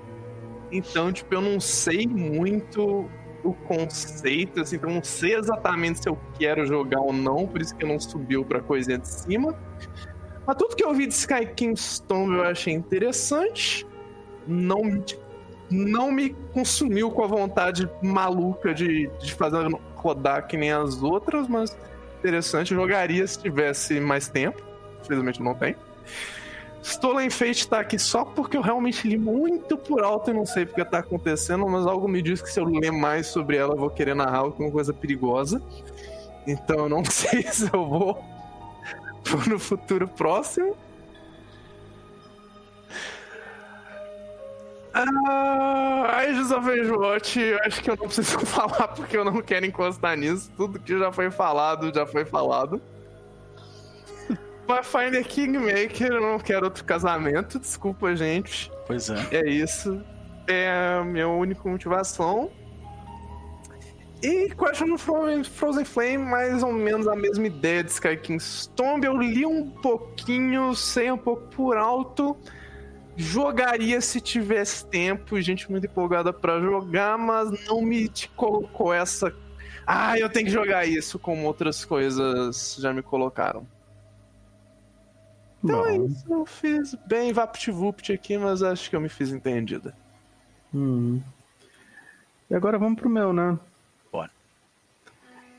Então, 0.70 1.12
tipo, 1.12 1.34
eu 1.34 1.40
não 1.40 1.58
sei 1.60 2.06
muito 2.06 3.08
o 3.42 3.54
conceito, 3.54 4.60
assim, 4.60 4.76
então 4.76 4.88
eu 4.88 4.96
não 4.96 5.02
sei 5.02 5.34
exatamente 5.34 6.00
se 6.02 6.08
eu 6.08 6.16
quero 6.38 6.64
jogar 6.64 7.00
ou 7.00 7.12
não, 7.12 7.46
por 7.46 7.60
isso 7.60 7.74
que 7.74 7.84
eu 7.84 7.88
não 7.88 7.98
subiu 7.98 8.44
pra 8.44 8.60
coisinha 8.60 8.98
de 8.98 9.08
cima. 9.08 9.58
Mas 10.46 10.56
tudo 10.56 10.74
que 10.74 10.84
eu 10.84 10.92
vi 10.92 11.06
de 11.06 11.14
Sky 11.14 11.46
Kingston 11.46 12.32
eu 12.32 12.44
achei 12.44 12.72
interessante. 12.72 13.86
Não 14.46 14.82
me, 14.82 15.04
não 15.70 16.10
me 16.10 16.30
consumiu 16.52 17.10
com 17.10 17.24
a 17.24 17.26
vontade 17.26 17.88
maluca 18.02 18.74
de, 18.74 19.08
de 19.20 19.34
fazer 19.34 19.68
rodar 19.94 20.46
que 20.46 20.56
nem 20.56 20.72
as 20.72 21.02
outras, 21.02 21.46
mas 21.46 21.76
interessante. 22.18 22.74
Jogaria 22.74 23.26
se 23.26 23.38
tivesse 23.38 24.00
mais 24.00 24.28
tempo. 24.28 24.60
Infelizmente 25.02 25.42
não 25.42 25.54
tem. 25.54 25.76
Stolen 26.82 27.30
Fate 27.30 27.68
tá 27.68 27.78
aqui 27.78 27.96
só 27.96 28.24
porque 28.24 28.56
eu 28.56 28.60
realmente 28.60 29.06
li 29.06 29.16
muito 29.16 29.76
por 29.76 30.02
alto 30.02 30.30
e 30.32 30.34
não 30.34 30.44
sei 30.44 30.66
porque 30.66 30.84
tá 30.84 30.98
acontecendo, 30.98 31.64
mas 31.68 31.86
algo 31.86 32.08
me 32.08 32.20
diz 32.20 32.42
que 32.42 32.50
se 32.50 32.58
eu 32.58 32.64
ler 32.64 32.90
mais 32.90 33.28
sobre 33.28 33.56
ela 33.56 33.74
eu 33.74 33.78
vou 33.78 33.88
querer 33.88 34.16
narrar 34.16 34.44
o 34.44 34.52
que 34.52 34.60
é 34.60 34.66
uma 34.66 34.72
coisa 34.72 34.92
perigosa. 34.92 35.62
Então 36.44 36.80
eu 36.80 36.88
não 36.88 37.04
sei 37.06 37.42
se 37.42 37.70
eu 37.72 37.88
vou 37.88 38.31
no 39.48 39.58
futuro 39.58 40.06
próximo. 40.08 40.76
Ah, 44.94 46.18
Aegis 46.18 46.50
of 46.50 46.68
Watch, 46.90 47.40
eu 47.40 47.58
acho 47.64 47.82
que 47.82 47.90
eu 47.90 47.96
não 47.96 48.06
preciso 48.06 48.38
falar 48.44 48.88
porque 48.88 49.16
eu 49.16 49.24
não 49.24 49.40
quero 49.40 49.64
encostar 49.64 50.16
nisso. 50.16 50.50
Tudo 50.56 50.78
que 50.78 50.98
já 50.98 51.10
foi 51.10 51.30
falado, 51.30 51.92
já 51.94 52.06
foi 52.06 52.24
falado. 52.24 52.80
Pathfinder 54.66 55.26
Kingmaker, 55.26 56.12
eu 56.12 56.20
não 56.20 56.38
quero 56.38 56.66
outro 56.66 56.84
casamento, 56.84 57.58
desculpa, 57.58 58.14
gente. 58.14 58.70
Pois 58.86 59.10
é. 59.10 59.26
É 59.30 59.48
isso. 59.48 60.00
É 60.46 60.98
a 61.00 61.04
minha 61.04 61.28
única 61.28 61.68
motivação. 61.68 62.50
E 64.22 64.54
Question 64.54 64.94
of 64.94 65.04
Frozen 65.50 65.84
Flame, 65.84 66.18
mais 66.18 66.62
ou 66.62 66.72
menos 66.72 67.08
a 67.08 67.16
mesma 67.16 67.46
ideia 67.48 67.82
de 67.82 67.90
Sky 67.90 68.16
King's 68.16 68.70
Tomb. 68.76 69.04
Eu 69.04 69.16
li 69.16 69.44
um 69.44 69.68
pouquinho, 69.68 70.74
sei 70.76 71.10
um 71.10 71.18
pouco 71.18 71.48
por 71.48 71.76
alto. 71.76 72.36
jogaria 73.16 74.00
se 74.00 74.20
tivesse 74.20 74.86
tempo 74.86 75.36
e 75.36 75.42
gente 75.42 75.70
muito 75.70 75.86
empolgada 75.86 76.32
pra 76.32 76.60
jogar, 76.60 77.18
mas 77.18 77.50
não 77.66 77.82
me 77.82 78.08
te 78.08 78.28
colocou 78.30 78.92
essa. 78.92 79.34
Ah, 79.86 80.18
eu 80.18 80.30
tenho 80.30 80.46
que 80.46 80.52
jogar 80.52 80.86
isso, 80.86 81.18
como 81.18 81.46
outras 81.46 81.84
coisas 81.84 82.76
já 82.78 82.92
me 82.92 83.02
colocaram. 83.02 83.66
Então 85.62 85.86
é 85.86 85.98
Bom. 85.98 86.06
isso, 86.06 86.24
eu 86.32 86.46
fiz 86.46 86.94
bem 87.06 87.32
VaptVupt 87.32 88.12
aqui, 88.12 88.38
mas 88.38 88.62
acho 88.62 88.88
que 88.88 88.96
eu 88.96 89.00
me 89.00 89.08
fiz 89.08 89.30
entendida. 89.30 89.94
Hum. 90.74 91.20
E 92.48 92.54
agora 92.54 92.78
vamos 92.78 92.98
pro 93.00 93.10
meu, 93.10 93.32
né? 93.32 93.58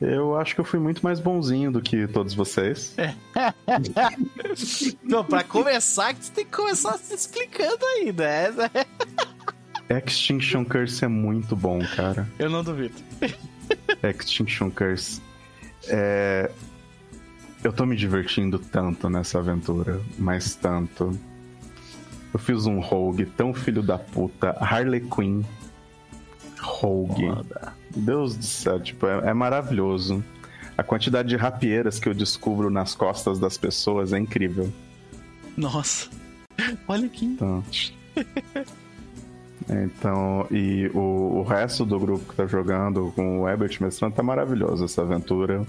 Eu 0.03 0.37
acho 0.37 0.53
que 0.53 0.59
eu 0.59 0.65
fui 0.65 0.79
muito 0.79 1.01
mais 1.01 1.21
bonzinho 1.21 1.71
do 1.71 1.81
que 1.81 2.05
todos 2.07 2.33
vocês. 2.33 2.93
Não, 5.01 5.23
pra 5.23 5.45
começar, 5.45 6.13
você 6.13 6.29
tem 6.29 6.43
que 6.43 6.51
começar 6.51 6.97
se 6.97 7.13
explicando 7.13 7.85
aí, 7.85 8.11
né? 8.11 8.49
Extinction 9.89 10.65
Curse 10.65 11.05
é 11.05 11.07
muito 11.07 11.55
bom, 11.55 11.79
cara. 11.95 12.27
Eu 12.37 12.49
não 12.49 12.63
duvido. 12.63 12.95
Extinction 14.03 14.69
Curse. 14.69 15.21
É... 15.87 16.51
Eu 17.63 17.71
tô 17.71 17.85
me 17.85 17.95
divertindo 17.95 18.59
tanto 18.59 19.09
nessa 19.09 19.39
aventura, 19.39 20.01
mas 20.19 20.53
tanto. 20.53 21.17
Eu 22.33 22.39
fiz 22.39 22.65
um 22.65 22.81
rogue 22.81 23.25
tão 23.25 23.53
filho 23.53 23.81
da 23.81 23.97
puta, 23.97 24.49
Harley 24.59 24.99
Quinn. 24.99 25.43
Rogue. 26.59 27.27
Foda. 27.27 27.73
Deus 27.95 28.35
do 28.35 28.43
céu, 28.43 28.79
tipo, 28.79 29.05
é, 29.05 29.29
é 29.29 29.33
maravilhoso. 29.33 30.23
A 30.77 30.83
quantidade 30.83 31.29
de 31.29 31.35
rapieiras 31.35 31.99
que 31.99 32.09
eu 32.09 32.13
descubro 32.13 32.69
nas 32.69 32.95
costas 32.95 33.39
das 33.39 33.57
pessoas 33.57 34.11
é 34.11 34.19
incrível. 34.19 34.71
Nossa. 35.55 36.09
Olha 36.87 37.05
aqui. 37.05 37.25
Então, 37.25 37.63
então 39.69 40.47
e 40.49 40.89
o, 40.93 41.39
o 41.39 41.43
resto 41.43 41.85
do 41.85 41.99
grupo 41.99 42.29
que 42.29 42.35
tá 42.35 42.47
jogando 42.47 43.11
com 43.15 43.41
o 43.41 43.49
Ebert 43.49 43.77
mestrando 43.81 44.15
tá 44.15 44.23
maravilhoso 44.23 44.85
essa 44.85 45.03
aventura. 45.03 45.63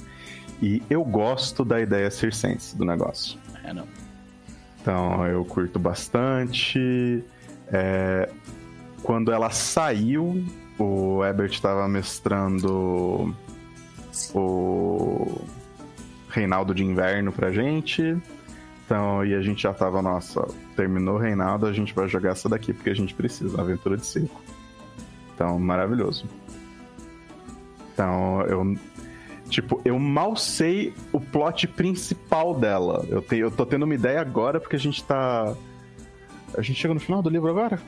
E 0.63 0.83
eu 0.89 1.05
gosto 1.05 1.65
da 1.65 1.81
ideia 1.81 2.11
circense 2.11 2.77
do 2.77 2.85
negócio. 2.85 3.39
É, 3.63 3.73
não. 3.73 3.87
Então 4.81 5.27
eu 5.27 5.45
curto 5.45 5.79
bastante. 5.79 7.23
É, 7.69 8.31
quando 9.03 9.33
ela 9.33 9.51
saiu, 9.51 10.45
o 10.79 11.25
Ebert 11.25 11.53
estava 11.53 11.87
mestrando 11.89 13.35
o 14.35 15.45
Reinaldo 16.29 16.75
de 16.75 16.85
Inverno 16.85 17.33
pra 17.33 17.53
gente. 17.53 18.17
Então, 18.85 19.25
e 19.25 19.35
a 19.35 19.41
gente 19.41 19.63
já 19.63 19.73
tava, 19.73 20.03
nossa, 20.03 20.47
terminou 20.77 21.15
o 21.15 21.19
Reinaldo, 21.19 21.67
a 21.67 21.73
gente 21.73 21.95
vai 21.95 22.07
jogar 22.07 22.31
essa 22.31 22.49
daqui, 22.49 22.73
porque 22.73 22.91
a 22.91 22.95
gente 22.95 23.15
precisa, 23.15 23.61
aventura 23.61 23.97
de 23.97 24.05
circo. 24.05 24.43
Então, 25.35 25.59
maravilhoso. 25.59 26.27
Então, 27.93 28.43
eu. 28.43 28.77
Tipo, 29.49 29.81
eu 29.85 29.99
mal 29.99 30.35
sei 30.37 30.93
o 31.13 31.21
plot 31.21 31.69
principal 31.69 32.55
dela. 32.55 33.05
Eu, 33.09 33.23
te, 33.23 33.37
eu 33.37 33.51
tô 33.51 33.65
tendo 33.65 33.85
uma 33.85 33.95
ideia 33.95 34.21
agora, 34.21 34.61
porque 34.61 34.77
a 34.77 34.79
gente 34.79 35.03
tá. 35.05 35.55
A 36.57 36.63
gente 36.63 36.81
chega 36.81 36.95
no 36.95 37.01
final 37.01 37.23
do 37.23 37.31
livro 37.31 37.49
agora? 37.49 37.81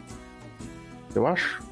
Eu 1.15 1.27
acho. 1.27 1.63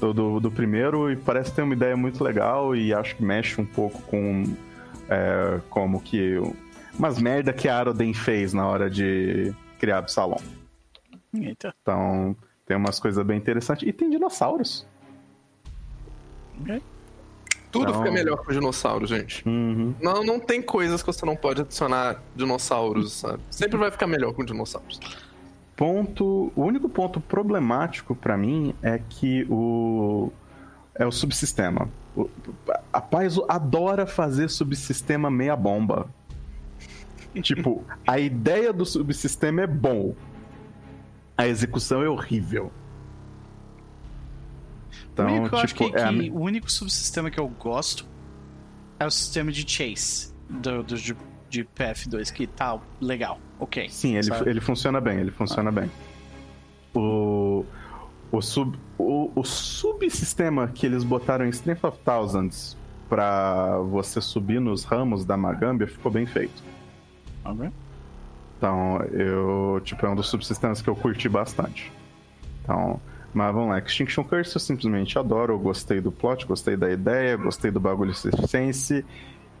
Do, 0.00 0.14
do, 0.14 0.40
do 0.40 0.50
primeiro, 0.50 1.10
e 1.12 1.16
parece 1.16 1.52
ter 1.52 1.62
uma 1.62 1.74
ideia 1.74 1.96
muito 1.96 2.24
legal, 2.24 2.74
e 2.74 2.94
acho 2.94 3.16
que 3.16 3.22
mexe 3.22 3.60
um 3.60 3.66
pouco 3.66 4.00
com. 4.02 4.44
é, 5.08 5.60
como 5.68 6.00
que. 6.00 6.38
Umas 6.98 7.18
merda 7.18 7.52
que 7.52 7.68
a 7.68 7.76
Aroden 7.78 8.12
fez 8.14 8.52
na 8.52 8.66
hora 8.66 8.90
de 8.90 9.54
criar 9.78 9.98
Absalom. 9.98 10.40
Eita. 11.34 11.74
Então, 11.82 12.36
tem 12.66 12.76
umas 12.76 12.98
coisas 12.98 13.24
bem 13.24 13.38
interessantes. 13.38 13.88
E 13.88 13.92
tem 13.92 14.10
dinossauros. 14.10 14.86
Ok. 16.60 16.82
Tudo 17.70 17.92
Não. 17.92 17.98
fica 17.98 18.10
melhor 18.10 18.36
com 18.44 18.52
dinossauro, 18.52 19.06
gente. 19.06 19.48
Uhum. 19.48 19.94
Não, 20.00 20.24
não 20.24 20.40
tem 20.40 20.60
coisas 20.60 21.02
que 21.02 21.06
você 21.06 21.24
não 21.24 21.36
pode 21.36 21.60
adicionar 21.60 22.20
dinossauros, 22.34 23.12
sabe? 23.12 23.40
Sempre 23.50 23.76
vai 23.76 23.90
ficar 23.90 24.08
melhor 24.08 24.32
com 24.32 24.44
dinossauros. 24.44 24.98
Ponto. 25.80 26.52
O 26.54 26.62
único 26.62 26.90
ponto 26.90 27.20
problemático 27.22 28.14
pra 28.14 28.36
mim 28.36 28.74
é 28.82 28.98
que 28.98 29.46
o. 29.48 30.30
É 30.94 31.06
o 31.06 31.10
subsistema. 31.10 31.88
O- 32.14 32.28
a 32.92 33.00
Paizo 33.00 33.46
adora 33.48 34.06
fazer 34.06 34.50
subsistema 34.50 35.30
meia 35.30 35.56
bomba. 35.56 36.06
tipo, 37.42 37.82
a 38.06 38.18
ideia 38.18 38.74
do 38.74 38.84
subsistema 38.84 39.62
é 39.62 39.66
bom. 39.66 40.14
A 41.34 41.46
execução 41.46 42.02
é 42.02 42.08
horrível. 42.10 42.70
o 45.16 45.22
único 45.22 45.46
Então, 45.46 45.48
que 45.48 45.54
eu 45.54 45.58
acho 45.58 45.66
tipo, 45.74 45.90
que, 45.92 45.96
é 45.98 46.04
a 46.04 46.12
que 46.12 46.30
o 46.30 46.40
único 46.40 46.70
subsistema 46.70 47.30
que 47.30 47.40
eu 47.40 47.48
gosto 47.48 48.06
é 48.98 49.06
o 49.06 49.10
sistema 49.10 49.50
de 49.50 49.64
chase 49.66 50.34
do, 50.46 50.82
do- 50.82 50.96
de, 50.96 51.16
de 51.48 51.64
PF2, 51.64 52.30
que 52.30 52.46
tá 52.46 52.78
legal, 53.00 53.40
ok. 53.60 53.88
Sim, 53.88 54.14
ele, 54.14 54.24
sabe? 54.24 54.50
ele 54.50 54.60
funciona 54.60 55.00
bem, 55.00 55.18
ele 55.18 55.30
funciona 55.30 55.70
bem. 55.70 55.90
O, 56.94 57.64
o, 58.32 58.40
sub, 58.40 58.76
o, 58.98 59.30
o 59.34 59.44
subsistema 59.44 60.68
que 60.68 60.86
eles 60.86 61.04
botaram 61.04 61.46
em 61.46 61.50
Strength 61.50 61.84
of 61.84 61.98
Thousands 62.04 62.76
pra 63.08 63.78
você 63.78 64.20
subir 64.20 64.60
nos 64.60 64.84
ramos 64.84 65.24
da 65.24 65.36
Magambia 65.36 65.86
ficou 65.86 66.10
bem 66.10 66.26
feito. 66.26 66.62
Ok. 67.44 67.70
Então, 68.56 69.00
eu, 69.12 69.80
tipo, 69.84 70.04
é 70.04 70.08
um 70.08 70.14
dos 70.14 70.28
subsistemas 70.28 70.82
que 70.82 70.88
eu 70.88 70.94
curti 70.94 71.28
bastante. 71.28 71.90
Então, 72.62 73.00
mas 73.32 73.54
vamos 73.54 73.70
lá, 73.70 73.78
Extinction 73.78 74.24
Curse 74.24 74.56
eu 74.56 74.60
simplesmente 74.60 75.18
adoro, 75.18 75.54
eu 75.54 75.58
gostei 75.58 76.00
do 76.00 76.10
plot, 76.10 76.46
gostei 76.46 76.76
da 76.76 76.90
ideia, 76.90 77.36
gostei 77.36 77.70
do 77.70 77.80
bagulho 77.80 78.14
circense. 78.14 79.04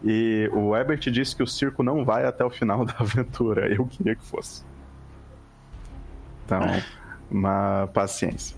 E 0.02 0.50
o 0.52 0.74
Ebert 0.74 1.10
disse 1.10 1.36
que 1.36 1.42
o 1.42 1.46
circo 1.46 1.82
não 1.82 2.04
vai 2.04 2.24
até 2.24 2.44
o 2.44 2.50
final 2.50 2.84
da 2.86 2.94
aventura. 2.98 3.72
Eu 3.72 3.86
queria 3.86 4.14
que 4.14 4.24
fosse. 4.24 4.64
Então, 6.44 6.60
uma 7.30 7.88
paciência. 7.92 8.56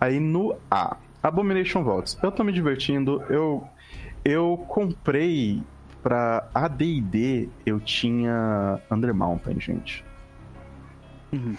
Aí 0.00 0.20
no 0.20 0.56
A, 0.70 0.96
Abomination 1.22 1.82
Vaults. 1.82 2.18
Eu 2.22 2.30
tô 2.30 2.44
me 2.44 2.52
divertindo. 2.52 3.22
Eu, 3.28 3.66
eu 4.24 4.64
comprei 4.68 5.62
pra 6.02 6.48
AD&D, 6.54 7.48
eu 7.64 7.80
tinha 7.80 8.80
Undermountain, 8.90 9.58
gente. 9.58 10.04
Uhum. 11.32 11.56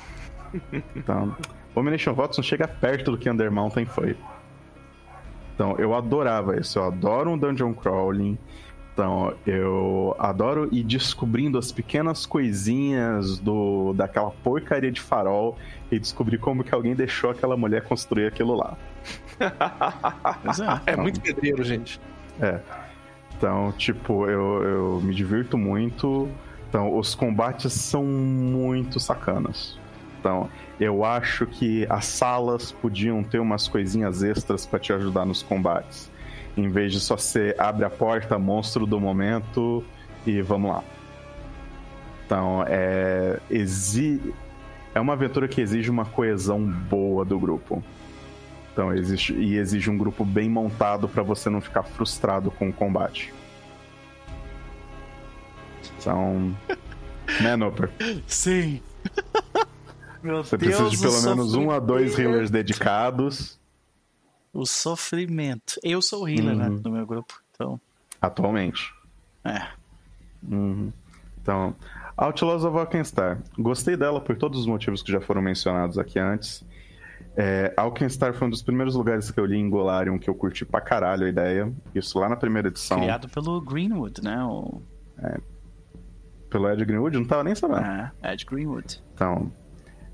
Então, 0.96 1.36
Abomination 1.72 2.14
Vaults 2.14 2.38
não 2.38 2.44
chega 2.44 2.68
perto 2.68 3.12
do 3.12 3.18
que 3.18 3.30
Undermountain 3.30 3.86
foi. 3.86 4.16
Então, 5.54 5.76
eu 5.78 5.94
adorava 5.94 6.58
isso. 6.58 6.80
Eu 6.80 6.86
adoro 6.86 7.32
um 7.32 7.38
dungeon 7.38 7.74
crawling. 7.74 8.38
Então, 8.98 9.32
eu 9.46 10.16
adoro 10.18 10.68
ir 10.72 10.84
descobrindo 10.84 11.60
as 11.60 11.72
pequenas 11.72 12.26
coisinhas 12.26 13.38
do 13.38 13.94
daquela 13.94 14.32
porcaria 14.32 14.92
de 14.92 15.00
farol 15.00 15.56
e 15.92 16.00
descobrir 16.00 16.40
como 16.40 16.64
que 16.64 16.74
alguém 16.74 16.96
deixou 16.96 17.30
aquela 17.30 17.56
mulher 17.56 17.84
construir 17.84 18.26
aquilo 18.26 18.56
lá. 18.56 18.76
É. 20.88 20.94
É 20.94 20.96
muito 20.96 21.22
pedreiro, 21.22 21.64
gente. 21.64 22.02
É. 22.42 22.60
Então, 23.38 23.72
tipo, 23.74 24.26
eu, 24.26 24.64
eu 24.64 25.02
me 25.04 25.14
divirto 25.14 25.60
muito. 25.60 26.28
Então, 26.68 26.98
os 26.98 27.14
combates 27.14 27.74
são 27.74 28.04
muito 28.04 29.00
sacanas. 29.00 29.78
Então, 30.20 30.50
eu 30.80 31.06
acho 31.06 31.46
que 31.46 31.86
as 31.88 32.06
salas 32.06 32.72
podiam 32.72 33.24
ter 33.24 33.38
umas 33.38 33.68
coisinhas 33.68 34.24
extras 34.24 34.66
pra 34.66 34.80
te 34.80 34.92
ajudar 34.92 35.24
nos 35.24 35.44
combates. 35.44 36.10
Em 36.58 36.70
vez 36.70 36.92
de 36.92 37.00
só 37.00 37.16
ser 37.16 37.56
abre 37.62 37.86
a 37.86 37.90
porta, 37.90 38.40
monstro 38.40 38.88
do 38.88 39.00
momento 39.00 39.86
e 40.26 40.42
vamos 40.42 40.72
lá. 40.72 40.84
Então, 42.26 42.66
é. 42.68 43.40
Exi... 43.50 44.34
É 44.96 45.00
uma 45.00 45.14
aventura 45.14 45.48
que 45.48 45.62
exige 45.62 45.92
uma 45.92 46.06
coesão 46.06 46.60
boa 46.60 47.24
do 47.24 47.40
grupo. 47.40 47.84
Então, 48.74 48.92
existe, 48.92 49.34
e 49.34 49.56
exige 49.56 49.92
um 49.92 49.98
grupo 49.98 50.26
bem 50.26 50.50
montado 50.50 51.08
pra 51.08 51.22
você 51.22 51.50
não 51.50 51.62
ficar 51.62 51.84
frustrado 51.84 52.50
com 52.50 52.70
o 52.70 52.74
combate. 52.74 53.32
Então. 56.00 56.56
né, 57.42 57.56
Noper? 57.56 57.92
Sim. 58.26 58.82
Meu 60.24 60.44
Você 60.44 60.58
Deus, 60.58 60.76
precisa 60.76 60.90
de 60.90 60.98
pelo 60.98 61.22
menos 61.22 61.54
um 61.54 61.70
a 61.70 61.80
dois 61.80 62.18
healers 62.18 62.50
dedicados 62.50 63.60
O 64.60 64.66
sofrimento. 64.66 65.80
Eu 65.84 66.02
sou 66.02 66.24
o 66.24 66.28
healer, 66.28 66.56
né? 66.56 66.68
Uhum. 66.70 66.82
Do 66.82 66.92
meu 66.92 67.06
grupo. 67.06 67.40
Então, 67.52 67.80
atualmente. 68.20 68.92
é. 69.44 69.68
Uhum. 70.50 70.92
Então, 71.40 71.76
Outlaws 72.18 72.64
of 72.66 72.76
Alkenstar. 72.78 73.42
Gostei 73.58 73.96
dela 73.96 74.20
por 74.20 74.36
todos 74.36 74.60
os 74.62 74.66
motivos 74.66 75.04
que 75.04 75.12
já 75.12 75.22
foram 75.22 75.42
mencionados 75.42 75.98
aqui 76.00 76.18
antes. 76.20 76.66
É, 77.36 77.72
Alkenstar 77.78 78.34
foi 78.34 78.48
um 78.48 78.50
dos 78.50 78.64
primeiros 78.64 78.96
lugares 78.96 79.30
que 79.30 79.40
eu 79.40 79.46
li 79.46 79.58
em 79.58 79.70
Golarion 79.70 80.18
que 80.18 80.28
eu 80.30 80.34
curti 80.34 80.66
pra 80.66 80.82
caralho 80.82 81.28
a 81.28 81.30
ideia. 81.30 81.72
Isso 81.94 82.18
lá 82.18 82.28
na 82.28 82.36
primeira 82.36 82.68
edição. 82.70 82.98
Criado 83.00 83.30
pelo 83.30 83.62
Greenwood, 83.62 84.24
né? 84.24 84.44
O 84.44 84.82
Pelo 86.50 86.70
Ed 86.72 86.84
Greenwood, 86.84 87.18
não 87.18 87.26
tava 87.26 87.44
nem 87.44 87.54
sabendo. 87.54 87.86
é, 88.24 88.34
Ed 88.34 88.44
Greenwood. 88.46 89.04
Então, 89.14 89.52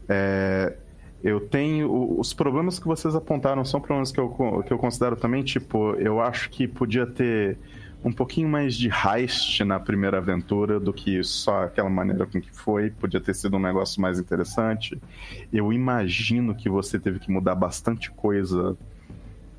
é, 0.09 0.77
Eu 1.23 1.39
tenho. 1.39 2.19
Os 2.19 2.33
problemas 2.33 2.77
que 2.77 2.85
vocês 2.85 3.15
apontaram 3.15 3.63
são 3.63 3.79
problemas 3.79 4.11
que 4.11 4.19
eu, 4.19 4.63
que 4.65 4.73
eu 4.73 4.77
considero 4.77 5.15
também, 5.15 5.41
tipo, 5.41 5.95
eu 5.95 6.19
acho 6.19 6.49
que 6.49 6.67
podia 6.67 7.07
ter 7.07 7.57
um 8.03 8.11
pouquinho 8.11 8.49
mais 8.49 8.75
de 8.75 8.89
heist 8.89 9.63
na 9.63 9.79
primeira 9.79 10.17
aventura 10.17 10.79
do 10.79 10.91
que 10.91 11.23
só 11.23 11.63
aquela 11.63 11.89
maneira 11.89 12.25
com 12.25 12.41
que 12.41 12.51
foi. 12.51 12.89
Podia 12.89 13.21
ter 13.21 13.33
sido 13.33 13.55
um 13.55 13.59
negócio 13.61 14.01
mais 14.01 14.19
interessante. 14.19 15.01
Eu 15.51 15.71
imagino 15.71 16.53
que 16.53 16.67
você 16.67 16.99
teve 16.99 17.19
que 17.19 17.31
mudar 17.31 17.55
bastante 17.55 18.11
coisa 18.11 18.77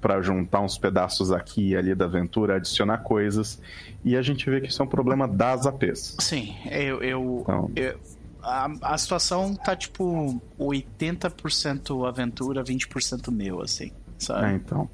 para 0.03 0.21
juntar 0.21 0.61
uns 0.61 0.77
pedaços 0.77 1.33
aqui 1.33 1.71
e 1.71 1.77
ali 1.77 1.95
da 1.95 2.05
aventura, 2.05 2.57
adicionar 2.57 2.99
coisas. 2.99 3.59
E 4.05 4.15
a 4.15 4.21
gente 4.21 4.51
vê 4.51 4.61
que 4.61 4.69
isso 4.69 4.83
é 4.83 4.85
um 4.85 4.89
problema 4.89 5.27
das 5.27 5.67
APs. 5.67 6.17
Sim, 6.21 6.55
eu. 6.71 7.03
eu, 7.03 7.39
então... 7.41 7.71
eu 7.75 7.99
a, 8.45 8.71
a 8.83 8.99
situação 8.99 9.55
tá 9.55 9.75
tipo 9.75 10.41
80% 10.59 12.07
aventura, 12.07 12.63
20% 12.63 13.31
meu, 13.33 13.63
assim, 13.63 13.91
sabe? 14.19 14.53
É, 14.53 14.55
então. 14.55 14.89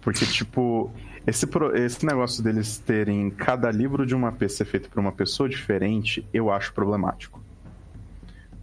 Porque, 0.00 0.24
tipo, 0.24 0.90
esse, 1.26 1.46
esse 1.74 2.06
negócio 2.06 2.42
deles 2.42 2.78
terem 2.78 3.28
cada 3.30 3.70
livro 3.70 4.06
de 4.06 4.14
uma 4.14 4.32
PC 4.32 4.64
feito 4.64 4.88
por 4.88 5.00
uma 5.00 5.12
pessoa 5.12 5.48
diferente, 5.48 6.26
eu 6.32 6.50
acho 6.50 6.72
problemático. 6.72 7.42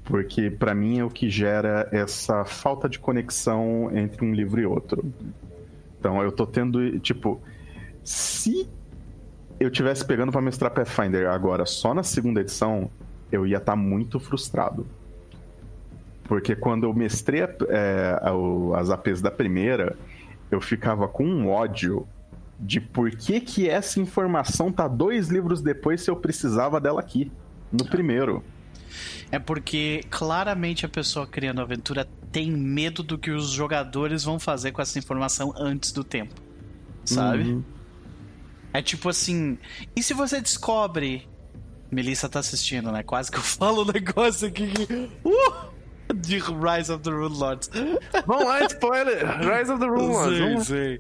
Porque, 0.03 0.49
para 0.49 0.73
mim, 0.73 0.99
é 0.99 1.03
o 1.03 1.09
que 1.09 1.29
gera 1.29 1.87
essa 1.91 2.45
falta 2.45 2.87
de 2.87 2.97
conexão 2.97 3.91
entre 3.93 4.25
um 4.25 4.33
livro 4.33 4.59
e 4.59 4.65
outro. 4.65 5.03
Então, 5.99 6.23
eu 6.23 6.31
tô 6.31 6.47
tendo, 6.47 6.97
tipo, 6.99 7.41
se 8.03 8.69
eu 9.59 9.69
tivesse 9.69 10.05
pegando 10.05 10.31
para 10.31 10.41
mestrar 10.41 10.71
Pathfinder 10.71 11.29
agora 11.29 11.65
só 11.65 11.93
na 11.93 12.03
segunda 12.03 12.41
edição, 12.41 12.89
eu 13.31 13.45
ia 13.45 13.57
estar 13.57 13.73
tá 13.73 13.75
muito 13.75 14.19
frustrado. 14.19 14.85
Porque 16.23 16.55
quando 16.55 16.83
eu 16.83 16.93
mestrei 16.93 17.41
é, 17.41 18.19
as 18.75 18.89
APs 18.89 19.21
da 19.21 19.31
primeira, 19.31 19.95
eu 20.51 20.59
ficava 20.59 21.07
com 21.07 21.25
um 21.25 21.49
ódio 21.49 22.07
de 22.59 22.81
por 22.81 23.11
que, 23.11 23.39
que 23.39 23.69
essa 23.69 23.99
informação 23.99 24.71
tá 24.71 24.87
dois 24.87 25.29
livros 25.29 25.61
depois 25.61 26.01
se 26.01 26.09
eu 26.09 26.15
precisava 26.15 26.81
dela 26.81 26.99
aqui, 26.99 27.31
no 27.71 27.85
primeiro. 27.85 28.43
É 29.31 29.39
porque 29.39 30.03
claramente 30.09 30.85
a 30.85 30.89
pessoa 30.89 31.27
criando 31.27 31.59
a 31.59 31.63
aventura 31.63 32.07
tem 32.31 32.51
medo 32.51 33.03
do 33.03 33.17
que 33.17 33.31
os 33.31 33.51
jogadores 33.51 34.23
vão 34.23 34.39
fazer 34.39 34.71
com 34.71 34.81
essa 34.81 34.97
informação 34.97 35.53
antes 35.57 35.91
do 35.91 36.03
tempo. 36.03 36.33
Sabe? 37.05 37.51
Uhum. 37.51 37.63
É 38.73 38.81
tipo 38.81 39.07
assim, 39.09 39.57
e 39.95 40.03
se 40.03 40.13
você 40.13 40.41
descobre 40.41 41.27
Melissa 41.91 42.27
tá 42.27 42.39
assistindo, 42.39 42.91
né? 42.91 43.03
Quase 43.03 43.31
que 43.31 43.37
eu 43.37 43.43
falo 43.43 43.83
um 43.83 43.91
negócio 43.91 44.47
aqui 44.47 44.67
que. 44.67 45.09
Uh! 45.23 45.77
De 46.15 46.39
Rise 46.39 46.89
of 46.89 47.03
the 47.03 47.09
Rune 47.09 47.37
Lords. 47.37 47.69
Vamos 48.25 48.45
lá, 48.45 48.63
spoiler! 48.65 49.25
Rise 49.39 49.69
of 49.69 49.79
the 49.81 49.87
Rune 49.87 50.07
Lords. 50.07 50.67
Sim, 50.67 50.73
sim. 50.73 50.99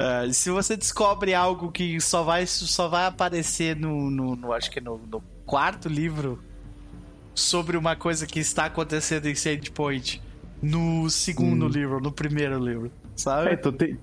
Uh, 0.00 0.32
se 0.32 0.50
você 0.50 0.78
descobre 0.78 1.34
algo 1.34 1.70
que 1.70 2.00
só 2.00 2.22
vai, 2.22 2.46
só 2.46 2.88
vai 2.88 3.04
aparecer 3.04 3.76
no, 3.76 4.10
no, 4.10 4.34
no 4.34 4.52
acho 4.54 4.70
que 4.70 4.80
no, 4.80 4.96
no, 4.96 5.22
quarto 5.44 5.90
livro 5.90 6.42
sobre 7.34 7.76
uma 7.76 7.94
coisa 7.94 8.26
que 8.26 8.40
está 8.40 8.64
acontecendo 8.64 9.26
em 9.26 9.34
Sandpoint 9.34 10.22
no 10.62 11.08
segundo 11.10 11.66
hum. 11.66 11.68
livro, 11.68 12.00
no 12.00 12.10
primeiro 12.10 12.58
livro, 12.58 12.90
sabe? 13.14 13.50
É, 13.50 13.56
tu 13.56 13.70
tem... 13.70 13.98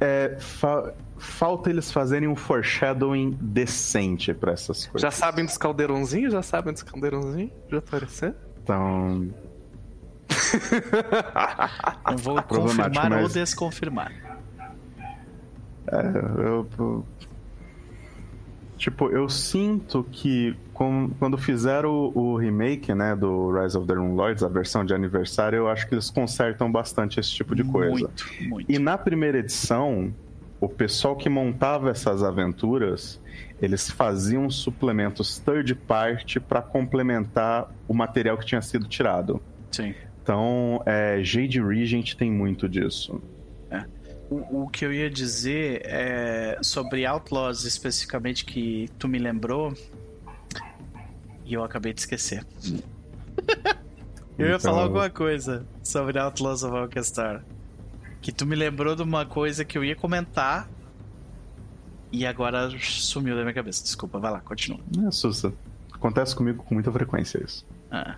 É, 0.00 0.38
fa 0.40 0.94
falta 1.20 1.70
eles 1.70 1.92
fazerem 1.92 2.28
um 2.28 2.34
foreshadowing 2.34 3.36
decente 3.40 4.34
para 4.34 4.52
essas 4.52 4.86
coisas. 4.86 5.02
Já 5.02 5.10
sabem 5.10 5.44
dos 5.44 5.56
caldeirãozinhos? 5.56 6.32
Já 6.32 6.42
sabem 6.42 6.72
dos 6.72 6.82
caldeirãozinhos? 6.82 7.52
Já 7.70 7.78
apareceu? 7.78 8.34
Então. 8.62 9.28
Não 12.10 12.16
vou 12.16 12.42
confirmar 12.44 13.10
mas... 13.10 13.22
ou 13.22 13.28
desconfirmar. 13.28 14.12
É, 15.86 16.00
eu, 16.38 16.68
eu, 16.78 17.06
Tipo, 18.80 19.10
eu 19.10 19.28
sinto 19.28 20.02
que 20.10 20.56
com, 20.72 21.10
quando 21.18 21.36
fizeram 21.36 21.90
o, 21.90 22.18
o, 22.18 22.36
remake, 22.38 22.94
né, 22.94 23.14
do 23.14 23.52
Rise 23.52 23.76
of 23.76 23.86
the 23.86 23.92
Rune 23.92 24.16
Lords, 24.16 24.42
a 24.42 24.48
versão 24.48 24.86
de 24.86 24.94
aniversário, 24.94 25.58
eu 25.58 25.68
acho 25.68 25.86
que 25.86 25.94
eles 25.94 26.08
consertam 26.08 26.72
bastante 26.72 27.20
esse 27.20 27.30
tipo 27.30 27.54
de 27.54 27.62
coisa. 27.62 27.92
Muito, 27.92 28.24
muito. 28.48 28.72
E 28.72 28.78
na 28.78 28.96
primeira 28.96 29.36
edição, 29.36 30.14
o 30.60 30.68
pessoal 30.68 31.16
que 31.16 31.28
montava 31.28 31.90
essas 31.90 32.22
aventuras, 32.22 33.18
eles 33.62 33.90
faziam 33.90 34.50
suplementos 34.50 35.38
third 35.38 35.74
party 35.74 36.38
para 36.38 36.60
complementar 36.60 37.72
o 37.88 37.94
material 37.94 38.36
que 38.36 38.44
tinha 38.44 38.60
sido 38.60 38.86
tirado. 38.86 39.42
Sim. 39.70 39.94
Então, 40.22 40.82
é, 40.84 41.22
Jade 41.24 41.62
Regent 41.62 42.14
tem 42.14 42.30
muito 42.30 42.68
disso. 42.68 43.22
É. 43.70 43.84
O, 44.28 44.64
o, 44.64 44.68
que 44.68 44.84
eu 44.84 44.92
ia 44.92 45.08
dizer 45.08 45.82
é 45.84 46.58
sobre 46.62 47.06
Outlaws 47.06 47.64
especificamente 47.64 48.44
que 48.44 48.88
tu 48.98 49.08
me 49.08 49.18
lembrou 49.18 49.72
e 51.44 51.54
eu 51.54 51.64
acabei 51.64 51.94
de 51.94 52.00
esquecer. 52.00 52.46
eu 54.38 54.46
ia 54.46 54.58
falar 54.60 54.74
então- 54.74 54.84
alguma 54.84 55.10
coisa 55.10 55.66
sobre 55.82 56.18
Outlaws 56.18 56.62
of 56.62 56.76
Alcastar. 56.76 57.42
Que 58.20 58.32
tu 58.32 58.46
me 58.46 58.54
lembrou 58.54 58.94
de 58.94 59.02
uma 59.02 59.24
coisa 59.24 59.64
que 59.64 59.78
eu 59.78 59.84
ia 59.84 59.96
comentar 59.96 60.68
e 62.12 62.26
agora 62.26 62.70
sumiu 62.78 63.34
da 63.36 63.42
minha 63.42 63.54
cabeça. 63.54 63.82
Desculpa, 63.82 64.18
vai 64.18 64.32
lá, 64.32 64.40
continua. 64.40 64.80
É, 65.06 65.10
Sussa. 65.10 65.52
Acontece 65.92 66.34
comigo 66.34 66.62
com 66.62 66.74
muita 66.74 66.90
frequência 66.90 67.42
isso. 67.44 67.66
Ah. 67.90 68.16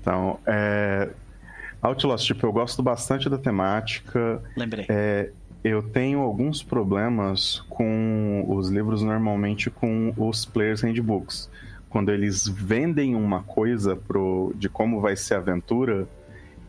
Então, 0.00 0.38
é... 0.46 1.10
Outlast, 1.80 2.26
tipo, 2.26 2.46
eu 2.46 2.52
gosto 2.52 2.82
bastante 2.82 3.28
da 3.28 3.38
temática. 3.38 4.42
Lembrei. 4.56 4.86
É, 4.88 5.30
eu 5.64 5.82
tenho 5.82 6.20
alguns 6.20 6.62
problemas 6.62 7.60
com 7.68 8.44
os 8.48 8.68
livros 8.68 9.02
normalmente 9.02 9.70
com 9.70 10.12
os 10.16 10.44
Players 10.44 10.82
Handbooks. 10.82 11.50
Quando 11.88 12.10
eles 12.10 12.46
vendem 12.46 13.14
uma 13.14 13.42
coisa 13.42 13.96
pro, 13.96 14.52
de 14.56 14.68
como 14.68 15.00
vai 15.00 15.16
ser 15.16 15.34
a 15.34 15.38
aventura, 15.38 16.06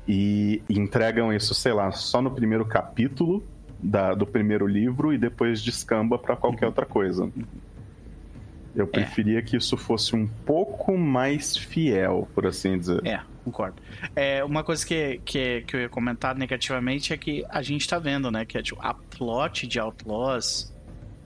e 0.08 0.62
entregam 0.70 1.32
isso, 1.34 1.54
sei 1.54 1.74
lá, 1.74 1.92
só 1.92 2.22
no 2.22 2.32
primeiro 2.32 2.66
capítulo 2.66 3.46
da, 3.82 4.14
do 4.14 4.26
primeiro 4.26 4.68
livro 4.68 5.14
e 5.14 5.18
depois 5.18 5.62
descamba 5.62 6.18
para 6.18 6.36
qualquer 6.36 6.66
outra 6.66 6.86
coisa. 6.86 7.32
Eu 8.76 8.86
é. 8.86 8.88
preferia 8.88 9.40
é. 9.40 9.42
que 9.42 9.56
isso 9.56 9.78
fosse 9.78 10.16
um 10.16 10.28
pouco 10.28 10.98
mais 10.98 11.56
fiel, 11.56 12.28
por 12.34 12.48
assim 12.48 12.78
dizer. 12.78 13.06
É, 13.06 13.22
concordo. 13.44 13.82
É, 14.16 14.44
uma 14.44 14.64
coisa 14.64 14.86
que, 14.86 15.22
que, 15.24 15.62
que 15.62 15.76
eu 15.76 15.82
ia 15.82 15.90
comentar 15.90 16.36
negativamente 16.36 17.14
é 17.14 17.18
que 17.18 17.46
a 17.50 17.62
gente 17.62 17.88
tá 17.88 18.00
vendo, 18.00 18.32
né? 18.32 18.46
Que 18.46 18.58
é 18.58 18.62
tipo, 18.62 18.82
a 18.82 18.94
plot 18.94 19.68
de 19.68 19.80
Outlaws. 19.80 20.74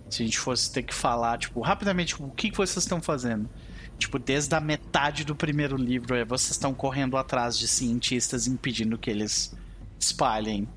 Se 0.09 0.23
a 0.23 0.25
gente 0.25 0.39
fosse 0.39 0.71
ter 0.71 0.83
que 0.83 0.93
falar, 0.93 1.37
tipo, 1.37 1.59
rapidamente, 1.61 2.15
tipo, 2.15 2.25
o 2.25 2.31
que, 2.31 2.49
que 2.49 2.57
vocês 2.57 2.77
estão 2.77 3.01
fazendo? 3.01 3.49
Tipo, 3.97 4.19
desde 4.19 4.53
a 4.53 4.59
metade 4.59 5.23
do 5.23 5.35
primeiro 5.35 5.75
livro, 5.75 6.15
é, 6.15 6.23
vocês 6.23 6.51
estão 6.51 6.73
correndo 6.73 7.17
atrás 7.17 7.57
de 7.57 7.67
cientistas 7.67 8.47
impedindo 8.47 8.97
que 8.97 9.09
eles 9.09 9.55
espalhem 9.99 10.67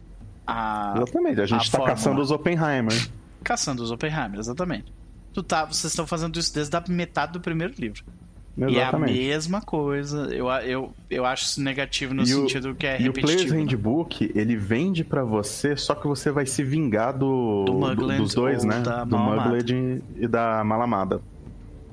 a. 0.47 0.95
Exatamente, 0.97 1.41
a 1.41 1.47
gente 1.47 1.65
está 1.65 1.83
caçando 1.85 2.21
os 2.21 2.31
Oppenheimer. 2.31 3.11
Caçando 3.45 3.83
os 3.83 3.91
Oppenheimer, 3.91 4.39
exatamente. 4.39 4.93
Tu 5.33 5.43
tá, 5.43 5.65
vocês 5.65 5.93
estão 5.93 6.07
fazendo 6.07 6.39
isso 6.39 6.53
desde 6.53 6.75
a 6.75 6.83
metade 6.89 7.33
do 7.33 7.41
primeiro 7.41 7.75
livro. 7.79 8.05
Exatamente. 8.59 9.13
E 9.13 9.21
é 9.21 9.33
a 9.33 9.35
mesma 9.35 9.61
coisa. 9.61 10.35
Eu, 10.35 10.49
eu, 10.49 10.95
eu 11.09 11.25
acho 11.25 11.45
isso 11.45 11.63
negativo 11.63 12.13
no 12.13 12.23
e 12.23 12.27
sentido 12.27 12.71
o, 12.71 12.75
que 12.75 12.87
é 12.87 12.97
repetitivo. 12.97 13.19
E 13.19 13.23
o 13.23 13.23
Player's 13.23 13.53
né? 13.53 13.59
Handbook, 13.59 14.33
ele 14.35 14.57
vende 14.57 15.05
para 15.05 15.23
você, 15.23 15.77
só 15.77 15.95
que 15.95 16.07
você 16.07 16.31
vai 16.31 16.47
se 16.47 16.65
vingar 16.65 17.17
do, 17.17 17.65
do, 17.65 17.95
do 17.95 18.17
dos 18.17 18.35
dois, 18.35 18.65
né? 18.65 18.83
do 19.07 19.19
Muggled 19.19 20.03
e 20.17 20.27
da 20.27 20.65
Malamada 20.65 21.21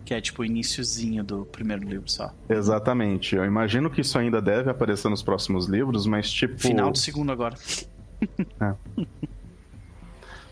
que 0.08 0.14
é 0.14 0.22
tipo 0.22 0.42
o 0.42 0.46
iníciozinho 0.46 1.22
do 1.22 1.46
primeiro 1.48 1.84
livro 1.84 2.10
só. 2.10 2.34
Exatamente. 2.48 3.36
Eu 3.36 3.44
imagino 3.44 3.90
que 3.90 4.00
isso 4.00 4.18
ainda 4.18 4.42
deve 4.42 4.70
aparecer 4.72 5.10
nos 5.10 5.22
próximos 5.22 5.66
livros, 5.68 6.06
mas 6.06 6.32
tipo. 6.32 6.58
Final 6.58 6.92
do 6.92 6.98
segundo 6.98 7.30
agora. 7.30 7.56
É. 8.60 8.74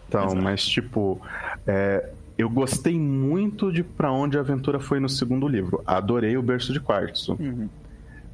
Então, 0.07 0.25
Exato. 0.25 0.41
mas 0.41 0.63
tipo. 0.63 1.19
É, 1.65 2.11
eu 2.37 2.47
gostei 2.47 2.99
muito 2.99 3.71
de 3.71 3.81
para 3.81 4.11
onde 4.11 4.37
a 4.37 4.41
aventura 4.41 4.79
foi 4.79 4.99
no 4.99 5.07
segundo 5.09 5.47
livro. 5.47 5.81
Adorei 5.87 6.37
o 6.37 6.43
berço 6.43 6.71
de 6.73 6.79
quartzo. 6.79 7.35
Uhum. 7.39 7.67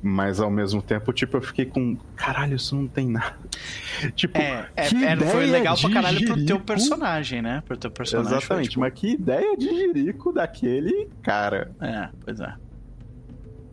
Mas 0.04 0.40
ao 0.40 0.50
mesmo 0.50 0.82
tempo, 0.82 1.14
tipo, 1.14 1.38
eu 1.38 1.42
fiquei 1.42 1.66
com. 1.66 1.96
Caralho, 2.16 2.56
isso 2.56 2.76
não 2.76 2.88
tem 2.88 3.08
nada. 3.08 3.36
Tipo, 4.16 4.40
é, 4.40 4.68
é, 4.76 4.86
é 4.86 5.16
foi 5.18 5.46
legal 5.46 5.78
pra 5.78 5.92
caralho 5.92 6.18
jirico. 6.18 6.38
pro 6.38 6.46
teu 6.46 6.60
personagem, 6.60 7.40
né? 7.40 7.62
Pro 7.68 7.78
teu 7.78 7.92
personagem. 7.92 8.36
Exatamente, 8.36 8.70
tipo... 8.70 8.80
mas 8.80 8.94
que 8.94 9.12
ideia 9.12 9.56
de 9.56 9.70
jirico 9.70 10.34
daquele 10.34 11.08
cara. 11.22 11.72
É, 11.80 12.10
pois 12.26 12.40
é. 12.40 12.56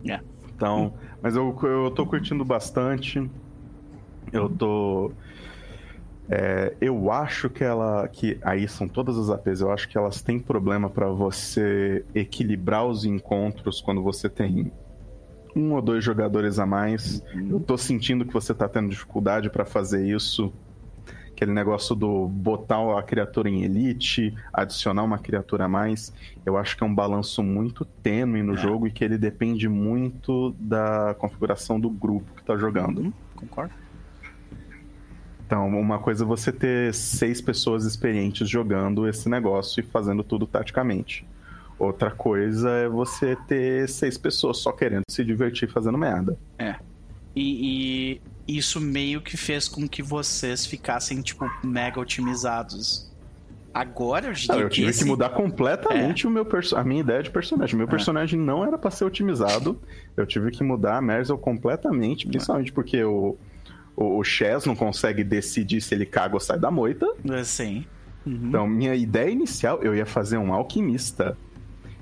É. 0.07 0.21
Então, 0.55 0.93
mas 1.23 1.35
eu, 1.35 1.57
eu 1.63 1.91
tô 1.93 2.05
curtindo 2.05 2.45
bastante. 2.45 3.27
Eu 4.31 4.51
tô. 4.51 5.11
É, 6.29 6.75
eu 6.79 7.11
acho 7.11 7.49
que 7.49 7.65
ela. 7.65 8.07
que 8.07 8.39
Aí 8.43 8.69
são 8.69 8.87
todas 8.87 9.17
as 9.17 9.31
APs, 9.31 9.63
eu 9.63 9.73
acho 9.73 9.89
que 9.89 9.97
elas 9.97 10.21
têm 10.21 10.39
problema 10.39 10.91
para 10.91 11.09
você 11.09 12.05
equilibrar 12.15 12.85
os 12.87 13.07
encontros 13.07 13.81
quando 13.81 14.03
você 14.03 14.29
tem 14.29 14.71
um 15.59 15.73
ou 15.75 15.83
dois 15.83 16.05
jogadores 16.05 16.59
a 16.59 16.67
mais. 16.67 17.23
Eu 17.51 17.59
tô 17.59 17.77
sentindo 17.77 18.25
que 18.25 18.33
você 18.33 18.55
tá 18.55 18.69
tendo 18.69 18.89
dificuldade 18.89 19.51
para 19.51 19.65
fazer 19.65 20.07
isso. 20.07 20.53
Aquele 21.33 21.53
negócio 21.53 21.95
do 21.95 22.27
botar 22.27 22.99
a 22.99 23.03
criatura 23.03 23.49
em 23.49 23.63
elite, 23.63 24.35
adicionar 24.53 25.05
uma 25.05 25.19
criatura 25.19 25.67
a 25.67 25.69
mais. 25.69 26.13
Eu 26.45 26.57
acho 26.57 26.77
que 26.77 26.83
é 26.83 26.87
um 26.87 26.95
balanço 26.95 27.43
muito 27.43 27.85
tênue 27.85 28.43
no 28.43 28.55
É. 28.55 28.57
jogo 28.57 28.87
e 28.87 28.91
que 28.91 29.05
ele 29.05 29.17
depende 29.17 29.69
muito 29.69 30.55
da 30.59 31.15
configuração 31.19 31.79
do 31.79 31.89
grupo 31.89 32.35
que 32.35 32.43
tá 32.43 32.57
jogando. 32.57 33.03
Uhum, 33.03 33.13
concordo. 33.37 33.73
Então, 35.47 35.67
uma 35.69 35.99
coisa 35.99 36.25
é 36.25 36.27
você 36.27 36.53
ter 36.53 36.93
seis 36.93 37.41
pessoas 37.41 37.85
experientes 37.85 38.49
jogando 38.49 39.09
esse 39.09 39.29
negócio 39.29 39.81
e 39.81 39.83
fazendo 39.83 40.23
tudo 40.23 40.47
taticamente. 40.47 41.25
Outra 41.79 42.11
coisa 42.11 42.71
é 42.71 42.89
você 42.89 43.37
ter 43.47 43.89
seis 43.89 44.19
pessoas 44.19 44.59
só 44.59 44.73
querendo 44.73 45.05
se 45.09 45.25
divertir 45.25 45.71
fazendo 45.71 45.97
merda. 45.97 46.37
E, 47.37 48.21
e 48.47 48.59
isso 48.59 48.81
meio 48.81 49.21
que 49.21 49.37
fez 49.37 49.69
com 49.69 49.87
que 49.89 50.03
vocês 50.03 50.67
ficassem, 50.67 51.21
tipo, 51.23 51.49
mega 51.63 52.01
otimizados. 52.01 53.07
Agora 53.73 54.27
eu 54.27 54.33
diria 54.33 54.57
eu 54.57 54.69
tive 54.69 54.91
esse- 54.91 55.01
que 55.01 55.05
mudar 55.05 55.29
completamente 55.31 56.27
o 56.27 56.31
meu 56.31 56.45
perso- 56.45 56.75
a 56.77 56.83
minha 56.83 57.01
ideia 57.01 57.23
de 57.23 57.31
personagem. 57.31 57.77
Meu 57.77 57.87
personagem 57.87 58.41
não 58.41 58.65
era 58.65 58.77
pra 58.77 58.91
ser 58.91 59.05
otimizado. 59.05 59.81
Eu 60.17 60.27
tive 60.27 60.51
que 60.51 60.65
mudar 60.65 60.97
a 60.97 61.01
Merzel 61.03 61.39
completamente, 61.39 62.27
principalmente 62.27 62.73
porque 62.73 63.05
o, 63.05 63.37
o, 63.95 64.19
o 64.19 64.25
Chess 64.25 64.65
não 64.67 64.75
consegue 64.75 65.23
decidir 65.23 65.81
se 65.81 65.95
ele 65.95 66.07
caga 66.07 66.35
ou 66.35 66.41
sai 66.41 66.59
da 66.59 66.71
moita. 66.73 67.07
Sim. 67.45 67.85
Uhum. 68.27 68.41
Então, 68.49 68.67
minha 68.67 68.95
ideia 68.97 69.31
inicial, 69.31 69.81
eu 69.83 69.95
ia 69.95 70.07
fazer 70.07 70.39
um 70.39 70.53
alquimista. 70.53 71.37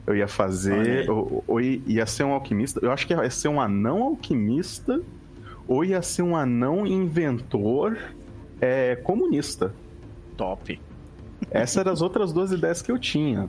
Eu 0.06 0.16
ia 0.16 0.28
fazer. 0.28 1.10
Ou, 1.10 1.42
ou 1.46 1.60
ia 1.60 2.06
ser 2.06 2.24
um 2.24 2.32
alquimista. 2.32 2.80
Eu 2.82 2.92
acho 2.92 3.06
que 3.06 3.14
ia 3.14 3.30
ser 3.30 3.48
um 3.48 3.60
anão 3.60 4.02
alquimista. 4.02 5.00
Ou 5.66 5.84
ia 5.84 6.00
ser 6.00 6.22
um 6.22 6.36
anão 6.36 6.86
inventor 6.86 7.98
é, 8.60 8.96
comunista. 8.96 9.74
Top. 10.36 10.80
Essas 11.50 11.78
eram 11.78 11.92
as 11.92 12.02
outras 12.02 12.32
duas 12.32 12.52
ideias 12.52 12.82
que 12.82 12.90
eu 12.90 12.98
tinha. 12.98 13.48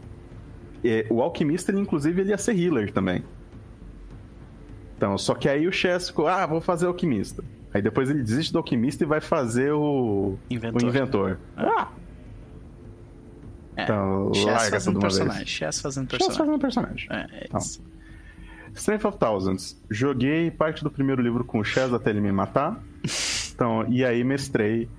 É, 0.84 1.06
o 1.10 1.22
alquimista, 1.22 1.72
ele, 1.72 1.80
inclusive, 1.80 2.22
ele 2.22 2.30
ia 2.32 2.38
ser 2.38 2.58
healer 2.58 2.92
também. 2.92 3.24
Então, 4.96 5.18
só 5.18 5.36
que 5.36 5.48
aí 5.48 5.68
o 5.68 5.72
Chess 5.72 6.08
ficou, 6.08 6.28
ah, 6.28 6.46
vou 6.46 6.60
fazer 6.60 6.88
alquimista. 6.88 7.44
Aí 7.74 7.82
depois 7.82 8.10
ele 8.10 8.24
desiste 8.24 8.52
do 8.52 8.58
alquimista 8.58 9.04
e 9.04 9.08
vai 9.08 9.22
fazer 9.22 9.72
o 9.72 10.36
Inventor. 10.50 10.82
o 10.82 10.88
inventor. 10.88 11.40
Ah! 11.56 11.90
É. 13.78 13.84
Então, 13.84 14.34
Chess 14.34 14.46
larga 14.46 14.72
fazendo 14.72 15.00
personagem. 15.00 15.46
Chess 15.46 15.82
fazendo 15.82 16.10
Chess 16.10 16.18
personagem. 16.18 16.38
fazendo 16.38 16.60
personagem. 16.60 17.08
É, 17.12 17.46
é 17.46 17.48
Não. 17.52 17.60
isso. 17.60 17.82
Strength 18.74 19.06
of 19.06 19.18
Thousands. 19.18 19.82
Joguei 19.90 20.52
parte 20.52 20.84
do 20.84 20.92
primeiro 20.92 21.22
livro 21.22 21.44
com 21.44 21.60
o 21.60 21.64
Chess 21.64 21.94
até 21.94 22.10
ele 22.10 22.22
me 22.22 22.32
matar. 22.32 22.82
Então, 23.54 23.86
e 23.90 24.04
aí 24.06 24.24
mestrei. 24.24 24.90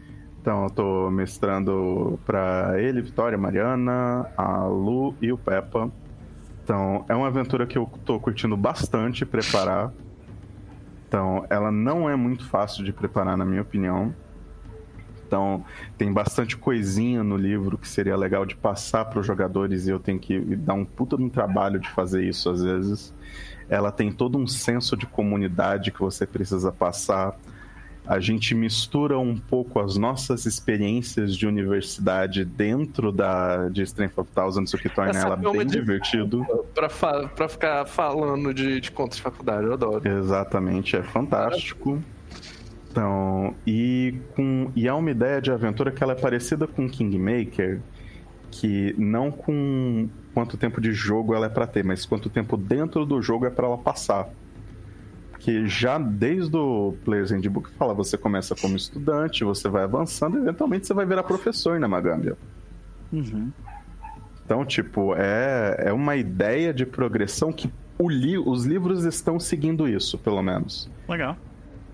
Então, 0.40 0.65
eu 0.65 0.70
tô 0.70 1.10
mestrando 1.10 2.18
pra 2.24 2.74
ele, 2.81 3.02
Vitória, 3.02 3.36
Mariana, 3.36 4.31
a 4.36 4.65
Lu 4.66 5.15
e 5.20 5.32
o 5.32 5.39
Peppa. 5.39 5.90
Então, 6.65 7.05
é 7.08 7.15
uma 7.15 7.28
aventura 7.28 7.66
que 7.66 7.76
eu 7.78 7.89
tô 8.05 8.18
curtindo 8.18 8.57
bastante 8.57 9.24
preparar. 9.26 9.92
Então, 11.07 11.47
ela 11.48 11.70
não 11.70 12.08
é 12.08 12.16
muito 12.16 12.47
fácil 12.48 12.84
de 12.84 12.92
preparar, 12.92 13.36
na 13.36 13.44
minha 13.44 13.62
opinião. 13.62 14.15
Então, 15.28 15.62
tem 15.98 16.10
bastante 16.10 16.57
coisinha 16.57 17.23
no 17.23 17.36
livro 17.36 17.76
que 17.76 17.86
seria 17.86 18.16
legal 18.16 18.47
de 18.47 18.57
passar 18.57 19.05
para 19.05 19.20
os 19.20 19.26
jogadores 19.26 19.86
e 19.86 19.90
eu 19.90 20.00
tenho 20.00 20.18
que 20.18 20.40
dar 20.57 20.73
um 20.73 20.86
puta 20.86 21.18
de 21.18 21.23
um 21.23 21.28
trabalho 21.28 21.78
de 21.78 21.89
fazer 21.90 22.24
isso 22.24 22.48
às 22.48 22.62
vezes. 22.62 23.15
Ela 23.68 23.92
tem 23.92 24.10
todo 24.10 24.39
um 24.39 24.47
senso 24.47 24.97
de 24.97 25.05
comunidade 25.05 25.92
que 25.92 26.00
você 26.00 26.26
precisa 26.26 26.73
passar. 26.73 27.36
A 28.07 28.18
gente 28.20 28.55
mistura 28.55 29.18
um 29.18 29.36
pouco 29.36 29.78
as 29.81 29.98
nossas 29.98 30.47
experiências 30.47 31.36
de 31.36 31.47
universidade 31.47 32.42
dentro 32.42 33.12
da 33.12 33.68
de 33.68 33.82
Strength 33.82 34.15
of 34.16 34.31
Thousands, 34.34 34.73
o 34.73 34.78
que 34.78 34.89
torna 34.89 35.10
Essa 35.10 35.26
ela 35.26 35.34
é 35.34 35.52
bem 35.52 35.66
divertido. 35.66 36.47
Fa- 36.89 37.28
pra 37.28 37.48
ficar 37.50 37.84
falando 37.84 38.55
de, 38.55 38.81
de 38.81 38.90
contos 38.90 39.18
de 39.18 39.23
faculdade, 39.23 39.66
eu 39.66 39.74
adoro. 39.74 40.08
Exatamente, 40.08 40.97
é 40.97 41.02
fantástico. 41.02 42.02
Então, 42.99 43.55
e, 43.65 44.12
com, 44.35 44.73
e 44.75 44.89
há 44.89 44.97
uma 44.97 45.12
ideia 45.12 45.41
de 45.41 45.52
aventura 45.52 45.93
que 45.93 46.02
ela 46.02 46.15
é 46.15 46.17
parecida 46.17 46.67
com 46.67 46.91
Kingmaker, 46.91 47.81
que 48.51 48.93
não 48.99 49.31
com 49.31 50.09
quanto 50.35 50.57
tempo 50.57 50.81
de 50.81 50.93
jogo 50.93 51.33
ela 51.33 51.47
é 51.47 51.49
pra 51.49 51.65
ter, 51.65 51.85
mas 51.85 52.05
quanto 52.05 52.28
tempo 52.28 52.57
dentro 52.57 53.07
do 53.07 53.23
jogo 53.23 53.47
é 53.47 53.51
pra 53.51 53.68
ela 53.68 53.78
passar. 53.78 54.28
Porque 55.31 55.65
já 55.68 55.97
desde 55.97 56.57
o 56.57 56.97
Player's 57.05 57.31
Handbook 57.31 57.70
fala, 57.78 57.94
você 57.94 58.18
começa 58.18 58.57
como 58.57 58.77
estudante, 58.77 59.44
você 59.44 59.68
vai 59.68 59.85
avançando, 59.85 60.36
e 60.36 60.41
eventualmente 60.41 60.89
você 60.89 60.93
vai 60.93 61.07
virar 61.07 61.23
professor 61.23 61.78
na 61.78 61.86
Magambia. 61.86 62.36
Uhum. 63.12 63.52
Então, 64.44 64.65
tipo, 64.65 65.15
é, 65.15 65.85
é 65.85 65.93
uma 65.93 66.17
ideia 66.17 66.75
de 66.75 66.85
progressão 66.85 67.52
que 67.52 67.73
li 68.01 68.36
os 68.36 68.65
livros 68.65 69.05
estão 69.05 69.39
seguindo 69.39 69.86
isso, 69.86 70.18
pelo 70.18 70.43
menos. 70.43 70.91
Legal. 71.09 71.36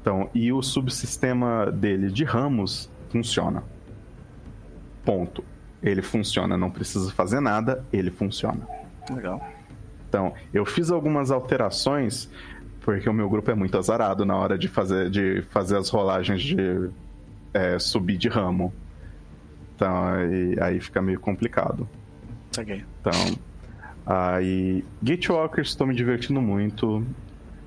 Então, 0.05 0.29
e 0.35 0.53
o 0.53 0.61
subsistema 0.61 1.73
dele 1.73 2.11
de 2.11 2.25
ramos 2.25 2.91
funciona. 3.09 3.65
Ponto. 5.03 5.43
Ele 5.83 6.03
funciona, 6.03 6.59
não 6.59 6.71
precisa 6.71 7.11
fazer 7.11 7.41
nada, 7.41 7.83
ele 7.91 8.11
funciona. 8.11 8.69
Legal. 9.11 9.43
Então, 10.07 10.35
eu 10.53 10.67
fiz 10.67 10.91
algumas 10.91 11.31
alterações, 11.31 12.29
porque 12.83 13.09
o 13.09 13.15
meu 13.15 13.31
grupo 13.31 13.51
é 13.51 13.55
muito 13.55 13.79
azarado 13.79 14.27
na 14.27 14.37
hora 14.37 14.59
de 14.59 14.69
fazer, 14.69 15.09
de 15.09 15.41
fazer 15.49 15.79
as 15.79 15.89
rolagens 15.89 16.43
de 16.43 16.91
é, 17.55 17.79
subir 17.79 18.19
de 18.19 18.29
ramo. 18.29 18.75
Então, 19.75 20.05
aí, 20.07 20.55
aí 20.61 20.81
fica 20.81 21.01
meio 21.01 21.19
complicado. 21.19 21.89
Saquei. 22.53 22.85
Então, 23.01 23.39
aí. 24.05 24.85
Gatewalkers, 25.03 25.71
estou 25.71 25.87
me 25.87 25.95
divertindo 25.95 26.43
muito. 26.43 27.03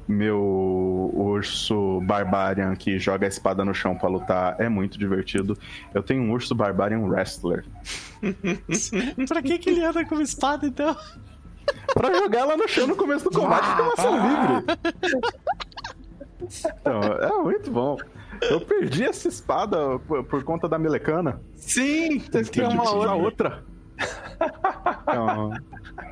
Meu 0.08 1.12
urso 1.14 2.00
Barbarian 2.02 2.76
que 2.76 2.98
joga 2.98 3.26
a 3.26 3.30
espada 3.30 3.66
no 3.66 3.74
chão 3.74 3.96
pra 3.96 4.08
lutar 4.08 4.56
é 4.60 4.70
muito 4.70 4.98
divertido. 4.98 5.58
Eu 5.94 6.02
tenho 6.02 6.24
um 6.24 6.32
urso 6.32 6.56
Barbarian 6.56 7.00
Wrestler. 7.02 7.66
pra 9.28 9.42
que, 9.42 9.58
que 9.60 9.70
ele 9.70 9.84
anda 9.84 10.06
com 10.06 10.22
espada, 10.22 10.66
então? 10.66 10.96
Pra 11.94 12.14
jogar 12.14 12.40
ela 12.40 12.58
no 12.58 12.68
chão 12.68 12.88
no 12.88 12.96
começo 12.96 13.26
do 13.26 13.32
combate 13.38 13.66
fica 13.66 13.84
uma 13.84 13.94
ação 13.94 14.14
livre. 14.14 15.28
Então, 16.80 17.02
é 17.02 17.44
muito 17.44 17.72
bom. 17.72 17.98
Eu 18.44 18.62
perdi 18.62 19.04
essa 19.04 19.28
espada 19.28 20.00
por, 20.00 20.24
por 20.24 20.44
conta 20.44 20.70
da 20.70 20.78
melecana. 20.78 21.42
Sim, 21.56 22.20
teve 22.20 22.52
que 22.52 22.62
uma 22.62 22.84
usar 22.84 23.14
outra. 23.16 23.16
outra. 23.16 23.66
Então, 25.02 25.52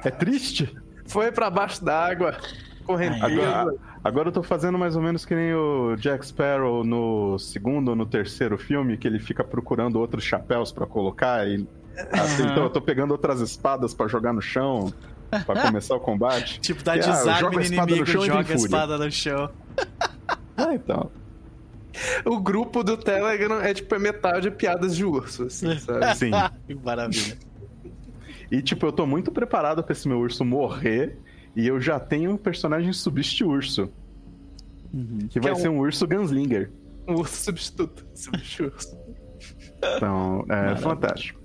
é 0.04 0.10
triste. 0.10 0.76
Foi 1.06 1.32
pra 1.32 1.50
baixo 1.50 1.84
d'água. 1.86 2.38
Correnteza. 2.86 3.26
Agora, 3.26 3.76
agora 4.04 4.28
eu 4.30 4.32
tô 4.32 4.44
fazendo 4.44 4.78
mais 4.78 4.96
ou 4.96 5.02
menos 5.02 5.26
que 5.26 5.34
nem 5.34 5.54
o 5.54 5.96
Jack 5.96 6.26
Sparrow 6.26 6.84
no 6.84 7.38
segundo 7.40 7.90
ou 7.90 7.96
no 7.96 8.06
terceiro 8.06 8.58
filme, 8.58 8.98
que 8.98 9.08
ele 9.08 9.20
fica 9.20 9.44
procurando 9.44 10.00
outros 10.00 10.24
chapéus 10.24 10.72
pra 10.72 10.86
colocar 10.86 11.48
e. 11.48 11.68
Assim, 12.12 12.44
então 12.44 12.64
eu 12.64 12.70
tô 12.70 12.82
pegando 12.82 13.12
outras 13.12 13.40
espadas 13.40 13.94
pra 13.94 14.08
jogar 14.08 14.34
no 14.34 14.42
chão 14.42 14.94
pra 15.46 15.62
começar 15.64 15.96
o 15.96 16.00
combate. 16.00 16.60
Tipo, 16.60 16.84
dá 16.84 16.96
E, 16.96 17.00
ah, 17.00 17.04
desarme 17.04 17.56
no 17.56 17.62
inimigo, 17.62 18.00
no 18.00 18.06
chão 18.06 18.24
e 18.24 18.28
joga 18.28 18.54
a 18.54 18.56
espada 18.56 18.98
no 18.98 19.12
chão. 19.12 19.50
Ah, 20.58 20.74
então. 20.76 21.10
O 22.26 22.40
grupo 22.40 22.84
do 22.84 22.98
Telegram 22.98 23.62
é 23.62 23.74
tipo 23.74 23.96
é 23.96 24.00
metade 24.00 24.52
piadas 24.52 24.96
de 24.96 25.06
urso, 25.06 25.44
assim, 25.44 25.76
sabe? 25.80 26.16
Sim. 26.16 26.32
que 26.68 26.76
maravilha. 26.76 27.38
E 28.52 28.62
tipo, 28.62 28.86
eu 28.86 28.92
tô 28.92 29.06
muito 29.06 29.32
preparado 29.32 29.82
pra 29.84 29.94
esse 29.94 30.08
meu 30.08 30.20
urso 30.20 30.44
morrer. 30.46 31.18
E 31.56 31.68
eu 31.68 31.80
já 31.80 32.00
tenho 32.00 32.32
um 32.32 32.38
personagem 32.38 32.92
substituto. 32.94 33.90
Que 35.30 35.40
vai 35.40 35.42
Que 35.42 35.48
é 35.50 35.54
um- 35.54 35.56
ser 35.56 35.70
um 35.70 35.80
urso 35.80 36.08
Gunslinger. 36.08 36.72
Um 37.08 37.16
urso 37.16 37.36
substituto. 37.44 38.06
Substituto. 38.16 38.98
Então, 39.98 40.44
é 40.46 40.56
Maravilha. 40.56 40.78
fantástico. 40.78 41.42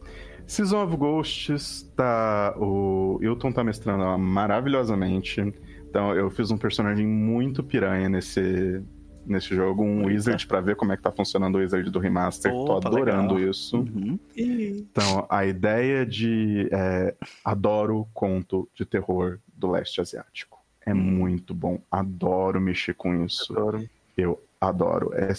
Season 0.47 0.83
of 0.85 0.97
Ghosts 0.97 1.83
tá. 1.97 2.55
O 2.59 3.19
Hilton 3.23 3.53
tá 3.53 3.63
mestrando 3.63 4.03
ela 4.03 4.19
maravilhosamente. 4.19 5.41
Então, 5.89 6.15
eu 6.15 6.31
fiz 6.31 6.51
um 6.51 6.57
personagem 6.59 7.07
muito 7.07 7.63
piranha 7.63 8.09
nesse, 8.09 8.81
nesse 9.27 9.55
jogo, 9.55 9.83
um 9.85 9.99
Eita. 10.03 10.07
Wizard, 10.09 10.47
pra 10.47 10.61
ver 10.61 10.77
como 10.77 10.93
é 10.93 10.97
que 10.97 11.03
tá 11.03 11.11
funcionando 11.13 11.57
o 11.57 11.59
Wizard 11.59 11.89
do 11.91 11.99
Remaster. 11.99 12.51
Tô 12.53 12.77
Opa, 12.77 12.89
adorando 12.89 13.35
legal. 13.35 13.51
isso. 13.51 13.79
Uhum. 13.79 14.19
Então, 14.37 15.27
a 15.29 15.45
ideia 15.45 16.07
de. 16.07 16.69
é, 16.73 17.15
adoro 17.45 18.07
conto 18.15 18.69
de 18.75 18.85
terror 18.85 19.39
do 19.61 19.71
leste 19.71 20.01
asiático. 20.01 20.59
É 20.85 20.95
muito 20.95 21.55
bom. 21.55 21.81
Adoro 21.91 22.61
mexer 22.61 22.95
com 22.95 23.25
isso. 23.25 23.53
Adoro. 23.53 23.89
Eu 24.17 24.43
adoro. 24.61 25.13
É, 25.15 25.33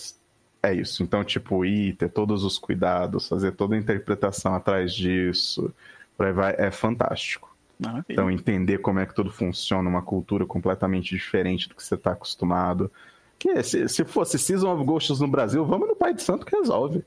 é 0.64 0.74
isso. 0.74 1.04
Então, 1.04 1.24
tipo, 1.24 1.66
ir, 1.66 1.96
ter 1.96 2.10
todos 2.10 2.44
os 2.44 2.58
cuidados, 2.58 3.28
fazer 3.28 3.52
toda 3.54 3.76
a 3.76 3.78
interpretação 3.78 4.54
atrás 4.54 4.94
disso, 4.94 5.74
aí 6.20 6.32
vai, 6.32 6.56
é 6.58 6.72
fantástico. 6.72 7.56
Maravilha. 7.80 8.06
Então, 8.10 8.30
entender 8.30 8.78
como 8.78 9.00
é 9.00 9.06
que 9.06 9.16
tudo 9.16 9.32
funciona, 9.32 9.90
uma 9.90 10.04
cultura 10.04 10.46
completamente 10.46 11.10
diferente 11.16 11.68
do 11.68 11.74
que 11.76 11.84
você 11.84 11.96
está 11.96 12.12
acostumado. 12.12 12.92
Que 13.40 13.64
se, 13.64 13.90
se 13.90 14.06
fosse 14.06 14.38
Season 14.38 14.72
of 14.72 14.86
Ghosts 14.86 15.20
no 15.20 15.28
Brasil, 15.28 15.66
vamos 15.66 15.88
no 15.88 15.96
Pai 15.96 16.14
de 16.14 16.22
Santo 16.22 16.46
que 16.46 16.56
resolve. 16.56 17.04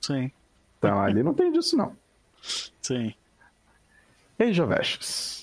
Sim, 0.00 0.30
Então, 0.78 1.00
ali 1.00 1.22
não 1.22 1.34
tem 1.34 1.50
disso, 1.50 1.76
não. 1.76 1.96
sim. 2.80 3.12
Of 4.40 4.72
Ashes. 4.72 5.41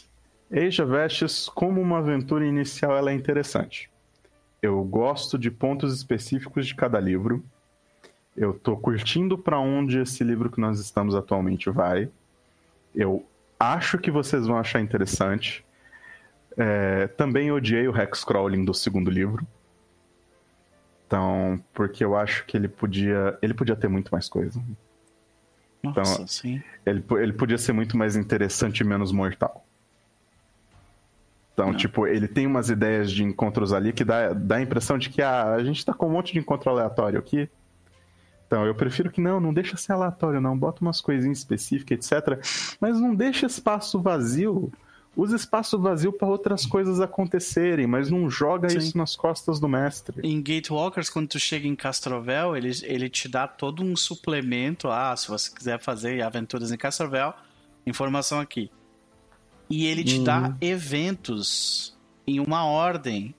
Of 0.51 0.95
Ashes, 0.95 1.47
como 1.47 1.79
uma 1.79 1.99
aventura 1.99 2.45
inicial, 2.45 2.97
ela 2.97 3.11
é 3.11 3.13
interessante. 3.13 3.89
Eu 4.61 4.83
gosto 4.83 5.37
de 5.37 5.51
pontos 5.51 5.93
específicos 5.95 6.67
de 6.67 6.75
cada 6.75 6.99
livro. 6.99 7.43
Eu 8.35 8.53
tô 8.53 8.75
curtindo 8.75 9.37
para 9.37 9.59
onde 9.59 9.99
esse 9.99 10.23
livro 10.23 10.49
que 10.49 10.59
nós 10.59 10.79
estamos 10.79 11.15
atualmente 11.15 11.69
vai. 11.69 12.09
Eu 12.95 13.25
acho 13.59 13.97
que 13.97 14.09
vocês 14.09 14.47
vão 14.47 14.57
achar 14.57 14.81
interessante. 14.81 15.63
É, 16.57 17.07
também 17.07 17.51
odiei 17.51 17.87
o 17.87 17.95
Hex 17.95 18.23
Crawling 18.23 18.65
do 18.65 18.73
segundo 18.73 19.09
livro. 19.11 19.45
Então, 21.05 21.63
porque 21.73 22.03
eu 22.03 22.15
acho 22.15 22.45
que 22.45 22.57
ele 22.57 22.67
podia, 22.67 23.37
ele 23.41 23.53
podia 23.53 23.75
ter 23.75 23.87
muito 23.87 24.09
mais 24.09 24.27
coisa. 24.27 24.61
Nossa, 25.81 26.13
Então, 26.13 26.27
sim. 26.27 26.61
Ele, 26.85 27.03
ele 27.21 27.33
podia 27.33 27.57
ser 27.57 27.73
muito 27.73 27.97
mais 27.97 28.15
interessante 28.15 28.81
e 28.81 28.83
menos 28.83 29.11
mortal. 29.11 29.65
Então, 31.59 31.71
Não. 31.73 31.77
tipo, 31.77 32.07
ele 32.07 32.25
tem 32.25 32.47
umas 32.47 32.69
ideias 32.69 33.11
de 33.11 33.21
encontros 33.21 33.73
ali 33.73 33.91
que 33.91 34.05
dá, 34.05 34.31
dá 34.31 34.55
a 34.55 34.61
impressão 34.61 34.97
de 34.97 35.09
que 35.09 35.21
ah, 35.21 35.55
a 35.55 35.61
gente 35.61 35.85
tá 35.85 35.93
com 35.93 36.07
um 36.07 36.11
monte 36.11 36.31
de 36.31 36.39
encontro 36.39 36.69
aleatório 36.69 37.19
aqui. 37.19 37.49
Então, 38.47 38.65
eu 38.65 38.73
prefiro 38.73 39.11
que 39.11 39.19
não, 39.19 39.41
não 39.41 39.53
deixa 39.53 39.75
ser 39.75 39.91
aleatório, 39.91 40.39
não. 40.39 40.57
Bota 40.57 40.81
umas 40.81 41.01
coisinhas 41.01 41.39
específicas, 41.39 42.09
etc. 42.09 42.39
Mas 42.79 42.97
não 42.97 43.13
deixa 43.13 43.45
espaço 43.45 44.01
vazio. 44.01 44.71
Usa 45.17 45.35
espaço 45.35 45.77
vazio 45.77 46.13
para 46.13 46.29
outras 46.29 46.65
coisas 46.65 47.01
acontecerem, 47.01 47.85
mas 47.85 48.09
não 48.09 48.29
joga 48.29 48.69
Sim. 48.69 48.77
isso 48.77 48.97
nas 48.97 49.17
costas 49.17 49.59
do 49.59 49.67
mestre. 49.67 50.21
Em 50.23 50.41
Gatewalkers, 50.41 51.09
quando 51.09 51.27
tu 51.27 51.39
chega 51.39 51.67
em 51.67 51.75
Castrovel, 51.75 52.55
ele, 52.55 52.71
ele 52.83 53.09
te 53.09 53.27
dá 53.27 53.49
todo 53.49 53.83
um 53.83 53.97
suplemento. 53.97 54.87
Ah, 54.87 55.13
se 55.17 55.27
você 55.27 55.53
quiser 55.53 55.77
fazer 55.77 56.21
aventuras 56.21 56.71
em 56.71 56.77
Castrovel, 56.77 57.33
informação 57.85 58.39
aqui. 58.39 58.71
E 59.69 59.85
ele 59.85 60.03
te 60.03 60.19
dá 60.23 60.55
eventos 60.61 61.95
em 62.25 62.39
uma 62.39 62.65
ordem. 62.65 63.33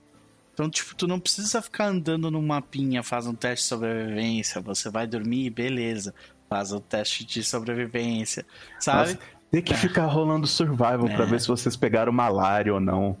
Então, 0.53 0.69
tipo, 0.69 0.95
tu 0.95 1.07
não 1.07 1.19
precisa 1.19 1.61
ficar 1.61 1.85
andando 1.87 2.29
no 2.29 2.41
mapinha, 2.41 3.01
faz 3.03 3.25
um 3.25 3.33
teste 3.33 3.63
de 3.63 3.69
sobrevivência, 3.69 4.61
você 4.61 4.89
vai 4.89 5.07
dormir, 5.07 5.49
beleza. 5.49 6.13
Faz 6.49 6.71
o 6.73 6.79
teste 6.79 7.25
de 7.25 7.43
sobrevivência, 7.43 8.45
sabe? 8.79 9.13
Nossa, 9.13 9.19
tem 9.49 9.61
que 9.61 9.73
ficar 9.73 10.05
rolando 10.05 10.45
survival 10.45 11.05
pra 11.05 11.23
É. 11.23 11.25
ver 11.25 11.39
se 11.39 11.47
vocês 11.47 11.75
pegaram 11.77 12.11
malária 12.11 12.73
ou 12.73 12.79
não. 12.79 13.17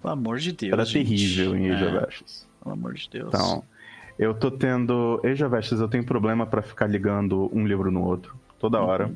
Pelo 0.00 0.12
amor 0.12 0.38
de 0.38 0.52
Deus. 0.52 0.72
Era 0.72 0.84
gente. 0.84 1.06
terrível 1.08 1.56
em 1.56 1.70
Age 1.72 1.84
É. 1.84 2.06
Pelo 2.62 2.74
amor 2.74 2.94
de 2.94 3.08
Deus. 3.10 3.28
Então, 3.28 3.64
eu 4.16 4.32
tô 4.32 4.48
tendo. 4.50 5.20
Age 5.24 5.44
of 5.44 5.56
Ashes, 5.56 5.80
eu 5.80 5.88
tenho 5.88 6.04
problema 6.04 6.46
pra 6.46 6.62
ficar 6.62 6.86
ligando 6.86 7.50
um 7.52 7.66
livro 7.66 7.90
no 7.90 8.04
outro, 8.04 8.38
toda 8.60 8.80
hora. 8.80 9.12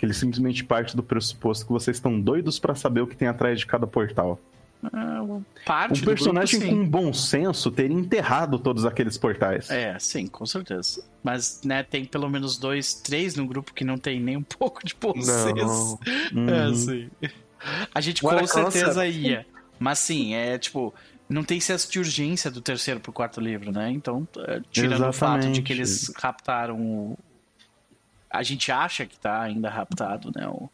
Que 0.00 0.06
ele 0.06 0.14
simplesmente 0.14 0.64
parte 0.64 0.96
do 0.96 1.02
pressuposto 1.02 1.66
que 1.66 1.72
vocês 1.72 1.98
estão 1.98 2.18
doidos 2.18 2.58
pra 2.58 2.74
saber 2.74 3.02
o 3.02 3.06
que 3.06 3.14
tem 3.14 3.28
atrás 3.28 3.60
de 3.60 3.66
cada 3.66 3.86
portal. 3.86 4.40
Ah, 4.82 5.20
parte 5.66 5.98
Um 5.98 6.04
do 6.04 6.06
personagem 6.06 6.58
grupo, 6.58 6.74
com 6.74 6.88
bom 6.88 7.12
senso 7.12 7.70
teria 7.70 7.94
enterrado 7.94 8.58
todos 8.58 8.86
aqueles 8.86 9.18
portais. 9.18 9.68
É, 9.70 9.98
sim, 9.98 10.26
com 10.26 10.46
certeza. 10.46 11.04
Mas, 11.22 11.60
né, 11.62 11.82
tem 11.82 12.06
pelo 12.06 12.30
menos 12.30 12.56
dois, 12.56 12.94
três 12.94 13.36
no 13.36 13.46
grupo 13.46 13.74
que 13.74 13.84
não 13.84 13.98
tem 13.98 14.18
nem 14.18 14.38
um 14.38 14.42
pouco 14.58 14.82
de 14.82 14.96
bom 14.98 15.12
senso. 15.20 15.98
É, 16.34 16.34
Uhum. 16.66 16.74
sim. 16.74 17.10
A 17.94 18.00
gente 18.00 18.24
What 18.24 18.38
com 18.38 18.44
a 18.44 18.48
certeza 18.48 18.86
concept. 19.04 19.18
ia. 19.18 19.46
Mas 19.78 19.98
sim, 19.98 20.32
é 20.32 20.56
tipo, 20.56 20.94
não 21.28 21.44
tem 21.44 21.60
senso 21.60 21.92
de 21.92 21.98
urgência 21.98 22.50
do 22.50 22.62
terceiro 22.62 23.00
pro 23.00 23.12
quarto 23.12 23.38
livro, 23.38 23.70
né? 23.70 23.90
Então, 23.90 24.26
é, 24.48 24.62
tirando 24.72 25.06
o 25.06 25.12
fato 25.12 25.40
de 25.50 25.60
que 25.60 25.72
Exatamente. 25.72 25.72
eles 25.74 26.12
raptaram 26.16 26.80
o. 26.80 27.18
A 28.30 28.42
gente 28.42 28.70
acha 28.70 29.04
que 29.04 29.18
tá 29.18 29.40
ainda 29.42 29.68
raptado, 29.68 30.30
né? 30.34 30.46
O, 30.48 30.70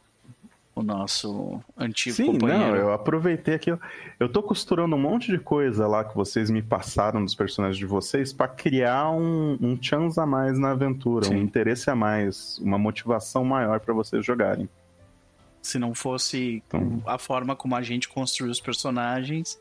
o 0.75 0.83
nosso 0.83 1.59
antigo 1.77 2.17
Sim, 2.17 2.27
companheiro. 2.33 2.65
não, 2.67 2.77
eu 2.77 2.93
aproveitei 2.93 3.55
aquilo. 3.55 3.81
Eu 4.21 4.29
tô 4.31 4.43
costurando 4.43 4.95
um 4.95 5.01
monte 5.01 5.31
de 5.33 5.39
coisa 5.39 5.87
lá 5.87 6.05
que 6.05 6.15
vocês 6.15 6.51
me 6.51 6.61
passaram 6.63 7.25
dos 7.25 7.35
personagens 7.35 7.79
de 7.79 7.87
vocês 7.87 8.31
pra 8.31 8.47
criar 8.47 9.11
um, 9.11 9.57
um 9.61 9.79
chance 9.81 10.21
a 10.21 10.27
mais 10.27 10.59
na 10.59 10.73
aventura, 10.73 11.25
Sim. 11.27 11.37
um 11.37 11.39
interesse 11.39 11.89
a 11.89 11.95
mais, 11.97 12.59
uma 12.59 12.77
motivação 12.77 13.43
maior 13.43 13.81
pra 13.81 13.95
vocês 13.95 14.25
jogarem. 14.25 14.69
Se 15.63 15.79
não 15.79 15.95
fosse 15.95 16.63
Então- 16.69 17.03
a 17.07 17.17
forma 17.19 17.57
como 17.57 17.75
a 17.75 17.81
gente 17.83 18.07
construiu 18.09 18.53
os 18.53 18.61
personagens 18.61 19.59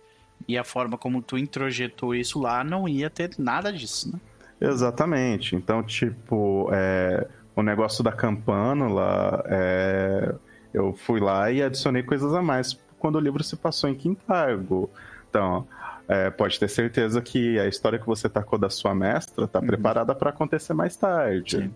e 0.50 0.58
a 0.58 0.66
forma 0.66 0.98
como 0.98 1.22
tu 1.22 1.38
introjetou 1.38 2.14
isso 2.14 2.40
lá, 2.42 2.62
não 2.62 2.90
ia 2.90 3.10
ter 3.10 3.32
nada 3.40 3.72
disso, 3.72 4.12
né? 4.12 4.20
Exatamente. 4.60 5.56
Então, 5.56 5.82
tipo, 5.82 6.70
é, 6.74 7.26
o 7.56 7.62
negócio 7.64 8.04
da 8.04 8.12
campânula, 8.12 9.44
é, 9.48 10.36
eu 10.74 10.94
fui 10.94 11.20
lá 11.20 11.52
e 11.52 11.64
adicionei 11.64 12.04
coisas 12.04 12.34
a 12.34 12.42
mais 12.42 12.78
quando 13.00 13.16
o 13.16 13.20
livro 13.20 13.44
se 13.44 13.56
passou 13.56 13.90
em 13.90 13.96
Quintargo. 13.96 14.90
Então, 15.30 15.68
é, 16.08 16.30
pode 16.30 16.60
ter 16.60 16.68
certeza 16.68 17.22
que 17.22 17.60
a 17.60 17.68
história 17.68 17.98
que 18.00 18.06
você 18.06 18.28
tacou 18.30 18.58
da 18.60 18.70
sua 18.70 18.94
mestra 18.94 19.48
tá 19.48 19.62
preparada 19.62 20.14
para 20.16 20.30
acontecer 20.30 20.74
mais 20.74 20.96
tarde. 20.96 21.58
Sim. 21.58 21.74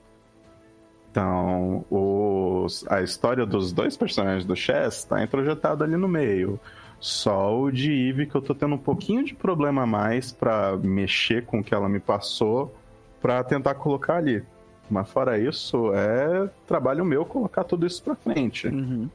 Então, 1.11 1.83
os- 1.90 2.85
a 2.88 3.01
história 3.01 3.45
dos 3.45 3.72
dois 3.72 3.98
personagens 3.98 4.45
do 4.45 4.56
Chess 4.56 5.03
tá 5.03 5.24
introjetada 5.24 5.83
ali 5.83 5.98
no 5.98 6.08
meio. 6.08 6.59
Só 6.99 7.58
o 7.59 7.72
de 7.72 8.09
Eve 8.09 8.25
que 8.25 8.35
eu 8.35 8.41
tô 8.41 8.53
tendo 8.53 8.75
um 8.75 8.80
pouquinho 8.80 9.24
de 9.24 9.33
problema 9.33 9.83
a 9.83 9.88
mais 9.88 10.32
pra 10.32 10.77
mexer 10.77 11.45
com 11.45 11.59
o 11.59 11.64
que 11.64 11.74
ela 11.74 11.88
me 11.90 11.99
passou 11.99 12.75
pra 13.22 13.43
tentar 13.43 13.75
colocar 13.75 14.17
ali. 14.17 14.43
Mas 14.90 15.09
fora 15.09 15.38
isso, 15.38 15.93
é 15.93 16.50
trabalho 16.66 17.06
meu 17.06 17.24
colocar 17.26 17.64
tudo 17.64 17.85
isso 17.85 18.01
pra 18.03 18.16
frente. 18.16 18.68
Uhum. 18.68 19.09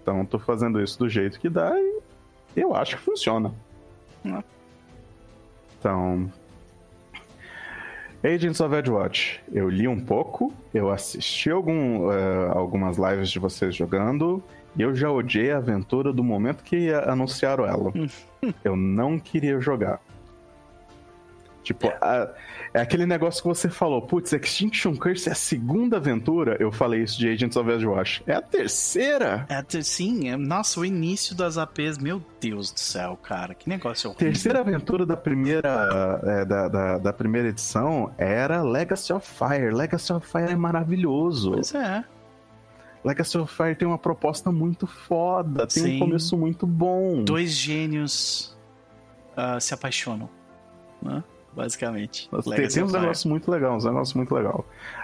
Então 0.00 0.24
tô 0.24 0.38
fazendo 0.38 0.80
isso 0.80 0.98
do 0.98 1.08
jeito 1.08 1.40
que 1.40 1.48
dá 1.48 1.74
e 1.80 2.00
eu 2.56 2.74
acho 2.74 2.96
que 2.96 3.02
funciona. 3.02 3.52
Ah. 4.24 4.42
Então. 5.78 6.30
Agents 8.22 8.60
of 8.60 8.74
Edgewatch. 8.74 9.42
Eu 9.52 9.68
li 9.68 9.86
um 9.86 10.00
pouco, 10.00 10.52
eu 10.72 10.90
assisti 10.90 11.50
algum, 11.50 12.10
eh, 12.10 12.48
algumas 12.54 12.96
lives 12.96 13.30
de 13.30 13.38
vocês 13.38 13.74
jogando, 13.74 14.42
e 14.76 14.82
eu 14.82 14.94
já 14.94 15.10
odiei 15.10 15.50
a 15.50 15.58
aventura 15.58 16.10
do 16.12 16.24
momento 16.24 16.64
que 16.64 16.90
anunciaram 16.92 17.66
ela. 17.66 17.92
eu 18.64 18.76
não 18.76 19.18
queria 19.18 19.60
jogar. 19.60 20.00
Tipo, 21.64 21.88
a- 22.00 22.30
é 22.72 22.80
aquele 22.80 23.06
negócio 23.06 23.42
que 23.42 23.48
você 23.48 23.68
falou, 23.70 24.02
putz, 24.02 24.32
Extinction 24.32 24.94
Curse 24.94 25.28
é 25.28 25.32
a 25.32 25.34
segunda 25.34 25.96
aventura. 25.96 26.56
Eu 26.60 26.70
falei 26.70 27.02
isso 27.02 27.18
de 27.18 27.28
Agents 27.28 27.56
of 27.56 27.68
Edgewatch. 27.70 28.22
É 28.26 28.34
a 28.34 28.42
terceira! 28.42 29.46
É, 29.48 29.60
ter- 29.62 29.82
sim, 29.82 30.28
é- 30.28 30.36
nossa, 30.36 30.78
o 30.80 30.84
início 30.84 31.34
das 31.34 31.56
APs, 31.58 31.96
meu 31.98 32.22
Deus 32.40 32.70
do 32.70 32.78
céu, 32.78 33.16
cara, 33.22 33.54
que 33.54 33.68
negócio 33.68 34.10
horrível. 34.10 34.26
terceira 34.32 34.60
aventura 34.60 35.06
da 35.06 35.16
primeira, 35.16 36.20
é, 36.22 36.44
da, 36.44 36.68
da, 36.68 36.98
da 36.98 37.12
primeira 37.12 37.48
edição 37.48 38.12
era 38.18 38.62
Legacy 38.62 39.12
of 39.12 39.26
Fire. 39.26 39.70
Legacy 39.72 40.12
of 40.12 40.26
Fire 40.30 40.52
é 40.52 40.56
maravilhoso. 40.56 41.52
Pois 41.52 41.74
é. 41.74 42.04
Legacy 43.02 43.38
of 43.38 43.54
Fire 43.54 43.74
tem 43.74 43.86
uma 43.88 43.98
proposta 43.98 44.50
muito 44.52 44.86
foda, 44.86 45.66
tem 45.66 45.82
Sim. 45.82 45.96
um 45.96 45.98
começo 46.00 46.36
muito 46.36 46.66
bom. 46.66 47.22
Dois 47.24 47.50
gênios 47.52 48.56
ah, 49.36 49.58
se 49.60 49.72
apaixonam, 49.74 50.28
né? 51.02 51.22
Basicamente. 51.54 52.28
Tem, 52.56 52.68
tem 52.68 52.82
uns 52.82 52.92
negócios 52.92 53.24
muito 53.24 53.50
legais, 53.50 53.74
uns 53.74 53.84
negócios 53.84 54.14
muito 54.14 54.34
legais. 54.34 54.56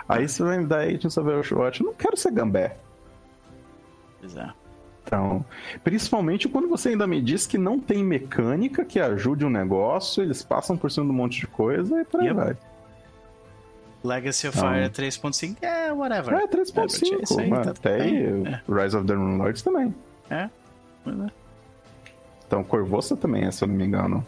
Aí 0.08 0.28
você 0.28 0.42
vai 0.42 0.58
me 0.58 0.66
dar 0.66 0.80
Agents 0.80 1.16
of 1.16 1.28
Overwatch, 1.28 1.80
eu 1.80 1.86
não 1.86 1.94
quero 1.94 2.16
ser 2.16 2.32
gambé. 2.32 2.76
Pois 4.20 4.36
é. 4.36 4.50
Então, 5.04 5.44
principalmente 5.82 6.48
quando 6.48 6.68
você 6.68 6.90
ainda 6.90 7.06
me 7.06 7.20
diz 7.22 7.46
que 7.46 7.56
não 7.58 7.78
tem 7.80 8.04
mecânica 8.04 8.84
que 8.84 9.00
ajude 9.00 9.44
um 9.44 9.50
negócio, 9.50 10.22
eles 10.22 10.42
passam 10.42 10.76
por 10.76 10.90
cima 10.90 11.06
de 11.06 11.12
um 11.12 11.14
monte 11.14 11.40
de 11.40 11.46
coisa 11.46 12.00
e 12.00 12.04
por 12.04 12.20
aí 12.20 12.26
Yep. 12.28 12.36
vai. 12.40 12.56
Legacy 14.02 14.48
of 14.48 14.56
Então- 14.58 14.70
Fire 14.70 14.84
é 14.84 14.88
3.5, 14.88 15.56
é, 15.62 15.92
whatever. 15.92 16.34
É, 16.34 16.46
3.5, 16.46 17.40
É 17.40 17.60
tá 17.62 17.70
até 17.70 18.02
aí. 18.02 18.24
É. 18.24 18.60
Rise 18.68 18.96
of 18.96 19.06
the 19.06 19.14
Rune 19.14 19.38
Lords 19.38 19.62
também. 19.62 19.94
Pois 21.04 21.18
é. 21.20 21.26
Então, 22.46 22.64
Corvoça 22.64 23.16
também 23.16 23.44
é, 23.44 23.50
se 23.50 23.62
eu 23.62 23.68
não 23.68 23.74
me 23.74 23.84
engano. 23.84 24.24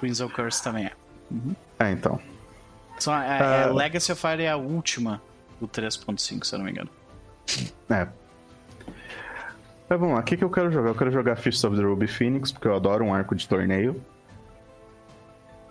Queens 0.00 0.20
of 0.20 0.34
Curse 0.34 0.62
também 0.62 0.86
é. 0.86 0.92
É, 1.78 1.90
então. 1.90 2.18
Só, 2.98 3.14
é, 3.20 3.26
é, 3.38 3.64
Ah. 3.64 3.72
Legacy 3.72 4.12
of 4.12 4.20
Fire 4.20 4.42
é 4.42 4.50
a 4.50 4.56
última 4.56 5.20
do 5.60 5.66
3.5, 5.68 6.44
se 6.44 6.54
eu 6.54 6.58
não 6.58 6.64
me 6.66 6.70
engano. 6.72 6.90
É. 7.90 8.06
Mas 9.88 10.00
vamos 10.00 10.14
lá, 10.14 10.20
o 10.20 10.24
que, 10.24 10.36
que 10.36 10.44
eu 10.44 10.50
quero 10.50 10.70
jogar? 10.70 10.88
Eu 10.90 10.94
quero 10.94 11.10
jogar 11.10 11.36
Fist 11.36 11.62
of 11.64 11.76
the 11.76 11.82
Ruby 11.82 12.06
Phoenix, 12.06 12.50
porque 12.50 12.66
eu 12.68 12.74
adoro 12.74 13.04
um 13.04 13.12
arco 13.12 13.34
de 13.34 13.46
torneio. 13.48 14.00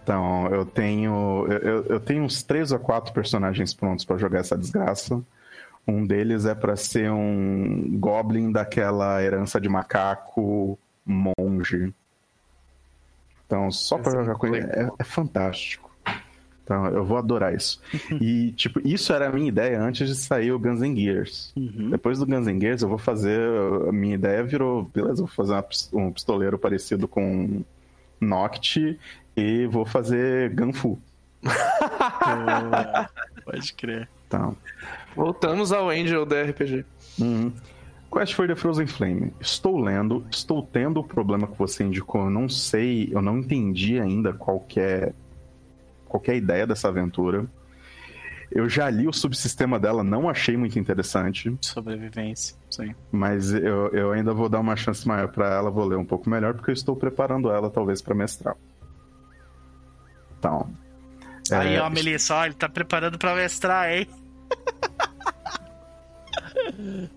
Então, 0.04 0.48
eu 0.48 0.66
tenho. 0.66 1.48
Eu, 1.50 1.84
eu- 1.86 2.00
tenho 2.00 2.24
uns 2.24 2.44
três 2.44 2.72
ou 2.72 2.80
quatro 2.80 3.14
personagens 3.14 3.74
prontos 3.74 4.04
pra 4.04 4.18
jogar 4.18 4.40
essa 4.40 4.58
desgraça. 4.58 5.22
Um 5.88 6.06
deles 6.06 6.46
é 6.46 6.54
para 6.54 6.76
ser 6.76 7.10
um 7.12 7.98
goblin 8.00 8.52
daquela 8.52 9.22
herança 9.24 9.60
de 9.60 9.68
macaco 9.70 10.78
monge. 11.06 11.94
Então, 13.46 13.70
só 13.72 13.98
para 13.98 14.12
jogar 14.12 14.36
com 14.36 14.48
ele 14.48 14.66
é, 14.66 14.90
é 14.98 15.04
fantástico. 15.04 15.92
Então, 16.64 16.86
eu 16.88 17.04
vou 17.04 17.18
adorar 17.18 17.54
isso. 17.54 17.82
e, 18.22 18.52
tipo, 18.54 18.80
isso 18.88 19.12
era 19.12 19.28
a 19.28 19.32
minha 19.32 19.50
ideia 19.50 19.82
antes 19.82 20.08
de 20.08 20.16
sair 20.16 20.52
o 20.52 20.60
Guns 20.60 20.82
N' 20.82 20.96
Gears. 20.96 21.52
Uhum. 21.56 21.90
Depois 21.90 22.20
do 22.20 22.26
Guns 22.26 22.48
N' 22.48 22.60
Gears, 22.60 22.82
eu 22.82 22.90
vou 22.90 22.98
fazer. 22.98 23.40
A 23.88 23.92
minha 23.92 24.16
ideia 24.16 24.44
virou, 24.44 24.84
beleza, 24.84 25.22
eu 25.22 25.26
vou 25.26 25.36
fazer 25.36 25.54
uma, 25.54 26.06
um 26.06 26.12
pistoleiro 26.12 26.58
parecido 26.58 27.08
com 27.08 27.64
Noct 28.20 28.98
e 29.36 29.68
vou 29.68 29.86
fazer 29.86 30.50
Ganfu. 30.52 30.98
Pode 33.44 33.74
crer. 33.74 34.08
Então. 34.28 34.56
Voltamos 35.16 35.72
ao 35.72 35.90
Angel 35.90 36.26
da 36.26 36.44
RPG. 36.44 36.86
Uhum. 37.20 37.52
Quest 38.14 38.36
for 38.36 38.48
the 38.48 38.56
Frozen 38.56 38.86
Flame. 38.86 39.34
Estou 39.42 39.80
lendo, 39.80 40.24
estou 40.30 40.62
tendo 40.62 41.00
o 41.00 41.04
problema 41.04 41.48
que 41.48 41.58
você 41.58 41.84
indicou. 41.84 42.26
Eu 42.26 42.30
não 42.30 42.48
sei, 42.48 43.10
eu 43.12 43.24
não 43.24 43.40
entendi 43.40 44.00
ainda 44.00 44.32
qualquer 44.32 45.16
qualquer 46.06 46.36
ideia 46.36 46.68
dessa 46.68 46.90
aventura. 46.90 47.48
Eu 48.52 48.70
já 48.70 48.88
li 48.88 49.08
o 49.08 49.14
subsistema 49.14 49.80
dela, 49.80 50.04
não 50.04 50.30
achei 50.30 50.56
muito 50.56 50.78
interessante. 50.78 51.58
Sobrevivência, 51.60 52.56
sim. 52.70 52.94
Mas 53.12 53.52
eu, 53.52 53.88
eu 53.88 54.12
ainda 54.12 54.32
vou 54.32 54.48
dar 54.48 54.60
uma 54.60 54.76
chance 54.76 55.08
maior 55.08 55.30
para 55.30 55.52
ela, 55.52 55.72
vou 55.72 55.86
ler 55.86 55.98
um 55.98 56.06
pouco 56.06 56.30
melhor, 56.30 56.54
porque 56.54 56.70
eu 56.70 56.74
estou 56.74 56.96
preparando 56.96 57.50
ela, 57.50 57.72
talvez, 57.72 58.00
para 58.00 58.14
mestrar. 58.14 58.56
Então. 60.38 60.70
Aí, 61.52 61.74
é... 61.74 61.82
ó, 61.82 61.90
Melissa, 61.90 62.36
ó, 62.36 62.46
ele 62.46 62.54
tá 62.54 62.70
preparando 62.70 63.18
para 63.18 63.34
mestrar, 63.34 63.92
hein? 63.92 64.08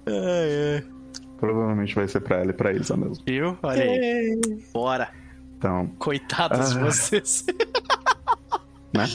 é, 0.06 0.78
é. 0.78 0.82
Provavelmente 1.38 1.94
vai 1.94 2.08
ser 2.08 2.20
pra 2.20 2.38
ela 2.38 2.50
e 2.50 2.54
pra 2.54 2.72
Isa 2.72 2.96
mesmo. 2.96 3.22
Viu? 3.26 3.58
Olha 3.62 3.82
aí. 3.82 4.40
Bora. 4.72 5.10
Então. 5.58 5.90
Coitados 5.98 6.72
de 6.72 6.78
vocês. 6.78 7.44
né? 8.92 9.06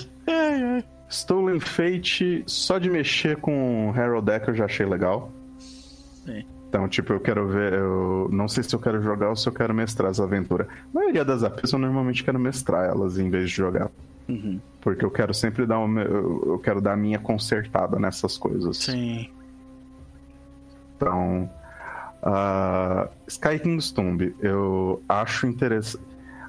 Stolen 1.09 1.59
Fate, 1.59 2.43
só 2.45 2.77
de 2.77 2.89
mexer 2.89 3.38
com 3.38 3.93
Harold 3.95 4.25
Deck 4.25 4.47
eu 4.47 4.55
já 4.55 4.65
achei 4.65 4.85
legal. 4.85 5.31
Sim. 6.25 6.45
Então, 6.69 6.88
tipo, 6.88 7.11
eu 7.11 7.19
quero 7.19 7.49
ver. 7.49 7.73
Eu 7.73 8.30
não 8.31 8.47
sei 8.47 8.63
se 8.63 8.73
eu 8.73 8.80
quero 8.80 9.01
jogar 9.01 9.30
ou 9.30 9.35
se 9.35 9.47
eu 9.47 9.51
quero 9.51 9.73
mestrar 9.73 10.09
essa 10.09 10.23
aventura. 10.23 10.69
A 10.93 10.97
maioria 10.97 11.25
das 11.25 11.43
APs 11.43 11.73
eu 11.73 11.80
normalmente 11.80 12.23
quero 12.23 12.39
mestrar 12.39 12.89
elas 12.89 13.19
em 13.19 13.30
vez 13.30 13.49
de 13.49 13.57
jogar. 13.57 13.91
Uhum. 14.30 14.57
Porque 14.80 15.03
eu 15.03 15.11
quero 15.11 15.33
sempre 15.33 15.65
dar 15.65 15.80
uma. 15.80 16.01
Eu 16.01 16.59
quero 16.63 16.80
dar 16.80 16.93
a 16.93 16.97
minha 16.97 17.19
consertada 17.19 17.99
nessas 17.99 18.38
coisas. 18.38 18.77
Sim. 18.77 19.30
Então. 21.01 21.49
Uh, 22.21 23.09
Sky 23.27 23.57
King's 23.57 23.91
Tomb, 23.91 24.35
eu 24.39 25.01
acho 25.09 25.47
interessante. 25.47 26.03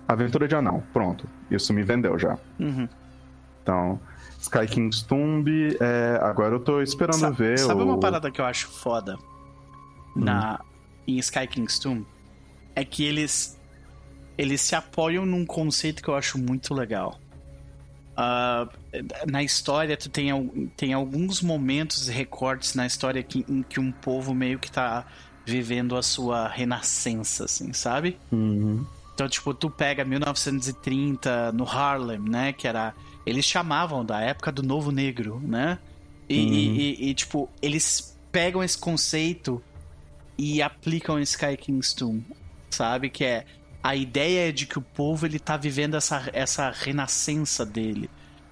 Aventura 0.06 0.46
de 0.46 0.54
anão, 0.54 0.82
pronto. 0.92 1.26
Isso 1.50 1.72
me 1.72 1.82
vendeu 1.82 2.18
já. 2.18 2.38
Uhum. 2.60 2.86
Então, 3.62 3.98
Sky 4.38 4.66
King's 4.66 5.02
Tomb, 5.02 5.76
é, 5.80 6.18
agora 6.20 6.56
eu 6.56 6.60
tô 6.60 6.82
esperando 6.82 7.20
Sa 7.20 7.30
ver. 7.30 7.58
Sabe 7.58 7.80
o... 7.80 7.84
uma 7.84 7.98
parada 7.98 8.30
que 8.30 8.40
eu 8.40 8.44
acho 8.44 8.68
foda 8.68 9.16
na, 10.14 10.60
hum. 10.60 10.66
em 11.06 11.18
Sky 11.18 11.46
King's 11.46 11.78
Tomb? 11.78 12.04
É 12.74 12.84
que 12.84 13.04
eles, 13.04 13.58
eles 14.36 14.60
se 14.60 14.74
apoiam 14.74 15.24
num 15.24 15.46
conceito 15.46 16.02
que 16.02 16.08
eu 16.08 16.16
acho 16.16 16.36
muito 16.38 16.74
legal. 16.74 17.18
Uh, 18.12 18.68
na 19.26 19.42
história, 19.42 19.96
tu 19.96 20.08
tem, 20.08 20.30
tem 20.76 20.92
alguns 20.92 21.40
momentos 21.40 22.08
e 22.08 22.12
recortes 22.12 22.74
na 22.74 22.86
história 22.86 23.22
que, 23.22 23.44
em 23.48 23.62
que 23.62 23.80
um 23.80 23.90
povo 23.90 24.34
meio 24.34 24.58
que 24.58 24.70
tá 24.70 25.06
vivendo 25.44 25.96
a 25.96 26.02
sua 26.02 26.46
renascença, 26.46 27.44
assim, 27.44 27.72
sabe? 27.72 28.18
Uhum. 28.30 28.84
Então, 29.14 29.28
tipo, 29.28 29.52
tu 29.54 29.70
pega 29.70 30.04
1930 30.04 31.52
no 31.52 31.64
Harlem, 31.64 32.20
né? 32.20 32.52
Que 32.52 32.68
era 32.68 32.94
eles 33.24 33.44
chamavam 33.44 34.04
da 34.04 34.20
época 34.20 34.50
do 34.50 34.62
novo 34.62 34.90
negro, 34.90 35.40
né? 35.40 35.78
E, 36.28 36.38
uhum. 36.38 36.52
e, 36.52 37.10
e, 37.10 37.14
tipo, 37.14 37.48
eles 37.60 38.16
pegam 38.30 38.62
esse 38.62 38.78
conceito 38.78 39.62
e 40.36 40.62
aplicam 40.62 41.18
em 41.18 41.22
Sky 41.22 41.56
King's 41.56 41.92
Tomb, 41.92 42.24
sabe? 42.70 43.10
Que 43.10 43.24
é 43.24 43.46
a 43.82 43.96
ideia 43.96 44.52
de 44.52 44.66
que 44.66 44.78
o 44.78 44.82
povo 44.82 45.26
ele 45.26 45.38
tá 45.38 45.56
vivendo 45.56 45.96
essa, 45.96 46.30
essa 46.32 46.70
renascença 46.70 47.66
dele. 47.66 48.08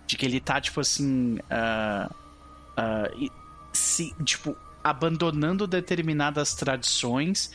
De 0.07 0.17
que 0.17 0.27
ele 0.27 0.41
tá, 0.41 0.61
tipo 0.61 0.81
assim. 0.81 1.39
Uh, 1.51 2.15
uh, 2.77 3.31
se, 3.73 4.13
tipo, 4.25 4.57
abandonando 4.83 5.67
determinadas 5.67 6.55
tradições, 6.55 7.53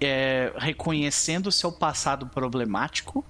é, 0.00 0.52
reconhecendo 0.56 1.46
o 1.46 1.52
seu 1.52 1.72
passado 1.72 2.26
problemático, 2.26 3.24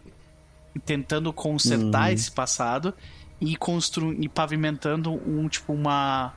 tentando 0.84 1.32
consertar 1.32 2.08
uhum. 2.08 2.14
esse 2.14 2.30
passado 2.30 2.92
e 3.40 3.56
construindo 3.56 4.22
e 4.22 4.28
pavimentando 4.28 5.12
um 5.12 5.48
tipo 5.48 5.72
uma 5.72 6.32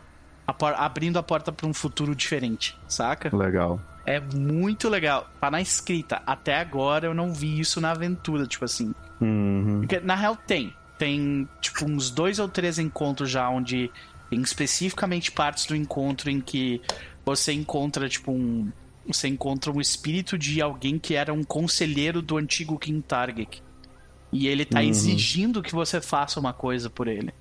a 0.46 0.86
abrindo 0.86 1.18
a 1.18 1.24
porta 1.24 1.52
para 1.52 1.68
um 1.68 1.74
futuro 1.74 2.16
diferente, 2.16 2.78
saca? 2.88 3.36
Legal. 3.36 3.82
É 4.08 4.22
muito 4.22 4.88
legal. 4.88 5.30
Tá 5.38 5.52
na 5.52 5.62
escrita. 5.62 6.24
Até 6.26 6.58
agora 6.58 7.06
eu 7.06 7.14
não 7.14 7.34
vi 7.34 7.60
isso 7.60 7.82
na 7.82 7.92
aventura, 7.92 8.48
tipo 8.48 8.64
assim. 8.64 8.96
Uhum. 9.20 9.80
Porque, 9.82 10.00
na 10.00 10.16
real 10.16 10.38
tem. 10.38 10.74
Tem, 10.98 11.46
tipo, 11.60 11.84
uns 11.84 12.10
dois 12.10 12.40
ou 12.40 12.48
três 12.48 12.80
encontros 12.80 13.30
já 13.30 13.50
onde 13.50 13.92
tem 14.30 14.42
especificamente 14.42 15.30
partes 15.30 15.66
do 15.66 15.76
encontro 15.76 16.32
em 16.32 16.40
que 16.40 16.82
você 17.26 17.52
encontra, 17.52 18.08
tipo, 18.08 18.32
um. 18.32 18.72
Você 19.06 19.28
encontra 19.28 19.74
um 19.74 19.82
espírito 19.82 20.38
de 20.38 20.62
alguém 20.62 20.98
que 20.98 21.14
era 21.14 21.34
um 21.34 21.44
conselheiro 21.44 22.22
do 22.22 22.38
antigo 22.38 22.80
King 22.80 23.02
Target. 23.02 23.62
E 24.32 24.48
ele 24.48 24.64
tá 24.64 24.80
uhum. 24.80 24.86
exigindo 24.86 25.62
que 25.62 25.76
você 25.76 26.00
faça 26.00 26.40
uma 26.40 26.54
coisa 26.54 26.90
por 26.90 27.10
ele. 27.10 27.34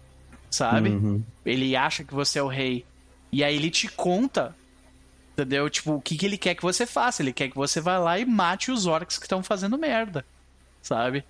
Sabe? 0.50 0.88
Uhum. 0.88 1.22
Ele 1.44 1.76
acha 1.76 2.02
que 2.02 2.12
você 2.12 2.40
é 2.40 2.42
o 2.42 2.48
rei. 2.48 2.84
E 3.30 3.44
aí 3.44 3.54
ele 3.54 3.70
te 3.70 3.86
conta. 3.86 4.54
Entendeu? 5.36 5.68
Tipo, 5.68 5.94
o 5.94 6.00
que, 6.00 6.16
que 6.16 6.24
ele 6.24 6.38
quer 6.38 6.54
que 6.54 6.62
você 6.62 6.86
faça? 6.86 7.22
Ele 7.22 7.32
quer 7.32 7.50
que 7.50 7.56
você 7.56 7.78
vá 7.78 7.98
lá 7.98 8.18
e 8.18 8.24
mate 8.24 8.70
os 8.70 8.86
orcs 8.86 9.18
que 9.18 9.26
estão 9.26 9.42
fazendo 9.42 9.76
merda. 9.76 10.24
Sabe? 10.80 11.24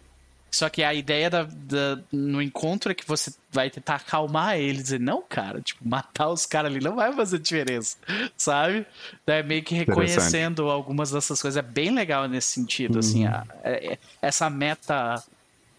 Só 0.48 0.68
que 0.68 0.84
a 0.84 0.94
ideia 0.94 1.28
da, 1.28 1.42
da, 1.42 1.98
no 2.12 2.40
encontro 2.40 2.92
é 2.92 2.94
que 2.94 3.06
você 3.06 3.34
vai 3.50 3.68
tentar 3.68 3.96
acalmar 3.96 4.56
eles. 4.56 4.84
Dizer, 4.84 5.00
não, 5.00 5.20
cara, 5.20 5.60
tipo, 5.60 5.86
matar 5.86 6.28
os 6.28 6.46
caras 6.46 6.70
ali 6.70 6.82
não 6.82 6.94
vai 6.94 7.12
fazer 7.12 7.40
diferença, 7.40 7.96
sabe? 8.36 8.86
É 9.26 9.42
meio 9.42 9.62
que 9.64 9.74
reconhecendo 9.74 10.70
algumas 10.70 11.10
dessas 11.10 11.42
coisas. 11.42 11.58
É 11.58 11.62
bem 11.62 11.90
legal 11.90 12.28
nesse 12.28 12.48
sentido, 12.48 13.00
assim, 13.00 13.26
uhum. 13.26 13.32
assim, 13.34 13.48
a, 13.64 13.68
a, 13.68 13.70
é, 13.70 13.98
essa 14.22 14.48
meta 14.48 15.22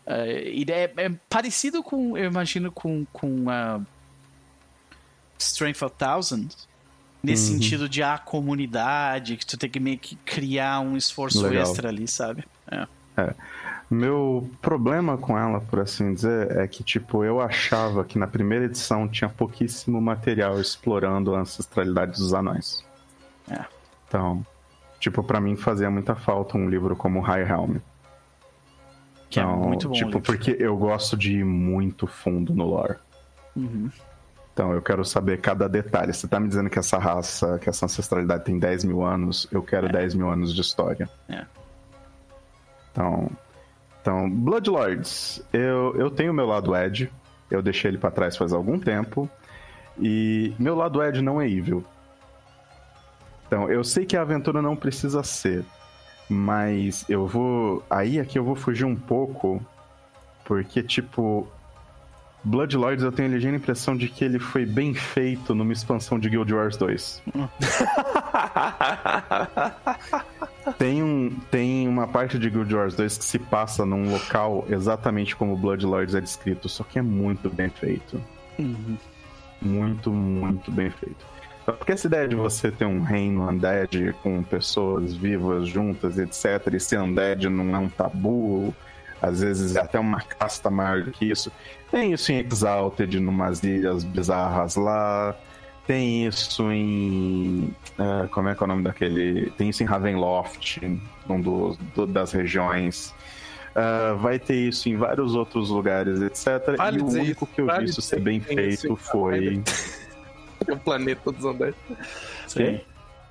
Uh, 0.08 0.72
é, 0.72 1.06
é, 1.06 1.10
parecido 1.30 1.84
com, 1.84 2.18
eu 2.18 2.24
imagino, 2.24 2.72
com, 2.72 3.06
com 3.12 3.48
uh, 3.48 3.86
Strength 5.38 5.84
of 5.84 5.96
Thousands. 5.98 6.67
Nesse 7.28 7.52
uhum. 7.52 7.58
sentido 7.58 7.90
de 7.90 8.02
a 8.02 8.18
comunidade, 8.18 9.36
que 9.36 9.46
tu 9.46 9.58
tem 9.58 9.70
que 9.70 9.82
meio 9.82 10.00
que 10.00 10.16
criar 10.16 10.80
um 10.80 10.96
esforço 10.96 11.42
Legal. 11.42 11.64
extra 11.64 11.90
ali, 11.90 12.08
sabe? 12.08 12.46
É. 12.72 12.88
é. 13.18 13.36
Meu 13.90 14.50
problema 14.62 15.18
com 15.18 15.38
ela, 15.38 15.60
por 15.60 15.82
assim 15.82 16.14
dizer, 16.14 16.56
é 16.58 16.66
que, 16.68 16.86
tipo, 16.86 17.26
eu 17.26 17.42
achava 17.42 18.06
que 18.06 18.18
na 18.18 18.28
primeira 18.28 18.64
edição 18.64 19.10
tinha 19.10 19.30
pouquíssimo 19.30 20.02
material 20.02 20.60
explorando 20.60 21.36
a 21.36 21.42
ancestralidade 21.42 22.14
dos 22.14 22.34
anões. 22.34 22.82
É. 23.50 23.66
Então, 24.08 24.46
tipo, 24.98 25.22
para 25.22 25.42
mim 25.42 25.58
fazia 25.58 25.90
muita 25.90 26.16
falta 26.16 26.58
um 26.58 26.70
livro 26.70 26.96
como 26.96 27.20
High 27.20 27.50
Helm. 27.50 27.78
Que 29.30 29.42
é 29.42 29.44
então, 29.44 29.64
é 29.64 29.68
muito 29.68 29.90
bom. 29.90 29.94
Tipo, 29.94 30.22
porque 30.22 30.56
eu 30.58 30.78
gosto 30.78 31.18
de 31.18 31.40
ir 31.40 31.44
muito 31.44 32.08
fundo 32.08 32.54
no 32.54 32.66
lore. 32.66 32.96
Uhum. 33.54 33.92
Então, 34.58 34.74
eu 34.74 34.82
quero 34.82 35.06
saber 35.06 35.40
cada 35.40 35.70
detalhe. 35.70 36.12
Você 36.12 36.28
tá 36.28 36.40
me 36.40 36.48
dizendo 36.48 36.68
que 36.68 36.80
essa 36.80 36.98
raça, 36.98 37.60
que 37.60 37.70
essa 37.70 37.86
ancestralidade 37.86 38.44
tem 38.44 38.58
10 38.58 38.86
mil 38.86 39.04
anos, 39.04 39.48
eu 39.52 39.62
quero 39.62 39.86
é. 39.86 39.92
10 39.92 40.16
mil 40.16 40.28
anos 40.32 40.52
de 40.52 40.62
história. 40.62 41.08
É. 41.30 41.46
Então, 42.92 43.30
então 44.02 44.28
Bloodlords, 44.28 45.44
eu, 45.54 45.96
eu 45.96 46.10
tenho 46.10 46.34
meu 46.34 46.48
lado 46.48 46.76
Ed, 46.76 47.08
eu 47.52 47.62
deixei 47.62 47.92
ele 47.92 48.00
para 48.00 48.10
trás 48.10 48.36
faz 48.36 48.52
algum 48.52 48.80
tempo, 48.80 49.30
e 49.96 50.56
meu 50.58 50.74
lado 50.74 51.04
Ed 51.04 51.22
não 51.22 51.40
é 51.40 51.48
evil. 51.48 51.86
Então, 53.46 53.70
eu 53.70 53.84
sei 53.84 54.08
que 54.08 54.18
a 54.18 54.24
aventura 54.24 54.60
não 54.60 54.76
precisa 54.76 55.22
ser, 55.22 55.64
mas 56.28 57.08
eu 57.08 57.28
vou. 57.28 57.86
Aí 57.92 58.20
aqui 58.20 58.40
eu 58.40 58.44
vou 58.44 58.56
fugir 58.56 58.86
um 58.86 58.96
pouco. 58.96 59.64
Porque, 60.44 60.82
tipo. 60.82 61.48
Bloodlords 62.48 63.04
eu 63.04 63.12
tenho 63.12 63.28
a 63.28 63.32
ligeira 63.34 63.58
impressão 63.58 63.98
de 63.98 64.08
que 64.08 64.24
ele 64.24 64.40
foi 64.40 64.66
bem 64.66 64.94
feito 64.94 65.54
numa 65.54 65.74
expansão 65.74 66.18
de 66.18 66.30
Guild 66.30 66.54
Wars 66.54 66.78
2. 66.78 67.22
tem, 70.80 71.04
um, 71.04 71.30
tem 71.52 71.90
uma 71.90 72.08
parte 72.08 72.40
de 72.40 72.50
Guild 72.50 72.74
Wars 72.74 72.96
2 72.96 73.18
que 73.18 73.26
se 73.26 73.38
passa 73.38 73.86
num 73.86 74.10
local 74.10 74.66
exatamente 74.70 75.36
como 75.36 75.58
Bloodlords 75.58 76.16
é 76.16 76.22
descrito, 76.22 76.70
só 76.70 76.86
que 76.86 76.98
é 76.98 77.02
muito 77.02 77.50
bem 77.50 77.70
feito. 77.70 78.24
Uhum. 78.58 78.98
Muito, 79.62 80.10
muito 80.10 80.72
bem 80.72 80.90
feito. 80.90 81.26
Porque 81.66 81.92
essa 81.92 82.08
ideia 82.08 82.30
de 82.30 82.36
você 82.36 82.72
ter 82.72 82.86
um 82.86 83.02
reino 83.02 83.50
undead 83.50 84.16
com 84.24 84.42
pessoas 84.42 85.14
vivas 85.14 85.68
juntas, 85.68 86.18
etc., 86.18 86.74
e 86.74 86.80
ser 86.80 87.02
undead 87.02 87.50
não 87.50 87.76
é 87.76 87.80
um 87.80 87.90
tabu, 87.90 88.74
às 89.22 89.42
vezes 89.42 89.76
é 89.76 89.82
até 89.82 90.00
uma 90.00 90.22
casta 90.22 90.70
maior 90.70 91.04
do 91.04 91.12
que 91.12 91.26
isso. 91.26 91.52
Tem 91.92 92.14
isso 92.14 92.32
em 92.32 92.40
Exalted, 92.40 93.20
numas 93.20 93.64
ilhas 93.64 94.04
bizarras 94.04 94.76
lá. 94.76 95.36
Tem 95.86 96.28
isso 96.28 96.70
em. 96.72 97.74
Uh, 97.98 98.28
como 98.30 98.50
é 98.50 98.56
que 98.56 98.62
é 98.62 98.66
o 98.66 98.68
nome 98.68 98.84
daquele? 98.84 99.50
Tem 99.52 99.70
isso 99.70 99.82
em 99.84 99.86
Ravenloft, 99.86 100.82
um 101.30 101.42
dos, 101.42 101.78
do, 101.96 102.06
das 102.06 102.34
regiões. 102.34 103.16
Uh, 103.72 104.18
vai 104.18 104.38
ter 104.38 104.56
isso 104.56 104.90
em 104.90 104.98
vários 104.98 105.34
outros 105.34 105.70
lugares, 105.70 106.22
etc. 106.22 106.76
Vale 106.78 107.00
e 107.00 107.02
o 107.02 107.08
único 107.08 107.48
que 107.48 107.62
eu 107.62 107.68
vale 107.68 107.86
vi 107.86 107.92
isso 107.92 108.02
ser 108.02 108.20
bem 108.20 108.42
feito 108.42 108.96
foi. 108.98 109.64
o 110.70 110.78
planeta 110.78 111.32
dos 111.32 111.46
Undead. 111.46 111.76
Sim. 112.48 112.82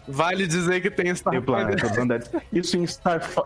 Vale 0.08 0.46
dizer 0.46 0.80
que 0.80 0.90
tem 0.90 1.10
Starfinder. 1.10 1.42
o 1.42 1.44
planeta 1.44 1.88
dos 1.88 1.98
Undead. 1.98 2.30
Isso 2.52 2.76
em, 2.76 2.84
Starf... 2.84 3.38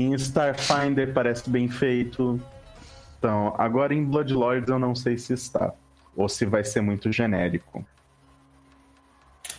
em 0.00 0.14
Starfinder 0.14 1.12
parece 1.12 1.48
bem 1.48 1.68
feito. 1.68 2.40
Então, 3.18 3.54
agora 3.56 3.94
em 3.94 4.04
Bloodlords 4.04 4.68
eu 4.68 4.78
não 4.78 4.94
sei 4.94 5.16
se 5.18 5.32
está. 5.32 5.72
Ou 6.16 6.28
se 6.28 6.44
vai 6.44 6.64
ser 6.64 6.80
muito 6.80 7.10
genérico. 7.10 7.84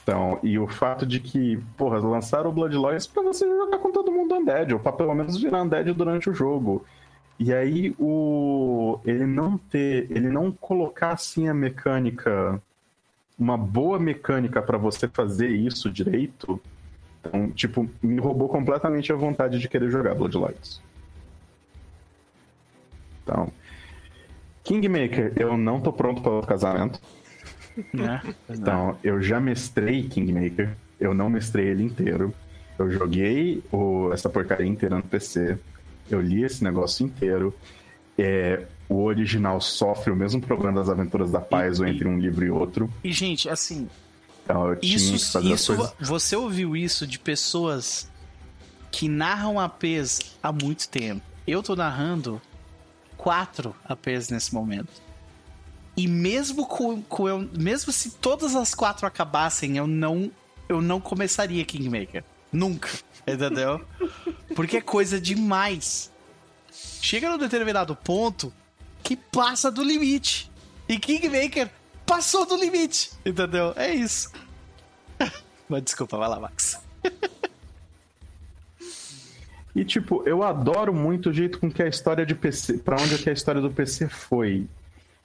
Então, 0.03 0.39
e 0.43 0.59
o 0.59 0.67
fato 0.67 1.03
de 1.03 1.19
que, 1.19 1.57
porra, 1.75 1.97
lançaram 1.97 2.51
o 2.51 2.53
Bloodlines 2.53 3.07
pra 3.07 3.23
você 3.23 3.43
jogar 3.47 3.79
com 3.79 3.91
todo 3.91 4.11
mundo 4.11 4.35
Undead, 4.35 4.73
ou 4.73 4.79
pra 4.79 4.91
pelo 4.91 5.15
menos 5.15 5.41
virar 5.41 5.63
Undead 5.63 5.91
durante 5.93 6.29
o 6.29 6.33
jogo. 6.33 6.85
E 7.39 7.51
aí 7.51 7.95
o 7.99 8.99
ele 9.03 9.25
não 9.25 9.57
ter, 9.57 10.05
ele 10.09 10.29
não 10.29 10.51
colocar 10.51 11.11
assim 11.11 11.49
a 11.49 11.53
mecânica, 11.53 12.61
uma 13.37 13.57
boa 13.57 13.99
mecânica 13.99 14.61
para 14.61 14.77
você 14.77 15.07
fazer 15.07 15.49
isso 15.49 15.89
direito, 15.89 16.61
então, 17.25 17.49
tipo, 17.51 17.89
me 18.01 18.19
roubou 18.19 18.47
completamente 18.47 19.11
a 19.11 19.15
vontade 19.15 19.59
de 19.59 19.67
querer 19.67 19.89
jogar 19.89 20.15
Bloodlines. 20.15 20.81
Então, 23.23 23.51
Kingmaker, 24.63 25.33
eu 25.35 25.57
não 25.57 25.79
tô 25.81 25.91
pronto 25.91 26.21
para 26.21 26.31
o 26.31 26.45
casamento. 26.45 26.99
Né? 27.93 28.21
Então, 28.49 28.97
eu 29.03 29.21
já 29.21 29.39
mestrei 29.39 30.07
Kingmaker, 30.07 30.75
eu 30.99 31.13
não 31.13 31.29
mestrei 31.29 31.67
ele 31.67 31.83
inteiro. 31.83 32.33
Eu 32.77 32.89
joguei 32.91 33.63
o, 33.71 34.11
essa 34.13 34.29
porcaria 34.29 34.67
inteira 34.67 34.97
no 34.97 35.03
PC, 35.03 35.57
eu 36.09 36.21
li 36.21 36.43
esse 36.43 36.63
negócio 36.63 37.05
inteiro. 37.05 37.53
É, 38.17 38.65
o 38.87 39.03
original 39.03 39.59
sofre 39.59 40.11
o 40.11 40.15
mesmo 40.15 40.41
problema 40.41 40.79
das 40.79 40.89
aventuras 40.89 41.31
da 41.31 41.41
paz 41.41 41.79
ou 41.79 41.87
entre 41.87 42.07
um 42.07 42.17
livro 42.19 42.45
e 42.45 42.49
outro. 42.49 42.89
E, 43.03 43.11
gente, 43.11 43.49
assim. 43.49 43.89
Então, 44.45 44.77
isso, 44.81 45.39
isso 45.41 45.75
coisas... 45.75 45.93
você 45.99 46.35
ouviu 46.35 46.77
isso 46.77 47.07
de 47.07 47.17
pessoas 47.17 48.07
que 48.91 49.09
narram 49.09 49.59
APs 49.59 50.19
há 50.41 50.51
muito 50.51 50.87
tempo. 50.87 51.21
Eu 51.47 51.63
tô 51.63 51.75
narrando 51.75 52.39
quatro 53.17 53.75
APs 53.83 54.29
nesse 54.29 54.53
momento. 54.53 55.01
E 55.97 56.07
mesmo 56.07 56.65
com, 56.65 57.01
com 57.01 57.27
eu, 57.27 57.49
mesmo 57.57 57.91
se 57.91 58.11
todas 58.11 58.55
as 58.55 58.75
quatro 58.75 59.07
acabassem, 59.07 59.77
eu 59.77 59.87
não 59.87 60.31
eu 60.69 60.81
não 60.81 61.01
começaria 61.01 61.65
Kingmaker. 61.65 62.23
Nunca, 62.51 62.89
entendeu? 63.27 63.83
Porque 64.55 64.77
é 64.77 64.81
coisa 64.81 65.19
demais. 65.19 66.11
Chega 67.01 67.29
num 67.29 67.37
determinado 67.37 67.95
ponto 67.95 68.53
que 69.01 69.15
passa 69.15 69.71
do 69.71 69.83
limite. 69.83 70.51
E 70.87 70.99
Kingmaker 70.99 71.69
passou 72.05 72.45
do 72.45 72.55
limite, 72.55 73.11
entendeu? 73.25 73.73
É 73.75 73.93
isso. 73.93 74.31
Mas 75.67 75.83
desculpa, 75.83 76.17
vai 76.17 76.29
lá, 76.29 76.39
Max. 76.39 76.79
E 79.75 79.83
tipo, 79.83 80.23
eu 80.25 80.41
adoro 80.41 80.93
muito 80.93 81.29
o 81.29 81.33
jeito 81.33 81.59
com 81.59 81.69
que 81.69 81.83
a 81.83 81.87
história 81.87 82.25
de 82.25 82.33
PC, 82.33 82.77
para 82.77 82.95
onde 82.95 83.15
é 83.15 83.17
que 83.17 83.29
a 83.29 83.33
história 83.33 83.59
do 83.59 83.69
PC 83.69 84.07
foi. 84.07 84.67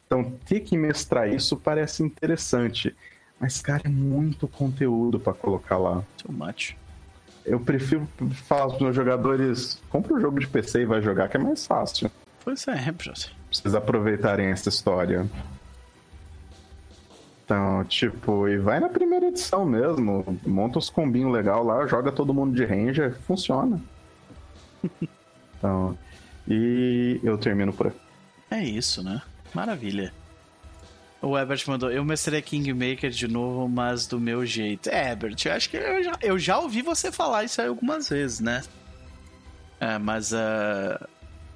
Então, 0.07 0.33
ter 0.45 0.61
que 0.61 0.77
mestrar 0.77 1.33
isso 1.33 1.57
parece 1.57 2.03
interessante. 2.03 2.95
Mas, 3.39 3.61
cara, 3.61 3.83
é 3.85 3.89
muito 3.89 4.49
conteúdo 4.49 5.21
para 5.21 5.33
colocar 5.33 5.79
lá. 5.79 6.03
Too 6.19 6.33
much. 6.33 6.77
Eu 7.47 7.61
prefiro 7.61 8.09
falar 8.45 8.67
para 8.67 8.75
os 8.75 8.83
meus 8.83 8.97
jogadores: 8.97 9.81
compra 9.89 10.15
um 10.15 10.21
jogo 10.21 10.41
de 10.41 10.49
PC 10.49 10.83
e 10.83 10.85
vai 10.85 11.01
jogar, 11.01 11.29
que 11.29 11.37
é 11.37 11.41
mais 11.41 11.65
fácil. 11.65 12.11
Pois 12.45 12.67
é, 12.67 12.89
é 12.89 12.93
Pra 12.93 13.15
vocês 13.51 13.75
aproveitarem 13.75 14.49
essa 14.49 14.69
história. 14.69 15.31
Então, 17.51 17.85
tipo, 17.87 18.47
e 18.47 18.59
vai 18.59 18.79
na 18.79 18.89
primeira 18.89 19.27
edição 19.27 19.67
mesmo. 19.67 20.39
Monta 20.47 20.79
os 20.79 20.89
combinhos 20.89 21.33
legal 21.33 21.65
lá, 21.65 21.85
joga 21.85 22.13
todo 22.13 22.33
mundo 22.33 22.55
de 22.55 22.65
ranger, 22.65 23.19
funciona. 23.23 23.83
então, 25.59 25.99
e 26.47 27.19
eu 27.25 27.37
termino 27.37 27.73
por 27.73 27.89
aqui. 27.89 27.99
É 28.53 28.63
isso, 28.63 29.03
né? 29.03 29.21
Maravilha. 29.53 30.15
O 31.21 31.37
Ebert 31.37 31.65
mandou, 31.67 31.91
eu 31.91 32.05
mestrei 32.05 32.41
Kingmaker 32.41 33.11
de 33.11 33.27
novo, 33.27 33.69
mas 33.69 34.07
do 34.07 34.21
meu 34.21 34.47
jeito. 34.47 34.89
É, 34.89 35.11
Ebert, 35.11 35.45
eu 35.45 35.53
acho 35.53 35.71
que 35.71 35.77
eu 35.77 36.05
já, 36.05 36.13
eu 36.23 36.39
já 36.39 36.57
ouvi 36.57 36.83
você 36.83 37.11
falar 37.11 37.43
isso 37.43 37.61
aí 37.61 37.67
algumas 37.67 38.09
vezes, 38.09 38.39
né? 38.39 38.63
É, 39.81 39.99
mas 39.99 40.31
uh, 40.31 41.05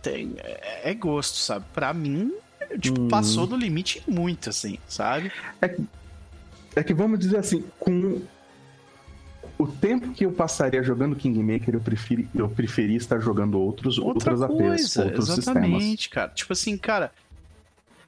tem, 0.02 0.34
é, 0.38 0.90
é, 0.90 0.94
gosto, 0.94 1.36
sabe? 1.36 1.64
Pra 1.72 1.94
mim, 1.94 2.34
tipo, 2.78 3.00
hum. 3.00 3.08
passou 3.08 3.46
do 3.46 3.56
limite 3.56 4.02
muito, 4.06 4.50
assim, 4.50 4.78
sabe? 4.88 5.30
É, 5.60 5.76
é 6.76 6.82
que 6.82 6.94
vamos 6.94 7.18
dizer 7.18 7.38
assim, 7.38 7.64
com 7.78 8.22
o 9.58 9.66
tempo 9.66 10.12
que 10.12 10.24
eu 10.24 10.32
passaria 10.32 10.82
jogando 10.82 11.14
Kingmaker, 11.14 11.74
eu 11.74 11.80
preferi, 11.80 12.28
eu 12.34 12.48
preferi 12.48 12.96
estar 12.96 13.20
jogando 13.20 13.58
outros, 13.58 13.98
Outra 13.98 14.32
outras 14.32 14.42
APs, 14.42 14.96
outros 14.96 15.28
exatamente, 15.28 15.80
sistemas. 15.80 16.06
cara. 16.08 16.30
Tipo 16.30 16.52
assim, 16.52 16.76
cara, 16.76 17.12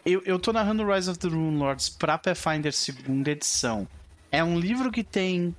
eu, 0.04 0.22
eu 0.24 0.38
tô 0.38 0.52
narrando 0.52 0.84
Rise 0.84 1.10
of 1.10 1.18
the 1.18 1.28
Rune 1.28 1.58
Lords 1.58 1.88
pra 1.88 2.18
Pathfinder 2.18 2.72
segunda 2.72 3.30
edição. 3.30 3.86
É 4.30 4.42
um 4.42 4.58
livro 4.58 4.90
que 4.90 5.04
tem 5.04 5.54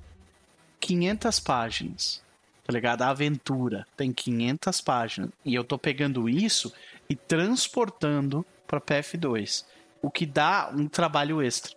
500 0.80 1.40
páginas, 1.40 2.22
tá 2.66 2.72
ligado? 2.72 3.02
A 3.02 3.10
aventura 3.10 3.86
tem 3.96 4.12
500 4.12 4.80
páginas. 4.80 5.30
E 5.44 5.54
eu 5.54 5.64
tô 5.64 5.78
pegando 5.78 6.28
isso 6.28 6.72
e 7.08 7.16
transportando 7.16 8.44
pra 8.68 8.80
PF2. 8.80 9.64
O 10.00 10.10
que 10.10 10.24
dá 10.24 10.70
um 10.72 10.86
trabalho 10.86 11.42
extra, 11.42 11.74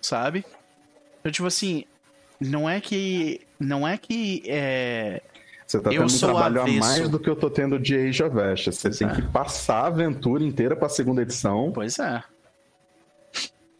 sabe? 0.00 0.46
Então, 1.20 1.30
tipo 1.30 1.46
assim, 1.46 1.84
não 2.40 2.70
é 2.70 2.80
que. 2.80 3.42
Não 3.60 3.86
é 3.86 3.98
que. 3.98 4.42
É, 4.46 5.20
você 5.66 5.80
tá 5.80 5.90
tendo 5.90 6.04
um 6.04 6.18
trabalho 6.18 6.60
avesso. 6.60 6.76
a 6.76 6.80
mais 6.80 7.08
do 7.08 7.18
que 7.18 7.28
eu 7.28 7.36
tô 7.36 7.48
tendo 7.48 7.78
de 7.78 7.96
Age 7.96 8.22
of 8.22 8.38
Ashes. 8.38 8.76
Você 8.76 8.90
tem 8.90 9.08
é. 9.08 9.14
que 9.14 9.22
passar 9.22 9.84
a 9.84 9.86
aventura 9.86 10.42
inteira 10.42 10.76
pra 10.76 10.88
segunda 10.88 11.22
edição. 11.22 11.72
Pois 11.72 11.98
é. 11.98 12.22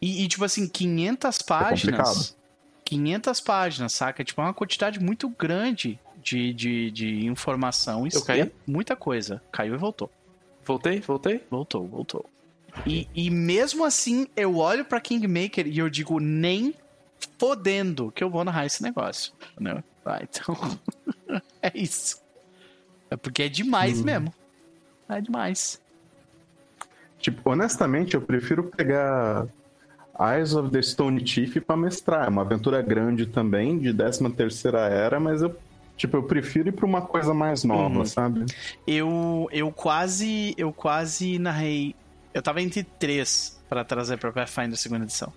E, 0.01 0.23
e 0.23 0.27
tipo 0.27 0.43
assim, 0.43 0.67
500 0.67 1.39
é 1.39 1.43
páginas. 1.45 2.31
É 2.31 2.43
500 2.83 3.41
páginas, 3.41 3.93
saca? 3.93 4.23
Tipo, 4.23 4.41
é 4.41 4.45
uma 4.45 4.53
quantidade 4.53 4.99
muito 4.99 5.29
grande 5.29 5.99
de, 6.21 6.53
de, 6.53 6.91
de 6.91 7.25
informação. 7.25 8.07
Isso 8.07 8.29
é 8.31 8.49
muita 8.65 8.95
coisa. 8.95 9.41
Caiu 9.51 9.75
e 9.75 9.77
voltou. 9.77 10.09
Voltei? 10.65 10.99
Voltei? 10.99 11.43
Voltou, 11.49 11.87
voltou. 11.87 12.25
E, 12.85 13.07
e 13.13 13.29
mesmo 13.29 13.83
assim, 13.83 14.27
eu 14.35 14.57
olho 14.57 14.85
pra 14.85 14.99
Kingmaker 14.99 15.67
e 15.67 15.77
eu 15.77 15.89
digo, 15.89 16.19
nem 16.19 16.73
fodendo 17.37 18.11
que 18.11 18.23
eu 18.23 18.29
vou 18.29 18.43
narrar 18.43 18.65
esse 18.65 18.81
negócio. 18.81 19.33
Entendeu? 19.53 19.83
Vai, 20.03 20.27
então. 20.29 20.55
é 21.61 21.71
isso. 21.73 22.21
É 23.09 23.15
porque 23.15 23.43
é 23.43 23.49
demais 23.49 24.01
hum. 24.01 24.05
mesmo. 24.05 24.33
É 25.07 25.21
demais. 25.21 25.81
Tipo, 27.19 27.51
honestamente, 27.51 28.15
eu 28.15 28.21
prefiro 28.21 28.63
pegar 28.63 29.47
Eyes 30.19 30.53
of 30.53 30.69
the 30.71 30.81
Stone 30.81 31.25
Chief 31.25 31.55
pra 31.61 31.77
mestrar. 31.77 32.25
É 32.25 32.29
uma 32.29 32.41
aventura 32.41 32.81
grande 32.81 33.25
também, 33.25 33.79
de 33.79 33.93
13 33.93 34.29
terceira 34.31 34.79
era, 34.87 35.19
mas 35.19 35.41
eu 35.41 35.55
Tipo, 35.95 36.17
eu 36.17 36.23
prefiro 36.23 36.69
ir 36.69 36.71
pra 36.71 36.85
uma 36.85 37.01
coisa 37.01 37.33
mais 37.33 37.63
nova, 37.63 37.99
uhum. 37.99 38.05
sabe? 38.05 38.45
Eu, 38.85 39.47
eu 39.51 39.71
quase. 39.71 40.53
Eu 40.57 40.73
quase 40.73 41.37
narrei. 41.37 41.95
Eu 42.33 42.41
tava 42.41 42.61
entre 42.61 42.83
três 42.83 43.61
para 43.69 43.83
trazer 43.83 44.17
pra 44.17 44.31
Pathfinder 44.31 44.77
segunda 44.77 45.03
edição. 45.05 45.31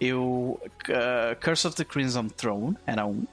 Eu. 0.00 0.60
Uh, 0.88 1.36
Curse 1.42 1.66
of 1.66 1.76
the 1.76 1.84
Crimson 1.84 2.28
Throne 2.28 2.76
era 2.86 3.04
um 3.04 3.26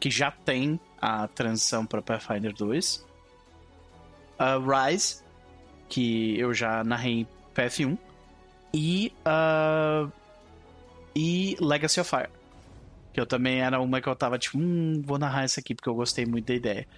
que 0.00 0.10
já 0.10 0.32
tem 0.32 0.80
a 1.00 1.28
transição 1.28 1.86
para 1.86 2.02
Pathfinder 2.02 2.52
2. 2.52 3.06
Uh, 4.40 4.68
Rise, 4.68 5.22
que 5.88 6.36
eu 6.36 6.52
já 6.52 6.82
narrei 6.82 7.20
em 7.20 7.26
PF1. 7.54 7.96
E, 8.74 9.12
uh, 9.24 10.10
e 11.14 11.56
Legacy 11.60 12.00
of 12.00 12.10
Fire. 12.10 12.30
Que 13.12 13.20
eu 13.20 13.26
também 13.26 13.60
era 13.60 13.80
uma 13.80 14.00
que 14.00 14.08
eu 14.08 14.16
tava 14.16 14.38
tipo, 14.38 14.58
hum, 14.58 15.00
vou 15.04 15.18
narrar 15.18 15.44
essa 15.44 15.60
aqui 15.60 15.72
porque 15.72 15.88
eu 15.88 15.94
gostei 15.94 16.26
muito 16.26 16.46
da 16.46 16.54
ideia. 16.54 16.88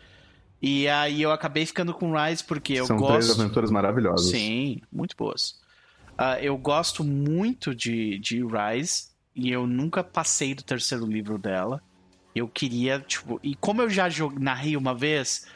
E 0.66 0.88
aí 0.88 1.20
eu 1.20 1.30
acabei 1.30 1.66
ficando 1.66 1.92
com 1.92 2.16
Rise 2.16 2.42
porque 2.42 2.72
eu 2.72 2.86
São 2.86 2.96
gosto. 2.96 3.10
São 3.10 3.20
três 3.20 3.38
aventuras 3.38 3.70
maravilhosas. 3.70 4.30
Sim, 4.30 4.80
muito 4.90 5.14
boas. 5.14 5.60
Uh, 6.12 6.40
eu 6.40 6.56
gosto 6.56 7.04
muito 7.04 7.74
de, 7.74 8.18
de 8.18 8.42
Rise 8.42 9.08
e 9.36 9.52
eu 9.52 9.66
nunca 9.66 10.02
passei 10.02 10.54
do 10.54 10.62
terceiro 10.62 11.04
livro 11.04 11.36
dela. 11.36 11.82
Eu 12.34 12.48
queria, 12.48 12.98
tipo, 12.98 13.38
e 13.42 13.54
como 13.54 13.82
eu 13.82 13.90
já 13.90 14.08
narrei 14.40 14.74
uma 14.74 14.94
vez, 14.94 15.46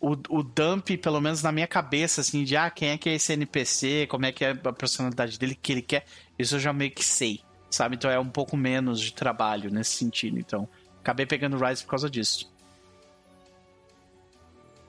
o, 0.00 0.16
o 0.28 0.42
dump, 0.42 0.90
pelo 0.96 1.20
menos 1.20 1.40
na 1.40 1.52
minha 1.52 1.68
cabeça, 1.68 2.20
assim, 2.20 2.42
de 2.42 2.56
ah, 2.56 2.68
quem 2.68 2.88
é 2.88 2.98
que 2.98 3.08
é 3.08 3.14
esse 3.14 3.32
NPC, 3.32 4.08
como 4.08 4.26
é 4.26 4.32
que 4.32 4.44
é 4.44 4.50
a 4.50 4.72
personalidade 4.72 5.38
dele, 5.38 5.54
que 5.54 5.70
ele 5.70 5.82
quer, 5.82 6.04
isso 6.36 6.56
eu 6.56 6.60
já 6.60 6.72
meio 6.72 6.90
que 6.90 7.04
sei, 7.04 7.42
sabe? 7.70 7.94
Então 7.94 8.10
é 8.10 8.18
um 8.18 8.28
pouco 8.28 8.56
menos 8.56 9.00
de 9.00 9.12
trabalho 9.12 9.70
nesse 9.70 9.92
sentido. 9.92 10.36
Então, 10.36 10.68
acabei 10.98 11.26
pegando 11.26 11.56
Rise 11.64 11.84
por 11.84 11.90
causa 11.90 12.10
disso. 12.10 12.57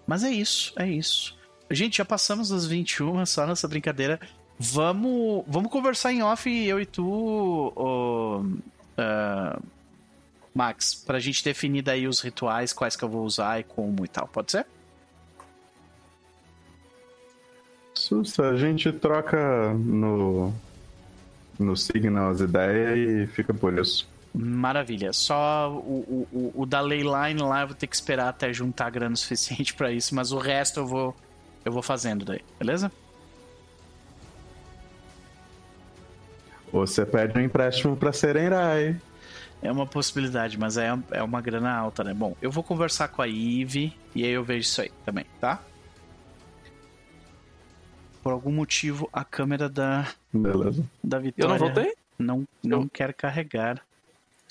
Mas 0.10 0.24
é 0.24 0.32
isso, 0.32 0.74
é 0.76 0.90
isso. 0.90 1.38
Gente, 1.70 1.98
já 1.98 2.04
passamos 2.04 2.50
das 2.50 2.66
21, 2.66 3.24
só 3.28 3.46
nessa 3.46 3.68
brincadeira. 3.68 4.20
Vamos, 4.58 5.44
vamos 5.48 5.72
conversar 5.72 6.12
em 6.12 6.24
off, 6.24 6.50
eu 6.50 6.82
e 6.82 6.86
tu, 6.88 7.72
oh, 7.76 8.40
uh, 8.40 9.64
Max, 10.52 10.96
pra 10.96 11.20
gente 11.20 11.44
definir 11.44 11.84
daí 11.84 12.08
os 12.08 12.22
rituais, 12.22 12.74
quais 12.74 12.96
que 12.96 13.04
eu 13.04 13.08
vou 13.08 13.24
usar 13.24 13.60
e 13.60 13.64
como 13.64 14.04
e 14.04 14.08
tal. 14.08 14.28
Pode 14.28 14.52
ser? 14.52 14.66
Sussa, 17.94 18.50
a 18.50 18.58
gente 18.58 18.92
troca 18.92 19.76
no, 19.76 20.52
no 21.60 21.78
Signal 21.78 22.32
as 22.32 22.42
ideias 22.42 22.98
e 22.98 23.28
fica 23.28 23.54
por 23.54 23.78
isso. 23.78 24.10
Maravilha. 24.34 25.12
Só 25.12 25.72
o, 25.72 26.28
o, 26.32 26.54
o 26.56 26.66
da 26.66 26.82
Leyline 26.82 27.42
lá 27.42 27.62
eu 27.62 27.68
vou 27.68 27.76
ter 27.76 27.88
que 27.88 27.96
esperar 27.96 28.30
até 28.30 28.54
juntar 28.54 28.90
grana 28.90 29.16
suficiente 29.18 29.74
para 29.74 29.92
isso, 29.92 30.14
mas 30.16 30.32
o 30.32 30.38
resto 30.38 30.82
eu 30.82 30.88
vou 30.88 31.16
eu 31.66 31.72
vou 31.72 31.82
fazendo 31.82 32.24
daí, 32.24 32.42
beleza? 32.58 32.92
Você 36.72 37.06
pede 37.06 37.38
um 37.38 37.42
empréstimo 37.42 37.98
para 37.98 38.14
Serenrai. 38.14 39.00
É 39.62 39.72
uma 39.72 39.86
possibilidade, 39.86 40.58
mas 40.58 40.78
é, 40.78 40.88
é 41.12 41.22
uma 41.22 41.42
grana 41.42 41.76
alta, 41.76 42.04
né? 42.04 42.14
Bom, 42.14 42.36
eu 42.42 42.50
vou 42.50 42.64
conversar 42.64 43.10
com 43.10 43.22
a 43.22 43.28
Eve 43.28 43.94
e 44.16 44.24
aí 44.24 44.32
eu 44.32 44.44
vejo 44.44 44.62
isso 44.62 44.82
aí 44.82 44.92
também, 45.04 45.26
tá? 45.42 45.62
Por 48.24 48.32
algum 48.32 48.52
motivo, 48.52 49.10
a 49.12 49.26
câmera 49.26 49.68
da, 49.68 50.08
Beleza. 50.32 50.86
da 51.04 51.20
Vitória... 51.20 51.44
Eu 51.44 51.50
não 51.50 51.58
voltei? 51.58 51.94
Não, 52.18 52.48
não 52.64 52.82
eu... 52.84 52.90
quer 52.90 53.14
carregar. 53.14 53.82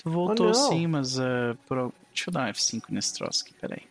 Tu 0.03 0.09
voltou 0.09 0.49
oh, 0.49 0.53
sim, 0.53 0.87
mas... 0.87 1.17
Uh, 1.17 1.55
por... 1.67 1.93
Deixa 2.13 2.29
eu 2.29 2.33
dar 2.33 2.47
um 2.47 2.51
F5 2.51 2.83
nesse 2.89 3.13
troço 3.13 3.43
aqui, 3.43 3.53
peraí. 3.53 3.83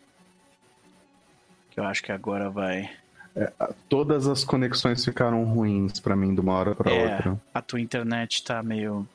Que 1.70 1.80
eu 1.80 1.84
acho 1.84 2.02
que 2.02 2.12
agora 2.12 2.50
vai... 2.50 2.90
É, 3.36 3.52
todas 3.88 4.26
as 4.26 4.42
conexões 4.42 5.04
ficaram 5.04 5.44
ruins 5.44 6.00
para 6.00 6.16
mim 6.16 6.34
de 6.34 6.40
uma 6.40 6.54
hora 6.54 6.74
para 6.74 6.90
é, 6.90 7.14
outra. 7.14 7.40
A 7.54 7.62
tua 7.62 7.80
internet 7.80 8.42
tá 8.42 8.62
meio 8.62 9.06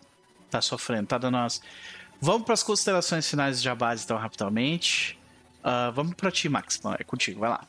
tá 0.49 0.61
sofrendo, 0.61 1.07
tá 1.07 1.17
dando 1.17 1.35
umas... 1.35 1.61
Vamos 2.21 2.43
para 2.43 2.53
as 2.53 2.63
considerações 2.63 3.29
finais 3.29 3.61
de 3.61 3.73
base 3.75 4.05
então 4.05 4.17
rapidamente. 4.17 5.19
Uh, 5.59 5.91
vamos 5.91 6.13
para 6.13 6.31
ti, 6.31 6.47
Max. 6.47 6.79
É 6.97 7.03
contigo, 7.03 7.41
vai 7.41 7.49
lá. 7.49 7.67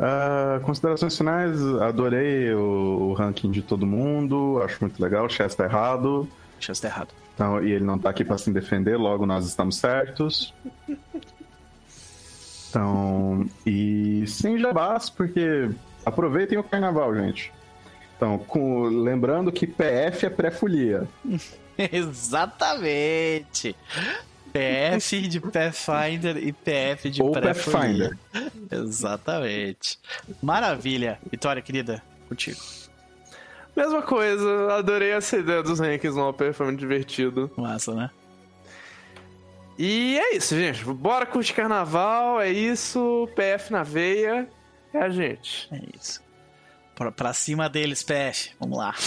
Uh, 0.00 0.58
considerações 0.62 1.14
finais, 1.14 1.62
adorei 1.82 2.54
o, 2.54 3.10
o, 3.10 3.12
ranking 3.12 3.50
de 3.50 3.60
todo 3.60 3.84
mundo, 3.84 4.58
acho 4.64 4.78
muito 4.80 4.98
legal, 4.98 5.26
o 5.26 5.28
Chess 5.28 5.54
tá 5.54 5.64
errado. 5.64 6.26
Chess 6.58 6.80
tá 6.80 6.88
errado. 6.88 7.08
Então, 7.34 7.62
e 7.62 7.72
ele 7.72 7.84
não 7.84 7.98
tá 7.98 8.08
aqui 8.08 8.24
para 8.24 8.38
se 8.38 8.50
defender, 8.50 8.96
logo 8.96 9.26
nós 9.26 9.46
estamos 9.46 9.76
certos. 9.76 10.54
Então, 12.70 13.46
e 13.66 14.24
sem 14.26 14.58
jabás, 14.58 15.10
porque 15.10 15.68
aproveitem 16.06 16.56
o 16.56 16.64
carnaval, 16.64 17.14
gente. 17.14 17.52
Então, 18.16 18.38
com, 18.38 18.84
lembrando 18.84 19.52
que 19.52 19.66
PF 19.66 20.24
é 20.24 20.30
pré-folia. 20.30 21.06
Exatamente. 21.92 23.76
PF 24.52 25.28
de 25.28 25.40
Pathfinder 25.40 26.36
e 26.36 26.52
PF 26.52 27.10
de 27.10 27.22
Ou 27.22 27.32
Pathfinder. 27.32 28.16
Exatamente. 28.70 29.98
Maravilha. 30.42 31.18
Vitória, 31.30 31.62
querida, 31.62 32.02
contigo. 32.28 32.60
Mesma 33.76 34.02
coisa, 34.02 34.74
adorei 34.74 35.12
essa 35.12 35.38
ideia 35.38 35.62
dos 35.62 35.78
rankings 35.78 36.16
no 36.16 36.28
Upper, 36.28 36.52
foi 36.52 36.66
muito 36.66 36.80
divertido. 36.80 37.50
Massa, 37.56 37.94
né? 37.94 38.10
E 39.78 40.18
é 40.18 40.36
isso, 40.36 40.54
gente. 40.54 40.84
Bora 40.84 41.24
curtir 41.24 41.54
carnaval, 41.54 42.40
é 42.40 42.50
isso. 42.50 43.28
PF 43.34 43.72
na 43.72 43.82
veia, 43.82 44.46
é 44.92 44.98
a 44.98 45.08
gente. 45.08 45.68
É 45.72 45.80
isso. 45.98 46.22
Pra, 46.94 47.10
pra 47.10 47.32
cima 47.32 47.68
deles, 47.68 48.02
PF. 48.02 48.50
Vamos 48.60 48.76
lá. 48.76 48.94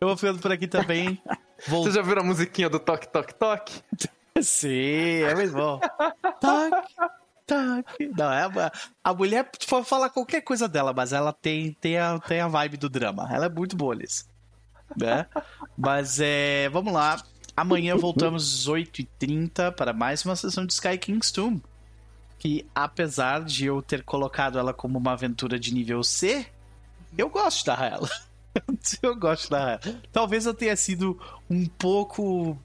Eu 0.00 0.08
vou 0.08 0.16
ficando 0.16 0.40
por 0.40 0.50
aqui 0.50 0.66
também. 0.66 1.20
Vou... 1.66 1.84
Você 1.84 1.92
já 1.92 2.02
viu 2.02 2.18
a 2.18 2.22
musiquinha 2.22 2.68
do 2.68 2.78
Toque, 2.78 3.08
Toque, 3.08 3.34
Toque? 3.34 3.82
Sim, 4.42 5.22
é 5.22 5.34
muito 5.34 5.52
bom. 5.52 5.80
toque, 6.40 6.94
toque. 7.46 8.08
Não, 8.16 8.32
é 8.32 8.44
a, 8.44 8.72
a 9.04 9.14
mulher 9.14 9.50
pode 9.68 9.86
falar 9.86 10.08
qualquer 10.08 10.40
coisa 10.40 10.68
dela, 10.68 10.92
mas 10.94 11.12
ela 11.12 11.32
tem, 11.32 11.72
tem, 11.74 11.98
a, 11.98 12.18
tem 12.18 12.40
a 12.40 12.48
vibe 12.48 12.76
do 12.76 12.88
drama. 12.88 13.28
Ela 13.30 13.46
é 13.46 13.48
muito 13.48 13.76
boa 13.76 13.94
nisso. 13.94 14.26
Né? 14.96 15.26
Mas 15.76 16.20
é, 16.20 16.68
vamos 16.70 16.92
lá. 16.92 17.22
Amanhã 17.56 17.96
voltamos 17.96 18.42
às 18.42 18.68
8h30 18.72 19.72
para 19.72 19.92
mais 19.92 20.24
uma 20.24 20.36
sessão 20.36 20.64
de 20.64 20.72
Sky 20.72 20.96
King's 20.96 21.30
Tomb. 21.30 21.62
Que 22.38 22.66
apesar 22.74 23.44
de 23.44 23.66
eu 23.66 23.82
ter 23.82 24.02
colocado 24.02 24.58
ela 24.58 24.72
como 24.72 24.98
uma 24.98 25.12
aventura 25.12 25.58
de 25.58 25.74
nível 25.74 26.02
C, 26.02 26.46
eu 27.18 27.28
gosto 27.28 27.66
da 27.66 27.84
ela. 27.84 28.08
eu 29.02 29.16
gosto 29.16 29.50
da. 29.50 29.78
Talvez 30.12 30.46
eu 30.46 30.54
tenha 30.54 30.76
sido 30.76 31.18
um 31.48 31.66
pouco. 31.66 32.58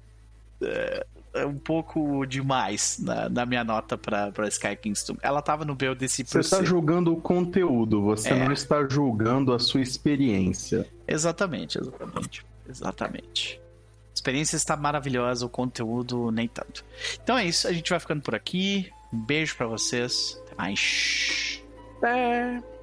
É, 0.61 1.05
um 1.45 1.57
pouco 1.57 2.25
demais 2.25 2.97
na, 2.99 3.27
na 3.27 3.45
minha 3.45 3.63
nota 3.63 3.97
pra, 3.97 4.31
pra 4.31 4.47
Sky 4.47 4.75
Kingston. 4.75 5.17
Ela 5.21 5.41
tava 5.41 5.65
no 5.65 5.75
BODC 5.75 6.23
Você 6.23 6.39
está 6.39 6.63
julgando 6.63 7.11
o 7.11 7.17
conteúdo, 7.19 8.01
você 8.01 8.29
é. 8.29 8.45
não 8.45 8.53
está 8.53 8.87
julgando 8.87 9.53
a 9.53 9.59
sua 9.59 9.81
experiência. 9.81 10.87
Exatamente, 11.05 11.77
exatamente. 11.77 12.45
Exatamente. 12.67 13.59
A 13.59 14.13
experiência 14.15 14.55
está 14.55 14.77
maravilhosa, 14.77 15.45
o 15.45 15.49
conteúdo 15.49 16.31
nem 16.31 16.47
tanto. 16.47 16.85
Então 17.21 17.37
é 17.37 17.45
isso, 17.45 17.67
a 17.67 17.73
gente 17.73 17.89
vai 17.89 17.99
ficando 17.99 18.21
por 18.21 18.33
aqui. 18.33 18.89
Um 19.11 19.19
beijo 19.19 19.57
para 19.57 19.67
vocês. 19.67 20.41
Até 20.45 20.55
mais. 20.55 21.61
É. 22.01 22.74